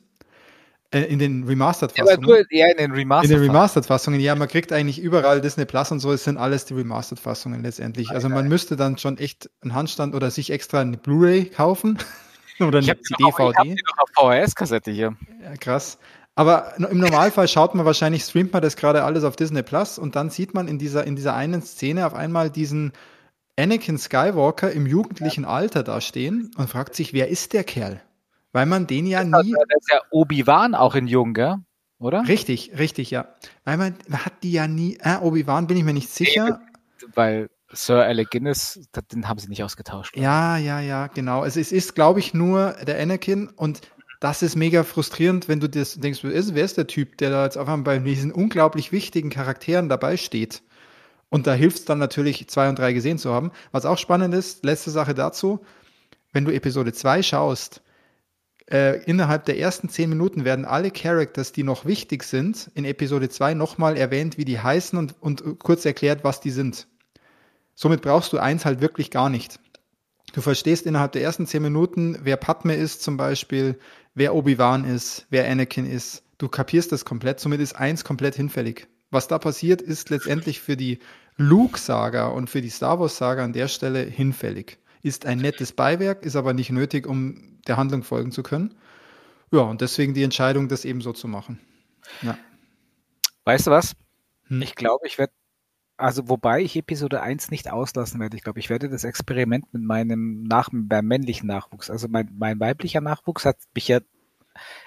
Äh, 0.91 1.02
in 1.02 1.20
den 1.20 1.44
Remastered-Fassungen. 1.44 2.45
Ja, 2.49 2.66
eher 2.66 2.72
in 2.72 2.78
den 2.78 2.91
Remastered-Fassungen. 2.91 3.24
In 3.24 3.30
den 3.30 3.52
Remastered-Fassungen, 3.52 4.20
ja, 4.20 4.36
man 4.36 4.48
kriegt 4.48 4.72
eigentlich 4.72 4.99
überall 4.99 5.41
Disney 5.41 5.66
Plus 5.66 5.91
und 5.91 5.99
so, 5.99 6.12
es 6.12 6.24
sind 6.24 6.38
alles 6.38 6.66
die 6.66 6.74
Remastered-Fassungen 6.74 7.64
letztendlich. 7.64 8.12
Also 8.12 8.30
man 8.30 8.48
müsste 8.48 8.76
dann 8.76 8.98
schon 8.98 9.18
echt 9.18 9.49
einen 9.62 9.74
Handstand 9.74 10.16
oder 10.16 10.32
sich 10.32 10.52
extra 10.52 10.82
eine 10.82 10.98
Blu-ray 10.98 11.45
kaufen 11.45 11.98
Oder 12.60 12.80
ich 12.80 12.90
eine 12.90 12.99
DVD. 13.20 13.20
Ich 13.20 13.57
habe 13.57 13.70
noch 13.70 13.98
auf 13.98 14.10
VHS-Kassette 14.16 14.91
hier. 14.91 15.16
Ja, 15.44 15.56
krass. 15.57 15.98
Aber 16.36 16.74
im 16.78 16.99
Normalfall 16.99 17.48
schaut 17.48 17.76
man 17.76 17.86
wahrscheinlich, 17.86 18.24
streamt 18.24 18.52
man 18.52 18.62
das 18.62 18.76
gerade 18.76 19.03
alles 19.03 19.24
auf 19.24 19.36
Disney 19.36 19.64
Plus 19.64 19.98
und 19.98 20.16
dann 20.16 20.30
sieht 20.30 20.53
man 20.53 20.68
in 20.68 20.78
dieser, 20.78 21.06
in 21.06 21.16
dieser 21.16 21.34
einen 21.34 21.62
Szene 21.62 22.06
auf 22.06 22.14
einmal 22.14 22.49
diesen 22.49 22.91
Anakin 23.57 23.98
Skywalker 23.98 24.72
im 24.72 24.86
jugendlichen 24.86 25.44
ja. 25.44 25.49
Alter 25.49 25.84
da 25.84 26.02
stehen 26.02 26.52
und 26.57 26.70
fragt 26.70 26.95
sich, 26.95 27.14
wer 27.14 27.30
ist 27.30 27.53
der 27.53 27.64
Kerl? 27.64 28.02
Weil 28.56 28.68
man 28.68 28.88
den 28.88 29.06
ja 29.06 29.22
nie. 29.22 29.32
Das 29.52 29.82
ist 29.82 29.91
ja 29.91 29.99
Obi-Wan 30.11 30.76
auch 30.76 30.95
in 30.95 31.07
Jung, 31.07 31.34
gell? 31.34 31.57
Oder? 31.99 32.26
Richtig, 32.26 32.72
richtig, 32.80 33.11
ja. 33.11 33.27
Weil 33.65 33.76
man, 33.76 33.95
man 34.07 34.26
hat 34.26 34.32
die 34.44 34.53
ja 34.53 34.65
nie. 34.65 34.98
Äh, 35.02 35.18
Obi-Wan 35.18 35.68
bin 35.68 35.76
ich 35.76 35.84
mir 35.84 35.91
nicht 35.91 36.10
sicher. 36.10 36.61
Weil 37.15 37.49
Sir 37.73 38.06
Alec 38.06 38.32
Guinness, 38.32 38.80
den 39.11 39.27
haben 39.27 39.40
sie 39.40 39.49
nicht 39.49 39.61
ausgetauscht. 39.61 40.15
Ja, 40.15 40.56
ja, 40.56 40.80
ja, 40.80 41.07
genau. 41.07 41.41
Also 41.41 41.60
es 41.60 41.73
ist, 41.73 41.95
glaube 41.95 42.22
ich, 42.22 42.34
nur 42.34 42.77
der 42.88 42.98
Anakin 42.98 43.49
und 43.49 43.82
das 44.22 44.41
ist 44.41 44.56
mega 44.56 44.86
frustrierend, 44.86 45.49
wenn 45.49 45.60
du 45.60 45.68
das 45.68 45.99
denkst, 45.99 46.23
wer 46.23 46.32
ist, 46.32 46.56
wer 46.56 46.64
ist 46.64 46.77
der 46.77 46.88
Typ, 46.88 47.18
der 47.18 47.32
da 47.32 47.44
jetzt 47.44 47.57
auf 47.57 47.68
einmal 47.68 47.98
bei 47.98 47.99
diesen 47.99 48.32
unglaublich 48.32 48.94
wichtigen 48.94 49.32
Charakteren 49.32 49.90
dabei 49.90 50.15
steht. 50.15 50.64
Und 51.27 51.45
da 51.45 51.53
hilft 51.53 51.80
es 51.80 51.86
dann 51.86 51.99
natürlich, 51.99 52.48
zwei 52.48 52.69
und 52.69 52.80
drei 52.80 52.94
gesehen 52.94 53.18
zu 53.18 53.34
haben. 53.34 53.52
Was 53.73 53.86
auch 53.86 53.98
spannend 53.98 54.34
ist, 54.34 54.64
letzte 54.64 54.91
Sache 54.91 55.14
dazu, 55.14 55.60
wenn 56.32 56.45
du 56.45 56.53
Episode 56.53 56.94
2 56.94 57.22
schaust, 57.22 57.82
äh, 58.72 59.04
innerhalb 59.04 59.46
der 59.46 59.60
ersten 59.60 59.90
zehn 59.90 60.10
Minuten 60.10 60.44
werden 60.44 60.66
alle 60.66 60.92
Characters, 60.92 61.52
die 61.52 61.64
noch 61.64 61.86
wichtig 61.86 62.24
sind, 62.24 62.72
in 62.74 62.86
Episode 62.86 63.30
2 63.30 63.54
nochmal 63.54 63.96
erwähnt, 63.96 64.38
wie 64.38 64.46
die 64.46 64.60
heißen 64.60 64.98
und, 64.98 65.16
und 65.22 65.60
kurz 65.60 65.86
erklärt, 65.86 66.24
was 66.24 66.42
die 66.42 66.50
sind. 66.50 66.88
Somit 67.76 68.02
brauchst 68.02 68.34
du 68.34 68.40
eins 68.40 68.66
halt 68.66 68.82
wirklich 68.82 69.12
gar 69.12 69.30
nicht. 69.30 69.60
Du 70.34 70.42
verstehst 70.42 70.86
innerhalb 70.86 71.12
der 71.12 71.22
ersten 71.22 71.46
zehn 71.46 71.62
Minuten, 71.62 72.18
wer 72.24 72.38
Padme 72.38 72.76
ist 72.76 73.04
zum 73.04 73.18
Beispiel, 73.18 73.78
wer 74.16 74.34
Obi-Wan 74.34 74.84
ist, 74.84 75.28
wer 75.30 75.50
Anakin 75.50 75.86
ist. 75.86 76.24
Du 76.38 76.50
kapierst 76.50 76.92
das 76.92 77.06
komplett, 77.06 77.40
somit 77.40 77.62
ist 77.62 77.76
eins 77.76 78.04
komplett 78.04 78.36
hinfällig. 78.36 78.88
Was 79.12 79.28
da 79.28 79.38
passiert, 79.38 79.82
ist 79.82 80.10
letztendlich 80.10 80.60
für 80.60 80.76
die 80.76 81.00
Luke-Saga 81.38 82.28
und 82.28 82.50
für 82.50 82.62
die 82.62 82.70
Star 82.70 83.00
Wars-Saga 83.00 83.44
an 83.44 83.54
der 83.54 83.68
Stelle 83.68 84.02
hinfällig. 84.02 84.80
Ist 85.04 85.26
ein 85.26 85.38
nettes 85.38 85.72
Beiwerk, 85.72 86.26
ist 86.26 86.36
aber 86.36 86.54
nicht 86.54 86.72
nötig, 86.72 87.06
um 87.06 87.55
der 87.68 87.78
Handlung 87.78 88.04
folgen 88.04 88.32
zu 88.32 88.44
können. 88.44 88.76
Ja, 89.52 89.62
und 89.62 89.82
deswegen 89.82 90.14
die 90.14 90.24
Entscheidung, 90.24 90.68
das 90.68 90.86
eben 90.86 91.02
so 91.02 91.14
zu 91.14 91.28
machen. 91.28 91.60
Ja. 92.22 92.38
Weißt 93.46 93.68
du 93.68 93.72
was? 93.72 93.96
Hm. 94.48 94.62
Ich 94.62 94.76
glaube, 94.76 95.08
ich 95.08 95.18
werde, 95.18 95.34
also 95.98 96.28
wobei 96.30 96.62
ich 96.62 96.76
Episode 96.76 97.22
1 97.22 97.52
nicht 97.52 97.72
auslassen 97.72 98.20
werde, 98.20 98.36
ich 98.36 98.44
glaube, 98.44 98.60
ich 98.60 98.70
werde 98.70 98.90
das 98.90 99.04
Experiment 99.04 99.72
mit 99.74 99.84
meinem 99.84 100.44
Nach 100.44 100.70
beim 100.72 101.06
männlichen 101.06 101.48
Nachwuchs, 101.48 101.90
also 101.90 102.08
mein, 102.08 102.30
mein 102.38 102.60
weiblicher 102.60 103.02
Nachwuchs 103.02 103.46
hat 103.46 103.58
mich 103.74 103.88
ja 103.88 104.00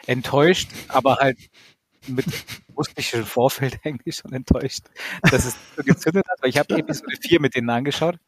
enttäuscht, 0.06 0.70
aber 0.88 1.16
halt 1.16 1.38
mit 2.06 2.26
musklischen 2.74 3.24
Vorfeld 3.24 3.80
eigentlich 3.84 4.16
schon 4.16 4.32
enttäuscht, 4.32 4.86
dass 5.22 5.44
es 5.44 5.56
so 5.76 5.82
gezündet 5.82 6.26
hat, 6.28 6.42
weil 6.42 6.50
ich 6.50 6.58
habe 6.58 6.74
Episode 6.78 7.16
4 7.20 7.40
mit 7.40 7.54
denen 7.54 7.70
angeschaut 7.70 8.18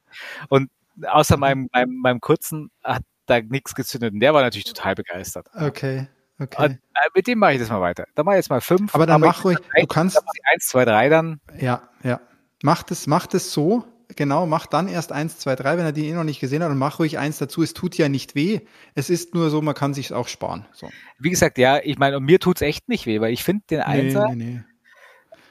und 0.48 0.70
außer 1.06 1.36
meinem, 1.36 1.68
meinem, 1.72 1.97
meinem 1.97 2.20
kurzen 2.20 2.70
hat 2.82 3.02
da 3.31 3.40
nichts 3.40 3.74
gezündet 3.74 4.12
und 4.12 4.20
der 4.20 4.35
war 4.35 4.43
natürlich 4.43 4.65
total 4.65 4.94
begeistert. 4.94 5.48
Okay. 5.55 6.09
Okay. 6.39 6.65
Und, 6.65 6.73
äh, 6.73 7.09
mit 7.15 7.27
dem 7.27 7.39
mache 7.39 7.52
ich 7.52 7.61
das 7.61 7.69
mal 7.69 7.82
weiter. 7.82 8.07
Dann 8.15 8.24
mache 8.24 8.36
ich 8.36 8.39
jetzt 8.39 8.48
mal 8.48 8.62
fünf. 8.62 8.94
Aber 8.94 9.05
dann 9.05 9.20
mach 9.20 9.44
ruhig, 9.44 9.59
du 9.78 9.86
kannst. 9.86 10.19
Eins, 10.51 10.69
zwei, 10.69 10.86
drei 10.86 11.11
dann. 11.11 11.39
Ja, 11.59 11.82
ja. 12.02 12.20
Mach 12.62 12.82
das, 12.82 13.07
mach 13.07 13.27
das 13.27 13.52
so. 13.52 13.85
Genau, 14.16 14.47
mach 14.47 14.66
dann 14.66 14.89
erst 14.89 15.12
eins, 15.12 15.39
zwei, 15.39 15.55
drei, 15.55 15.77
wenn 15.77 15.85
er 15.85 15.93
die 15.93 16.09
eh 16.09 16.12
noch 16.12 16.24
nicht 16.24 16.40
gesehen 16.40 16.62
hat 16.65 16.70
und 16.70 16.78
mach 16.78 16.98
ruhig 16.98 17.19
eins 17.19 17.39
dazu. 17.39 17.62
Es 17.62 17.74
tut 17.74 17.97
ja 17.97 18.09
nicht 18.09 18.35
weh. 18.35 18.61
Es 18.94 19.11
ist 19.11 19.35
nur 19.35 19.51
so, 19.51 19.62
man 19.62 19.74
kann 19.74 19.94
sich 19.94 20.12
auch 20.12 20.28
sparen. 20.28 20.66
So. 20.73 20.89
Wie 21.19 21.31
gesagt, 21.31 21.59
ja, 21.59 21.78
ich 21.82 21.98
meine, 21.98 22.16
und 22.16 22.24
mir 22.24 22.40
tut's 22.40 22.62
echt 22.62 22.89
nicht 22.89 23.07
weh, 23.07 23.20
weil 23.20 23.32
ich 23.32 23.44
finde 23.44 23.62
den 23.70 23.81
Einser. 23.81 24.28
Nee, 24.31 24.35
nee, 24.35 24.44
nee. 24.44 24.61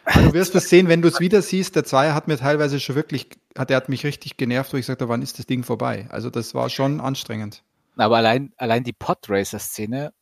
Aber 0.05 0.21
du 0.23 0.33
wirst 0.33 0.55
es 0.55 0.69
sehen, 0.69 0.87
wenn 0.87 1.01
du 1.01 1.07
es 1.07 1.19
wieder 1.19 1.41
siehst. 1.41 1.75
Der 1.75 1.83
Zweier 1.83 2.15
hat 2.15 2.27
mir 2.27 2.37
teilweise 2.37 2.79
schon 2.79 2.95
wirklich, 2.95 3.29
hat, 3.57 3.69
der 3.69 3.77
hat 3.77 3.89
mich 3.89 4.03
richtig 4.05 4.37
genervt, 4.37 4.73
wo 4.73 4.77
ich 4.77 4.87
sagte, 4.87 5.07
wann 5.07 5.21
ist 5.21 5.37
das 5.37 5.45
Ding 5.45 5.63
vorbei? 5.63 6.07
Also 6.09 6.29
das 6.29 6.53
war 6.55 6.69
schon 6.69 6.99
anstrengend. 6.99 7.63
Aber 8.01 8.17
allein, 8.17 8.53
allein 8.57 8.83
die 8.83 8.93
Podracer-Szene 8.93 10.13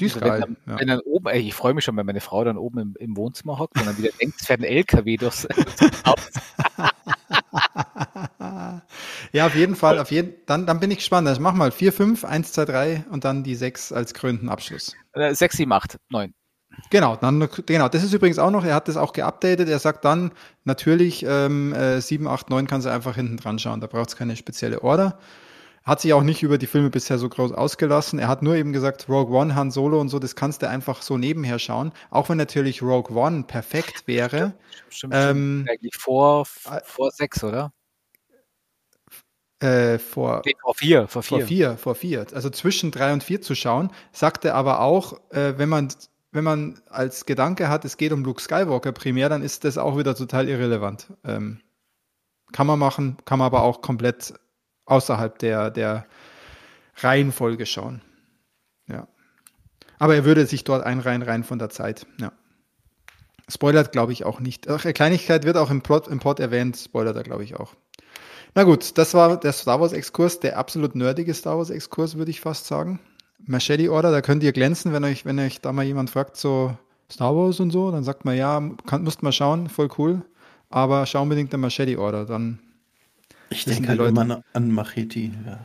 die 0.00 0.06
ist 0.06 0.16
also 0.16 0.28
geil. 0.28 0.42
Wenn, 0.42 0.56
dann, 0.64 0.74
ja. 0.74 0.80
wenn 0.80 0.88
dann 0.88 1.00
oben, 1.00 1.26
ey, 1.26 1.40
ich 1.40 1.54
freue 1.54 1.74
mich 1.74 1.84
schon, 1.84 1.96
wenn 1.96 2.06
meine 2.06 2.20
Frau 2.20 2.44
dann 2.44 2.56
oben 2.56 2.78
im, 2.78 2.94
im 2.98 3.16
Wohnzimmer 3.16 3.58
hockt 3.58 3.78
und 3.78 3.86
dann 3.86 3.98
wieder 3.98 4.10
denkt, 4.20 4.40
es 4.40 4.46
fährt 4.46 4.60
ein 4.60 4.64
LKW 4.64 5.16
durchs, 5.16 5.48
Haus. 6.06 6.30
ja, 9.32 9.46
auf 9.46 9.56
jeden 9.56 9.74
Fall, 9.74 9.98
auf 9.98 10.10
jeden, 10.10 10.34
dann, 10.46 10.66
dann 10.66 10.78
bin 10.78 10.90
ich 10.90 10.98
gespannt. 10.98 11.26
Also 11.26 11.40
mach 11.40 11.54
mal 11.54 11.72
4, 11.72 11.92
5, 11.92 12.24
1, 12.24 12.52
2, 12.52 12.64
3 12.64 13.04
und 13.10 13.24
dann 13.24 13.42
die 13.42 13.56
6 13.56 13.92
als 13.92 14.14
krönenden 14.14 14.48
Abschluss. 14.48 14.94
6, 15.14 15.56
7, 15.56 15.72
8, 15.72 15.96
9. 16.10 16.32
Genau, 16.90 17.16
dann, 17.16 17.48
genau, 17.66 17.88
das 17.88 18.04
ist 18.04 18.12
übrigens 18.12 18.38
auch 18.38 18.52
noch, 18.52 18.64
er 18.64 18.76
hat 18.76 18.86
das 18.86 18.96
auch 18.96 19.12
geupdatet. 19.12 19.68
Er 19.68 19.80
sagt 19.80 20.04
dann 20.04 20.30
natürlich, 20.62 21.24
ähm, 21.26 21.72
äh, 21.72 22.00
7, 22.00 22.28
8, 22.28 22.50
9 22.50 22.68
kannst 22.68 22.86
du 22.86 22.90
einfach 22.92 23.16
hinten 23.16 23.36
dran 23.36 23.58
schauen. 23.58 23.80
Da 23.80 23.88
braucht 23.88 24.10
es 24.10 24.16
keine 24.16 24.36
spezielle 24.36 24.82
Order. 24.84 25.18
Hat 25.88 26.02
sich 26.02 26.12
auch 26.12 26.22
nicht 26.22 26.42
über 26.42 26.58
die 26.58 26.66
Filme 26.66 26.90
bisher 26.90 27.16
so 27.16 27.30
groß 27.30 27.52
ausgelassen. 27.52 28.18
Er 28.18 28.28
hat 28.28 28.42
nur 28.42 28.54
eben 28.56 28.74
gesagt, 28.74 29.08
Rogue 29.08 29.34
One, 29.34 29.54
Han 29.54 29.70
Solo 29.70 29.98
und 29.98 30.10
so, 30.10 30.18
das 30.18 30.36
kannst 30.36 30.60
du 30.60 30.68
einfach 30.68 31.00
so 31.00 31.16
nebenher 31.16 31.58
schauen. 31.58 31.92
Auch 32.10 32.28
wenn 32.28 32.36
natürlich 32.36 32.82
Rogue 32.82 33.16
One 33.16 33.44
perfekt 33.44 34.06
wäre. 34.06 34.52
Stimmt, 34.90 34.94
stimmt, 34.94 35.14
ähm, 35.16 35.66
Eigentlich 35.66 35.96
vor, 35.96 36.46
äh, 36.70 36.80
vor 36.84 37.10
sechs, 37.10 37.42
oder? 37.42 37.72
Äh, 39.60 39.98
vor, 39.98 40.42
nee, 40.44 40.52
vor 40.60 40.74
vier, 40.74 41.08
vor 41.08 41.22
vier. 41.22 41.38
Vor 41.38 41.46
vier, 41.46 41.76
vor 41.78 41.94
vier. 41.94 42.26
Also 42.34 42.50
zwischen 42.50 42.90
drei 42.90 43.14
und 43.14 43.24
vier 43.24 43.40
zu 43.40 43.54
schauen, 43.54 43.90
sagte 44.12 44.54
aber 44.54 44.80
auch, 44.80 45.14
äh, 45.30 45.54
wenn 45.56 45.70
man 45.70 45.88
wenn 46.32 46.44
man 46.44 46.82
als 46.90 47.24
Gedanke 47.24 47.70
hat, 47.70 47.86
es 47.86 47.96
geht 47.96 48.12
um 48.12 48.22
Luke 48.24 48.42
Skywalker 48.42 48.92
primär, 48.92 49.30
dann 49.30 49.40
ist 49.42 49.64
das 49.64 49.78
auch 49.78 49.96
wieder 49.96 50.14
total 50.14 50.50
irrelevant. 50.50 51.14
Ähm, 51.24 51.62
kann 52.52 52.66
man 52.66 52.78
machen, 52.78 53.16
kann 53.24 53.38
man 53.38 53.46
aber 53.46 53.62
auch 53.62 53.80
komplett 53.80 54.34
außerhalb 54.88 55.38
der, 55.38 55.70
der 55.70 56.06
Reihenfolge 56.96 57.66
schauen. 57.66 58.02
Ja. 58.88 59.06
Aber 59.98 60.14
er 60.14 60.24
würde 60.24 60.46
sich 60.46 60.64
dort 60.64 60.84
einreihen, 60.84 61.22
rein 61.22 61.44
von 61.44 61.58
der 61.58 61.70
Zeit. 61.70 62.06
Ja. 62.20 62.32
Spoilert, 63.48 63.92
glaube 63.92 64.12
ich, 64.12 64.24
auch 64.24 64.40
nicht. 64.40 64.68
Ach, 64.68 64.82
Kleinigkeit 64.82 65.44
wird 65.44 65.56
auch 65.56 65.70
im 65.70 65.82
Plot, 65.82 66.08
im 66.08 66.18
Plot 66.18 66.40
erwähnt, 66.40 66.76
spoilert 66.76 67.16
er, 67.16 67.22
glaube 67.22 67.44
ich, 67.44 67.56
auch. 67.56 67.74
Na 68.54 68.64
gut, 68.64 68.98
das 68.98 69.14
war 69.14 69.38
der 69.38 69.52
Star 69.52 69.80
Wars-Exkurs, 69.80 70.40
der 70.40 70.58
absolut 70.58 70.94
nerdige 70.94 71.32
Star 71.34 71.58
Wars-Exkurs, 71.58 72.16
würde 72.16 72.30
ich 72.30 72.40
fast 72.40 72.66
sagen. 72.66 73.00
Machete 73.46 73.90
Order, 73.92 74.10
da 74.10 74.20
könnt 74.20 74.42
ihr 74.42 74.52
glänzen, 74.52 74.92
wenn 74.92 75.04
euch, 75.04 75.24
wenn 75.24 75.38
euch 75.38 75.60
da 75.60 75.72
mal 75.72 75.84
jemand 75.84 76.10
fragt, 76.10 76.36
so 76.36 76.76
Star 77.10 77.34
Wars 77.36 77.60
und 77.60 77.70
so, 77.70 77.90
dann 77.90 78.04
sagt 78.04 78.24
man, 78.24 78.36
ja, 78.36 78.60
kann, 78.86 79.02
müsst 79.02 79.22
mal 79.22 79.32
schauen, 79.32 79.68
voll 79.68 79.88
cool. 79.96 80.22
Aber 80.70 81.06
schau 81.06 81.22
unbedingt 81.22 81.52
den 81.52 81.60
Machete 81.60 81.98
Order, 81.98 82.26
dann 82.26 82.58
ich 83.50 83.64
denke 83.64 83.88
halt 83.88 84.00
immer 84.00 84.42
an 84.52 84.70
Machete. 84.72 85.20
Ja. 85.20 85.58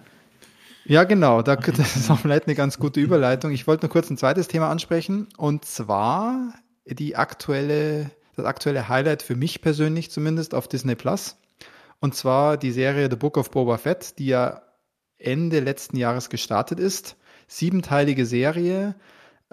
Ja, 0.86 1.04
genau. 1.06 1.42
Da, 1.42 1.56
das 1.56 1.96
ist 1.96 2.12
auch 2.12 2.20
vielleicht 2.20 2.48
eine 2.48 2.56
ganz 2.56 2.80
gute 2.80 3.00
Überleitung. 3.00 3.52
Ich 3.52 3.68
wollte 3.68 3.86
nur 3.86 3.92
kurz 3.92 4.10
ein 4.10 4.18
zweites 4.18 4.48
Thema 4.48 4.70
ansprechen 4.70 5.28
und 5.38 5.66
zwar 5.66 6.54
die 6.86 7.16
aktuelle, 7.16 8.12
das 8.36 8.46
aktuelle 8.46 8.90
Highlight 8.90 9.22
für 9.22 9.36
mich 9.36 9.62
persönlich 9.62 10.12
zumindest 10.12 10.54
auf 10.54 10.68
Disney 10.68 10.96
Plus. 10.96 11.38
Und 12.00 12.16
zwar 12.16 12.58
die 12.58 12.72
Serie 12.72 13.10
The 13.10 13.16
Book 13.16 13.38
of 13.38 13.52
Boba 13.52 13.78
Fett, 13.78 14.20
die 14.20 14.28
ja 14.28 14.62
Ende 15.18 15.62
letzten 15.62 15.96
Jahres 15.96 16.30
gestartet 16.30 16.80
ist. 16.80 17.16
Siebenteilige 17.48 18.26
Serie 18.26 18.96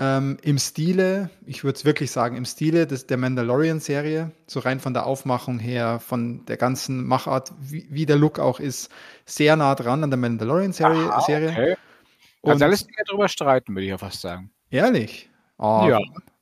ähm, 0.01 0.39
Im 0.41 0.57
Stile, 0.57 1.29
ich 1.45 1.63
würde 1.63 1.77
es 1.77 1.85
wirklich 1.85 2.11
sagen, 2.11 2.35
im 2.35 2.47
Stile 2.47 2.87
des, 2.87 3.07
der 3.07 3.19
Mandalorian-Serie, 3.19 4.31
so 4.47 4.61
rein 4.61 4.81
von 4.81 4.95
der 4.95 5.05
Aufmachung 5.05 5.59
her, 5.59 6.01
von 6.01 6.47
der 6.47 6.57
ganzen 6.57 7.07
Machart, 7.07 7.53
wie, 7.61 7.87
wie 7.91 8.07
der 8.07 8.17
Look 8.17 8.39
auch 8.39 8.61
ist, 8.61 8.91
sehr 9.27 9.57
nah 9.57 9.75
dran 9.75 10.03
an 10.03 10.11
der 10.11 10.19
Mandalorian-Serie. 10.19 11.13
Aha, 11.13 11.19
okay. 11.19 11.77
Also 12.43 12.65
alles 12.65 12.87
nicht 12.87 12.99
drüber 13.11 13.29
streiten, 13.29 13.75
würde 13.75 13.85
ich 13.85 13.91
ja 13.91 13.99
fast 13.99 14.23
sagen. 14.23 14.51
Ehrlich? 14.71 15.29
Oh, 15.59 15.87
ja. 15.87 15.99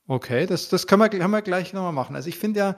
Okay, 0.06 0.47
das, 0.47 0.68
das 0.68 0.86
können, 0.86 1.02
wir, 1.02 1.09
können 1.09 1.30
wir 1.30 1.43
gleich 1.43 1.72
nochmal 1.72 1.93
machen. 1.93 2.14
Also 2.14 2.28
ich 2.28 2.39
finde 2.39 2.60
ja, 2.60 2.76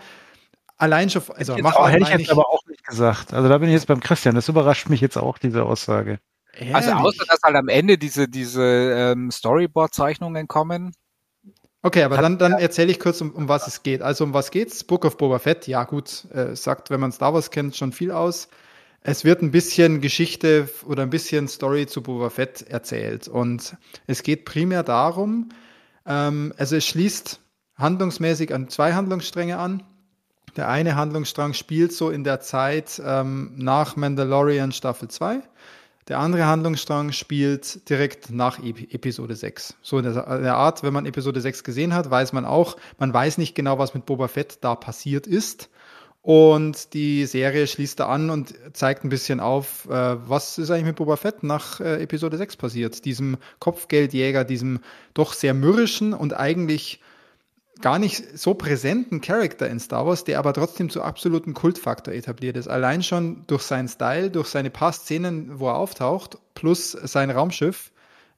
allein 0.79 1.11
schon. 1.11 1.23
Also 1.37 1.57
hätte, 1.57 1.67
auch, 1.67 1.91
hätte 1.91 2.05
ich 2.05 2.09
jetzt 2.09 2.31
aber 2.31 2.49
auch 2.49 2.65
nicht 2.67 2.85
gesagt. 2.85 3.35
Also 3.35 3.51
da 3.51 3.59
bin 3.59 3.69
ich 3.69 3.75
jetzt 3.75 3.87
beim 3.87 4.01
Christian. 4.01 4.35
Das 4.35 4.49
überrascht 4.49 4.89
mich 4.89 5.03
jetzt 5.03 5.19
auch, 5.19 5.37
diese 5.37 5.65
Aussage. 5.65 6.21
Ehrlich? 6.55 6.75
Also 6.75 6.93
außer, 6.93 7.25
dass 7.29 7.41
halt 7.43 7.57
am 7.57 7.69
Ende 7.69 7.99
diese, 7.99 8.29
diese 8.29 8.63
ähm, 8.63 9.31
Storyboard-Zeichnungen 9.31 10.49
kommen. 10.49 10.93
Okay, 11.83 12.03
aber 12.03 12.19
dann, 12.19 12.39
dann 12.39 12.53
erzähle 12.53 12.91
ich 12.91 13.01
kurz, 13.01 13.21
um, 13.21 13.31
um 13.31 13.49
was 13.49 13.67
es 13.67 13.83
geht. 13.83 14.03
Also 14.03 14.25
um 14.25 14.35
was 14.35 14.51
geht's? 14.51 14.85
Book 14.85 15.05
of 15.05 15.17
Boba 15.17 15.39
Fett, 15.39 15.67
ja 15.67 15.85
gut, 15.85 16.27
äh, 16.33 16.55
sagt, 16.55 16.91
wenn 16.91 17.01
man 17.01 17.13
Star 17.13 17.33
Wars 17.33 17.51
kennt, 17.51 17.77
schon 17.77 17.93
viel 17.93 18.11
aus. 18.11 18.49
Es 19.03 19.25
wird 19.25 19.41
ein 19.41 19.51
bisschen 19.51 20.03
Geschichte 20.03 20.69
oder 20.85 21.05
ein 21.05 21.11
bisschen 21.11 21.49
Story 21.49 21.87
zu 21.87 22.03
Boba 22.03 22.29
Fett 22.29 22.63
erzählt. 22.63 23.29
Und 23.29 23.77
es 24.07 24.23
geht 24.23 24.45
primär 24.45 24.83
darum, 24.83 25.49
ähm, 26.05 26.53
also 26.59 26.77
es 26.77 26.85
schließt 26.85 27.41
handlungsmäßig 27.77 28.53
an 28.53 28.69
zwei 28.69 28.93
Handlungsstränge 28.93 29.57
an. 29.57 29.83
Der 30.57 30.69
eine 30.69 30.97
Handlungsstrang 30.97 31.55
spielt 31.55 31.95
so 31.95 32.11
in 32.11 32.25
der 32.25 32.41
Zeit 32.41 33.01
ähm, 33.03 33.53
nach 33.57 33.97
Mandalorian 33.97 34.73
Staffel 34.73 35.09
2 35.09 35.43
der 36.11 36.19
andere 36.19 36.47
Handlungsstrang 36.47 37.13
spielt 37.13 37.89
direkt 37.89 38.31
nach 38.31 38.59
Episode 38.59 39.37
6. 39.37 39.77
So 39.81 39.97
in 39.99 40.05
der, 40.05 40.57
Art, 40.57 40.83
wenn 40.83 40.93
man 40.93 41.07
Episode 41.07 41.41
6 41.41 41.63
gesehen 41.63 41.95
hat, 41.95 42.11
weiß 42.11 42.33
man 42.33 42.45
auch, 42.45 42.77
man 42.99 43.15
weiß 43.15 43.39
nicht 43.39 43.55
genau, 43.55 43.79
was 43.79 43.95
mit 43.95 44.07
Boba 44.07 44.27
Fett 44.27 44.59
da 44.61 44.75
passiert 44.75 45.29
ist. 45.29 45.71
Und 46.23 46.95
die 46.95 47.27
Serie 47.27 47.69
schließt 47.69 48.01
da 48.01 48.09
an 48.09 48.29
und 48.29 48.55
zeigt 48.73 49.05
ein 49.05 49.09
bisschen 49.09 49.39
auf, 49.39 49.89
äh, 49.89 50.29
was 50.29 50.59
ist 50.59 50.71
eigentlich 50.71 50.87
mit 50.87 50.97
Boba 50.97 51.15
Fett 51.15 51.45
nach 51.45 51.81
äh, 51.81 52.03
Episode 52.03 52.37
6 52.37 52.57
passiert. 52.57 53.05
Diesem 53.05 53.39
Kopfgeldjäger, 53.61 54.43
diesem 54.43 54.81
doch 55.15 55.33
sehr 55.33 55.55
mürrischen 55.55 56.13
und 56.13 56.37
eigentlich 56.37 57.01
gar 57.81 57.99
nicht 57.99 58.39
so 58.39 58.55
präsenten 58.55 59.21
Charakter 59.21 59.69
in 59.69 59.81
Star 59.81 60.07
Wars, 60.07 60.25
der 60.25 60.39
aber 60.39 60.53
trotzdem 60.53 60.91
zu 60.91 61.03
absoluten 61.03 61.55
Kultfaktor 61.55 62.15
etabliert 62.15 62.57
ist. 62.57 62.69
Allein 62.69 63.03
schon 63.03 63.45
durch 63.47 63.63
seinen 63.63 63.89
Style, 63.89 64.31
durch 64.31 64.49
seine 64.49 64.71
paar 64.71 64.93
Szenen, 64.93 65.59
wo 65.59 65.69
er 65.69 65.77
auftaucht, 65.77 66.39
plus 66.55 66.93
sein 66.93 67.31
Raumschiff, 67.31 67.93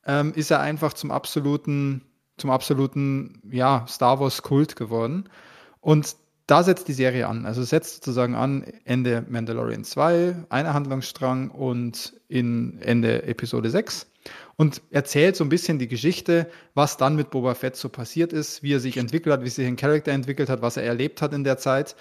ähm, 0.07 0.33
ist 0.35 0.51
er 0.51 0.61
einfach 0.61 0.93
zum 0.93 1.11
absoluten, 1.11 2.03
zum 2.37 2.51
absoluten, 2.51 3.43
ja, 3.51 3.85
Star 3.89 4.21
Wars 4.21 4.43
Kult 4.43 4.77
geworden. 4.77 5.29
Und 5.81 6.17
da 6.47 6.63
setzt 6.63 6.89
die 6.89 6.93
Serie 6.93 7.29
an. 7.29 7.47
Also 7.47 7.63
setzt 7.63 7.97
sozusagen 7.97 8.35
an 8.35 8.65
Ende 8.85 9.25
Mandalorian 9.29 9.85
2, 9.85 10.47
einer 10.49 10.75
Handlungsstrang 10.75 11.51
und 11.51 12.15
in 12.29 12.79
Ende 12.81 13.23
Episode 13.25 13.71
6 13.71 14.07
und 14.57 14.83
erzählt 14.91 15.37
so 15.37 15.45
ein 15.45 15.49
bisschen 15.49 15.79
die 15.79 15.89
Geschichte, 15.89 16.49
was 16.75 16.97
dann 16.97 17.17
mit 17.17 17.31
Boba 17.31 17.55
Fett 17.55 17.77
so 17.77 17.89
passiert 17.89 18.33
ist, 18.33 18.63
wie 18.63 18.75
er 18.75 18.81
sich 18.81 18.97
entwickelt 18.97 19.33
hat, 19.33 19.45
wie 19.45 19.49
sich 19.49 19.67
ein 19.67 19.77
Charakter 19.77 20.13
entwickelt 20.13 20.49
hat, 20.49 20.63
was 20.63 20.77
er 20.77 20.85
erlebt 20.85 21.23
hat 21.23 21.33
in 21.33 21.45
der 21.45 21.59
Zeit. 21.59 21.97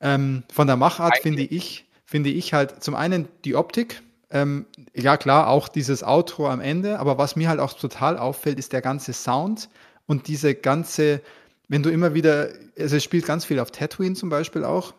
Ähm, 0.00 0.42
von 0.52 0.66
der 0.66 0.76
Machart 0.76 1.18
finde 1.18 1.42
ich, 1.42 1.86
finde 2.04 2.30
ich 2.30 2.52
halt 2.52 2.82
zum 2.82 2.94
einen 2.94 3.28
die 3.44 3.54
Optik 3.54 4.02
ähm, 4.32 4.64
ja 4.94 5.16
klar, 5.18 5.48
auch 5.48 5.68
dieses 5.68 6.02
Outro 6.02 6.48
am 6.48 6.60
Ende, 6.60 6.98
aber 6.98 7.18
was 7.18 7.36
mir 7.36 7.48
halt 7.48 7.60
auch 7.60 7.74
total 7.74 8.16
auffällt, 8.16 8.58
ist 8.58 8.72
der 8.72 8.80
ganze 8.80 9.12
Sound 9.12 9.68
und 10.06 10.26
diese 10.26 10.54
ganze, 10.54 11.20
wenn 11.68 11.82
du 11.82 11.90
immer 11.90 12.14
wieder, 12.14 12.48
also 12.78 12.96
es 12.96 13.04
spielt 13.04 13.26
ganz 13.26 13.44
viel 13.44 13.60
auf 13.60 13.70
Tatooine 13.70 14.14
zum 14.14 14.30
Beispiel 14.30 14.64
auch, 14.64 14.94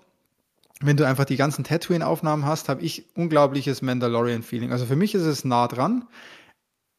wenn 0.81 0.97
du 0.97 1.07
einfach 1.07 1.25
die 1.25 1.35
ganzen 1.35 1.63
Tatooine-Aufnahmen 1.63 2.45
hast, 2.45 2.69
habe 2.69 2.83
ich 2.83 3.05
unglaubliches 3.15 3.81
Mandalorian-Feeling. 3.81 4.71
Also 4.71 4.85
für 4.85 4.97
mich 4.97 5.15
ist 5.15 5.23
es 5.23 5.45
nah 5.45 5.67
dran. 5.67 6.05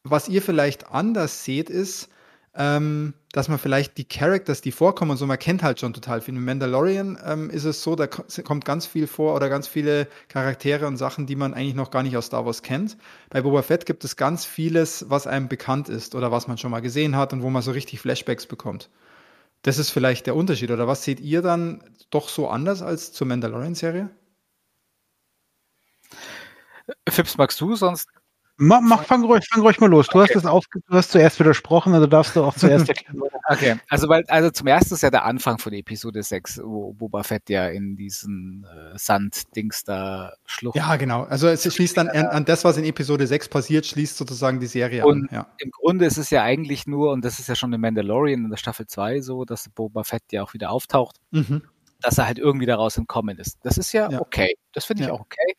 Was 0.04 0.28
ihr 0.28 0.42
vielleicht 0.42 0.90
anders 0.90 1.44
seht, 1.44 1.70
ist, 1.70 2.10
ähm, 2.56 3.14
dass 3.32 3.48
man 3.48 3.58
vielleicht 3.58 3.98
die 3.98 4.04
Characters, 4.04 4.60
die 4.60 4.70
vorkommen 4.70 5.16
so, 5.16 5.26
man 5.26 5.38
kennt 5.38 5.62
halt 5.62 5.80
schon 5.80 5.92
total 5.92 6.20
viel. 6.20 6.34
Mit 6.34 6.44
Mandalorian 6.44 7.18
ähm, 7.24 7.50
ist 7.50 7.64
es 7.64 7.82
so, 7.82 7.96
da 7.96 8.06
kommt 8.06 8.64
ganz 8.64 8.86
viel 8.86 9.06
vor 9.06 9.34
oder 9.34 9.48
ganz 9.48 9.66
viele 9.66 10.06
Charaktere 10.28 10.86
und 10.86 10.98
Sachen, 10.98 11.26
die 11.26 11.36
man 11.36 11.54
eigentlich 11.54 11.74
noch 11.74 11.90
gar 11.90 12.02
nicht 12.02 12.16
aus 12.16 12.26
Star 12.26 12.46
Wars 12.46 12.62
kennt. 12.62 12.96
Bei 13.30 13.42
Boba 13.42 13.62
Fett 13.62 13.86
gibt 13.86 14.04
es 14.04 14.16
ganz 14.16 14.44
vieles, 14.44 15.06
was 15.08 15.26
einem 15.26 15.48
bekannt 15.48 15.88
ist 15.88 16.14
oder 16.14 16.30
was 16.30 16.46
man 16.46 16.58
schon 16.58 16.70
mal 16.70 16.80
gesehen 16.80 17.16
hat 17.16 17.32
und 17.32 17.42
wo 17.42 17.50
man 17.50 17.62
so 17.62 17.72
richtig 17.72 18.00
Flashbacks 18.00 18.46
bekommt. 18.46 18.90
Das 19.62 19.78
ist 19.78 19.90
vielleicht 19.90 20.26
der 20.26 20.36
Unterschied. 20.36 20.70
Oder 20.70 20.86
was 20.86 21.04
seht 21.04 21.20
ihr 21.20 21.42
dann 21.42 21.82
doch 22.10 22.28
so 22.28 22.48
anders 22.48 22.82
als 22.82 23.12
zur 23.12 23.26
Mandalorian-Serie? 23.26 24.10
Fips, 27.08 27.38
magst 27.38 27.60
du 27.60 27.74
sonst 27.74 28.08
Mach, 28.56 28.80
mach, 28.80 29.02
fang, 29.02 29.24
ruhig, 29.24 29.44
fang 29.50 29.62
ruhig 29.62 29.80
mal 29.80 29.90
los. 29.90 30.06
Du, 30.06 30.20
okay. 30.20 30.28
hast 30.28 30.36
das 30.36 30.46
auf, 30.46 30.64
du 30.70 30.80
hast 30.96 31.10
zuerst 31.10 31.40
widersprochen, 31.40 31.92
also 31.92 32.06
darfst 32.06 32.36
du 32.36 32.44
auch 32.44 32.54
zuerst 32.54 32.88
erklären. 32.88 33.20
okay, 33.48 33.76
also 33.88 34.08
weil, 34.08 34.22
also 34.28 34.50
zum 34.50 34.68
ersten 34.68 34.94
ist 34.94 35.02
ja 35.02 35.10
der 35.10 35.24
Anfang 35.24 35.58
von 35.58 35.72
Episode 35.72 36.22
6, 36.22 36.60
wo 36.62 36.92
Boba 36.92 37.24
Fett 37.24 37.50
ja 37.50 37.66
in 37.66 37.96
diesen 37.96 38.64
äh, 38.64 38.96
Sand-Dings 38.96 39.82
da 39.82 40.34
schluckt. 40.46 40.76
Ja, 40.76 40.94
genau. 40.94 41.24
Also 41.24 41.48
es 41.48 41.62
schließt 41.74 41.96
dann 41.96 42.08
an, 42.08 42.26
an, 42.26 42.44
das, 42.44 42.64
was 42.64 42.76
in 42.76 42.84
Episode 42.84 43.26
6 43.26 43.48
passiert, 43.48 43.86
schließt 43.86 44.16
sozusagen 44.16 44.60
die 44.60 44.68
Serie 44.68 45.04
und 45.04 45.30
an. 45.30 45.34
Ja. 45.34 45.46
Im 45.58 45.70
Grunde 45.72 46.04
ist 46.04 46.18
es 46.18 46.30
ja 46.30 46.44
eigentlich 46.44 46.86
nur, 46.86 47.10
und 47.10 47.24
das 47.24 47.40
ist 47.40 47.48
ja 47.48 47.56
schon 47.56 47.72
in 47.72 47.80
Mandalorian 47.80 48.44
in 48.44 48.50
der 48.50 48.56
Staffel 48.56 48.86
2 48.86 49.20
so, 49.20 49.44
dass 49.44 49.68
Boba 49.68 50.04
Fett 50.04 50.22
ja 50.30 50.44
auch 50.44 50.54
wieder 50.54 50.70
auftaucht. 50.70 51.16
Mhm 51.32 51.62
dass 52.04 52.18
er 52.18 52.26
halt 52.26 52.38
irgendwie 52.38 52.66
daraus 52.66 52.98
entkommen 52.98 53.38
ist. 53.38 53.58
Das 53.62 53.78
ist 53.78 53.92
ja, 53.92 54.10
ja. 54.10 54.20
okay. 54.20 54.54
Das 54.72 54.84
finde 54.84 55.04
ich 55.04 55.08
ja. 55.08 55.14
auch 55.14 55.20
okay. 55.20 55.54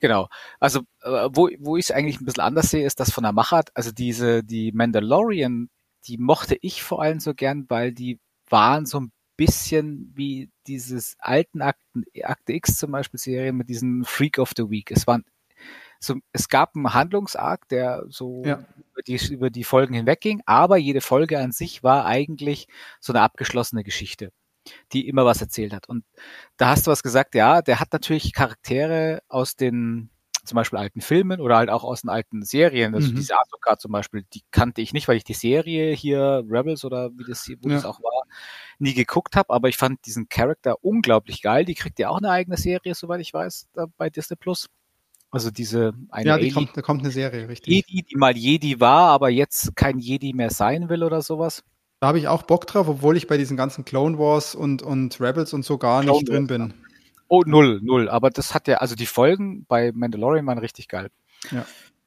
Genau. 0.00 0.28
Also, 0.60 0.80
äh, 1.02 1.28
wo, 1.32 1.48
wo 1.58 1.76
ich 1.76 1.86
es 1.86 1.90
eigentlich 1.90 2.20
ein 2.20 2.24
bisschen 2.24 2.42
anders 2.42 2.70
sehe, 2.70 2.86
ist 2.86 3.00
das 3.00 3.10
von 3.10 3.24
der 3.24 3.32
Machart. 3.32 3.70
Also 3.74 3.92
diese, 3.92 4.42
die 4.44 4.72
Mandalorian, 4.72 5.70
die 6.06 6.18
mochte 6.18 6.56
ich 6.60 6.82
vor 6.82 7.02
allem 7.02 7.20
so 7.20 7.34
gern, 7.34 7.66
weil 7.68 7.92
die 7.92 8.18
waren 8.48 8.86
so 8.86 9.00
ein 9.00 9.12
bisschen 9.36 10.12
wie 10.14 10.50
dieses 10.66 11.16
alten 11.18 11.62
Akten, 11.62 12.04
Akte 12.22 12.52
X 12.52 12.78
zum 12.78 12.92
Beispiel 12.92 13.18
Serien 13.18 13.56
mit 13.56 13.68
diesem 13.68 14.04
Freak 14.04 14.38
of 14.38 14.52
the 14.56 14.70
Week. 14.70 14.90
Es 14.90 15.06
waren 15.06 15.24
so, 15.98 16.16
es 16.32 16.48
gab 16.48 16.76
einen 16.76 16.92
Handlungsarg, 16.92 17.66
der 17.68 18.04
so 18.08 18.42
ja. 18.44 18.64
über, 18.92 19.02
die, 19.06 19.32
über 19.32 19.50
die 19.50 19.64
Folgen 19.64 19.94
hinwegging, 19.94 20.42
aber 20.44 20.76
jede 20.76 21.00
Folge 21.00 21.38
an 21.38 21.52
sich 21.52 21.82
war 21.82 22.04
eigentlich 22.04 22.68
so 23.00 23.12
eine 23.12 23.22
abgeschlossene 23.22 23.84
Geschichte 23.84 24.30
die 24.92 25.08
immer 25.08 25.24
was 25.24 25.40
erzählt 25.40 25.72
hat. 25.72 25.88
Und 25.88 26.04
da 26.56 26.68
hast 26.68 26.86
du 26.86 26.90
was 26.90 27.02
gesagt, 27.02 27.34
ja, 27.34 27.62
der 27.62 27.80
hat 27.80 27.92
natürlich 27.92 28.32
Charaktere 28.32 29.22
aus 29.28 29.56
den 29.56 30.10
zum 30.44 30.56
Beispiel 30.56 30.78
alten 30.78 31.00
Filmen 31.00 31.40
oder 31.40 31.56
halt 31.56 31.70
auch 31.70 31.84
aus 31.84 32.02
den 32.02 32.10
alten 32.10 32.42
Serien. 32.42 32.94
Also 32.94 33.10
mhm. 33.10 33.16
diese 33.16 33.34
Ahsoka 33.34 33.78
zum 33.78 33.92
Beispiel, 33.92 34.24
die 34.34 34.42
kannte 34.50 34.82
ich 34.82 34.92
nicht, 34.92 35.08
weil 35.08 35.16
ich 35.16 35.24
die 35.24 35.34
Serie 35.34 35.94
hier, 35.94 36.44
Rebels 36.48 36.84
oder 36.84 37.10
wie 37.16 37.24
das 37.26 37.44
hier, 37.44 37.56
wo 37.62 37.68
ja. 37.68 37.76
das 37.76 37.84
auch 37.84 38.00
war, 38.02 38.24
nie 38.78 38.94
geguckt 38.94 39.36
habe, 39.36 39.52
aber 39.52 39.68
ich 39.68 39.76
fand 39.76 40.04
diesen 40.06 40.28
Charakter 40.28 40.84
unglaublich 40.84 41.42
geil. 41.42 41.64
Die 41.64 41.74
kriegt 41.74 41.98
ja 41.98 42.10
auch 42.10 42.18
eine 42.18 42.30
eigene 42.30 42.56
Serie, 42.56 42.94
soweit 42.94 43.20
ich 43.20 43.32
weiß, 43.32 43.68
bei 43.96 44.10
Disney 44.10 44.36
Plus. 44.36 44.68
Also 45.30 45.50
diese 45.50 45.94
eine 46.10 46.28
Ja, 46.28 46.38
die 46.38 46.50
kommt, 46.52 46.76
da 46.76 46.82
kommt 46.82 47.00
eine 47.00 47.10
Serie, 47.10 47.48
richtig. 47.48 47.72
Jedi, 47.72 48.02
die 48.02 48.16
mal 48.16 48.36
Jedi 48.36 48.78
war, 48.78 49.10
aber 49.10 49.30
jetzt 49.30 49.74
kein 49.74 49.98
Jedi 49.98 50.32
mehr 50.32 50.50
sein 50.50 50.88
will 50.88 51.02
oder 51.02 51.22
sowas. 51.22 51.64
Da 52.00 52.08
habe 52.08 52.18
ich 52.18 52.28
auch 52.28 52.42
Bock 52.42 52.66
drauf, 52.66 52.88
obwohl 52.88 53.16
ich 53.16 53.26
bei 53.26 53.36
diesen 53.36 53.56
ganzen 53.56 53.84
Clone 53.84 54.18
Wars 54.18 54.54
und, 54.54 54.82
und 54.82 55.20
Rebels 55.20 55.52
und 55.52 55.64
so 55.64 55.78
gar 55.78 56.02
Clone 56.02 56.18
nicht 56.18 56.28
drin 56.28 56.46
bin. 56.46 56.74
Oh, 57.28 57.42
null, 57.46 57.80
null. 57.82 58.08
Aber 58.08 58.30
das 58.30 58.54
hat 58.54 58.68
ja, 58.68 58.76
also 58.76 58.94
die 58.94 59.06
Folgen 59.06 59.64
bei 59.66 59.92
Mandalorian 59.92 60.46
waren 60.46 60.58
richtig 60.58 60.88
geil. 60.88 61.10
Ja. 61.50 61.66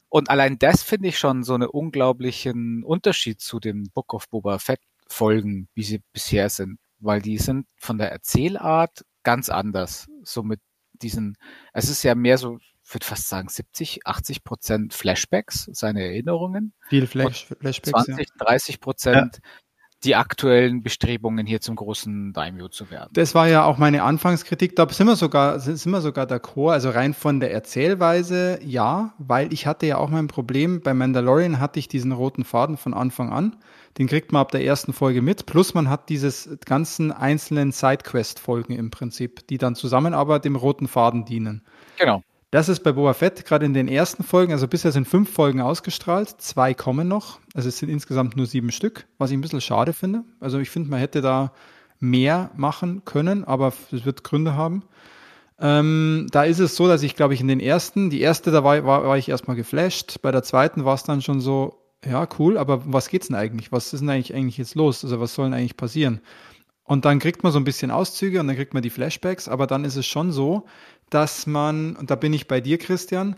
Und 0.09 0.30
allein 0.30 0.57
das 0.57 0.84
finde 0.84 1.09
ich 1.09 1.19
schon 1.19 1.43
so 1.43 1.53
einen 1.53 1.68
unglaublichen 1.68 2.84
Unterschied 2.84 3.41
zu 3.41 3.59
den 3.59 3.89
Book 3.93 4.14
of 4.14 4.30
Boba 4.30 4.59
Fett 4.59 4.80
Folgen, 5.07 5.68
wie 5.73 5.84
sie 5.84 6.01
bisher 6.14 6.49
sind, 6.49 6.80
weil 6.99 7.22
die 7.22 7.38
sind 7.38 7.65
von 7.77 7.97
der 7.97 8.11
Erzählart 8.11 9.05
ganz 9.23 9.49
anders. 9.49 10.07
So 10.23 10.43
mit 10.43 10.59
diesen, 10.93 11.38
es 11.73 11.89
ist 11.89 12.03
ja 12.03 12.15
mehr 12.15 12.38
so, 12.38 12.57
ich 12.57 12.93
würde 12.93 13.05
fast 13.05 13.27
sagen 13.27 13.49
70, 13.49 14.05
80 14.05 14.43
Prozent 14.43 14.93
Flashbacks, 14.93 15.69
seine 15.73 16.03
Erinnerungen. 16.03 16.73
Viel 16.88 17.07
Flash, 17.07 17.47
Flashbacks. 17.59 18.05
20, 18.05 18.30
ja. 18.30 18.45
30 18.45 18.80
Prozent 18.80 19.39
ja 19.43 19.49
die 20.03 20.15
aktuellen 20.15 20.84
Bestrebungen 20.84 21.48
hier 21.48 21.60
zum 21.60 21.76
großen 21.76 22.32
Daimyo 22.32 22.68
zu 22.68 22.91
werden. 22.91 23.10
Das 23.14 23.34
war 23.34 23.48
ja 23.48 23.65
auch 23.65 23.78
meine 23.78 24.03
Anfangskritik. 24.03 24.76
Da 24.76 24.88
sind 24.90 25.07
wir 25.07 25.15
sogar, 25.15 25.60
sind 25.60 25.91
wir 25.91 26.02
sogar 26.02 26.28
d'accord. 26.28 26.72
Also 26.72 26.91
rein 26.91 27.14
von 27.14 27.40
der 27.40 27.52
Erzählweise, 27.52 28.60
ja, 28.64 29.14
weil 29.18 29.52
ich 29.52 29.65
hatte 29.65 29.88
ja 29.88 29.98
auch 29.98 30.10
mein 30.10 30.28
Problem. 30.28 30.82
Bei 30.82 30.94
Mandalorian 30.94 31.60
hatte 31.60 31.80
ich 31.80 31.88
diesen 31.88 32.11
roten 32.11 32.44
Faden 32.44 32.78
von 32.78 32.94
Anfang 32.94 33.32
an. 33.32 33.56
Den 33.98 34.07
kriegt 34.07 34.32
man 34.32 34.41
ab 34.41 34.52
der 34.52 34.64
ersten 34.64 34.94
Folge 34.94 35.24
mit. 35.24 35.48
Plus 35.48 35.74
man 35.74 35.90
hat 35.90 36.10
dieses 36.10 36.57
ganzen 36.65 37.11
einzelnen 37.11 37.72
Sidequest-Folgen 37.72 38.74
im 38.74 38.91
Prinzip, 38.91 39.48
die 39.48 39.57
dann 39.57 39.74
zusammen 39.74 40.14
aber 40.14 40.38
dem 40.38 40.56
roten 40.56 40.88
Faden 40.88 41.26
dienen. 41.26 41.64
Genau. 41.98 42.22
Das 42.49 42.69
ist 42.69 42.82
bei 42.82 42.94
Boba 42.94 43.14
Fett 43.14 43.44
gerade 43.44 43.65
in 43.65 43.74
den 43.74 43.90
ersten 43.90 44.24
Folgen, 44.24 44.53
also 44.53 44.69
bisher 44.69 44.94
sind 44.94 45.06
fünf 45.06 45.30
Folgen 45.30 45.60
ausgestrahlt, 45.60 46.30
zwei 46.40 46.74
kommen 46.74 47.07
noch. 47.07 47.40
Also 47.53 47.68
es 47.68 47.78
sind 47.78 47.90
insgesamt 47.90 48.38
nur 48.38 48.45
sieben 48.45 48.72
Stück, 48.72 49.06
was 49.18 49.32
ich 49.32 49.38
ein 49.38 49.41
bisschen 49.41 49.60
schade 49.60 49.91
finde. 49.91 50.24
Also 50.40 50.57
ich 50.60 50.69
finde, 50.69 50.90
man 50.90 50.99
hätte 50.99 51.22
da 51.22 51.52
mehr 51.99 52.52
machen 52.56 53.03
können, 53.03 53.44
aber 53.44 53.74
es 53.91 54.06
wird 54.06 54.24
Gründe 54.24 54.56
haben. 54.56 54.84
Ähm, 55.60 56.28
da 56.32 56.44
ist 56.44 56.60
es 56.60 56.78
so, 56.78 56.88
dass 56.88 57.03
ich, 57.03 57.15
glaube 57.15 57.34
ich, 57.34 57.41
in 57.41 57.49
den 57.49 57.60
ersten, 57.60 58.10
die 58.10 58.22
erste, 58.22 58.52
da 58.52 58.64
war, 58.64 58.86
war, 58.86 59.03
war 59.03 59.18
ich 59.18 59.28
erstmal 59.28 59.57
geflasht. 59.57 60.22
Bei 60.22 60.32
der 60.32 60.44
zweiten 60.44 60.86
war 60.86 60.94
es 60.94 61.03
dann 61.03 61.22
schon 61.22 61.41
so, 61.41 61.82
ja, 62.06 62.30
cool, 62.40 62.57
aber 62.57 62.82
was 62.86 63.10
geht's 63.10 63.28
denn 63.28 63.36
eigentlich? 63.36 63.74
Was 63.74 63.91
ist 63.91 63.99
denn 63.99 64.10
eigentlich, 64.10 64.34
eigentlich 64.34 64.57
jetzt 64.57 64.76
los? 64.76 65.03
Also 65.03 65.19
was 65.19 65.34
soll 65.34 65.48
denn 65.48 65.53
eigentlich 65.53 65.76
passieren? 65.76 66.22
Und 66.88 67.03
dann 67.03 67.19
kriegt 67.19 67.43
man 67.43 67.51
so 67.51 67.59
ein 67.59 67.65
bisschen 67.65 67.91
Auszüge 67.91 68.39
und 68.39 68.47
dann 68.47 68.55
kriegt 68.55 68.73
man 68.73 68.81
die 68.81 68.89
Flashbacks, 68.89 69.49
aber 69.49 69.68
dann 69.68 69.84
ist 69.84 69.97
es 69.97 70.05
schon 70.05 70.31
so, 70.31 70.65
dass 71.09 71.45
man, 71.45 71.97
und 71.97 72.09
da 72.09 72.15
bin 72.15 72.31
ich 72.31 72.47
bei 72.47 72.61
dir, 72.61 72.77
Christian, 72.77 73.35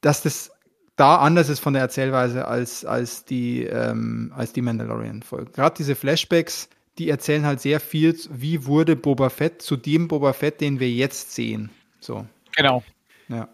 dass 0.00 0.22
das 0.22 0.50
da 0.96 1.16
anders 1.16 1.50
ist 1.50 1.60
von 1.60 1.74
der 1.74 1.82
Erzählweise 1.82 2.48
als, 2.48 2.86
als 2.86 3.26
die, 3.26 3.64
ähm, 3.64 4.32
als 4.34 4.54
die 4.54 4.62
Mandalorian-Folge. 4.62 5.50
Gerade 5.52 5.76
diese 5.76 5.94
Flashbacks, 5.94 6.70
die 6.96 7.10
erzählen 7.10 7.44
halt 7.44 7.60
sehr 7.60 7.78
viel, 7.78 8.18
wie 8.30 8.64
wurde 8.64 8.96
Boba 8.96 9.28
Fett 9.28 9.60
zu 9.60 9.76
dem 9.76 10.08
Boba 10.08 10.32
Fett, 10.32 10.62
den 10.62 10.80
wir 10.80 10.90
jetzt 10.90 11.34
sehen. 11.34 11.68
So. 12.00 12.26
Genau. 12.56 12.82
Ja. 13.28 13.50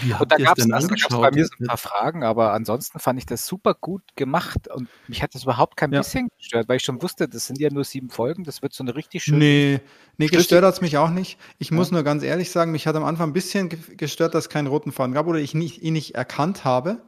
Wie 0.00 0.12
und 0.12 0.32
da 0.32 0.36
gab 0.36 0.58
es 0.58 0.66
bei 0.66 1.30
mir 1.30 1.46
so 1.46 1.54
ein 1.60 1.66
paar 1.66 1.76
Fragen, 1.76 2.24
aber 2.24 2.52
ansonsten 2.52 2.98
fand 2.98 3.18
ich 3.18 3.26
das 3.26 3.46
super 3.46 3.74
gut 3.74 4.02
gemacht 4.16 4.68
und 4.68 4.88
mich 5.08 5.22
hat 5.22 5.34
das 5.34 5.44
überhaupt 5.44 5.76
kein 5.76 5.92
ja. 5.92 6.00
bisschen 6.00 6.28
gestört, 6.38 6.68
weil 6.68 6.76
ich 6.76 6.84
schon 6.84 7.02
wusste, 7.02 7.28
das 7.28 7.46
sind 7.46 7.58
ja 7.60 7.70
nur 7.70 7.84
sieben 7.84 8.10
Folgen, 8.10 8.44
das 8.44 8.62
wird 8.62 8.72
so 8.72 8.82
eine 8.82 8.94
richtig 8.94 9.24
schöne. 9.24 9.38
Nee, 9.38 9.80
nee 10.16 10.26
gestört 10.26 10.64
hat 10.64 10.74
es 10.74 10.80
mich 10.80 10.96
auch 10.96 11.10
nicht. 11.10 11.38
Ich 11.58 11.70
ja. 11.70 11.76
muss 11.76 11.90
nur 11.90 12.02
ganz 12.02 12.22
ehrlich 12.22 12.50
sagen, 12.50 12.72
mich 12.72 12.86
hat 12.86 12.96
am 12.96 13.04
Anfang 13.04 13.30
ein 13.30 13.32
bisschen 13.32 13.68
gestört, 13.96 14.34
dass 14.34 14.44
es 14.44 14.48
keinen 14.50 14.66
roten 14.66 14.92
Faden 14.92 15.14
gab 15.14 15.26
oder 15.26 15.38
ich 15.38 15.54
nicht, 15.54 15.82
ihn 15.82 15.92
nicht 15.92 16.14
erkannt 16.14 16.64
habe. 16.64 17.02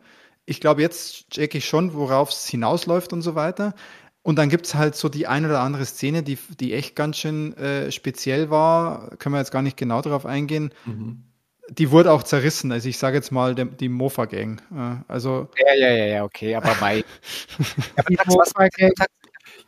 Ich 0.45 0.61
glaube, 0.61 0.83
jetzt 0.83 1.31
checke 1.31 1.59
ich 1.59 1.67
schon, 1.67 1.95
worauf 1.95 2.31
es 2.31 2.47
hinausläuft 2.47 3.13
und 3.13 3.23
so 3.23 3.35
weiter. 3.35 3.75
Und 4.23 4.37
dann 4.37 4.49
gibt 4.49 4.67
es 4.67 4.75
halt 4.75 4.97
so 4.97 5.09
die 5.09 5.27
ein 5.27 5.45
oder 5.45 5.61
andere 5.61 5.87
Szene, 5.87 6.23
die, 6.23 6.39
die 6.59 6.73
echt 6.73 6.97
ganz 6.97 7.17
schön 7.17 7.57
äh, 7.57 7.93
speziell 7.93 8.51
war. 8.51 9.11
Können 9.19 9.35
wir 9.35 9.39
jetzt 9.39 9.53
gar 9.53 9.63
nicht 9.63 9.77
genau 9.77 10.03
darauf 10.03 10.27
eingehen. 10.27 10.73
Mhm 10.85 11.23
die 11.71 11.91
wurde 11.91 12.13
auch 12.13 12.23
zerrissen. 12.23 12.73
Also 12.73 12.89
ich 12.89 12.99
sage 12.99 13.17
jetzt 13.17 13.33
mal 13.33 13.55
die, 13.55 13.65
die 13.65 13.89
Mofa-Gang. 13.89 14.61
Also 15.09 15.49
ja, 15.59 15.75
ja, 15.75 15.95
ja, 15.95 16.07
ja, 16.07 16.25
okay, 16.25 16.55
aber 16.55 16.75
bei. 16.81 17.05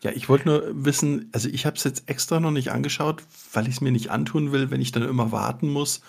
ja, 0.03 0.11
ich 0.12 0.29
wollte 0.29 0.49
nur 0.49 0.85
wissen, 0.85 1.31
also 1.33 1.49
ich 1.49 1.66
habe 1.66 1.77
es 1.77 1.85
jetzt 1.85 2.09
extra 2.09 2.41
noch 2.41 2.51
nicht 2.51 2.70
angeschaut, 2.70 3.23
weil 3.53 3.65
ich 3.65 3.77
es 3.77 3.81
mir 3.81 3.93
nicht 3.93 4.11
antun 4.11 4.53
will, 4.53 4.70
wenn 4.70 4.81
ich 4.81 4.93
dann 4.93 5.03
immer 5.03 5.33
warten 5.33 5.69
muss. 5.69 6.03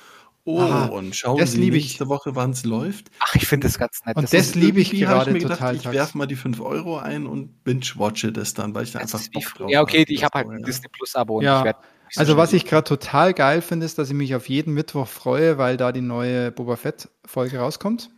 Oh, 0.45 0.61
Aha, 0.61 0.85
und 0.85 1.15
schauen 1.15 1.37
das 1.37 1.51
Sie 1.51 1.69
nächste 1.69 2.05
ich. 2.05 2.09
Woche, 2.09 2.35
wann 2.35 2.51
es 2.51 2.63
läuft. 2.63 3.11
Ach, 3.19 3.35
ich 3.35 3.45
finde 3.45 3.67
das 3.67 3.77
ganz 3.77 4.03
nett. 4.05 4.15
Und 4.15 4.23
das, 4.23 4.31
das 4.31 4.55
liebe 4.55 4.79
ich 4.79 4.89
gerade 4.91 5.37
ich 5.37 5.43
total. 5.43 5.73
Gedacht, 5.73 5.85
ich 5.85 5.91
werfe 5.91 6.17
mal 6.17 6.25
die 6.25 6.37
5 6.37 6.59
Euro 6.61 6.97
ein 6.97 7.27
und 7.27 7.63
binge-watche 7.63 8.31
das 8.31 8.53
dann, 8.53 8.73
weil 8.73 8.83
ich 8.83 8.93
da 8.93 8.99
einfach 8.99 9.21
Bock 9.31 9.43
drauf 9.43 9.69
Ja, 9.69 9.81
okay, 9.81 10.05
ich 10.07 10.23
habe 10.23 10.39
halt 10.39 10.49
ein 10.49 10.63
Disney 10.63 10.87
Plus 10.87 11.15
Abo 11.15 11.37
und 11.37 11.43
ja. 11.43 11.59
ich 11.59 11.65
werde 11.65 11.79
also 12.15 12.37
was 12.37 12.53
ich 12.53 12.65
gerade 12.65 12.83
total 12.83 13.33
geil 13.33 13.61
finde, 13.61 13.85
ist, 13.85 13.97
dass 13.97 14.09
ich 14.09 14.15
mich 14.15 14.35
auf 14.35 14.49
jeden 14.49 14.73
Mittwoch 14.73 15.07
freue, 15.07 15.57
weil 15.57 15.77
da 15.77 15.91
die 15.91 16.01
neue 16.01 16.51
Boba 16.51 16.75
Fett 16.75 17.09
Folge 17.25 17.59
rauskommt. 17.59 18.09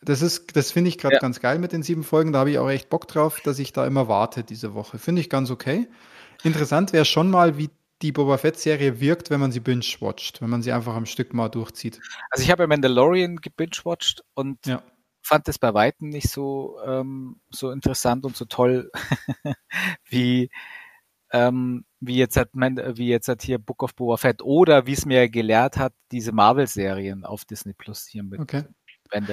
Das 0.00 0.22
ist, 0.22 0.56
das 0.56 0.70
finde 0.70 0.88
ich 0.88 0.98
gerade 0.98 1.16
ja. 1.16 1.20
ganz 1.20 1.40
geil 1.40 1.58
mit 1.58 1.72
den 1.72 1.82
sieben 1.82 2.04
Folgen. 2.04 2.32
Da 2.32 2.40
habe 2.40 2.50
ich 2.50 2.58
auch 2.58 2.70
echt 2.70 2.88
Bock 2.88 3.08
drauf, 3.08 3.40
dass 3.40 3.58
ich 3.58 3.72
da 3.72 3.86
immer 3.86 4.08
warte 4.08 4.44
diese 4.44 4.74
Woche. 4.74 4.98
Finde 4.98 5.20
ich 5.20 5.28
ganz 5.28 5.50
okay. 5.50 5.88
Interessant 6.44 6.92
wäre 6.92 7.04
schon 7.04 7.30
mal, 7.30 7.58
wie 7.58 7.70
die 8.02 8.12
Boba 8.12 8.38
Fett-Serie 8.38 9.00
wirkt, 9.00 9.30
wenn 9.30 9.40
man 9.40 9.50
sie 9.50 9.58
binge-watcht, 9.58 10.40
wenn 10.40 10.50
man 10.50 10.62
sie 10.62 10.70
einfach 10.70 10.94
am 10.94 11.06
Stück 11.06 11.34
mal 11.34 11.48
durchzieht. 11.48 12.00
Also 12.30 12.44
ich 12.44 12.50
habe 12.52 12.66
Mandalorian 12.68 13.36
gebinge-watcht 13.36 14.22
und 14.34 14.64
Ja. 14.66 14.82
fand 15.20 15.48
es 15.48 15.58
bei 15.58 15.74
Weitem 15.74 16.10
nicht 16.10 16.30
so, 16.30 16.78
ähm, 16.86 17.40
so 17.50 17.72
interessant 17.72 18.24
und 18.24 18.36
so 18.36 18.44
toll 18.44 18.92
wie, 20.04 20.50
ähm, 21.32 21.84
wie 22.00 22.16
jetzt 22.16 22.36
hat 22.36 22.54
man, 22.54 22.76
wie 22.96 23.08
jetzt 23.08 23.28
hat 23.28 23.42
hier 23.42 23.58
Book 23.58 23.82
of 23.82 23.94
Boba 23.94 24.16
Fett 24.16 24.42
oder 24.42 24.86
wie 24.86 24.92
es 24.92 25.04
mir 25.04 25.28
gelehrt 25.28 25.76
hat, 25.76 25.92
diese 26.12 26.32
Marvel-Serien 26.32 27.24
auf 27.24 27.44
Disney 27.44 27.72
Plus 27.72 28.06
hier 28.06 28.22
mit 28.22 28.40
Okay. 28.40 28.64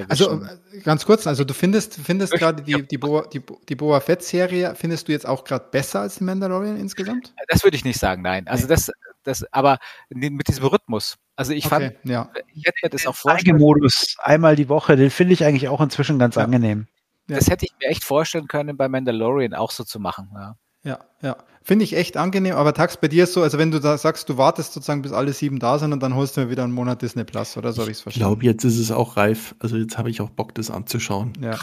Also 0.08 0.42
äh, 0.42 0.80
ganz 0.84 1.06
kurz, 1.06 1.28
also 1.28 1.44
du 1.44 1.54
findest, 1.54 1.96
findest 1.96 2.34
gerade 2.34 2.64
die, 2.64 2.88
die, 2.88 2.98
Boa, 2.98 3.28
die, 3.28 3.42
die 3.68 3.76
Boba 3.76 4.00
Fett-Serie, 4.00 4.74
findest 4.76 5.08
du 5.08 5.12
jetzt 5.12 5.28
auch 5.28 5.44
gerade 5.44 5.66
besser 5.70 6.02
als 6.02 6.16
die 6.16 6.24
Mandalorian 6.24 6.78
insgesamt? 6.78 7.34
das 7.50 7.64
würde 7.64 7.76
ich 7.76 7.84
nicht 7.84 8.00
sagen, 8.00 8.22
nein. 8.22 8.48
Also 8.48 8.68
das, 8.68 8.90
das, 9.24 9.46
aber 9.52 9.80
mit 10.10 10.48
diesem 10.48 10.66
Rhythmus. 10.66 11.18
Also 11.36 11.52
ich 11.52 11.68
fand, 11.68 11.88
okay, 11.88 11.98
ja. 12.04 12.30
ich 12.54 12.64
hätte 12.66 12.78
mir 12.84 12.90
das 12.90 13.06
auch 13.06 13.16
vorstellen 13.16 13.58
Modus 13.58 14.16
einmal 14.20 14.56
die 14.56 14.70
Woche, 14.70 14.96
den 14.96 15.10
finde 15.10 15.34
ich 15.34 15.44
eigentlich 15.44 15.68
auch 15.68 15.82
inzwischen 15.82 16.20
ganz 16.20 16.36
Ja. 16.36 16.44
angenehm. 16.44 16.88
Ja. 17.28 17.36
Das 17.36 17.50
hätte 17.50 17.66
ich 17.66 17.74
mir 17.82 17.90
echt 17.90 18.06
vorstellen 18.06 18.48
können, 18.48 18.78
bei 18.78 18.88
Mandalorian 18.88 19.54
auch 19.54 19.72
so 19.72 19.84
zu 19.84 20.00
machen. 20.00 20.30
Ja. 20.34 20.56
Ja, 20.86 21.00
ja. 21.22 21.36
Finde 21.64 21.84
ich 21.84 21.98
echt 21.98 22.16
angenehm, 22.16 22.56
aber 22.56 22.74
Tax, 22.74 22.96
bei 22.98 23.08
dir 23.08 23.24
ist 23.24 23.34
so, 23.34 23.42
also 23.42 23.58
wenn 23.58 23.72
du 23.72 23.80
da 23.82 23.98
sagst, 23.98 24.30
du 24.30 24.38
wartest 24.38 24.74
sozusagen, 24.74 25.02
bis 25.02 25.12
alle 25.12 25.34
sieben 25.34 25.58
da 25.60 25.80
sind 25.80 25.92
und 25.94 26.02
dann 26.04 26.14
holst 26.16 26.38
du 26.38 26.42
mir 26.42 26.50
wieder 26.52 26.64
einen 26.64 26.74
Monat 26.74 27.02
Disney 27.02 27.24
Plus, 27.24 27.58
oder 27.58 27.74
so 27.74 27.82
habe 27.82 27.90
ich 27.92 27.96
es 27.98 28.00
Ich 28.02 28.04
verstanden? 28.04 28.30
glaube, 28.40 28.46
jetzt 28.46 28.64
ist 28.64 28.78
es 28.78 28.92
auch 28.92 29.18
reif. 29.18 29.56
Also 29.60 29.76
jetzt 29.78 29.98
habe 29.98 30.10
ich 30.12 30.22
auch 30.22 30.30
Bock, 30.30 30.54
das 30.56 30.70
anzuschauen. 30.70 31.34
Ja. 31.42 31.54
Äh, 31.54 31.56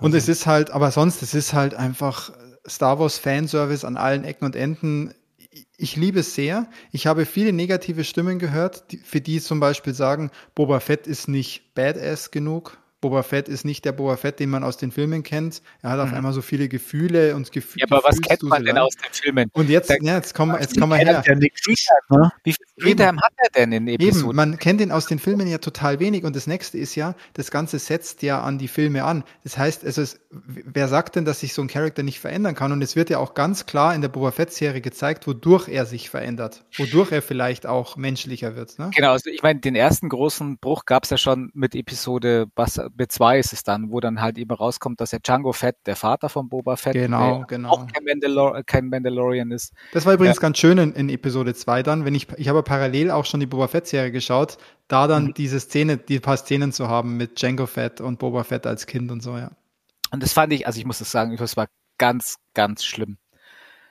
Und 0.00 0.06
also- 0.14 0.16
es 0.16 0.28
ist 0.28 0.46
halt, 0.46 0.70
aber 0.70 0.90
sonst, 0.90 1.22
es 1.22 1.34
ist 1.34 1.52
halt 1.52 1.74
einfach 1.74 2.32
Star 2.66 2.98
Wars 2.98 3.18
Fanservice 3.18 3.84
an 3.86 3.98
allen 3.98 4.24
Ecken 4.24 4.46
und 4.46 4.56
Enden. 4.56 5.12
Ich 5.76 5.94
liebe 5.96 6.20
es 6.20 6.34
sehr. 6.34 6.66
Ich 6.90 7.06
habe 7.06 7.26
viele 7.26 7.52
negative 7.52 8.02
Stimmen 8.04 8.38
gehört, 8.38 8.90
die, 8.92 8.96
für 8.96 9.20
die 9.20 9.40
zum 9.42 9.60
Beispiel 9.60 9.92
sagen, 9.92 10.30
Boba 10.54 10.80
Fett 10.80 11.06
ist 11.06 11.28
nicht 11.28 11.74
badass 11.74 12.30
genug. 12.30 12.78
Boba 13.04 13.22
Fett 13.22 13.48
ist 13.50 13.66
nicht 13.66 13.84
der 13.84 13.92
Boba 13.92 14.16
Fett, 14.16 14.40
den 14.40 14.48
man 14.48 14.64
aus 14.64 14.78
den 14.78 14.90
Filmen 14.90 15.22
kennt. 15.22 15.60
Er 15.82 15.90
hat 15.90 16.00
auf 16.00 16.08
Mhm. 16.08 16.14
einmal 16.16 16.32
so 16.32 16.40
viele 16.40 16.68
Gefühle 16.68 17.34
und 17.36 17.52
Gefühle. 17.52 17.84
ja, 17.86 17.94
aber 17.94 18.02
was 18.08 18.18
kennt 18.18 18.42
man 18.44 18.64
denn 18.64 18.78
aus 18.78 18.94
den 18.96 19.12
Filmen? 19.12 19.50
Und 19.52 19.68
jetzt, 19.68 19.90
ja, 20.00 20.16
jetzt 20.16 20.34
kommen 20.34 20.52
wir, 20.52 20.60
jetzt 20.62 20.80
kommen 20.80 20.92
wir 20.92 20.96
her. 20.96 21.22
Ja, 21.26 21.34
nix, 21.34 21.60
ne? 22.08 22.32
Wie 22.76 22.92
hat 22.92 23.00
er 23.00 23.50
denn 23.54 23.72
in 23.72 23.86
Eben, 23.86 24.02
Episoden? 24.02 24.34
man 24.36 24.58
kennt 24.58 24.80
ihn 24.80 24.90
aus 24.90 25.06
den 25.06 25.18
Filmen 25.18 25.46
ja 25.46 25.58
total 25.58 26.00
wenig 26.00 26.24
und 26.24 26.34
das 26.34 26.46
nächste 26.46 26.76
ist 26.76 26.96
ja, 26.96 27.14
das 27.34 27.50
Ganze 27.52 27.78
setzt 27.78 28.22
ja 28.22 28.42
an 28.42 28.58
die 28.58 28.66
Filme 28.68 29.04
an. 29.04 29.22
Das 29.44 29.56
heißt, 29.56 29.84
also 29.84 30.02
es, 30.02 30.20
wer 30.30 30.88
sagt 30.88 31.14
denn, 31.14 31.24
dass 31.24 31.40
sich 31.40 31.54
so 31.54 31.62
ein 31.62 31.68
Charakter 31.68 32.02
nicht 32.02 32.18
verändern 32.18 32.56
kann? 32.56 32.72
Und 32.72 32.82
es 32.82 32.96
wird 32.96 33.10
ja 33.10 33.18
auch 33.18 33.34
ganz 33.34 33.66
klar 33.66 33.94
in 33.94 34.00
der 34.00 34.08
Boba 34.08 34.32
Fett-Serie 34.32 34.80
gezeigt, 34.80 35.26
wodurch 35.28 35.68
er 35.68 35.86
sich 35.86 36.10
verändert, 36.10 36.64
wodurch 36.76 37.12
er 37.12 37.22
vielleicht 37.22 37.66
auch 37.66 37.96
menschlicher 37.96 38.56
wird. 38.56 38.76
Ne? 38.78 38.90
Genau, 38.94 39.12
also 39.12 39.30
ich 39.30 39.42
meine, 39.42 39.60
den 39.60 39.76
ersten 39.76 40.08
großen 40.08 40.58
Bruch 40.58 40.84
gab 40.84 41.04
es 41.04 41.10
ja 41.10 41.16
schon 41.16 41.50
mit 41.54 41.76
Episode, 41.76 42.46
was 42.56 42.80
mit 42.98 43.12
zwei 43.12 43.38
ist 43.38 43.52
es 43.52 43.62
dann, 43.62 43.92
wo 43.92 44.00
dann 44.00 44.20
halt 44.20 44.36
eben 44.36 44.50
rauskommt, 44.50 45.00
dass 45.00 45.10
der 45.10 45.20
Django 45.20 45.52
Fett, 45.52 45.76
der 45.86 45.94
Vater 45.96 46.28
von 46.28 46.48
Boba 46.48 46.74
Fett, 46.76 46.94
Genau, 46.94 47.38
der 47.38 47.46
genau. 47.46 47.68
auch 47.70 47.86
kein, 47.86 48.04
Mandalor 48.04 48.62
kein 48.64 48.88
Mandalorian 48.88 49.52
ist. 49.52 49.72
Das 49.92 50.06
war 50.06 50.14
übrigens 50.14 50.40
ganz 50.40 50.58
schön 50.58 50.78
in, 50.78 50.92
in 50.94 51.08
Episode 51.08 51.54
2 51.54 51.82
dann, 51.84 52.04
wenn 52.04 52.14
ich, 52.14 52.26
ich 52.36 52.48
habe 52.48 52.63
parallel 52.64 53.10
auch 53.10 53.24
schon 53.24 53.40
die 53.40 53.46
Boba 53.46 53.68
Fett-Serie 53.68 54.10
geschaut, 54.10 54.58
da 54.88 55.06
dann 55.06 55.26
Mhm. 55.26 55.34
diese 55.34 55.60
Szene, 55.60 55.96
die 55.96 56.20
paar 56.20 56.36
Szenen 56.36 56.72
zu 56.72 56.88
haben 56.88 57.16
mit 57.16 57.40
Django 57.40 57.66
Fett 57.66 58.00
und 58.00 58.18
Boba 58.18 58.44
Fett 58.44 58.66
als 58.66 58.86
Kind 58.86 59.10
und 59.10 59.22
so, 59.22 59.36
ja. 59.36 59.50
Und 60.10 60.22
das 60.22 60.32
fand 60.32 60.52
ich, 60.52 60.66
also 60.66 60.78
ich 60.78 60.86
muss 60.86 60.98
das 60.98 61.10
sagen, 61.10 61.36
das 61.36 61.56
war 61.56 61.68
ganz, 61.98 62.36
ganz 62.54 62.84
schlimm. 62.84 63.18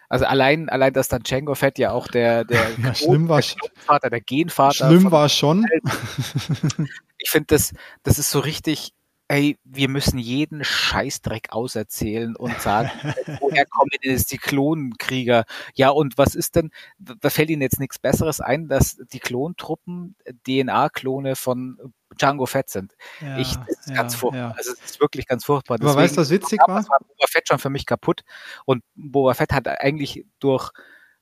Also 0.09 0.25
allein, 0.25 0.69
allein, 0.69 0.93
dass 0.93 1.07
dann 1.07 1.23
Django 1.23 1.55
Fett 1.55 1.79
ja 1.79 1.91
auch 1.91 2.07
der, 2.07 2.43
der, 2.45 2.63
Ja, 2.83 2.93
schlimm 2.93 3.29
war 3.29 3.41
der 3.41 3.55
Vater, 3.85 4.09
der 4.09 4.21
Genvater 4.21 4.87
Schlimm 4.87 5.11
war 5.11 5.27
schon. 5.29 5.65
ich 7.17 7.29
finde, 7.29 7.47
das, 7.47 7.73
das 8.03 8.19
ist 8.19 8.29
so 8.29 8.39
richtig, 8.39 8.93
ey, 9.27 9.57
wir 9.63 9.89
müssen 9.89 10.19
jeden 10.19 10.63
Scheißdreck 10.63 11.51
auserzählen 11.51 12.35
und 12.35 12.59
sagen, 12.59 12.91
woher 13.39 13.65
kommen 13.65 13.89
denn 14.03 14.11
jetzt 14.11 14.31
die 14.31 14.37
Klonenkrieger? 14.37 15.45
Ja, 15.75 15.89
und 15.89 16.17
was 16.17 16.35
ist 16.35 16.55
denn, 16.55 16.71
da 16.99 17.29
fällt 17.29 17.49
Ihnen 17.49 17.61
jetzt 17.61 17.79
nichts 17.79 17.99
Besseres 17.99 18.41
ein, 18.41 18.67
dass 18.67 18.97
die 19.11 19.19
Klontruppen 19.19 20.15
DNA-Klone 20.45 21.35
von 21.35 21.77
Django 22.17 22.45
Fett 22.45 22.69
sind. 22.69 22.95
Ja, 23.21 23.37
ich, 23.39 23.55
das 23.55 23.79
ist 23.79 23.89
ja, 23.89 23.95
ganz 23.95 24.15
furchtbar. 24.15 24.49
ja. 24.49 24.53
Also, 24.55 24.73
es 24.73 24.91
ist 24.91 24.99
wirklich 24.99 25.25
ganz 25.25 25.45
furchtbar. 25.45 25.79
Aber 25.81 25.95
weißt 25.95 26.15
du, 26.15 26.21
was 26.21 26.29
witzig 26.29 26.59
war? 26.59 26.67
damals 26.67 26.89
war 26.89 26.99
Boba 26.99 27.25
Fett 27.27 27.47
schon 27.47 27.59
für 27.59 27.71
mich 27.71 27.85
kaputt. 27.85 28.21
Und 28.65 28.83
Boba 28.93 29.33
Fett 29.33 29.51
hat 29.51 29.67
eigentlich 29.67 30.25
durch, 30.39 30.71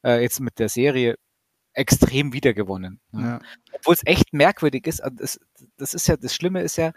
äh, 0.03 0.21
jetzt 0.21 0.39
mit 0.41 0.59
der 0.59 0.67
Serie, 0.67 1.15
extrem 1.73 2.33
wiedergewonnen. 2.33 2.99
ne? 3.11 3.21
Ja. 3.21 3.39
obwohl 3.73 3.93
es 3.93 4.05
echt 4.05 4.33
merkwürdig 4.33 4.87
ist, 4.87 5.01
das, 5.13 5.39
das 5.77 5.93
ist 5.93 6.07
ja, 6.07 6.17
das 6.17 6.35
Schlimme 6.35 6.61
ist 6.61 6.75
ja, 6.75 6.91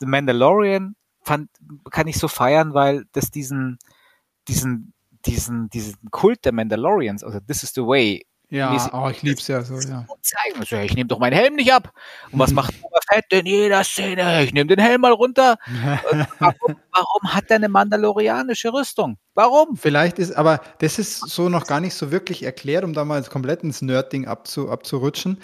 The 0.00 0.06
Mandalorian 0.06 0.96
fand, 1.22 1.48
kann 1.90 2.08
ich 2.08 2.18
so 2.18 2.28
feiern, 2.28 2.74
weil 2.74 3.04
das 3.12 3.30
diesen, 3.30 3.78
diesen, 4.48 4.92
diesen, 5.26 5.68
diesen 5.70 5.96
Kult 6.10 6.44
der 6.44 6.52
Mandalorians, 6.52 7.22
also 7.22 7.40
This 7.40 7.62
is 7.62 7.72
the 7.74 7.82
way, 7.82 8.24
Ja, 8.48 8.72
mäßig- 8.72 8.90
oh, 8.92 9.08
ich 9.10 9.22
lieb's 9.22 9.46
ja 9.48 9.62
so, 9.62 9.74
ja. 9.74 10.06
zeigen. 10.22 10.58
Also, 10.58 10.76
ich 10.76 10.94
nehme 10.94 11.06
doch 11.08 11.18
meinen 11.20 11.34
Helm 11.34 11.54
nicht 11.54 11.72
ab. 11.72 11.92
Und 12.32 12.38
was 12.40 12.52
macht 12.52 12.80
Boba 12.80 12.98
Fett 13.08 13.26
in 13.30 13.46
jeder 13.46 13.84
Szene? 13.84 14.42
Ich 14.42 14.52
nehme 14.52 14.66
den 14.74 14.80
Helm 14.80 15.02
mal 15.02 15.12
runter. 15.12 15.56
Warum, 16.40 16.76
warum 16.90 17.34
hat 17.34 17.44
er 17.50 17.56
eine 17.56 17.68
mandalorianische 17.68 18.72
Rüstung? 18.72 19.18
Warum? 19.34 19.76
Vielleicht 19.76 20.18
ist, 20.18 20.32
aber 20.32 20.60
das 20.78 20.98
ist 20.98 21.18
so 21.20 21.48
noch 21.48 21.66
gar 21.66 21.80
nicht 21.80 21.94
so 21.94 22.10
wirklich 22.10 22.42
erklärt, 22.42 22.82
um 22.84 22.92
da 22.92 23.04
mal 23.04 23.22
komplett 23.24 23.62
ins 23.62 23.82
Nerd-Ding 23.82 24.26
abzu, 24.26 24.68
abzurutschen. 24.70 25.38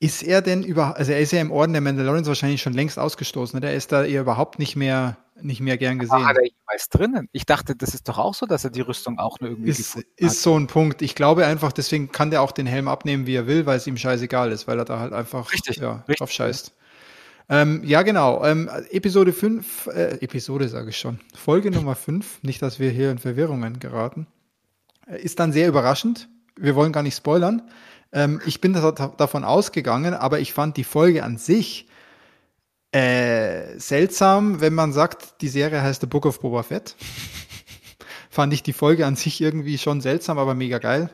Ist 0.00 0.22
er 0.22 0.42
denn 0.42 0.62
über, 0.62 0.96
also 0.96 1.10
er 1.10 1.18
ist 1.18 1.32
ja 1.32 1.40
im 1.40 1.50
Orden 1.50 1.72
der 1.72 1.82
Mandalorians 1.82 2.28
wahrscheinlich 2.28 2.62
schon 2.62 2.72
längst 2.72 2.98
ausgestoßen, 3.00 3.56
ne? 3.56 3.60
Der 3.60 3.74
ist 3.74 3.90
da 3.90 4.04
eher 4.04 4.20
überhaupt 4.20 4.60
nicht 4.60 4.76
mehr, 4.76 5.16
nicht 5.40 5.60
mehr 5.60 5.76
gern 5.76 5.98
gesehen. 5.98 6.24
Hat 6.24 6.36
er 6.36 6.44
jemals 6.44 6.88
drinnen? 6.88 7.28
Ich 7.32 7.46
dachte, 7.46 7.74
das 7.74 7.94
ist 7.94 8.08
doch 8.08 8.18
auch 8.18 8.34
so, 8.34 8.46
dass 8.46 8.62
er 8.62 8.70
die 8.70 8.80
Rüstung 8.80 9.18
auch 9.18 9.40
nur 9.40 9.50
irgendwie 9.50 9.70
Ist, 9.70 9.98
ist 10.16 10.42
so 10.42 10.56
ein 10.56 10.68
Punkt. 10.68 11.02
Ich 11.02 11.16
glaube 11.16 11.46
einfach, 11.46 11.72
deswegen 11.72 12.12
kann 12.12 12.30
der 12.30 12.42
auch 12.42 12.52
den 12.52 12.66
Helm 12.66 12.86
abnehmen, 12.86 13.26
wie 13.26 13.34
er 13.34 13.48
will, 13.48 13.66
weil 13.66 13.78
es 13.78 13.88
ihm 13.88 13.96
scheißegal 13.96 14.52
ist, 14.52 14.68
weil 14.68 14.78
er 14.78 14.84
da 14.84 15.00
halt 15.00 15.12
einfach 15.12 15.52
Richtig, 15.52 15.78
ja, 15.78 15.96
richtig. 16.06 16.18
drauf 16.18 16.30
scheißt. 16.30 16.72
Ähm, 17.48 17.82
ja, 17.84 18.02
genau. 18.02 18.44
Ähm, 18.44 18.70
Episode 18.90 19.32
5, 19.32 19.86
äh, 19.88 20.18
Episode 20.20 20.68
sage 20.68 20.90
ich 20.90 20.98
schon, 20.98 21.18
Folge 21.34 21.70
Nummer 21.72 21.96
5, 21.96 22.42
nicht, 22.42 22.62
dass 22.62 22.78
wir 22.78 22.90
hier 22.90 23.10
in 23.10 23.18
Verwirrungen 23.18 23.80
geraten, 23.80 24.26
äh, 25.08 25.20
ist 25.20 25.40
dann 25.40 25.52
sehr 25.52 25.66
überraschend. 25.66 26.28
Wir 26.56 26.74
wollen 26.74 26.92
gar 26.92 27.02
nicht 27.02 27.16
spoilern. 27.16 27.62
Ähm, 28.12 28.40
ich 28.46 28.60
bin 28.60 28.72
da, 28.72 28.90
davon 28.90 29.44
ausgegangen, 29.44 30.14
aber 30.14 30.40
ich 30.40 30.52
fand 30.52 30.76
die 30.76 30.84
Folge 30.84 31.24
an 31.24 31.36
sich 31.36 31.88
äh, 32.92 33.78
seltsam, 33.78 34.60
wenn 34.60 34.74
man 34.74 34.92
sagt, 34.92 35.42
die 35.42 35.48
Serie 35.48 35.82
heißt 35.82 36.00
The 36.00 36.06
Book 36.06 36.26
of 36.26 36.40
Boba 36.40 36.62
Fett. 36.62 36.96
fand 38.30 38.52
ich 38.52 38.62
die 38.62 38.72
Folge 38.72 39.04
an 39.04 39.16
sich 39.16 39.40
irgendwie 39.40 39.78
schon 39.78 40.00
seltsam, 40.00 40.38
aber 40.38 40.54
mega 40.54 40.78
geil. 40.78 41.10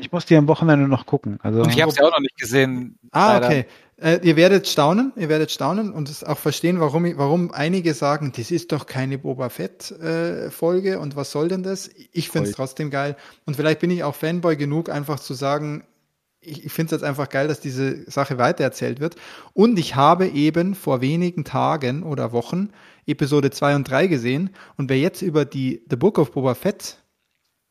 Ich 0.00 0.12
muss 0.12 0.24
die 0.24 0.36
am 0.36 0.48
Wochenende 0.48 0.88
noch 0.88 1.04
gucken. 1.04 1.38
Also, 1.42 1.62
Und 1.62 1.68
ich 1.68 1.82
habe 1.82 1.92
ja 1.92 2.04
auch 2.04 2.12
noch 2.12 2.20
nicht 2.20 2.38
gesehen. 2.38 2.98
Ah, 3.10 3.34
leider. 3.34 3.46
okay. 3.46 3.66
Äh, 3.96 4.20
ihr 4.22 4.36
werdet 4.36 4.66
staunen, 4.66 5.12
ihr 5.16 5.28
werdet 5.28 5.50
staunen 5.50 5.92
und 5.92 6.08
es 6.08 6.24
auch 6.24 6.38
verstehen, 6.38 6.80
warum, 6.80 7.06
warum 7.16 7.52
einige 7.52 7.94
sagen, 7.94 8.32
das 8.36 8.50
ist 8.50 8.72
doch 8.72 8.86
keine 8.86 9.18
Boba 9.18 9.50
Fett-Folge 9.50 10.94
äh, 10.94 10.96
und 10.96 11.16
was 11.16 11.30
soll 11.30 11.48
denn 11.48 11.62
das? 11.62 11.90
Ich 12.12 12.28
finde 12.28 12.48
es 12.48 12.56
trotzdem 12.56 12.90
geil. 12.90 13.16
Und 13.46 13.56
vielleicht 13.56 13.80
bin 13.80 13.90
ich 13.90 14.02
auch 14.02 14.14
Fanboy 14.14 14.56
genug, 14.56 14.88
einfach 14.88 15.20
zu 15.20 15.34
sagen, 15.34 15.84
ich, 16.46 16.64
ich 16.64 16.72
finde 16.72 16.94
es 16.94 17.00
jetzt 17.00 17.08
einfach 17.08 17.28
geil, 17.28 17.48
dass 17.48 17.60
diese 17.60 18.08
Sache 18.10 18.38
weitererzählt 18.38 19.00
wird. 19.00 19.16
Und 19.52 19.78
ich 19.78 19.96
habe 19.96 20.28
eben 20.28 20.74
vor 20.74 21.00
wenigen 21.00 21.44
Tagen 21.44 22.02
oder 22.02 22.32
Wochen 22.32 22.70
Episode 23.06 23.50
2 23.50 23.76
und 23.76 23.90
3 23.90 24.06
gesehen. 24.06 24.50
Und 24.76 24.88
wer 24.90 24.98
jetzt 24.98 25.22
über 25.22 25.44
die 25.44 25.84
The 25.88 25.96
Book 25.96 26.18
of 26.18 26.32
Boba 26.32 26.54
Fett 26.54 26.98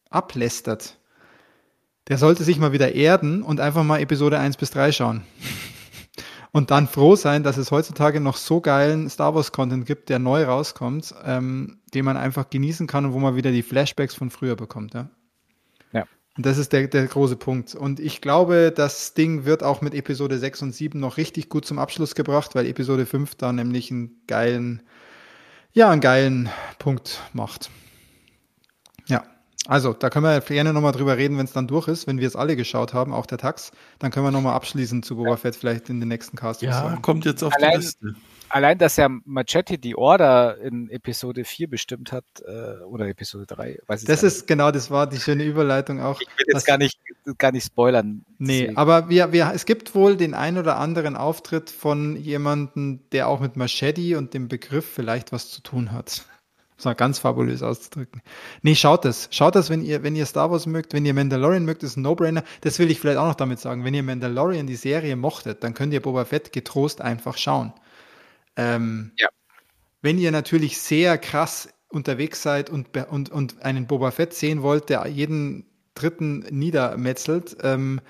ablästert, 0.10 0.98
der 2.08 2.18
sollte 2.18 2.44
sich 2.44 2.60
mal 2.60 2.74
wieder 2.74 2.94
erden 2.94 3.44
und 3.44 3.60
einfach 3.60 3.84
mal 3.84 4.02
Episode 4.02 4.40
1 4.40 4.58
bis 4.58 4.72
3 4.72 4.92
schauen. 4.92 5.24
Und 6.56 6.70
dann 6.70 6.88
froh 6.88 7.16
sein, 7.16 7.42
dass 7.42 7.58
es 7.58 7.72
heutzutage 7.72 8.20
noch 8.20 8.38
so 8.38 8.62
geilen 8.62 9.10
Star 9.10 9.34
Wars 9.34 9.52
Content 9.52 9.88
gibt, 9.88 10.10
der 10.10 10.20
neu 10.20 10.44
rauskommt, 10.44 11.16
ähm, 11.26 11.82
den 11.96 12.06
man 12.06 12.16
einfach 12.16 12.48
genießen 12.48 12.86
kann 12.86 13.06
und 13.06 13.14
wo 13.14 13.20
man 13.20 13.36
wieder 13.36 13.52
die 13.52 13.64
Flashbacks 13.64 14.14
von 14.14 14.30
früher 14.30 14.56
bekommt. 14.56 14.94
Ja. 14.94 15.10
Und 16.36 16.46
das 16.48 16.58
ist 16.58 16.74
der, 16.74 16.88
der 16.88 17.06
große 17.06 17.36
Punkt. 17.36 17.76
Und 17.76 18.00
ich 18.00 18.20
glaube, 18.20 18.74
das 18.76 19.14
Ding 19.14 19.46
wird 19.46 19.62
auch 19.62 19.82
mit 19.82 19.94
Episode 19.94 20.40
6 20.40 20.64
und 20.64 20.72
7 20.74 21.00
noch 21.00 21.18
richtig 21.18 21.48
gut 21.48 21.64
zum 21.66 21.78
Abschluss 21.78 22.16
gebracht, 22.16 22.56
weil 22.56 22.66
Episode 22.66 23.06
5 23.06 23.36
da 23.36 23.54
nämlich 23.54 23.92
einen 23.92 24.20
geilen, 24.26 24.82
ja, 25.74 25.92
einen 25.92 26.02
geilen 26.02 26.50
Punkt 26.80 27.22
macht. 27.34 27.70
Ja. 29.08 29.24
Also, 29.68 29.94
da 29.94 30.10
können 30.10 30.26
wir 30.26 30.42
gerne 30.42 30.74
nochmal 30.74 30.92
drüber 30.92 31.18
reden, 31.18 31.38
wenn 31.38 31.46
es 31.46 31.54
dann 31.54 31.68
durch 31.68 31.88
ist, 31.88 32.08
wenn 32.08 32.18
wir 32.20 32.28
es 32.28 32.36
alle 32.36 32.56
geschaut 32.56 32.94
haben, 32.96 33.14
auch 33.14 33.28
der 33.28 33.38
Tax. 33.38 33.72
Dann 34.00 34.10
können 34.10 34.26
wir 34.26 34.32
nochmal 34.32 34.56
abschließen 34.56 35.04
zu 35.04 35.16
Boba 35.16 35.38
Fett 35.38 35.56
vielleicht 35.56 35.88
in 35.90 36.00
den 36.00 36.10
nächsten 36.10 36.36
Cast. 36.36 36.64
Ja, 36.64 36.98
kommt 37.04 37.26
jetzt 37.26 37.44
auf 37.44 37.54
Allein- 37.56 37.80
die 37.80 37.86
Liste. 37.86 38.16
Allein, 38.54 38.78
dass 38.78 38.98
ja 38.98 39.10
Machetti 39.26 39.80
die 39.80 39.96
Order 39.96 40.60
in 40.60 40.88
Episode 40.92 41.44
4 41.44 41.68
bestimmt 41.70 42.12
hat, 42.12 42.24
äh, 42.46 42.84
oder 42.84 43.08
Episode 43.08 43.48
3, 43.48 43.80
weiß 43.88 44.02
ich 44.04 44.08
Das 44.08 44.22
ist 44.22 44.46
genau, 44.46 44.70
das 44.70 44.92
war 44.92 45.08
die 45.08 45.18
schöne 45.20 45.44
Überleitung 45.44 46.00
auch. 46.00 46.20
nicht. 46.20 46.30
Ich 46.32 46.38
will 46.38 46.46
jetzt 46.50 46.56
das- 46.58 46.66
gar 46.66 46.78
nicht, 46.78 47.00
gar 47.40 47.52
nicht 47.52 47.66
spoilern. 47.66 48.24
Nee, 48.38 48.60
Deswegen. 48.60 48.78
aber 48.78 49.10
wir, 49.10 49.32
wir, 49.32 49.52
es 49.56 49.66
gibt 49.66 49.96
wohl 49.96 50.18
den 50.18 50.36
ein 50.36 50.60
oder 50.60 50.78
anderen 50.78 51.16
Auftritt 51.18 51.72
von 51.72 52.16
jemandem, 52.16 53.00
der 53.12 53.28
auch 53.28 53.40
mit 53.40 53.56
Machete 53.56 54.20
und 54.20 54.36
dem 54.36 54.48
Begriff 54.50 54.86
vielleicht 54.88 55.32
was 55.32 55.50
zu 55.50 55.62
tun 55.64 55.92
hat. 55.92 56.22
Das 56.76 56.86
war 56.86 56.96
ganz 56.96 57.20
fabulös 57.20 57.62
auszudrücken. 57.64 58.22
Nee, 58.64 58.76
schaut 58.76 59.06
es. 59.06 59.30
Schaut 59.32 59.56
es, 59.56 59.70
wenn 59.70 59.84
ihr, 59.84 60.02
wenn 60.04 60.16
ihr 60.18 60.26
Star 60.26 60.52
Wars 60.52 60.66
mögt, 60.66 60.92
wenn 60.94 61.06
ihr 61.06 61.14
Mandalorian 61.14 61.64
mögt, 61.64 61.82
ist 61.84 61.96
ein 61.98 62.02
No-Brainer. 62.02 62.44
Das 62.62 62.78
will 62.80 62.90
ich 62.92 63.00
vielleicht 63.00 63.20
auch 63.20 63.28
noch 63.28 63.36
damit 63.36 63.60
sagen. 63.60 63.86
Wenn 63.86 63.94
ihr 63.94 64.04
Mandalorian, 64.04 64.66
die 64.68 64.76
Serie, 64.76 65.16
mochtet, 65.16 65.64
dann 65.64 65.76
könnt 65.76 65.94
ihr 65.94 66.02
Boba 66.02 66.26
Fett 66.26 66.52
getrost 66.52 67.00
einfach 67.00 67.38
schauen. 67.38 67.74
Ähm, 68.56 69.12
Ja. 69.18 69.28
Wenn 70.02 70.18
ihr 70.18 70.32
natürlich 70.32 70.80
sehr 70.80 71.18
krass 71.18 71.70
unterwegs 71.90 72.42
seid 72.44 72.70
und, 72.70 72.90
und, 73.10 73.32
und 73.32 73.62
einen 73.64 73.88
Boba 73.88 74.12
Fett 74.12 74.34
sehen 74.34 74.62
wollt, 74.62 74.90
der 74.90 75.08
jeden 75.08 75.66
dritten 75.96 76.40
niedermetzelt, 76.50 77.56
ähm, 77.64 78.02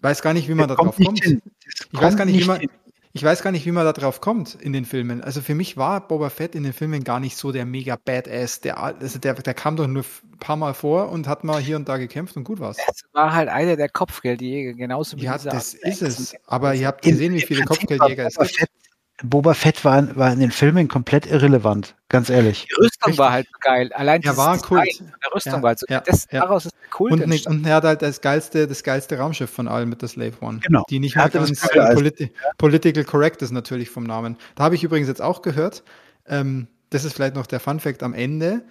weiß 0.00 0.22
gar 0.22 0.34
nicht, 0.34 0.48
wie 0.48 0.54
man 0.54 0.68
da 0.68 0.74
drauf 0.74 0.98
nicht 0.98 1.06
kommt. 1.06 1.24
Das 1.24 1.32
Ich 1.32 1.92
weiß 1.92 2.00
kommt 2.00 2.16
gar 2.18 2.24
nicht, 2.24 2.40
wie 2.40 2.46
man, 2.46 2.60
hin. 2.60 2.70
ich 3.12 3.22
weiß 3.22 3.42
gar 3.42 3.52
nicht, 3.52 3.64
wie 3.64 3.70
man 3.70 3.84
da 3.84 3.92
drauf 3.92 4.20
kommt 4.20 4.54
in 4.56 4.72
den 4.72 4.84
Filmen. 4.86 5.22
Also 5.22 5.40
für 5.40 5.54
mich 5.54 5.76
war 5.76 6.06
Boba 6.08 6.30
Fett 6.30 6.54
in 6.56 6.64
den 6.64 6.72
Filmen 6.72 7.04
gar 7.04 7.20
nicht 7.20 7.36
so 7.36 7.52
der 7.52 7.64
mega 7.64 7.96
Badass. 8.02 8.60
Der, 8.62 8.82
also 8.82 9.18
der, 9.18 9.34
der 9.34 9.54
kam 9.54 9.76
doch 9.76 9.86
nur 9.86 10.02
ein 10.02 10.38
paar 10.38 10.56
Mal 10.56 10.74
vor 10.74 11.10
und 11.10 11.28
hat 11.28 11.44
mal 11.44 11.60
hier 11.60 11.76
und 11.76 11.88
da 11.88 11.96
gekämpft 11.98 12.36
und 12.36 12.44
gut 12.44 12.58
war's. 12.58 12.76
Es 12.90 13.04
war 13.12 13.32
halt 13.32 13.48
einer 13.50 13.76
der 13.76 13.88
Kopfgeldjäger, 13.88 14.72
genauso 14.74 15.16
wie 15.16 15.22
Ja, 15.22 15.38
das 15.38 15.74
ist 15.74 16.02
es. 16.02 16.34
Aber 16.46 16.74
ihr 16.74 16.86
habt 16.88 17.02
gesehen, 17.02 17.34
wie 17.34 17.42
viele 17.42 17.64
Kopfgeldjäger 17.64 18.26
es 18.26 18.36
gibt. 18.36 18.70
Fett, 19.16 19.30
Boba 19.30 19.54
Fett 19.54 19.84
war, 19.84 20.16
war 20.16 20.32
in 20.32 20.40
den 20.40 20.50
Filmen 20.50 20.88
komplett 20.88 21.26
irrelevant, 21.26 21.94
ganz 22.08 22.30
ehrlich. 22.30 22.66
Die 22.68 22.74
Rüstung 22.74 23.06
Richtig. 23.06 23.18
war 23.18 23.32
halt 23.32 23.46
geil. 23.60 23.92
Allein 23.92 24.20
dieses 24.20 24.36
war 24.36 24.58
von 24.58 24.78
Der 24.78 25.34
Rüstung 25.34 25.52
Ja, 25.54 25.62
war 25.62 25.68
halt 25.68 25.78
so. 25.78 25.86
ja, 25.88 26.00
das, 26.00 26.26
ja. 26.30 26.40
Daraus 26.40 26.66
ist 26.66 26.74
der 26.82 26.90
Kult 26.90 27.12
Und, 27.12 27.26
nicht, 27.28 27.46
und 27.46 27.66
er 27.66 27.76
hat 27.76 27.84
halt 27.84 28.02
das 28.02 28.20
geilste, 28.20 28.66
das 28.66 28.82
geilste 28.82 29.18
Raumschiff 29.18 29.50
von 29.50 29.68
allen 29.68 29.88
mit 29.88 30.02
der 30.02 30.08
Slave 30.08 30.32
One. 30.40 30.58
Genau. 30.60 30.84
Die 30.90 30.98
nicht 30.98 31.16
mehr 31.16 31.28
ganz 31.28 31.60
politi 31.94 32.32
political 32.58 33.04
correct 33.04 33.42
ist 33.42 33.52
natürlich 33.52 33.90
vom 33.90 34.04
Namen. 34.04 34.36
Da 34.56 34.64
habe 34.64 34.74
ich 34.74 34.84
übrigens 34.84 35.08
jetzt 35.08 35.22
auch 35.22 35.42
gehört, 35.42 35.84
ähm, 36.26 36.68
das 36.90 37.04
ist 37.04 37.14
vielleicht 37.14 37.34
noch 37.34 37.46
der 37.46 37.60
Fun 37.60 37.80
Fact 37.80 38.02
am 38.02 38.14
Ende. 38.14 38.64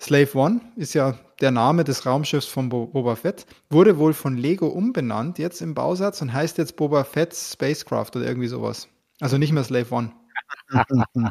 Slave 0.00 0.34
One 0.34 0.60
ist 0.76 0.94
ja 0.94 1.18
der 1.42 1.50
Name 1.50 1.84
des 1.84 2.06
Raumschiffs 2.06 2.46
von 2.46 2.70
Bo 2.70 2.86
Boba 2.86 3.16
Fett, 3.16 3.44
wurde 3.68 3.98
wohl 3.98 4.14
von 4.14 4.36
Lego 4.38 4.66
umbenannt 4.66 5.38
jetzt 5.38 5.60
im 5.60 5.74
Bausatz 5.74 6.22
und 6.22 6.32
heißt 6.32 6.56
jetzt 6.58 6.76
Boba 6.76 7.04
Fett's 7.04 7.52
Spacecraft 7.52 8.12
oder 8.16 8.26
irgendwie 8.26 8.48
sowas. 8.48 8.88
Also 9.20 9.38
nicht 9.38 9.52
mehr 9.52 9.64
Slave 9.64 9.86
One. 9.94 10.12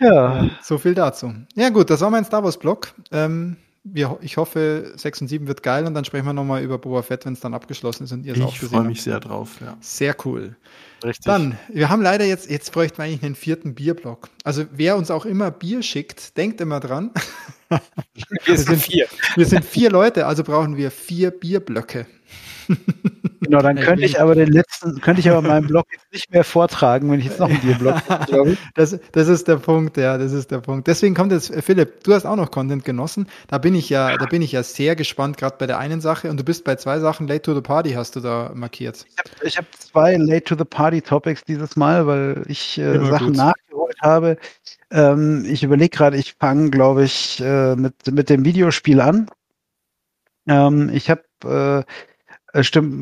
Ja, 0.00 0.50
So 0.62 0.78
viel 0.78 0.94
dazu. 0.94 1.32
Ja, 1.54 1.68
gut, 1.70 1.90
das 1.90 2.00
war 2.00 2.10
mein 2.10 2.24
Star 2.24 2.44
Wars-Blog. 2.44 2.94
Ähm, 3.12 3.56
wir, 3.82 4.18
ich 4.22 4.36
hoffe, 4.36 4.92
6 4.96 5.22
und 5.22 5.28
7 5.28 5.46
wird 5.46 5.62
geil 5.62 5.86
und 5.86 5.94
dann 5.94 6.04
sprechen 6.04 6.24
wir 6.26 6.32
nochmal 6.32 6.62
über 6.62 6.78
Boba 6.78 7.02
Fett, 7.02 7.26
wenn 7.26 7.34
es 7.34 7.40
dann 7.40 7.52
abgeschlossen 7.52 8.04
ist 8.04 8.12
und 8.12 8.24
ihr 8.24 8.34
es 8.34 8.40
auch 8.40 8.48
Ich 8.48 8.54
gesehen 8.54 8.68
freue 8.70 8.78
habt. 8.80 8.88
mich 8.88 9.02
sehr 9.02 9.20
drauf. 9.20 9.50
Ja. 9.60 9.76
Sehr 9.80 10.16
cool. 10.24 10.56
Richtig. 11.04 11.24
Dann, 11.26 11.58
wir 11.68 11.90
haben 11.90 12.00
leider 12.00 12.24
jetzt, 12.24 12.48
jetzt 12.48 12.72
bräuchten 12.72 12.98
wir 12.98 13.04
eigentlich 13.04 13.22
einen 13.22 13.34
vierten 13.34 13.74
Bierblock. 13.74 14.30
Also 14.42 14.64
wer 14.72 14.96
uns 14.96 15.10
auch 15.10 15.26
immer 15.26 15.50
Bier 15.50 15.82
schickt, 15.82 16.36
denkt 16.38 16.60
immer 16.62 16.80
dran. 16.80 17.10
wir 18.46 18.56
sind 18.58 18.80
vier. 18.80 19.06
Wir 19.36 19.46
sind 19.46 19.64
vier 19.64 19.90
Leute, 19.90 20.26
also 20.26 20.44
brauchen 20.44 20.76
wir 20.76 20.90
vier 20.92 21.30
Bierblöcke. 21.32 22.06
Genau, 23.40 23.60
dann 23.60 23.76
könnte 23.76 24.04
ich 24.04 24.20
aber 24.20 24.34
den 24.34 24.52
letzten, 24.52 25.00
könnte 25.00 25.20
ich 25.20 25.30
aber 25.30 25.42
meinen 25.42 25.66
Blog 25.66 25.86
jetzt 25.92 26.12
nicht 26.12 26.32
mehr 26.32 26.44
vortragen, 26.44 27.10
wenn 27.10 27.20
ich 27.20 27.26
jetzt 27.26 27.40
noch 27.40 27.48
einen 27.48 27.60
Bierblock 27.60 27.96
hätte, 28.08 28.24
glaube. 28.28 28.56
Das, 28.74 28.98
das 29.12 29.28
ist 29.28 29.48
der 29.48 29.56
Punkt, 29.56 29.96
ja, 29.96 30.18
das 30.18 30.32
ist 30.32 30.50
der 30.50 30.58
Punkt. 30.58 30.86
Deswegen 30.86 31.14
kommt 31.14 31.32
jetzt, 31.32 31.54
Philipp, 31.62 32.04
du 32.04 32.14
hast 32.14 32.26
auch 32.26 32.36
noch 32.36 32.50
Content 32.50 32.84
genossen. 32.84 33.26
Da 33.48 33.58
bin 33.58 33.74
ich 33.74 33.88
ja, 33.88 34.16
da 34.16 34.26
bin 34.26 34.42
ich 34.42 34.52
ja 34.52 34.62
sehr 34.62 34.96
gespannt, 34.96 35.36
gerade 35.36 35.56
bei 35.58 35.66
der 35.66 35.78
einen 35.78 36.00
Sache. 36.00 36.30
Und 36.30 36.38
du 36.38 36.44
bist 36.44 36.64
bei 36.64 36.76
zwei 36.76 36.98
Sachen, 36.98 37.28
Late 37.28 37.42
to 37.42 37.54
the 37.54 37.60
Party 37.60 37.92
hast 37.92 38.16
du 38.16 38.20
da 38.20 38.52
markiert. 38.54 39.04
Ich 39.42 39.56
habe 39.56 39.66
hab 39.66 39.80
zwei 39.80 40.16
Late 40.16 40.44
to 40.44 40.56
the 40.56 40.64
Party 40.64 41.02
Topics 41.02 41.44
dieses 41.44 41.76
Mal, 41.76 42.06
weil 42.06 42.42
ich 42.48 42.78
äh, 42.78 42.98
Sachen 43.06 43.28
gut. 43.28 43.36
nachgeholt 43.36 43.96
habe. 44.00 44.36
Ähm, 44.90 45.44
ich 45.48 45.62
überlege 45.62 45.96
gerade, 45.96 46.16
ich 46.16 46.34
fange, 46.34 46.70
glaube 46.70 47.04
ich, 47.04 47.40
äh, 47.40 47.74
mit, 47.76 47.94
mit 48.10 48.30
dem 48.30 48.44
Videospiel 48.44 49.00
an. 49.00 49.28
Ähm, 50.46 50.90
ich 50.92 51.10
habe, 51.10 51.22
äh, 51.44 51.92
stimmt, 52.62 52.92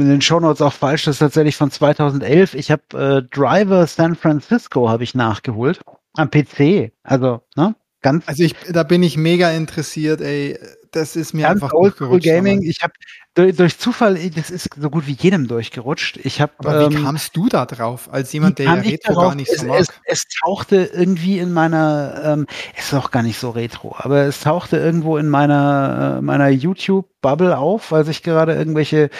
in 0.00 0.08
den 0.08 0.20
Shownotes 0.20 0.60
auch 0.60 0.72
falsch, 0.72 1.04
das 1.04 1.16
ist 1.16 1.20
tatsächlich 1.20 1.56
von 1.56 1.70
2011. 1.70 2.54
Ich 2.54 2.70
habe 2.70 2.82
äh, 2.94 3.22
Driver 3.34 3.86
San 3.86 4.14
Francisco 4.14 4.88
habe 4.88 5.04
ich 5.04 5.14
nachgeholt 5.14 5.80
am 6.14 6.30
PC. 6.30 6.92
Also, 7.02 7.40
ne? 7.56 7.74
Ganz 8.00 8.28
Also 8.28 8.44
ich, 8.44 8.54
da 8.70 8.82
bin 8.82 9.02
ich 9.02 9.16
mega 9.16 9.50
interessiert, 9.50 10.20
ey. 10.20 10.58
Das 10.92 11.16
ist 11.16 11.34
mir 11.34 11.42
ganz 11.42 11.62
einfach 11.62 11.70
durchgerutscht 11.70 12.24
Gaming. 12.24 12.62
Ich 12.62 12.82
habe 12.82 12.92
durch, 13.34 13.56
durch 13.56 13.78
Zufall, 13.78 14.18
das 14.30 14.50
ist 14.50 14.70
so 14.76 14.90
gut 14.90 15.06
wie 15.06 15.12
jedem 15.12 15.46
durchgerutscht. 15.48 16.18
Ich 16.24 16.40
habe 16.40 16.52
Aber 16.58 16.90
wie 16.90 16.94
ähm, 16.94 17.04
kamst 17.04 17.36
du 17.36 17.48
da 17.48 17.66
drauf, 17.66 18.08
als 18.12 18.32
jemand, 18.32 18.58
der 18.58 18.66
ja 18.66 18.72
Retro 18.74 19.12
darauf? 19.14 19.28
gar 19.28 19.34
nicht 19.34 19.50
es, 19.50 19.60
so 19.60 19.66
mag? 19.66 19.80
Es, 19.80 19.88
es 20.04 20.24
tauchte 20.42 20.90
irgendwie 20.92 21.38
in 21.38 21.52
meiner, 21.52 22.20
ähm, 22.24 22.46
es 22.76 22.86
ist 22.86 22.94
auch 22.94 23.10
gar 23.10 23.22
nicht 23.22 23.38
so 23.38 23.50
retro, 23.50 23.94
aber 23.98 24.22
es 24.22 24.40
tauchte 24.40 24.76
irgendwo 24.76 25.16
in 25.18 25.28
meiner, 25.28 26.16
äh, 26.18 26.22
meiner 26.22 26.48
YouTube-Bubble 26.48 27.56
auf, 27.56 27.92
als 27.92 28.08
ich 28.08 28.22
gerade 28.22 28.54
irgendwelche 28.54 29.10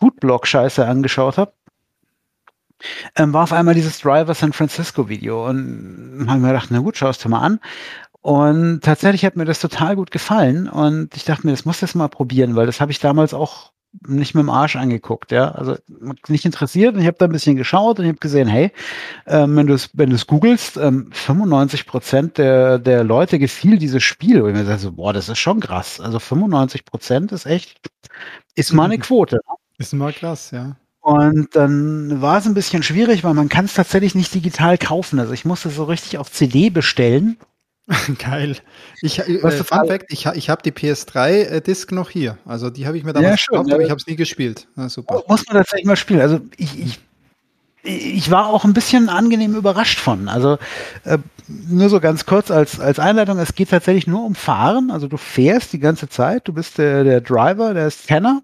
Foodblog-Scheiße 0.00 0.86
angeschaut 0.86 1.38
habe. 1.38 1.52
Ähm, 3.16 3.32
war 3.32 3.44
auf 3.44 3.52
einmal 3.52 3.74
dieses 3.74 4.00
Driver 4.00 4.34
San 4.34 4.52
Francisco 4.52 5.08
Video 5.08 5.48
und 5.48 6.26
habe 6.28 6.40
mir 6.40 6.48
gedacht, 6.48 6.68
na 6.70 6.80
gut, 6.80 6.96
schau 6.96 7.08
es 7.08 7.18
dir 7.18 7.28
mal 7.28 7.40
an. 7.40 7.60
Und 8.24 8.80
tatsächlich 8.80 9.22
hat 9.26 9.36
mir 9.36 9.44
das 9.44 9.60
total 9.60 9.96
gut 9.96 10.10
gefallen 10.10 10.66
und 10.66 11.14
ich 11.14 11.24
dachte 11.26 11.46
mir, 11.46 11.50
das 11.52 11.66
muss 11.66 11.76
ich 11.76 11.82
jetzt 11.82 11.94
mal 11.94 12.08
probieren, 12.08 12.56
weil 12.56 12.64
das 12.64 12.80
habe 12.80 12.90
ich 12.90 12.98
damals 12.98 13.34
auch 13.34 13.72
nicht 14.08 14.34
mit 14.34 14.40
dem 14.40 14.48
Arsch 14.48 14.76
angeguckt, 14.76 15.30
ja. 15.30 15.50
Also 15.50 15.76
nicht 16.28 16.46
interessiert 16.46 16.94
und 16.94 17.02
ich 17.02 17.06
habe 17.06 17.18
da 17.18 17.26
ein 17.26 17.32
bisschen 17.32 17.56
geschaut 17.56 17.98
und 17.98 18.06
ich 18.06 18.08
habe 18.08 18.18
gesehen, 18.20 18.48
hey, 18.48 18.72
ähm, 19.26 19.54
wenn 19.56 19.66
du 19.66 19.74
es 19.74 19.90
wenn 19.92 20.08
du 20.08 20.16
es 20.16 20.26
googelst, 20.26 20.78
ähm, 20.78 21.10
95 21.12 21.86
Prozent 21.86 22.38
der, 22.38 22.78
der 22.78 23.04
Leute 23.04 23.38
gefiel 23.38 23.76
dieses 23.78 24.02
Spiel. 24.02 24.40
Und 24.40 24.52
ich 24.52 24.56
mir 24.56 24.64
dachte 24.64 24.80
so, 24.80 24.92
boah, 24.92 25.12
das 25.12 25.28
ist 25.28 25.38
schon 25.38 25.60
krass. 25.60 26.00
Also 26.00 26.18
95 26.18 26.86
Prozent 26.86 27.30
ist 27.30 27.44
echt, 27.44 27.78
ist 28.54 28.72
mal 28.72 28.86
eine 28.86 28.96
Mhm. 28.96 29.02
Quote. 29.02 29.40
Ist 29.78 29.92
mal 29.92 30.14
krass, 30.14 30.50
ja. 30.50 30.76
Und 31.00 31.54
dann 31.54 32.22
war 32.22 32.38
es 32.38 32.46
ein 32.46 32.54
bisschen 32.54 32.82
schwierig, 32.82 33.22
weil 33.22 33.34
man 33.34 33.50
kann 33.50 33.66
es 33.66 33.74
tatsächlich 33.74 34.14
nicht 34.14 34.34
digital 34.34 34.78
kaufen. 34.78 35.18
Also 35.18 35.34
ich 35.34 35.44
musste 35.44 35.68
so 35.68 35.84
richtig 35.84 36.16
auf 36.16 36.32
CD 36.32 36.70
bestellen. 36.70 37.36
Geil. 38.18 38.56
Ich, 39.02 39.18
äh, 39.18 39.38
Fun 39.40 39.86
Fact, 39.86 40.06
ich, 40.08 40.26
ich 40.26 40.48
habe 40.48 40.62
die 40.62 40.72
PS3-Disc 40.72 41.92
noch 41.92 42.08
hier. 42.08 42.38
Also 42.46 42.70
die 42.70 42.86
habe 42.86 42.96
ich 42.96 43.04
mir 43.04 43.10
Ja, 43.10 43.20
damals 43.20 43.40
schön, 43.40 43.52
gekauft, 43.52 43.68
ja. 43.68 43.74
aber 43.74 43.84
ich 43.84 43.90
habe 43.90 44.00
es 44.00 44.06
nie 44.06 44.16
gespielt. 44.16 44.66
Na, 44.74 44.88
super. 44.88 45.22
Muss 45.28 45.46
man 45.46 45.56
tatsächlich 45.56 45.86
mal 45.86 45.96
spielen. 45.96 46.20
Also 46.20 46.40
ich, 46.56 46.80
ich, 46.80 47.00
ich 47.82 48.30
war 48.30 48.46
auch 48.46 48.64
ein 48.64 48.72
bisschen 48.72 49.10
angenehm 49.10 49.54
überrascht 49.54 49.98
von. 50.00 50.28
Also 50.28 50.58
äh, 51.04 51.18
nur 51.46 51.90
so 51.90 52.00
ganz 52.00 52.24
kurz 52.24 52.50
als, 52.50 52.80
als 52.80 52.98
Einleitung, 52.98 53.38
es 53.38 53.54
geht 53.54 53.68
tatsächlich 53.68 54.06
nur 54.06 54.24
um 54.24 54.34
Fahren. 54.34 54.90
Also 54.90 55.06
du 55.06 55.18
fährst 55.18 55.74
die 55.74 55.80
ganze 55.80 56.08
Zeit, 56.08 56.48
du 56.48 56.54
bist 56.54 56.78
der, 56.78 57.04
der 57.04 57.20
Driver, 57.20 57.74
der 57.74 57.86
ist 57.86 58.06
Kenner. 58.06 58.42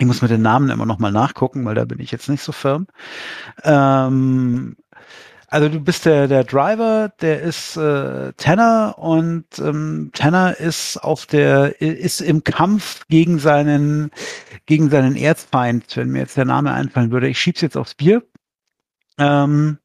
Ich 0.00 0.06
muss 0.06 0.22
mit 0.22 0.30
den 0.30 0.42
Namen 0.42 0.70
immer 0.70 0.86
noch 0.86 0.98
mal 0.98 1.10
nachgucken, 1.12 1.64
weil 1.64 1.74
da 1.74 1.84
bin 1.84 2.00
ich 2.00 2.10
jetzt 2.12 2.28
nicht 2.28 2.42
so 2.42 2.52
firm. 2.52 2.86
Ähm, 3.64 4.76
also 5.50 5.68
du 5.70 5.80
bist 5.80 6.04
der, 6.04 6.28
der 6.28 6.44
Driver, 6.44 7.10
der 7.20 7.40
ist 7.40 7.76
äh, 7.76 8.32
Tanner 8.34 8.96
und 8.98 9.46
ähm, 9.58 10.10
Tanner 10.12 10.58
ist 10.60 10.98
auf 10.98 11.24
der 11.24 11.80
ist 11.80 12.20
im 12.20 12.44
Kampf 12.44 13.06
gegen 13.08 13.38
seinen 13.38 14.10
gegen 14.66 14.90
seinen 14.90 15.16
Erzfeind, 15.16 15.96
wenn 15.96 16.10
mir 16.10 16.20
jetzt 16.20 16.36
der 16.36 16.44
Name 16.44 16.72
einfallen 16.72 17.10
würde. 17.10 17.28
Ich 17.28 17.40
schieb's 17.40 17.62
jetzt 17.62 17.78
aufs 17.78 17.94
Bier. 17.94 18.22
Ähm, 19.18 19.78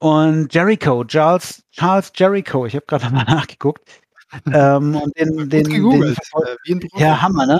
und 0.00 0.52
Jericho, 0.52 1.04
Charles 1.04 1.64
Charles 1.72 2.12
Jericho, 2.14 2.66
ich 2.66 2.74
habe 2.74 2.86
gerade 2.86 3.10
mal 3.10 3.24
nachgeguckt. 3.24 3.88
ähm, 4.52 4.96
und 4.96 5.18
den, 5.18 5.36
den, 5.36 5.48
den 5.48 5.68
gegoogelt. 5.68 6.18
Äh, 6.66 6.78
ja, 6.96 7.22
Hammer, 7.22 7.46
ne? 7.46 7.58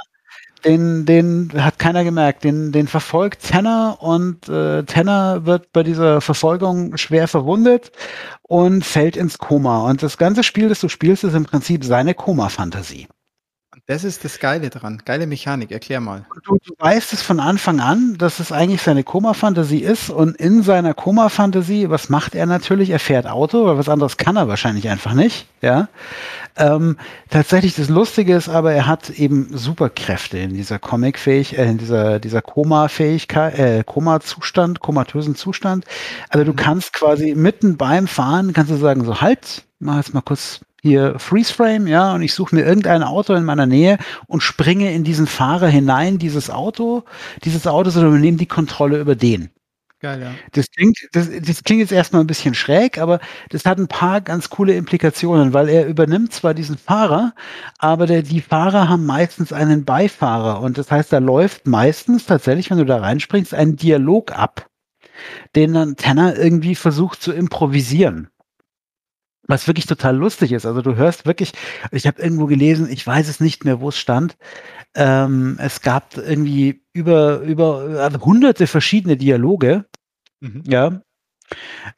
Den, 0.65 1.07
den 1.07 1.51
hat 1.57 1.79
keiner 1.79 2.05
gemerkt. 2.05 2.45
Den, 2.45 2.73
den 2.73 2.89
verfolgt 2.89 3.49
Tanner 3.49 3.99
und 4.01 4.49
äh, 4.49 4.83
Tanner 4.85 5.47
wird 5.47 5.73
bei 5.73 5.83
dieser 5.83 6.21
Verfolgung 6.21 6.97
schwer 6.97 7.29
verwundet 7.29 7.93
und 8.43 8.85
fällt 8.85 9.17
ins 9.17 9.39
Koma. 9.39 9.89
Und 9.89 10.03
das 10.03 10.19
ganze 10.19 10.43
Spiel, 10.43 10.69
das 10.69 10.81
du 10.81 10.89
spielst, 10.89 11.25
ist 11.25 11.35
im 11.35 11.45
Prinzip 11.45 11.85
seine 11.85 12.15
Koma-Fantasie. 12.15 13.09
Das 13.91 14.05
ist 14.05 14.23
das 14.23 14.39
Geile 14.39 14.69
dran. 14.69 15.01
Geile 15.07 15.27
Mechanik. 15.27 15.71
Erklär 15.71 16.01
mal. 16.01 16.27
Du, 16.45 16.59
du 16.63 16.75
weißt 16.77 17.15
es 17.15 17.23
von 17.23 17.41
Anfang 17.41 17.81
an, 17.81 18.17
dass 18.19 18.39
es 18.39 18.53
eigentlich 18.53 18.83
seine 18.83 19.03
Koma-Fantasie 19.03 19.79
ist 19.83 20.11
und 20.11 20.37
in 20.37 20.63
seiner 20.63 20.93
Koma-Fantasie, 20.93 21.89
was 21.89 22.11
macht 22.11 22.35
er 22.35 22.45
natürlich? 22.45 22.91
Er 22.91 22.99
fährt 22.99 23.27
Auto, 23.27 23.65
weil 23.65 23.79
was 23.79 23.89
anderes 23.89 24.19
kann 24.19 24.37
er 24.37 24.47
wahrscheinlich 24.47 24.91
einfach 24.91 25.15
nicht. 25.15 25.47
Ja. 25.63 25.89
Ähm, 26.57 26.99
tatsächlich 27.31 27.77
das 27.77 27.89
Lustige 27.89 28.37
ist 28.37 28.51
aber, 28.51 28.75
er 28.75 28.87
hat 28.87 29.09
eben 29.09 29.57
Superkräfte 29.57 30.37
in 30.37 30.53
dieser 30.53 30.79
Comic-Fähig, 30.79 31.57
äh, 31.57 31.65
in 31.65 31.79
dieser, 31.79 32.21
dieser 32.21 32.43
Koma-Fähigkeit, 32.43 33.59
äh, 33.59 33.85
Koma-Zustand, 33.87 34.81
komatösen 34.81 35.35
Zustand. 35.35 35.87
Also 36.29 36.45
du 36.45 36.53
kannst 36.53 36.93
quasi 36.93 37.35
mitten 37.35 37.79
beim 37.79 38.07
Fahren, 38.07 38.53
kannst 38.53 38.71
du 38.71 38.77
sagen, 38.77 39.07
so 39.07 39.23
halt, 39.23 39.65
mach 39.79 39.97
jetzt 39.97 40.13
mal 40.13 40.21
kurz 40.21 40.61
hier 40.83 41.19
Freeze 41.19 41.53
Frame, 41.53 41.87
ja, 41.87 42.15
und 42.15 42.23
ich 42.23 42.35
suche 42.35 42.55
mir 42.55 42.65
irgendein 42.65 43.03
Auto 43.03 43.35
in 43.35 43.45
meiner 43.45 43.67
Nähe 43.67 43.99
und 44.27 44.43
springe 44.43 44.93
in 44.93 45.05
diesen 45.05 45.27
Fahrer 45.27 45.69
hinein, 45.69 46.19
dieses 46.19 46.51
Auto, 46.51 47.05
dieses 47.45 47.67
Auto, 47.67 47.91
sondern 47.91 48.13
wir 48.13 48.21
nehmen 48.21 48.39
die 48.39 48.47
Kontrolle 48.47 49.01
über 49.01 49.17
den. 49.17 49.51
Geil, 50.01 50.21
ja. 50.23 50.31
Das 50.53 50.71
klingt, 50.71 50.97
das, 51.11 51.29
das 51.43 51.65
klingt 51.65 51.81
jetzt 51.81 51.91
erstmal 51.91 52.23
ein 52.23 52.29
bisschen 52.29 52.55
schräg, 52.55 52.99
aber 52.99 53.19
das 53.51 53.65
hat 53.65 53.79
ein 53.79 53.89
paar 53.89 54.21
ganz 54.21 54.49
coole 54.49 54.77
Implikationen, 54.77 55.53
weil 55.53 55.69
er 55.69 55.87
übernimmt 55.89 56.33
zwar 56.33 56.55
diesen 56.55 56.79
Fahrer, 56.79 57.35
aber 57.79 58.07
der, 58.07 58.23
die 58.23 58.41
Fahrer 58.41 58.89
haben 58.89 59.07
meistens 59.07 59.53
einen 59.53 59.85
Beifahrer 59.85 60.61
und 60.61 60.79
das 60.79 60.93
heißt, 60.93 61.13
da 61.13 61.19
läuft 61.19 61.67
meistens 61.67 62.27
tatsächlich, 62.27 62.71
wenn 62.71 62.79
du 62.79 62.85
da 62.85 62.99
reinspringst, 62.99 63.53
ein 63.55 63.75
Dialog 63.75 64.31
ab, 64.31 64.69
den 65.57 65.75
dann 65.75 65.97
Tanner 65.97 66.37
irgendwie 66.37 66.77
versucht 66.77 67.21
zu 67.21 67.33
improvisieren 67.33 68.29
was 69.49 69.67
wirklich 69.67 69.87
total 69.87 70.17
lustig 70.17 70.53
ist. 70.53 70.67
Also 70.67 70.83
du 70.83 70.95
hörst 70.95 71.27
wirklich, 71.27 71.53
ich 71.91 72.07
habe 72.07 72.23
irgendwo 72.23 72.47
gelesen, 72.47 72.89
ich 72.89 73.05
weiß 73.05 73.29
es 73.29 73.41
nicht 73.41 73.65
mehr, 73.65 73.81
wo 73.81 73.89
es 73.89 73.99
stand. 73.99 74.37
Ähm, 74.95 75.57
es 75.59 75.81
gab 75.81 76.17
irgendwie 76.17 76.85
über 76.93 77.41
über 77.41 78.01
also 78.01 78.21
hunderte 78.21 78.67
verschiedene 78.67 79.17
Dialoge. 79.17 79.87
Mhm. 80.41 80.63
Ja, 80.67 81.01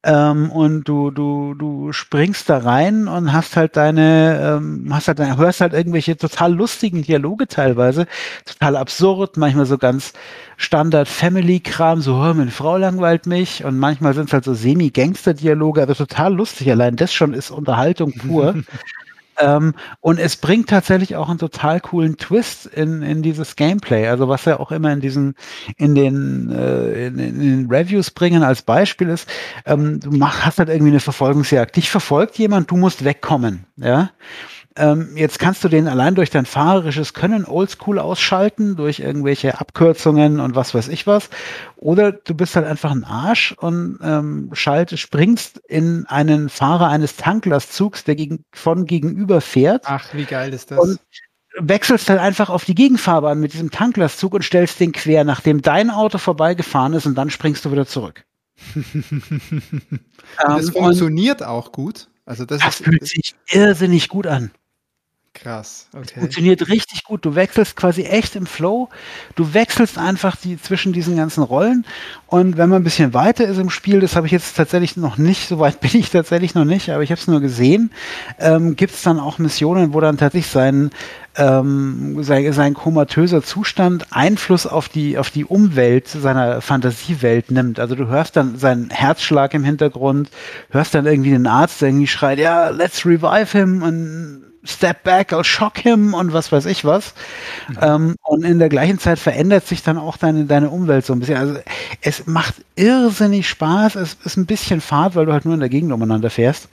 ähm, 0.03 0.51
und 0.51 0.85
du, 0.85 1.11
du, 1.11 1.55
du 1.55 1.93
springst 1.93 2.49
da 2.49 2.59
rein 2.59 3.09
und 3.09 3.33
hast 3.33 3.57
halt 3.57 3.77
deine, 3.77 4.59
ähm, 4.59 4.89
hast 4.93 5.09
halt 5.09 5.19
deine, 5.19 5.37
hörst 5.37 5.61
halt 5.61 5.73
irgendwelche 5.73 6.17
total 6.17 6.55
lustigen 6.55 7.03
Dialoge 7.03 7.49
teilweise, 7.49 8.07
total 8.45 8.77
absurd, 8.77 9.37
manchmal 9.37 9.67
so 9.67 9.79
ganz 9.79 10.13
Standard 10.57 11.09
Family-Kram, 11.09 12.01
so, 12.01 12.23
hör, 12.23 12.35
meine 12.35 12.51
Frau 12.51 12.77
langweilt 12.77 13.27
mich. 13.27 13.65
Und 13.65 13.79
manchmal 13.79 14.15
sind 14.15 14.27
es 14.27 14.33
halt 14.33 14.45
so 14.45 14.55
Semi-Gangster-Dialoge, 14.55 15.81
also 15.81 15.95
total 15.95 16.35
lustig, 16.35 16.71
allein 16.71 16.97
das 16.97 17.13
schon 17.13 17.33
ist 17.35 17.51
Unterhaltung 17.51 18.13
pur. 18.13 18.55
Ähm, 19.41 19.75
und 20.01 20.19
es 20.19 20.37
bringt 20.37 20.69
tatsächlich 20.69 21.17
auch 21.17 21.29
einen 21.29 21.39
total 21.39 21.81
coolen 21.81 22.17
Twist 22.17 22.67
in, 22.67 23.03
in 23.03 23.23
dieses 23.23 23.57
Gameplay. 23.57 24.07
Also 24.09 24.29
was 24.29 24.45
ja 24.45 24.61
auch 24.61 24.71
immer 24.71 24.93
in 24.93 25.01
diesen, 25.01 25.35
in 25.77 25.95
den, 25.95 26.51
äh, 26.51 27.07
in, 27.07 27.19
in 27.19 27.41
den 27.41 27.67
Reviews 27.71 28.11
bringen 28.11 28.43
als 28.43 28.63
Beispiel 28.63 29.09
ist, 29.09 29.29
ähm, 29.67 30.01
du 30.01 30.11
mach, 30.11 30.45
hast 30.45 30.59
halt 30.59 30.69
irgendwie 30.69 30.93
eine 30.93 31.01
Verfolgungsjagd. 31.01 31.77
Dich 31.77 31.91
verfolgt 31.91 32.39
jemand, 32.39 32.71
du 32.71 32.77
musst 32.77 33.05
wegkommen. 33.05 33.65
Ja. 33.77 34.11
Ähm, 34.77 35.17
jetzt 35.17 35.41
kannst 35.41 35.65
du 35.65 35.69
den 35.69 35.89
allein 35.89 36.15
durch 36.15 36.31
dein 36.31 36.47
fahrerisches 36.47 37.13
Können 37.13 37.45
oldschool 37.45 37.99
ausschalten, 37.99 38.77
durch 38.77 39.01
irgendwelche 39.01 39.61
Abkürzungen 39.61 40.39
und 40.39 40.55
was 40.55 40.75
weiß 40.75 40.89
ich 40.89 41.07
was. 41.09 41.29
Oder 41.77 42.13
du 42.13 42.35
bist 42.35 42.55
halt 42.55 42.67
einfach 42.67 42.93
ein 42.93 43.05
Arsch 43.05 43.53
und 43.53 43.99
ähm, 44.03 44.51
schaltest, 44.53 45.03
springst 45.03 45.59
in 45.67 46.07
einen 46.07 46.49
Fahrer 46.49 46.89
eines 46.89 47.17
Tanklastzugs, 47.17 48.05
der 48.05 48.15
gegen, 48.15 48.45
von 48.53 48.87
gegenüber 48.87 49.41
fährt. 49.41 49.85
Ach, 49.87 50.15
wie 50.15 50.25
geil 50.25 50.53
ist 50.53 50.71
das? 50.71 50.79
Und 50.79 51.01
wechselst 51.59 52.09
halt 52.09 52.21
einfach 52.21 52.49
auf 52.49 52.65
die 52.65 52.75
Gegenfahrbahn 52.75 53.41
mit 53.41 53.53
diesem 53.53 53.71
Tanklastzug 53.71 54.35
und 54.35 54.45
stellst 54.45 54.79
den 54.79 54.93
quer, 54.93 55.25
nachdem 55.25 55.63
dein 55.63 55.91
Auto 55.91 56.19
vorbeigefahren 56.19 56.93
ist 56.93 57.07
und 57.07 57.17
dann 57.17 57.31
springst 57.31 57.65
du 57.65 57.73
wieder 57.73 57.87
zurück. 57.87 58.25
das 60.39 60.67
ähm, 60.67 60.73
funktioniert 60.73 61.43
auch 61.43 61.73
gut. 61.73 62.09
Also 62.25 62.45
das, 62.45 62.61
das 62.61 62.79
ist, 62.81 62.85
fühlt 62.85 63.07
sich 63.07 63.35
irrsinnig 63.49 64.09
gut 64.09 64.27
an. 64.27 64.53
Krass, 65.33 65.89
okay. 65.95 66.19
Funktioniert 66.19 66.69
richtig 66.69 67.05
gut. 67.05 67.25
Du 67.25 67.37
wechselst 67.37 67.77
quasi 67.77 68.03
echt 68.03 68.35
im 68.35 68.47
Flow. 68.47 68.89
Du 69.37 69.55
wechselst 69.55 69.97
einfach 69.97 70.35
die 70.35 70.61
zwischen 70.61 70.93
diesen 70.93 71.17
ganzen 71.17 71.45
Rollen. 71.45 71.87
Und 72.27 72.57
wenn 72.57 72.69
man 72.69 72.83
ein 72.83 72.85
bisschen 72.85 73.15
weiter 73.15 73.47
ist 73.47 73.59
im 73.59 73.71
Spiel, 73.71 74.01
das 74.01 74.17
habe 74.17 74.27
ich 74.27 74.33
jetzt 74.33 74.57
tatsächlich 74.57 74.97
noch 74.97 75.19
nicht, 75.19 75.47
so 75.49 75.61
weit 75.61 75.81
bin 75.81 75.93
ich 75.95 76.11
tatsächlich 76.11 76.55
noch 76.55 76.65
nicht, 76.65 76.91
aber 76.91 77.05
ich 77.05 77.13
habe 77.13 77.21
es 77.21 77.29
nur 77.29 77.41
gesehen, 77.41 77.93
ähm, 78.41 78.75
gibt 78.75 78.93
es 78.93 79.03
dann 79.03 79.21
auch 79.21 79.39
Missionen, 79.39 79.95
wo 79.95 80.01
dann 80.01 80.19
tatsächlich 80.19 80.51
sein, 80.51 80.91
ähm, 81.37 82.23
sein, 82.25 82.53
sein 82.53 82.75
komatöser 82.75 83.41
Zustand 83.43 84.09
Einfluss 84.11 84.67
auf 84.67 84.89
die, 84.89 85.17
auf 85.17 85.31
die 85.31 85.45
Umwelt 85.45 86.09
seiner 86.09 86.61
Fantasiewelt 86.61 87.53
nimmt. 87.53 87.79
Also 87.79 87.95
du 87.95 88.09
hörst 88.09 88.35
dann 88.37 88.59
seinen 88.59 88.91
Herzschlag 88.91 89.55
im 89.55 89.63
Hintergrund, 89.63 90.29
hörst 90.71 90.93
dann 90.95 91.07
irgendwie 91.07 91.31
den 91.31 91.47
Arzt, 91.47 91.81
der 91.81 91.89
irgendwie 91.89 92.09
schreit, 92.09 92.41
ja, 92.41 92.71
let's 92.71 93.07
revive 93.07 93.57
him 93.57 93.83
und 93.85 94.50
Step 94.63 95.05
back, 95.05 95.33
I'll 95.33 95.45
shock 95.45 95.79
him 95.79 96.15
und 96.15 96.33
was 96.33 96.53
weiß 96.53 96.67
ich 96.67 96.85
was. 96.85 97.15
Mhm. 97.69 97.79
Ähm, 97.81 98.17
und 98.23 98.45
in 98.45 98.59
der 98.59 98.69
gleichen 98.69 98.99
Zeit 98.99 99.19
verändert 99.19 99.67
sich 99.67 99.83
dann 99.83 99.97
auch 99.97 100.17
deine, 100.17 100.45
deine 100.45 100.71
Umwelt 100.71 101.07
so 101.07 101.13
ein 101.13 101.21
bisschen. 101.21 101.37
Also 101.37 101.59
es 102.03 102.27
macht 102.27 102.55
irrsinnig 102.77 103.49
Spaß. 103.49 103.97
Es 103.97 104.17
ist 104.25 104.37
ein 104.37 104.47
bisschen 104.47 104.81
Fahrt, 104.81 105.15
weil 105.15 105.27
du 105.27 105.33
halt 105.33 105.45
nur 105.45 105.55
in 105.55 105.61
der 105.61 105.69
Gegend 105.69 105.93
umeinander 105.93 106.31
fährst. 106.31 106.69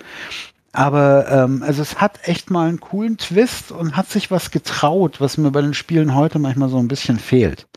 Aber 0.74 1.28
ähm, 1.32 1.64
also 1.64 1.82
es 1.82 2.00
hat 2.00 2.20
echt 2.24 2.52
mal 2.52 2.68
einen 2.68 2.80
coolen 2.80 3.18
Twist 3.18 3.72
und 3.72 3.98
hat 3.98 4.10
sich 4.10 4.30
was 4.30 4.52
getraut, 4.52 5.20
was 5.20 5.38
mir 5.38 5.50
bei 5.50 5.62
den 5.62 5.74
Spielen 5.74 6.14
heute 6.14 6.40
manchmal 6.40 6.70
so 6.70 6.78
ein 6.78 6.88
bisschen 6.88 7.18
fehlt. 7.18 7.68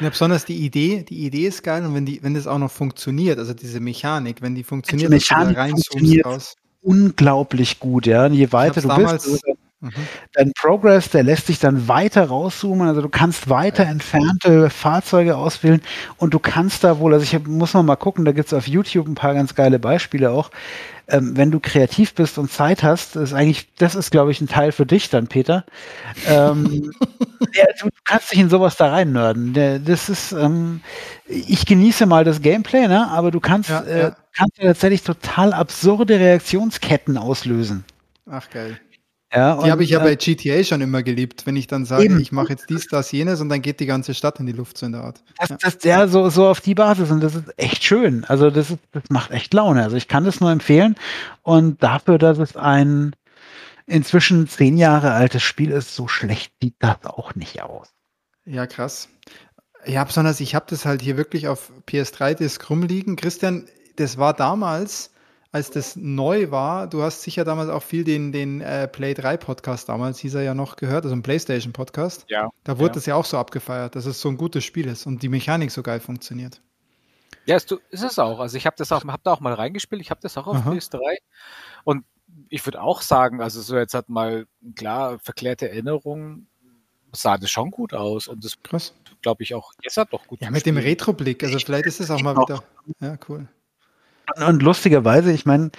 Ja, 0.00 0.08
besonders 0.10 0.44
die 0.44 0.56
Idee, 0.56 1.04
die 1.08 1.26
Idee 1.26 1.46
ist 1.46 1.62
geil 1.62 1.84
und 1.84 1.94
wenn 1.94 2.06
die, 2.06 2.22
wenn 2.22 2.34
das 2.34 2.46
auch 2.46 2.58
noch 2.58 2.70
funktioniert, 2.70 3.38
also 3.38 3.54
diese 3.54 3.80
Mechanik, 3.80 4.42
wenn 4.42 4.54
die 4.54 4.64
funktioniert, 4.64 5.10
die 5.10 5.14
Mechanik 5.14 5.56
rein 5.56 5.70
funktioniert 5.70 6.26
raus. 6.26 6.54
unglaublich 6.82 7.80
gut, 7.80 8.06
ja. 8.06 8.26
Und 8.26 8.34
je 8.34 8.52
weiter 8.52 8.80
du 8.80 8.88
bist, 8.88 9.44
Mhm. 9.80 9.92
Dein 10.32 10.52
Progress, 10.54 11.10
der 11.10 11.22
lässt 11.22 11.48
sich 11.48 11.58
dann 11.58 11.86
weiter 11.86 12.26
rauszoomen. 12.28 12.88
Also 12.88 13.02
du 13.02 13.08
kannst 13.10 13.50
weiter 13.50 13.84
entfernte 13.84 14.70
Fahrzeuge 14.70 15.36
auswählen 15.36 15.82
und 16.16 16.32
du 16.32 16.38
kannst 16.38 16.82
da 16.82 16.98
wohl, 16.98 17.12
also 17.12 17.24
ich 17.24 17.46
muss 17.46 17.74
noch 17.74 17.82
mal 17.82 17.96
gucken, 17.96 18.24
da 18.24 18.32
gibt 18.32 18.46
es 18.46 18.54
auf 18.54 18.66
YouTube 18.66 19.06
ein 19.06 19.14
paar 19.14 19.34
ganz 19.34 19.54
geile 19.54 19.78
Beispiele 19.78 20.30
auch. 20.30 20.50
Ähm, 21.08 21.36
wenn 21.36 21.52
du 21.52 21.60
kreativ 21.60 22.14
bist 22.14 22.36
und 22.36 22.50
Zeit 22.50 22.82
hast, 22.82 23.14
ist 23.14 23.32
eigentlich, 23.32 23.72
das 23.76 23.94
ist, 23.94 24.10
glaube 24.10 24.32
ich, 24.32 24.40
ein 24.40 24.48
Teil 24.48 24.72
für 24.72 24.86
dich 24.86 25.08
dann, 25.08 25.28
Peter. 25.28 25.64
Ähm, 26.26 26.90
ja, 27.54 27.66
du 27.80 27.90
kannst 28.04 28.32
dich 28.32 28.40
in 28.40 28.50
sowas 28.50 28.76
da 28.76 28.90
rein 28.90 29.12
nörden. 29.12 29.52
Das 29.84 30.08
ist, 30.08 30.32
ähm, 30.32 30.80
ich 31.26 31.64
genieße 31.64 32.06
mal 32.06 32.24
das 32.24 32.40
Gameplay, 32.42 32.88
ne? 32.88 33.08
aber 33.08 33.30
du 33.30 33.38
kannst, 33.38 33.70
ja, 33.70 33.82
äh, 33.82 34.00
ja. 34.00 34.16
kannst 34.34 34.56
tatsächlich 34.56 35.02
total 35.02 35.52
absurde 35.52 36.18
Reaktionsketten 36.18 37.18
auslösen. 37.18 37.84
Ach 38.28 38.50
geil. 38.50 38.80
Ja, 39.32 39.60
die 39.62 39.70
habe 39.70 39.82
ich 39.82 39.90
ja 39.90 39.98
bei 39.98 40.14
GTA 40.14 40.62
schon 40.62 40.80
immer 40.80 41.02
geliebt, 41.02 41.46
wenn 41.46 41.56
ich 41.56 41.66
dann 41.66 41.84
sage, 41.84 42.04
eben. 42.04 42.20
ich 42.20 42.30
mache 42.30 42.50
jetzt 42.50 42.70
dies, 42.70 42.86
das, 42.86 43.10
jenes 43.10 43.40
und 43.40 43.48
dann 43.48 43.60
geht 43.60 43.80
die 43.80 43.86
ganze 43.86 44.14
Stadt 44.14 44.38
in 44.38 44.46
die 44.46 44.52
Luft 44.52 44.78
so 44.78 44.86
in 44.86 44.92
der 44.92 45.02
Art. 45.02 45.22
Das, 45.38 45.48
ja. 45.48 45.56
das 45.60 45.76
ja 45.82 46.06
so, 46.06 46.30
so 46.30 46.46
auf 46.46 46.60
die 46.60 46.74
Basis 46.74 47.10
und 47.10 47.20
das 47.20 47.34
ist 47.34 47.52
echt 47.56 47.82
schön. 47.82 48.24
Also 48.24 48.50
das, 48.50 48.70
ist, 48.70 48.78
das 48.92 49.02
macht 49.10 49.32
echt 49.32 49.52
Laune. 49.52 49.82
Also 49.82 49.96
ich 49.96 50.06
kann 50.06 50.24
das 50.24 50.40
nur 50.40 50.52
empfehlen 50.52 50.94
und 51.42 51.82
dafür, 51.82 52.18
dass 52.18 52.38
es 52.38 52.56
ein 52.56 53.16
inzwischen 53.86 54.48
zehn 54.48 54.76
Jahre 54.76 55.12
altes 55.12 55.42
Spiel 55.42 55.70
ist, 55.70 55.94
so 55.96 56.06
schlecht 56.06 56.52
sieht 56.62 56.76
das 56.78 57.04
auch 57.04 57.34
nicht 57.34 57.62
aus. 57.62 57.88
Ja, 58.44 58.66
krass. 58.66 59.08
Ja, 59.84 60.04
besonders 60.04 60.40
ich 60.40 60.54
habe 60.54 60.66
das 60.68 60.84
halt 60.84 61.02
hier 61.02 61.16
wirklich 61.16 61.48
auf 61.48 61.72
PS3-Disc 61.88 62.70
rumliegen. 62.70 63.16
Christian, 63.16 63.66
das 63.96 64.18
war 64.18 64.34
damals 64.34 65.10
als 65.56 65.70
das 65.70 65.96
neu 65.96 66.50
war, 66.50 66.86
du 66.86 67.02
hast 67.02 67.22
sicher 67.22 67.42
damals 67.42 67.70
auch 67.70 67.82
viel 67.82 68.04
den, 68.04 68.30
den 68.30 68.60
äh, 68.60 68.86
Play 68.86 69.14
3 69.14 69.38
Podcast 69.38 69.88
damals, 69.88 70.18
hieß 70.18 70.34
er 70.34 70.42
ja 70.42 70.52
noch, 70.52 70.76
gehört, 70.76 71.04
also 71.04 71.16
ein 71.16 71.22
PlayStation 71.22 71.72
Podcast. 71.72 72.26
Ja. 72.28 72.50
Da 72.62 72.78
wurde 72.78 72.90
ja. 72.90 72.94
das 72.96 73.06
ja 73.06 73.14
auch 73.14 73.24
so 73.24 73.38
abgefeiert, 73.38 73.96
dass 73.96 74.04
es 74.04 74.20
so 74.20 74.28
ein 74.28 74.36
gutes 74.36 74.64
Spiel 74.64 74.86
ist 74.86 75.06
und 75.06 75.22
die 75.22 75.30
Mechanik 75.30 75.70
so 75.70 75.82
geil 75.82 75.98
funktioniert. 76.00 76.60
Ja, 77.46 77.56
ist, 77.56 77.72
ist 77.88 78.02
es 78.02 78.18
auch. 78.18 78.38
Also 78.38 78.58
ich 78.58 78.66
habe 78.66 78.76
das 78.76 78.92
auch, 78.92 79.02
hab 79.02 79.22
da 79.24 79.32
auch 79.32 79.40
mal 79.40 79.54
reingespielt, 79.54 80.02
ich 80.02 80.10
habe 80.10 80.20
das 80.20 80.36
auch 80.36 80.46
auf 80.46 80.56
Aha. 80.56 80.72
PS3 80.72 80.98
und 81.84 82.04
ich 82.50 82.62
würde 82.66 82.82
auch 82.82 83.00
sagen, 83.00 83.40
also 83.40 83.62
so 83.62 83.78
jetzt 83.78 83.94
hat 83.94 84.10
mal 84.10 84.46
klar 84.74 85.18
verklärte 85.20 85.70
Erinnerungen, 85.70 86.48
sah 87.12 87.38
das 87.38 87.50
schon 87.50 87.70
gut 87.70 87.94
aus 87.94 88.28
und 88.28 88.44
das 88.44 88.58
glaube 89.22 89.42
ich 89.42 89.54
auch, 89.54 89.72
jetzt 89.82 89.96
hat 89.96 90.12
doch 90.12 90.26
gut. 90.26 90.42
Ja, 90.42 90.50
mit 90.50 90.66
dem 90.66 90.76
Retro-Blick, 90.76 91.42
also 91.44 91.58
vielleicht 91.58 91.86
ist 91.86 92.00
es 92.00 92.10
auch 92.10 92.20
mal 92.20 92.36
wieder, 92.36 92.62
ja, 93.00 93.16
cool. 93.30 93.48
Und 94.34 94.62
lustigerweise, 94.62 95.32
ich 95.32 95.46
meine, 95.46 95.70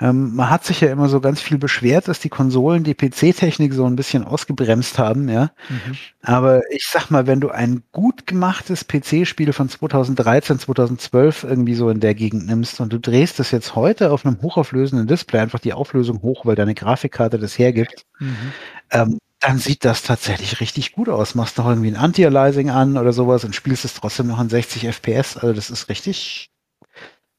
ähm, 0.00 0.34
man 0.34 0.50
hat 0.50 0.64
sich 0.64 0.80
ja 0.80 0.90
immer 0.90 1.08
so 1.08 1.20
ganz 1.20 1.40
viel 1.40 1.56
beschwert, 1.56 2.08
dass 2.08 2.18
die 2.18 2.28
Konsolen 2.28 2.82
die 2.82 2.94
PC-Technik 2.94 3.72
so 3.72 3.86
ein 3.86 3.94
bisschen 3.94 4.24
ausgebremst 4.24 4.98
haben, 4.98 5.28
ja. 5.28 5.52
Mhm. 5.68 5.96
Aber 6.22 6.62
ich 6.72 6.86
sag 6.90 7.10
mal, 7.10 7.28
wenn 7.28 7.40
du 7.40 7.50
ein 7.50 7.84
gut 7.92 8.26
gemachtes 8.26 8.86
PC-Spiel 8.88 9.52
von 9.52 9.68
2013, 9.68 10.58
2012 10.58 11.44
irgendwie 11.44 11.74
so 11.74 11.90
in 11.90 12.00
der 12.00 12.14
Gegend 12.14 12.46
nimmst 12.46 12.80
und 12.80 12.92
du 12.92 12.98
drehst 12.98 13.38
es 13.38 13.52
jetzt 13.52 13.76
heute 13.76 14.10
auf 14.10 14.26
einem 14.26 14.42
hochauflösenden 14.42 15.06
Display 15.06 15.40
einfach 15.40 15.60
die 15.60 15.72
Auflösung 15.72 16.22
hoch, 16.22 16.44
weil 16.44 16.56
deine 16.56 16.74
Grafikkarte 16.74 17.38
das 17.38 17.56
hergibt, 17.56 18.04
mhm. 18.18 18.52
ähm, 18.90 19.18
dann 19.42 19.58
sieht 19.58 19.84
das 19.84 20.02
tatsächlich 20.02 20.60
richtig 20.60 20.92
gut 20.92 21.08
aus. 21.08 21.34
Machst 21.34 21.58
noch 21.58 21.66
irgendwie 21.66 21.88
ein 21.88 21.96
Anti-Aliasing 21.96 22.70
an 22.70 22.96
oder 22.96 23.12
sowas 23.12 23.44
und 23.44 23.56
spielst 23.56 23.84
es 23.84 23.94
trotzdem 23.94 24.28
noch 24.28 24.40
in 24.40 24.48
60 24.48 24.86
FPS. 24.86 25.36
Also 25.36 25.52
das 25.52 25.68
ist 25.68 25.88
richtig, 25.88 26.51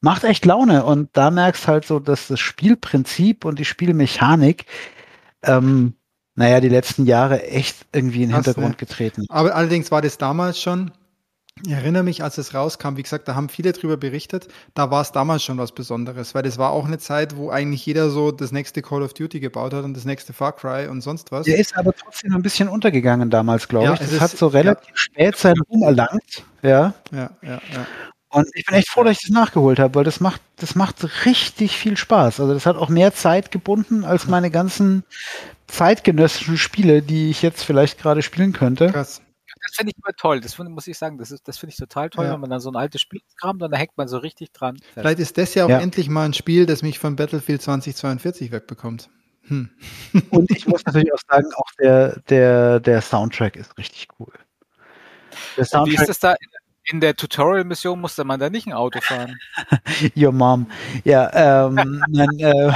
macht 0.04 0.22
echt 0.22 0.44
Laune. 0.44 0.84
Und 0.84 1.08
da 1.14 1.30
merkst 1.30 1.66
halt 1.66 1.86
so, 1.86 1.98
dass 1.98 2.28
das 2.28 2.38
Spielprinzip 2.38 3.44
und 3.44 3.58
die 3.58 3.64
Spielmechanik, 3.64 4.66
ähm, 5.42 5.94
naja, 6.36 6.60
die 6.60 6.68
letzten 6.68 7.06
Jahre 7.06 7.42
echt 7.42 7.86
irgendwie 7.92 8.22
in 8.22 8.28
den 8.28 8.36
Hintergrund 8.36 8.78
getreten. 8.78 9.24
Aber 9.30 9.54
allerdings 9.54 9.90
war 9.90 10.02
das 10.02 10.18
damals 10.18 10.60
schon, 10.60 10.92
ich 11.64 11.72
erinnere 11.72 12.02
mich, 12.02 12.22
als 12.22 12.36
es 12.36 12.52
rauskam, 12.52 12.96
wie 12.96 13.02
gesagt, 13.02 13.28
da 13.28 13.36
haben 13.36 13.48
viele 13.48 13.72
drüber 13.72 13.96
berichtet, 13.96 14.48
da 14.74 14.90
war 14.90 15.00
es 15.00 15.12
damals 15.12 15.44
schon 15.44 15.56
was 15.56 15.72
Besonderes, 15.72 16.34
weil 16.34 16.42
das 16.42 16.58
war 16.58 16.72
auch 16.72 16.84
eine 16.84 16.98
Zeit, 16.98 17.36
wo 17.36 17.50
eigentlich 17.50 17.86
jeder 17.86 18.10
so 18.10 18.32
das 18.32 18.50
nächste 18.50 18.82
Call 18.82 19.02
of 19.02 19.14
Duty 19.14 19.38
gebaut 19.38 19.72
hat 19.72 19.84
und 19.84 19.96
das 19.96 20.04
nächste 20.04 20.32
Far 20.32 20.52
Cry 20.52 20.88
und 20.88 21.00
sonst 21.00 21.30
was. 21.30 21.46
Der 21.46 21.56
ist 21.56 21.76
aber 21.78 21.94
trotzdem 21.94 22.34
ein 22.34 22.42
bisschen 22.42 22.68
untergegangen 22.68 23.30
damals, 23.30 23.68
glaube 23.68 23.86
ja, 23.86 23.92
ich. 23.94 24.00
Das 24.00 24.12
ist, 24.12 24.20
hat 24.20 24.30
so 24.32 24.48
relativ 24.48 24.88
ja. 24.90 24.96
spät 24.96 25.36
seinen 25.36 25.62
Ruhm 25.70 25.82
erlangt. 25.84 26.44
Ja. 26.62 26.92
Ja, 27.12 27.30
ja, 27.42 27.60
ja. 27.72 27.86
Und 28.34 28.48
ich 28.54 28.66
bin 28.66 28.74
echt 28.74 28.88
froh, 28.88 29.04
dass 29.04 29.18
ich 29.18 29.22
das 29.22 29.30
nachgeholt 29.30 29.78
habe, 29.78 29.94
weil 29.94 30.04
das 30.04 30.20
macht, 30.20 30.40
das 30.56 30.74
macht 30.74 31.24
richtig 31.24 31.76
viel 31.76 31.96
Spaß. 31.96 32.40
Also 32.40 32.52
das 32.52 32.66
hat 32.66 32.76
auch 32.76 32.88
mehr 32.88 33.14
Zeit 33.14 33.50
gebunden 33.50 34.04
als 34.04 34.26
meine 34.26 34.50
ganzen 34.50 35.04
zeitgenössischen 35.66 36.58
Spiele, 36.58 37.00
die 37.00 37.30
ich 37.30 37.42
jetzt 37.42 37.62
vielleicht 37.62 37.98
gerade 37.98 38.22
spielen 38.22 38.52
könnte. 38.52 38.90
Krass 38.90 39.22
das 39.64 39.76
finde 39.76 39.92
ich 39.92 40.04
immer 40.04 40.14
toll. 40.14 40.40
Das 40.40 40.54
find, 40.54 40.70
muss 40.70 40.86
ich 40.86 40.98
sagen, 40.98 41.18
das, 41.18 41.34
das 41.42 41.58
finde 41.58 41.72
ich 41.72 41.76
total 41.76 42.10
toll, 42.10 42.26
ja. 42.26 42.32
wenn 42.32 42.40
man 42.40 42.50
dann 42.50 42.60
so 42.60 42.70
ein 42.70 42.76
altes 42.76 43.00
Spiel 43.00 43.20
kramt 43.40 43.62
und 43.62 43.70
da 43.70 43.76
hängt 43.76 43.96
man 43.96 44.08
so 44.08 44.18
richtig 44.18 44.52
dran. 44.52 44.76
Fest. 44.76 44.90
Vielleicht 44.94 45.18
ist 45.18 45.38
das 45.38 45.54
ja 45.54 45.64
auch 45.64 45.70
ja. 45.70 45.80
endlich 45.80 46.08
mal 46.08 46.24
ein 46.24 46.34
Spiel, 46.34 46.66
das 46.66 46.82
mich 46.82 46.98
von 46.98 47.16
Battlefield 47.16 47.62
2042 47.62 48.52
wegbekommt. 48.52 49.08
Hm. 49.46 49.70
Und 50.30 50.50
ich 50.50 50.66
muss 50.66 50.84
natürlich 50.84 51.12
auch 51.12 51.20
sagen, 51.28 51.46
auch 51.56 51.70
der, 51.78 52.20
der, 52.28 52.80
der 52.80 53.02
Soundtrack 53.02 53.56
ist 53.56 53.76
richtig 53.76 54.08
cool. 54.18 54.32
Der 55.56 55.64
Soundtrack, 55.64 55.98
Wie 55.98 56.00
ist 56.00 56.08
das 56.08 56.18
da 56.18 56.32
in 56.32 56.48
der 56.92 57.16
Tutorial-Mission 57.16 58.00
musste 58.00 58.24
man 58.24 58.38
da 58.38 58.50
nicht 58.50 58.66
ein 58.66 58.72
Auto 58.72 59.00
fahren. 59.00 59.38
Your 60.16 60.32
mom. 60.32 60.66
Ja, 61.04 61.66
ähm, 61.66 62.02
nein, 62.08 62.28
äh, 62.38 62.72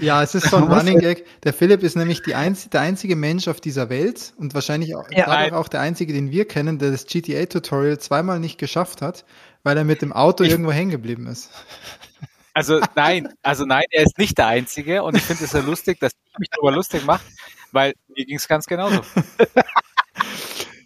ja, 0.00 0.22
es 0.22 0.34
ist 0.34 0.48
so 0.48 0.56
ein 0.56 0.64
Running 0.64 0.98
Gag. 0.98 1.26
Der 1.42 1.52
Philipp 1.52 1.82
ist 1.82 1.96
nämlich 1.96 2.22
die 2.22 2.34
einz 2.34 2.70
der 2.70 2.80
einzige 2.80 3.16
Mensch 3.16 3.48
auf 3.48 3.60
dieser 3.60 3.90
Welt 3.90 4.32
und 4.38 4.54
wahrscheinlich 4.54 4.94
auch, 4.94 5.04
ja, 5.10 5.52
auch 5.52 5.68
der 5.68 5.80
einzige, 5.80 6.12
den 6.12 6.30
wir 6.30 6.48
kennen, 6.48 6.78
der 6.78 6.90
das 6.90 7.06
GTA-Tutorial 7.06 7.98
zweimal 7.98 8.40
nicht 8.40 8.58
geschafft 8.58 9.02
hat, 9.02 9.24
weil 9.62 9.76
er 9.76 9.84
mit 9.84 10.00
dem 10.00 10.12
Auto 10.12 10.44
ich, 10.44 10.50
irgendwo 10.50 10.72
hängen 10.72 10.90
geblieben 10.90 11.26
ist. 11.26 11.50
Also 12.52 12.80
nein, 12.96 13.28
also 13.42 13.64
nein, 13.64 13.84
er 13.92 14.02
ist 14.02 14.18
nicht 14.18 14.36
der 14.36 14.48
Einzige 14.48 15.04
und 15.04 15.16
ich 15.16 15.22
finde 15.22 15.44
es 15.44 15.52
ja 15.52 15.60
lustig, 15.60 16.00
dass 16.00 16.10
ich 16.12 16.38
mich 16.38 16.48
darüber 16.50 16.72
lustig 16.72 17.06
mache, 17.06 17.22
weil 17.70 17.94
mir 18.08 18.24
ging 18.24 18.36
es 18.36 18.48
ganz 18.48 18.66
genauso. 18.66 19.02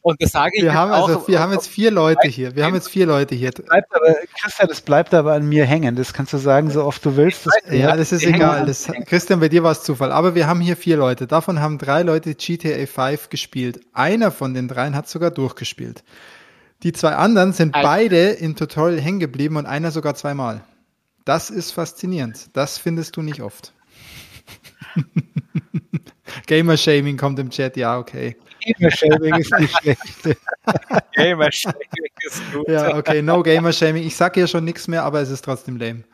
Und 0.05 0.21
das 0.23 0.33
sage 0.33 0.51
ich 0.57 0.63
wir 0.63 0.75
haben 0.75 0.93
auch, 0.93 1.09
also, 1.09 1.29
wir 1.29 1.41
haben 1.41 1.53
jetzt 1.53 1.67
vier 1.67 1.91
Leute 1.91 2.29
hier. 2.29 2.55
Wir 2.55 2.67
haben 2.67 2.75
jetzt 2.75 2.91
vier 2.91 3.07
Leute 3.07 3.35
hier. 3.35 3.53
Das 3.53 3.65
bleibt 3.65 3.97
aber, 3.97 4.15
Christian, 4.39 4.69
das 4.69 4.81
bleibt 4.83 5.15
aber 5.15 5.33
an 5.33 5.49
mir 5.49 5.65
hängen. 5.65 5.97
Das 5.97 6.13
kannst 6.13 6.35
du 6.35 6.37
sagen, 6.37 6.71
so 6.71 6.85
oft 6.85 7.03
du 7.07 7.17
willst. 7.17 7.47
Das 7.47 7.55
ja, 7.71 7.97
das 7.97 8.13
ist 8.13 8.23
egal. 8.23 8.67
Das, 8.67 8.87
Christian, 9.07 9.41
bei 9.41 9.49
dir 9.49 9.63
war 9.63 9.73
es 9.73 9.83
Zufall. 9.83 10.13
Aber 10.13 10.35
wir 10.35 10.47
haben 10.47 10.61
hier 10.61 10.77
vier 10.77 10.99
Leute. 10.99 11.27
Davon 11.27 11.59
haben 11.59 11.79
drei 11.79 12.03
Leute 12.03 12.35
GTA 12.35 12.85
5 12.85 13.31
gespielt. 13.31 13.81
Einer 13.95 14.31
von 14.31 14.53
den 14.53 14.69
dreien 14.69 14.95
hat 14.95 15.09
sogar 15.09 15.31
durchgespielt. 15.31 16.05
Die 16.83 16.93
zwei 16.93 17.15
anderen 17.15 17.55
sind 17.55 17.75
also. 17.75 17.89
beide 17.89 18.33
im 18.33 18.57
Tutorial 18.57 19.01
hängen 19.01 19.21
geblieben 19.21 19.57
und 19.57 19.65
einer 19.65 19.91
sogar 19.91 20.15
zweimal. 20.15 20.61
Das 21.25 21.49
ist 21.49 21.71
faszinierend. 21.71 22.51
Das 22.53 22.77
findest 22.77 23.17
du 23.17 23.23
nicht 23.23 23.41
oft. 23.41 23.73
Gamer-Shaming 26.47 27.17
kommt 27.17 27.39
im 27.39 27.51
Chat, 27.51 27.77
ja, 27.77 27.99
okay. 27.99 28.37
Gamer-Shaming 28.61 29.35
ist 29.37 29.59
nicht 29.59 29.77
schlecht. 29.79 30.39
Gamer-Shaming 31.15 32.11
ist 32.27 32.53
gut. 32.53 32.69
Ja, 32.69 32.97
okay, 32.97 33.23
no 33.23 33.43
Gamer-Shaming. 33.43 34.03
Ich 34.03 34.17
sage 34.17 34.41
ja 34.41 34.47
schon 34.47 34.65
nichts 34.65 34.89
mehr, 34.89 35.03
aber 35.03 35.21
es 35.21 35.31
ist 35.31 35.45
trotzdem 35.45 35.77
lame. 35.77 36.05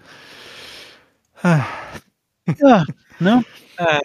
ja, 1.43 2.85
ne? 3.19 3.45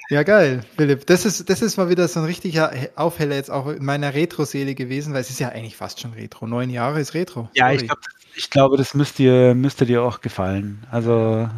Ja, 0.10 0.24
geil, 0.24 0.62
Philipp. 0.78 1.06
Das 1.06 1.26
ist, 1.26 1.50
das 1.50 1.62
ist 1.62 1.78
mal 1.78 1.90
wieder 1.90 2.08
so 2.08 2.22
ein 2.22 2.26
richtiger 2.26 2.72
Aufheller 2.96 3.36
jetzt 3.36 3.52
auch 3.52 3.68
in 3.68 3.84
meiner 3.84 4.14
Retro-Seele 4.14 4.74
gewesen, 4.74 5.14
weil 5.14 5.22
es 5.22 5.30
ist 5.30 5.40
ja 5.40 5.50
eigentlich 5.50 5.76
fast 5.76 6.00
schon 6.00 6.14
Retro. 6.14 6.48
Neun 6.48 6.70
Jahre 6.70 7.02
ist 7.02 7.14
Retro. 7.14 7.50
Ja, 7.54 7.72
ich, 7.72 7.86
glaub, 7.86 8.00
ich 8.36 8.50
glaube, 8.50 8.78
das 8.78 8.94
müsst 8.94 9.20
ihr, 9.20 9.54
müsste 9.54 9.86
dir 9.86 10.04
auch 10.04 10.22
gefallen. 10.22 10.86
Also. 10.92 11.50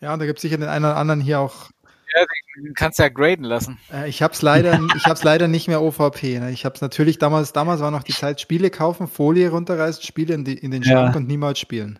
Ja, 0.00 0.12
und 0.12 0.18
da 0.18 0.26
gibt 0.26 0.38
es 0.38 0.42
sicher 0.42 0.58
den 0.58 0.68
einen 0.68 0.84
oder 0.84 0.96
anderen 0.96 1.20
hier 1.20 1.40
auch 1.40 1.70
kannst 2.74 2.98
du 2.98 3.04
ja 3.04 3.08
graden 3.08 3.44
lassen. 3.44 3.78
Äh, 3.92 4.08
ich 4.08 4.22
habe 4.22 4.34
es 4.34 4.42
leider, 4.42 4.80
ich 4.96 5.06
hab's 5.06 5.24
leider 5.24 5.48
nicht 5.48 5.68
mehr 5.68 5.82
OVP. 5.82 6.38
Ne? 6.38 6.50
Ich 6.50 6.64
habe 6.64 6.74
es 6.74 6.80
natürlich 6.80 7.18
damals, 7.18 7.52
damals 7.52 7.80
war 7.80 7.90
noch 7.90 8.02
die 8.02 8.12
Zeit, 8.12 8.40
Spiele 8.40 8.70
kaufen, 8.70 9.08
Folie 9.08 9.50
runterreißen, 9.50 10.02
Spiele 10.02 10.34
in, 10.34 10.44
die, 10.44 10.54
in 10.54 10.70
den 10.70 10.84
Schrank 10.84 11.14
ja. 11.14 11.16
und 11.20 11.28
niemals 11.28 11.58
spielen. 11.58 11.98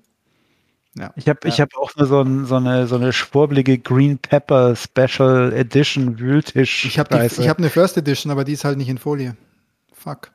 Ja. 0.94 1.12
Ich 1.16 1.28
habe 1.28 1.40
ja. 1.44 1.48
ich 1.48 1.60
hab 1.60 1.74
auch 1.76 1.94
nur 1.96 2.06
so, 2.06 2.20
ein, 2.20 2.44
so, 2.44 2.56
eine, 2.56 2.86
so 2.86 2.96
eine 2.96 3.12
schwurblige 3.12 3.78
Green 3.78 4.18
Pepper 4.18 4.76
Special 4.76 5.52
Edition 5.52 6.18
Wühltisch. 6.18 6.84
Ich 6.84 6.98
habe 6.98 7.18
hab 7.18 7.58
eine 7.58 7.70
First 7.70 7.96
Edition, 7.96 8.30
aber 8.30 8.44
die 8.44 8.52
ist 8.52 8.64
halt 8.64 8.76
nicht 8.76 8.88
in 8.88 8.98
Folie. 8.98 9.36
Fuck. 9.92 10.32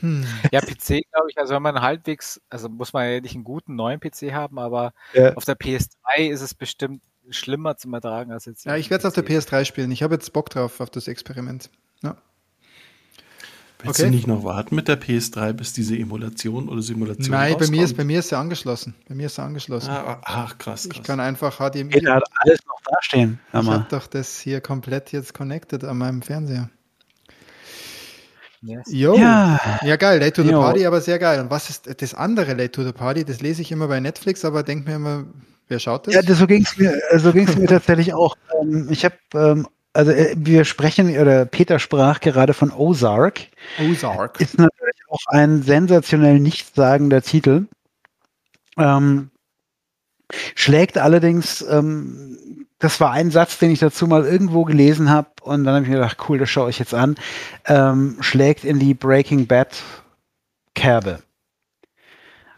Hm. 0.00 0.24
Ja, 0.50 0.60
PC, 0.60 1.04
glaube 1.12 1.28
ich, 1.28 1.38
also 1.38 1.54
wenn 1.54 1.62
man 1.62 1.80
halbwegs, 1.80 2.40
also 2.48 2.68
muss 2.68 2.92
man 2.92 3.08
ja 3.08 3.20
nicht 3.20 3.34
einen 3.34 3.44
guten 3.44 3.76
neuen 3.76 4.00
PC 4.00 4.32
haben, 4.32 4.58
aber 4.58 4.94
ja. 5.12 5.34
auf 5.34 5.44
der 5.44 5.56
PS3 5.58 6.30
ist 6.30 6.40
es 6.40 6.54
bestimmt 6.54 7.02
schlimmer 7.30 7.76
zu 7.76 7.90
ertragen 7.92 8.32
als 8.32 8.44
jetzt. 8.44 8.64
Ja, 8.64 8.76
ich 8.76 8.90
werde 8.90 9.06
es 9.06 9.06
auf 9.06 9.14
der 9.14 9.24
PS3 9.24 9.64
spielen. 9.64 9.90
Ich 9.90 10.02
habe 10.02 10.14
jetzt 10.14 10.32
Bock 10.32 10.50
drauf, 10.50 10.80
auf 10.80 10.90
das 10.90 11.08
Experiment. 11.08 11.70
Ja. 12.02 12.16
Willst 13.82 14.00
okay. 14.00 14.10
du 14.10 14.14
nicht 14.14 14.26
noch 14.26 14.44
warten 14.44 14.74
mit 14.74 14.88
der 14.88 15.00
PS3, 15.00 15.52
bis 15.54 15.72
diese 15.72 15.96
Emulation 15.96 16.68
oder 16.68 16.82
Simulation 16.82 17.30
Nein, 17.30 17.56
bei 17.58 17.68
mir, 17.68 17.84
ist, 17.84 17.96
bei 17.96 18.04
mir 18.04 18.18
ist 18.18 18.28
sie 18.28 18.36
angeschlossen. 18.36 18.94
Bei 19.08 19.14
mir 19.14 19.26
ist 19.26 19.36
sie 19.36 19.42
angeschlossen. 19.42 19.90
Ah, 19.90 20.20
ach, 20.22 20.58
krass, 20.58 20.88
krass. 20.88 20.98
Ich 20.98 21.02
kann 21.02 21.18
einfach 21.18 21.56
HDMI. 21.56 21.88
Geht 21.88 22.08
hat 22.08 22.24
alles 22.36 22.58
noch 22.66 22.80
dastehen. 22.92 23.40
Ich 23.48 23.54
habe 23.54 23.86
doch 23.88 24.06
das 24.06 24.38
hier 24.38 24.60
komplett 24.60 25.12
jetzt 25.12 25.32
connected 25.32 25.84
an 25.84 25.98
meinem 25.98 26.20
Fernseher. 26.20 26.68
Yes. 28.62 28.82
Jo. 28.92 29.16
Ja. 29.16 29.58
ja, 29.82 29.96
geil, 29.96 30.20
Late 30.20 30.32
to 30.32 30.42
the 30.42 30.50
jo. 30.50 30.60
Party, 30.60 30.84
aber 30.84 31.00
sehr 31.00 31.18
geil. 31.18 31.40
Und 31.40 31.50
was 31.50 31.70
ist 31.70 32.02
das 32.02 32.12
andere 32.12 32.52
Late 32.52 32.72
to 32.72 32.84
the 32.84 32.92
Party? 32.92 33.24
Das 33.24 33.40
lese 33.40 33.62
ich 33.62 33.72
immer 33.72 33.88
bei 33.88 34.00
Netflix, 34.00 34.44
aber 34.44 34.62
denke 34.62 34.90
mir 34.90 34.96
immer, 34.96 35.24
Wer 35.70 35.78
schaut 35.78 36.08
das? 36.08 36.14
Ja, 36.14 36.34
so 36.34 36.48
ging 36.48 36.62
es 36.62 36.76
mir, 36.76 37.00
äh, 37.10 37.18
so 37.20 37.32
ging's 37.32 37.56
mir 37.56 37.68
tatsächlich 37.68 38.12
auch. 38.12 38.36
Ähm, 38.60 38.88
ich 38.90 39.04
habe, 39.04 39.14
ähm, 39.34 39.68
also 39.92 40.10
äh, 40.10 40.34
wir 40.36 40.64
sprechen, 40.64 41.16
oder 41.16 41.44
Peter 41.44 41.78
sprach 41.78 42.18
gerade 42.18 42.54
von 42.54 42.72
Ozark. 42.72 43.42
Ozark. 43.78 44.40
Ist 44.40 44.58
natürlich 44.58 44.96
auch 45.08 45.24
ein 45.28 45.62
sensationell 45.62 46.40
nichtssagender 46.40 47.22
Titel. 47.22 47.66
Ähm, 48.78 49.30
schlägt 50.56 50.98
allerdings, 50.98 51.62
ähm, 51.62 52.66
das 52.80 52.98
war 52.98 53.12
ein 53.12 53.30
Satz, 53.30 53.58
den 53.58 53.70
ich 53.70 53.78
dazu 53.78 54.08
mal 54.08 54.26
irgendwo 54.26 54.64
gelesen 54.64 55.08
habe 55.08 55.28
und 55.42 55.62
dann 55.62 55.74
habe 55.76 55.84
ich 55.84 55.90
mir 55.90 55.98
gedacht, 55.98 56.18
cool, 56.28 56.38
das 56.38 56.50
schaue 56.50 56.70
ich 56.70 56.80
jetzt 56.80 56.94
an, 56.94 57.14
ähm, 57.66 58.16
schlägt 58.18 58.64
in 58.64 58.80
die 58.80 58.94
Breaking 58.94 59.46
Bad 59.46 59.80
Kerbe. 60.74 61.22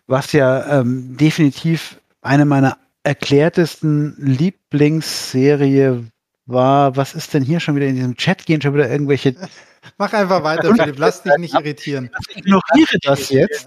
Was 0.07 0.33
ja 0.33 0.81
ähm, 0.81 1.15
definitiv 1.19 1.99
eine 2.23 2.47
meiner 2.47 2.79
erklärtesten 3.05 4.15
Lieblingsserie 4.19 6.05
war, 6.47 6.97
was 6.97 7.15
ist 7.15 7.35
denn 7.35 7.43
hier 7.43 7.61
schon 7.61 7.77
wieder 7.77 7.87
in 7.87 7.97
diesem 7.97 8.17
Chat? 8.17 8.47
Gehen 8.47 8.61
schon 8.61 8.75
wieder 8.75 8.91
irgendwelche. 8.91 9.35
Mach 9.99 10.13
einfach 10.13 10.45
weiter, 10.45 10.75
Philipp. 10.75 10.99
Lass 10.99 11.23
dich 11.23 11.37
nicht 11.39 11.55
irritieren. 11.55 12.11
Ich 12.29 12.37
ignoriere 12.39 12.99
das 13.03 13.31
jetzt. 13.31 13.67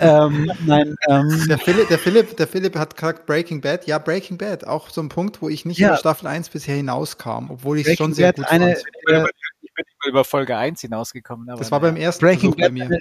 ähm, 0.00 0.50
nein, 0.64 0.96
ähm, 1.08 1.44
der, 1.48 1.58
Philipp, 1.58 1.88
der, 1.88 1.98
Philipp, 1.98 2.36
der 2.36 2.46
Philipp 2.46 2.76
hat 2.76 2.96
gesagt 2.96 3.26
Breaking 3.26 3.60
Bad. 3.60 3.86
Ja, 3.86 3.98
Breaking 3.98 4.38
Bad. 4.38 4.66
Auch 4.66 4.88
so 4.88 5.02
ein 5.02 5.10
Punkt, 5.10 5.42
wo 5.42 5.50
ich 5.50 5.66
nicht 5.66 5.78
ja. 5.78 5.88
über 5.88 5.96
Staffel 5.98 6.28
1 6.28 6.48
bisher 6.48 6.76
hinauskam, 6.76 7.50
obwohl 7.50 7.78
ich 7.78 7.86
es 7.86 7.98
schon 7.98 8.14
sehr 8.14 8.32
gut 8.32 8.46
eine, 8.46 8.74
fand. 8.74 8.78
Ich 8.78 9.04
bin, 9.04 9.16
über, 9.16 9.28
ich 9.60 9.74
bin 9.74 9.84
über 10.06 10.24
Folge 10.24 10.56
1 10.56 10.80
hinausgekommen. 10.80 11.46
das 11.46 11.70
war 11.70 11.80
beim 11.80 11.96
ersten 11.96 12.24
Breaking 12.24 12.52
Bad, 12.52 12.60
bei 12.60 12.70
mir 12.70 12.98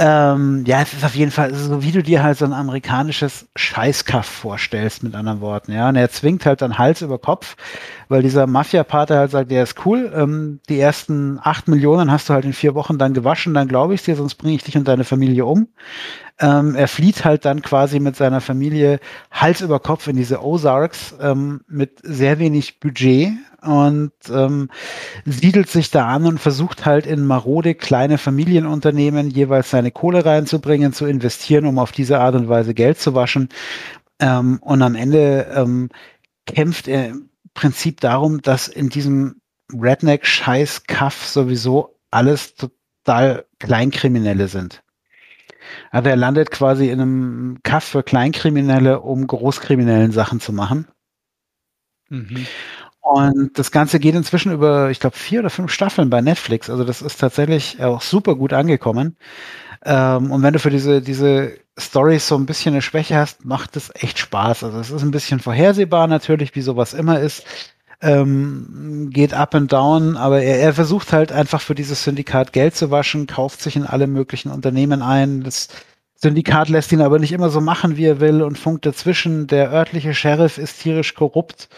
Ähm, 0.00 0.62
ja, 0.64 0.80
es 0.80 0.92
ist 0.92 1.04
auf 1.04 1.16
jeden 1.16 1.32
Fall 1.32 1.52
so, 1.52 1.82
wie 1.82 1.90
du 1.90 2.04
dir 2.04 2.22
halt 2.22 2.38
so 2.38 2.44
ein 2.44 2.52
amerikanisches 2.52 3.48
Scheißkaff 3.56 4.26
vorstellst, 4.26 5.02
mit 5.02 5.16
anderen 5.16 5.40
Worten. 5.40 5.72
Ja, 5.72 5.88
und 5.88 5.96
er 5.96 6.08
zwingt 6.08 6.46
halt 6.46 6.62
dann 6.62 6.78
Hals 6.78 7.02
über 7.02 7.18
Kopf, 7.18 7.56
weil 8.08 8.22
dieser 8.22 8.46
Mafia-Pater 8.46 9.18
halt 9.18 9.32
sagt, 9.32 9.50
der 9.50 9.64
ist 9.64 9.84
cool. 9.84 10.12
Ähm, 10.14 10.60
die 10.68 10.78
ersten 10.78 11.40
acht 11.42 11.66
Millionen 11.66 12.12
hast 12.12 12.28
du 12.28 12.34
halt 12.34 12.44
in 12.44 12.52
vier 12.52 12.76
Wochen 12.76 12.96
dann 12.96 13.12
gewaschen, 13.12 13.54
dann 13.54 13.66
glaube 13.66 13.94
ich 13.94 14.04
dir, 14.04 14.14
sonst 14.14 14.36
bringe 14.36 14.54
ich 14.54 14.62
dich 14.62 14.76
und 14.76 14.86
deine 14.86 15.02
Familie 15.02 15.44
um. 15.44 15.66
Ähm, 16.38 16.76
er 16.76 16.86
flieht 16.86 17.24
halt 17.24 17.44
dann 17.44 17.62
quasi 17.62 17.98
mit 17.98 18.14
seiner 18.14 18.40
Familie 18.40 19.00
Hals 19.32 19.62
über 19.62 19.80
Kopf 19.80 20.06
in 20.06 20.14
diese 20.14 20.44
Ozarks 20.44 21.16
ähm, 21.20 21.62
mit 21.66 21.98
sehr 22.04 22.38
wenig 22.38 22.78
Budget 22.78 23.32
und 23.62 24.12
ähm, 24.30 24.70
siedelt 25.24 25.68
sich 25.68 25.90
da 25.90 26.06
an 26.06 26.26
und 26.26 26.38
versucht 26.38 26.86
halt 26.86 27.06
in 27.06 27.26
marode 27.26 27.74
kleine 27.74 28.18
Familienunternehmen 28.18 29.30
jeweils 29.30 29.70
seine 29.70 29.90
Kohle 29.90 30.24
reinzubringen, 30.24 30.92
zu 30.92 31.06
investieren, 31.06 31.66
um 31.66 31.78
auf 31.78 31.92
diese 31.92 32.20
Art 32.20 32.34
und 32.34 32.48
Weise 32.48 32.74
Geld 32.74 33.00
zu 33.00 33.14
waschen. 33.14 33.48
Ähm, 34.20 34.58
und 34.60 34.82
am 34.82 34.94
Ende 34.94 35.48
ähm, 35.54 35.88
kämpft 36.46 36.88
er 36.88 37.08
im 37.08 37.30
Prinzip 37.54 38.00
darum, 38.00 38.42
dass 38.42 38.68
in 38.68 38.88
diesem 38.88 39.40
Redneck-Scheiß-Kaff 39.72 41.26
sowieso 41.26 41.98
alles 42.10 42.54
total 42.54 43.44
Kleinkriminelle 43.58 44.48
sind. 44.48 44.82
Also 45.90 46.08
er 46.08 46.16
landet 46.16 46.50
quasi 46.50 46.88
in 46.88 47.00
einem 47.00 47.58
Kaff 47.62 47.84
für 47.84 48.02
Kleinkriminelle, 48.02 49.00
um 49.00 49.26
großkriminellen 49.26 50.12
Sachen 50.12 50.40
zu 50.40 50.52
machen. 50.52 50.86
Mhm. 52.08 52.46
Und 53.08 53.58
das 53.58 53.70
Ganze 53.70 54.00
geht 54.00 54.14
inzwischen 54.14 54.52
über, 54.52 54.90
ich 54.90 55.00
glaube, 55.00 55.16
vier 55.16 55.40
oder 55.40 55.48
fünf 55.48 55.72
Staffeln 55.72 56.10
bei 56.10 56.20
Netflix. 56.20 56.68
Also 56.68 56.84
das 56.84 57.00
ist 57.00 57.18
tatsächlich 57.18 57.82
auch 57.82 58.02
super 58.02 58.34
gut 58.34 58.52
angekommen. 58.52 59.16
Ähm, 59.82 60.30
und 60.30 60.42
wenn 60.42 60.52
du 60.52 60.58
für 60.58 60.68
diese, 60.68 61.00
diese 61.00 61.54
Stories 61.78 62.28
so 62.28 62.36
ein 62.36 62.44
bisschen 62.44 62.74
eine 62.74 62.82
Schwäche 62.82 63.16
hast, 63.16 63.46
macht 63.46 63.76
es 63.76 63.90
echt 63.94 64.18
Spaß. 64.18 64.62
Also 64.64 64.78
es 64.78 64.90
ist 64.90 65.02
ein 65.02 65.10
bisschen 65.10 65.40
vorhersehbar 65.40 66.06
natürlich, 66.06 66.54
wie 66.54 66.60
sowas 66.60 66.92
immer 66.92 67.18
ist. 67.18 67.44
Ähm, 68.02 69.08
geht 69.10 69.32
up 69.32 69.54
and 69.54 69.72
down, 69.72 70.18
aber 70.18 70.42
er, 70.42 70.60
er 70.60 70.74
versucht 70.74 71.12
halt 71.12 71.32
einfach 71.32 71.62
für 71.62 71.74
dieses 71.74 72.04
Syndikat 72.04 72.52
Geld 72.52 72.76
zu 72.76 72.90
waschen, 72.90 73.26
kauft 73.26 73.62
sich 73.62 73.74
in 73.74 73.86
alle 73.86 74.06
möglichen 74.06 74.50
Unternehmen 74.52 75.00
ein. 75.00 75.42
Das 75.42 75.68
Syndikat 76.14 76.68
lässt 76.68 76.92
ihn 76.92 77.00
aber 77.00 77.18
nicht 77.18 77.32
immer 77.32 77.48
so 77.48 77.62
machen, 77.62 77.96
wie 77.96 78.04
er 78.04 78.20
will 78.20 78.42
und 78.42 78.58
funkt 78.58 78.84
dazwischen. 78.84 79.46
Der 79.46 79.72
örtliche 79.72 80.12
Sheriff 80.12 80.58
ist 80.58 80.82
tierisch 80.82 81.14
korrupt. 81.14 81.70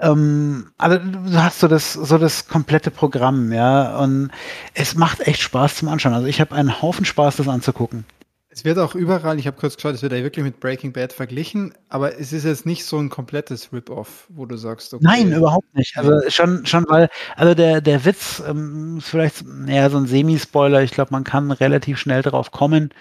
Ähm, 0.00 0.70
also 0.78 0.98
du 0.98 1.42
hast 1.42 1.60
so 1.60 1.68
das, 1.68 1.92
so 1.92 2.18
das 2.18 2.48
komplette 2.48 2.90
Programm, 2.90 3.52
ja, 3.52 3.98
und 3.98 4.30
es 4.74 4.94
macht 4.94 5.26
echt 5.26 5.40
Spaß 5.40 5.76
zum 5.76 5.88
Anschauen. 5.88 6.14
Also 6.14 6.26
ich 6.26 6.40
habe 6.40 6.54
einen 6.54 6.80
Haufen 6.80 7.04
Spaß, 7.04 7.36
das 7.36 7.48
anzugucken. 7.48 8.04
Es 8.52 8.64
wird 8.64 8.78
auch 8.78 8.96
überall, 8.96 9.38
ich 9.38 9.46
habe 9.46 9.56
kurz 9.56 9.76
geschaut, 9.76 9.94
es 9.94 10.02
wird 10.02 10.12
ja 10.12 10.24
wirklich 10.24 10.44
mit 10.44 10.58
Breaking 10.58 10.92
Bad 10.92 11.12
verglichen, 11.12 11.72
aber 11.88 12.18
es 12.18 12.32
ist 12.32 12.44
jetzt 12.44 12.66
nicht 12.66 12.84
so 12.84 12.98
ein 12.98 13.08
komplettes 13.08 13.72
Rip-Off, 13.72 14.26
wo 14.28 14.44
du 14.44 14.56
sagst, 14.56 14.92
okay. 14.92 15.04
Nein, 15.04 15.32
überhaupt 15.32 15.72
nicht. 15.76 15.96
Also 15.96 16.28
schon, 16.28 16.66
schon 16.66 16.84
weil, 16.88 17.08
also 17.36 17.54
der, 17.54 17.80
der 17.80 18.04
Witz, 18.04 18.42
ähm, 18.44 18.98
ist 18.98 19.08
vielleicht 19.08 19.44
eher 19.68 19.88
so 19.88 19.98
ein 19.98 20.06
Semi-Spoiler, 20.06 20.82
ich 20.82 20.90
glaube, 20.90 21.12
man 21.12 21.22
kann 21.22 21.52
relativ 21.52 21.98
schnell 21.98 22.22
drauf 22.22 22.50
kommen. 22.50 22.92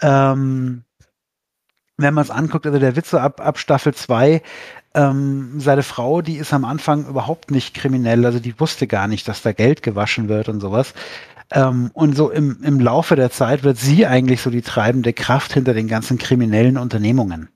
Ähm, 0.00 0.84
wenn 1.96 2.14
man 2.14 2.22
es 2.22 2.30
anguckt, 2.30 2.64
also 2.66 2.78
der 2.78 2.94
Witz 2.94 3.10
so 3.10 3.18
ab, 3.18 3.40
ab 3.40 3.58
Staffel 3.58 3.94
2, 3.94 4.42
ähm, 4.94 5.60
seine 5.60 5.82
Frau, 5.82 6.22
die 6.22 6.36
ist 6.36 6.52
am 6.52 6.64
Anfang 6.64 7.06
überhaupt 7.06 7.50
nicht 7.50 7.74
kriminell, 7.74 8.24
also 8.24 8.38
die 8.38 8.58
wusste 8.58 8.86
gar 8.86 9.08
nicht, 9.08 9.28
dass 9.28 9.42
da 9.42 9.52
Geld 9.52 9.82
gewaschen 9.82 10.28
wird 10.28 10.48
und 10.48 10.60
sowas. 10.60 10.94
Ähm, 11.50 11.90
und 11.92 12.16
so 12.16 12.30
im, 12.30 12.58
im 12.62 12.80
Laufe 12.80 13.16
der 13.16 13.30
Zeit 13.30 13.64
wird 13.64 13.76
sie 13.78 14.06
eigentlich 14.06 14.40
so 14.40 14.50
die 14.50 14.62
treibende 14.62 15.12
Kraft 15.12 15.52
hinter 15.52 15.74
den 15.74 15.88
ganzen 15.88 16.18
kriminellen 16.18 16.78
Unternehmungen. 16.78 17.48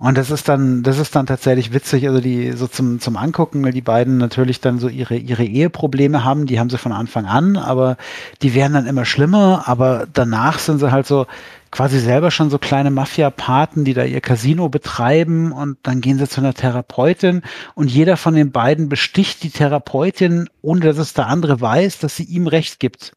Und 0.00 0.16
das 0.16 0.30
ist 0.30 0.48
dann, 0.48 0.82
das 0.82 0.98
ist 0.98 1.14
dann 1.14 1.26
tatsächlich 1.26 1.74
witzig, 1.74 2.08
also 2.08 2.22
die 2.22 2.52
so 2.52 2.66
zum, 2.66 3.00
zum 3.00 3.18
Angucken, 3.18 3.62
weil 3.62 3.72
die 3.72 3.82
beiden 3.82 4.16
natürlich 4.16 4.62
dann 4.62 4.78
so 4.78 4.88
ihre, 4.88 5.14
ihre 5.16 5.44
Eheprobleme 5.44 6.24
haben, 6.24 6.46
die 6.46 6.58
haben 6.58 6.70
sie 6.70 6.78
von 6.78 6.92
Anfang 6.92 7.26
an, 7.26 7.58
aber 7.58 7.98
die 8.40 8.54
werden 8.54 8.72
dann 8.72 8.86
immer 8.86 9.04
schlimmer, 9.04 9.64
aber 9.66 10.06
danach 10.10 10.58
sind 10.58 10.78
sie 10.78 10.90
halt 10.90 11.06
so 11.06 11.26
quasi 11.70 11.98
selber 11.98 12.30
schon 12.30 12.48
so 12.48 12.56
kleine 12.56 12.90
Mafia-Paten, 12.90 13.84
die 13.84 13.92
da 13.92 14.04
ihr 14.04 14.22
Casino 14.22 14.70
betreiben 14.70 15.52
und 15.52 15.76
dann 15.82 16.00
gehen 16.00 16.16
sie 16.16 16.26
zu 16.26 16.40
einer 16.40 16.54
Therapeutin 16.54 17.42
und 17.74 17.90
jeder 17.90 18.16
von 18.16 18.34
den 18.34 18.52
beiden 18.52 18.88
besticht 18.88 19.42
die 19.42 19.50
Therapeutin, 19.50 20.48
ohne 20.62 20.80
dass 20.80 20.96
es 20.96 21.12
der 21.12 21.26
andere 21.26 21.60
weiß, 21.60 21.98
dass 21.98 22.16
sie 22.16 22.24
ihm 22.24 22.46
Recht 22.46 22.80
gibt. 22.80 23.12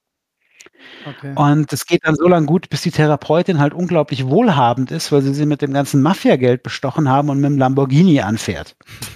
Okay. 1.06 1.34
Und 1.36 1.74
es 1.74 1.86
geht 1.86 2.02
dann 2.06 2.16
so 2.16 2.28
lange 2.28 2.46
gut, 2.46 2.70
bis 2.70 2.82
die 2.82 2.92
Therapeutin 2.92 3.60
halt 3.60 3.74
unglaublich 3.74 4.26
wohlhabend 4.28 4.92
ist, 4.92 5.12
weil 5.12 5.22
sie 5.22 5.34
sie 5.34 5.46
mit 5.46 5.62
dem 5.62 5.74
ganzen 5.74 6.02
Mafia-Geld 6.02 6.64
bestochen 6.64 7.10
haben 7.10 7.30
und 7.30 7.40
mit 7.40 7.50
dem 7.50 7.58
Lamborghini 7.58 8.22
anfährt. 8.22 8.76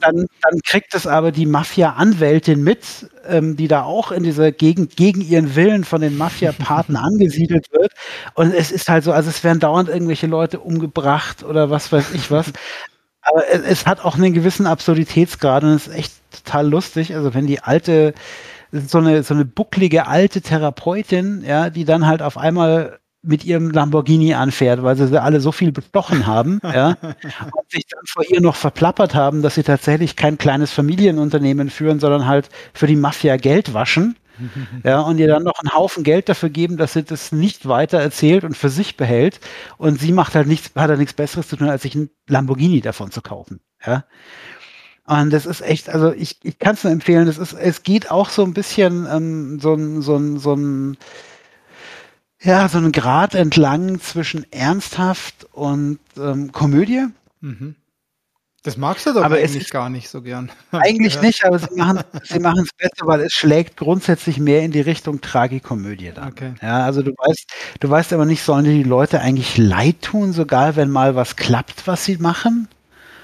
Dann, 0.00 0.26
dann 0.42 0.60
kriegt 0.64 0.94
es 0.94 1.06
aber 1.06 1.32
die 1.32 1.46
Mafia-Anwältin 1.46 2.62
mit, 2.62 3.10
ähm, 3.26 3.56
die 3.56 3.68
da 3.68 3.82
auch 3.82 4.12
in 4.12 4.22
dieser 4.22 4.52
Gegend 4.52 4.96
gegen 4.96 5.20
ihren 5.20 5.56
Willen 5.56 5.84
von 5.84 6.00
den 6.00 6.16
Mafia-Paten 6.16 6.96
angesiedelt 6.96 7.72
wird. 7.72 7.92
Und 8.34 8.54
es 8.54 8.70
ist 8.70 8.88
halt 8.88 9.04
so, 9.04 9.12
also 9.12 9.28
es 9.28 9.42
werden 9.44 9.60
dauernd 9.60 9.88
irgendwelche 9.88 10.26
Leute 10.26 10.60
umgebracht 10.60 11.42
oder 11.42 11.70
was 11.70 11.90
weiß 11.90 12.14
ich 12.14 12.30
was. 12.30 12.52
Aber 13.22 13.42
es, 13.50 13.62
es 13.62 13.86
hat 13.86 14.04
auch 14.04 14.16
einen 14.16 14.32
gewissen 14.32 14.66
Absurditätsgrad 14.66 15.64
und 15.64 15.70
es 15.70 15.88
ist 15.88 15.94
echt 15.94 16.12
total 16.30 16.68
lustig. 16.68 17.14
Also 17.14 17.34
wenn 17.34 17.46
die 17.46 17.60
alte, 17.60 18.14
so 18.72 18.98
eine, 18.98 19.22
so 19.22 19.34
eine 19.34 19.44
bucklige 19.44 20.06
alte 20.06 20.40
Therapeutin, 20.40 21.42
ja, 21.46 21.70
die 21.70 21.84
dann 21.84 22.06
halt 22.06 22.22
auf 22.22 22.36
einmal 22.36 22.98
mit 23.22 23.44
ihrem 23.44 23.70
Lamborghini 23.70 24.34
anfährt, 24.34 24.82
weil 24.82 24.96
sie 24.96 25.20
alle 25.20 25.40
so 25.40 25.52
viel 25.52 25.72
bestochen 25.72 26.26
haben, 26.26 26.60
ja, 26.64 26.96
und 27.00 27.70
sich 27.70 27.86
dann 27.86 28.04
vor 28.06 28.24
ihr 28.28 28.40
noch 28.40 28.56
verplappert 28.56 29.14
haben, 29.14 29.42
dass 29.42 29.56
sie 29.56 29.64
tatsächlich 29.64 30.16
kein 30.16 30.38
kleines 30.38 30.72
Familienunternehmen 30.72 31.70
führen, 31.70 32.00
sondern 32.00 32.26
halt 32.26 32.48
für 32.74 32.86
die 32.86 32.96
Mafia 32.96 33.36
Geld 33.36 33.74
waschen, 33.74 34.16
ja, 34.84 35.00
und 35.00 35.18
ihr 35.18 35.28
dann 35.28 35.42
noch 35.42 35.58
einen 35.58 35.74
Haufen 35.74 36.04
Geld 36.04 36.28
dafür 36.28 36.50
geben, 36.50 36.76
dass 36.76 36.92
sie 36.92 37.02
das 37.02 37.32
nicht 37.32 37.66
weiter 37.66 37.98
erzählt 37.98 38.44
und 38.44 38.56
für 38.56 38.68
sich 38.68 38.96
behält. 38.96 39.40
Und 39.78 40.00
sie 40.00 40.12
macht 40.12 40.34
halt 40.34 40.46
nichts, 40.46 40.70
hat 40.74 40.88
halt 40.88 40.98
nichts 40.98 41.14
Besseres 41.14 41.48
zu 41.48 41.56
tun, 41.56 41.68
als 41.68 41.82
sich 41.82 41.94
ein 41.94 42.10
Lamborghini 42.28 42.80
davon 42.80 43.10
zu 43.10 43.20
kaufen, 43.20 43.60
ja. 43.84 44.04
Und 45.08 45.30
das 45.30 45.46
ist 45.46 45.62
echt, 45.62 45.88
also 45.88 46.12
ich, 46.12 46.38
ich 46.42 46.58
kann 46.58 46.74
es 46.74 46.84
nur 46.84 46.92
empfehlen, 46.92 47.26
das 47.26 47.38
ist, 47.38 47.54
es 47.54 47.82
geht 47.82 48.10
auch 48.10 48.28
so 48.28 48.44
ein 48.44 48.52
bisschen 48.52 49.06
ähm, 49.10 49.58
so 49.58 49.74
ein, 49.74 50.02
so 50.02 50.16
ein, 50.16 50.38
so 50.38 50.54
ein, 50.54 50.96
ja, 52.40 52.68
so 52.68 52.78
ein 52.78 52.92
Grad 52.92 53.34
entlang 53.34 54.00
zwischen 54.00 54.50
ernsthaft 54.52 55.46
und 55.52 55.98
ähm, 56.16 56.52
Komödie. 56.52 57.06
Mhm. 57.40 57.74
Das 58.64 58.76
magst 58.76 59.06
du 59.06 59.14
doch 59.14 59.22
Aber 59.24 59.36
eigentlich 59.36 59.62
ist- 59.62 59.70
gar 59.70 59.88
nicht 59.88 60.08
so 60.10 60.20
gern. 60.20 60.50
Eigentlich 60.72 61.22
nicht, 61.22 61.44
aber 61.44 61.58
sie 61.58 61.74
machen 61.76 62.00
sie 62.24 62.38
machen 62.40 62.64
es 62.64 62.72
besser, 62.76 63.06
weil 63.06 63.20
es 63.20 63.32
schlägt 63.32 63.76
grundsätzlich 63.78 64.38
mehr 64.38 64.62
in 64.62 64.72
die 64.72 64.80
Richtung 64.80 65.20
Tragikomödie 65.22 66.12
dann. 66.14 66.28
Okay. 66.28 66.52
Ja, 66.60 66.84
also 66.84 67.02
du 67.02 67.12
weißt, 67.12 67.46
du 67.80 67.88
weißt 67.88 68.12
aber 68.12 68.26
nicht, 68.26 68.42
sollen 68.42 68.64
die 68.64 68.82
Leute 68.82 69.20
eigentlich 69.20 69.56
leid 69.56 70.02
tun, 70.02 70.32
sogar 70.32 70.76
wenn 70.76 70.90
mal 70.90 71.14
was 71.14 71.36
klappt, 71.36 71.86
was 71.86 72.04
sie 72.04 72.18
machen? 72.18 72.68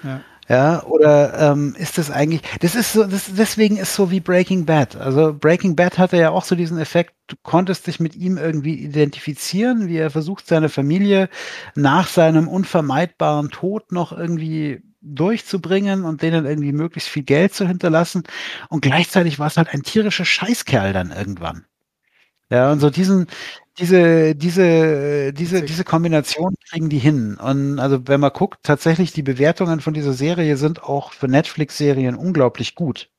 Ja. 0.03 0.21
Ja, 0.49 0.83
oder 0.85 1.53
ähm, 1.53 1.75
ist 1.79 1.97
das 1.97 2.11
eigentlich, 2.11 2.43
das 2.61 2.75
ist 2.75 2.93
so, 2.93 3.05
das, 3.05 3.31
deswegen 3.35 3.79
ist 3.79 3.95
so 3.95 4.11
wie 4.11 4.21
Breaking 4.21 4.67
Bad. 4.67 4.95
Also 4.97 5.33
Breaking 5.33 5.75
Bad 5.75 5.97
hatte 5.99 6.19
ja 6.19 6.31
auch 6.31 6.45
so 6.45 6.55
diesen 6.55 6.79
Effekt, 6.79 7.15
du 7.29 7.37
konntest 7.43 7.87
dich 7.87 7.99
mit 7.99 8.15
ihm 8.15 8.37
irgendwie 8.37 8.75
identifizieren, 8.75 9.89
wie 9.89 9.97
er 9.97 10.11
versucht, 10.11 10.47
seine 10.47 10.69
Familie 10.69 11.31
nach 11.75 12.09
seinem 12.09 12.47
unvermeidbaren 12.49 13.51
Tod 13.51 13.91
noch 13.91 14.13
irgendwie 14.13 14.83
durchzubringen 15.01 16.05
und 16.05 16.21
denen 16.21 16.45
irgendwie 16.45 16.73
möglichst 16.73 17.09
viel 17.09 17.23
Geld 17.25 17.55
zu 17.55 17.67
hinterlassen. 17.67 18.25
Und 18.69 18.83
gleichzeitig 18.83 19.39
war 19.39 19.47
es 19.47 19.57
halt 19.57 19.69
ein 19.71 19.83
tierischer 19.83 20.25
Scheißkerl 20.27 20.93
dann 20.93 21.11
irgendwann. 21.11 21.65
Ja, 22.51 22.71
und 22.73 22.81
so 22.81 22.91
diesen, 22.91 23.27
diese, 23.79 24.35
diese, 24.37 25.33
diese, 25.33 25.63
diese 25.65 25.85
Kombination 25.85 26.55
kriegen 26.71 26.89
die 26.91 26.99
hin. 26.99 27.37
Und 27.37 27.79
also 27.81 28.07
wenn 28.07 28.21
man 28.21 28.33
guckt, 28.33 28.61
tatsächlich 28.63 29.13
die 29.13 29.23
Bewertungen 29.23 29.81
von 29.81 29.95
dieser 29.95 30.13
Serie 30.13 30.57
sind 30.57 30.83
auch 30.83 31.13
für 31.13 31.29
Netflix-Serien 31.29 32.15
unglaublich 32.17 32.75
gut. 32.77 33.11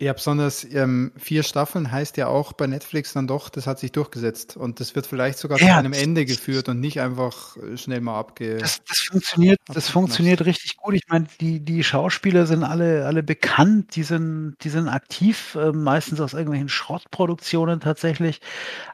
Ja, 0.00 0.12
besonders 0.12 0.64
ähm, 0.72 1.10
vier 1.16 1.42
Staffeln 1.42 1.90
heißt 1.90 2.18
ja 2.18 2.28
auch 2.28 2.52
bei 2.52 2.68
Netflix 2.68 3.14
dann 3.14 3.26
doch, 3.26 3.48
das 3.48 3.66
hat 3.66 3.80
sich 3.80 3.90
durchgesetzt. 3.90 4.56
Und 4.56 4.78
das 4.78 4.94
wird 4.94 5.08
vielleicht 5.08 5.38
sogar 5.38 5.58
ja, 5.58 5.66
zu 5.66 5.74
einem 5.74 5.92
Ende 5.92 6.24
geführt 6.24 6.68
und 6.68 6.78
nicht 6.78 7.00
einfach 7.00 7.56
äh, 7.56 7.76
schnell 7.76 8.00
mal 8.00 8.16
abge. 8.16 8.58
Das, 8.58 8.80
das 8.84 9.00
funktioniert, 9.00 9.58
das 9.66 9.88
funktioniert 9.88 10.44
richtig 10.44 10.76
gut. 10.76 10.94
Ich 10.94 11.02
meine, 11.08 11.26
die, 11.40 11.58
die 11.58 11.82
Schauspieler 11.82 12.46
sind 12.46 12.62
alle, 12.62 13.06
alle 13.06 13.24
bekannt, 13.24 13.96
die 13.96 14.04
sind, 14.04 14.54
die 14.62 14.68
sind 14.68 14.86
aktiv, 14.86 15.56
äh, 15.56 15.72
meistens 15.72 16.20
aus 16.20 16.32
irgendwelchen 16.32 16.68
Schrottproduktionen 16.68 17.80
tatsächlich. 17.80 18.40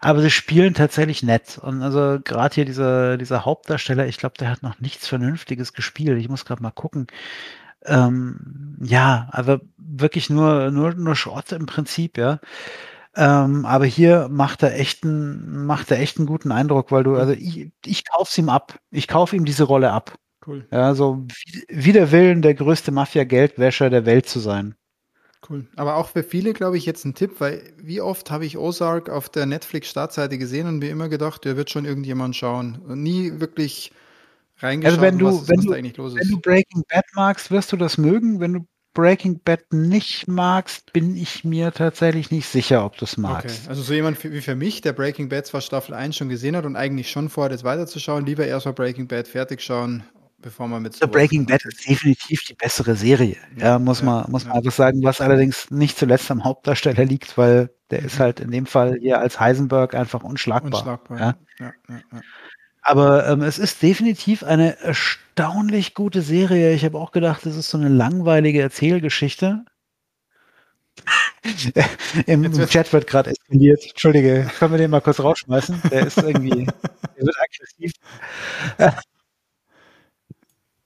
Aber 0.00 0.22
sie 0.22 0.30
spielen 0.30 0.72
tatsächlich 0.72 1.22
nett. 1.22 1.58
Und 1.58 1.82
also 1.82 2.18
gerade 2.24 2.54
hier 2.54 2.64
dieser, 2.64 3.18
dieser 3.18 3.44
Hauptdarsteller, 3.44 4.06
ich 4.06 4.16
glaube, 4.16 4.36
der 4.38 4.48
hat 4.48 4.62
noch 4.62 4.80
nichts 4.80 5.06
Vernünftiges 5.06 5.74
gespielt. 5.74 6.18
Ich 6.18 6.30
muss 6.30 6.46
gerade 6.46 6.62
mal 6.62 6.70
gucken. 6.70 7.08
Ähm, 7.84 8.76
ja, 8.82 9.28
aber 9.30 9.60
wirklich 9.76 10.30
nur, 10.30 10.70
nur, 10.70 10.94
nur 10.94 11.16
Schrott 11.16 11.52
im 11.52 11.66
Prinzip, 11.66 12.18
ja. 12.18 12.40
Ähm, 13.16 13.64
aber 13.64 13.84
hier 13.84 14.28
macht 14.28 14.62
er 14.62 14.78
echt 14.78 15.04
einen, 15.04 15.66
macht 15.66 15.90
er 15.90 16.00
echt 16.00 16.18
einen 16.18 16.26
guten 16.26 16.50
Eindruck, 16.50 16.90
weil 16.90 17.04
du, 17.04 17.14
also 17.16 17.32
ich, 17.32 17.70
ich 17.84 18.04
kauf's 18.04 18.36
ihm 18.38 18.48
ab. 18.48 18.78
Ich 18.90 19.06
kaufe 19.06 19.36
ihm 19.36 19.44
diese 19.44 19.64
Rolle 19.64 19.92
ab. 19.92 20.16
Cool. 20.46 20.66
Ja, 20.70 20.94
so 20.94 21.26
wie, 21.68 21.92
der 21.92 22.10
Willen, 22.10 22.42
der 22.42 22.54
größte 22.54 22.90
Mafia-Geldwäscher 22.90 23.88
der 23.88 24.04
Welt 24.04 24.28
zu 24.28 24.40
sein. 24.40 24.74
Cool. 25.48 25.66
Aber 25.76 25.96
auch 25.96 26.08
für 26.08 26.22
viele, 26.22 26.54
glaube 26.54 26.76
ich, 26.76 26.86
jetzt 26.86 27.04
ein 27.04 27.14
Tipp, 27.14 27.36
weil 27.38 27.74
wie 27.78 28.00
oft 28.00 28.30
habe 28.30 28.46
ich 28.46 28.58
Ozark 28.58 29.10
auf 29.10 29.28
der 29.28 29.46
Netflix-Startseite 29.46 30.38
gesehen 30.38 30.66
und 30.66 30.78
mir 30.78 30.90
immer 30.90 31.08
gedacht, 31.08 31.44
der 31.44 31.56
wird 31.56 31.70
schon 31.70 31.84
irgendjemand 31.84 32.34
schauen. 32.34 32.80
Und 32.86 33.02
nie 33.02 33.40
wirklich 33.40 33.92
reingeschaut, 34.58 34.92
also 34.92 35.02
wenn 35.02 35.18
du, 35.18 35.26
was, 35.26 35.48
wenn 35.48 35.58
was 35.58 35.64
du, 35.64 35.72
eigentlich 35.72 35.96
los 35.96 36.14
ist. 36.14 36.20
Wenn 36.20 36.28
du 36.28 36.40
Breaking 36.40 36.82
Bad 36.88 37.04
magst, 37.14 37.50
wirst 37.50 37.72
du 37.72 37.76
das 37.76 37.98
mögen. 37.98 38.40
Wenn 38.40 38.52
du 38.54 38.66
Breaking 38.94 39.40
Bad 39.44 39.72
nicht 39.72 40.28
magst, 40.28 40.92
bin 40.92 41.16
ich 41.16 41.44
mir 41.44 41.72
tatsächlich 41.72 42.30
nicht 42.30 42.46
sicher, 42.48 42.84
ob 42.84 42.96
du 42.96 43.04
es 43.04 43.16
magst. 43.16 43.62
Okay. 43.62 43.68
Also 43.68 43.82
so 43.82 43.92
jemand 43.92 44.22
wie 44.22 44.40
für 44.40 44.54
mich, 44.54 44.80
der 44.80 44.92
Breaking 44.92 45.28
Bad 45.28 45.46
zwar 45.46 45.60
Staffel 45.60 45.94
1 45.94 46.16
schon 46.16 46.28
gesehen 46.28 46.56
hat 46.56 46.64
und 46.64 46.76
eigentlich 46.76 47.10
schon 47.10 47.28
vorhat, 47.28 47.50
jetzt 47.50 47.64
weiterzuschauen, 47.64 48.24
lieber 48.24 48.46
erst 48.46 48.66
mal 48.66 48.72
Breaking 48.72 49.08
Bad 49.08 49.26
fertig 49.26 49.60
schauen, 49.60 50.04
bevor 50.40 50.68
man 50.68 50.82
mit 50.82 50.94
so 50.94 51.08
Breaking 51.08 51.44
Bad 51.44 51.64
ist 51.64 51.88
definitiv 51.88 52.44
die 52.44 52.54
bessere 52.54 52.94
Serie. 52.94 53.36
Ja, 53.56 53.66
ja 53.66 53.78
muss 53.80 53.98
ja, 53.98 54.06
man, 54.06 54.30
muss 54.30 54.44
ja. 54.44 54.50
man 54.50 54.58
einfach 54.58 54.72
sagen, 54.72 55.02
was 55.02 55.20
allerdings 55.20 55.72
nicht 55.72 55.98
zuletzt 55.98 56.30
am 56.30 56.44
Hauptdarsteller 56.44 57.04
liegt, 57.04 57.36
weil 57.36 57.70
der 57.90 58.00
mhm. 58.00 58.06
ist 58.06 58.20
halt 58.20 58.38
in 58.38 58.52
dem 58.52 58.66
Fall 58.66 58.96
hier 59.00 59.18
als 59.18 59.40
Heisenberg 59.40 59.96
einfach 59.96 60.22
unschlagbar. 60.22 60.80
Unschlagbar. 60.80 61.18
Ja, 61.18 61.34
ja, 61.58 61.72
ja. 61.88 62.20
Aber 62.86 63.26
ähm, 63.26 63.42
es 63.42 63.58
ist 63.58 63.82
definitiv 63.82 64.44
eine 64.44 64.78
erstaunlich 64.78 65.94
gute 65.94 66.20
Serie. 66.20 66.74
Ich 66.74 66.84
habe 66.84 66.98
auch 66.98 67.12
gedacht, 67.12 67.46
es 67.46 67.56
ist 67.56 67.70
so 67.70 67.78
eine 67.78 67.88
langweilige 67.88 68.60
Erzählgeschichte. 68.60 69.64
Im, 72.26 72.44
Im 72.44 72.66
Chat 72.66 72.92
wird 72.92 73.06
gerade 73.06 73.30
eskaliert. 73.30 73.82
Entschuldige, 73.88 74.50
können 74.58 74.72
wir 74.72 74.78
den 74.78 74.90
mal 74.90 75.00
kurz 75.00 75.18
rausschmeißen? 75.18 75.80
Der 75.90 76.06
ist 76.06 76.18
irgendwie, 76.18 76.66
der 77.16 77.26
wird 77.26 77.36
aggressiv. 77.40 77.92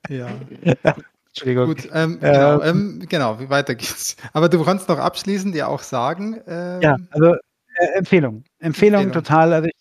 ja. 0.08 0.28
Entschuldigung. 1.26 1.66
Gut, 1.66 1.88
ähm, 1.92 2.20
genau, 2.20 2.62
ähm, 2.62 3.04
genau, 3.08 3.50
weiter 3.50 3.74
geht's. 3.74 4.16
Aber 4.32 4.48
du 4.48 4.64
kannst 4.64 4.88
noch 4.88 4.98
abschließend 4.98 5.54
ja 5.56 5.66
auch 5.66 5.82
sagen. 5.82 6.40
Ähm, 6.46 6.80
ja, 6.80 6.96
also 7.10 7.34
äh, 7.34 7.38
Empfehlung. 7.96 8.44
Empfehlung. 8.60 9.02
Empfehlung 9.02 9.12
total. 9.12 9.52
Also 9.52 9.68
ich 9.68 9.77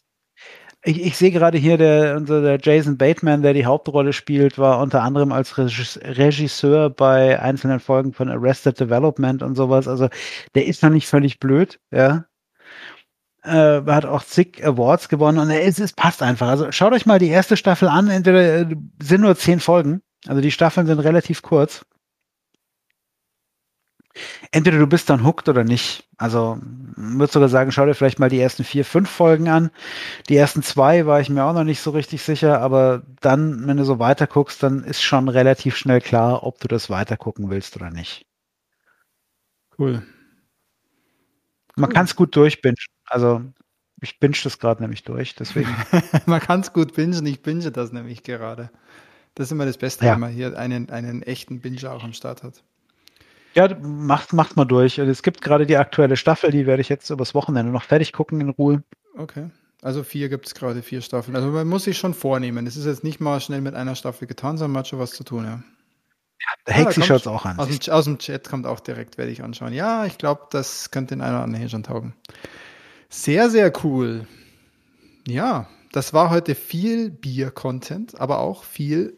ich, 0.88 1.04
ich 1.04 1.18
sehe 1.18 1.32
gerade 1.32 1.58
hier, 1.58 1.78
der, 1.78 2.20
der 2.22 2.60
Jason 2.62 2.98
Bateman, 2.98 3.42
der 3.42 3.54
die 3.54 3.66
Hauptrolle 3.66 4.14
spielt, 4.14 4.58
war 4.58 4.80
unter 4.80 5.04
anderem 5.04 5.34
als 5.34 5.58
Regisseur 5.58 6.90
bei 6.90 7.40
einzelnen 7.40 7.80
Folgen 7.80 8.14
von 8.14 8.30
Arrested 8.30 8.80
Development 8.80 9.44
und 9.44 9.56
sowas. 9.56 9.88
Also 9.88 10.08
der 10.56 10.66
ist 10.66 10.84
noch 10.84 10.90
nicht 10.90 11.08
völlig 11.08 11.40
blöd, 11.40 11.80
ja. 11.92 12.26
Äh, 13.44 13.82
hat 13.86 14.06
auch 14.06 14.24
zig 14.24 14.66
Awards 14.66 15.10
gewonnen 15.10 15.40
und 15.40 15.50
es, 15.50 15.80
es 15.80 15.94
passt 15.94 16.24
einfach. 16.24 16.48
Also 16.48 16.72
schaut 16.72 16.94
euch 16.94 17.06
mal 17.06 17.20
die 17.20 17.30
erste 17.30 17.58
Staffel 17.58 17.90
an. 17.90 18.10
Entweder 18.10 18.60
äh, 18.60 18.76
sind 19.02 19.22
nur 19.22 19.36
zehn 19.36 19.60
Folgen, 19.60 20.02
also 20.26 20.42
die 20.42 20.52
Staffeln 20.52 20.88
sind 20.88 21.00
relativ 21.00 21.42
kurz 21.42 21.86
entweder 24.52 24.78
du 24.78 24.88
bist 24.88 25.10
dann 25.10 25.24
hooked 25.24 25.50
oder 25.50 25.64
nicht. 25.64 26.08
Also 26.18 26.60
würde 26.96 27.32
sogar 27.32 27.50
sagen, 27.50 27.72
schau 27.72 27.86
dir 27.86 27.94
vielleicht 27.94 28.20
mal 28.20 28.30
die 28.30 28.40
ersten 28.40 28.64
vier, 28.64 28.86
fünf 28.86 29.10
Folgen 29.10 29.50
an. 29.50 29.70
Die 30.30 30.36
ersten 30.36 30.64
zwei 30.64 31.06
war 31.06 31.22
ich 31.22 31.30
mir 31.30 31.44
auch 31.44 31.54
noch 31.54 31.64
nicht 31.64 31.82
so 31.82 31.92
richtig 31.92 32.22
sicher, 32.24 32.62
aber 32.62 33.04
dann, 33.22 33.68
wenn 33.68 33.78
du 33.78 33.86
so 33.86 34.00
weiter 34.00 34.28
guckst, 34.28 34.64
dann 34.64 34.84
ist 34.84 35.02
schon 35.02 35.30
relativ 35.30 35.76
schnell 35.76 36.02
klar, 36.02 36.44
ob 36.44 36.60
du 36.60 36.68
das 36.68 36.90
weiter 36.90 37.18
gucken 37.18 37.50
willst 37.50 37.76
oder 37.76 37.92
nicht. 37.92 38.26
Cool. 39.78 40.04
Man 41.76 41.90
cool. 41.90 41.94
kann 41.94 42.06
es 42.06 42.16
gut 42.16 42.36
durchbingen. 42.36 42.78
Also 43.06 43.42
ich 44.02 44.20
binge 44.20 44.38
das 44.44 44.60
gerade 44.60 44.82
nämlich 44.82 45.04
durch, 45.04 45.36
deswegen. 45.36 45.70
man 46.26 46.40
kann 46.40 46.62
es 46.62 46.74
gut 46.74 46.94
bingen, 46.94 47.26
ich 47.26 47.42
binge 47.42 47.72
das 47.72 47.92
nämlich 47.92 48.24
gerade. 48.24 48.70
Das 49.36 49.48
ist 49.48 49.52
immer 49.52 49.66
das 49.66 49.78
Beste, 49.78 50.06
ja. 50.06 50.14
wenn 50.14 50.20
man 50.20 50.32
hier 50.32 50.58
einen, 50.58 50.90
einen 50.90 51.22
echten 51.22 51.62
Binger 51.62 51.92
auch 51.92 52.04
am 52.04 52.14
Start 52.14 52.42
hat. 52.42 52.64
Ja, 53.58 53.76
macht, 53.82 54.34
macht 54.34 54.56
mal 54.56 54.66
durch. 54.66 55.00
Es 55.00 55.24
gibt 55.24 55.42
gerade 55.42 55.66
die 55.66 55.78
aktuelle 55.78 56.16
Staffel, 56.16 56.52
die 56.52 56.68
werde 56.68 56.80
ich 56.80 56.90
jetzt 56.90 57.10
übers 57.10 57.34
Wochenende 57.34 57.72
noch 57.72 57.82
fertig 57.82 58.14
gucken 58.14 58.40
in 58.40 58.50
Ruhe. 58.50 58.84
Okay. 59.18 59.50
Also 59.82 60.04
vier 60.04 60.30
gibt 60.30 60.46
es 60.46 60.54
gerade, 60.54 60.84
vier 60.84 61.02
Staffeln. 61.02 61.36
Also 61.36 61.48
man 61.50 61.68
muss 61.68 61.86
sich 61.86 61.98
schon 61.98 62.14
vornehmen. 62.14 62.68
Es 62.68 62.78
ist 62.78 62.86
jetzt 62.86 63.04
nicht 63.04 63.20
mal 63.20 63.42
schnell 63.42 63.62
mit 63.62 63.74
einer 63.74 63.96
Staffel 63.96 64.28
getan, 64.28 64.60
sondern 64.60 64.74
man 64.74 64.80
hat 64.82 64.90
schon 64.90 65.00
was 65.00 65.10
zu 65.10 65.24
tun, 65.24 65.46
ja. 65.46 65.64
Ja, 66.68 66.74
Hexi 66.76 67.02
schaut 67.02 67.22
es 67.22 67.28
auch 67.28 67.46
an. 67.46 67.58
Aus 67.58 67.68
dem, 67.68 67.92
aus 67.92 68.06
dem, 68.06 68.20
Chat 68.20 68.48
kommt 68.48 68.68
auch 68.68 68.80
direkt, 68.80 69.18
werde 69.18 69.32
ich 69.32 69.42
anschauen. 69.42 69.74
Ja, 69.74 70.06
ich 70.06 70.20
glaube, 70.20 70.44
das 70.52 70.92
könnte 70.92 71.16
den 71.16 71.22
einen 71.22 71.34
oder 71.34 71.44
anderen 71.44 71.62
hier 71.62 71.70
schon 71.70 71.82
taugen. 71.82 72.14
Sehr, 73.10 73.50
sehr 73.50 73.74
cool. 73.84 74.28
Ja, 75.28 75.68
das 75.94 76.14
war 76.14 76.30
heute 76.30 76.54
viel 76.54 77.10
Bier-Content, 77.10 78.22
aber 78.22 78.38
auch 78.38 78.64
viel 78.64 79.18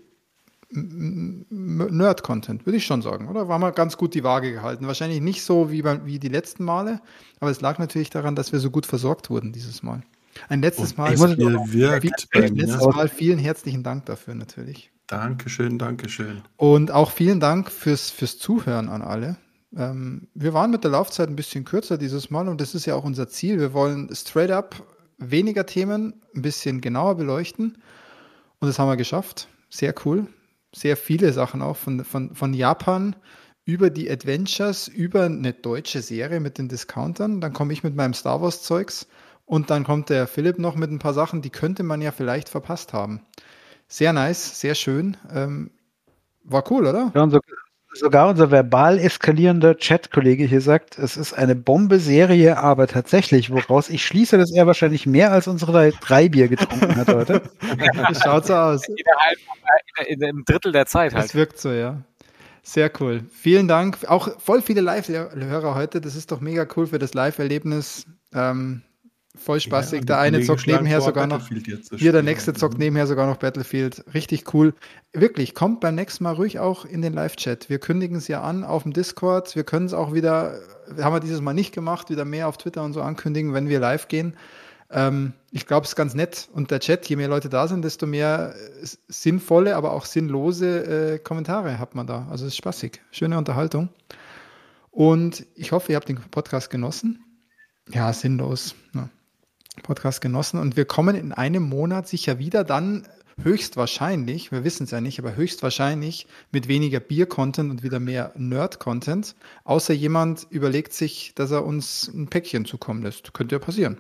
Nerd-Content, 0.72 2.66
würde 2.66 2.78
ich 2.78 2.86
schon 2.86 3.02
sagen, 3.02 3.28
oder? 3.28 3.48
War 3.48 3.58
mal 3.58 3.72
ganz 3.72 3.98
gut 3.98 4.14
die 4.14 4.24
Waage 4.24 4.52
gehalten. 4.52 4.86
Wahrscheinlich 4.86 5.20
nicht 5.20 5.44
so 5.44 5.72
wie, 5.72 5.82
bei, 5.82 6.06
wie 6.06 6.20
die 6.20 6.28
letzten 6.28 6.64
Male, 6.64 7.02
aber 7.40 7.50
es 7.50 7.62
lag 7.62 7.80
natürlich 7.80 8.12
daran, 8.12 8.36
dass 8.36 8.52
wir 8.52 8.60
so 8.60 8.70
gut 8.70 8.86
versorgt 8.86 9.30
wurden 9.32 9.52
dieses 9.52 9.82
Mal. 9.82 10.02
Ein 10.48 10.62
letztes 10.62 10.96
Mal. 10.96 11.12
Ich 11.14 11.20
muss 11.20 11.38
wirkt 11.38 12.28
ein 12.36 12.56
letztes 12.56 12.86
Mal 12.86 13.10
vielen 13.10 13.40
herzlichen 13.40 13.82
Dank 13.82 14.06
dafür 14.06 14.36
natürlich. 14.36 14.92
Dankeschön, 15.08 15.80
Dankeschön. 15.80 16.44
Und 16.56 16.92
auch 16.92 17.10
vielen 17.10 17.40
Dank 17.40 17.72
fürs, 17.72 18.12
fürs 18.12 18.38
Zuhören 18.38 18.90
an 18.90 19.02
alle. 19.02 19.38
Ähm, 19.76 20.28
wir 20.36 20.54
waren 20.54 20.70
mit 20.70 20.84
der 20.84 20.92
Laufzeit 20.92 21.30
ein 21.30 21.36
bisschen 21.36 21.66
kürzer 21.66 21.98
dieses 21.98 22.30
Mal 22.30 22.48
und 22.48 22.62
das 22.62 22.76
ist 22.76 22.86
ja 22.86 22.94
auch 22.94 23.04
unser 23.04 23.28
Ziel. 23.28 23.60
Wir 23.60 23.74
wollen 23.74 24.08
straight 24.14 24.52
up 24.52 24.76
weniger 25.18 25.66
Themen 25.66 26.14
ein 26.36 26.44
bisschen 26.44 26.80
genauer 26.80 27.16
beleuchten 27.16 27.80
und 28.60 28.68
das 28.68 28.78
haben 28.78 28.88
wir 28.88 28.98
geschafft. 28.98 29.48
Sehr 29.72 29.96
cool 30.06 30.28
sehr 30.74 30.98
viele 30.98 31.34
Sachen 31.34 31.62
auch 31.62 31.78
von, 31.78 32.04
von, 32.04 32.36
von 32.36 32.54
Japan 32.54 33.16
über 33.66 33.90
die 33.90 34.10
Adventures, 34.10 34.88
über 34.88 35.26
eine 35.26 35.54
deutsche 35.54 36.02
Serie 36.02 36.40
mit 36.40 36.58
den 36.58 36.70
Discountern. 36.70 37.42
Dann 37.42 37.54
komme 37.54 37.74
ich 37.74 37.84
mit 37.84 37.96
meinem 37.96 38.14
Star 38.14 38.42
Wars 38.42 38.64
Zeugs 38.64 39.08
und 39.46 39.70
dann 39.70 39.84
kommt 39.84 40.10
der 40.10 40.28
Philipp 40.28 40.60
noch 40.60 40.76
mit 40.76 40.92
ein 40.92 41.00
paar 41.00 41.14
Sachen, 41.14 41.42
die 41.42 41.50
könnte 41.50 41.84
man 41.84 42.02
ja 42.02 42.12
vielleicht 42.12 42.50
verpasst 42.50 42.94
haben. 42.94 43.22
Sehr 43.88 44.14
nice, 44.14 44.60
sehr 44.60 44.76
schön. 44.76 45.18
Ähm, 45.32 45.72
war 46.44 46.64
cool, 46.72 46.88
oder? 46.88 47.12
Ja, 47.16 47.24
und 47.24 47.32
so, 47.32 47.40
sogar 47.94 48.30
unser 48.30 48.52
verbal 48.52 49.00
eskalierender 49.00 49.78
Chat-Kollege 49.78 50.46
hier 50.46 50.62
sagt, 50.62 50.98
es 51.00 51.18
ist 51.18 51.34
eine 51.34 51.56
Bombe-Serie, 51.56 52.58
aber 52.58 52.88
tatsächlich, 52.88 53.50
woraus 53.50 53.90
ich 53.90 54.06
schließe, 54.06 54.38
dass 54.38 54.52
er 54.52 54.68
wahrscheinlich 54.68 55.06
mehr 55.06 55.32
als 55.32 55.48
unsere 55.48 55.92
drei 55.92 56.30
Bier 56.30 56.48
getrunken 56.48 56.96
hat 56.96 57.08
heute. 57.08 57.42
Schaut 58.24 58.46
so 58.46 58.56
aus. 58.56 58.88
In, 58.88 58.96
in, 60.08 60.22
Im 60.22 60.46
Drittel 60.46 60.72
der 60.72 60.86
Zeit 60.86 61.14
halt. 61.14 61.26
Das 61.26 61.36
wirkt 61.36 61.60
so, 61.60 61.72
ja. 61.72 62.02
Sehr 62.62 62.92
cool. 63.00 63.24
Vielen 63.34 63.68
Dank. 63.68 63.98
Auch 64.08 64.40
voll 64.40 64.62
viele 64.62 64.82
Live-Hörer 64.82 65.76
heute. 65.76 66.02
Das 66.02 66.16
ist 66.16 66.32
doch 66.32 66.40
mega 66.40 66.68
cool 66.76 66.88
für 66.88 67.00
das 67.00 67.14
Live-Erlebnis. 67.14 68.06
Ähm, 68.34 68.84
voll 69.36 69.60
spaßig. 69.60 70.00
Ja, 70.02 70.06
der 70.06 70.20
eine 70.20 70.42
zockt 70.42 70.68
nebenher 70.68 71.02
sogar 71.02 71.28
noch. 71.28 71.48
Hier, 71.96 72.12
der 72.12 72.24
nächste 72.24 72.54
zockt 72.54 72.78
nebenher 72.78 73.08
sogar 73.08 73.28
noch 73.28 73.38
Battlefield. 73.38 74.04
Richtig 74.14 74.54
cool. 74.54 74.74
Wirklich, 75.14 75.56
kommt 75.56 75.80
beim 75.80 75.96
nächsten 75.96 76.24
Mal 76.24 76.34
ruhig 76.34 76.60
auch 76.60 76.86
in 76.86 77.02
den 77.02 77.14
Live-Chat. 77.14 77.70
Wir 77.70 77.80
kündigen 77.80 78.18
es 78.18 78.28
ja 78.28 78.42
an 78.42 78.64
auf 78.64 78.84
dem 78.84 78.94
Discord. 78.94 79.56
Wir 79.56 79.64
können 79.64 79.86
es 79.86 79.94
auch 79.94 80.14
wieder, 80.14 80.60
haben 81.00 81.14
wir 81.14 81.20
dieses 81.20 81.42
Mal 81.42 81.54
nicht 81.54 81.74
gemacht, 81.74 82.10
wieder 82.10 82.26
mehr 82.26 82.48
auf 82.48 82.58
Twitter 82.58 82.84
und 82.84 82.94
so 82.94 83.02
ankündigen, 83.02 83.54
wenn 83.54 83.70
wir 83.70 83.80
live 83.80 84.08
gehen. 84.08 84.36
Ähm, 84.92 85.34
ich 85.52 85.68
glaube, 85.68 85.84
es 85.84 85.92
ist 85.92 85.96
ganz 85.96 86.16
nett. 86.16 86.50
Und 86.54 86.72
der 86.72 86.80
Chat, 86.80 87.08
je 87.08 87.16
mehr 87.16 87.28
Leute 87.28 87.50
da 87.50 87.68
sind, 87.68 87.84
desto 87.84 88.08
mehr 88.08 88.56
äh, 88.56 88.88
sinnvolle, 89.08 89.76
aber 89.76 89.94
auch 89.94 90.06
sinnlose 90.06 91.14
äh, 91.14 91.20
Kommentare 91.20 91.80
hat 91.80 91.96
man 91.96 92.08
da. 92.08 92.28
Also 92.30 92.46
es 92.46 92.54
ist 92.54 92.58
spaßig. 92.58 93.02
Schöne 93.12 93.38
Unterhaltung. 93.38 93.90
Und 94.92 95.46
ich 95.56 95.72
hoffe, 95.72 95.92
ihr 95.92 95.96
habt 95.96 96.10
den 96.10 96.20
Podcast 96.32 96.70
genossen. 96.70 97.24
Ja, 97.92 98.12
sinnlos. 98.14 98.76
Ja. 98.94 99.10
Podcast 99.84 100.22
genossen. 100.22 100.60
Und 100.60 100.76
wir 100.76 100.86
kommen 100.86 101.16
in 101.16 101.32
einem 101.32 101.64
Monat 101.64 102.08
sicher 102.08 102.40
wieder 102.40 102.64
dann 102.64 103.08
höchstwahrscheinlich, 103.44 104.52
wir 104.52 104.64
wissen 104.64 104.84
es 104.84 104.92
ja 104.92 105.02
nicht, 105.02 105.20
aber 105.20 105.36
höchstwahrscheinlich 105.36 106.28
mit 106.52 106.68
weniger 106.68 107.00
Bier-Content 107.00 107.72
und 107.72 107.84
wieder 107.84 108.00
mehr 108.00 108.34
Nerd-Content. 108.36 109.36
Außer 109.64 109.94
jemand 109.94 110.48
überlegt 110.50 110.94
sich, 110.94 111.34
dass 111.36 111.52
er 111.52 111.66
uns 111.66 112.08
ein 112.14 112.28
Päckchen 112.28 112.66
zukommen 112.66 113.02
lässt. 113.02 113.34
Könnte 113.34 113.56
ja 113.56 113.60
passieren. 113.60 113.98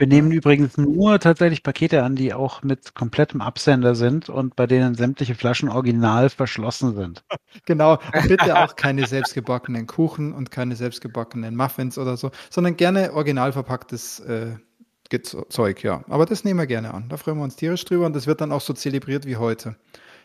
Wir 0.00 0.06
nehmen 0.06 0.32
übrigens 0.32 0.78
nur 0.78 1.20
tatsächlich 1.20 1.62
Pakete 1.62 2.02
an, 2.02 2.16
die 2.16 2.32
auch 2.32 2.62
mit 2.62 2.94
komplettem 2.94 3.42
Absender 3.42 3.94
sind 3.94 4.30
und 4.30 4.56
bei 4.56 4.66
denen 4.66 4.94
sämtliche 4.94 5.34
Flaschen 5.34 5.68
original 5.68 6.30
verschlossen 6.30 6.94
sind. 6.96 7.22
Genau. 7.66 7.98
Und 8.14 8.28
bitte 8.28 8.56
auch 8.58 8.76
keine 8.76 9.06
selbstgebackenen 9.06 9.86
Kuchen 9.86 10.32
und 10.32 10.50
keine 10.50 10.76
selbstgebackenen 10.76 11.54
Muffins 11.54 11.98
oder 11.98 12.16
so, 12.16 12.30
sondern 12.48 12.76
gerne 12.76 13.12
original 13.12 13.52
verpacktes 13.52 14.20
äh, 14.20 14.52
Zeug, 15.48 15.82
ja. 15.82 16.04
Aber 16.08 16.24
das 16.24 16.44
nehmen 16.44 16.60
wir 16.60 16.66
gerne 16.66 16.94
an. 16.94 17.08
Da 17.08 17.16
freuen 17.16 17.36
wir 17.36 17.44
uns 17.44 17.56
tierisch 17.56 17.84
drüber 17.84 18.06
und 18.06 18.14
das 18.16 18.26
wird 18.26 18.40
dann 18.40 18.52
auch 18.52 18.60
so 18.60 18.72
zelebriert 18.72 19.26
wie 19.26 19.36
heute. 19.36 19.76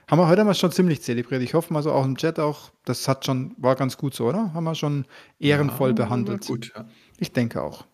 Haben 0.08 0.20
wir 0.20 0.28
heute 0.28 0.44
mal 0.46 0.54
schon 0.54 0.72
ziemlich 0.72 1.02
zelebriert. 1.02 1.42
Ich 1.42 1.56
hoffe 1.56 1.74
mal 1.74 1.82
so 1.84 1.92
auch 1.92 2.06
im 2.06 2.16
Chat 2.16 2.40
auch, 2.40 2.70
das 2.86 3.08
hat 3.08 3.26
schon, 3.26 3.56
war 3.58 3.76
ganz 3.76 3.98
gut 3.98 4.14
so, 4.14 4.28
oder? 4.28 4.54
Haben 4.54 4.64
wir 4.64 4.76
schon 4.76 5.06
ehrenvoll 5.40 5.90
Ja, 5.90 5.96
behandelt. 5.96 6.46
Gut, 6.48 6.72
ja. 6.76 6.86
Ich 7.18 7.34
denke 7.34 7.62
auch. 7.62 7.86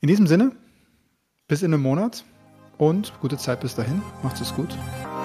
In 0.00 0.08
diesem 0.08 0.26
Sinne, 0.26 0.52
bis 1.48 1.62
in 1.62 1.72
einem 1.72 1.82
Monat 1.82 2.24
und 2.76 3.12
gute 3.20 3.38
Zeit 3.38 3.60
bis 3.60 3.74
dahin. 3.74 4.02
Macht 4.22 4.40
es 4.40 4.54
gut. 4.54 4.76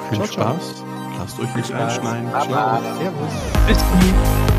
Viel 0.09 0.17
Ciao, 0.17 0.27
ciao. 0.27 0.53
Spaß. 0.55 0.83
Lasst 1.19 1.39
euch 1.39 1.55
nicht 1.55 1.71
einschneiden. 1.71 2.29
Servus. 2.31 3.33
Bis 3.67 3.77
dann. 3.77 4.52